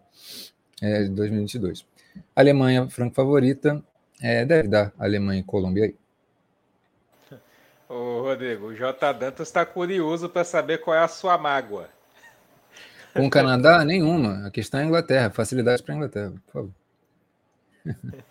é, 0.82 1.04
de 1.04 1.10
2022. 1.10 1.86
Alemanha, 2.36 2.90
franco 2.90 3.16
favorita, 3.16 3.84
é, 4.22 4.46
deve 4.46 4.68
dar 4.68 4.94
Alemanha 4.98 5.42
e 5.42 5.44
Colômbia 5.44 5.86
aí. 5.86 5.96
Ô, 7.88 8.22
Rodrigo, 8.22 8.68
o 8.68 8.76
J. 8.76 9.14
Dantas 9.14 9.48
está 9.48 9.66
curioso 9.66 10.28
para 10.28 10.44
saber 10.44 10.80
qual 10.80 10.96
é 10.96 11.00
a 11.00 11.08
sua 11.08 11.38
mágoa. 11.38 11.90
Com 13.14 13.28
o 13.28 13.30
Canadá, 13.30 13.84
nenhuma. 13.86 14.48
A 14.48 14.52
questão 14.52 14.80
é 14.80 14.84
a 14.84 14.86
Inglaterra. 14.86 15.30
Facilidade 15.30 15.84
para 15.84 15.94
a 15.94 15.98
Inglaterra, 15.98 16.34
por 16.48 16.54
favor. 16.54 16.72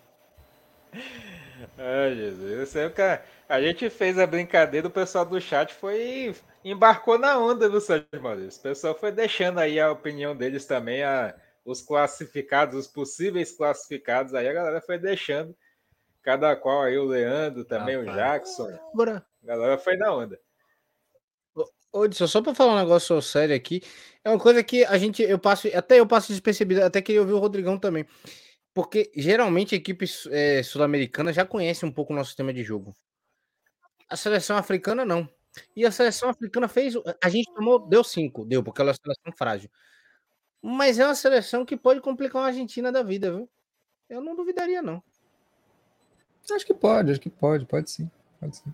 Ai, 1.77 2.15
Jesus. 2.15 2.75
Eu, 2.75 2.91
cara, 2.91 3.23
a 3.47 3.61
gente 3.61 3.89
fez 3.89 4.17
a 4.17 4.25
brincadeira, 4.25 4.87
o 4.87 4.91
pessoal 4.91 5.25
do 5.25 5.39
chat 5.39 5.73
foi. 5.73 6.35
embarcou 6.63 7.17
na 7.17 7.37
onda, 7.37 7.69
viu, 7.69 7.79
Sérgio 7.79 8.07
Maurício? 8.21 8.59
O 8.59 8.63
pessoal 8.63 8.95
foi 8.95 9.11
deixando 9.11 9.59
aí 9.59 9.79
a 9.79 9.91
opinião 9.91 10.35
deles 10.35 10.65
também, 10.65 11.03
a, 11.03 11.35
os 11.63 11.81
classificados, 11.81 12.75
os 12.75 12.87
possíveis 12.87 13.51
classificados, 13.51 14.33
aí 14.33 14.47
a 14.47 14.53
galera 14.53 14.81
foi 14.81 14.97
deixando. 14.97 15.55
Cada 16.23 16.55
qual 16.55 16.81
aí, 16.81 16.97
o 16.97 17.05
Leandro 17.05 17.63
também, 17.63 17.95
ah, 17.95 17.99
o 17.99 18.05
Jackson. 18.05 18.77
Bora. 18.93 19.23
A 19.43 19.47
galera 19.47 19.77
foi 19.77 19.95
na 19.95 20.11
onda. 20.11 20.39
Ô, 21.93 22.03
Edson, 22.03 22.27
só 22.27 22.41
para 22.41 22.53
falar 22.53 22.73
um 22.73 22.79
negócio 22.79 23.21
sério 23.21 23.55
aqui, 23.55 23.81
é 24.23 24.29
uma 24.29 24.39
coisa 24.39 24.61
que 24.63 24.83
a 24.83 24.97
gente, 24.97 25.21
eu 25.21 25.39
passo, 25.39 25.69
até 25.73 25.99
eu 25.99 26.05
passo 26.05 26.27
despercebido, 26.27 26.83
até 26.83 27.01
queria 27.01 27.21
ouvir 27.21 27.33
o 27.33 27.39
Rodrigão 27.39 27.77
também. 27.77 28.05
Porque 28.73 29.09
geralmente 29.15 29.75
equipes 29.75 30.27
é, 30.29 30.61
sul-americanas 30.61 31.33
já 31.33 31.45
conhecem 31.45 31.87
um 31.87 31.91
pouco 31.91 32.11
o 32.11 32.15
nosso 32.15 32.31
sistema 32.31 32.51
de 32.51 32.63
jogo. 32.63 32.93
A 34.09 34.15
seleção 34.15 34.57
africana 34.57 35.03
não. 35.03 35.29
E 35.75 35.85
a 35.85 35.91
seleção 35.91 36.29
africana 36.29 36.67
fez. 36.67 36.93
A 37.23 37.29
gente 37.29 37.51
tomou, 37.53 37.79
deu 37.79 38.03
cinco, 38.03 38.45
deu, 38.45 38.63
porque 38.63 38.81
ela 38.81 38.91
é 38.91 38.93
uma 38.93 38.97
seleção 39.01 39.33
frágil. 39.37 39.69
Mas 40.61 40.99
é 40.99 41.05
uma 41.05 41.15
seleção 41.15 41.65
que 41.65 41.77
pode 41.77 42.01
complicar 42.01 42.41
uma 42.41 42.47
Argentina 42.47 42.91
da 42.91 43.03
vida, 43.03 43.31
viu? 43.31 43.49
Eu 44.09 44.21
não 44.21 44.35
duvidaria, 44.35 44.81
não. 44.81 45.01
Acho 46.51 46.65
que 46.65 46.73
pode, 46.73 47.11
acho 47.11 47.19
que 47.19 47.29
pode, 47.29 47.65
pode 47.65 47.89
sim. 47.89 48.09
Pode 48.39 48.57
sim. 48.57 48.73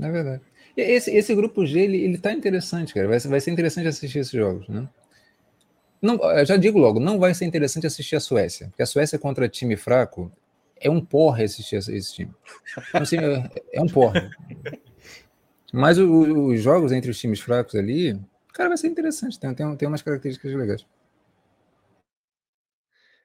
É 0.00 0.10
verdade. 0.10 0.42
Esse, 0.76 1.10
esse 1.10 1.34
grupo 1.34 1.64
G, 1.64 1.80
ele, 1.80 1.96
ele 1.96 2.18
tá 2.18 2.32
interessante, 2.32 2.92
cara. 2.92 3.08
Vai, 3.08 3.18
vai 3.18 3.40
ser 3.40 3.50
interessante 3.50 3.88
assistir 3.88 4.18
esses 4.18 4.32
jogos, 4.32 4.68
né? 4.68 4.88
Não, 6.00 6.18
já 6.44 6.56
digo 6.56 6.78
logo, 6.78 7.00
não 7.00 7.18
vai 7.18 7.34
ser 7.34 7.46
interessante 7.46 7.86
assistir 7.86 8.16
a 8.16 8.20
Suécia, 8.20 8.68
porque 8.68 8.82
a 8.82 8.86
Suécia 8.86 9.18
contra 9.18 9.48
time 9.48 9.76
fraco 9.76 10.30
é 10.80 10.90
um 10.90 11.04
porra 11.04 11.44
assistir 11.44 11.76
esse 11.76 12.14
time. 12.14 12.34
Assim, 12.92 13.18
é, 13.18 13.50
é 13.72 13.82
um 13.82 13.86
porra. 13.86 14.30
Mas 15.72 15.98
o, 15.98 16.48
os 16.48 16.60
jogos 16.60 16.92
entre 16.92 17.10
os 17.10 17.18
times 17.18 17.40
fracos 17.40 17.74
ali, 17.74 18.18
cara, 18.52 18.68
vai 18.68 18.78
ser 18.78 18.88
interessante. 18.88 19.38
Tem, 19.38 19.54
tem, 19.54 19.76
tem 19.76 19.88
umas 19.88 20.02
características 20.02 20.54
legais. 20.54 20.86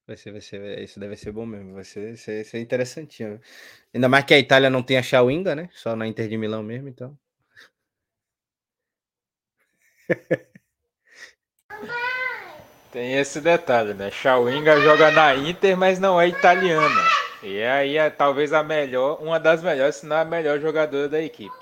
Vai 0.07 0.17
ser, 0.17 0.31
vai 0.31 0.41
ser, 0.41 0.79
isso 0.81 0.99
deve 0.99 1.15
ser 1.15 1.31
bom 1.31 1.45
mesmo, 1.45 1.73
vai 1.73 1.85
ser, 1.85 2.17
ser, 2.17 2.43
ser 2.43 2.59
interessantinho. 2.59 3.39
Ainda 3.93 4.09
mais 4.09 4.25
que 4.25 4.33
a 4.33 4.39
Itália 4.39 4.69
não 4.69 4.83
tem 4.83 4.97
a 4.97 5.03
Chawinga, 5.03 5.55
né? 5.55 5.69
Só 5.73 5.95
na 5.95 6.07
Inter 6.07 6.27
de 6.27 6.37
Milão 6.37 6.61
mesmo, 6.63 6.89
então. 6.89 7.17
Tem 12.91 13.13
esse 13.13 13.39
detalhe, 13.39 13.93
né? 13.93 14.11
Chawinga 14.11 14.81
joga 14.81 15.11
na 15.11 15.33
Inter, 15.33 15.77
mas 15.77 15.97
não 15.97 16.19
é 16.19 16.27
italiana. 16.27 17.20
E 17.43 17.63
aí 17.63 17.97
é 17.97 18.09
talvez 18.09 18.53
a 18.53 18.63
melhor, 18.63 19.19
uma 19.19 19.39
das 19.39 19.63
melhores, 19.63 19.95
se 19.95 20.05
não 20.05 20.17
a 20.17 20.25
melhor 20.25 20.59
jogadora 20.59 21.09
da 21.09 21.21
equipe. 21.21 21.55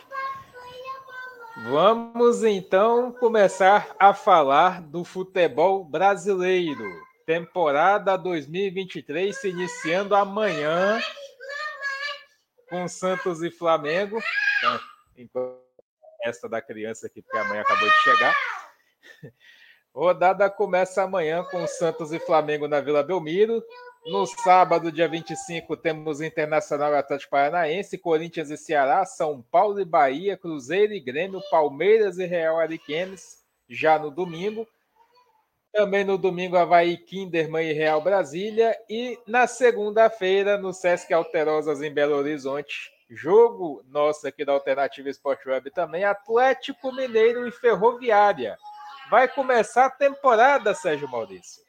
Vamos 1.70 2.44
então 2.44 3.14
começar 3.14 3.96
a 3.98 4.14
falar 4.14 4.82
do 4.82 5.06
futebol 5.06 5.86
brasileiro. 5.86 6.84
Temporada 7.26 8.18
2023 8.18 9.36
se 9.36 9.50
iniciando 9.50 10.16
amanhã 10.16 11.00
com 12.70 12.88
Santos 12.88 13.42
e 13.42 13.50
Flamengo. 13.50 14.22
Então, 15.18 15.60
esta 16.24 16.50
da 16.50 16.62
criança 16.62 17.08
aqui, 17.08 17.22
porque 17.22 17.38
amanhã 17.38 17.62
acabou 17.62 17.88
de 17.88 17.96
chegar. 18.04 18.36
Rodada 19.94 20.50
começa 20.50 21.04
amanhã 21.04 21.44
com 21.44 21.66
Santos 21.68 22.12
e 22.12 22.20
Flamengo 22.20 22.68
na 22.68 22.80
Vila 22.80 23.04
Belmiro. 23.04 23.64
No 24.10 24.26
sábado, 24.26 24.92
dia 24.92 25.08
25, 25.08 25.78
temos 25.78 26.20
Internacional 26.20 26.96
Atlético 26.96 27.30
Paranaense, 27.30 27.96
Corinthians 27.96 28.50
e 28.50 28.58
Ceará, 28.58 29.06
São 29.06 29.40
Paulo 29.52 29.80
e 29.80 29.86
Bahia, 29.86 30.36
Cruzeiro 30.36 30.94
e 30.94 31.00
Grêmio, 31.00 31.40
Palmeiras 31.52 32.18
e 32.18 32.26
Real 32.26 32.58
Ariquemes, 32.58 33.46
já 33.70 34.00
no 34.00 34.10
domingo. 34.10 34.68
Também 35.72 36.04
no 36.04 36.18
domingo, 36.18 36.58
Havaí, 36.58 36.98
Kinderman 36.98 37.70
e 37.70 37.74
Real 37.74 38.02
Brasília. 38.02 38.76
E 38.90 39.16
na 39.28 39.46
segunda-feira, 39.46 40.58
no 40.58 40.74
Sesc 40.74 41.14
Alterosas, 41.14 41.80
em 41.84 41.94
Belo 41.94 42.16
Horizonte, 42.16 42.92
jogo 43.12 43.84
nosso 43.88 44.28
aqui 44.28 44.44
da 44.44 44.54
Alternativa 44.54 45.08
Sport 45.10 45.46
Web 45.46 45.70
também, 45.70 46.04
Atlético 46.04 46.92
Mineiro 46.92 47.48
e 47.48 47.52
Ferroviária. 47.52 48.58
Vai 49.12 49.28
começar 49.28 49.86
a 49.86 49.92
temporada, 49.92 50.74
Sérgio 50.74 51.08
Maurício. 51.08 51.69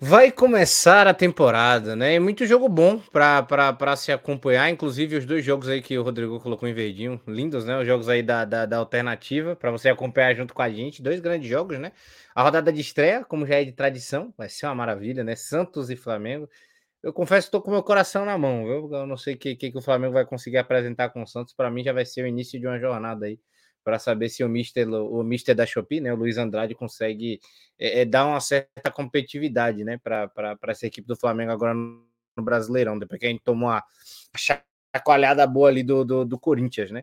Vai 0.00 0.30
começar 0.30 1.08
a 1.08 1.14
temporada, 1.14 1.96
né? 1.96 2.14
É 2.14 2.20
muito 2.20 2.46
jogo 2.46 2.68
bom 2.68 3.00
para 3.00 3.96
se 3.96 4.12
acompanhar, 4.12 4.70
inclusive 4.70 5.16
os 5.16 5.26
dois 5.26 5.44
jogos 5.44 5.68
aí 5.68 5.82
que 5.82 5.98
o 5.98 6.04
Rodrigo 6.04 6.38
colocou 6.38 6.68
em 6.68 6.72
verdinho, 6.72 7.20
lindos, 7.26 7.64
né? 7.64 7.76
Os 7.80 7.84
jogos 7.84 8.08
aí 8.08 8.22
da, 8.22 8.44
da, 8.44 8.64
da 8.64 8.76
alternativa, 8.76 9.56
para 9.56 9.72
você 9.72 9.88
acompanhar 9.88 10.36
junto 10.36 10.54
com 10.54 10.62
a 10.62 10.70
gente. 10.70 11.02
Dois 11.02 11.18
grandes 11.18 11.48
jogos, 11.48 11.80
né? 11.80 11.90
A 12.32 12.44
rodada 12.44 12.72
de 12.72 12.80
estreia, 12.80 13.24
como 13.24 13.44
já 13.44 13.56
é 13.56 13.64
de 13.64 13.72
tradição, 13.72 14.32
vai 14.38 14.48
ser 14.48 14.66
uma 14.66 14.74
maravilha, 14.76 15.24
né? 15.24 15.34
Santos 15.34 15.90
e 15.90 15.96
Flamengo. 15.96 16.48
Eu 17.02 17.12
confesso 17.12 17.46
que 17.46 17.48
estou 17.48 17.62
com 17.62 17.72
meu 17.72 17.82
coração 17.82 18.24
na 18.24 18.38
mão, 18.38 18.66
viu? 18.66 18.88
Eu 18.92 19.06
não 19.06 19.16
sei 19.16 19.34
o 19.34 19.38
que, 19.38 19.56
que, 19.56 19.72
que 19.72 19.78
o 19.78 19.82
Flamengo 19.82 20.14
vai 20.14 20.24
conseguir 20.24 20.58
apresentar 20.58 21.08
com 21.10 21.22
o 21.22 21.26
Santos. 21.26 21.54
Para 21.54 21.72
mim, 21.72 21.82
já 21.82 21.92
vai 21.92 22.04
ser 22.06 22.22
o 22.22 22.26
início 22.28 22.60
de 22.60 22.68
uma 22.68 22.78
jornada 22.78 23.26
aí 23.26 23.40
para 23.84 23.98
saber 23.98 24.28
se 24.28 24.44
o 24.44 24.48
Mister, 24.48 24.88
o 24.88 25.22
Mister 25.22 25.54
da 25.54 25.64
Shopee, 25.64 26.00
né, 26.00 26.12
o 26.12 26.16
Luiz 26.16 26.36
Andrade, 26.36 26.74
consegue 26.74 27.40
é, 27.78 28.00
é, 28.00 28.04
dar 28.04 28.26
uma 28.26 28.40
certa 28.40 28.90
competitividade 28.90 29.84
né, 29.84 29.98
para 29.98 30.58
essa 30.68 30.86
equipe 30.86 31.06
do 31.06 31.16
Flamengo 31.16 31.52
agora 31.52 31.74
no, 31.74 32.06
Brasileirão, 32.36 32.98
depois 32.98 33.18
que 33.18 33.26
a 33.26 33.30
gente 33.30 33.42
tomou 33.42 33.68
uma 33.68 33.82
chacoalhada 34.36 35.44
boa 35.46 35.68
ali 35.68 35.82
do, 35.82 36.04
do, 36.04 36.24
do, 36.24 36.38
Corinthians, 36.38 36.92
né? 36.92 37.02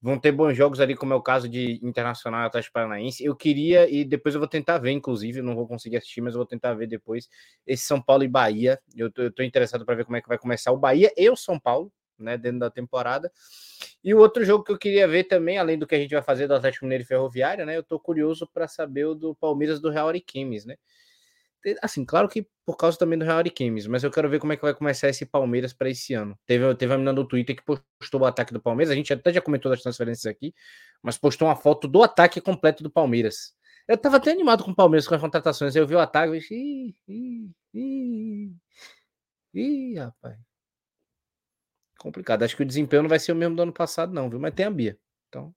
Vão 0.00 0.18
ter 0.18 0.32
bons 0.32 0.54
jogos 0.54 0.80
ali, 0.80 0.96
como 0.96 1.12
é 1.12 1.16
o 1.16 1.22
caso 1.22 1.48
de 1.48 1.78
Internacional 1.80 2.44
Atlético 2.44 2.72
Paranaense. 2.72 3.24
Eu 3.24 3.36
queria, 3.36 3.88
e 3.88 4.04
depois 4.04 4.34
eu 4.34 4.40
vou 4.40 4.48
tentar 4.48 4.78
ver, 4.78 4.90
inclusive, 4.90 5.40
não 5.40 5.54
vou 5.54 5.68
conseguir 5.68 5.98
assistir, 5.98 6.20
mas 6.20 6.34
eu 6.34 6.38
vou 6.38 6.46
tentar 6.46 6.74
ver 6.74 6.88
depois 6.88 7.28
esse 7.64 7.84
São 7.84 8.02
Paulo 8.02 8.24
e 8.24 8.28
Bahia. 8.28 8.80
Eu 8.96 9.08
tô 9.12 9.44
interessado 9.44 9.86
para 9.86 9.94
ver 9.94 10.04
como 10.04 10.16
é 10.16 10.20
que 10.20 10.26
vai 10.26 10.38
começar 10.38 10.72
o 10.72 10.76
Bahia 10.76 11.12
e 11.16 11.30
o 11.30 11.36
São 11.36 11.60
Paulo, 11.60 11.92
né, 12.22 12.38
dentro 12.38 12.60
da 12.60 12.70
temporada. 12.70 13.30
E 14.02 14.14
o 14.14 14.18
outro 14.18 14.44
jogo 14.44 14.64
que 14.64 14.72
eu 14.72 14.78
queria 14.78 15.06
ver 15.06 15.24
também, 15.24 15.58
além 15.58 15.78
do 15.78 15.86
que 15.86 15.94
a 15.94 15.98
gente 15.98 16.12
vai 16.12 16.22
fazer 16.22 16.46
do 16.46 16.54
Atlético 16.54 16.84
Mineiro 16.84 17.04
e 17.04 17.06
Ferroviária, 17.06 17.64
né? 17.64 17.76
Eu 17.76 17.82
tô 17.82 17.98
curioso 18.00 18.48
para 18.52 18.66
saber 18.66 19.06
o 19.06 19.14
do 19.14 19.34
Palmeiras 19.34 19.80
do 19.80 19.90
Real 19.90 20.08
Ariquemes, 20.08 20.64
né? 20.64 20.76
Assim, 21.80 22.04
claro 22.04 22.28
que 22.28 22.46
por 22.66 22.76
causa 22.76 22.98
também 22.98 23.18
do 23.18 23.24
Real 23.24 23.38
Ariquemes, 23.38 23.86
mas 23.86 24.02
eu 24.02 24.10
quero 24.10 24.28
ver 24.28 24.40
como 24.40 24.52
é 24.52 24.56
que 24.56 24.62
vai 24.62 24.74
começar 24.74 25.08
esse 25.08 25.24
Palmeiras 25.24 25.72
para 25.72 25.88
esse 25.88 26.12
ano. 26.14 26.36
Teve, 26.44 26.74
teve 26.74 26.92
uma 26.92 26.98
menina 26.98 27.14
do 27.14 27.26
Twitter 27.26 27.56
que 27.56 27.62
postou 27.62 28.20
o 28.20 28.24
ataque 28.24 28.52
do 28.52 28.60
Palmeiras, 28.60 28.90
a 28.90 28.96
gente 28.96 29.12
até 29.12 29.32
já 29.32 29.40
comentou 29.40 29.70
das 29.70 29.82
transferências 29.82 30.26
aqui, 30.26 30.52
mas 31.02 31.16
postou 31.16 31.46
uma 31.48 31.56
foto 31.56 31.86
do 31.86 32.02
ataque 32.02 32.40
completo 32.40 32.82
do 32.82 32.90
Palmeiras. 32.90 33.54
Eu 33.86 33.96
tava 33.96 34.16
até 34.16 34.32
animado 34.32 34.64
com 34.64 34.72
o 34.72 34.74
Palmeiras 34.74 35.06
com 35.06 35.14
as 35.14 35.20
contratações, 35.20 35.76
eu 35.76 35.86
vi 35.86 35.94
o 35.94 36.00
ataque 36.00 36.36
e 36.50 36.94
ih, 37.08 37.50
ih, 37.74 38.52
ih, 38.54 38.54
ih, 39.54 39.98
rapaz 39.98 40.51
complicado. 42.02 42.42
Acho 42.42 42.56
que 42.56 42.62
o 42.62 42.66
desempenho 42.66 43.02
não 43.02 43.08
vai 43.08 43.18
ser 43.18 43.32
o 43.32 43.36
mesmo 43.36 43.54
do 43.54 43.62
ano 43.62 43.72
passado, 43.72 44.12
não, 44.12 44.28
viu? 44.28 44.40
Mas 44.40 44.52
tem 44.52 44.66
a 44.66 44.70
Bia. 44.70 44.98
Então. 45.28 45.54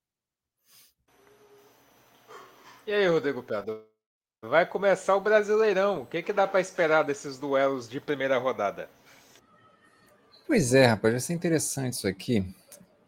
E 2.86 2.94
aí, 2.94 3.08
Rodrigo 3.08 3.42
Pedro? 3.42 3.84
Vai 4.44 4.66
começar 4.66 5.16
o 5.16 5.22
Brasileirão. 5.22 6.04
O 6.04 6.06
que, 6.06 6.22
que 6.22 6.32
dá 6.32 6.46
para 6.46 6.62
esperar 6.62 7.04
desses 7.04 7.40
duelos 7.40 7.90
de 7.90 8.00
primeira 8.00 8.38
rodada? 8.38 8.88
Pois 10.46 10.76
é, 10.76 10.86
rapaz, 10.86 11.14
vai 11.16 11.20
ser 11.20 11.34
interessante 11.34 11.94
isso 11.94 12.08
aqui. 12.08 12.46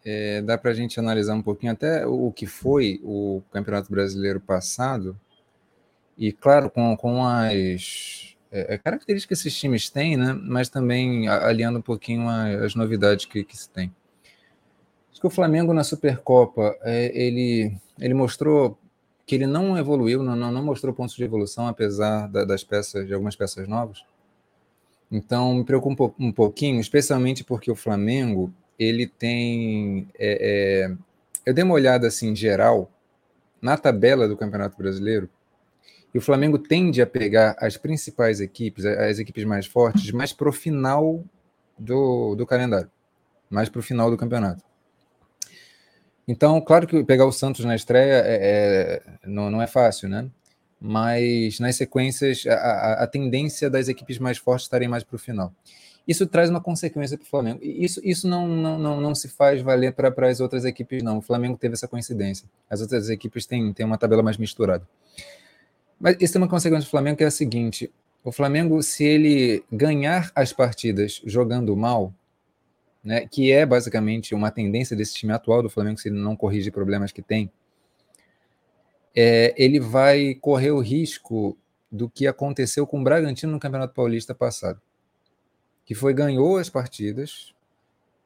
É, 0.04 0.42
dá 0.42 0.58
para 0.58 0.72
a 0.72 0.74
gente 0.74 1.00
analisar 1.00 1.36
um 1.36 1.44
pouquinho 1.44 1.74
até 1.74 2.08
o 2.08 2.32
que 2.32 2.48
foi 2.48 3.00
o 3.04 3.44
Campeonato 3.52 3.92
Brasileiro 3.92 4.40
passado. 4.40 5.20
E, 6.18 6.32
claro, 6.32 6.72
com, 6.72 6.98
com 6.98 7.24
as 7.24 8.36
é, 8.52 8.76
é, 8.76 8.78
características 8.78 9.42
que 9.42 9.48
esses 9.48 9.60
times 9.60 9.90
têm, 9.90 10.16
né? 10.16 10.34
mas 10.34 10.70
também 10.70 11.28
aliando 11.28 11.80
um 11.80 11.82
pouquinho 11.82 12.30
as 12.30 12.76
novidades 12.76 13.26
que, 13.26 13.44
que 13.44 13.58
se 13.58 13.70
tem. 13.70 13.94
Acho 15.12 15.22
que 15.22 15.28
o 15.28 15.32
Flamengo 15.32 15.74
na 15.74 15.84
Supercopa, 15.84 16.78
é, 16.82 17.12
ele, 17.14 17.76
ele 18.00 18.14
mostrou 18.14 18.78
que 19.26 19.36
ele 19.36 19.48
não 19.48 19.78
evoluiu, 19.78 20.24
não, 20.24 20.36
não, 20.36 20.64
mostrou 20.64 20.94
pontos 20.94 21.16
de 21.16 21.24
evolução, 21.24 21.68
apesar 21.68 22.28
da, 22.28 22.46
das 22.46 22.64
peças, 22.64 23.06
de 23.06 23.14
algumas 23.14 23.36
peças 23.36 23.68
novas. 23.68 24.06
Então, 25.12 25.56
me 25.56 25.64
preocupa 25.66 26.06
um, 26.06 26.28
um 26.28 26.32
pouquinho, 26.32 26.80
especialmente 26.80 27.44
porque 27.44 27.70
o 27.70 27.76
Flamengo, 27.76 28.54
ele 28.78 29.08
tem... 29.08 30.08
É, 30.18 30.88
é, 30.90 30.98
eu 31.46 31.54
dei 31.54 31.64
uma 31.64 31.74
olhada, 31.74 32.08
assim, 32.08 32.36
geral, 32.36 32.90
na 33.62 33.78
tabela 33.78 34.28
do 34.28 34.38
Campeonato 34.38 34.78
Brasileiro, 34.78 35.30
e 36.18 36.20
o 36.20 36.22
Flamengo 36.22 36.58
tende 36.58 37.00
a 37.00 37.06
pegar 37.06 37.56
as 37.60 37.78
principais 37.78 38.42
equipes, 38.42 38.84
as 38.86 39.20
equipes 39.20 39.46
mais 39.46 39.68
fortes, 39.68 40.10
mais 40.10 40.34
para 40.34 40.50
o 40.50 40.52
final 40.52 41.24
do, 41.78 42.34
do 42.34 42.44
calendário, 42.44 42.90
mais 43.48 43.70
para 43.70 43.78
o 43.78 43.84
final 43.84 44.10
do 44.10 44.18
campeonato. 44.18 44.64
Então, 46.28 46.60
claro 46.60 46.88
que 46.88 47.04
pegar 47.04 47.28
o 47.28 47.32
Santos 47.32 47.64
na 47.64 47.76
estreia 47.76 48.24
é, 48.26 48.40
é, 48.42 49.02
não, 49.28 49.52
não 49.52 49.62
é 49.62 49.68
fácil, 49.68 50.10
né? 50.10 50.28
Mas 50.82 51.60
nas 51.60 51.76
sequências, 51.76 52.48
a, 52.48 53.04
a, 53.04 53.06
tendência 53.06 53.70
das 53.70 53.88
equipes 53.88 54.18
mais 54.18 54.40
fortes 54.40 54.66
estarem 54.66 54.88
mais 54.88 55.04
para 55.04 55.18
o 55.18 55.20
final. 55.20 55.54
Isso 56.08 56.26
traz 56.26 56.50
uma 56.50 56.60
consequência 56.60 57.16
para 57.16 57.26
o 57.26 57.30
Flamengo. 57.30 57.60
Isso, 57.62 58.02
isso 58.04 58.28
não, 58.28 58.48
não, 58.48 58.80
não, 58.80 59.00
não 59.00 59.14
se 59.14 59.28
faz 59.28 59.62
valer 59.62 59.94
para 59.94 60.28
as 60.28 60.40
outras 60.40 60.66
equipes, 60.66 61.04
não. 61.04 61.20
O 61.20 61.22
Flamengo 61.22 61.60
teve 61.60 61.76
essa 61.76 61.88
coincidência. 61.88 62.50
As 62.68 62.82
outras 62.82 63.08
equipes 63.08 63.46
têm, 63.46 63.72
têm 63.72 63.86
uma 63.86 64.00
tabela 64.00 64.24
mais 64.24 64.38
misturada. 64.38 64.88
Mas 66.00 66.18
isso 66.20 66.34
tem 66.34 66.42
uma 66.42 66.48
consequência 66.48 66.86
do 66.86 66.90
Flamengo 66.90 67.18
que 67.18 67.24
é 67.24 67.28
a 67.28 67.32
seguinte: 67.32 67.92
o 68.24 68.32
Flamengo, 68.32 68.82
se 68.84 69.04
ele 69.04 69.64
ganhar 69.72 70.32
as 70.36 70.54
partidas 70.54 71.22
jogando 71.26 71.76
mal, 71.76 72.14
né, 73.04 73.28
que 73.28 73.52
é 73.52 73.66
basicamente 73.66 74.36
uma 74.36 74.52
tendência 74.52 74.96
desse 74.96 75.14
time 75.14 75.34
atual 75.34 75.64
do 75.64 75.70
Flamengo, 75.70 76.00
se 76.00 76.10
ele 76.10 76.20
não 76.20 76.36
corrigir 76.36 76.72
problemas 76.72 77.12
que 77.12 77.22
tem, 77.22 77.52
é, 79.16 79.54
ele 79.58 79.80
vai 79.80 80.36
correr 80.36 80.72
o 80.72 80.80
risco 80.80 81.58
do 81.92 82.10
que 82.10 82.28
aconteceu 82.28 82.86
com 82.86 83.00
o 83.00 83.04
Bragantino 83.04 83.54
no 83.54 83.60
Campeonato 83.60 83.94
Paulista 83.94 84.36
passado, 84.36 84.82
que 85.86 85.96
foi 85.96 86.14
ganhou 86.14 86.58
as 86.58 86.70
partidas 86.70 87.56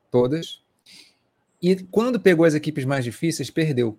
todas 0.10 0.62
e 1.62 1.76
quando 1.76 2.20
pegou 2.20 2.44
as 2.44 2.56
equipes 2.56 2.86
mais 2.86 3.06
difíceis 3.06 3.52
perdeu, 3.52 3.98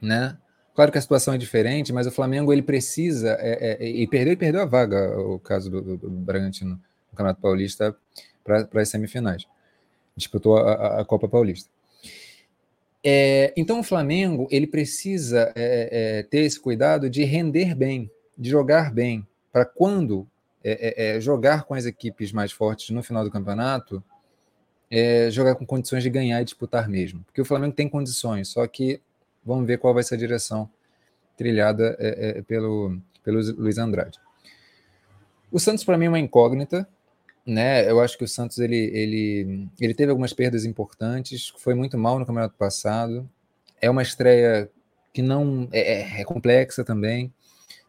né? 0.00 0.38
Claro 0.78 0.92
que 0.92 0.98
a 0.98 1.02
situação 1.02 1.34
é 1.34 1.38
diferente, 1.38 1.92
mas 1.92 2.06
o 2.06 2.10
Flamengo 2.12 2.52
ele 2.52 2.62
precisa 2.62 3.36
é, 3.40 3.78
é, 3.80 3.88
e 3.88 4.06
perdeu 4.06 4.34
e 4.34 4.36
perdeu 4.36 4.62
a 4.62 4.64
vaga 4.64 5.18
o 5.18 5.36
caso 5.36 5.68
do, 5.68 5.82
do, 5.82 5.96
do 5.96 6.08
Bragantino 6.08 6.74
no 6.74 6.80
Campeonato 7.10 7.40
Paulista 7.40 7.96
para 8.44 8.64
as 8.80 8.88
semifinais. 8.88 9.44
Disputou 10.16 10.56
a, 10.56 11.00
a 11.00 11.04
Copa 11.04 11.28
Paulista. 11.28 11.68
É, 13.02 13.52
então 13.56 13.80
o 13.80 13.82
Flamengo 13.82 14.46
ele 14.52 14.68
precisa 14.68 15.52
é, 15.56 16.20
é, 16.20 16.22
ter 16.22 16.42
esse 16.42 16.60
cuidado 16.60 17.10
de 17.10 17.24
render 17.24 17.74
bem, 17.74 18.08
de 18.38 18.48
jogar 18.48 18.94
bem, 18.94 19.26
para 19.52 19.64
quando 19.64 20.28
é, 20.62 21.18
jogar 21.20 21.64
com 21.64 21.74
as 21.74 21.86
equipes 21.86 22.30
mais 22.30 22.52
fortes 22.52 22.90
no 22.90 23.02
final 23.02 23.24
do 23.24 23.32
campeonato, 23.32 24.00
jogar 25.32 25.56
com 25.56 25.66
condições 25.66 26.04
de 26.04 26.08
ganhar 26.08 26.40
e 26.40 26.44
disputar 26.44 26.88
mesmo. 26.88 27.24
Porque 27.24 27.40
o 27.40 27.44
Flamengo 27.44 27.74
tem 27.74 27.88
condições, 27.88 28.46
só 28.46 28.64
que 28.68 29.00
Vamos 29.44 29.66
ver 29.66 29.78
qual 29.78 29.94
vai 29.94 30.02
ser 30.02 30.14
a 30.14 30.18
direção 30.18 30.68
trilhada 31.36 31.96
é, 31.98 32.38
é, 32.38 32.42
pelo, 32.42 32.98
pelo 33.22 33.40
Luiz 33.56 33.78
Andrade. 33.78 34.18
O 35.50 35.58
Santos, 35.58 35.84
para 35.84 35.96
mim, 35.96 36.06
é 36.06 36.08
uma 36.08 36.18
incógnita. 36.18 36.86
Né? 37.46 37.88
Eu 37.90 38.00
acho 38.00 38.18
que 38.18 38.24
o 38.24 38.28
Santos 38.28 38.58
ele, 38.58 38.90
ele, 38.92 39.68
ele 39.80 39.94
teve 39.94 40.10
algumas 40.10 40.34
perdas 40.34 40.66
importantes, 40.66 41.48
foi 41.56 41.74
muito 41.74 41.96
mal 41.96 42.18
no 42.18 42.26
campeonato 42.26 42.54
passado. 42.56 43.28
É 43.80 43.88
uma 43.88 44.02
estreia 44.02 44.70
que 45.14 45.22
não 45.22 45.68
é, 45.72 45.80
é, 45.80 46.20
é 46.20 46.24
complexa 46.24 46.84
também. 46.84 47.32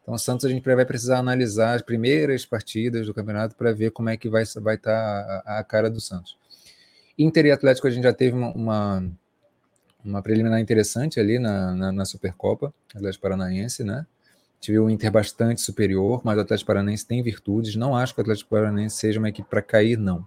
Então, 0.01 0.13
o 0.13 0.17
Santos 0.17 0.45
a 0.45 0.49
gente 0.49 0.63
vai 0.63 0.85
precisar 0.85 1.19
analisar 1.19 1.75
as 1.75 1.81
primeiras 1.81 2.45
partidas 2.45 3.05
do 3.05 3.13
campeonato 3.13 3.55
para 3.55 3.71
ver 3.71 3.91
como 3.91 4.09
é 4.09 4.17
que 4.17 4.29
vai 4.29 4.43
estar 4.43 4.61
vai 4.61 4.77
tá 4.77 5.43
a, 5.45 5.59
a, 5.59 5.63
cara 5.63 5.89
do 5.89 5.99
Santos. 5.99 6.37
Inter 7.17 7.45
e 7.47 7.51
Atlético 7.51 7.87
a 7.87 7.91
gente 7.91 8.03
já 8.03 8.13
teve 8.13 8.35
uma, 8.35 8.51
uma 8.53 9.11
uma 10.03 10.21
preliminar 10.21 10.59
interessante 10.59 11.19
ali 11.19 11.39
na, 11.39 11.73
na, 11.75 11.91
na 11.91 12.05
Supercopa, 12.05 12.73
Atlético 12.95 13.21
Paranaense, 13.23 13.83
né? 13.83 14.05
Tive 14.61 14.79
um 14.79 14.89
Inter 14.89 15.11
bastante 15.11 15.61
superior, 15.61 16.21
mas 16.23 16.37
o 16.37 16.41
Atlético 16.41 16.67
Paranaense 16.67 17.05
tem 17.05 17.23
virtudes. 17.23 17.75
Não 17.75 17.95
acho 17.95 18.13
que 18.13 18.19
o 18.19 18.23
Atlético 18.23 18.49
Paranaense 18.49 18.97
seja 18.97 19.19
uma 19.19 19.29
equipe 19.29 19.49
para 19.49 19.61
cair, 19.61 19.97
não. 19.97 20.25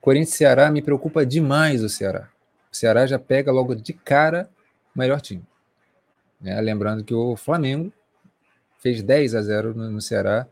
Corinthians 0.00 0.36
Ceará 0.36 0.70
me 0.70 0.82
preocupa 0.82 1.24
demais 1.24 1.82
o 1.82 1.88
Ceará. 1.88 2.28
O 2.72 2.76
Ceará 2.76 3.06
já 3.06 3.18
pega 3.18 3.52
logo 3.52 3.74
de 3.74 3.92
cara 3.92 4.48
o 4.94 4.98
melhor 4.98 5.20
time. 5.20 5.42
Né? 6.40 6.58
Lembrando 6.60 7.04
que 7.04 7.14
o 7.14 7.36
Flamengo 7.36 7.92
fez 8.78 9.02
10 9.02 9.34
a 9.34 9.42
0 9.42 9.74
no, 9.74 9.90
no 9.90 10.00
Ceará. 10.00 10.46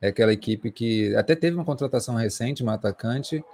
É 0.00 0.08
aquela 0.08 0.32
equipe 0.32 0.70
que 0.70 1.14
até 1.14 1.34
teve 1.36 1.56
uma 1.56 1.64
contratação 1.64 2.14
recente, 2.14 2.62
uma 2.62 2.74
atacante, 2.74 3.44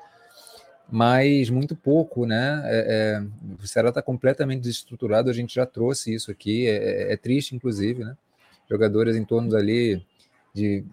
mas 0.91 1.51
muito 1.51 1.75
pouco, 1.75 2.27
né? 2.27 2.63
É, 2.65 3.21
é, 3.21 3.63
o 3.63 3.67
Ceará 3.67 3.89
está 3.89 4.01
completamente 4.01 4.61
desestruturado, 4.61 5.29
a 5.29 5.33
gente 5.33 5.55
já 5.55 5.67
trouxe 5.67 6.15
isso 6.15 6.31
aqui, 6.31 6.67
é, 6.67 6.77
é, 6.77 7.13
é, 7.13 7.17
triste, 7.17 7.55
inclusive, 7.55 8.05
né? 8.05 8.17
Jogadores 8.69 9.17
em 9.17 9.25
torno 9.25 9.49
de 10.55 10.85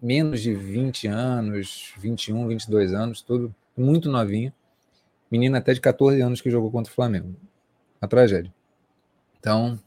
menos 0.00 0.40
de 0.40 0.54
20 0.54 1.06
anos, 1.08 1.92
21, 1.98 2.48
22 2.48 2.94
anos, 2.94 3.22
tudo 3.22 3.54
muito 3.76 4.10
novinho. 4.10 4.52
Menina 5.30 5.58
até 5.58 5.72
de 5.72 5.80
14 5.80 6.20
anos 6.20 6.40
que 6.40 6.50
jogou 6.50 6.70
contra 6.70 6.90
o 6.90 6.94
Flamengo. 6.94 7.36
Uma 8.00 8.08
tragédia. 8.08 8.52
Então, 9.38 9.78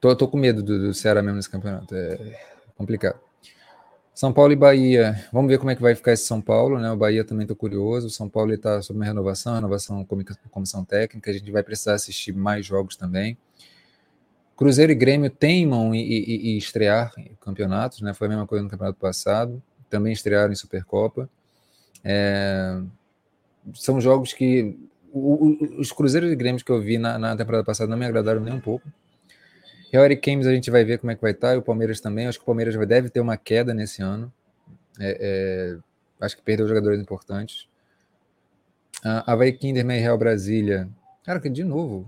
tô, 0.00 0.14
tô 0.16 0.26
com 0.26 0.36
medo 0.36 0.62
do, 0.62 0.88
do 0.88 0.94
Ceará 0.94 1.22
mesmo 1.22 1.36
nesse 1.36 1.50
campeonato. 1.50 1.94
É 1.94 2.40
complicado. 2.76 3.25
São 4.16 4.32
Paulo 4.32 4.50
e 4.50 4.56
Bahia, 4.56 5.28
vamos 5.30 5.50
ver 5.50 5.58
como 5.58 5.70
é 5.70 5.76
que 5.76 5.82
vai 5.82 5.94
ficar 5.94 6.14
esse 6.14 6.24
São 6.24 6.40
Paulo, 6.40 6.78
né? 6.78 6.90
O 6.90 6.96
Bahia 6.96 7.22
também 7.22 7.42
estou 7.42 7.54
curioso. 7.54 8.06
O 8.06 8.10
São 8.10 8.30
Paulo 8.30 8.50
está 8.50 8.80
sob 8.80 8.98
uma 8.98 9.04
renovação, 9.04 9.54
renovação 9.54 10.02
com 10.06 10.24
comissão 10.48 10.82
técnica. 10.82 11.30
A 11.30 11.34
gente 11.34 11.50
vai 11.50 11.62
precisar 11.62 11.92
assistir 11.92 12.32
mais 12.32 12.64
jogos 12.64 12.96
também. 12.96 13.36
Cruzeiro 14.56 14.90
e 14.90 14.94
Grêmio 14.94 15.28
teimam 15.28 15.94
em 15.94 16.56
estrear 16.56 17.12
campeonatos, 17.42 18.00
né? 18.00 18.14
Foi 18.14 18.26
a 18.26 18.30
mesma 18.30 18.46
coisa 18.46 18.64
no 18.64 18.70
campeonato 18.70 18.98
passado. 18.98 19.62
Também 19.90 20.14
estrearam 20.14 20.50
em 20.50 20.56
Supercopa. 20.56 21.28
É... 22.02 22.80
São 23.74 24.00
jogos 24.00 24.32
que 24.32 24.78
o, 25.12 25.18
o, 25.18 25.80
os 25.80 25.92
Cruzeiros 25.92 26.32
e 26.32 26.36
Grêmios 26.36 26.62
que 26.62 26.72
eu 26.72 26.80
vi 26.80 26.96
na, 26.96 27.18
na, 27.18 27.36
temporada 27.36 27.64
passada 27.64 27.90
não 27.90 27.98
me 27.98 28.06
agradaram 28.06 28.40
nem 28.40 28.54
um 28.54 28.60
pouco. 28.60 28.88
Real 29.92 30.10
e 30.10 30.16
Games 30.16 30.46
a 30.46 30.52
gente 30.52 30.70
vai 30.70 30.84
ver 30.84 30.98
como 30.98 31.12
é 31.12 31.14
que 31.14 31.22
vai 31.22 31.30
estar, 31.30 31.54
e 31.54 31.58
o 31.58 31.62
Palmeiras 31.62 32.00
também. 32.00 32.26
Acho 32.26 32.38
que 32.38 32.42
o 32.42 32.46
Palmeiras 32.46 32.74
deve 32.86 33.08
ter 33.08 33.20
uma 33.20 33.36
queda 33.36 33.72
nesse 33.72 34.02
ano. 34.02 34.32
É, 34.98 35.18
é, 35.20 36.24
acho 36.24 36.36
que 36.36 36.42
perdeu 36.42 36.66
jogadores 36.66 37.00
importantes. 37.00 37.68
A 39.04 39.32
Havaí 39.32 39.52
Kinderman 39.52 39.98
e 39.98 40.00
Real 40.00 40.18
Brasília. 40.18 40.88
Cara, 41.24 41.40
que 41.40 41.48
de 41.48 41.62
novo, 41.62 42.06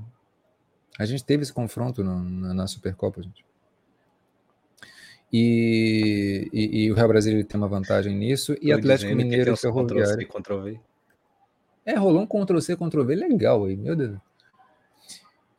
a 0.99 1.05
gente 1.05 1.25
teve 1.25 1.43
esse 1.43 1.53
confronto 1.53 2.03
no, 2.03 2.23
na, 2.23 2.55
na, 2.55 2.67
Supercopa, 2.67 3.23
gente. 3.23 3.45
E, 5.33 6.49
e, 6.53 6.85
e, 6.85 6.93
o 6.93 6.95
Real 6.95 7.09
Brasília 7.09 7.45
tem 7.45 7.59
uma 7.59 7.69
vantagem 7.69 8.17
nisso. 8.17 8.55
E 8.61 8.71
Tô 8.71 8.79
Atlético 8.79 9.15
Mineiro 9.15 9.53
e 9.53 9.57
Ferroviário. 9.57 10.29
É, 11.85 11.95
rolou 11.95 12.23
um 12.23 12.27
Ctrl-C, 12.27 12.77
Ctrl-V 12.77 13.15
legal 13.15 13.65
aí, 13.65 13.77
meu 13.77 13.95
Deus. 13.95 14.19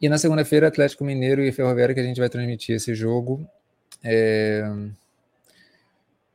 E 0.01 0.07
na 0.07 0.17
segunda-feira, 0.17 0.67
Atlético 0.67 1.03
Mineiro 1.03 1.43
e 1.43 1.51
Ferroviário, 1.51 1.93
que 1.93 2.01
a 2.01 2.03
gente 2.03 2.19
vai 2.19 2.29
transmitir 2.29 2.75
esse 2.75 2.95
jogo. 2.95 3.45
É... 4.03 4.63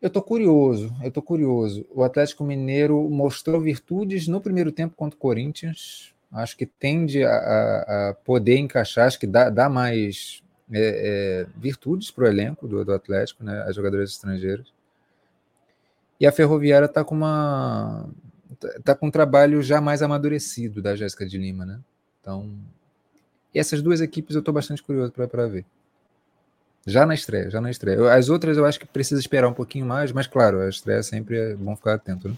Eu 0.02 0.10
tô 0.10 0.20
curioso, 0.20 0.94
eu 1.02 1.10
tô 1.10 1.22
curioso. 1.22 1.86
O 1.90 2.02
Atlético 2.02 2.44
Mineiro 2.44 3.08
mostrou 3.08 3.58
virtudes 3.58 4.28
no 4.28 4.38
primeiro 4.38 4.70
tempo 4.70 4.94
contra 4.94 5.16
o 5.16 5.20
Corinthians, 5.20 6.14
acho 6.30 6.58
que 6.58 6.66
tende 6.66 7.24
a, 7.24 8.10
a 8.10 8.14
poder 8.22 8.58
encaixar, 8.58 9.06
acho 9.06 9.18
que 9.18 9.26
dá, 9.26 9.48
dá 9.48 9.66
mais 9.66 10.42
é, 10.70 11.46
é, 11.46 11.46
virtudes 11.56 12.10
para 12.10 12.24
o 12.24 12.26
elenco 12.26 12.68
do, 12.68 12.84
do, 12.84 12.92
Atlético, 12.92 13.44
né, 13.44 13.64
as 13.66 13.76
jogadoras 13.76 14.10
estrangeiras. 14.10 14.66
E 16.20 16.26
a 16.26 16.32
Ferroviária 16.32 16.86
está 16.86 17.02
com 17.02 17.14
uma 17.14 18.06
tá 18.84 18.94
com 18.94 19.06
um 19.06 19.10
trabalho 19.10 19.62
já 19.62 19.80
mais 19.80 20.02
amadurecido 20.02 20.82
da 20.82 20.94
Jéssica 20.94 21.26
de 21.26 21.38
Lima, 21.38 21.64
né? 21.64 21.80
Então, 22.20 22.50
essas 23.58 23.82
duas 23.82 24.00
equipes 24.00 24.34
eu 24.34 24.40
estou 24.40 24.52
bastante 24.52 24.82
curioso 24.82 25.12
para 25.12 25.46
ver. 25.46 25.64
Já 26.86 27.06
na 27.06 27.14
estreia, 27.14 27.50
já 27.50 27.60
na 27.60 27.70
estreia. 27.70 28.12
As 28.12 28.28
outras 28.28 28.56
eu 28.58 28.66
acho 28.66 28.78
que 28.78 28.86
precisa 28.86 29.20
esperar 29.20 29.48
um 29.48 29.54
pouquinho 29.54 29.86
mais, 29.86 30.12
mas 30.12 30.26
claro, 30.26 30.60
a 30.60 30.68
estreia 30.68 31.02
sempre 31.02 31.38
é 31.38 31.54
bom 31.54 31.74
ficar 31.74 31.94
atento, 31.94 32.28
né? 32.28 32.36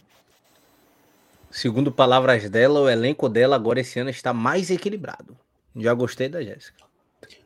Segundo 1.51 1.91
palavras 1.91 2.49
dela, 2.49 2.81
o 2.81 2.89
elenco 2.89 3.29
dela 3.29 3.57
agora 3.57 3.81
esse 3.81 3.99
ano 3.99 4.11
está 4.11 4.33
mais 4.33 4.71
equilibrado. 4.71 5.37
Já 5.75 5.93
gostei 5.95 6.29
da 6.29 6.43
Jéssica. 6.43 6.85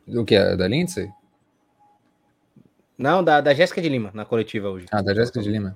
Do 0.05 0.25
que? 0.25 0.37
Da 0.55 0.67
Lindsay? 0.67 1.11
Não, 2.97 3.23
da, 3.23 3.41
da 3.41 3.53
Jéssica 3.53 3.81
de 3.81 3.89
Lima, 3.89 4.11
na 4.13 4.25
coletiva 4.25 4.69
hoje. 4.69 4.85
Ah, 4.91 5.01
da 5.01 5.13
Jéssica 5.13 5.41
de 5.41 5.49
Lima. 5.49 5.75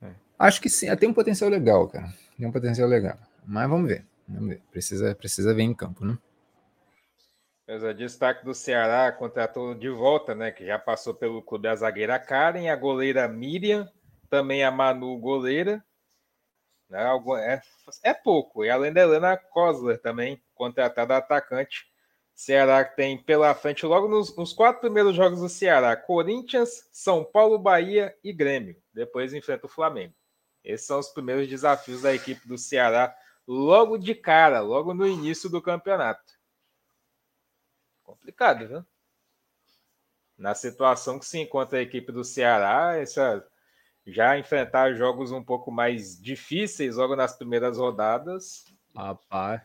É. 0.00 0.10
Acho 0.38 0.60
que 0.60 0.68
sim, 0.68 0.94
tem 0.96 1.08
um 1.08 1.14
potencial 1.14 1.50
legal, 1.50 1.88
cara. 1.88 2.12
Tem 2.36 2.46
um 2.46 2.52
potencial 2.52 2.88
legal. 2.88 3.18
Mas 3.44 3.68
vamos 3.68 3.88
ver. 3.88 4.04
Vamos 4.28 4.50
ver. 4.50 4.60
Precisa, 4.70 5.14
precisa 5.14 5.52
ver 5.54 5.62
em 5.62 5.74
campo, 5.74 6.04
né? 6.04 6.16
Mas 7.68 7.82
o 7.82 7.92
destaque 7.92 8.46
do 8.46 8.54
Ceará 8.54 9.12
contratou 9.12 9.74
de 9.74 9.90
volta, 9.90 10.34
né? 10.34 10.50
Que 10.50 10.64
já 10.64 10.78
passou 10.78 11.12
pelo 11.12 11.42
clube 11.42 11.68
a 11.68 11.76
zagueira 11.76 12.18
Karen, 12.18 12.70
a 12.70 12.74
goleira 12.74 13.28
Miriam, 13.28 13.86
também 14.30 14.64
a 14.64 14.70
Manu 14.70 15.18
goleira, 15.18 15.84
né? 16.88 17.04
É, 17.42 17.60
é 18.10 18.14
pouco. 18.14 18.64
E 18.64 18.70
além 18.70 18.90
da 18.90 19.02
Helena 19.02 19.36
Kosler 19.36 20.00
também, 20.00 20.42
contratada 20.54 21.14
atacante. 21.18 21.86
Ceará 22.34 22.84
tem 22.84 23.18
pela 23.18 23.54
frente, 23.54 23.84
logo 23.84 24.08
nos, 24.08 24.34
nos, 24.34 24.52
quatro 24.52 24.80
primeiros 24.80 25.14
jogos 25.14 25.40
do 25.40 25.48
Ceará: 25.48 25.94
Corinthians, 25.94 26.88
São 26.90 27.22
Paulo, 27.22 27.58
Bahia 27.58 28.16
e 28.24 28.32
Grêmio. 28.32 28.76
Depois 28.94 29.34
enfrenta 29.34 29.66
o 29.66 29.68
Flamengo. 29.68 30.14
Esses 30.64 30.86
são 30.86 30.98
os 30.98 31.08
primeiros 31.08 31.46
desafios 31.46 32.00
da 32.00 32.14
equipe 32.14 32.48
do 32.48 32.56
Ceará, 32.56 33.14
logo 33.46 33.98
de 33.98 34.14
cara, 34.14 34.60
logo 34.60 34.94
no 34.94 35.06
início 35.06 35.50
do 35.50 35.60
campeonato. 35.60 36.37
Complicado, 38.08 38.66
viu? 38.66 38.86
Na 40.38 40.54
situação 40.54 41.18
que 41.18 41.26
se 41.26 41.38
encontra 41.38 41.78
a 41.78 41.82
equipe 41.82 42.10
do 42.10 42.24
Ceará, 42.24 42.96
essa 42.96 43.46
já 44.06 44.38
enfrentar 44.38 44.94
jogos 44.94 45.30
um 45.30 45.44
pouco 45.44 45.70
mais 45.70 46.18
difíceis 46.18 46.96
logo 46.96 47.14
nas 47.14 47.36
primeiras 47.36 47.76
rodadas. 47.76 48.64
Rapaz. 48.96 49.60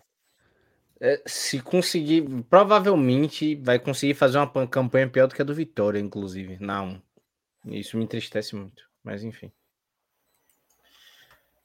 É, 0.99 1.23
se 1.25 1.61
conseguir, 1.61 2.27
provavelmente 2.49 3.55
vai 3.55 3.79
conseguir 3.79 4.13
fazer 4.13 4.37
uma 4.37 4.67
campanha 4.67 5.09
pior 5.09 5.27
do 5.27 5.35
que 5.35 5.41
a 5.41 5.45
do 5.45 5.55
Vitória, 5.55 5.99
inclusive. 5.99 6.57
Não. 6.59 7.01
Isso 7.65 7.97
me 7.97 8.03
entristece 8.03 8.57
muito. 8.57 8.89
Mas 9.01 9.23
enfim. 9.23 9.53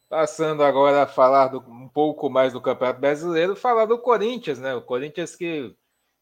Passando 0.09 0.63
agora 0.63 1.03
a 1.03 1.07
falar 1.09 1.49
do, 1.49 1.59
um 1.59 1.89
pouco 1.89 2.31
mais 2.31 2.53
do 2.53 2.61
Campeonato 2.61 3.01
Brasileiro, 3.01 3.57
falar 3.57 3.87
do 3.87 3.99
Corinthians, 3.99 4.61
né? 4.61 4.75
O 4.77 4.83
Corinthians 4.83 5.35
que 5.35 5.77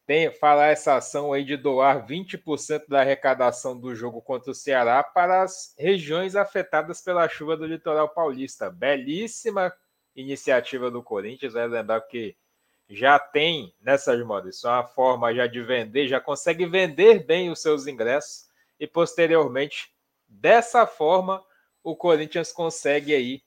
tem 0.07 0.31
falar 0.31 0.69
essa 0.69 0.97
ação 0.97 1.33
aí 1.33 1.45
de 1.45 1.57
doar 1.57 2.07
20% 2.07 2.85
da 2.89 3.01
arrecadação 3.01 3.79
do 3.79 3.95
jogo 3.95 4.23
contra 4.23 4.53
o 4.53 4.55
Ceará 4.55 5.03
para 5.03 5.43
as 5.43 5.75
regiões 5.77 6.37
afetadas 6.37 7.01
pela 7.01 7.29
chuva 7.29 7.57
do 7.57 7.67
litoral 7.67 8.09
paulista. 8.09 8.71
Belíssima 8.71 9.75
iniciativa 10.15 10.91
do 10.91 11.03
Corinthians, 11.03 11.55
vai 11.55 11.67
lembrar 11.67 12.01
que 12.03 12.37
já 12.89 13.19
tem 13.19 13.75
nessas 13.81 14.25
modas, 14.25 14.57
isso 14.57 14.69
é 14.69 14.71
uma 14.71 14.87
forma 14.87 15.35
já 15.35 15.49
de 15.49 15.61
vender, 15.61 16.07
já 16.07 16.21
consegue 16.21 16.65
vender 16.67 17.27
bem 17.27 17.51
os 17.51 17.61
seus 17.61 17.89
ingressos 17.89 18.47
e 18.79 18.87
posteriormente 18.87 19.93
dessa 20.29 20.87
forma 20.87 21.45
o 21.83 21.97
Corinthians 21.97 22.53
consegue 22.53 23.13
aí 23.13 23.43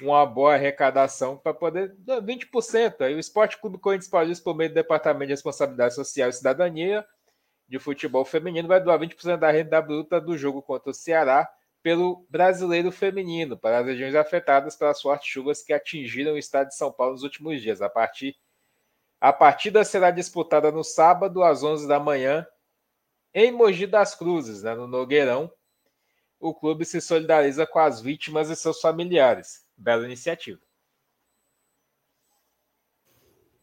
uma 0.00 0.26
boa 0.26 0.54
arrecadação 0.54 1.36
para 1.36 1.54
poder 1.54 1.94
20%. 2.04 3.02
Aí 3.02 3.14
o 3.14 3.18
Esporte 3.18 3.58
Clube 3.58 3.78
Corinthians 3.78 4.10
Paulista, 4.10 4.42
por 4.42 4.56
meio 4.56 4.70
do 4.70 4.74
Departamento 4.74 5.26
de 5.26 5.32
Responsabilidade 5.32 5.94
Social 5.94 6.28
e 6.28 6.32
Cidadania 6.32 7.06
de 7.68 7.78
Futebol 7.78 8.24
Feminino, 8.24 8.66
vai 8.66 8.82
doar 8.82 8.98
20% 8.98 9.36
da 9.36 9.50
renda 9.50 9.80
bruta 9.80 10.20
do 10.20 10.36
jogo 10.36 10.62
contra 10.62 10.90
o 10.90 10.94
Ceará 10.94 11.48
pelo 11.82 12.26
Brasileiro 12.30 12.90
Feminino, 12.90 13.58
para 13.58 13.78
as 13.78 13.86
regiões 13.86 14.14
afetadas 14.14 14.74
pelas 14.74 15.00
fortes 15.00 15.28
chuvas 15.28 15.62
que 15.62 15.72
atingiram 15.72 16.32
o 16.32 16.38
estado 16.38 16.68
de 16.68 16.76
São 16.76 16.90
Paulo 16.90 17.12
nos 17.12 17.22
últimos 17.22 17.60
dias. 17.60 17.82
A, 17.82 17.90
partir, 17.90 18.34
a 19.20 19.32
partida 19.32 19.84
será 19.84 20.10
disputada 20.10 20.72
no 20.72 20.82
sábado, 20.82 21.42
às 21.42 21.62
11 21.62 21.86
da 21.86 22.00
manhã, 22.00 22.46
em 23.34 23.52
Mogi 23.52 23.86
das 23.86 24.14
Cruzes, 24.14 24.62
né, 24.62 24.74
no 24.74 24.86
Nogueirão. 24.86 25.52
O 26.40 26.54
clube 26.54 26.84
se 26.84 27.00
solidariza 27.00 27.66
com 27.66 27.78
as 27.78 28.00
vítimas 28.00 28.48
e 28.48 28.56
seus 28.56 28.80
familiares 28.80 29.63
bela 29.76 30.04
iniciativa. 30.04 30.60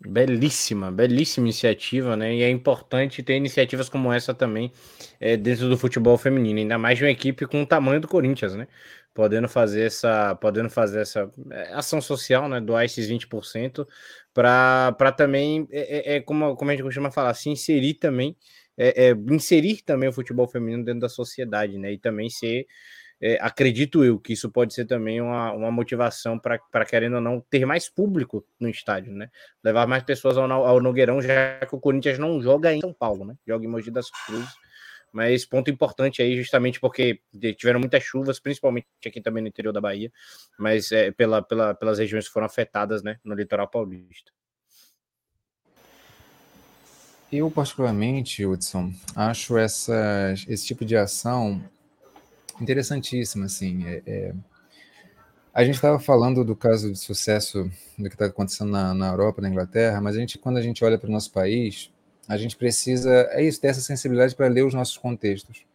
Belíssima, 0.03 0.91
belíssima 0.91 1.45
iniciativa, 1.45 2.15
né? 2.17 2.33
E 2.33 2.41
é 2.41 2.49
importante 2.49 3.22
ter 3.22 3.35
iniciativas 3.35 3.88
como 3.88 4.11
essa 4.11 4.33
também 4.33 4.72
é, 5.19 5.38
dentro 5.38 5.69
do 5.69 5.77
futebol 5.77 6.17
feminino, 6.17 6.59
ainda 6.59 6.75
mais 6.77 6.98
de 6.98 7.03
uma 7.03 7.11
equipe 7.11 7.45
com 7.45 7.61
o 7.61 7.65
tamanho 7.67 8.01
do 8.01 8.07
Corinthians, 8.07 8.56
né? 8.56 8.67
Podendo 9.14 9.48
fazer 9.48 9.83
essa, 9.83 10.33
podendo 10.35 10.72
fazer 10.72 11.01
essa 11.01 11.31
é, 11.51 11.73
ação 11.73 12.01
social, 12.01 12.49
né? 12.49 12.59
Doar 12.59 12.83
esses 12.83 13.07
20% 13.07 13.88
para 14.33 15.11
também, 15.15 15.67
é, 15.72 16.14
é, 16.14 16.15
é, 16.15 16.19
como, 16.22 16.56
como 16.56 16.72
a 16.72 16.73
gente 16.73 16.83
costuma 16.83 17.11
falar, 17.11 17.35
se 17.35 17.49
inserir 17.49 17.95
também, 17.95 18.35
é, 18.75 19.09
é, 19.09 19.11
inserir 19.30 19.83
também 19.83 20.09
o 20.09 20.14
futebol 20.14 20.48
feminino 20.48 20.83
dentro 20.83 21.01
da 21.01 21.09
sociedade, 21.09 21.77
né? 21.77 21.91
E 21.91 21.99
também 21.99 22.27
ser 22.27 22.65
é, 23.22 23.38
acredito 23.40 24.03
eu 24.03 24.19
que 24.19 24.33
isso 24.33 24.50
pode 24.50 24.74
ser 24.74 24.85
também 24.85 25.22
uma, 25.22 25.51
uma 25.51 25.72
motivação 25.72 26.40
para, 26.40 26.58
querendo 26.85 27.16
ou 27.16 27.22
não, 27.22 27.40
ter 27.40 27.66
mais 27.66 27.88
público 27.88 28.43
no 28.59 28.67
estádio, 28.67 29.14
né? 29.14 29.30
Levar 29.64 29.85
mais 29.85 30.01
pessoas 30.01 30.38
ao, 30.38 30.51
ao 30.51 30.82
Nogueirão, 30.82 31.22
já 31.22 31.59
que 31.59 31.75
o 31.75 31.80
Corinthians 31.80 32.17
não 32.17 32.41
joga 32.41 32.74
em 32.74 32.82
São 32.82 32.91
Paulo, 32.91 33.24
né? 33.24 33.35
Joga 33.48 33.64
em 33.64 33.67
Mogi 33.67 33.91
das 33.91 34.09
Cruzes. 34.09 34.50
Mas 35.14 35.45
ponto 35.45 35.69
importante 35.69 36.22
aí, 36.22 36.35
justamente 36.35 36.80
porque 36.80 37.19
tiveram 37.58 37.80
muitas 37.80 38.01
chuvas, 38.01 38.40
principalmente 38.40 38.88
aqui 39.06 39.22
também 39.22 39.43
no 39.43 39.50
interior 39.50 39.74
da 39.74 39.82
Bahia, 39.82 40.11
mas 40.58 40.91
é, 40.91 41.11
pela, 41.11 41.43
pela, 41.43 41.75
pelas 41.75 42.00
regiões 42.00 42.27
que 42.27 42.33
foram 42.33 42.48
afetadas, 42.48 43.03
né? 43.03 43.19
No 43.24 43.35
litoral 43.35 43.67
paulista. 43.67 44.32
Eu, 47.32 47.51
particularmente, 47.51 48.45
Hudson, 48.45 48.91
acho 49.16 49.58
esse 49.59 50.66
tipo 50.66 50.83
de 50.83 50.98
ação 50.98 51.61
interessantíssima, 52.61 53.45
assim. 53.45 53.85
É, 53.85 54.01
é... 54.06 54.33
A 55.53 55.65
gente 55.65 55.75
estava 55.75 55.99
falando 55.99 56.45
do 56.45 56.56
caso 56.56 56.91
de 56.91 56.98
sucesso 56.98 57.69
do 57.98 58.07
que 58.07 58.15
está 58.15 58.27
acontecendo 58.27 58.72
na, 58.72 58.93
na 58.93 59.09
Europa, 59.09 59.41
na 59.41 59.49
Inglaterra, 59.49 59.99
mas 59.99 60.15
a 60.15 60.19
gente, 60.19 60.38
quando 60.38 60.57
a 60.57 60.61
gente 60.61 60.83
olha 60.85 60.98
para 60.98 61.09
o 61.09 61.11
nosso 61.11 61.31
país, 61.31 61.91
a 62.27 62.38
gente 62.38 62.56
precisa, 62.56 63.27
é 63.31 63.43
isso, 63.43 63.59
ter 63.59 63.67
essa 63.67 63.81
sensibilidade 63.81 64.33
para 64.33 64.48
ler 64.48 64.64
os 64.64 64.73
nossos 64.73 64.98
contextos 64.98 65.65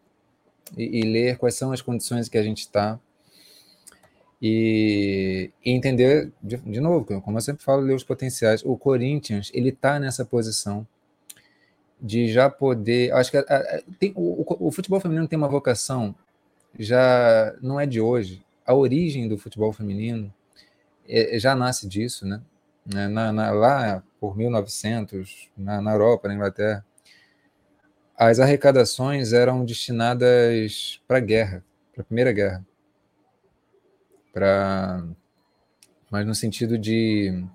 e, 0.75 0.99
e, 0.99 1.01
ler 1.03 1.37
quais 1.37 1.53
são 1.53 1.71
as 1.71 1.81
condições 1.81 2.27
que 2.27 2.37
a 2.37 2.43
gente 2.43 2.61
está 2.61 2.99
e, 4.41 5.51
e, 5.63 5.71
entender, 5.71 6.31
de, 6.41 6.57
de, 6.57 6.79
novo, 6.79 7.05
como 7.21 7.37
eu 7.37 7.41
sempre 7.41 7.63
falo, 7.63 7.81
ler 7.81 7.93
os 7.93 8.03
potenciais. 8.03 8.63
O 8.65 8.75
Corinthians, 8.75 9.51
ele 9.53 9.69
está 9.69 9.99
nessa 9.99 10.25
posição 10.25 10.87
de 12.01 12.27
já 12.27 12.49
poder. 12.49 13.11
Acho 13.13 13.31
que 13.31 13.37
a, 13.37 13.41
a, 13.41 13.81
tem, 13.99 14.13
o, 14.15 14.67
o, 14.67 14.71
futebol 14.71 14.99
feminino 14.99 15.27
tem 15.27 15.37
uma 15.37 15.47
vocação, 15.47 16.15
já 16.77 17.55
não 17.61 17.79
é 17.79 17.85
de 17.85 17.99
hoje. 17.99 18.45
A 18.65 18.73
origem 18.73 19.27
do 19.27 19.37
futebol 19.37 19.71
feminino 19.73 20.33
é, 21.07 21.39
já 21.39 21.55
nasce 21.55 21.87
disso, 21.87 22.25
né? 22.25 22.41
Na, 22.85 23.33
na, 23.33 23.51
lá 23.51 24.03
por 24.19 24.37
1900, 24.37 25.49
na, 25.57 25.81
na 25.81 25.91
Europa, 25.91 26.27
na 26.27 26.35
Inglaterra, 26.35 26.85
as 28.17 28.39
arrecadações 28.39 29.31
eram 29.31 29.63
destinadas 29.63 30.99
para 31.07 31.17
a 31.17 31.21
guerra, 31.21 31.63
para 31.93 32.01
a 32.01 32.05
Primeira 32.05 32.31
Guerra. 32.31 32.65
Pra... 34.33 35.05
Mas 36.09 36.25
no 36.25 36.33
sentido 36.33 36.77
de, 36.77 37.45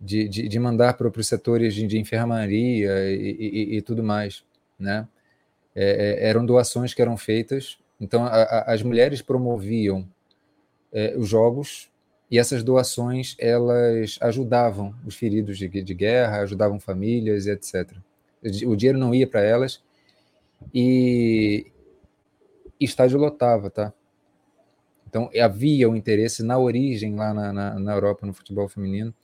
de, 0.00 0.28
de, 0.28 0.48
de 0.48 0.58
mandar 0.58 0.94
para 0.94 1.08
os 1.08 1.26
setores 1.26 1.74
de, 1.74 1.86
de 1.86 1.98
enfermaria 1.98 3.10
e, 3.10 3.36
e, 3.38 3.76
e, 3.76 3.82
tudo 3.82 4.02
mais. 4.02 4.44
Né? 4.78 5.06
É, 5.80 6.24
é, 6.24 6.28
eram 6.28 6.44
doações 6.44 6.92
que 6.92 7.00
eram 7.00 7.16
feitas. 7.16 7.78
Então, 8.00 8.24
a, 8.24 8.30
a, 8.30 8.74
as 8.74 8.82
mulheres 8.82 9.22
promoviam 9.22 10.08
é, 10.92 11.16
os 11.16 11.28
jogos 11.28 11.88
e 12.28 12.36
essas 12.36 12.64
doações 12.64 13.36
elas 13.38 14.18
ajudavam 14.20 14.92
os 15.06 15.14
feridos 15.14 15.56
de, 15.56 15.68
de 15.68 15.94
guerra, 15.94 16.40
ajudavam 16.40 16.80
famílias 16.80 17.46
e 17.46 17.52
etc. 17.52 17.92
O 18.66 18.74
dinheiro 18.74 18.98
não 18.98 19.14
ia 19.14 19.26
para 19.26 19.40
elas 19.40 19.80
e 20.74 21.70
estádio 22.80 23.20
lotava, 23.20 23.70
tá? 23.70 23.92
Então 25.08 25.30
havia 25.40 25.88
um 25.88 25.94
interesse 25.94 26.42
na 26.42 26.58
origem 26.58 27.14
lá 27.14 27.32
na, 27.32 27.52
na, 27.52 27.78
na, 27.78 27.92
Europa 27.92 28.26
no 28.26 28.34
futebol 28.34 28.68
feminino 28.68 29.14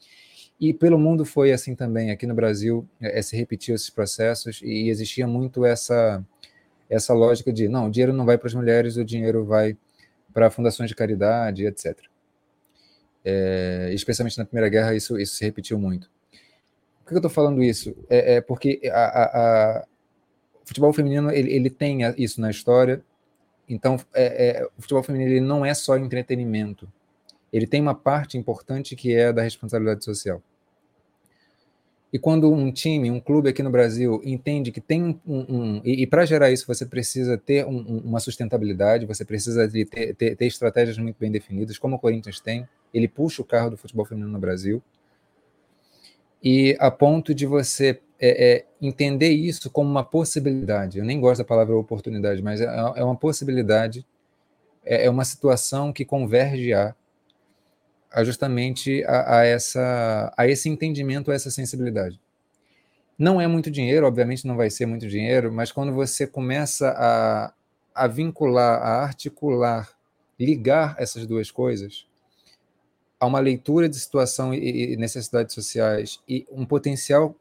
e 0.60 0.73
pelo 0.73 0.99
mundo 0.99 1.24
foi 1.24 1.52
assim 1.52 1.74
também. 1.74 2.10
Aqui 2.10 2.26
no 2.26 2.34
Brasil 2.34 2.89
é, 3.00 3.20
se 3.23 3.36
repetiu 3.36 3.74
esses 3.74 3.91
processos 3.91 4.60
e 4.62 4.89
existia 4.89 5.26
muito 5.26 5.65
essa 5.65 6.24
essa 6.89 7.15
lógica 7.15 7.52
de 7.52 7.68
não, 7.68 7.86
o 7.86 7.91
dinheiro 7.91 8.12
não 8.12 8.26
vai 8.26 8.39
para 8.39 8.47
as 8.47 8.55
mulheres, 8.55 8.97
o 8.97 9.05
dinheiro 9.05 9.44
vai 9.44 9.76
para 10.33 10.50
fundações 10.50 10.89
de 10.89 10.94
caridade, 10.94 11.66
etc. 11.66 11.99
É, 13.24 13.91
especialmente 13.92 14.36
na 14.36 14.44
Primeira 14.44 14.68
Guerra, 14.68 14.94
isso, 14.94 15.18
isso 15.18 15.36
se 15.36 15.44
repetiu 15.44 15.78
muito. 15.78 16.10
Por 17.02 17.08
que 17.08 17.15
eu 17.15 17.18
estou 17.18 17.31
falando 17.31 17.62
isso? 17.62 17.97
É, 18.08 18.34
é 18.34 18.41
porque 18.41 18.81
a, 18.92 19.05
a, 19.05 19.24
a, 19.78 19.84
o 20.62 20.66
futebol 20.66 20.92
feminino 20.92 21.31
ele, 21.31 21.52
ele, 21.52 21.70
tem 21.70 22.00
isso 22.16 22.41
na 22.41 22.50
história. 22.50 23.02
Então, 23.68 23.99
é, 24.12 24.49
é, 24.49 24.68
o 24.76 24.83
futebol 24.83 25.02
feminino 25.02 25.31
ele 25.31 25.41
não 25.41 25.65
é 25.65 25.73
só 25.73 25.97
entretenimento. 25.97 26.91
Ele 27.55 27.66
tem 27.66 27.81
uma 27.81 27.94
parte 27.94 28.36
importante 28.36 28.97
que 28.97 29.15
é 29.15 29.33
da 29.33 29.42
responsabilidade 29.42 30.05
social. 30.05 30.42
E 32.12 32.18
quando 32.18 32.52
um 32.52 32.70
time, 32.70 33.10
um 33.10 33.18
clube 33.18 33.49
aqui 33.49 33.62
no 33.62 33.70
Brasil 33.70 34.20
entende 34.24 34.70
que 34.70 34.81
tem 34.81 35.20
um. 35.26 35.47
um 35.49 35.81
e, 35.84 36.02
e 36.02 36.07
para 36.07 36.24
gerar 36.24 36.50
isso, 36.50 36.66
você 36.66 36.86
precisa 36.86 37.36
ter 37.36 37.66
um, 37.66 38.02
uma 38.05 38.20
sustentabilidade, 38.20 39.07
você 39.07 39.24
precisa 39.24 39.68
ter, 39.68 40.15
ter, 40.15 40.36
ter 40.36 40.47
estratégias 40.47 40.97
muito 40.99 41.16
bem 41.18 41.31
definidas, 41.31 41.78
como 41.78 41.97
o 41.97 41.99
Corinthians 41.99 42.41
tem 42.41 42.68
ele 42.94 43.08
puxa 43.08 43.42
o 43.42 43.44
carro 43.44 43.70
do 43.70 43.76
futebol 43.76 44.05
feminino 44.05 44.33
no 44.33 44.39
Brasil. 44.39 44.81
E 46.42 46.76
a 46.78 46.91
ponto 46.91 47.34
de 47.34 47.44
você 47.44 48.00
é, 48.20 48.52
é, 48.52 48.65
entender 48.81 49.31
isso 49.31 49.68
como 49.68 49.91
uma 49.91 50.05
possibilidade. 50.05 50.99
Eu 50.99 51.05
nem 51.05 51.18
gosto 51.18 51.39
da 51.39 51.44
palavra 51.44 51.76
oportunidade, 51.76 52.41
mas 52.41 52.60
é, 52.60 52.66
é 52.66 53.05
uma 53.05 53.16
possibilidade, 53.16 54.07
é, 54.84 55.07
é, 55.07 55.10
uma 55.10 55.24
situação 55.24 55.92
que 55.92 56.05
converge 56.05 56.73
a, 56.73 56.94
a 58.14 58.22
justamente 58.22 59.02
a, 59.04 59.38
a, 59.38 59.44
essa, 59.44 60.32
a 60.36 60.46
esse 60.46 60.68
entendimento, 60.68 61.32
a 61.32 61.34
essa 61.34 61.50
sensibilidade. 61.50 62.20
Não 63.18 63.40
é 63.40 63.46
muito 63.46 63.70
dinheiro, 63.70 64.06
obviamente 64.06 64.46
não 64.46 64.56
vai 64.56 64.70
ser 64.70 64.86
muito 64.86 65.08
dinheiro, 65.08 65.52
mas 65.52 65.72
quando 65.72 65.92
você 65.92 66.26
começa 66.26 66.90
a, 66.96 67.52
a 67.94 68.06
vincular, 68.06 68.80
a 68.80 69.02
articular, 69.02 69.90
ligar 70.38 70.94
essas 70.98 71.26
duas 71.26 71.50
coisas, 71.50 72.06
a 73.18 73.26
uma 73.26 73.40
leitura 73.40 73.88
de 73.88 73.98
situação 73.98 74.54
e 74.54 74.96
necessidades 74.96 75.54
sociais 75.54 76.20
e 76.28 76.46
um 76.50 76.64
potencial, 76.64 77.34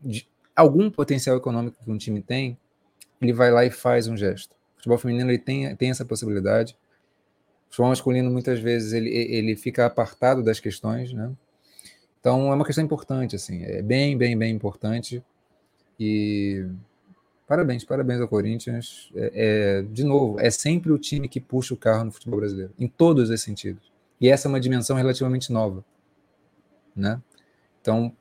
de, 0.00 0.28
algum 0.54 0.90
potencial 0.90 1.36
econômico 1.36 1.82
que 1.82 1.90
um 1.90 1.96
time 1.96 2.20
tem, 2.20 2.58
ele 3.20 3.32
vai 3.32 3.50
lá 3.50 3.64
e 3.64 3.70
faz 3.70 4.08
um 4.08 4.16
gesto. 4.16 4.52
O 4.52 4.76
futebol 4.76 4.98
feminino 4.98 5.30
ele 5.30 5.38
tem, 5.38 5.74
tem 5.76 5.90
essa 5.90 6.04
possibilidade. 6.04 6.76
Futebol 7.72 7.88
masculino, 7.88 8.30
muitas 8.30 8.60
vezes, 8.60 8.92
ele, 8.92 9.08
ele 9.08 9.56
fica 9.56 9.86
apartado 9.86 10.42
das 10.42 10.60
questões, 10.60 11.10
né? 11.10 11.32
Então, 12.20 12.52
é 12.52 12.54
uma 12.54 12.66
questão 12.66 12.84
importante, 12.84 13.34
assim, 13.34 13.62
é 13.62 13.80
bem, 13.80 14.14
bem, 14.14 14.36
bem 14.36 14.54
importante. 14.54 15.24
E 15.98 16.66
parabéns, 17.48 17.82
parabéns 17.82 18.20
ao 18.20 18.28
Corinthians. 18.28 19.10
É, 19.14 19.30
é, 19.34 19.82
de 19.90 20.04
novo, 20.04 20.38
é 20.38 20.50
sempre 20.50 20.92
o 20.92 20.98
time 20.98 21.26
que 21.26 21.40
puxa 21.40 21.72
o 21.72 21.76
carro 21.78 22.04
no 22.04 22.12
futebol 22.12 22.40
brasileiro, 22.40 22.74
em 22.78 22.86
todos 22.86 23.30
os 23.30 23.40
sentidos. 23.40 23.90
E 24.20 24.28
essa 24.28 24.48
é 24.48 24.50
uma 24.50 24.60
dimensão 24.60 24.94
relativamente 24.94 25.50
nova, 25.50 25.82
né? 26.94 27.22
Então, 27.80 28.14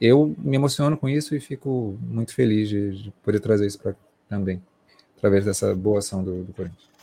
eu 0.00 0.34
me 0.36 0.56
emociono 0.56 0.96
com 0.96 1.08
isso 1.08 1.36
e 1.36 1.38
fico 1.38 1.96
muito 2.02 2.34
feliz 2.34 2.68
de, 2.68 3.04
de 3.04 3.10
poder 3.22 3.38
trazer 3.38 3.68
isso 3.68 3.78
para 3.78 3.94
também, 4.28 4.60
através 5.16 5.44
dessa 5.44 5.72
boa 5.76 6.00
ação 6.00 6.24
do, 6.24 6.42
do 6.42 6.52
Corinthians. 6.52 6.93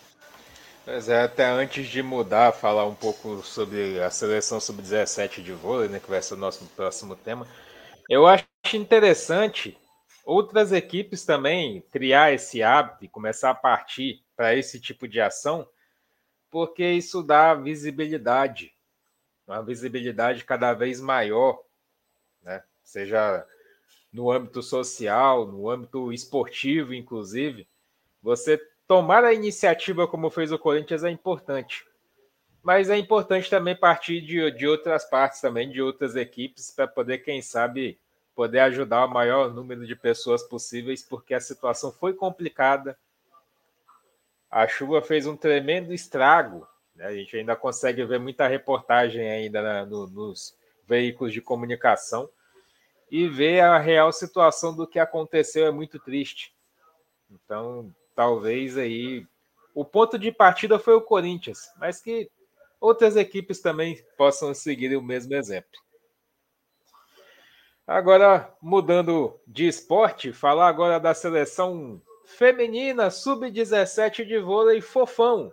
Pois 0.84 1.08
é, 1.08 1.22
até 1.22 1.45
antes 1.45 1.88
de 1.88 2.01
mudar, 2.01 2.51
falar 2.51 2.85
um 2.85 2.95
pouco 2.95 3.43
sobre 3.43 4.01
a 4.01 4.10
seleção 4.10 4.60
sub-17 4.60 5.43
de 5.43 5.53
vôlei, 5.53 5.88
né, 5.88 6.00
que 6.00 6.10
vai 6.10 6.22
ser 6.22 6.34
o 6.34 6.38
nosso 6.38 6.66
próximo 6.76 7.16
tema. 7.16 7.48
Eu 8.10 8.26
acho 8.26 8.45
interessante 8.74 9.77
outras 10.26 10.72
equipes 10.72 11.24
também 11.24 11.82
criar 11.92 12.34
esse 12.34 12.64
hábito 12.64 13.06
e 13.06 13.10
começar 13.10 13.51
a 13.51 13.56
partir 13.56 14.24
para 14.35 14.56
esse 14.56 14.80
tipo 14.80 15.08
de 15.08 15.22
ação, 15.22 15.68
porque 16.50 16.84
isso 16.84 17.22
dá 17.22 17.53
visibilidade, 17.53 18.74
uma 19.45 19.61
visibilidade 19.61 20.43
cada 20.43 20.74
vez 20.74 21.00
maior, 21.00 21.61
né? 22.42 22.64
seja 22.84 23.45
no 24.11 24.32
âmbito 24.32 24.64
social, 24.64 25.45
no 25.45 25.69
âmbito 25.69 26.11
esportivo, 26.11 26.93
inclusive. 26.93 27.68
Você 28.22 28.58
tomar 28.92 29.24
a 29.24 29.32
iniciativa 29.32 30.06
como 30.06 30.30
fez 30.30 30.52
o 30.52 30.60
Corinthians 30.60 31.06
é 31.06 31.10
importante. 31.10 31.88
Mas 32.61 32.90
é 32.90 32.98
importante 32.98 33.50
também 33.50 33.74
partir 33.74 34.20
de, 34.20 34.52
de 34.52 34.68
outras 34.68 35.06
partes 35.06 35.40
também, 35.40 35.72
de 35.72 35.82
outras 35.82 36.18
equipes, 36.18 36.72
para 36.72 36.86
poder, 36.90 37.20
quem 37.20 37.42
sabe, 37.42 37.98
poder 38.36 38.60
ajudar 38.60 39.06
o 39.06 39.10
maior 39.10 39.50
número 39.50 39.88
de 39.88 39.95
pessoas 39.95 40.44
possíveis, 40.44 41.02
porque 41.02 41.34
a 41.34 41.40
situação 41.40 41.90
foi 41.90 42.14
complicada 42.14 42.98
a 44.50 44.68
chuva 44.68 45.02
fez 45.02 45.26
um 45.26 45.38
tremendo 45.38 45.94
estrago. 45.94 46.68
Né? 46.94 47.06
A 47.06 47.14
gente 47.14 47.38
ainda 47.38 47.56
consegue 47.56 48.03
ver 48.03 48.20
muita 48.20 48.45
reportagem 48.45 49.26
ainda 49.32 49.61
na, 49.61 49.86
no, 49.86 50.06
nos 50.06 50.53
veículos 50.86 51.32
de 51.32 51.40
comunicação 51.40 52.30
e 53.10 53.26
ver 53.30 53.61
a 53.61 53.78
real 53.78 54.11
situação 54.11 54.76
do 54.76 54.86
que 54.86 55.00
aconteceu 55.00 55.66
é 55.66 55.72
muito 55.72 55.98
triste. 55.98 56.53
Então, 57.32 57.90
talvez 58.22 58.77
aí 58.77 59.25
o 59.74 59.83
ponto 59.83 60.19
de 60.19 60.32
partida 60.32 60.77
foi 60.77 60.93
o 60.93 61.01
Corinthians, 61.01 61.72
mas 61.80 62.00
que 62.00 62.30
outras 62.80 63.16
equipes 63.16 63.61
também 63.61 64.00
possam 64.16 64.53
seguir 64.53 64.95
o 64.95 65.01
mesmo 65.01 65.33
exemplo. 65.33 65.72
Agora, 67.88 68.56
mudando 68.61 69.40
de 69.48 69.67
esporte, 69.67 70.32
falar 70.32 70.67
agora 70.67 71.00
da 71.00 71.16
seleção 71.16 72.00
feminina 72.24 73.09
sub-17 73.09 74.24
de 74.24 74.38
vôlei 74.38 74.82
fofão. 74.82 75.51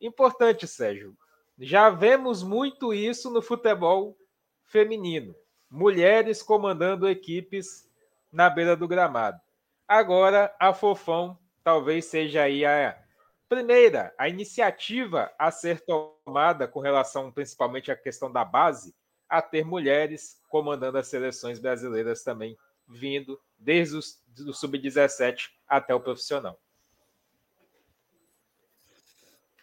Importante, 0.00 0.64
Sérgio. 0.64 1.16
Já 1.58 1.90
vemos 1.90 2.40
muito 2.40 2.94
isso 2.94 3.32
no 3.32 3.42
futebol 3.42 4.16
feminino. 4.64 5.34
Mulheres 5.68 6.40
comandando 6.40 7.08
equipes 7.08 7.90
na 8.30 8.48
beira 8.48 8.76
do 8.76 8.86
gramado. 8.86 9.40
Agora, 9.88 10.54
a 10.60 10.74
Fofão 10.74 11.38
talvez 11.68 12.06
seja 12.06 12.44
aí 12.44 12.64
a 12.64 12.98
primeira, 13.46 14.14
a 14.16 14.26
iniciativa 14.26 15.30
a 15.38 15.50
ser 15.50 15.84
tomada 15.84 16.66
com 16.66 16.80
relação 16.80 17.30
principalmente 17.30 17.92
à 17.92 17.96
questão 17.96 18.32
da 18.32 18.42
base, 18.42 18.94
a 19.28 19.42
ter 19.42 19.66
mulheres 19.66 20.40
comandando 20.48 20.96
as 20.96 21.08
seleções 21.08 21.58
brasileiras 21.58 22.22
também, 22.22 22.56
vindo 22.88 23.38
desde 23.58 23.98
o 23.98 24.54
sub-17 24.54 25.50
até 25.68 25.94
o 25.94 26.00
profissional. 26.00 26.58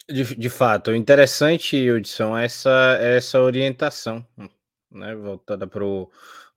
De, 0.07 0.35
de 0.35 0.49
fato, 0.51 0.93
interessante, 0.93 1.89
Hudson, 1.89 2.37
essa, 2.37 2.99
essa 3.01 3.41
orientação, 3.41 4.23
né, 4.91 5.15
voltada 5.15 5.65
para 5.65 5.83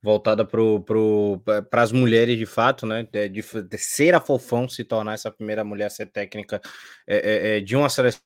voltada 0.02 0.46
para 0.46 1.82
as 1.82 1.92
mulheres 1.92 2.38
de 2.38 2.46
fato, 2.46 2.86
né? 2.86 3.06
De, 3.10 3.28
de, 3.28 3.42
de, 3.42 3.78
ser 3.78 4.14
a 4.14 4.20
Fofão, 4.20 4.68
se 4.68 4.84
tornar 4.84 5.14
essa 5.14 5.30
primeira 5.30 5.64
mulher 5.64 5.86
a 5.86 5.90
ser 5.90 6.06
técnica 6.06 6.60
é, 7.06 7.16
é, 7.16 7.58
é 7.58 7.60
de 7.60 7.76
uma 7.76 7.88
seleção 7.88 8.20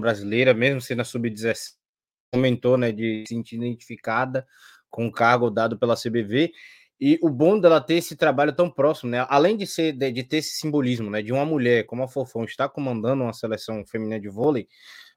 brasileira, 0.00 0.54
mesmo 0.54 0.80
sendo 0.80 1.02
a 1.02 1.04
sub-17, 1.04 1.74
comentou, 2.32 2.76
né? 2.76 2.92
De 2.92 3.24
se 3.28 3.34
sentir 3.34 3.56
identificada 3.56 4.46
com 4.90 5.06
o 5.06 5.12
cargo 5.12 5.50
dado 5.50 5.78
pela 5.78 5.96
CBV. 5.96 6.52
E 6.98 7.18
o 7.22 7.28
bom 7.28 7.60
dela 7.60 7.80
ter 7.80 7.96
esse 7.96 8.16
trabalho 8.16 8.54
tão 8.54 8.70
próximo, 8.70 9.10
né? 9.10 9.26
Além 9.28 9.56
de 9.56 9.66
ser 9.66 9.92
de, 9.92 10.10
de 10.10 10.24
ter 10.24 10.38
esse 10.38 10.56
simbolismo, 10.56 11.10
né? 11.10 11.22
De 11.22 11.32
uma 11.32 11.44
mulher 11.44 11.84
como 11.84 12.02
a 12.02 12.08
Fofão 12.08 12.44
estar 12.44 12.70
comandando 12.70 13.22
uma 13.22 13.34
seleção 13.34 13.84
feminina 13.86 14.18
de 14.18 14.28
vôlei, 14.30 14.66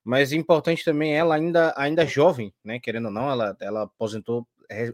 mas 0.03 0.33
importante 0.33 0.83
também 0.83 1.15
ela 1.15 1.35
ainda 1.35 1.73
ainda 1.77 2.05
jovem, 2.05 2.53
né? 2.63 2.79
Querendo 2.79 3.05
ou 3.05 3.11
não, 3.11 3.31
ela 3.31 3.55
ela 3.61 3.83
aposentou 3.83 4.45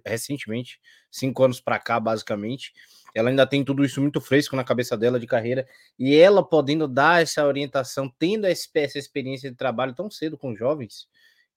recentemente, 0.05 0.79
cinco 1.11 1.43
anos 1.43 1.59
para 1.59 1.79
cá, 1.79 1.99
basicamente. 1.99 2.73
Ela 3.13 3.29
ainda 3.29 3.47
tem 3.47 3.63
tudo 3.63 3.85
isso 3.85 4.01
muito 4.01 4.19
fresco 4.19 4.55
na 4.55 4.63
cabeça 4.63 4.97
dela 4.97 5.19
de 5.19 5.25
carreira 5.25 5.65
e 5.97 6.15
ela 6.15 6.43
podendo 6.43 6.87
dar 6.87 7.21
essa 7.21 7.45
orientação, 7.45 8.13
tendo 8.19 8.45
essa 8.45 8.97
experiência 8.97 9.49
de 9.49 9.55
trabalho 9.55 9.95
tão 9.95 10.11
cedo 10.11 10.37
com 10.37 10.55
jovens, 10.55 11.07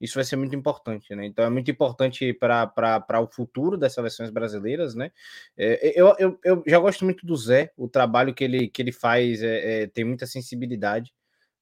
isso 0.00 0.14
vai 0.14 0.24
ser 0.24 0.36
muito 0.36 0.54
importante, 0.54 1.12
né? 1.14 1.26
Então 1.26 1.44
é 1.44 1.50
muito 1.50 1.70
importante 1.70 2.32
para 2.32 3.20
o 3.20 3.26
futuro 3.26 3.76
das 3.76 3.92
seleções 3.92 4.30
brasileiras, 4.30 4.94
né? 4.94 5.10
É, 5.56 6.00
eu, 6.00 6.14
eu, 6.18 6.38
eu 6.44 6.62
já 6.66 6.78
gosto 6.78 7.04
muito 7.04 7.26
do 7.26 7.36
Zé, 7.36 7.72
o 7.76 7.88
trabalho 7.88 8.32
que 8.32 8.44
ele, 8.44 8.68
que 8.68 8.80
ele 8.80 8.92
faz 8.92 9.42
é, 9.42 9.82
é, 9.82 9.86
tem 9.88 10.04
muita 10.04 10.26
sensibilidade 10.26 11.12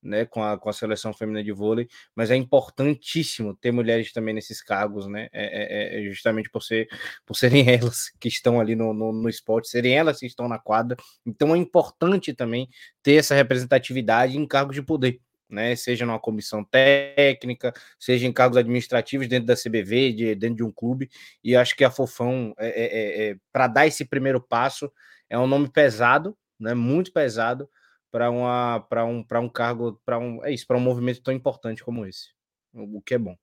né, 0.06 0.24
com 0.24 0.42
a, 0.42 0.56
com 0.56 0.68
a 0.68 0.72
seleção 0.72 1.12
feminina 1.12 1.42
de 1.42 1.52
vôlei, 1.52 1.88
mas 2.14 2.30
é 2.30 2.36
importantíssimo 2.36 3.54
ter 3.54 3.72
mulheres 3.72 4.12
também 4.12 4.34
nesses 4.34 4.62
cargos, 4.62 5.06
né, 5.06 5.28
é, 5.32 5.98
é, 5.98 6.00
é 6.00 6.02
justamente 6.04 6.48
por, 6.48 6.62
ser, 6.62 6.88
por 7.26 7.34
serem 7.34 7.68
elas 7.68 8.10
que 8.20 8.28
estão 8.28 8.60
ali 8.60 8.74
no, 8.74 8.94
no, 8.94 9.12
no, 9.12 9.28
esporte, 9.28 9.68
serem 9.68 9.96
elas 9.96 10.20
que 10.20 10.26
estão 10.26 10.48
na 10.48 10.58
quadra, 10.58 10.96
então 11.24 11.54
é 11.54 11.58
importante 11.58 12.32
também 12.32 12.68
ter 13.02 13.14
essa 13.14 13.34
representatividade 13.34 14.38
em 14.38 14.46
cargos 14.46 14.76
de 14.76 14.82
poder, 14.82 15.20
né, 15.48 15.74
seja 15.76 16.06
numa 16.06 16.18
comissão 16.20 16.64
técnica, 16.64 17.72
seja 17.98 18.26
em 18.26 18.32
cargos 18.32 18.56
administrativos 18.56 19.28
dentro 19.28 19.46
da 19.46 19.54
CBV, 19.54 20.12
de, 20.12 20.34
dentro 20.34 20.56
de 20.56 20.64
um 20.64 20.72
clube, 20.72 21.10
e 21.42 21.56
acho 21.56 21.76
que 21.76 21.84
a 21.84 21.90
Fofão, 21.90 22.54
é, 22.58 22.68
é, 22.68 23.30
é 23.30 23.36
para 23.52 23.66
dar 23.66 23.86
esse 23.86 24.04
primeiro 24.04 24.40
passo, 24.40 24.90
é 25.28 25.38
um 25.38 25.46
nome 25.46 25.68
pesado, 25.68 26.36
né, 26.58 26.74
muito 26.74 27.12
pesado, 27.12 27.68
para 28.16 28.30
uma 28.30 28.80
para 28.88 29.04
um 29.04 29.22
para 29.22 29.40
um 29.40 29.48
cargo 29.48 30.00
para 30.02 30.18
um 30.18 30.42
é 30.42 30.50
isso 30.50 30.66
para 30.66 30.78
um 30.78 30.80
movimento 30.80 31.20
tão 31.20 31.34
importante 31.34 31.84
como 31.84 32.06
esse 32.06 32.30
o 32.72 32.98
que 33.02 33.12
é 33.12 33.18
bom. 33.18 33.36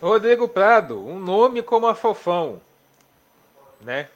Rodrigo 0.00 0.46
Prado 0.46 1.04
um 1.04 1.18
nome 1.18 1.64
como 1.64 1.88
a 1.88 1.96
Fofão 1.96 2.60
né? 3.80 4.08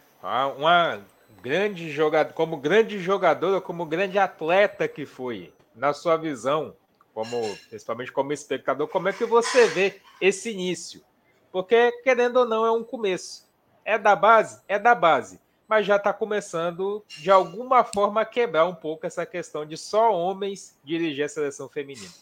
Uma 0.56 1.00
grande 1.42 1.90
jogador 1.90 2.32
como 2.32 2.56
grande 2.58 3.00
jogadora 3.00 3.60
como 3.60 3.84
grande 3.84 4.20
atleta 4.20 4.86
que 4.86 5.05
foi 5.05 5.52
na 5.74 5.92
sua 5.92 6.16
visão 6.16 6.73
como 7.12 7.42
principalmente 7.68 8.12
como 8.12 8.32
espectador 8.32 8.86
como 8.86 9.08
é 9.08 9.12
que 9.12 9.24
você 9.24 9.66
vê 9.66 10.00
esse 10.20 10.52
início? 10.52 11.02
Porque 11.50 11.90
querendo 12.05 12.36
ou 12.36 12.47
não 12.47 12.65
é 12.65 12.70
um 12.70 12.84
começo. 12.84 13.50
É 13.84 13.98
da 13.98 14.15
base? 14.15 14.62
É 14.68 14.78
da 14.78 14.94
base 14.94 15.40
mas 15.68 15.86
já 15.86 15.96
está 15.96 16.12
começando, 16.12 17.04
de 17.08 17.30
alguma 17.30 17.84
forma, 17.84 18.20
a 18.20 18.24
quebrar 18.24 18.66
um 18.66 18.74
pouco 18.74 19.06
essa 19.06 19.26
questão 19.26 19.66
de 19.66 19.76
só 19.76 20.12
homens 20.12 20.78
dirigir 20.84 21.24
a 21.24 21.28
seleção 21.28 21.68
feminina. 21.68 22.12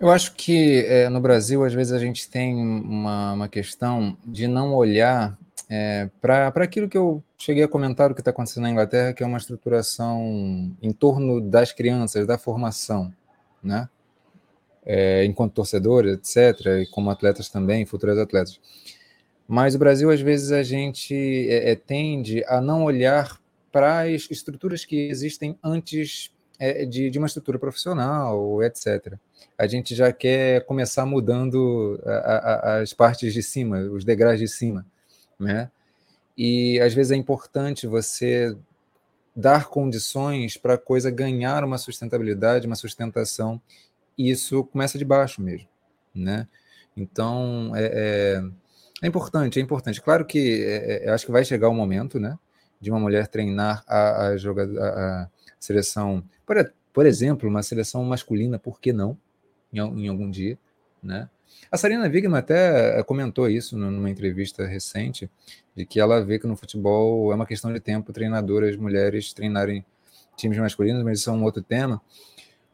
Eu 0.00 0.10
acho 0.10 0.34
que 0.34 0.84
é, 0.86 1.08
no 1.08 1.20
Brasil, 1.20 1.64
às 1.64 1.74
vezes, 1.74 1.92
a 1.92 1.98
gente 1.98 2.28
tem 2.30 2.54
uma, 2.54 3.32
uma 3.32 3.48
questão 3.48 4.16
de 4.24 4.46
não 4.46 4.74
olhar 4.74 5.36
é, 5.68 6.08
para 6.20 6.48
aquilo 6.62 6.88
que 6.88 6.96
eu 6.96 7.22
cheguei 7.36 7.64
a 7.64 7.68
comentar, 7.68 8.10
o 8.10 8.14
que 8.14 8.20
está 8.20 8.30
acontecendo 8.30 8.62
na 8.62 8.70
Inglaterra, 8.70 9.12
que 9.12 9.22
é 9.22 9.26
uma 9.26 9.38
estruturação 9.38 10.74
em 10.80 10.92
torno 10.92 11.40
das 11.40 11.72
crianças, 11.72 12.26
da 12.26 12.38
formação, 12.38 13.12
né? 13.62 13.88
É, 14.86 15.24
enquanto 15.24 15.52
torcedores, 15.52 16.14
etc., 16.14 16.66
e 16.82 16.86
como 16.86 17.10
atletas 17.10 17.48
também, 17.50 17.84
futuros 17.84 18.18
atletas. 18.18 18.58
Mas 19.50 19.74
o 19.74 19.78
Brasil, 19.78 20.10
às 20.10 20.20
vezes, 20.20 20.52
a 20.52 20.62
gente 20.62 21.14
é, 21.48 21.70
é, 21.70 21.74
tende 21.74 22.44
a 22.46 22.60
não 22.60 22.84
olhar 22.84 23.40
para 23.72 24.02
as 24.02 24.30
estruturas 24.30 24.84
que 24.84 25.08
existem 25.08 25.58
antes 25.64 26.30
é, 26.58 26.84
de, 26.84 27.08
de, 27.08 27.18
uma 27.18 27.26
estrutura 27.26 27.58
profissional, 27.58 28.62
etc. 28.62 29.14
A 29.56 29.66
gente 29.66 29.94
já 29.94 30.12
quer 30.12 30.66
começar 30.66 31.06
mudando 31.06 31.98
a, 32.04 32.10
a, 32.10 32.76
as 32.80 32.92
partes 32.92 33.32
de 33.32 33.42
cima, 33.42 33.78
os 33.78 34.04
degraus 34.04 34.38
de 34.38 34.46
cima, 34.46 34.84
né? 35.40 35.70
E 36.36 36.78
às 36.80 36.92
vezes 36.92 37.12
é 37.12 37.16
importante 37.16 37.86
você 37.86 38.54
dar 39.34 39.66
condições 39.66 40.58
para 40.58 40.74
a 40.74 40.78
coisa 40.78 41.10
ganhar 41.10 41.64
uma 41.64 41.78
sustentabilidade, 41.78 42.66
uma 42.66 42.76
sustentação, 42.76 43.60
e 44.16 44.30
isso 44.30 44.62
começa 44.64 44.98
de 44.98 45.06
baixo 45.06 45.40
mesmo, 45.40 45.68
né? 46.14 46.46
Então, 46.96 47.72
é, 47.74 47.86
é 47.94 48.42
é 49.02 49.06
importante, 49.06 49.58
é 49.58 49.62
importante. 49.62 50.00
Claro 50.00 50.24
que 50.24 50.64
é, 50.64 51.06
é, 51.06 51.08
eu 51.08 51.14
acho 51.14 51.26
que 51.26 51.32
vai 51.32 51.44
chegar 51.44 51.68
o 51.68 51.74
momento, 51.74 52.18
né, 52.18 52.38
de 52.80 52.90
uma 52.90 53.00
mulher 53.00 53.26
treinar 53.26 53.84
a, 53.86 53.98
a, 53.98 54.28
a, 54.28 55.22
a 55.22 55.28
seleção, 55.58 56.24
por, 56.46 56.72
por, 56.92 57.06
exemplo, 57.06 57.48
uma 57.48 57.62
seleção 57.62 58.02
masculina, 58.04 58.58
por 58.58 58.80
que 58.80 58.92
não, 58.92 59.16
em, 59.72 59.78
em 59.78 60.08
algum 60.08 60.30
dia, 60.30 60.58
né? 61.02 61.28
A 61.70 61.76
Sarina 61.76 62.08
Wigman 62.08 62.38
até 62.38 63.02
comentou 63.02 63.48
isso 63.48 63.76
numa 63.76 64.08
entrevista 64.08 64.66
recente, 64.66 65.30
de 65.74 65.84
que 65.84 66.00
ela 66.00 66.24
vê 66.24 66.38
que 66.38 66.46
no 66.46 66.56
futebol 66.56 67.32
é 67.32 67.34
uma 67.34 67.46
questão 67.46 67.72
de 67.72 67.80
tempo 67.80 68.12
treinadoras 68.12 68.76
mulheres 68.76 69.32
treinarem 69.32 69.84
times 70.36 70.58
masculinos, 70.58 71.02
mas 71.02 71.18
isso 71.18 71.30
é 71.30 71.32
um 71.32 71.42
outro 71.42 71.62
tema. 71.62 72.00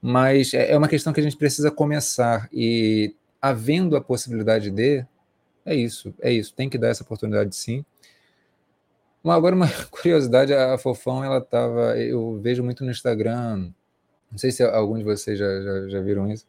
Mas 0.01 0.55
é, 0.55 0.73
é 0.73 0.77
uma 0.77 0.89
questão 0.89 1.13
que 1.13 1.21
a 1.21 1.23
gente 1.23 1.37
precisa 1.37 1.71
começar 1.71 2.49
e 2.53 3.15
havendo 3.41 3.97
a 3.97 4.01
possibilidade 4.01 4.71
de, 4.71 5.05
é 5.65 5.75
isso, 5.75 6.15
é 6.21 6.33
isso. 6.33 6.55
Tem 6.55 6.69
que 6.69 6.79
dar 6.79 6.89
essa 6.89 7.03
oportunidade 7.03 7.55
sim. 7.57 7.85
Agora, 9.25 9.57
uma 9.57 9.69
curiosidade, 9.91 10.53
a 10.53 10.77
Fofão, 10.77 11.25
ela 11.25 11.41
tava. 11.41 11.99
Eu 11.99 12.39
vejo 12.41 12.63
muito 12.63 12.85
no 12.85 12.91
Instagram. 12.91 13.73
Não 14.31 14.39
sei 14.39 14.51
se 14.51 14.63
algum 14.63 14.99
de 14.99 15.05
vocês 15.05 15.39
já, 15.39 15.63
já, 15.63 15.89
já 15.89 16.01
viram 16.01 16.31
isso, 16.31 16.47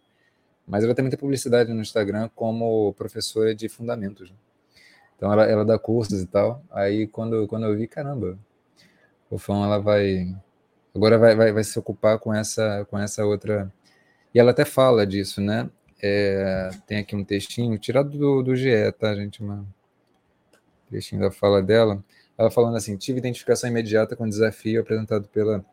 mas 0.67 0.83
ela 0.83 0.95
tem 0.95 1.03
muita 1.03 1.17
publicidade 1.17 1.71
no 1.71 1.81
Instagram 1.81 2.29
como 2.35 2.93
professora 2.93 3.53
de 3.53 3.69
fundamentos. 3.69 4.29
Né? 4.31 4.35
Então 5.15 5.31
ela, 5.31 5.45
ela 5.45 5.63
dá 5.63 5.79
cursos 5.79 6.21
e 6.21 6.27
tal. 6.27 6.61
Aí 6.71 7.07
quando, 7.07 7.47
quando 7.47 7.65
eu 7.65 7.77
vi, 7.77 7.87
caramba, 7.87 8.37
Fofão 9.29 9.63
ela 9.63 9.79
vai. 9.79 10.35
Agora 10.93 11.17
vai, 11.17 11.35
vai, 11.35 11.51
vai 11.51 11.63
se 11.63 11.77
ocupar 11.77 12.19
com 12.19 12.33
essa, 12.33 12.85
com 12.89 12.97
essa 12.97 13.25
outra. 13.25 13.71
E 14.33 14.39
ela 14.39 14.51
até 14.51 14.65
fala 14.65 15.05
disso, 15.05 15.41
né? 15.41 15.69
É, 16.07 16.69
tem 16.85 16.99
aqui 16.99 17.15
um 17.15 17.23
textinho, 17.23 17.79
tirado 17.79 18.15
do, 18.15 18.43
do 18.43 18.55
GE, 18.55 18.91
tá, 18.99 19.15
gente? 19.15 19.41
Uma 19.41 19.65
textinho 20.87 21.19
da 21.19 21.31
fala 21.31 21.63
dela. 21.63 22.03
Ela 22.37 22.51
falando 22.51 22.77
assim: 22.77 22.95
tive 22.95 23.17
identificação 23.17 23.67
imediata 23.67 24.15
com 24.15 24.25
o 24.25 24.29
desafio 24.29 24.81
apresentado 24.81 25.27
pela 25.29 25.65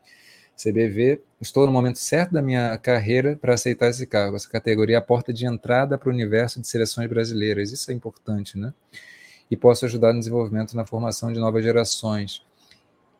CBV. 0.57 1.21
Estou 1.39 1.67
no 1.67 1.71
momento 1.71 1.99
certo 1.99 2.31
da 2.33 2.41
minha 2.41 2.75
carreira 2.79 3.37
para 3.39 3.53
aceitar 3.53 3.89
esse 3.89 4.07
cargo. 4.07 4.35
Essa 4.35 4.49
categoria 4.49 4.95
é 4.95 4.97
a 4.97 5.01
porta 5.03 5.31
de 5.31 5.45
entrada 5.45 5.99
para 5.99 6.09
o 6.09 6.11
universo 6.11 6.59
de 6.59 6.67
seleções 6.67 7.07
brasileiras. 7.07 7.71
Isso 7.71 7.91
é 7.91 7.93
importante, 7.93 8.57
né? 8.57 8.73
E 9.51 9.55
posso 9.55 9.85
ajudar 9.85 10.13
no 10.13 10.19
desenvolvimento, 10.19 10.75
na 10.75 10.83
formação 10.83 11.31
de 11.31 11.39
novas 11.39 11.63
gerações. 11.63 12.43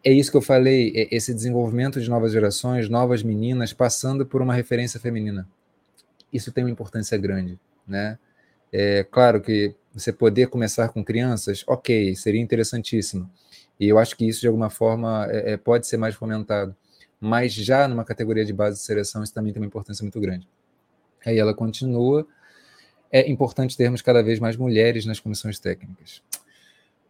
É 0.04 0.12
isso 0.12 0.32
que 0.32 0.38
eu 0.38 0.42
falei, 0.42 0.92
é 0.96 1.16
esse 1.16 1.32
desenvolvimento 1.32 2.02
de 2.02 2.10
novas 2.10 2.32
gerações, 2.32 2.90
novas 2.90 3.22
meninas, 3.22 3.72
passando 3.72 4.26
por 4.26 4.42
uma 4.42 4.56
referência 4.56 5.00
feminina 5.00 5.48
isso 6.34 6.52
tem 6.52 6.64
uma 6.64 6.72
importância 6.72 7.18
grande, 7.18 7.60
né? 7.88 8.18
É 8.72 9.04
claro 9.04 9.40
que 9.40 9.76
você 9.94 10.12
poder 10.12 10.48
começar 10.48 10.90
com 10.90 11.04
crianças, 11.04 11.64
ok, 11.68 12.16
seria 12.16 12.42
interessantíssimo. 12.42 13.30
E 13.80 13.88
eu 13.88 14.00
acho 14.00 14.16
que 14.16 14.28
isso, 14.28 14.42
de 14.42 14.48
alguma 14.48 14.70
forma, 14.70 15.28
é, 15.30 15.54
é, 15.54 15.58
pode 15.58 15.86
ser 15.86 15.98
mais 15.98 16.16
fomentado. 16.16 16.76
Mas 17.20 17.54
já 17.54 17.88
numa 17.88 18.04
categoria 18.04 18.44
de 18.44 18.52
base 18.52 18.78
de 18.80 18.84
seleção, 18.84 19.24
isso 19.24 19.34
também 19.34 19.54
tem 19.54 19.62
uma 19.62 19.68
importância 19.68 20.04
muito 20.04 20.20
grande. 20.20 20.48
Aí 21.26 21.38
ela 21.38 21.54
continua. 21.54 22.28
É 23.12 23.30
importante 23.30 23.78
termos 23.78 24.02
cada 24.02 24.24
vez 24.24 24.40
mais 24.40 24.58
mulheres 24.58 25.06
nas 25.06 25.20
comissões 25.20 25.60
técnicas. 25.60 26.24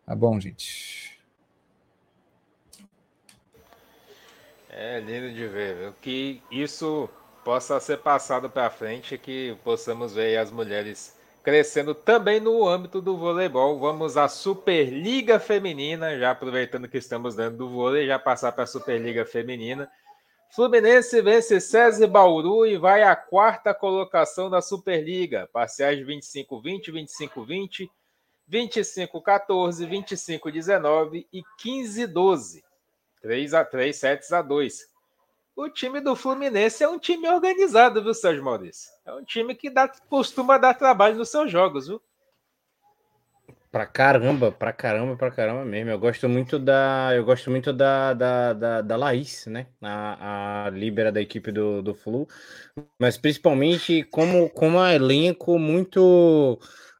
Tá 0.05 0.13
bom, 0.13 0.39
gente. 0.39 1.17
É 4.69 4.99
lindo 4.99 5.33
de 5.33 5.47
ver, 5.47 5.77
viu? 5.77 5.93
Que 6.01 6.41
isso 6.51 7.09
possa 7.43 7.79
ser 7.79 7.97
passado 7.97 8.49
para 8.49 8.69
frente, 8.69 9.17
que 9.17 9.55
possamos 9.63 10.13
ver 10.13 10.37
as 10.37 10.51
mulheres 10.51 11.17
crescendo 11.43 11.93
também 11.93 12.39
no 12.39 12.67
âmbito 12.67 13.01
do 13.01 13.17
voleibol. 13.17 13.77
Vamos 13.77 14.15
à 14.15 14.27
Superliga 14.29 15.39
Feminina, 15.39 16.17
já 16.17 16.31
aproveitando 16.31 16.87
que 16.87 16.97
estamos 16.97 17.35
dentro 17.35 17.57
do 17.57 17.69
vôlei, 17.69 18.07
já 18.07 18.17
passar 18.17 18.53
para 18.53 18.63
a 18.63 18.67
Superliga 18.67 19.25
Feminina. 19.25 19.91
Fluminense 20.55 21.21
vence 21.21 21.59
César 21.59 22.07
Bauru 22.07 22.65
e 22.65 22.77
vai 22.77 23.03
à 23.03 23.15
quarta 23.15 23.73
colocação 23.73 24.49
da 24.49 24.61
Superliga. 24.61 25.49
Parciais 25.51 25.97
de 25.97 26.05
25-20, 26.05 26.93
25-20, 26.93 27.89
25-14, 28.49 29.87
25-19 29.87 31.25
e 31.33 31.41
15-12. 31.61 32.61
3 33.21 33.53
a 33.53 33.65
3, 33.65 33.95
7 33.95 34.35
a 34.35 34.41
2. 34.41 34.92
O 35.55 35.69
time 35.69 36.01
do 36.01 36.15
Fluminense 36.15 36.83
é 36.83 36.89
um 36.89 36.97
time 36.97 37.29
organizado, 37.29 38.03
viu, 38.03 38.13
Sérgio 38.13 38.43
Maurício? 38.43 38.91
É 39.05 39.13
um 39.13 39.23
time 39.23 39.53
que 39.53 39.69
dá, 39.69 39.87
costuma 39.87 40.57
dar 40.57 40.73
trabalho 40.73 41.15
nos 41.15 41.29
seus 41.29 41.51
jogos, 41.51 41.87
viu? 41.87 42.01
Pra 43.71 43.85
caramba, 43.87 44.51
pra 44.51 44.71
caramba, 44.71 45.15
pra 45.15 45.31
caramba 45.31 45.65
mesmo. 45.65 45.89
Eu 45.89 45.97
gosto 45.97 46.29
muito 46.29 46.59
da. 46.59 47.09
Eu 47.15 47.25
gosto 47.25 47.49
muito 47.49 47.73
da, 47.73 48.13
da, 48.13 48.53
da, 48.53 48.81
da 48.81 48.95
Laís, 48.95 49.47
né? 49.47 49.65
A, 49.81 50.65
a 50.65 50.69
líbera 50.69 51.11
da 51.11 51.19
equipe 51.19 51.51
do, 51.51 51.81
do 51.81 51.95
Flu. 51.95 52.27
Mas 52.99 53.17
principalmente 53.17 54.03
como, 54.11 54.47
como 54.51 54.77
um 54.77 54.87
elenco 54.87 55.57
muito 55.57 56.59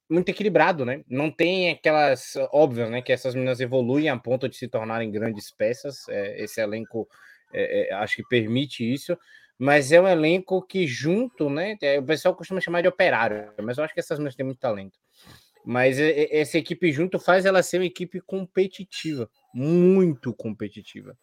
muito 0.10 0.30
equilibrado, 0.30 0.84
né? 0.84 1.04
Não 1.08 1.30
tem 1.30 1.70
aquelas 1.70 2.34
óbvias, 2.52 2.90
né? 2.90 3.04
Que 3.04 3.12
essas 3.12 3.36
meninas 3.36 3.60
evoluem 3.60 4.10
a 4.10 4.18
ponto 4.18 4.50
de 4.50 4.56
se 4.58 4.68
tornarem 4.68 5.12
grandes 5.12 5.52
peças. 5.52 6.08
É, 6.10 6.44
esse 6.44 6.60
elenco 6.60 7.08
é, 7.54 7.90
é, 7.90 7.94
acho 7.94 8.18
que 8.18 8.24
permite 8.28 8.84
isso, 8.84 9.18
mas 9.58 9.92
é 9.92 10.02
um 10.02 10.08
elenco 10.08 10.62
que 10.62 10.88
junto, 10.88 11.50
né? 11.50 11.78
É, 11.82 12.00
o 12.00 12.04
pessoal 12.04 12.36
costuma 12.36 12.60
chamar 12.60 12.82
de 12.82 12.88
operário, 12.88 13.54
mas 13.62 13.78
eu 13.78 13.84
acho 13.84 13.94
que 13.94 14.00
essas 14.00 14.18
meninas 14.18 14.36
têm 14.36 14.46
muito 14.46 14.60
talento. 14.60 14.98
Mas 15.66 15.98
essa 15.98 16.58
equipe 16.58 16.92
junto 16.92 17.18
faz 17.18 17.46
ela 17.46 17.64
ser 17.64 17.78
uma 17.78 17.86
equipe 17.86 18.20
competitiva, 18.20 19.30
muito 19.54 20.34
competitiva. 20.34 21.18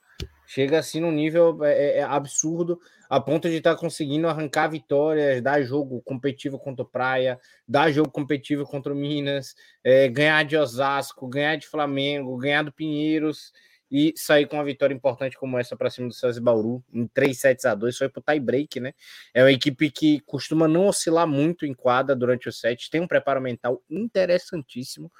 Chega 0.46 0.78
assim 0.78 1.00
num 1.00 1.12
nível 1.12 1.62
é, 1.64 1.72
é, 1.72 1.98
é 1.98 2.02
absurdo, 2.02 2.80
a 3.08 3.20
ponto 3.20 3.48
de 3.48 3.56
estar 3.56 3.74
tá 3.74 3.80
conseguindo 3.80 4.26
arrancar 4.26 4.68
vitórias, 4.68 5.40
dar 5.42 5.62
jogo 5.62 6.02
competitivo 6.02 6.58
contra 6.58 6.82
o 6.82 6.88
Praia, 6.88 7.38
dar 7.68 7.92
jogo 7.92 8.10
competitivo 8.10 8.64
contra 8.64 8.92
o 8.92 8.96
Minas, 8.96 9.54
é, 9.84 10.08
ganhar 10.08 10.42
de 10.44 10.56
Osasco, 10.56 11.28
ganhar 11.28 11.56
de 11.56 11.68
Flamengo, 11.68 12.36
ganhar 12.36 12.64
do 12.64 12.72
Pinheiros 12.72 13.52
e 13.90 14.12
sair 14.16 14.46
com 14.46 14.56
uma 14.56 14.64
vitória 14.64 14.94
importante 14.94 15.36
como 15.36 15.58
essa 15.58 15.76
para 15.76 15.90
cima 15.90 16.08
do 16.08 16.14
César 16.14 16.40
Bauru, 16.40 16.82
em 16.92 17.06
3 17.08 17.38
sets 17.38 17.64
a 17.64 17.74
2, 17.74 17.96
foi 17.96 18.08
pro 18.08 18.22
tie 18.22 18.38
break, 18.38 18.78
né? 18.78 18.92
É 19.34 19.42
uma 19.42 19.50
equipe 19.50 19.90
que 19.90 20.20
costuma 20.20 20.68
não 20.68 20.86
oscilar 20.86 21.26
muito 21.26 21.66
em 21.66 21.74
quadra 21.74 22.14
durante 22.14 22.48
o 22.48 22.52
set, 22.52 22.88
tem 22.88 23.00
um 23.00 23.08
preparo 23.08 23.40
mental 23.40 23.82
interessantíssimo, 23.90 25.10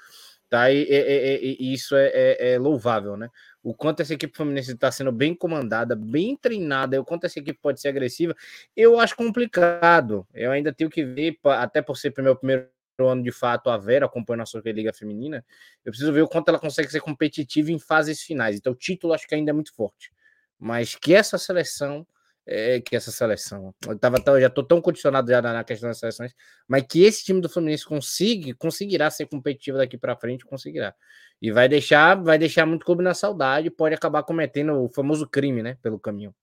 tá? 0.49 0.71
E, 0.71 0.83
e, 0.83 1.37
e, 1.41 1.57
e 1.59 1.73
isso 1.73 1.95
é, 1.95 2.11
é, 2.13 2.53
é, 2.53 2.59
louvável, 2.59 3.17
né? 3.17 3.29
O 3.63 3.73
quanto 3.73 4.01
essa 4.01 4.13
equipe 4.13 4.35
Fluminense 4.35 4.71
está 4.71 4.91
sendo 4.91 5.11
bem 5.11 5.35
comandada, 5.35 5.95
bem 5.95 6.35
treinada, 6.35 6.99
o 6.99 7.05
quanto 7.05 7.25
essa 7.25 7.39
equipe 7.39 7.59
pode 7.61 7.79
ser 7.79 7.89
agressiva, 7.89 8.35
eu 8.75 8.99
acho 8.99 9.15
complicado. 9.15 10.25
Eu 10.33 10.51
ainda 10.51 10.73
tenho 10.73 10.89
que 10.89 11.03
ver, 11.03 11.37
até 11.43 11.81
por 11.81 11.97
ser 11.97 12.13
meu 12.17 12.35
primeiro 12.35 12.67
ano 13.07 13.23
de 13.23 13.31
fato 13.31 13.69
a 13.69 13.77
Vera 13.77 14.05
acompanhando 14.05 14.41
a 14.41 14.45
Superliga 14.45 14.93
Feminina, 14.93 15.45
eu 15.85 15.91
preciso 15.91 16.11
ver 16.13 16.21
o 16.21 16.27
quanto 16.27 16.49
ela 16.49 16.59
consegue 16.59 16.89
ser 16.89 17.01
competitiva 17.01 17.71
em 17.71 17.79
fases 17.79 18.21
finais. 18.21 18.57
Então, 18.57 18.73
o 18.73 18.75
título 18.75 19.13
acho 19.13 19.27
que 19.27 19.35
ainda 19.35 19.51
é 19.51 19.53
muito 19.53 19.73
forte. 19.73 20.11
Mas 20.59 20.95
que 20.95 21.13
essa 21.13 21.37
seleção, 21.37 22.05
é, 22.45 22.79
que 22.79 22.95
essa 22.95 23.11
seleção, 23.11 23.73
eu, 23.87 23.97
tava, 23.97 24.17
eu 24.27 24.41
já 24.41 24.47
estou 24.47 24.63
tão 24.63 24.81
condicionado 24.81 25.29
já 25.29 25.41
na, 25.41 25.63
questão 25.63 25.89
das 25.89 25.97
seleções, 25.97 26.35
mas 26.67 26.83
que 26.87 27.03
esse 27.03 27.23
time 27.23 27.41
do 27.41 27.49
Fluminense 27.49 27.85
consiga, 27.85 28.53
conseguirá 28.55 29.09
ser 29.09 29.25
competitivo 29.25 29.77
daqui 29.77 29.97
para 29.97 30.15
frente, 30.15 30.45
conseguirá. 30.45 30.93
E 31.41 31.51
vai 31.51 31.67
deixar, 31.67 32.21
vai 32.21 32.37
deixar 32.37 32.65
muito 32.65 32.85
clube 32.85 33.03
na 33.03 33.13
saudade, 33.13 33.71
pode 33.71 33.95
acabar 33.95 34.23
cometendo 34.23 34.73
o 34.83 34.89
famoso 34.89 35.27
crime, 35.27 35.63
né, 35.63 35.77
pelo 35.81 35.99
caminho. 35.99 36.35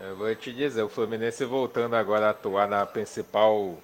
Eu 0.00 0.16
vou 0.16 0.32
te 0.34 0.52
dizer, 0.52 0.82
o 0.82 0.88
Fluminense 0.88 1.44
voltando 1.44 1.96
agora 1.96 2.26
a 2.26 2.30
atuar 2.30 2.68
na 2.68 2.86
principal 2.86 3.76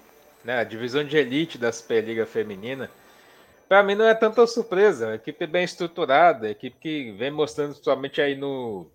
né, 0.45 0.59
a 0.59 0.63
divisão 0.63 1.03
de 1.03 1.17
elite 1.17 1.57
da 1.57 1.71
Superliga 1.71 2.25
Feminina, 2.25 2.89
para 3.67 3.81
mim 3.81 3.95
não 3.95 4.05
é 4.05 4.13
tanta 4.13 4.45
surpresa. 4.45 5.09
A 5.09 5.15
equipe 5.15 5.47
bem 5.47 5.63
estruturada, 5.63 6.49
equipe 6.49 6.77
que 6.79 7.11
vem 7.13 7.31
mostrando 7.31 7.73
somente 7.73 8.21
aí 8.21 8.35
no 8.35 8.89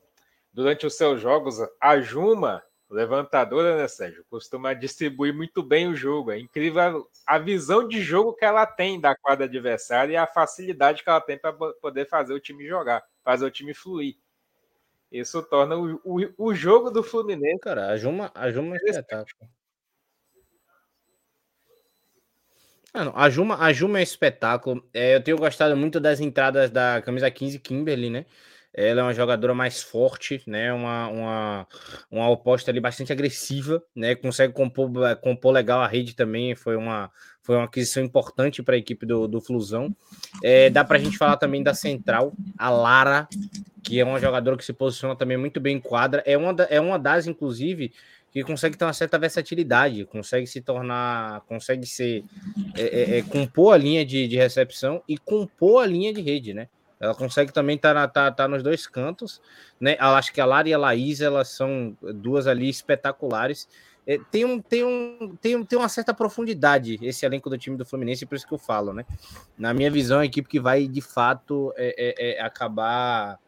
durante 0.52 0.86
os 0.86 0.94
seus 0.94 1.20
jogos. 1.20 1.56
A 1.80 2.00
Juma, 2.00 2.62
levantadora, 2.88 3.76
né, 3.76 3.88
Sérgio, 3.88 4.24
costuma 4.30 4.74
distribuir 4.74 5.34
muito 5.34 5.60
bem 5.60 5.88
o 5.88 5.96
jogo. 5.96 6.30
É 6.30 6.38
incrível 6.38 7.08
a, 7.26 7.34
a 7.34 7.38
visão 7.38 7.86
de 7.86 8.00
jogo 8.00 8.34
que 8.34 8.44
ela 8.44 8.64
tem 8.64 9.00
da 9.00 9.16
quadra 9.16 9.46
adversária 9.46 10.12
e 10.12 10.16
a 10.16 10.28
facilidade 10.28 11.02
que 11.02 11.10
ela 11.10 11.20
tem 11.20 11.36
para 11.36 11.52
poder 11.52 12.08
fazer 12.08 12.32
o 12.32 12.40
time 12.40 12.64
jogar, 12.64 13.02
fazer 13.24 13.44
o 13.44 13.50
time 13.50 13.74
fluir. 13.74 14.14
Isso 15.10 15.42
torna 15.42 15.76
o, 15.76 16.00
o, 16.04 16.20
o 16.38 16.54
jogo 16.54 16.92
do 16.92 17.02
Fluminense. 17.02 17.58
Cara, 17.58 17.88
a 17.88 17.96
Juma, 17.96 18.30
a 18.32 18.52
Juma 18.52 18.76
é 18.76 18.90
espetáculo. 18.90 19.50
Mano, 22.92 23.12
a 23.14 23.30
Juma, 23.30 23.56
a 23.56 23.72
Juma 23.72 23.98
é 23.98 24.00
um 24.00 24.02
espetáculo. 24.02 24.84
É, 24.92 25.14
eu 25.14 25.22
tenho 25.22 25.36
gostado 25.36 25.76
muito 25.76 26.00
das 26.00 26.20
entradas 26.20 26.70
da 26.70 27.00
camisa 27.02 27.30
15 27.30 27.58
Kimberly, 27.60 28.10
né? 28.10 28.26
Ela 28.72 29.00
é 29.00 29.04
uma 29.04 29.14
jogadora 29.14 29.52
mais 29.52 29.82
forte, 29.82 30.42
né? 30.46 30.72
Uma, 30.72 31.08
uma, 31.08 31.66
uma 32.10 32.30
oposta 32.30 32.70
ali 32.70 32.80
bastante 32.80 33.12
agressiva, 33.12 33.82
né? 33.94 34.14
Consegue 34.14 34.52
compor, 34.52 34.90
compor 35.16 35.52
legal 35.52 35.80
a 35.80 35.88
rede 35.88 36.14
também. 36.14 36.54
Foi 36.54 36.76
uma, 36.76 37.10
foi 37.42 37.56
uma 37.56 37.64
aquisição 37.64 38.02
importante 38.02 38.62
para 38.62 38.76
a 38.76 38.78
equipe 38.78 39.04
do, 39.04 39.26
do 39.26 39.40
Flusão. 39.40 39.94
É, 40.42 40.70
dá 40.70 40.84
para 40.84 40.98
a 40.98 41.00
gente 41.00 41.18
falar 41.18 41.36
também 41.36 41.64
da 41.64 41.74
central, 41.74 42.32
a 42.56 42.70
Lara, 42.70 43.28
que 43.82 43.98
é 43.98 44.04
uma 44.04 44.20
jogadora 44.20 44.56
que 44.56 44.64
se 44.64 44.72
posiciona 44.72 45.16
também 45.16 45.36
muito 45.36 45.58
bem 45.58 45.76
em 45.76 45.80
quadra. 45.80 46.22
É 46.24 46.36
uma, 46.36 46.54
é 46.70 46.80
uma 46.80 46.98
das, 46.98 47.26
inclusive, 47.26 47.92
que 48.32 48.44
consegue 48.44 48.76
ter 48.76 48.84
uma 48.84 48.92
certa 48.92 49.18
versatilidade, 49.18 50.04
consegue 50.04 50.46
se 50.46 50.60
tornar, 50.60 51.40
consegue 51.42 51.84
ser, 51.84 52.24
é, 52.76 52.82
é, 52.82 53.18
é, 53.18 53.22
compor 53.22 53.74
a 53.74 53.76
linha 53.76 54.06
de, 54.06 54.28
de, 54.28 54.36
recepção 54.36 55.02
e 55.08 55.18
compor 55.18 55.82
a 55.82 55.86
linha 55.86 56.12
de 56.12 56.20
rede, 56.20 56.54
né? 56.54 56.68
Ela 57.00 57.14
consegue 57.14 57.52
também 57.52 57.76
estar 57.76 57.94
tá, 57.94 58.06
tá, 58.08 58.30
tá 58.30 58.48
nos 58.48 58.62
dois 58.62 58.86
cantos, 58.86 59.40
né? 59.80 59.96
Eu 59.98 60.08
acho 60.08 60.32
que 60.32 60.40
a 60.40 60.44
Lara 60.44 60.68
e 60.68 60.74
a 60.74 60.78
Laís, 60.78 61.20
elas 61.20 61.48
são 61.48 61.96
duas 62.14 62.46
ali 62.46 62.68
espetaculares. 62.68 63.68
É, 64.06 64.18
tem, 64.30 64.44
um, 64.44 64.60
tem, 64.60 64.84
um, 64.84 65.36
tem, 65.40 65.64
tem 65.64 65.78
uma 65.78 65.88
certa 65.88 66.14
profundidade 66.14 66.98
esse 67.02 67.26
elenco 67.26 67.50
do 67.50 67.58
time 67.58 67.76
do 67.76 67.84
Fluminense, 67.84 68.26
por 68.26 68.34
isso 68.36 68.46
que 68.46 68.54
eu 68.54 68.58
falo, 68.58 68.92
né? 68.92 69.04
Na 69.58 69.74
minha 69.74 69.90
visão, 69.90 70.20
é 70.20 70.22
a 70.22 70.26
equipe 70.26 70.48
que 70.48 70.60
vai, 70.60 70.86
de 70.86 71.00
fato, 71.00 71.72
é, 71.76 72.36
é 72.36 72.42
acabar, 72.42 73.40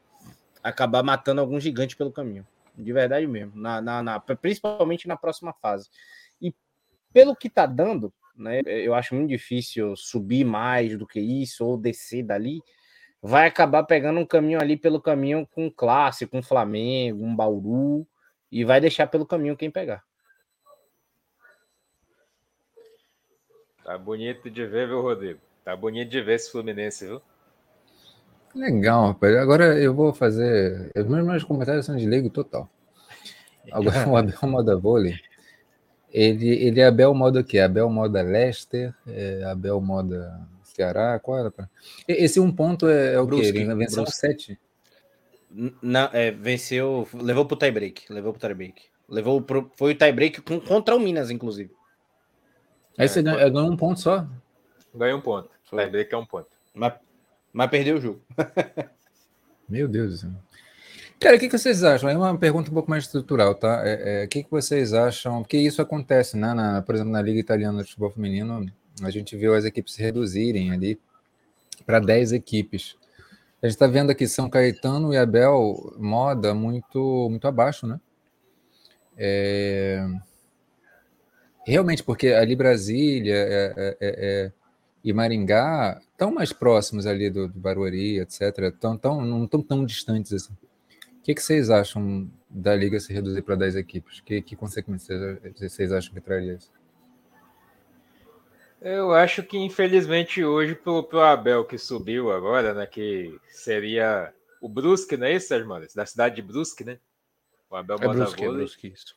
acabar 0.63 1.05
matando 1.05 1.41
algum 1.41 1.61
gigante 1.61 1.97
pelo 1.97 2.11
caminho 2.11 2.45
de 2.77 2.93
verdade 2.93 3.27
mesmo, 3.27 3.61
na, 3.61 3.81
na, 3.81 4.03
na, 4.03 4.21
principalmente 4.21 5.07
na 5.07 5.17
próxima 5.17 5.53
fase. 5.53 5.89
E 6.41 6.55
pelo 7.13 7.37
que 7.37 7.51
tá 7.51 7.67
dando, 7.67 8.13
né, 8.37 8.63
eu 8.65 8.95
acho 8.95 9.15
muito 9.15 9.29
difícil 9.29 9.95
subir 9.97 10.45
mais 10.45 10.97
do 10.97 11.07
que 11.07 11.21
isso 11.21 11.65
ou 11.65 11.77
descer 11.77 12.23
dali. 12.23 12.61
Vai 13.21 13.47
acabar 13.47 13.85
pegando 13.85 14.19
um 14.19 14.27
caminho 14.27 14.61
ali 14.61 14.77
pelo 14.77 15.01
caminho 15.01 15.47
com 15.47 15.71
classe, 15.71 16.27
com 16.27 16.43
Flamengo, 16.43 17.25
um 17.25 17.37
Bauru, 17.37 18.07
e 18.51 18.65
vai 18.65 18.81
deixar 18.81 19.07
pelo 19.07 19.27
caminho 19.27 19.57
quem 19.57 19.71
pegar. 19.71 20.03
Tá 23.85 23.97
bonito 23.99 24.51
de 24.51 24.67
ver, 24.67 24.89
viu, 24.89 25.01
Rodrigo? 25.03 25.41
Tá 25.65 25.77
bonito 25.77 26.09
de 26.09 26.21
ver 26.21 26.35
esse 26.35 26.51
Fluminense, 26.51 27.07
viu? 27.07 27.23
Legal, 28.55 29.09
rapaz. 29.09 29.37
Agora 29.37 29.79
eu 29.79 29.95
vou 29.95 30.13
fazer. 30.13 30.91
Os 30.97 31.07
meus, 31.07 31.27
meus 31.27 31.45
comentários 31.45 31.87
são 31.87 31.97
de 31.97 32.07
leigo 32.07 32.29
total. 32.31 32.71
Agora 33.71 34.09
o 34.09 34.17
Abel 34.17 34.39
Moda 34.43 34.77
Vôlei. 34.77 35.15
Ele, 36.13 36.49
ele 36.49 36.81
é 36.81 36.87
Abel 36.87 37.15
Moda 37.15 37.41
o 37.41 37.45
quê? 37.45 37.59
Abel 37.59 37.89
Moda 37.89 38.21
Leicester, 38.21 38.95
é 39.07 39.45
Abel 39.45 39.81
Moda 39.81 40.47
Ceará, 40.63 41.19
qual 41.19 41.39
era? 41.39 41.51
Pra... 41.51 41.69
Esse 42.07 42.39
um 42.39 42.53
ponto 42.53 42.87
é, 42.87 43.15
é 43.15 43.21
o 43.21 43.27
Brusque, 43.27 43.53
quê? 43.53 43.59
Ele 43.61 43.75
venceu 43.75 44.03
Brusque. 44.03 44.21
sete? 44.21 44.61
Não, 45.83 46.09
é, 46.13 46.31
venceu, 46.31 47.09
levou 47.15 47.47
pro 47.47 47.57
tie 47.57 47.71
break, 47.71 48.13
levou 48.13 48.33
pro 48.33 48.41
tie 48.41 48.55
break. 48.55 48.83
Levou 49.09 49.41
pro, 49.41 49.71
foi 49.77 49.93
o 49.93 49.95
tie 49.95 50.13
break 50.13 50.43
com, 50.43 50.61
contra 50.61 50.95
o 50.95 51.01
Minas, 51.01 51.31
inclusive. 51.31 51.71
Aí 52.99 53.07
é, 53.07 53.09
você 53.09 53.23
ganhou, 53.23 53.39
ganhou 53.51 53.71
um 53.71 53.77
ponto 53.77 54.01
só? 54.01 54.27
Ganhou 54.95 55.19
um 55.19 55.23
ponto. 55.23 55.51
Break 55.71 56.15
é 56.15 56.19
um 56.19 56.27
ponto. 56.27 56.49
Mas 56.75 56.95
mas 57.53 57.71
perdeu 57.71 57.97
o 57.97 58.01
jogo. 58.01 58.23
Meu 59.69 59.89
Deus 59.89 60.13
do 60.13 60.17
céu. 60.19 60.31
Cara, 61.21 61.37
o 61.37 61.39
que, 61.39 61.49
vocês 61.49 61.85
acham? 61.85 62.11
É 62.11 62.17
uma 62.17 62.37
pergunta 62.37 62.69
um 62.69 62.75
pouco 62.75 62.91
mais 62.91 63.05
estrutural, 63.05 63.55
tá? 63.55 63.83
É, 63.85 64.23
é, 64.23 64.25
o 64.25 64.29
que, 64.29 64.43
que 64.43 64.51
vocês 64.51 64.93
acham? 64.93 65.43
Porque 65.43 65.57
isso 65.57 65.81
acontece, 65.81 66.37
né? 66.37 66.53
Na, 66.53 66.83
por 66.83 66.97
exemplo, 66.97 67.13
na 67.13 67.23
Liga 67.23 67.39
Italiana 67.39 67.83
de 67.83 67.89
Futebol 67.91 68.11
Feminino, 68.11 68.67
a 69.01 69.11
gente 69.11 69.37
viu 69.37 69.55
as 69.55 69.65
equipes 69.65 69.95
se 69.95 70.03
reduzirem 70.03 70.73
ali 70.73 70.99
para 71.87 72.01
10 72.01 72.33
equipes. 72.33 72.97
A 73.63 73.67
gente 73.67 73.75
está 73.75 73.87
vendo 73.87 74.11
aqui 74.11 74.27
São 74.27 74.51
Caetano 74.51 75.15
e 75.15 75.17
Abel 75.17 75.95
moda 75.97 76.53
muito, 76.53 77.29
muito 77.31 77.47
abaixo, 77.47 77.87
né? 77.87 78.01
É... 79.17 80.05
Realmente, 81.65 82.03
porque 82.03 82.29
ali 82.29 82.57
Brasília 82.57 83.37
é, 83.37 83.75
é, 83.77 83.89
é, 83.89 83.97
é 84.01 84.53
e 85.05 85.13
Maringá 85.13 86.01
estão 86.13 86.33
mais 86.33 86.53
próximos 86.53 87.07
ali 87.07 87.29
do, 87.29 87.49
do 87.49 87.59
Barueri, 87.59 88.21
etc. 88.21 88.73
Tão, 88.79 88.97
tão, 88.97 89.21
não 89.23 89.45
estão 89.45 89.63
tão 89.63 89.85
distantes 89.85 90.33
assim. 90.33 90.53
O 90.53 91.23
que, 91.23 91.35
que 91.35 91.43
vocês 91.43 91.71
acham 91.71 92.31
da 92.49 92.75
liga 92.75 92.99
se 92.99 93.13
reduzir 93.13 93.43
para 93.43 93.55
10 93.55 93.77
equipes? 93.77 94.21
Que, 94.21 94.43
que 94.43 94.57
consequências 94.57 95.39
vocês 95.57 95.93
acham 95.93 96.13
que 96.13 96.21
traria 96.21 96.55
isso? 96.55 96.71
Eu 98.81 99.13
acho 99.13 99.45
que, 99.45 99.57
infelizmente, 99.57 100.45
hoje, 100.45 100.75
pro, 100.75 101.05
pro 101.05 101.21
Abel 101.21 101.65
que 101.65 101.79
subiu 101.79 102.33
agora, 102.33 102.75
né? 102.75 102.85
Que 102.85 103.39
seria 103.49 104.35
o 104.61 104.69
Brusque, 104.69 105.17
não 105.17 105.27
é 105.27 105.35
isso, 105.35 105.49
Sérgio? 105.49 105.69
Da 105.95 106.05
cidade 106.05 106.37
de 106.37 106.43
Brusque, 106.43 106.83
né? 106.83 106.99
O 107.71 107.77
Abel 107.77 107.97
é 108.01 108.09
Brusque, 108.09 108.45
é 108.45 108.49
Brusque, 108.49 108.89
isso. 108.89 109.17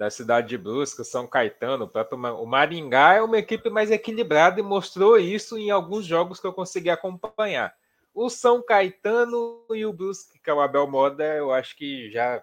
Da 0.00 0.08
cidade 0.08 0.48
de 0.48 0.56
Brusque, 0.56 1.04
São 1.04 1.26
Caetano, 1.26 1.84
o 1.84 1.88
próprio 1.88 2.18
o 2.18 2.46
Maringá 2.46 3.16
é 3.16 3.20
uma 3.20 3.36
equipe 3.36 3.68
mais 3.68 3.90
equilibrada 3.90 4.58
e 4.58 4.62
mostrou 4.62 5.18
isso 5.18 5.58
em 5.58 5.70
alguns 5.70 6.06
jogos 6.06 6.40
que 6.40 6.46
eu 6.46 6.54
consegui 6.54 6.88
acompanhar. 6.88 7.74
O 8.14 8.30
São 8.30 8.62
Caetano 8.62 9.62
e 9.68 9.84
o 9.84 9.92
Brusque, 9.92 10.38
que 10.38 10.48
é 10.48 10.54
o 10.54 10.60
Abel 10.62 10.86
Moda, 10.86 11.22
eu 11.36 11.52
acho 11.52 11.76
que 11.76 12.10
já 12.10 12.42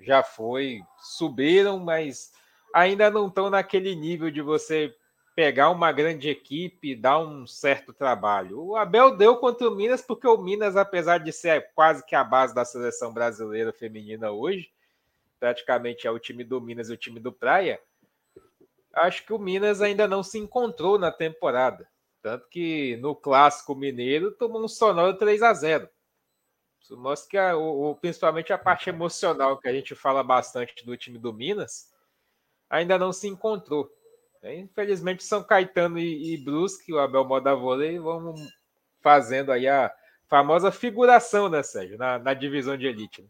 já 0.00 0.24
foi, 0.24 0.80
subiram, 0.98 1.78
mas 1.78 2.32
ainda 2.74 3.08
não 3.08 3.28
estão 3.28 3.48
naquele 3.48 3.94
nível 3.94 4.28
de 4.28 4.42
você 4.42 4.92
pegar 5.36 5.70
uma 5.70 5.92
grande 5.92 6.28
equipe 6.28 6.90
e 6.90 6.96
dar 6.96 7.20
um 7.20 7.46
certo 7.46 7.92
trabalho. 7.92 8.60
O 8.60 8.76
Abel 8.76 9.16
deu 9.16 9.36
contra 9.36 9.68
o 9.68 9.76
Minas, 9.76 10.02
porque 10.02 10.26
o 10.26 10.38
Minas, 10.38 10.76
apesar 10.76 11.18
de 11.18 11.32
ser 11.32 11.70
quase 11.72 12.04
que 12.04 12.16
a 12.16 12.24
base 12.24 12.52
da 12.52 12.64
seleção 12.64 13.14
brasileira 13.14 13.72
feminina 13.72 14.32
hoje, 14.32 14.73
praticamente 15.44 16.06
é 16.06 16.10
o 16.10 16.18
time 16.18 16.42
do 16.42 16.58
Minas 16.58 16.88
e 16.88 16.94
o 16.94 16.96
time 16.96 17.20
do 17.20 17.30
Praia, 17.30 17.78
acho 18.94 19.26
que 19.26 19.32
o 19.34 19.38
Minas 19.38 19.82
ainda 19.82 20.08
não 20.08 20.22
se 20.22 20.38
encontrou 20.38 20.98
na 20.98 21.12
temporada. 21.12 21.86
Tanto 22.22 22.48
que 22.48 22.96
no 22.96 23.14
clássico 23.14 23.74
mineiro 23.74 24.32
tomou 24.32 24.64
um 24.64 24.68
sonoro 24.68 25.18
3 25.18 25.42
a 25.42 25.52
0 25.52 25.86
Isso 26.80 26.96
mostra 26.96 27.28
que, 27.28 27.36
a, 27.36 27.54
o, 27.58 27.94
principalmente 27.94 28.54
a 28.54 28.58
parte 28.58 28.88
emocional 28.88 29.58
que 29.58 29.68
a 29.68 29.72
gente 29.74 29.94
fala 29.94 30.24
bastante 30.24 30.82
do 30.82 30.96
time 30.96 31.18
do 31.18 31.30
Minas, 31.30 31.92
ainda 32.70 32.98
não 32.98 33.12
se 33.12 33.28
encontrou. 33.28 33.94
É, 34.40 34.54
infelizmente, 34.56 35.22
São 35.22 35.44
Caetano 35.44 35.98
e, 35.98 36.32
e 36.32 36.38
Brusque, 36.38 36.90
o 36.90 36.98
Abel 36.98 37.26
Moda 37.26 37.54
Vôlei, 37.54 37.98
vão 37.98 38.34
fazendo 39.02 39.52
aí 39.52 39.68
a 39.68 39.94
famosa 40.26 40.72
figuração, 40.72 41.50
né, 41.50 41.62
Sérgio, 41.62 41.98
na, 41.98 42.18
na 42.18 42.32
divisão 42.32 42.78
de 42.78 42.86
elite. 42.86 43.20
Né? 43.20 43.28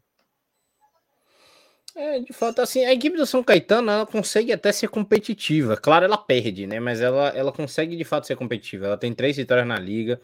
É, 1.97 2.18
de 2.18 2.32
fato, 2.32 2.60
assim, 2.60 2.84
a 2.84 2.92
equipe 2.92 3.16
do 3.16 3.24
São 3.24 3.42
Caetano, 3.42 3.89
ela 3.90 4.05
consegue 4.06 4.52
até 4.52 4.73
ser 4.73 4.89
competitiva. 4.89 5.76
Claro, 5.76 6.05
ela 6.05 6.18
perde, 6.18 6.66
né? 6.66 6.81
Mas 6.81 7.00
ela, 7.00 7.28
ela 7.28 7.52
consegue 7.52 7.97
de 7.97 8.05
fato 8.05 8.26
ser 8.26 8.34
competitiva. 8.36 8.86
Ela 8.86 8.97
tem 8.98 9.14
três 9.14 9.36
vitórias 9.36 9.64
na 9.66 9.78
liga. 9.78 10.20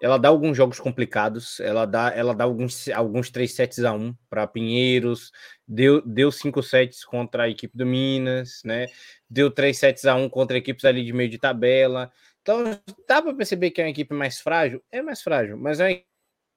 Ela 0.00 0.18
dá 0.18 0.28
alguns 0.30 0.56
jogos 0.56 0.80
complicados. 0.80 1.60
Ela 1.60 1.86
dá, 1.86 2.10
ela 2.14 2.34
dá 2.34 2.44
alguns, 2.44 2.88
alguns 2.90 3.30
3 3.30 3.52
sets 3.52 3.80
a 3.84 3.92
1 3.92 4.14
para 4.30 4.46
Pinheiros. 4.46 5.30
Deu, 5.68 6.02
deu 6.06 6.32
5 6.32 6.62
sets 6.62 7.04
contra 7.04 7.44
a 7.44 7.48
equipe 7.50 7.76
do 7.76 7.86
Minas, 7.86 8.62
né? 8.64 8.86
Deu 9.28 9.50
3 9.50 9.76
sets 9.78 10.06
a 10.06 10.14
1 10.14 10.28
contra 10.30 10.56
equipes 10.58 10.84
ali 10.86 11.04
de 11.04 11.12
meio 11.12 11.30
de 11.30 11.38
tabela. 11.38 12.10
Então, 12.42 12.64
dá 13.08 13.22
para 13.22 13.34
perceber 13.34 13.70
que 13.72 13.80
é 13.82 13.84
uma 13.84 13.90
equipe 13.90 14.14
mais 14.14 14.40
frágil? 14.40 14.82
É 14.92 15.02
mais 15.02 15.22
frágil, 15.22 15.58
mas 15.58 15.80
é 15.80 15.84
uma 15.86 16.02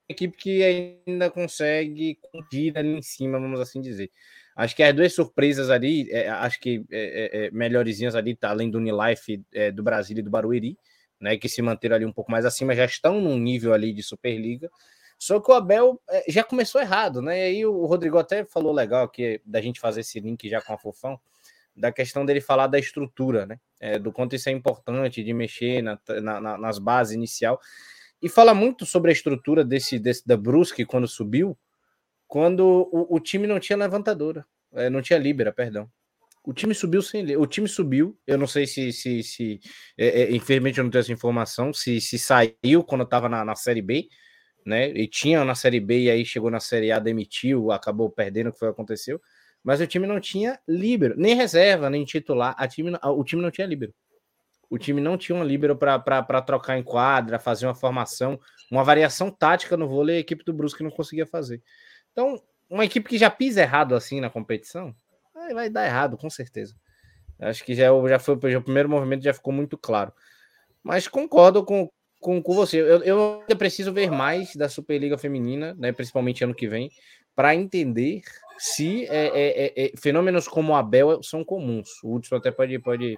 equipe 0.09 0.38
que 0.38 0.64
ainda 1.08 1.30
consegue 1.32 2.17
competir 2.22 2.77
ali 2.77 2.90
em 2.98 3.01
cima, 3.01 3.40
vamos 3.40 3.59
assim 3.59 3.82
dizer. 3.82 4.11
Acho 4.56 4.76
que 4.76 4.84
as 4.84 4.94
duas 4.94 5.14
surpresas 5.14 5.70
ali, 5.70 6.10
é, 6.12 6.30
acho 6.30 6.60
que 6.60 6.86
é, 6.92 7.44
é, 7.44 7.46
é 7.46 7.52
melhorzinhas 7.52 8.16
ali, 8.16 8.36
tá, 8.36 8.50
além 8.50 8.70
do 8.70 8.78
Unilife 8.78 9.44
é, 9.52 9.72
do 9.72 9.82
Brasil 9.82 10.18
e 10.18 10.22
do 10.22 10.30
Barueri, 10.30 10.78
né, 11.20 11.38
que 11.38 11.50
se 11.50 11.62
manteram 11.62 11.96
ali 11.96 12.06
um 12.06 12.12
pouco 12.12 12.32
mais 12.32 12.46
acima, 12.46 12.76
já 12.76 12.86
estão 12.86 13.20
num 13.20 13.38
nível 13.38 13.74
ali 13.74 13.94
de 13.94 14.04
Superliga. 14.04 14.70
Só 15.18 15.40
que 15.40 15.50
o 15.50 15.54
Abel 15.54 16.00
é, 16.10 16.26
já 16.28 16.44
começou 16.44 16.82
errado, 16.82 17.22
né? 17.22 17.40
E 17.40 17.44
aí 17.44 17.66
o 17.66 17.86
Rodrigo 17.86 18.18
até 18.18 18.44
falou 18.44 18.74
legal 18.74 19.06
aqui 19.06 19.42
da 19.46 19.62
gente 19.62 19.80
fazer 19.80 20.02
esse 20.02 20.20
link 20.20 20.50
já 20.50 20.62
com 20.62 20.74
a 20.74 20.78
Fofão, 20.78 21.20
da 21.76 21.92
questão 21.92 22.26
dele 22.26 22.42
falar 22.42 22.68
da 22.68 22.78
estrutura, 22.78 23.46
né? 23.46 23.60
Do 24.00 24.12
quanto 24.12 24.36
isso 24.36 24.50
é 24.50 24.52
importante 24.52 25.24
de 25.24 25.34
mexer 25.34 25.82
na, 25.82 26.00
na, 26.22 26.58
nas 26.58 26.78
bases 26.78 27.16
inicial. 27.16 27.60
E 28.22 28.30
fala 28.30 28.54
muito 28.54 28.86
sobre 28.86 29.12
a 29.12 29.14
estrutura 29.14 29.66
desse, 29.66 30.00
desse 30.00 30.26
da 30.26 30.38
Brusque 30.38 30.86
quando 30.86 31.08
subiu, 31.08 31.58
quando 32.34 32.90
o, 32.92 33.16
o 33.16 33.20
time 33.20 33.45
não 33.45 33.60
tinha 33.60 33.78
levantadora, 33.78 34.44
é, 34.74 34.90
não 34.90 35.03
tinha 35.03 35.20
líbera, 35.20 35.53
perdão. 35.53 35.88
O 36.44 36.52
time 36.52 36.74
subiu 36.74 37.00
sem 37.00 37.38
o 37.38 37.45
time 37.45 37.68
subiu. 37.68 38.18
Eu 38.26 38.40
não 38.40 38.48
sei 38.48 38.66
se, 38.66 38.92
se, 38.92 39.22
se 39.22 39.60
é, 39.95 40.24
é, 40.24 40.36
infelizmente 40.36 40.80
eu 40.80 40.84
não 40.84 40.90
tenho 40.90 41.02
essa 41.02 41.14
informação, 41.14 41.72
se, 41.72 42.02
se 42.02 42.18
saiu 42.18 42.84
quando 42.84 43.03
estava 43.03 43.30
na, 43.30 43.45
na 43.45 43.53
série 43.53 43.84
B, 43.84 44.08
né? 44.66 44.90
E 44.90 45.08
tinha 45.08 45.45
na 45.45 45.53
série 45.53 45.80
B 45.80 46.06
e 46.06 46.10
aí 46.10 46.26
chegou 46.26 46.50
na 46.50 46.60
série 46.60 46.92
A, 46.92 46.98
demitiu, 46.98 47.72
acabou 47.72 48.10
perdendo, 48.10 48.50
o 48.50 48.52
que 48.52 48.58
foi 48.58 48.70
aconteceu. 48.70 49.22
Mas 49.64 49.80
o 49.80 49.86
time 49.86 50.08
não 50.08 50.20
tinha 50.20 50.60
líbero, 50.68 51.14
nem 51.16 51.36
reserva, 51.36 51.88
nem 51.88 52.03
titular. 52.03 52.56
A 52.58 52.68
time, 52.68 52.98
o 53.00 53.24
time 53.24 53.44
não 53.44 53.52
tinha 53.52 53.68
líbero. 53.68 53.94
O 54.72 54.80
time 54.80 55.00
não 55.00 55.20
tinha 55.20 55.38
um 55.38 55.44
líbero 55.44 55.78
para 55.78 56.42
trocar 56.42 56.80
em 56.80 56.84
quadra, 56.84 57.38
fazer 57.38 57.68
uma 57.68 57.76
formação, 57.76 58.40
uma 58.72 58.84
variação 58.84 59.30
tática 59.30 59.78
no 59.78 59.88
vôlei, 59.88 60.18
a 60.18 60.20
equipe 60.20 60.44
do 60.44 60.52
Brusque 60.52 60.82
não 60.82 60.90
conseguia 60.90 61.28
fazer. 61.28 61.62
Então, 62.14 62.42
uma 62.69 62.85
equipe 62.85 63.09
que 63.09 63.17
já 63.17 63.30
pisa 63.30 63.61
errado 63.61 63.95
assim 63.95 64.22
na 64.22 64.30
competição, 64.30 64.95
vai 65.53 65.69
dar 65.69 65.85
errado, 65.85 66.17
com 66.17 66.30
certeza. 66.30 66.75
Acho 67.40 67.64
que 67.66 67.75
já, 67.75 67.85
é 67.85 68.08
já 68.08 68.19
foi 68.19 68.35
o 68.35 68.61
primeiro 68.61 68.88
movimento, 68.88 69.24
já 69.24 69.33
ficou 69.33 69.51
muito 69.51 69.77
claro. 69.77 70.14
Mas 70.82 71.08
concordo 71.08 71.66
com, 71.66 71.90
com, 72.22 72.42
com 72.42 72.53
você. 72.53 72.80
Eu, 72.80 73.03
eu 73.03 73.40
ainda 73.42 73.56
preciso 73.56 73.92
ver 73.92 74.11
mais 74.11 74.56
da 74.56 74.69
Superliga 74.69 75.17
Feminina, 75.17 75.74
né, 75.77 75.92
principalmente 75.92 76.43
ano 76.43 76.53
que 76.53 76.67
vem, 76.67 76.90
para 77.35 77.56
entender 77.56 78.22
se 78.58 79.06
é, 79.06 79.25
é, 79.27 79.66
é, 79.66 79.85
é, 79.85 79.92
fenômenos 79.98 80.48
como 80.48 80.72
o 80.72 80.75
Abel 80.75 81.22
são 81.24 81.43
comuns. 81.43 81.90
O 82.03 82.16
Hudson 82.16 82.35
até 82.35 82.51
pode, 82.51 82.77
pode, 82.80 83.17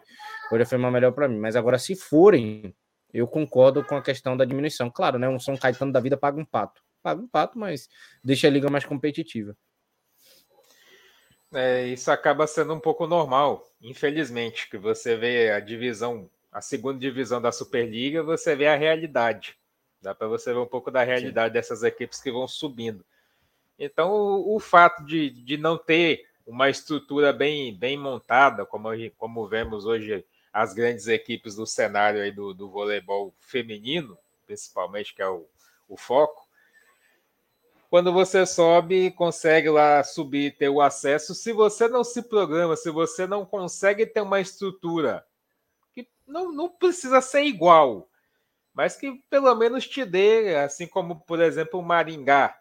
pode 0.49 0.63
afirmar 0.63 0.91
melhor 0.91 1.11
para 1.11 1.27
mim. 1.27 1.37
Mas 1.37 1.55
agora, 1.55 1.77
se 1.77 1.95
forem, 1.95 2.73
eu 3.13 3.27
concordo 3.27 3.83
com 3.83 3.97
a 3.97 4.01
questão 4.01 4.37
da 4.37 4.45
diminuição. 4.45 4.89
Claro, 4.89 5.19
né? 5.19 5.27
Um 5.27 5.39
São 5.39 5.57
Caetano 5.57 5.91
da 5.91 5.99
vida 5.99 6.15
paga 6.15 6.39
um 6.39 6.45
pato 6.45 6.81
paga 7.05 7.21
um 7.21 7.27
pato, 7.27 7.59
mas 7.59 7.87
deixa 8.23 8.47
a 8.47 8.49
liga 8.49 8.67
mais 8.67 8.83
competitiva. 8.83 9.55
É, 11.53 11.85
isso 11.85 12.09
acaba 12.09 12.47
sendo 12.47 12.73
um 12.73 12.79
pouco 12.79 13.05
normal, 13.05 13.63
infelizmente, 13.79 14.67
que 14.67 14.75
você 14.75 15.15
vê 15.15 15.51
a 15.51 15.59
divisão, 15.59 16.27
a 16.51 16.61
segunda 16.61 16.97
divisão 16.97 17.39
da 17.39 17.51
Superliga, 17.51 18.23
você 18.23 18.55
vê 18.55 18.65
a 18.65 18.75
realidade. 18.75 19.55
Dá 20.01 20.15
para 20.15 20.27
você 20.27 20.51
ver 20.51 20.59
um 20.59 20.65
pouco 20.65 20.89
da 20.89 21.03
realidade 21.03 21.49
Sim. 21.49 21.53
dessas 21.53 21.83
equipes 21.83 22.19
que 22.19 22.31
vão 22.31 22.47
subindo. 22.47 23.05
Então, 23.77 24.11
o, 24.11 24.55
o, 24.55 24.59
fato 24.59 25.05
de, 25.05 25.29
de 25.29 25.57
não 25.57 25.77
ter 25.77 26.27
uma 26.45 26.71
estrutura 26.71 27.31
bem, 27.31 27.77
bem 27.77 27.97
montada, 27.97 28.65
como, 28.65 28.89
como 29.15 29.47
vemos 29.47 29.85
hoje 29.85 30.25
as 30.51 30.73
grandes 30.73 31.07
equipes 31.07 31.55
do 31.55 31.67
cenário 31.67 32.21
aí 32.21 32.31
do, 32.31 32.51
do 32.51 32.67
voleibol 32.67 33.31
feminino, 33.39 34.17
principalmente, 34.47 35.13
que 35.13 35.21
é 35.21 35.27
o, 35.27 35.45
o 35.87 35.95
foco, 35.95 36.44
quando 37.95 38.11
você 38.11 38.45
sobe, 38.45 39.09
consegue 39.11 39.69
lá 39.69 40.03
subir, 40.03 40.57
ter 40.57 40.67
o 40.67 40.81
acesso. 40.81 41.33
Se 41.33 41.53
você 41.53 41.87
não 41.87 42.03
se 42.03 42.21
programa, 42.21 42.75
se 42.75 42.91
você 42.91 43.25
não 43.25 43.45
consegue 43.45 44.05
ter 44.05 44.19
uma 44.19 44.41
estrutura 44.41 45.25
que 45.93 46.05
não, 46.27 46.51
não 46.51 46.67
precisa 46.67 47.21
ser 47.21 47.43
igual, 47.43 48.09
mas 48.73 48.97
que 48.97 49.13
pelo 49.29 49.55
menos 49.55 49.87
te 49.87 50.03
dê, 50.03 50.57
assim 50.57 50.85
como, 50.85 51.21
por 51.21 51.41
exemplo, 51.41 51.79
o 51.79 51.83
Maringá, 51.83 52.59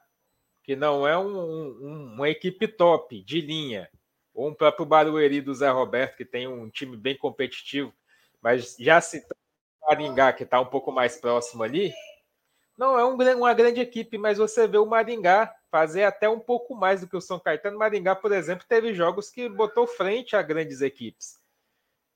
que 0.62 0.76
não 0.76 1.04
é 1.04 1.18
um, 1.18 1.36
um, 1.36 2.14
uma 2.14 2.28
equipe 2.28 2.68
top 2.68 3.20
de 3.20 3.40
linha, 3.40 3.90
ou 4.32 4.50
um 4.50 4.54
próprio 4.54 4.86
Barueri 4.86 5.40
do 5.40 5.52
Zé 5.52 5.68
Roberto, 5.68 6.16
que 6.16 6.24
tem 6.24 6.46
um 6.46 6.70
time 6.70 6.96
bem 6.96 7.18
competitivo, 7.18 7.92
mas 8.40 8.76
já 8.78 9.00
o 9.00 9.88
Maringá, 9.88 10.32
que 10.32 10.44
está 10.44 10.60
um 10.60 10.66
pouco 10.66 10.92
mais 10.92 11.16
próximo 11.16 11.64
ali, 11.64 11.92
não 12.76 12.98
é 12.98 13.04
um, 13.04 13.16
uma 13.38 13.54
grande 13.54 13.80
equipe, 13.80 14.18
mas 14.18 14.38
você 14.38 14.66
vê 14.66 14.78
o 14.78 14.86
Maringá 14.86 15.54
fazer 15.70 16.04
até 16.04 16.28
um 16.28 16.40
pouco 16.40 16.74
mais 16.74 17.00
do 17.00 17.08
que 17.08 17.16
o 17.16 17.20
São 17.20 17.38
Caetano. 17.38 17.78
Maringá, 17.78 18.14
por 18.14 18.32
exemplo, 18.32 18.66
teve 18.68 18.94
jogos 18.94 19.30
que 19.30 19.48
botou 19.48 19.86
frente 19.86 20.36
a 20.36 20.42
grandes 20.42 20.80
equipes. 20.80 21.40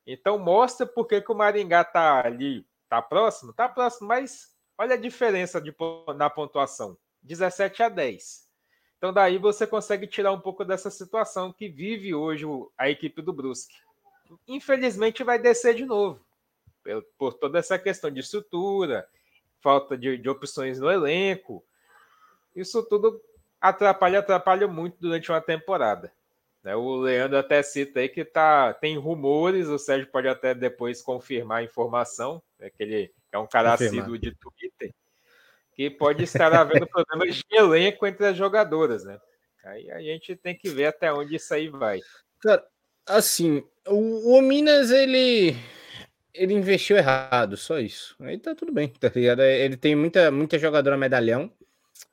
Então 0.07 0.39
mostra 0.39 0.87
por 0.87 1.07
que, 1.07 1.23
o 1.29 1.35
Maringá 1.35 1.83
está 1.83 2.27
ali, 2.27 2.67
está 2.85 3.01
próximo, 3.03 3.51
está 3.51 3.69
próximo, 3.69 4.09
mas 4.09 4.55
olha 4.77 4.95
a 4.95 4.99
diferença 4.99 5.61
de, 5.61 5.75
na 6.17 6.31
pontuação: 6.31 6.97
17 7.23 7.83
a 7.83 7.89
10. 7.89 8.49
Então 8.97 9.13
daí 9.13 9.39
você 9.39 9.67
consegue 9.67 10.07
tirar 10.07 10.33
um 10.33 10.41
pouco 10.41 10.65
dessa 10.65 10.91
situação 10.91 11.53
que 11.53 11.69
vive 11.69 12.15
hoje 12.15 12.45
a 12.77 12.91
equipe 12.91 13.23
do 13.23 13.33
Brusque. 13.33 13.77
Infelizmente 14.47 15.23
vai 15.23 15.39
descer 15.39 15.75
de 15.75 15.85
novo, 15.85 16.25
por 17.17 17.35
toda 17.35 17.59
essa 17.59 17.79
questão 17.79 18.11
de 18.11 18.21
estrutura, 18.21 19.09
falta 19.61 19.97
de, 19.97 20.17
de 20.17 20.29
opções 20.29 20.79
no 20.79 20.91
elenco. 20.91 21.65
Isso 22.55 22.83
tudo 22.83 23.21
atrapalha, 23.61 24.21
atrapalha 24.21 24.67
muito 24.67 24.97
durante 25.01 25.31
uma 25.31 25.41
temporada. 25.41 26.13
Né? 26.63 26.75
O 26.75 26.97
Leandro 26.97 27.39
até 27.39 27.63
cita 27.63 28.01
aí 28.01 28.09
que 28.09 28.25
tá, 28.25 28.73
tem 28.75 28.99
rumores, 28.99 29.69
o 29.69 29.79
Sérgio 29.79 30.11
pode 30.11 30.29
até 30.29 30.55
depois 30.55 31.03
confirmar 31.03 31.59
a 31.59 31.65
informação, 31.65 32.43
né, 32.59 32.71
que 32.71 32.83
ele 32.83 33.13
é 33.33 33.39
um 33.39 33.47
cara 33.47 33.75
assíduo 33.75 34.19
de 34.19 34.35
Twitter, 34.35 34.93
que 35.75 35.91
pode 35.91 36.25
estar 36.25 36.53
havendo 36.53 36.87
problemas 36.89 37.37
de 37.37 37.45
elenco 37.57 38.07
entre 38.07 38.27
as 38.27 38.37
jogadoras, 38.37 39.05
né? 39.05 39.21
Aí 39.65 39.91
a 39.91 40.01
gente 40.01 40.35
tem 40.35 40.57
que 40.57 40.71
ver 40.71 40.87
até 40.87 41.13
onde 41.13 41.37
isso 41.37 41.53
aí 41.53 41.69
vai. 41.69 42.01
Cara, 42.41 42.65
assim, 43.07 43.63
o, 43.87 44.39
o 44.39 44.41
Minas, 44.41 44.91
ele 44.91 45.55
ele 46.39 46.55
investiu 46.55 46.97
errado, 46.97 47.57
só 47.57 47.79
isso. 47.79 48.15
Aí 48.21 48.39
tá 48.39 48.55
tudo 48.55 48.73
bem, 48.73 48.89
tá 48.89 49.11
ligado? 49.15 49.43
Ele 49.43 49.77
tem 49.77 49.95
muita, 49.97 50.31
muita 50.31 50.59
jogadora 50.59 50.97
medalhão, 50.97 51.53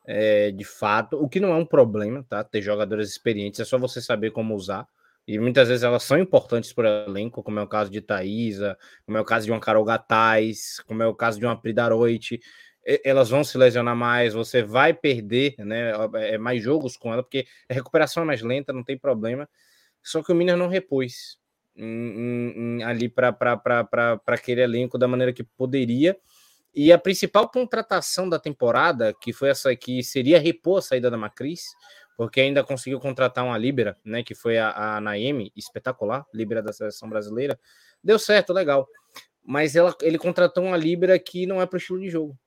é, 0.06 0.52
de 0.52 0.64
fato, 0.64 1.18
o 1.18 1.30
que 1.30 1.40
não 1.40 1.54
é 1.54 1.56
um 1.56 1.66
problema, 1.66 2.26
tá? 2.28 2.44
Ter 2.44 2.62
jogadoras 2.62 3.10
experientes, 3.10 3.60
é 3.60 3.66
só 3.66 3.78
você 3.78 4.02
saber 4.02 4.32
como 4.32 4.56
usar. 4.56 4.88
E 5.28 5.40
muitas 5.40 5.68
vezes 5.68 5.84
elas 5.84 6.04
são 6.04 6.20
importantes 6.20 6.74
para 6.74 7.06
o 7.08 7.10
elenco, 7.10 7.42
como 7.44 7.60
é 7.60 7.64
o 7.64 7.68
caso 7.68 7.90
de 7.90 8.02
Thaisa, 8.02 8.78
como 9.06 9.18
é 9.18 9.22
o 9.22 9.26
caso 9.26 9.46
de 9.46 9.52
uma 9.52 9.60
Carol 9.60 9.84
Gataz, 9.84 10.80
como 10.88 11.02
é 11.02 11.08
o 11.08 11.16
caso 11.16 11.40
de 11.40 11.46
uma 11.46 11.60
Pridaroite. 11.60 12.40
Elas 13.04 13.30
vão 13.30 13.44
se 13.44 13.58
lesionar 13.58 13.96
mais, 13.96 14.34
você 14.34 14.62
vai 14.62 14.94
perder 14.94 15.56
né, 15.58 15.92
é, 16.16 16.38
mais 16.38 16.62
jogos 16.62 16.96
com 16.96 17.12
ela, 17.12 17.24
porque 17.24 17.48
a 17.68 17.74
recuperação 17.74 18.22
é 18.22 18.26
mais 18.26 18.44
lenta, 18.44 18.72
não 18.72 18.84
tem 18.84 18.98
problema. 18.98 19.50
Só 20.04 20.22
que 20.22 20.32
o 20.32 20.36
Minas 20.36 20.60
não 20.60 20.68
repôs 20.68 21.40
em, 21.76 22.80
em, 22.80 22.84
ali 22.84 23.10
para 23.10 23.38
aquele 24.28 24.62
elenco 24.62 24.98
da 24.98 25.08
maneira 25.08 25.34
que 25.34 25.44
poderia. 25.44 26.18
E 26.74 26.92
a 26.92 26.98
principal 26.98 27.50
contratação 27.50 28.28
da 28.28 28.38
temporada, 28.38 29.14
que 29.14 29.32
foi 29.32 29.50
essa 29.50 29.74
que 29.76 30.04
seria 30.04 30.40
repor 30.40 30.80
a 30.80 30.82
saída 30.82 31.10
da 31.10 31.18
Macris, 31.18 31.64
porque 32.18 32.42
ainda 32.42 32.64
conseguiu 32.64 33.00
contratar 33.00 33.46
uma 33.46 33.58
Libera, 33.58 33.96
né, 34.04 34.24
que 34.24 34.36
foi 34.36 34.58
a, 34.58 34.98
a 34.98 35.02
Naemi, 35.02 35.52
espetacular, 35.56 36.26
Libera 36.34 36.62
da 36.62 36.74
seleção 36.74 37.10
brasileira. 37.10 37.60
Deu 38.04 38.20
certo, 38.20 38.54
legal. 38.54 38.88
Mas 39.44 39.76
ela, 39.76 39.96
ele 40.02 40.18
contratou 40.18 40.64
uma 40.64 40.78
Libera 40.78 41.18
que 41.20 41.46
não 41.46 41.62
é 41.62 41.66
para 41.66 41.76
o 41.76 41.80
estilo 41.80 42.00
de 42.00 42.10
jogo. 42.10 42.38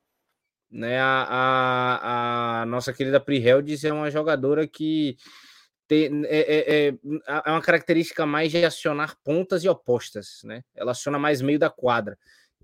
Né, 0.71 0.99
a, 1.01 1.27
a, 1.31 2.63
a 2.63 2.67
nossa 2.67 2.93
querida 2.93 3.19
Pri 3.19 3.43
Heldes 3.43 3.85
é 3.85 3.93
uma 3.93 4.11
jogadora 4.11 4.67
que 4.67 5.17
tem, 5.89 6.25
é, 6.27 6.39
é, 6.39 6.89
é, 6.89 6.95
é 7.27 7.51
uma 7.51 7.63
característica 7.63 8.27
mais 8.27 8.53
de 8.53 8.65
acionar 8.65 9.17
pontas 9.25 9.65
e 9.65 9.69
opostas, 9.69 10.41
né? 10.45 10.63
Ela 10.77 10.93
aciona 10.93 11.19
mais 11.19 11.41
meio 11.41 11.59
da 11.59 11.71
quadra. 11.71 12.19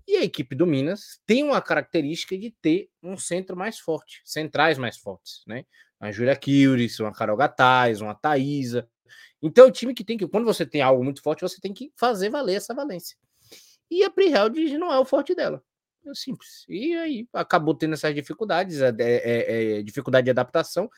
E 0.07 0.17
a 0.17 0.23
equipe 0.23 0.55
do 0.55 0.67
Minas 0.67 1.19
tem 1.25 1.43
uma 1.43 1.59
característica 1.59 2.37
de 2.37 2.51
ter 2.61 2.89
um 3.01 3.17
centro 3.17 3.57
mais 3.57 3.79
forte, 3.79 4.21
centrais 4.23 4.77
mais 4.77 4.97
fortes, 4.97 5.41
né? 5.47 5.65
A 5.99 6.11
Júlia 6.11 6.35
Kiuris, 6.35 6.99
uma 6.99 7.11
Carol 7.11 7.35
Gataz, 7.35 7.99
uma 8.01 8.13
Thaisa. 8.13 8.87
Então, 9.41 9.67
é 9.67 9.71
time 9.71 9.93
que 9.93 10.03
tem 10.03 10.17
que, 10.17 10.27
quando 10.27 10.45
você 10.45 10.65
tem 10.65 10.81
algo 10.81 11.03
muito 11.03 11.23
forte, 11.23 11.41
você 11.41 11.59
tem 11.59 11.73
que 11.73 11.91
fazer 11.95 12.29
valer 12.29 12.55
essa 12.55 12.73
valência. 12.73 13.17
E 13.89 14.03
a 14.03 14.09
Priheld 14.09 14.77
não 14.77 14.93
é 14.93 14.99
o 14.99 15.05
forte 15.05 15.33
dela. 15.33 15.63
Simples. 16.13 16.65
E 16.67 16.95
aí 16.95 17.27
acabou 17.33 17.73
tendo 17.73 17.93
essas 17.93 18.13
dificuldades, 18.13 18.81
é, 18.81 18.93
é, 18.99 19.79
é, 19.79 19.83
dificuldade 19.83 20.25
de 20.25 20.31
adaptação. 20.31 20.89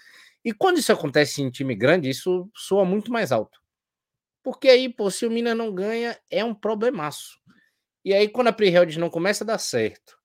E 0.44 0.54
quando 0.54 0.78
isso 0.80 0.92
acontece 0.92 1.42
em 1.42 1.50
time 1.50 1.76
grande, 1.76 2.10
isso 2.10 2.50
soa 2.56 2.86
muito 2.86 3.12
mais 3.12 3.32
alto. 3.32 3.60
Porque 4.44 4.70
aí, 4.70 4.90
pô, 4.90 5.12
se 5.12 5.26
o 5.26 5.32
Minas 5.32 5.58
não 5.58 5.74
ganha, 5.74 6.18
é 6.30 6.44
um 6.44 6.54
problemaço. 6.54 7.40
E 8.06 8.14
aí, 8.14 8.30
quando 8.30 8.48
a 8.48 8.54
Priheld 8.54 8.98
não 9.00 9.10
começa 9.10 9.44
a 9.44 9.48
dar 9.48 9.58
certo, 9.58 10.18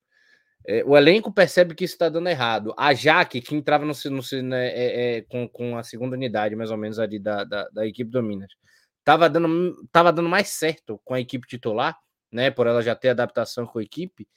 é, 0.66 0.84
o 0.84 0.96
elenco 0.96 1.32
percebe 1.32 1.74
que 1.74 1.84
isso 1.84 1.94
está 1.94 2.08
dando 2.08 2.28
errado. 2.28 2.72
A 2.76 2.94
Jaque, 2.94 3.40
que 3.40 3.54
entrava 3.54 3.84
no, 3.84 3.92
no 3.92 4.42
né, 4.42 4.68
é, 4.68 5.16
é, 5.16 5.22
com, 5.22 5.48
com 5.48 5.76
a 5.76 5.82
segunda 5.82 6.14
unidade, 6.16 6.54
mais 6.54 6.70
ou 6.70 6.76
menos, 6.76 6.98
ali 6.98 7.18
da, 7.18 7.44
da, 7.44 7.68
da 7.70 7.86
equipe 7.86 8.10
do 8.10 8.22
Minas, 8.22 8.52
estava 9.00 9.28
dando, 9.28 9.84
tava 9.90 10.12
dando 10.12 10.28
mais 10.28 10.48
certo 10.48 11.00
com 11.04 11.14
a 11.14 11.20
equipe 11.20 11.46
titular, 11.48 11.98
né? 12.30 12.50
Por 12.50 12.66
ela 12.66 12.82
já 12.82 12.94
ter 12.94 13.08
adaptação 13.08 13.66
com 13.66 13.78
a 13.80 13.82
equipe. 13.82 14.28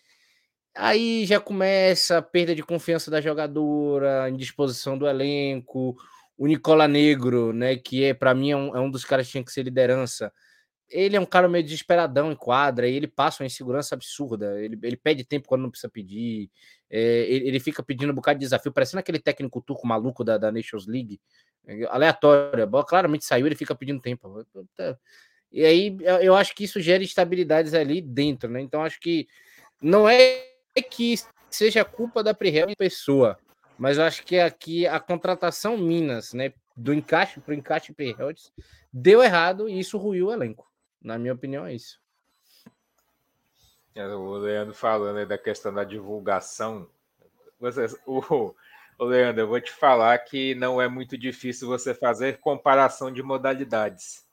Aí 0.76 1.26
já 1.26 1.40
começa 1.40 2.18
a 2.18 2.22
perda 2.22 2.54
de 2.54 2.64
confiança 2.64 3.10
da 3.10 3.22
jogadora, 3.22 4.30
indisposição 4.30 4.98
do 4.98 5.08
elenco. 5.08 5.95
O 6.38 6.48
Nicola 6.48 6.88
Negro, 6.88 7.54
né? 7.54 7.78
Que 7.78 8.06
é, 8.06 8.14
para 8.14 8.34
mim, 8.34 8.52
é 8.52 8.58
um, 8.58 8.76
é 8.76 8.80
um 8.80 8.92
dos 8.92 9.06
caras 9.06 9.26
que 9.26 9.34
tinha 9.34 9.44
que 9.44 9.52
ser 9.52 9.64
liderança 9.64 10.32
ele 10.90 11.16
é 11.16 11.20
um 11.20 11.26
cara 11.26 11.48
meio 11.48 11.64
desesperadão 11.64 12.32
em 12.32 12.36
quadra, 12.36 12.88
e 12.88 12.95
ele 12.95 13.08
passa 13.08 13.44
uma 13.44 13.48
insegurança 13.48 13.95
absurda. 13.95 14.60
Ele, 14.62 14.78
ele 14.84 14.95
pede 14.95 15.24
tempo 15.24 15.48
quando 15.48 15.64
não 15.64 15.70
precisa 15.70 15.90
pedir. 15.90 16.50
É, 16.90 17.00
ele, 17.28 17.48
ele, 17.48 17.60
fica 17.60 17.82
pedindo 17.82 18.12
um 18.12 18.16
bocado 18.16 18.40
de 18.40 18.45
desafio, 18.45 18.72
parecendo 18.72 19.00
aquele 19.00 19.20
técnico 19.20 19.62
turco 19.62 19.88
maluco 19.88 20.24
da, 20.24 20.38
da 20.38 20.52
Nations 20.52 20.86
League. 20.86 21.20
É, 21.66 21.86
aleatório. 21.90 22.70
Claramente 22.88 23.26
saiu, 23.26 23.48
ele 23.48 23.56
fica 23.56 23.76
pedindo 23.76 24.02
tempo. 24.02 24.45
E 25.52 25.66
aí 25.66 25.98
eu 26.22 26.36
acho 26.36 26.54
que 26.54 26.64
isso 26.66 26.80
gera 26.80 27.04
instabilidades 27.04 27.74
ali 27.74 28.02
dentro, 28.02 28.50
né? 28.50 28.62
Então 28.62 28.84
acho 28.84 29.00
que 29.00 29.28
não 29.82 30.08
é 30.08 30.55
que 30.82 31.16
seja 31.50 31.86
culpa 31.86 32.24
da 32.24 32.34
Prehel 32.34 32.70
em 32.70 32.76
pessoa, 32.76 33.38
mas 33.78 33.98
eu 33.98 34.04
acho 34.04 34.24
que 34.24 34.40
aqui 34.40 34.88
a 34.88 35.00
contratação 35.00 35.78
Minas, 35.78 36.34
né? 36.34 36.54
Do 36.76 36.94
encaixe 36.94 37.40
para 37.40 37.52
o 37.52 37.58
encaixe 37.58 37.94
Prehel 37.94 38.34
deu 38.92 39.24
errado 39.24 39.70
e 39.70 39.80
isso 39.80 39.98
ruiu 39.98 40.28
o 40.28 40.32
elenco. 40.32 40.70
Na 41.02 41.18
minha 41.18 41.34
opinião, 41.34 41.66
é 41.66 41.74
isso. 41.74 42.00
É, 43.94 44.06
o 44.08 44.34
Leandro 44.34 44.74
falando 44.74 45.18
aí 45.18 45.26
da 45.26 45.38
questão 45.38 45.74
da 45.74 45.84
divulgação. 45.84 46.90
Vocês, 47.60 47.95
o, 48.06 48.54
o 49.00 49.06
Leandro, 49.06 49.44
eu 49.44 49.48
vou 49.48 49.62
te 49.62 49.72
falar 49.72 50.18
que 50.20 50.54
não 50.56 50.82
é 50.82 50.88
muito 50.90 51.18
difícil 51.18 51.68
você 51.68 51.94
fazer 51.94 52.40
comparação 52.40 53.12
de 53.12 53.24
modalidades. 53.24 54.26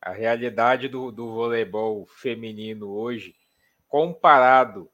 A 0.00 0.10
realidade 0.10 0.88
do, 0.88 1.10
do 1.10 1.32
voleibol 1.32 2.04
feminino 2.04 2.90
hoje, 2.90 3.34
comparado 3.88 4.90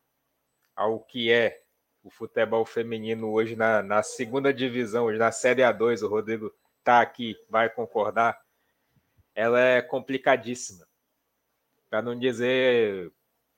ao 0.75 1.01
que 1.01 1.31
é 1.31 1.62
o 2.02 2.10
futebol 2.10 2.65
feminino 2.65 3.31
hoje 3.31 3.55
na, 3.57 3.83
na 3.83 4.02
segunda 4.02 4.52
divisão, 4.52 5.05
hoje 5.07 5.18
na 5.18 5.31
Série 5.31 5.62
A2, 5.62 6.02
o 6.02 6.09
Rodrigo 6.09 6.52
está 6.81 7.01
aqui, 7.01 7.36
vai 7.49 7.70
concordar 7.70 8.41
ela 9.34 9.60
é 9.60 9.83
complicadíssima. 9.83 10.86
Para 11.89 12.02
não 12.02 12.18
dizer 12.18 13.12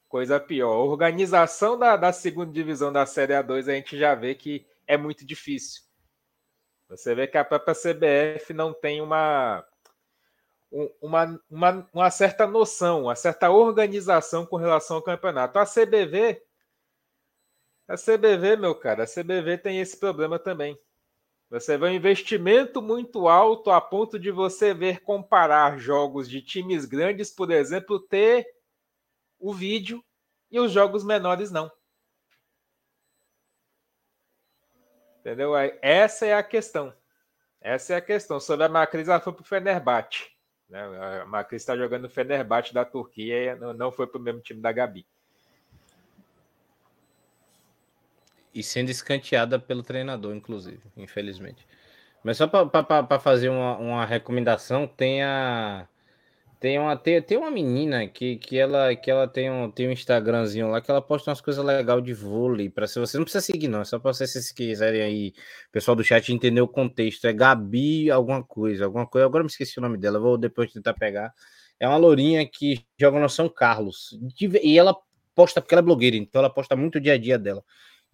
coisa 0.08 0.38
pior. 0.40 0.72
A 0.72 0.84
organização 0.84 1.78
da, 1.78 1.96
da 1.96 2.12
segunda 2.12 2.52
divisão 2.52 2.92
da 2.92 3.06
Série 3.06 3.32
A2 3.32 3.68
a 3.68 3.74
gente 3.74 3.98
já 3.98 4.14
vê 4.14 4.34
que 4.34 4.66
é 4.86 4.96
muito 4.96 5.26
difícil. 5.26 5.82
Você 6.88 7.14
vê 7.14 7.26
que 7.26 7.38
a 7.38 7.44
própria 7.44 7.74
CBF 7.74 8.52
não 8.52 8.72
tem 8.72 9.00
uma, 9.00 9.64
uma, 11.00 11.40
uma, 11.50 11.90
uma 11.92 12.10
certa 12.10 12.46
noção, 12.46 13.04
uma 13.04 13.16
certa 13.16 13.50
organização 13.50 14.44
com 14.46 14.56
relação 14.56 14.98
ao 14.98 15.02
campeonato. 15.02 15.58
A 15.58 15.64
CBV, 15.64 16.42
a 17.86 17.96
CBV, 17.96 18.56
meu 18.56 18.74
cara, 18.74 19.04
a 19.04 19.06
CBV 19.06 19.58
tem 19.58 19.80
esse 19.80 19.96
problema 19.98 20.38
também. 20.38 20.78
Você 21.50 21.76
vê 21.76 21.86
um 21.86 21.94
investimento 21.94 22.80
muito 22.82 23.28
alto 23.28 23.70
a 23.70 23.80
ponto 23.80 24.18
de 24.18 24.30
você 24.30 24.72
ver 24.74 25.00
comparar 25.00 25.78
jogos 25.78 26.28
de 26.28 26.42
times 26.42 26.84
grandes, 26.84 27.30
por 27.30 27.50
exemplo, 27.50 28.00
ter 28.00 28.46
o 29.38 29.52
vídeo 29.52 30.02
e 30.50 30.58
os 30.58 30.72
jogos 30.72 31.04
menores 31.04 31.50
não. 31.50 31.70
Entendeu? 35.20 35.54
Essa 35.80 36.26
é 36.26 36.34
a 36.34 36.42
questão. 36.42 36.94
Essa 37.60 37.94
é 37.94 37.96
a 37.96 38.00
questão. 38.00 38.40
Sobre 38.40 38.66
a 38.66 38.68
Macris, 38.68 39.08
ela 39.08 39.20
foi 39.20 39.32
para 39.32 39.42
o 39.42 39.46
Fenerbahçe. 39.46 40.30
Né? 40.68 40.82
A 41.22 41.24
Macris 41.24 41.62
está 41.62 41.76
jogando 41.76 42.02
no 42.02 42.10
Fenerbahçe 42.10 42.74
da 42.74 42.84
Turquia 42.84 43.52
e 43.52 43.56
não 43.56 43.92
foi 43.92 44.06
para 44.06 44.18
o 44.18 44.22
mesmo 44.22 44.40
time 44.40 44.60
da 44.60 44.72
Gabi. 44.72 45.06
E 48.54 48.62
sendo 48.62 48.90
escanteada 48.90 49.58
pelo 49.58 49.82
treinador, 49.82 50.34
inclusive, 50.34 50.80
infelizmente. 50.96 51.66
Mas 52.24 52.38
só 52.38 52.46
para 52.46 53.20
fazer 53.20 53.50
uma, 53.50 53.76
uma, 53.76 54.06
recomendação, 54.06 54.86
tem 54.86 55.22
a. 55.22 55.86
Tem 56.58 56.78
uma, 56.78 56.96
tem, 56.96 57.20
tem 57.20 57.36
uma 57.36 57.50
menina 57.50 58.06
que, 58.08 58.36
que, 58.36 58.56
ela, 58.58 58.96
que 58.96 59.10
ela 59.10 59.28
tem 59.28 59.50
um, 59.50 59.70
tem 59.70 59.86
um 59.86 59.92
Instagramzinho 59.92 60.70
lá 60.70 60.80
que 60.80 60.90
ela 60.90 61.02
posta 61.02 61.30
umas 61.30 61.42
coisas 61.42 61.62
legais 61.62 62.02
de 62.02 62.14
vôlei. 62.14 62.70
Para 62.70 62.86
se 62.86 62.98
você 62.98 63.18
não 63.18 63.24
precisa 63.24 63.44
seguir, 63.44 63.68
não. 63.68 63.82
É 63.82 63.84
só 63.84 63.98
para 63.98 64.14
vocês, 64.14 64.30
se 64.32 64.54
quiserem 64.54 65.02
aí, 65.02 65.34
pessoal 65.70 65.94
do 65.94 66.02
chat, 66.02 66.32
entender 66.32 66.62
o 66.62 66.68
contexto. 66.68 67.26
É 67.26 67.34
Gabi 67.34 68.10
alguma 68.10 68.42
coisa, 68.42 68.86
alguma 68.86 69.06
coisa. 69.06 69.26
Agora 69.26 69.44
me 69.44 69.50
esqueci 69.50 69.78
o 69.78 69.82
nome 69.82 69.98
dela, 69.98 70.18
vou 70.18 70.38
depois 70.38 70.72
tentar 70.72 70.94
pegar. 70.94 71.34
É 71.78 71.86
uma 71.86 71.98
lourinha 71.98 72.46
que 72.48 72.86
joga 72.98 73.20
no 73.20 73.28
São 73.28 73.48
Carlos. 73.48 74.18
E 74.40 74.78
ela 74.78 74.96
posta, 75.34 75.60
porque 75.60 75.74
ela 75.74 75.80
é 75.80 75.84
blogueira, 75.84 76.16
então 76.16 76.40
ela 76.40 76.48
posta 76.48 76.74
muito 76.76 76.96
o 76.96 77.00
dia 77.00 77.14
a 77.14 77.18
dia 77.18 77.38
dela. 77.38 77.62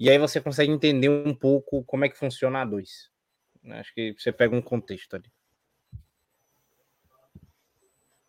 E 0.00 0.08
aí 0.08 0.16
você 0.16 0.40
consegue 0.40 0.72
entender 0.72 1.10
um 1.10 1.34
pouco 1.34 1.84
como 1.84 2.06
é 2.06 2.08
que 2.08 2.16
funciona 2.16 2.62
a 2.62 2.64
2. 2.64 3.10
Acho 3.72 3.92
que 3.94 4.14
você 4.18 4.32
pega 4.32 4.56
um 4.56 4.62
contexto 4.62 5.14
ali. 5.14 5.30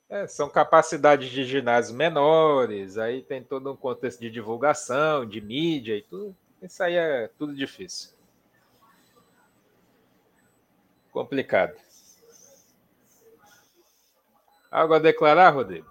É, 0.10 0.28
são 0.28 0.50
capacidades 0.50 1.30
de 1.30 1.46
ginásio 1.46 1.96
menores, 1.96 2.98
aí 2.98 3.22
tem 3.22 3.42
todo 3.42 3.72
um 3.72 3.78
contexto 3.78 4.20
de 4.20 4.30
divulgação, 4.30 5.26
de 5.26 5.40
mídia 5.40 5.96
e 5.96 6.02
tudo. 6.02 6.36
Isso 6.62 6.84
aí 6.84 6.96
é 6.96 7.30
tudo 7.40 7.56
difícil. 7.56 8.10
Complicado. 11.10 11.80
Algo 14.70 14.96
a 14.96 15.00
declarar, 15.00 15.52
Rodrigo? 15.52 15.90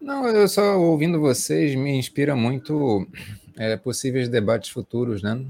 Não, 0.00 0.26
eu 0.26 0.48
só 0.48 0.78
ouvindo 0.78 1.20
vocês 1.20 1.74
me 1.74 1.90
inspira 1.90 2.34
muito 2.34 3.06
é, 3.58 3.76
possíveis 3.76 4.28
debates 4.28 4.70
futuros, 4.70 5.22
né? 5.22 5.44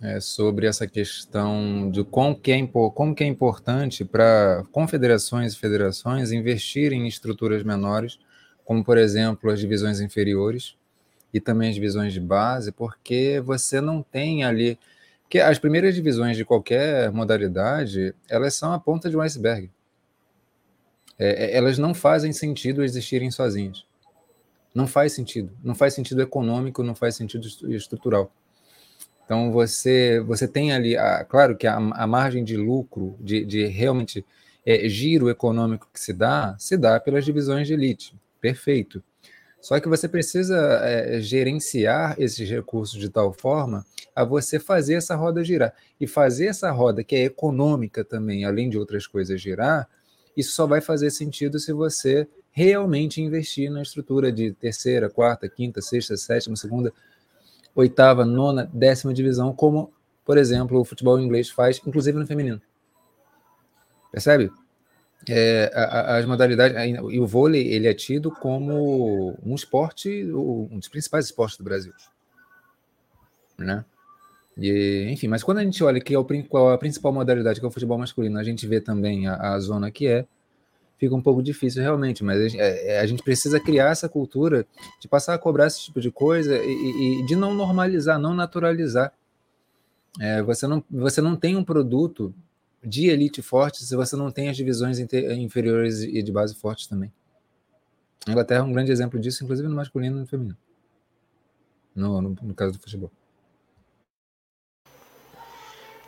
é, 0.00 0.18
sobre 0.18 0.66
essa 0.66 0.86
questão 0.86 1.90
de 1.90 2.02
como 2.04 2.34
que 2.34 2.50
é, 2.52 2.66
como 2.66 3.14
que 3.14 3.22
é 3.22 3.26
importante 3.26 4.04
para 4.04 4.64
confederações 4.72 5.52
e 5.52 5.58
federações 5.58 6.32
investirem 6.32 7.02
em 7.02 7.06
estruturas 7.06 7.62
menores, 7.62 8.18
como, 8.64 8.82
por 8.82 8.96
exemplo, 8.96 9.50
as 9.50 9.60
divisões 9.60 10.00
inferiores 10.00 10.76
e 11.32 11.40
também 11.40 11.68
as 11.68 11.74
divisões 11.74 12.12
de 12.12 12.20
base, 12.20 12.72
porque 12.72 13.40
você 13.44 13.80
não 13.80 14.02
tem 14.02 14.44
ali... 14.44 14.78
Porque 15.22 15.38
as 15.38 15.60
primeiras 15.60 15.94
divisões 15.94 16.36
de 16.36 16.44
qualquer 16.44 17.12
modalidade, 17.12 18.14
elas 18.28 18.54
são 18.54 18.72
a 18.72 18.80
ponta 18.80 19.08
de 19.08 19.16
um 19.16 19.20
iceberg. 19.20 19.70
É, 21.16 21.52
é 21.52 21.56
elas 21.56 21.78
não 21.78 21.94
fazem 21.94 22.32
sentido 22.32 22.82
existirem 22.82 23.30
sozinhas. 23.30 23.84
Não 24.74 24.86
faz 24.86 25.12
sentido. 25.12 25.52
Não 25.62 25.74
faz 25.74 25.94
sentido 25.94 26.22
econômico, 26.22 26.82
não 26.82 26.94
faz 26.94 27.16
sentido 27.16 27.46
estrutural. 27.68 28.32
Então 29.24 29.52
você 29.52 30.20
você 30.20 30.48
tem 30.48 30.72
ali, 30.72 30.96
a, 30.96 31.24
claro 31.24 31.56
que 31.56 31.66
a, 31.66 31.76
a, 31.76 32.06
margem 32.06 32.42
de 32.42 32.56
lucro, 32.56 33.16
de, 33.20 33.44
de 33.44 33.66
realmente 33.66 34.24
é, 34.66 34.88
giro 34.88 35.30
econômico 35.30 35.88
que 35.92 36.00
se 36.00 36.12
dá, 36.12 36.56
se 36.58 36.76
dá 36.76 36.98
pelas 36.98 37.24
divisões 37.24 37.66
de 37.66 37.74
elite. 37.74 38.14
Perfeito. 38.40 39.02
Só 39.60 39.78
que 39.78 39.88
você 39.88 40.08
precisa 40.08 40.56
é, 40.82 41.20
gerenciar 41.20 42.16
esses 42.18 42.48
recursos 42.48 42.98
de 42.98 43.08
tal 43.10 43.32
forma 43.32 43.84
a 44.16 44.24
você 44.24 44.58
fazer 44.58 44.94
essa 44.94 45.14
roda 45.14 45.44
girar. 45.44 45.74
E 46.00 46.06
fazer 46.06 46.46
essa 46.46 46.70
roda, 46.70 47.04
que 47.04 47.14
é 47.14 47.24
econômica 47.24 48.02
também, 48.02 48.44
além 48.44 48.70
de 48.70 48.78
outras 48.78 49.06
coisas 49.06 49.40
girar, 49.40 49.88
isso 50.36 50.52
só 50.52 50.66
vai 50.66 50.80
fazer 50.80 51.10
sentido 51.10 51.58
se 51.58 51.72
você 51.72 52.26
realmente 52.52 53.20
investir 53.20 53.70
na 53.70 53.82
estrutura 53.82 54.32
de 54.32 54.52
terceira, 54.52 55.08
quarta, 55.08 55.48
quinta, 55.48 55.80
sexta, 55.80 56.16
sétima, 56.16 56.56
segunda, 56.56 56.92
oitava, 57.74 58.24
nona, 58.24 58.68
décima 58.72 59.14
divisão, 59.14 59.54
como, 59.54 59.92
por 60.24 60.36
exemplo, 60.36 60.80
o 60.80 60.84
futebol 60.84 61.18
inglês 61.20 61.48
faz, 61.48 61.80
inclusive 61.86 62.18
no 62.18 62.26
feminino. 62.26 62.60
Percebe? 64.10 64.50
É, 65.28 65.70
as 65.74 66.24
modalidades 66.24 66.74
e 67.10 67.20
o 67.20 67.26
vôlei 67.26 67.68
ele 67.68 67.86
é 67.86 67.92
tido 67.92 68.30
como 68.30 69.36
um 69.44 69.54
esporte 69.54 70.24
um 70.32 70.78
dos 70.78 70.88
principais 70.88 71.26
esportes 71.26 71.58
do 71.58 71.64
Brasil 71.64 71.92
né 73.58 73.84
e, 74.56 75.08
enfim 75.10 75.28
mas 75.28 75.42
quando 75.42 75.58
a 75.58 75.62
gente 75.62 75.84
olha 75.84 76.00
que 76.00 76.14
é 76.14 76.18
a 76.18 76.78
principal 76.78 77.12
modalidade 77.12 77.60
que 77.60 77.66
é 77.66 77.68
o 77.68 77.70
futebol 77.70 77.98
masculino 77.98 78.38
a 78.38 78.42
gente 78.42 78.66
vê 78.66 78.80
também 78.80 79.26
a, 79.26 79.52
a 79.52 79.60
zona 79.60 79.90
que 79.90 80.06
é 80.06 80.26
fica 81.00 81.14
um 81.14 81.22
pouco 81.22 81.42
difícil 81.42 81.82
realmente, 81.82 82.22
mas 82.22 82.54
é, 82.54 82.96
é, 82.96 83.00
a 83.00 83.06
gente 83.06 83.22
precisa 83.22 83.58
criar 83.58 83.90
essa 83.90 84.06
cultura 84.06 84.66
de 85.00 85.08
passar 85.08 85.32
a 85.32 85.38
cobrar 85.38 85.66
esse 85.66 85.80
tipo 85.80 85.98
de 85.98 86.10
coisa 86.10 86.54
e, 86.62 87.22
e 87.22 87.26
de 87.26 87.34
não 87.34 87.54
normalizar, 87.54 88.18
não 88.18 88.34
naturalizar. 88.34 89.10
É, 90.20 90.42
você, 90.42 90.66
não, 90.66 90.84
você 90.90 91.22
não 91.22 91.34
tem 91.36 91.56
um 91.56 91.64
produto 91.64 92.34
de 92.84 93.08
elite 93.08 93.40
forte 93.40 93.82
se 93.82 93.96
você 93.96 94.14
não 94.14 94.30
tem 94.30 94.50
as 94.50 94.56
divisões 94.56 94.98
inferiores 94.98 96.02
e 96.02 96.22
de 96.22 96.30
base 96.30 96.54
fortes 96.54 96.86
também. 96.86 97.10
A 98.26 98.32
Inglaterra 98.32 98.60
é 98.60 98.62
um 98.62 98.72
grande 98.72 98.92
exemplo 98.92 99.18
disso, 99.18 99.42
inclusive 99.42 99.68
no 99.68 99.74
masculino 99.74 100.18
e 100.18 100.20
no 100.20 100.26
feminino. 100.26 100.56
No, 101.94 102.20
no, 102.20 102.36
no 102.42 102.54
caso 102.54 102.74
do 102.74 102.78
futebol. 102.78 103.10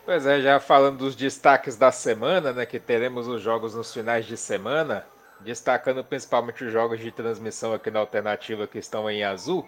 Pois 0.05 0.27
é, 0.27 0.41
já 0.41 0.59
falando 0.59 0.99
dos 0.99 1.15
destaques 1.15 1.77
da 1.77 1.93
semana, 1.93 2.53
né, 2.53 2.67
que 2.67 2.81
teremos 2.81 3.29
os 3.29 3.41
jogos 3.41 3.73
nos 3.75 3.95
finais 3.95 4.27
de 4.27 4.37
semana, 4.37 5.07
destacando 5.41 6.03
principalmente 6.03 6.65
os 6.65 6.73
jogos 6.73 6.99
de 6.99 7.13
transmissão 7.13 7.73
aqui 7.73 7.89
na 7.89 8.01
alternativa 8.01 8.67
que 8.67 8.79
estão 8.79 9.09
em 9.09 9.23
azul. 9.23 9.65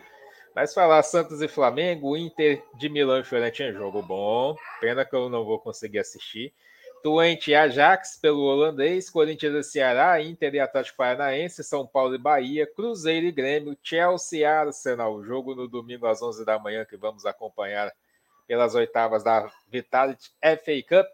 Mas 0.53 0.75
falar 0.75 1.03
Santos 1.05 1.41
e 1.41 1.47
Flamengo, 1.47 2.17
Inter 2.17 2.65
de 2.77 2.89
Milão 2.89 3.21
e 3.21 3.25
Fiorentina, 3.25 3.73
jogo 3.73 4.03
bom. 4.03 4.57
Pena 4.81 5.05
que 5.05 5.15
eu 5.15 5.29
não 5.29 5.45
vou 5.45 5.61
conseguir 5.61 6.01
assistir. 6.01 6.53
Twente 7.01 7.53
e 7.53 7.55
Ajax 7.55 8.19
pelo 8.21 8.43
holandês, 8.43 9.09
Corinthians 9.11 9.55
e 9.55 9.71
Ceará, 9.71 10.21
Inter 10.21 10.55
e 10.55 10.61
Atlético 10.61 10.97
Paranaense, 10.97 11.63
São 11.63 11.87
Paulo 11.87 12.15
e 12.15 12.19
Bahia, 12.19 12.67
Cruzeiro 12.67 13.27
e 13.27 13.33
Grêmio, 13.33 13.77
Chelsea 13.83 14.41
e 14.41 14.45
Arsenal. 14.45 15.23
Jogo 15.23 15.55
no 15.55 15.69
domingo 15.69 16.07
às 16.07 16.23
11 16.23 16.45
da 16.45 16.59
manhã 16.59 16.85
que 16.85 16.97
vamos 16.97 17.25
acompanhar 17.25 17.93
pelas 18.47 18.75
oitavas 18.75 19.23
da 19.23 19.51
Vitality 19.69 20.31
FA 20.41 20.83
Cup, 20.89 21.07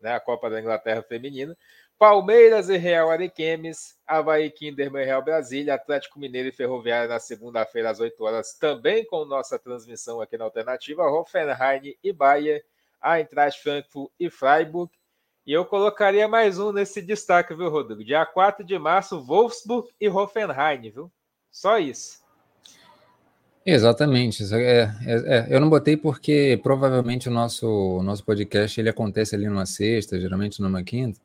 né, 0.00 0.14
a 0.14 0.20
Copa 0.20 0.50
da 0.50 0.60
Inglaterra 0.60 1.02
Feminina. 1.02 1.56
Palmeiras 1.98 2.68
e 2.68 2.76
Real 2.76 3.10
Ariquemes, 3.10 3.96
Havaí 4.06 4.50
Kinderman 4.50 5.02
e 5.02 5.06
Real 5.06 5.22
Brasília, 5.22 5.74
Atlético 5.74 6.18
Mineiro 6.18 6.48
e 6.48 6.52
Ferroviária 6.52 7.08
na 7.08 7.18
segunda-feira 7.18 7.88
às 7.88 8.00
8 8.00 8.22
horas, 8.22 8.52
também 8.52 9.06
com 9.06 9.24
nossa 9.24 9.58
transmissão 9.58 10.20
aqui 10.20 10.36
na 10.36 10.44
Alternativa, 10.44 11.04
Hoffenheim 11.04 11.96
e 12.04 12.12
Bahia, 12.12 12.62
Eintracht 13.02 13.62
Frankfurt 13.62 14.10
e 14.20 14.28
Freiburg. 14.28 14.92
E 15.46 15.52
eu 15.54 15.64
colocaria 15.64 16.28
mais 16.28 16.58
um 16.58 16.70
nesse 16.70 17.00
destaque, 17.00 17.54
viu, 17.54 17.70
Rodrigo? 17.70 18.04
Dia 18.04 18.26
4 18.26 18.62
de 18.62 18.78
março, 18.78 19.22
Wolfsburg 19.24 19.88
e 19.98 20.06
Hoffenheim, 20.06 20.90
viu? 20.90 21.10
Só 21.50 21.78
isso. 21.78 22.25
Exatamente. 23.66 24.44
É, 24.54 24.82
é, 24.82 24.90
é, 25.06 25.46
eu 25.50 25.60
não 25.60 25.68
botei 25.68 25.96
porque 25.96 26.58
provavelmente 26.62 27.28
o 27.28 27.32
nosso, 27.32 28.00
nosso 28.04 28.24
podcast 28.24 28.80
ele 28.80 28.88
acontece 28.88 29.34
ali 29.34 29.48
numa 29.48 29.66
sexta, 29.66 30.20
geralmente 30.20 30.62
numa 30.62 30.84
quinta. 30.84 31.18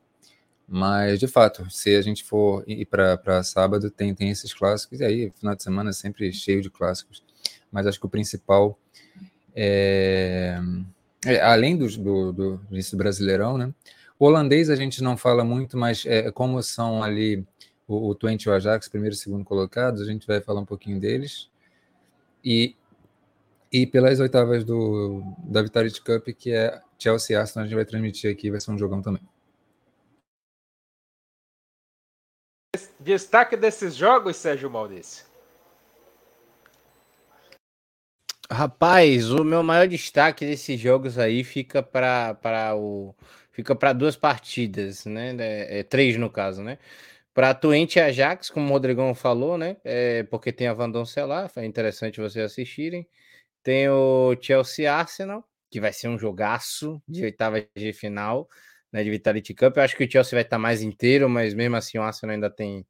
Mas, 0.68 1.20
de 1.20 1.28
fato, 1.28 1.70
se 1.70 1.94
a 1.94 2.02
gente 2.02 2.24
for 2.24 2.64
ir 2.66 2.86
para 2.86 3.42
sábado, 3.44 3.90
tem, 3.90 4.12
tem 4.12 4.30
esses 4.30 4.52
clássicos. 4.52 4.98
E 5.00 5.04
aí, 5.04 5.32
final 5.38 5.54
de 5.54 5.62
semana 5.62 5.90
é 5.90 5.92
sempre 5.92 6.32
cheio 6.32 6.60
de 6.60 6.68
clássicos. 6.68 7.22
Mas 7.70 7.86
acho 7.86 8.00
que 8.00 8.06
o 8.06 8.08
principal 8.08 8.76
é, 9.54 10.58
é 11.24 11.40
além 11.42 11.76
do, 11.76 11.86
do, 11.96 12.32
do, 12.32 12.60
do 12.70 12.96
Brasileirão, 12.96 13.56
né? 13.56 13.72
O 14.18 14.26
holandês 14.26 14.68
a 14.68 14.76
gente 14.76 15.02
não 15.02 15.16
fala 15.16 15.44
muito, 15.44 15.76
mas 15.76 16.04
é, 16.06 16.30
como 16.32 16.60
são 16.62 17.02
ali 17.04 17.44
o, 17.86 18.08
o 18.08 18.14
Twente 18.14 18.48
e 18.48 18.50
o 18.50 18.54
Ajax, 18.54 18.88
primeiro 18.88 19.14
e 19.14 19.18
segundo 19.18 19.44
colocados, 19.44 20.00
a 20.00 20.04
gente 20.04 20.26
vai 20.26 20.40
falar 20.40 20.60
um 20.60 20.64
pouquinho 20.64 20.98
deles. 20.98 21.51
E, 22.44 22.76
e 23.72 23.86
pelas 23.86 24.20
oitavas 24.20 24.64
do, 24.64 25.22
da 25.44 25.62
Vitality 25.62 26.02
Cup, 26.02 26.28
que 26.36 26.52
é 26.52 26.80
Chelsea 26.98 27.38
Arsenal, 27.38 27.64
a 27.64 27.68
gente 27.68 27.76
vai 27.76 27.84
transmitir 27.84 28.30
aqui, 28.30 28.50
vai 28.50 28.60
ser 28.60 28.70
um 28.70 28.78
jogão 28.78 29.00
também. 29.00 29.22
Destaque 32.98 33.56
desses 33.56 33.94
jogos, 33.94 34.36
Sérgio 34.36 34.70
Maurício. 34.70 35.26
Rapaz, 38.50 39.30
o 39.30 39.42
meu 39.42 39.62
maior 39.62 39.88
destaque 39.88 40.44
desses 40.44 40.78
jogos 40.78 41.18
aí 41.18 41.42
fica 41.42 41.82
para 41.82 42.74
o 42.76 43.14
fica 43.50 43.74
para 43.74 43.92
duas 43.92 44.16
partidas, 44.16 45.04
né? 45.06 45.34
É, 45.38 45.80
é, 45.80 45.82
três 45.82 46.18
no 46.18 46.30
caso, 46.30 46.62
né? 46.62 46.78
Para 47.34 47.54
Twente 47.54 47.98
e 47.98 48.02
Ajax, 48.02 48.50
como 48.50 48.66
o 48.68 48.70
Rodrigão 48.70 49.14
falou, 49.14 49.56
né? 49.56 49.76
É, 49.84 50.22
porque 50.24 50.52
tem 50.52 50.66
a 50.66 50.74
Vandonça 50.74 51.24
lá, 51.24 51.50
é 51.56 51.64
interessante 51.64 52.20
vocês 52.20 52.44
assistirem. 52.44 53.08
Tem 53.62 53.88
o 53.88 54.36
Chelsea 54.40 54.92
Arsenal, 54.92 55.44
que 55.70 55.80
vai 55.80 55.92
ser 55.92 56.08
um 56.08 56.18
jogaço 56.18 57.02
de 57.08 57.24
oitava 57.24 57.66
de 57.76 57.92
final, 57.92 58.48
né? 58.92 59.02
De 59.02 59.10
Vitality 59.10 59.54
Cup. 59.54 59.76
Eu 59.76 59.82
acho 59.82 59.96
que 59.96 60.04
o 60.04 60.10
Chelsea 60.10 60.36
vai 60.36 60.42
estar 60.42 60.58
mais 60.58 60.82
inteiro, 60.82 61.28
mas 61.28 61.54
mesmo 61.54 61.76
assim 61.76 61.98
o 61.98 62.02
Arsenal 62.02 62.34
ainda 62.34 62.50
tem, 62.50 62.86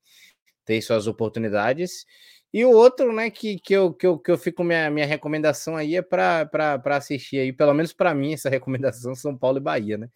tem 0.64 0.80
suas 0.80 1.06
oportunidades. 1.06 2.04
E 2.52 2.64
o 2.64 2.70
outro, 2.70 3.12
né, 3.12 3.30
que, 3.30 3.58
que, 3.58 3.72
eu, 3.74 3.94
que, 3.94 4.06
eu, 4.06 4.18
que 4.18 4.30
eu 4.30 4.36
fico, 4.36 4.62
minha, 4.62 4.90
minha 4.90 5.06
recomendação 5.06 5.74
aí 5.74 5.96
é 5.96 6.02
para 6.02 6.50
assistir 6.86 7.38
aí, 7.38 7.52
pelo 7.52 7.72
menos 7.72 7.94
para 7.94 8.14
mim, 8.14 8.34
essa 8.34 8.50
recomendação 8.50 9.14
São 9.14 9.36
Paulo 9.36 9.58
e 9.58 9.60
Bahia, 9.60 9.96
né? 9.98 10.08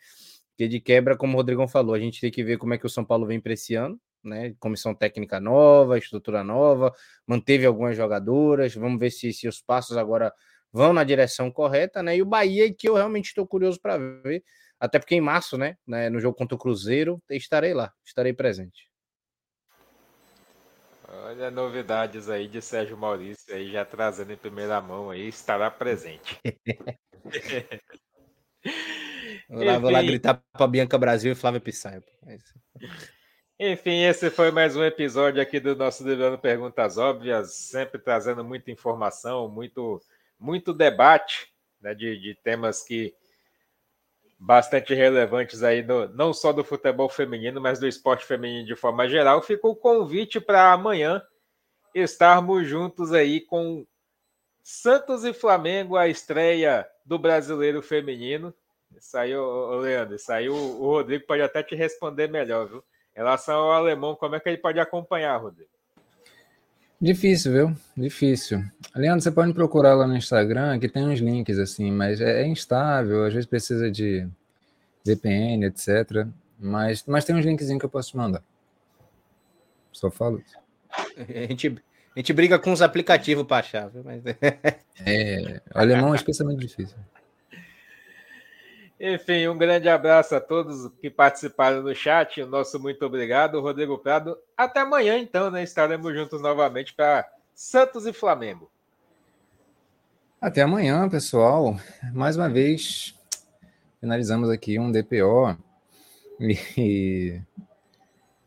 Porque 0.50 0.68
de 0.68 0.80
quebra, 0.80 1.16
como 1.16 1.34
o 1.34 1.36
Rodrigão 1.36 1.68
falou, 1.68 1.94
a 1.94 1.98
gente 2.00 2.20
tem 2.20 2.30
que 2.30 2.44
ver 2.44 2.58
como 2.58 2.74
é 2.74 2.78
que 2.78 2.86
o 2.86 2.90
São 2.90 3.04
Paulo 3.04 3.26
vem 3.26 3.40
para 3.40 3.52
esse 3.54 3.74
ano, 3.74 4.00
né? 4.26 4.54
Comissão 4.58 4.94
técnica 4.94 5.40
nova, 5.40 5.98
estrutura 5.98 6.44
nova, 6.44 6.92
manteve 7.26 7.66
algumas 7.66 7.96
jogadoras. 7.96 8.74
Vamos 8.74 8.98
ver 8.98 9.10
se, 9.10 9.32
se 9.32 9.48
os 9.48 9.60
passos 9.60 9.96
agora 9.96 10.32
vão 10.72 10.92
na 10.92 11.04
direção 11.04 11.50
correta, 11.50 12.02
né? 12.02 12.16
E 12.16 12.22
o 12.22 12.26
Bahia, 12.26 12.72
que 12.72 12.88
eu 12.88 12.94
realmente 12.94 13.26
estou 13.26 13.46
curioso 13.46 13.80
para 13.80 13.96
ver, 13.96 14.44
até 14.78 14.98
porque 14.98 15.14
em 15.14 15.20
março, 15.20 15.56
né, 15.56 15.76
né, 15.86 16.10
no 16.10 16.20
jogo 16.20 16.36
contra 16.36 16.54
o 16.54 16.58
Cruzeiro, 16.58 17.22
estarei 17.30 17.72
lá, 17.72 17.92
estarei 18.04 18.32
presente. 18.32 18.90
Olha 21.08 21.50
novidades 21.50 22.28
aí 22.28 22.46
de 22.46 22.60
Sérgio 22.60 22.96
Maurício 22.96 23.54
aí 23.54 23.72
já 23.72 23.84
trazendo 23.84 24.32
em 24.32 24.36
primeira 24.36 24.80
mão 24.80 25.10
aí, 25.10 25.28
estará 25.28 25.70
presente. 25.70 26.38
vou, 29.48 29.64
lá, 29.64 29.78
vou 29.78 29.90
lá 29.90 30.02
gritar 30.02 30.42
para 30.52 30.66
Bianca 30.66 30.98
Brasil 30.98 31.32
e 31.32 31.34
Flávia 31.34 31.60
Pissaia. 31.60 32.04
É 32.26 32.36
enfim, 33.58 34.04
esse 34.04 34.28
foi 34.28 34.50
mais 34.50 34.76
um 34.76 34.84
episódio 34.84 35.40
aqui 35.40 35.58
do 35.58 35.74
nosso 35.74 36.04
Devendo 36.04 36.38
Perguntas 36.38 36.98
Óbvias, 36.98 37.54
sempre 37.54 37.98
trazendo 37.98 38.44
muita 38.44 38.70
informação, 38.70 39.48
muito, 39.48 40.00
muito 40.38 40.74
debate 40.74 41.50
né, 41.80 41.94
de, 41.94 42.18
de 42.18 42.34
temas 42.34 42.82
que 42.82 43.14
bastante 44.38 44.92
relevantes 44.92 45.62
aí, 45.62 45.82
no, 45.82 46.06
não 46.08 46.34
só 46.34 46.52
do 46.52 46.62
futebol 46.62 47.08
feminino, 47.08 47.58
mas 47.58 47.78
do 47.78 47.86
esporte 47.86 48.26
feminino 48.26 48.66
de 48.66 48.76
forma 48.76 49.08
geral. 49.08 49.40
Fica 49.40 49.66
o 49.66 49.74
convite 49.74 50.38
para 50.38 50.72
amanhã 50.72 51.22
estarmos 51.94 52.68
juntos 52.68 53.10
aí 53.10 53.40
com 53.40 53.86
Santos 54.62 55.24
e 55.24 55.32
Flamengo, 55.32 55.96
a 55.96 56.08
estreia 56.08 56.86
do 57.06 57.18
brasileiro 57.18 57.80
feminino. 57.80 58.52
Saiu, 58.98 59.80
Leandro, 59.80 60.18
saiu 60.18 60.54
o 60.54 60.90
Rodrigo 60.90 61.26
pode 61.26 61.40
até 61.40 61.62
te 61.62 61.74
responder 61.74 62.28
melhor, 62.28 62.66
viu? 62.66 62.84
Em 63.16 63.20
relação 63.20 63.56
ao 63.56 63.72
alemão, 63.72 64.14
como 64.14 64.34
é 64.34 64.40
que 64.40 64.46
ele 64.46 64.58
pode 64.58 64.78
acompanhar, 64.78 65.38
Rodrigo? 65.38 65.70
Difícil, 67.00 67.52
viu? 67.52 67.76
Difícil. 67.96 68.62
Leandro, 68.94 69.22
você 69.22 69.30
pode 69.30 69.54
procurar 69.54 69.94
lá 69.94 70.06
no 70.06 70.16
Instagram, 70.16 70.78
que 70.78 70.88
tem 70.88 71.06
uns 71.06 71.20
links 71.20 71.58
assim, 71.58 71.90
mas 71.90 72.20
é, 72.20 72.42
é 72.42 72.46
instável, 72.46 73.24
às 73.24 73.32
vezes 73.32 73.48
precisa 73.48 73.90
de 73.90 74.28
VPN, 75.04 75.64
etc. 75.64 76.26
Mas, 76.58 77.04
mas 77.06 77.24
tem 77.24 77.34
uns 77.34 77.44
linkzinhos 77.44 77.80
que 77.80 77.86
eu 77.86 77.90
posso 77.90 78.10
te 78.10 78.16
mandar. 78.18 78.42
Só 79.92 80.10
falo 80.10 80.38
isso. 80.38 80.56
A 81.18 81.46
gente, 81.46 81.68
a 82.14 82.18
gente 82.18 82.32
briga 82.32 82.58
com 82.58 82.72
os 82.72 82.82
aplicativos 82.82 83.46
para 83.46 83.58
achar, 83.58 83.88
viu? 83.88 84.02
Mas... 84.04 84.22
é, 85.04 85.60
o 85.74 85.78
alemão 85.78 86.12
é 86.12 86.16
especialmente 86.16 86.60
difícil. 86.60 86.96
Enfim, 88.98 89.46
um 89.46 89.58
grande 89.58 89.88
abraço 89.88 90.34
a 90.34 90.40
todos 90.40 90.90
que 91.00 91.10
participaram 91.10 91.82
do 91.82 91.94
chat. 91.94 92.42
Nosso 92.44 92.80
muito 92.80 93.04
obrigado, 93.04 93.60
Rodrigo 93.60 93.98
Prado. 93.98 94.38
Até 94.56 94.80
amanhã, 94.80 95.18
então, 95.18 95.50
né? 95.50 95.62
Estaremos 95.62 96.14
juntos 96.14 96.40
novamente 96.40 96.94
para 96.94 97.28
Santos 97.54 98.06
e 98.06 98.12
Flamengo. 98.12 98.70
Até 100.40 100.62
amanhã, 100.62 101.06
pessoal. 101.10 101.78
Mais 102.12 102.36
uma 102.36 102.48
vez, 102.48 103.14
finalizamos 104.00 104.48
aqui 104.48 104.78
um 104.78 104.90
DPO. 104.90 105.56
E 106.40 107.40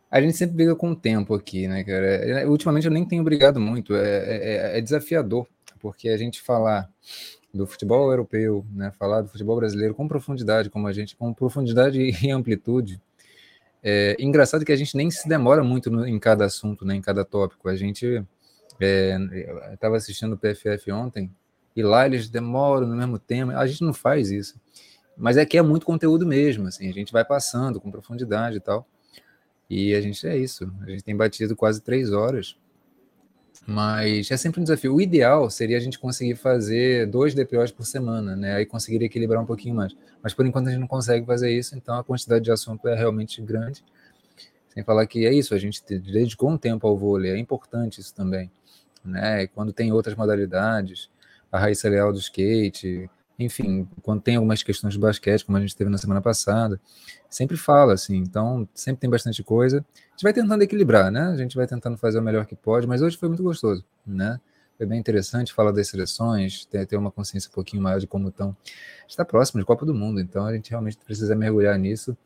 a 0.10 0.19
gente 0.19 0.36
sempre 0.36 0.56
briga 0.56 0.76
com 0.76 0.92
o 0.92 0.95
tempo 0.95 1.36
aqui, 1.36 1.68
né, 1.68 1.84
cara? 1.84 2.50
Ultimamente 2.50 2.86
eu 2.88 2.92
nem 2.92 3.06
tenho 3.06 3.24
brigado 3.24 3.60
muito. 3.60 3.95
É, 3.95 4.74
é, 4.74 4.78
é 4.78 4.82
desafiador, 4.82 5.48
porque 5.80 6.10
a 6.10 6.18
gente 6.18 6.42
falar 6.42 6.90
do 7.53 7.66
futebol 7.66 8.10
europeu, 8.11 8.66
né, 8.72 8.92
falar 8.92 9.22
do 9.22 9.30
futebol 9.30 9.56
brasileiro 9.56 9.95
com 9.95 10.08
profundidade, 10.08 10.69
como 10.69 10.88
a 10.88 10.94
gente, 10.94 11.16
com 11.16 11.34
profundidade 11.34 12.00
e 12.24 12.32
amplitude. 12.32 13.02
É 13.82 14.16
engraçado 14.19 14.66
que 14.66 14.72
a 14.72 14.76
gente 14.76 14.95
nem 14.95 15.10
se 15.10 15.28
demora 15.28 15.64
muito 15.64 15.90
no, 15.90 16.06
em 16.06 16.19
cada 16.19 16.45
assunto, 16.45 16.86
né, 16.86 16.95
em 16.95 17.02
cada 17.02 17.24
tópico. 17.24 17.69
A 17.69 17.76
gente 17.76 18.24
estava 18.80 19.95
é, 19.95 19.98
assistindo 19.98 20.34
o 20.34 20.38
PFF 20.38 20.92
ontem 20.92 21.32
e 21.76 21.82
lá 21.82 22.06
eles 22.06 22.30
demoram 22.30 22.88
no 22.88 22.95
mesmo 22.95 23.18
tema. 23.18 23.58
A 23.58 23.66
gente 23.66 23.84
não 23.84 23.94
faz 23.94 24.32
isso, 24.32 24.60
mas 25.18 25.38
é 25.38 25.45
que 25.45 25.58
é 25.58 25.61
muito 25.61 25.86
conteúdo 25.86 26.26
mesmo. 26.26 26.68
Assim, 26.68 26.90
a 26.90 26.94
gente 26.94 27.11
vai 27.11 27.24
passando 27.24 27.80
com 27.80 27.90
profundidade 27.90 28.58
e 28.58 28.60
tal. 28.60 28.86
E 29.69 29.94
a 29.94 30.02
gente 30.02 30.26
é 30.28 30.38
isso. 30.38 30.72
A 30.82 30.90
gente 30.90 31.03
tem 31.03 31.16
batido 31.16 31.56
quase 31.56 31.82
três 31.82 32.11
horas. 32.11 32.58
Mas 33.66 34.32
é 34.32 34.38
sempre 34.38 34.60
um 34.60 34.64
desafio. 34.64 34.96
O 34.96 35.02
ideal 35.02 35.50
seria 35.50 35.78
a 35.78 35.80
gente 35.80 36.00
conseguir 36.00 36.36
fazer 36.36 37.06
dois 37.08 37.34
DPOs 37.34 37.72
por 37.72 37.86
semana, 37.86 38.36
né? 38.36 38.56
Aí 38.56 38.66
conseguir 38.66 39.04
equilibrar 39.04 39.42
um 39.42 39.46
pouquinho 39.46 39.76
mais. 39.76 39.96
Mas 40.24 40.34
por 40.34 40.46
enquanto 40.46 40.68
a 40.68 40.72
gente 40.72 40.80
não 40.80 40.88
consegue 40.88 41.26
fazer 41.26 41.52
isso, 41.52 41.76
então 41.76 41.96
a 41.96 42.04
quantidade 42.04 42.44
de 42.44 42.52
assunto 42.52 42.88
é 42.88 42.96
realmente 42.96 43.42
grande. 43.42 43.84
Sem 44.70 44.84
falar 44.84 45.06
que 45.08 45.26
é 45.26 45.34
isso, 45.34 45.54
a 45.54 45.58
gente 45.58 45.84
dedicou 46.00 46.50
um 46.50 46.58
tempo 46.58 46.88
ao 46.88 46.98
vôlei, 46.98 47.32
é 47.32 47.38
importante 47.38 48.00
isso 48.00 48.14
também. 48.14 48.52
Né? 49.04 49.44
E 49.44 49.48
quando 49.48 49.74
tem 49.74 49.92
outras 49.92 50.16
modalidades, 50.16 51.10
a 51.52 51.60
Raíssa 51.60 51.90
Leal 51.90 52.12
do 52.12 52.20
skate, 52.20 53.10
enfim, 53.40 53.88
quando 54.01 54.22
tem 54.22 54.35
algumas 54.35 54.61
questões 54.61 54.93
de 54.93 55.00
basquete, 55.00 55.45
como 55.45 55.58
a 55.58 55.61
gente 55.61 55.74
teve 55.76 55.90
na 55.90 55.98
semana 55.98 56.22
passada, 56.22 56.80
sempre 57.30 57.56
fala 57.56 57.93
assim, 57.93 58.18
então 58.18 58.68
sempre 58.74 59.00
tem 59.00 59.09
bastante 59.09 59.42
coisa. 59.42 59.77
A 59.77 60.11
gente 60.11 60.24
vai 60.24 60.34
tentando 60.34 60.61
equilibrar, 60.61 61.09
né? 61.09 61.22
A 61.22 61.38
gente 61.38 61.56
vai 61.56 61.66
tentando 61.66 61.98
fazer 61.98 62.19
o 62.19 62.22
melhor 62.22 62.45
que 62.45 62.56
pode, 62.56 62.85
mas 62.85 63.01
hoje 63.01 63.16
foi 63.16 63.30
muito 63.30 63.42
gostoso, 63.42 63.85
né? 64.06 64.40
Foi 64.77 64.85
bem 64.85 65.00
interessante 65.00 65.53
falar 65.53 65.72
das 65.72 65.88
seleções, 65.88 66.66
ter, 66.66 66.85
ter 66.85 66.98
uma 66.98 67.11
consciência 67.11 67.50
um 67.50 67.53
pouquinho 67.53 67.82
maior 67.82 68.00
de 68.00 68.08
como 68.08 68.27
estão. 68.27 68.56
Está 69.08 69.24
próximo 69.24 69.61
de 69.61 69.66
Copa 69.66 69.85
do 69.85 69.93
Mundo, 69.93 70.19
então 70.19 70.45
a 70.45 70.53
gente 70.53 70.69
realmente 70.69 70.98
precisa 70.98 71.34
mergulhar 71.34 71.77
nisso. 71.77 72.18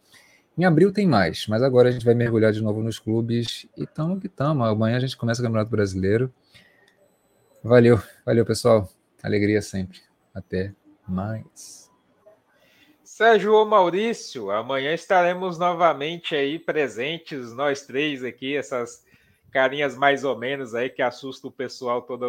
Em 0.58 0.66
abril 0.66 0.92
tem 0.92 1.08
mais, 1.08 1.48
mas 1.48 1.64
agora 1.64 1.90
a 1.90 1.92
gente 1.92 2.06
vai 2.06 2.14
mergulhar 2.14 2.52
de 2.52 2.62
novo 2.62 2.82
nos 2.82 3.00
clubes 3.00 3.68
e 3.78 3.84
estamos 3.84 4.20
que 4.20 4.28
estamos. 4.28 4.68
Amanhã 4.68 4.98
a 4.98 5.00
gente 5.00 5.18
começa 5.18 5.42
o 5.42 5.44
Campeonato 5.44 5.70
Brasileiro. 5.70 6.32
Valeu, 7.64 8.02
valeu 8.26 8.46
pessoal. 8.46 8.88
Alegria 9.24 9.62
sempre. 9.62 10.00
Até 10.34 10.74
mais. 11.08 11.92
Sérgio 13.04 13.64
Maurício, 13.66 14.50
amanhã 14.50 14.94
estaremos 14.94 15.60
novamente 15.60 16.36
aí 16.36 16.58
presentes, 16.58 17.54
nós 17.54 17.86
três 17.86 18.24
aqui, 18.24 18.56
essas 18.56 19.06
carinhas 19.52 19.96
mais 19.96 20.24
ou 20.24 20.38
menos 20.38 20.74
aí 20.74 20.90
que 20.90 21.02
assustam 21.02 21.50
o 21.50 21.54
pessoal 21.54 22.02
toda 22.02 22.26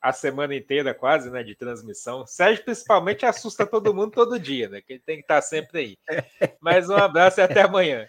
a 0.00 0.12
semana 0.12 0.54
inteira 0.56 0.92
quase, 0.92 1.30
né, 1.30 1.42
de 1.42 1.54
transmissão. 1.54 2.26
Sérgio 2.26 2.64
principalmente 2.64 3.24
assusta 3.24 3.64
todo 3.64 3.94
mundo 3.94 4.10
todo 4.10 4.38
dia, 4.38 4.68
né, 4.68 4.80
que 4.80 4.94
ele 4.94 5.02
tem 5.04 5.16
que 5.16 5.22
estar 5.22 5.40
sempre 5.42 5.78
aí. 5.78 5.98
Mas 6.60 6.88
um 6.88 6.96
abraço 6.96 7.38
e 7.40 7.42
até 7.42 7.62
amanhã. 7.62 8.08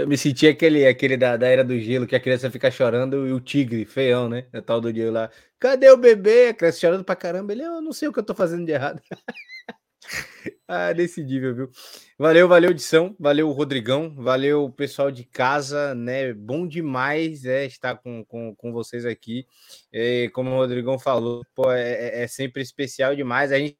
Eu 0.00 0.06
me 0.06 0.18
senti 0.18 0.46
aquele, 0.46 0.86
aquele 0.86 1.16
da, 1.16 1.36
da 1.36 1.46
Era 1.46 1.64
do 1.64 1.78
Gelo, 1.78 2.06
que 2.06 2.14
a 2.14 2.20
criança 2.20 2.50
fica 2.50 2.70
chorando 2.70 3.26
e 3.26 3.32
o 3.32 3.40
tigre, 3.40 3.86
feião, 3.86 4.28
né? 4.28 4.46
O 4.52 4.60
tal 4.60 4.78
do 4.78 4.92
dia 4.92 5.10
lá. 5.10 5.30
Cadê 5.58 5.90
o 5.90 5.96
bebê? 5.96 6.48
A 6.48 6.54
criança 6.54 6.80
chorando 6.80 7.04
pra 7.04 7.16
caramba. 7.16 7.52
Ele, 7.52 7.62
eu 7.62 7.80
não 7.80 7.92
sei 7.92 8.06
o 8.06 8.12
que 8.12 8.18
eu 8.18 8.24
tô 8.24 8.34
fazendo 8.34 8.66
de 8.66 8.72
errado. 8.72 9.00
ah, 10.68 10.92
decidível, 10.92 11.54
viu? 11.54 11.70
Valeu, 12.18 12.46
valeu, 12.46 12.72
edição. 12.72 13.16
Valeu, 13.18 13.50
Rodrigão. 13.52 14.14
Valeu, 14.14 14.70
pessoal 14.70 15.10
de 15.10 15.24
casa, 15.24 15.94
né? 15.94 16.34
Bom 16.34 16.66
demais 16.66 17.46
é, 17.46 17.64
estar 17.64 17.96
com, 17.96 18.22
com, 18.24 18.54
com 18.54 18.72
vocês 18.72 19.06
aqui. 19.06 19.46
É, 19.90 20.28
como 20.28 20.50
o 20.50 20.56
Rodrigão 20.56 20.98
falou, 20.98 21.42
pô, 21.54 21.72
é, 21.72 21.92
é, 21.92 22.22
é 22.24 22.26
sempre 22.26 22.60
especial 22.60 23.16
demais. 23.16 23.50
A 23.50 23.58
gente 23.58 23.78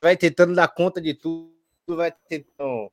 vai 0.00 0.16
tentando 0.16 0.54
dar 0.54 0.68
conta 0.68 0.98
de 0.98 1.12
tudo, 1.12 1.52
vai 1.88 2.10
tentando 2.26 2.90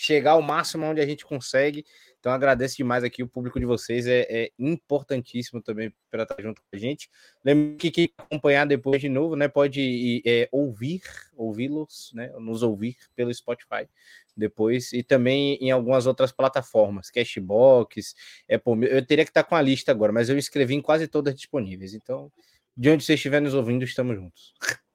chegar 0.00 0.32
ao 0.32 0.42
máximo 0.42 0.86
onde 0.86 1.00
a 1.00 1.06
gente 1.06 1.26
consegue. 1.26 1.84
Então 2.18 2.32
agradeço 2.32 2.76
demais 2.76 3.04
aqui 3.04 3.22
o 3.22 3.28
público 3.28 3.60
de 3.60 3.66
vocês, 3.66 4.06
é, 4.06 4.26
é 4.28 4.50
importantíssimo 4.58 5.60
também 5.60 5.92
para 6.10 6.22
estar 6.22 6.40
junto 6.40 6.60
com 6.62 6.68
a 6.72 6.78
gente. 6.78 7.10
Lembre 7.44 7.76
que 7.76 7.90
quem 7.90 8.10
acompanhar 8.16 8.66
depois 8.66 9.00
de 9.00 9.08
novo, 9.08 9.36
né, 9.36 9.46
pode 9.46 10.22
é, 10.24 10.48
ouvir, 10.50 11.02
ouvi-los, 11.36 12.12
né, 12.14 12.32
nos 12.38 12.62
ouvir 12.62 12.96
pelo 13.14 13.32
Spotify 13.32 13.86
depois 14.34 14.92
e 14.92 15.02
também 15.02 15.56
em 15.60 15.70
algumas 15.70 16.06
outras 16.06 16.32
plataformas, 16.32 17.10
Cashbox, 17.10 18.14
Apple, 18.50 18.88
eu 18.88 19.04
teria 19.04 19.24
que 19.24 19.30
estar 19.30 19.44
com 19.44 19.54
a 19.54 19.62
lista 19.62 19.92
agora, 19.92 20.12
mas 20.12 20.30
eu 20.30 20.38
escrevi 20.38 20.74
em 20.74 20.80
quase 20.80 21.08
todas 21.08 21.34
disponíveis. 21.34 21.92
Então, 21.92 22.32
de 22.74 22.90
onde 22.90 23.04
você 23.04 23.14
estiver 23.14 23.40
nos 23.40 23.52
ouvindo, 23.52 23.84
estamos 23.84 24.16
juntos. 24.16 24.54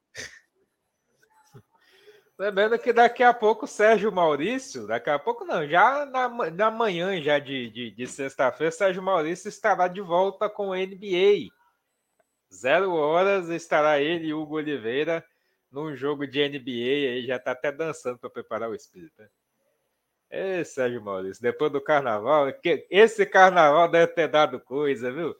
Lembrando 2.37 2.77
que 2.77 2.91
daqui 2.91 3.23
a 3.23 3.33
pouco 3.33 3.65
Sérgio 3.65 4.11
Maurício, 4.11 4.85
daqui 4.85 5.09
a 5.09 5.17
pouco 5.17 5.45
não, 5.45 5.65
já 5.65 6.05
na, 6.05 6.27
na 6.51 6.69
manhã 6.69 7.21
já 7.21 7.39
de, 7.39 7.69
de, 7.69 7.91
de 7.91 8.07
sexta-feira, 8.07 8.71
Sérgio 8.71 9.01
Maurício 9.01 9.47
estará 9.47 9.87
de 9.87 10.01
volta 10.01 10.49
com 10.49 10.69
o 10.69 10.75
NBA. 10.75 11.49
Zero 12.53 12.93
horas 12.93 13.49
estará 13.49 14.01
ele 14.01 14.27
e 14.27 14.33
Hugo 14.33 14.55
Oliveira 14.55 15.25
num 15.71 15.95
jogo 15.95 16.27
de 16.27 16.47
NBA 16.47 16.69
aí, 16.69 17.25
já 17.25 17.37
está 17.37 17.51
até 17.51 17.71
dançando 17.71 18.17
para 18.17 18.29
preparar 18.29 18.69
o 18.69 18.75
espírito. 18.75 19.13
Né? 19.17 19.29
Ê, 20.29 20.65
Sérgio 20.65 21.01
Maurício, 21.01 21.41
depois 21.41 21.71
do 21.71 21.81
carnaval, 21.81 22.51
que, 22.53 22.85
esse 22.89 23.25
carnaval 23.25 23.89
deve 23.89 24.11
ter 24.13 24.27
dado 24.27 24.59
coisa, 24.59 25.11
viu? 25.11 25.35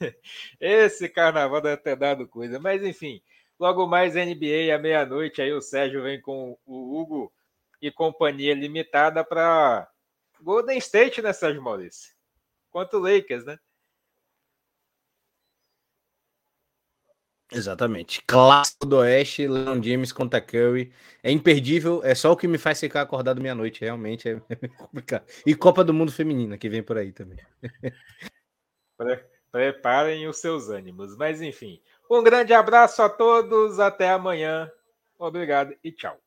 esse 0.60 1.08
carnaval 1.08 1.60
deve 1.60 1.82
ter 1.82 1.96
dado 1.96 2.26
coisa, 2.26 2.58
mas 2.58 2.82
enfim. 2.82 3.22
Logo 3.60 3.86
mais 3.86 4.14
NBA 4.14 4.74
à 4.74 4.78
meia-noite, 4.78 5.42
aí 5.42 5.52
o 5.52 5.60
Sérgio 5.60 6.02
vem 6.02 6.18
com 6.18 6.58
o 6.64 6.98
Hugo 6.98 7.30
e 7.82 7.90
companhia 7.90 8.54
limitada 8.54 9.22
para 9.22 9.86
Golden 10.40 10.78
State, 10.78 11.20
né, 11.20 11.30
Sérgio 11.34 11.60
Maurício? 11.60 12.14
Quanto 12.70 12.98
Lakers, 12.98 13.44
né? 13.44 13.58
Exatamente. 17.52 18.22
Clássico 18.26 18.86
do 18.86 18.96
Oeste, 18.98 19.46
Leon 19.46 19.82
James 19.82 20.10
contra 20.10 20.40
Curry. 20.40 20.90
É 21.22 21.30
imperdível, 21.30 22.00
é 22.02 22.14
só 22.14 22.32
o 22.32 22.36
que 22.36 22.48
me 22.48 22.56
faz 22.56 22.80
ficar 22.80 23.02
acordado 23.02 23.42
meia-noite, 23.42 23.82
realmente 23.82 24.26
é, 24.26 24.40
é 24.48 24.68
complicado. 24.78 25.26
E 25.44 25.54
Copa 25.54 25.84
do 25.84 25.92
Mundo 25.92 26.10
Feminina, 26.10 26.56
que 26.56 26.70
vem 26.70 26.82
por 26.82 26.96
aí 26.96 27.12
também. 27.12 27.38
Preparem 29.52 30.26
os 30.28 30.38
seus 30.38 30.70
ânimos. 30.70 31.14
Mas 31.16 31.42
enfim, 31.42 31.82
um 32.10 32.22
grande 32.22 32.52
abraço 32.52 33.02
a 33.02 33.08
todos, 33.08 33.78
até 33.78 34.10
amanhã. 34.10 34.70
Obrigado 35.18 35.74
e 35.84 35.92
tchau. 35.92 36.18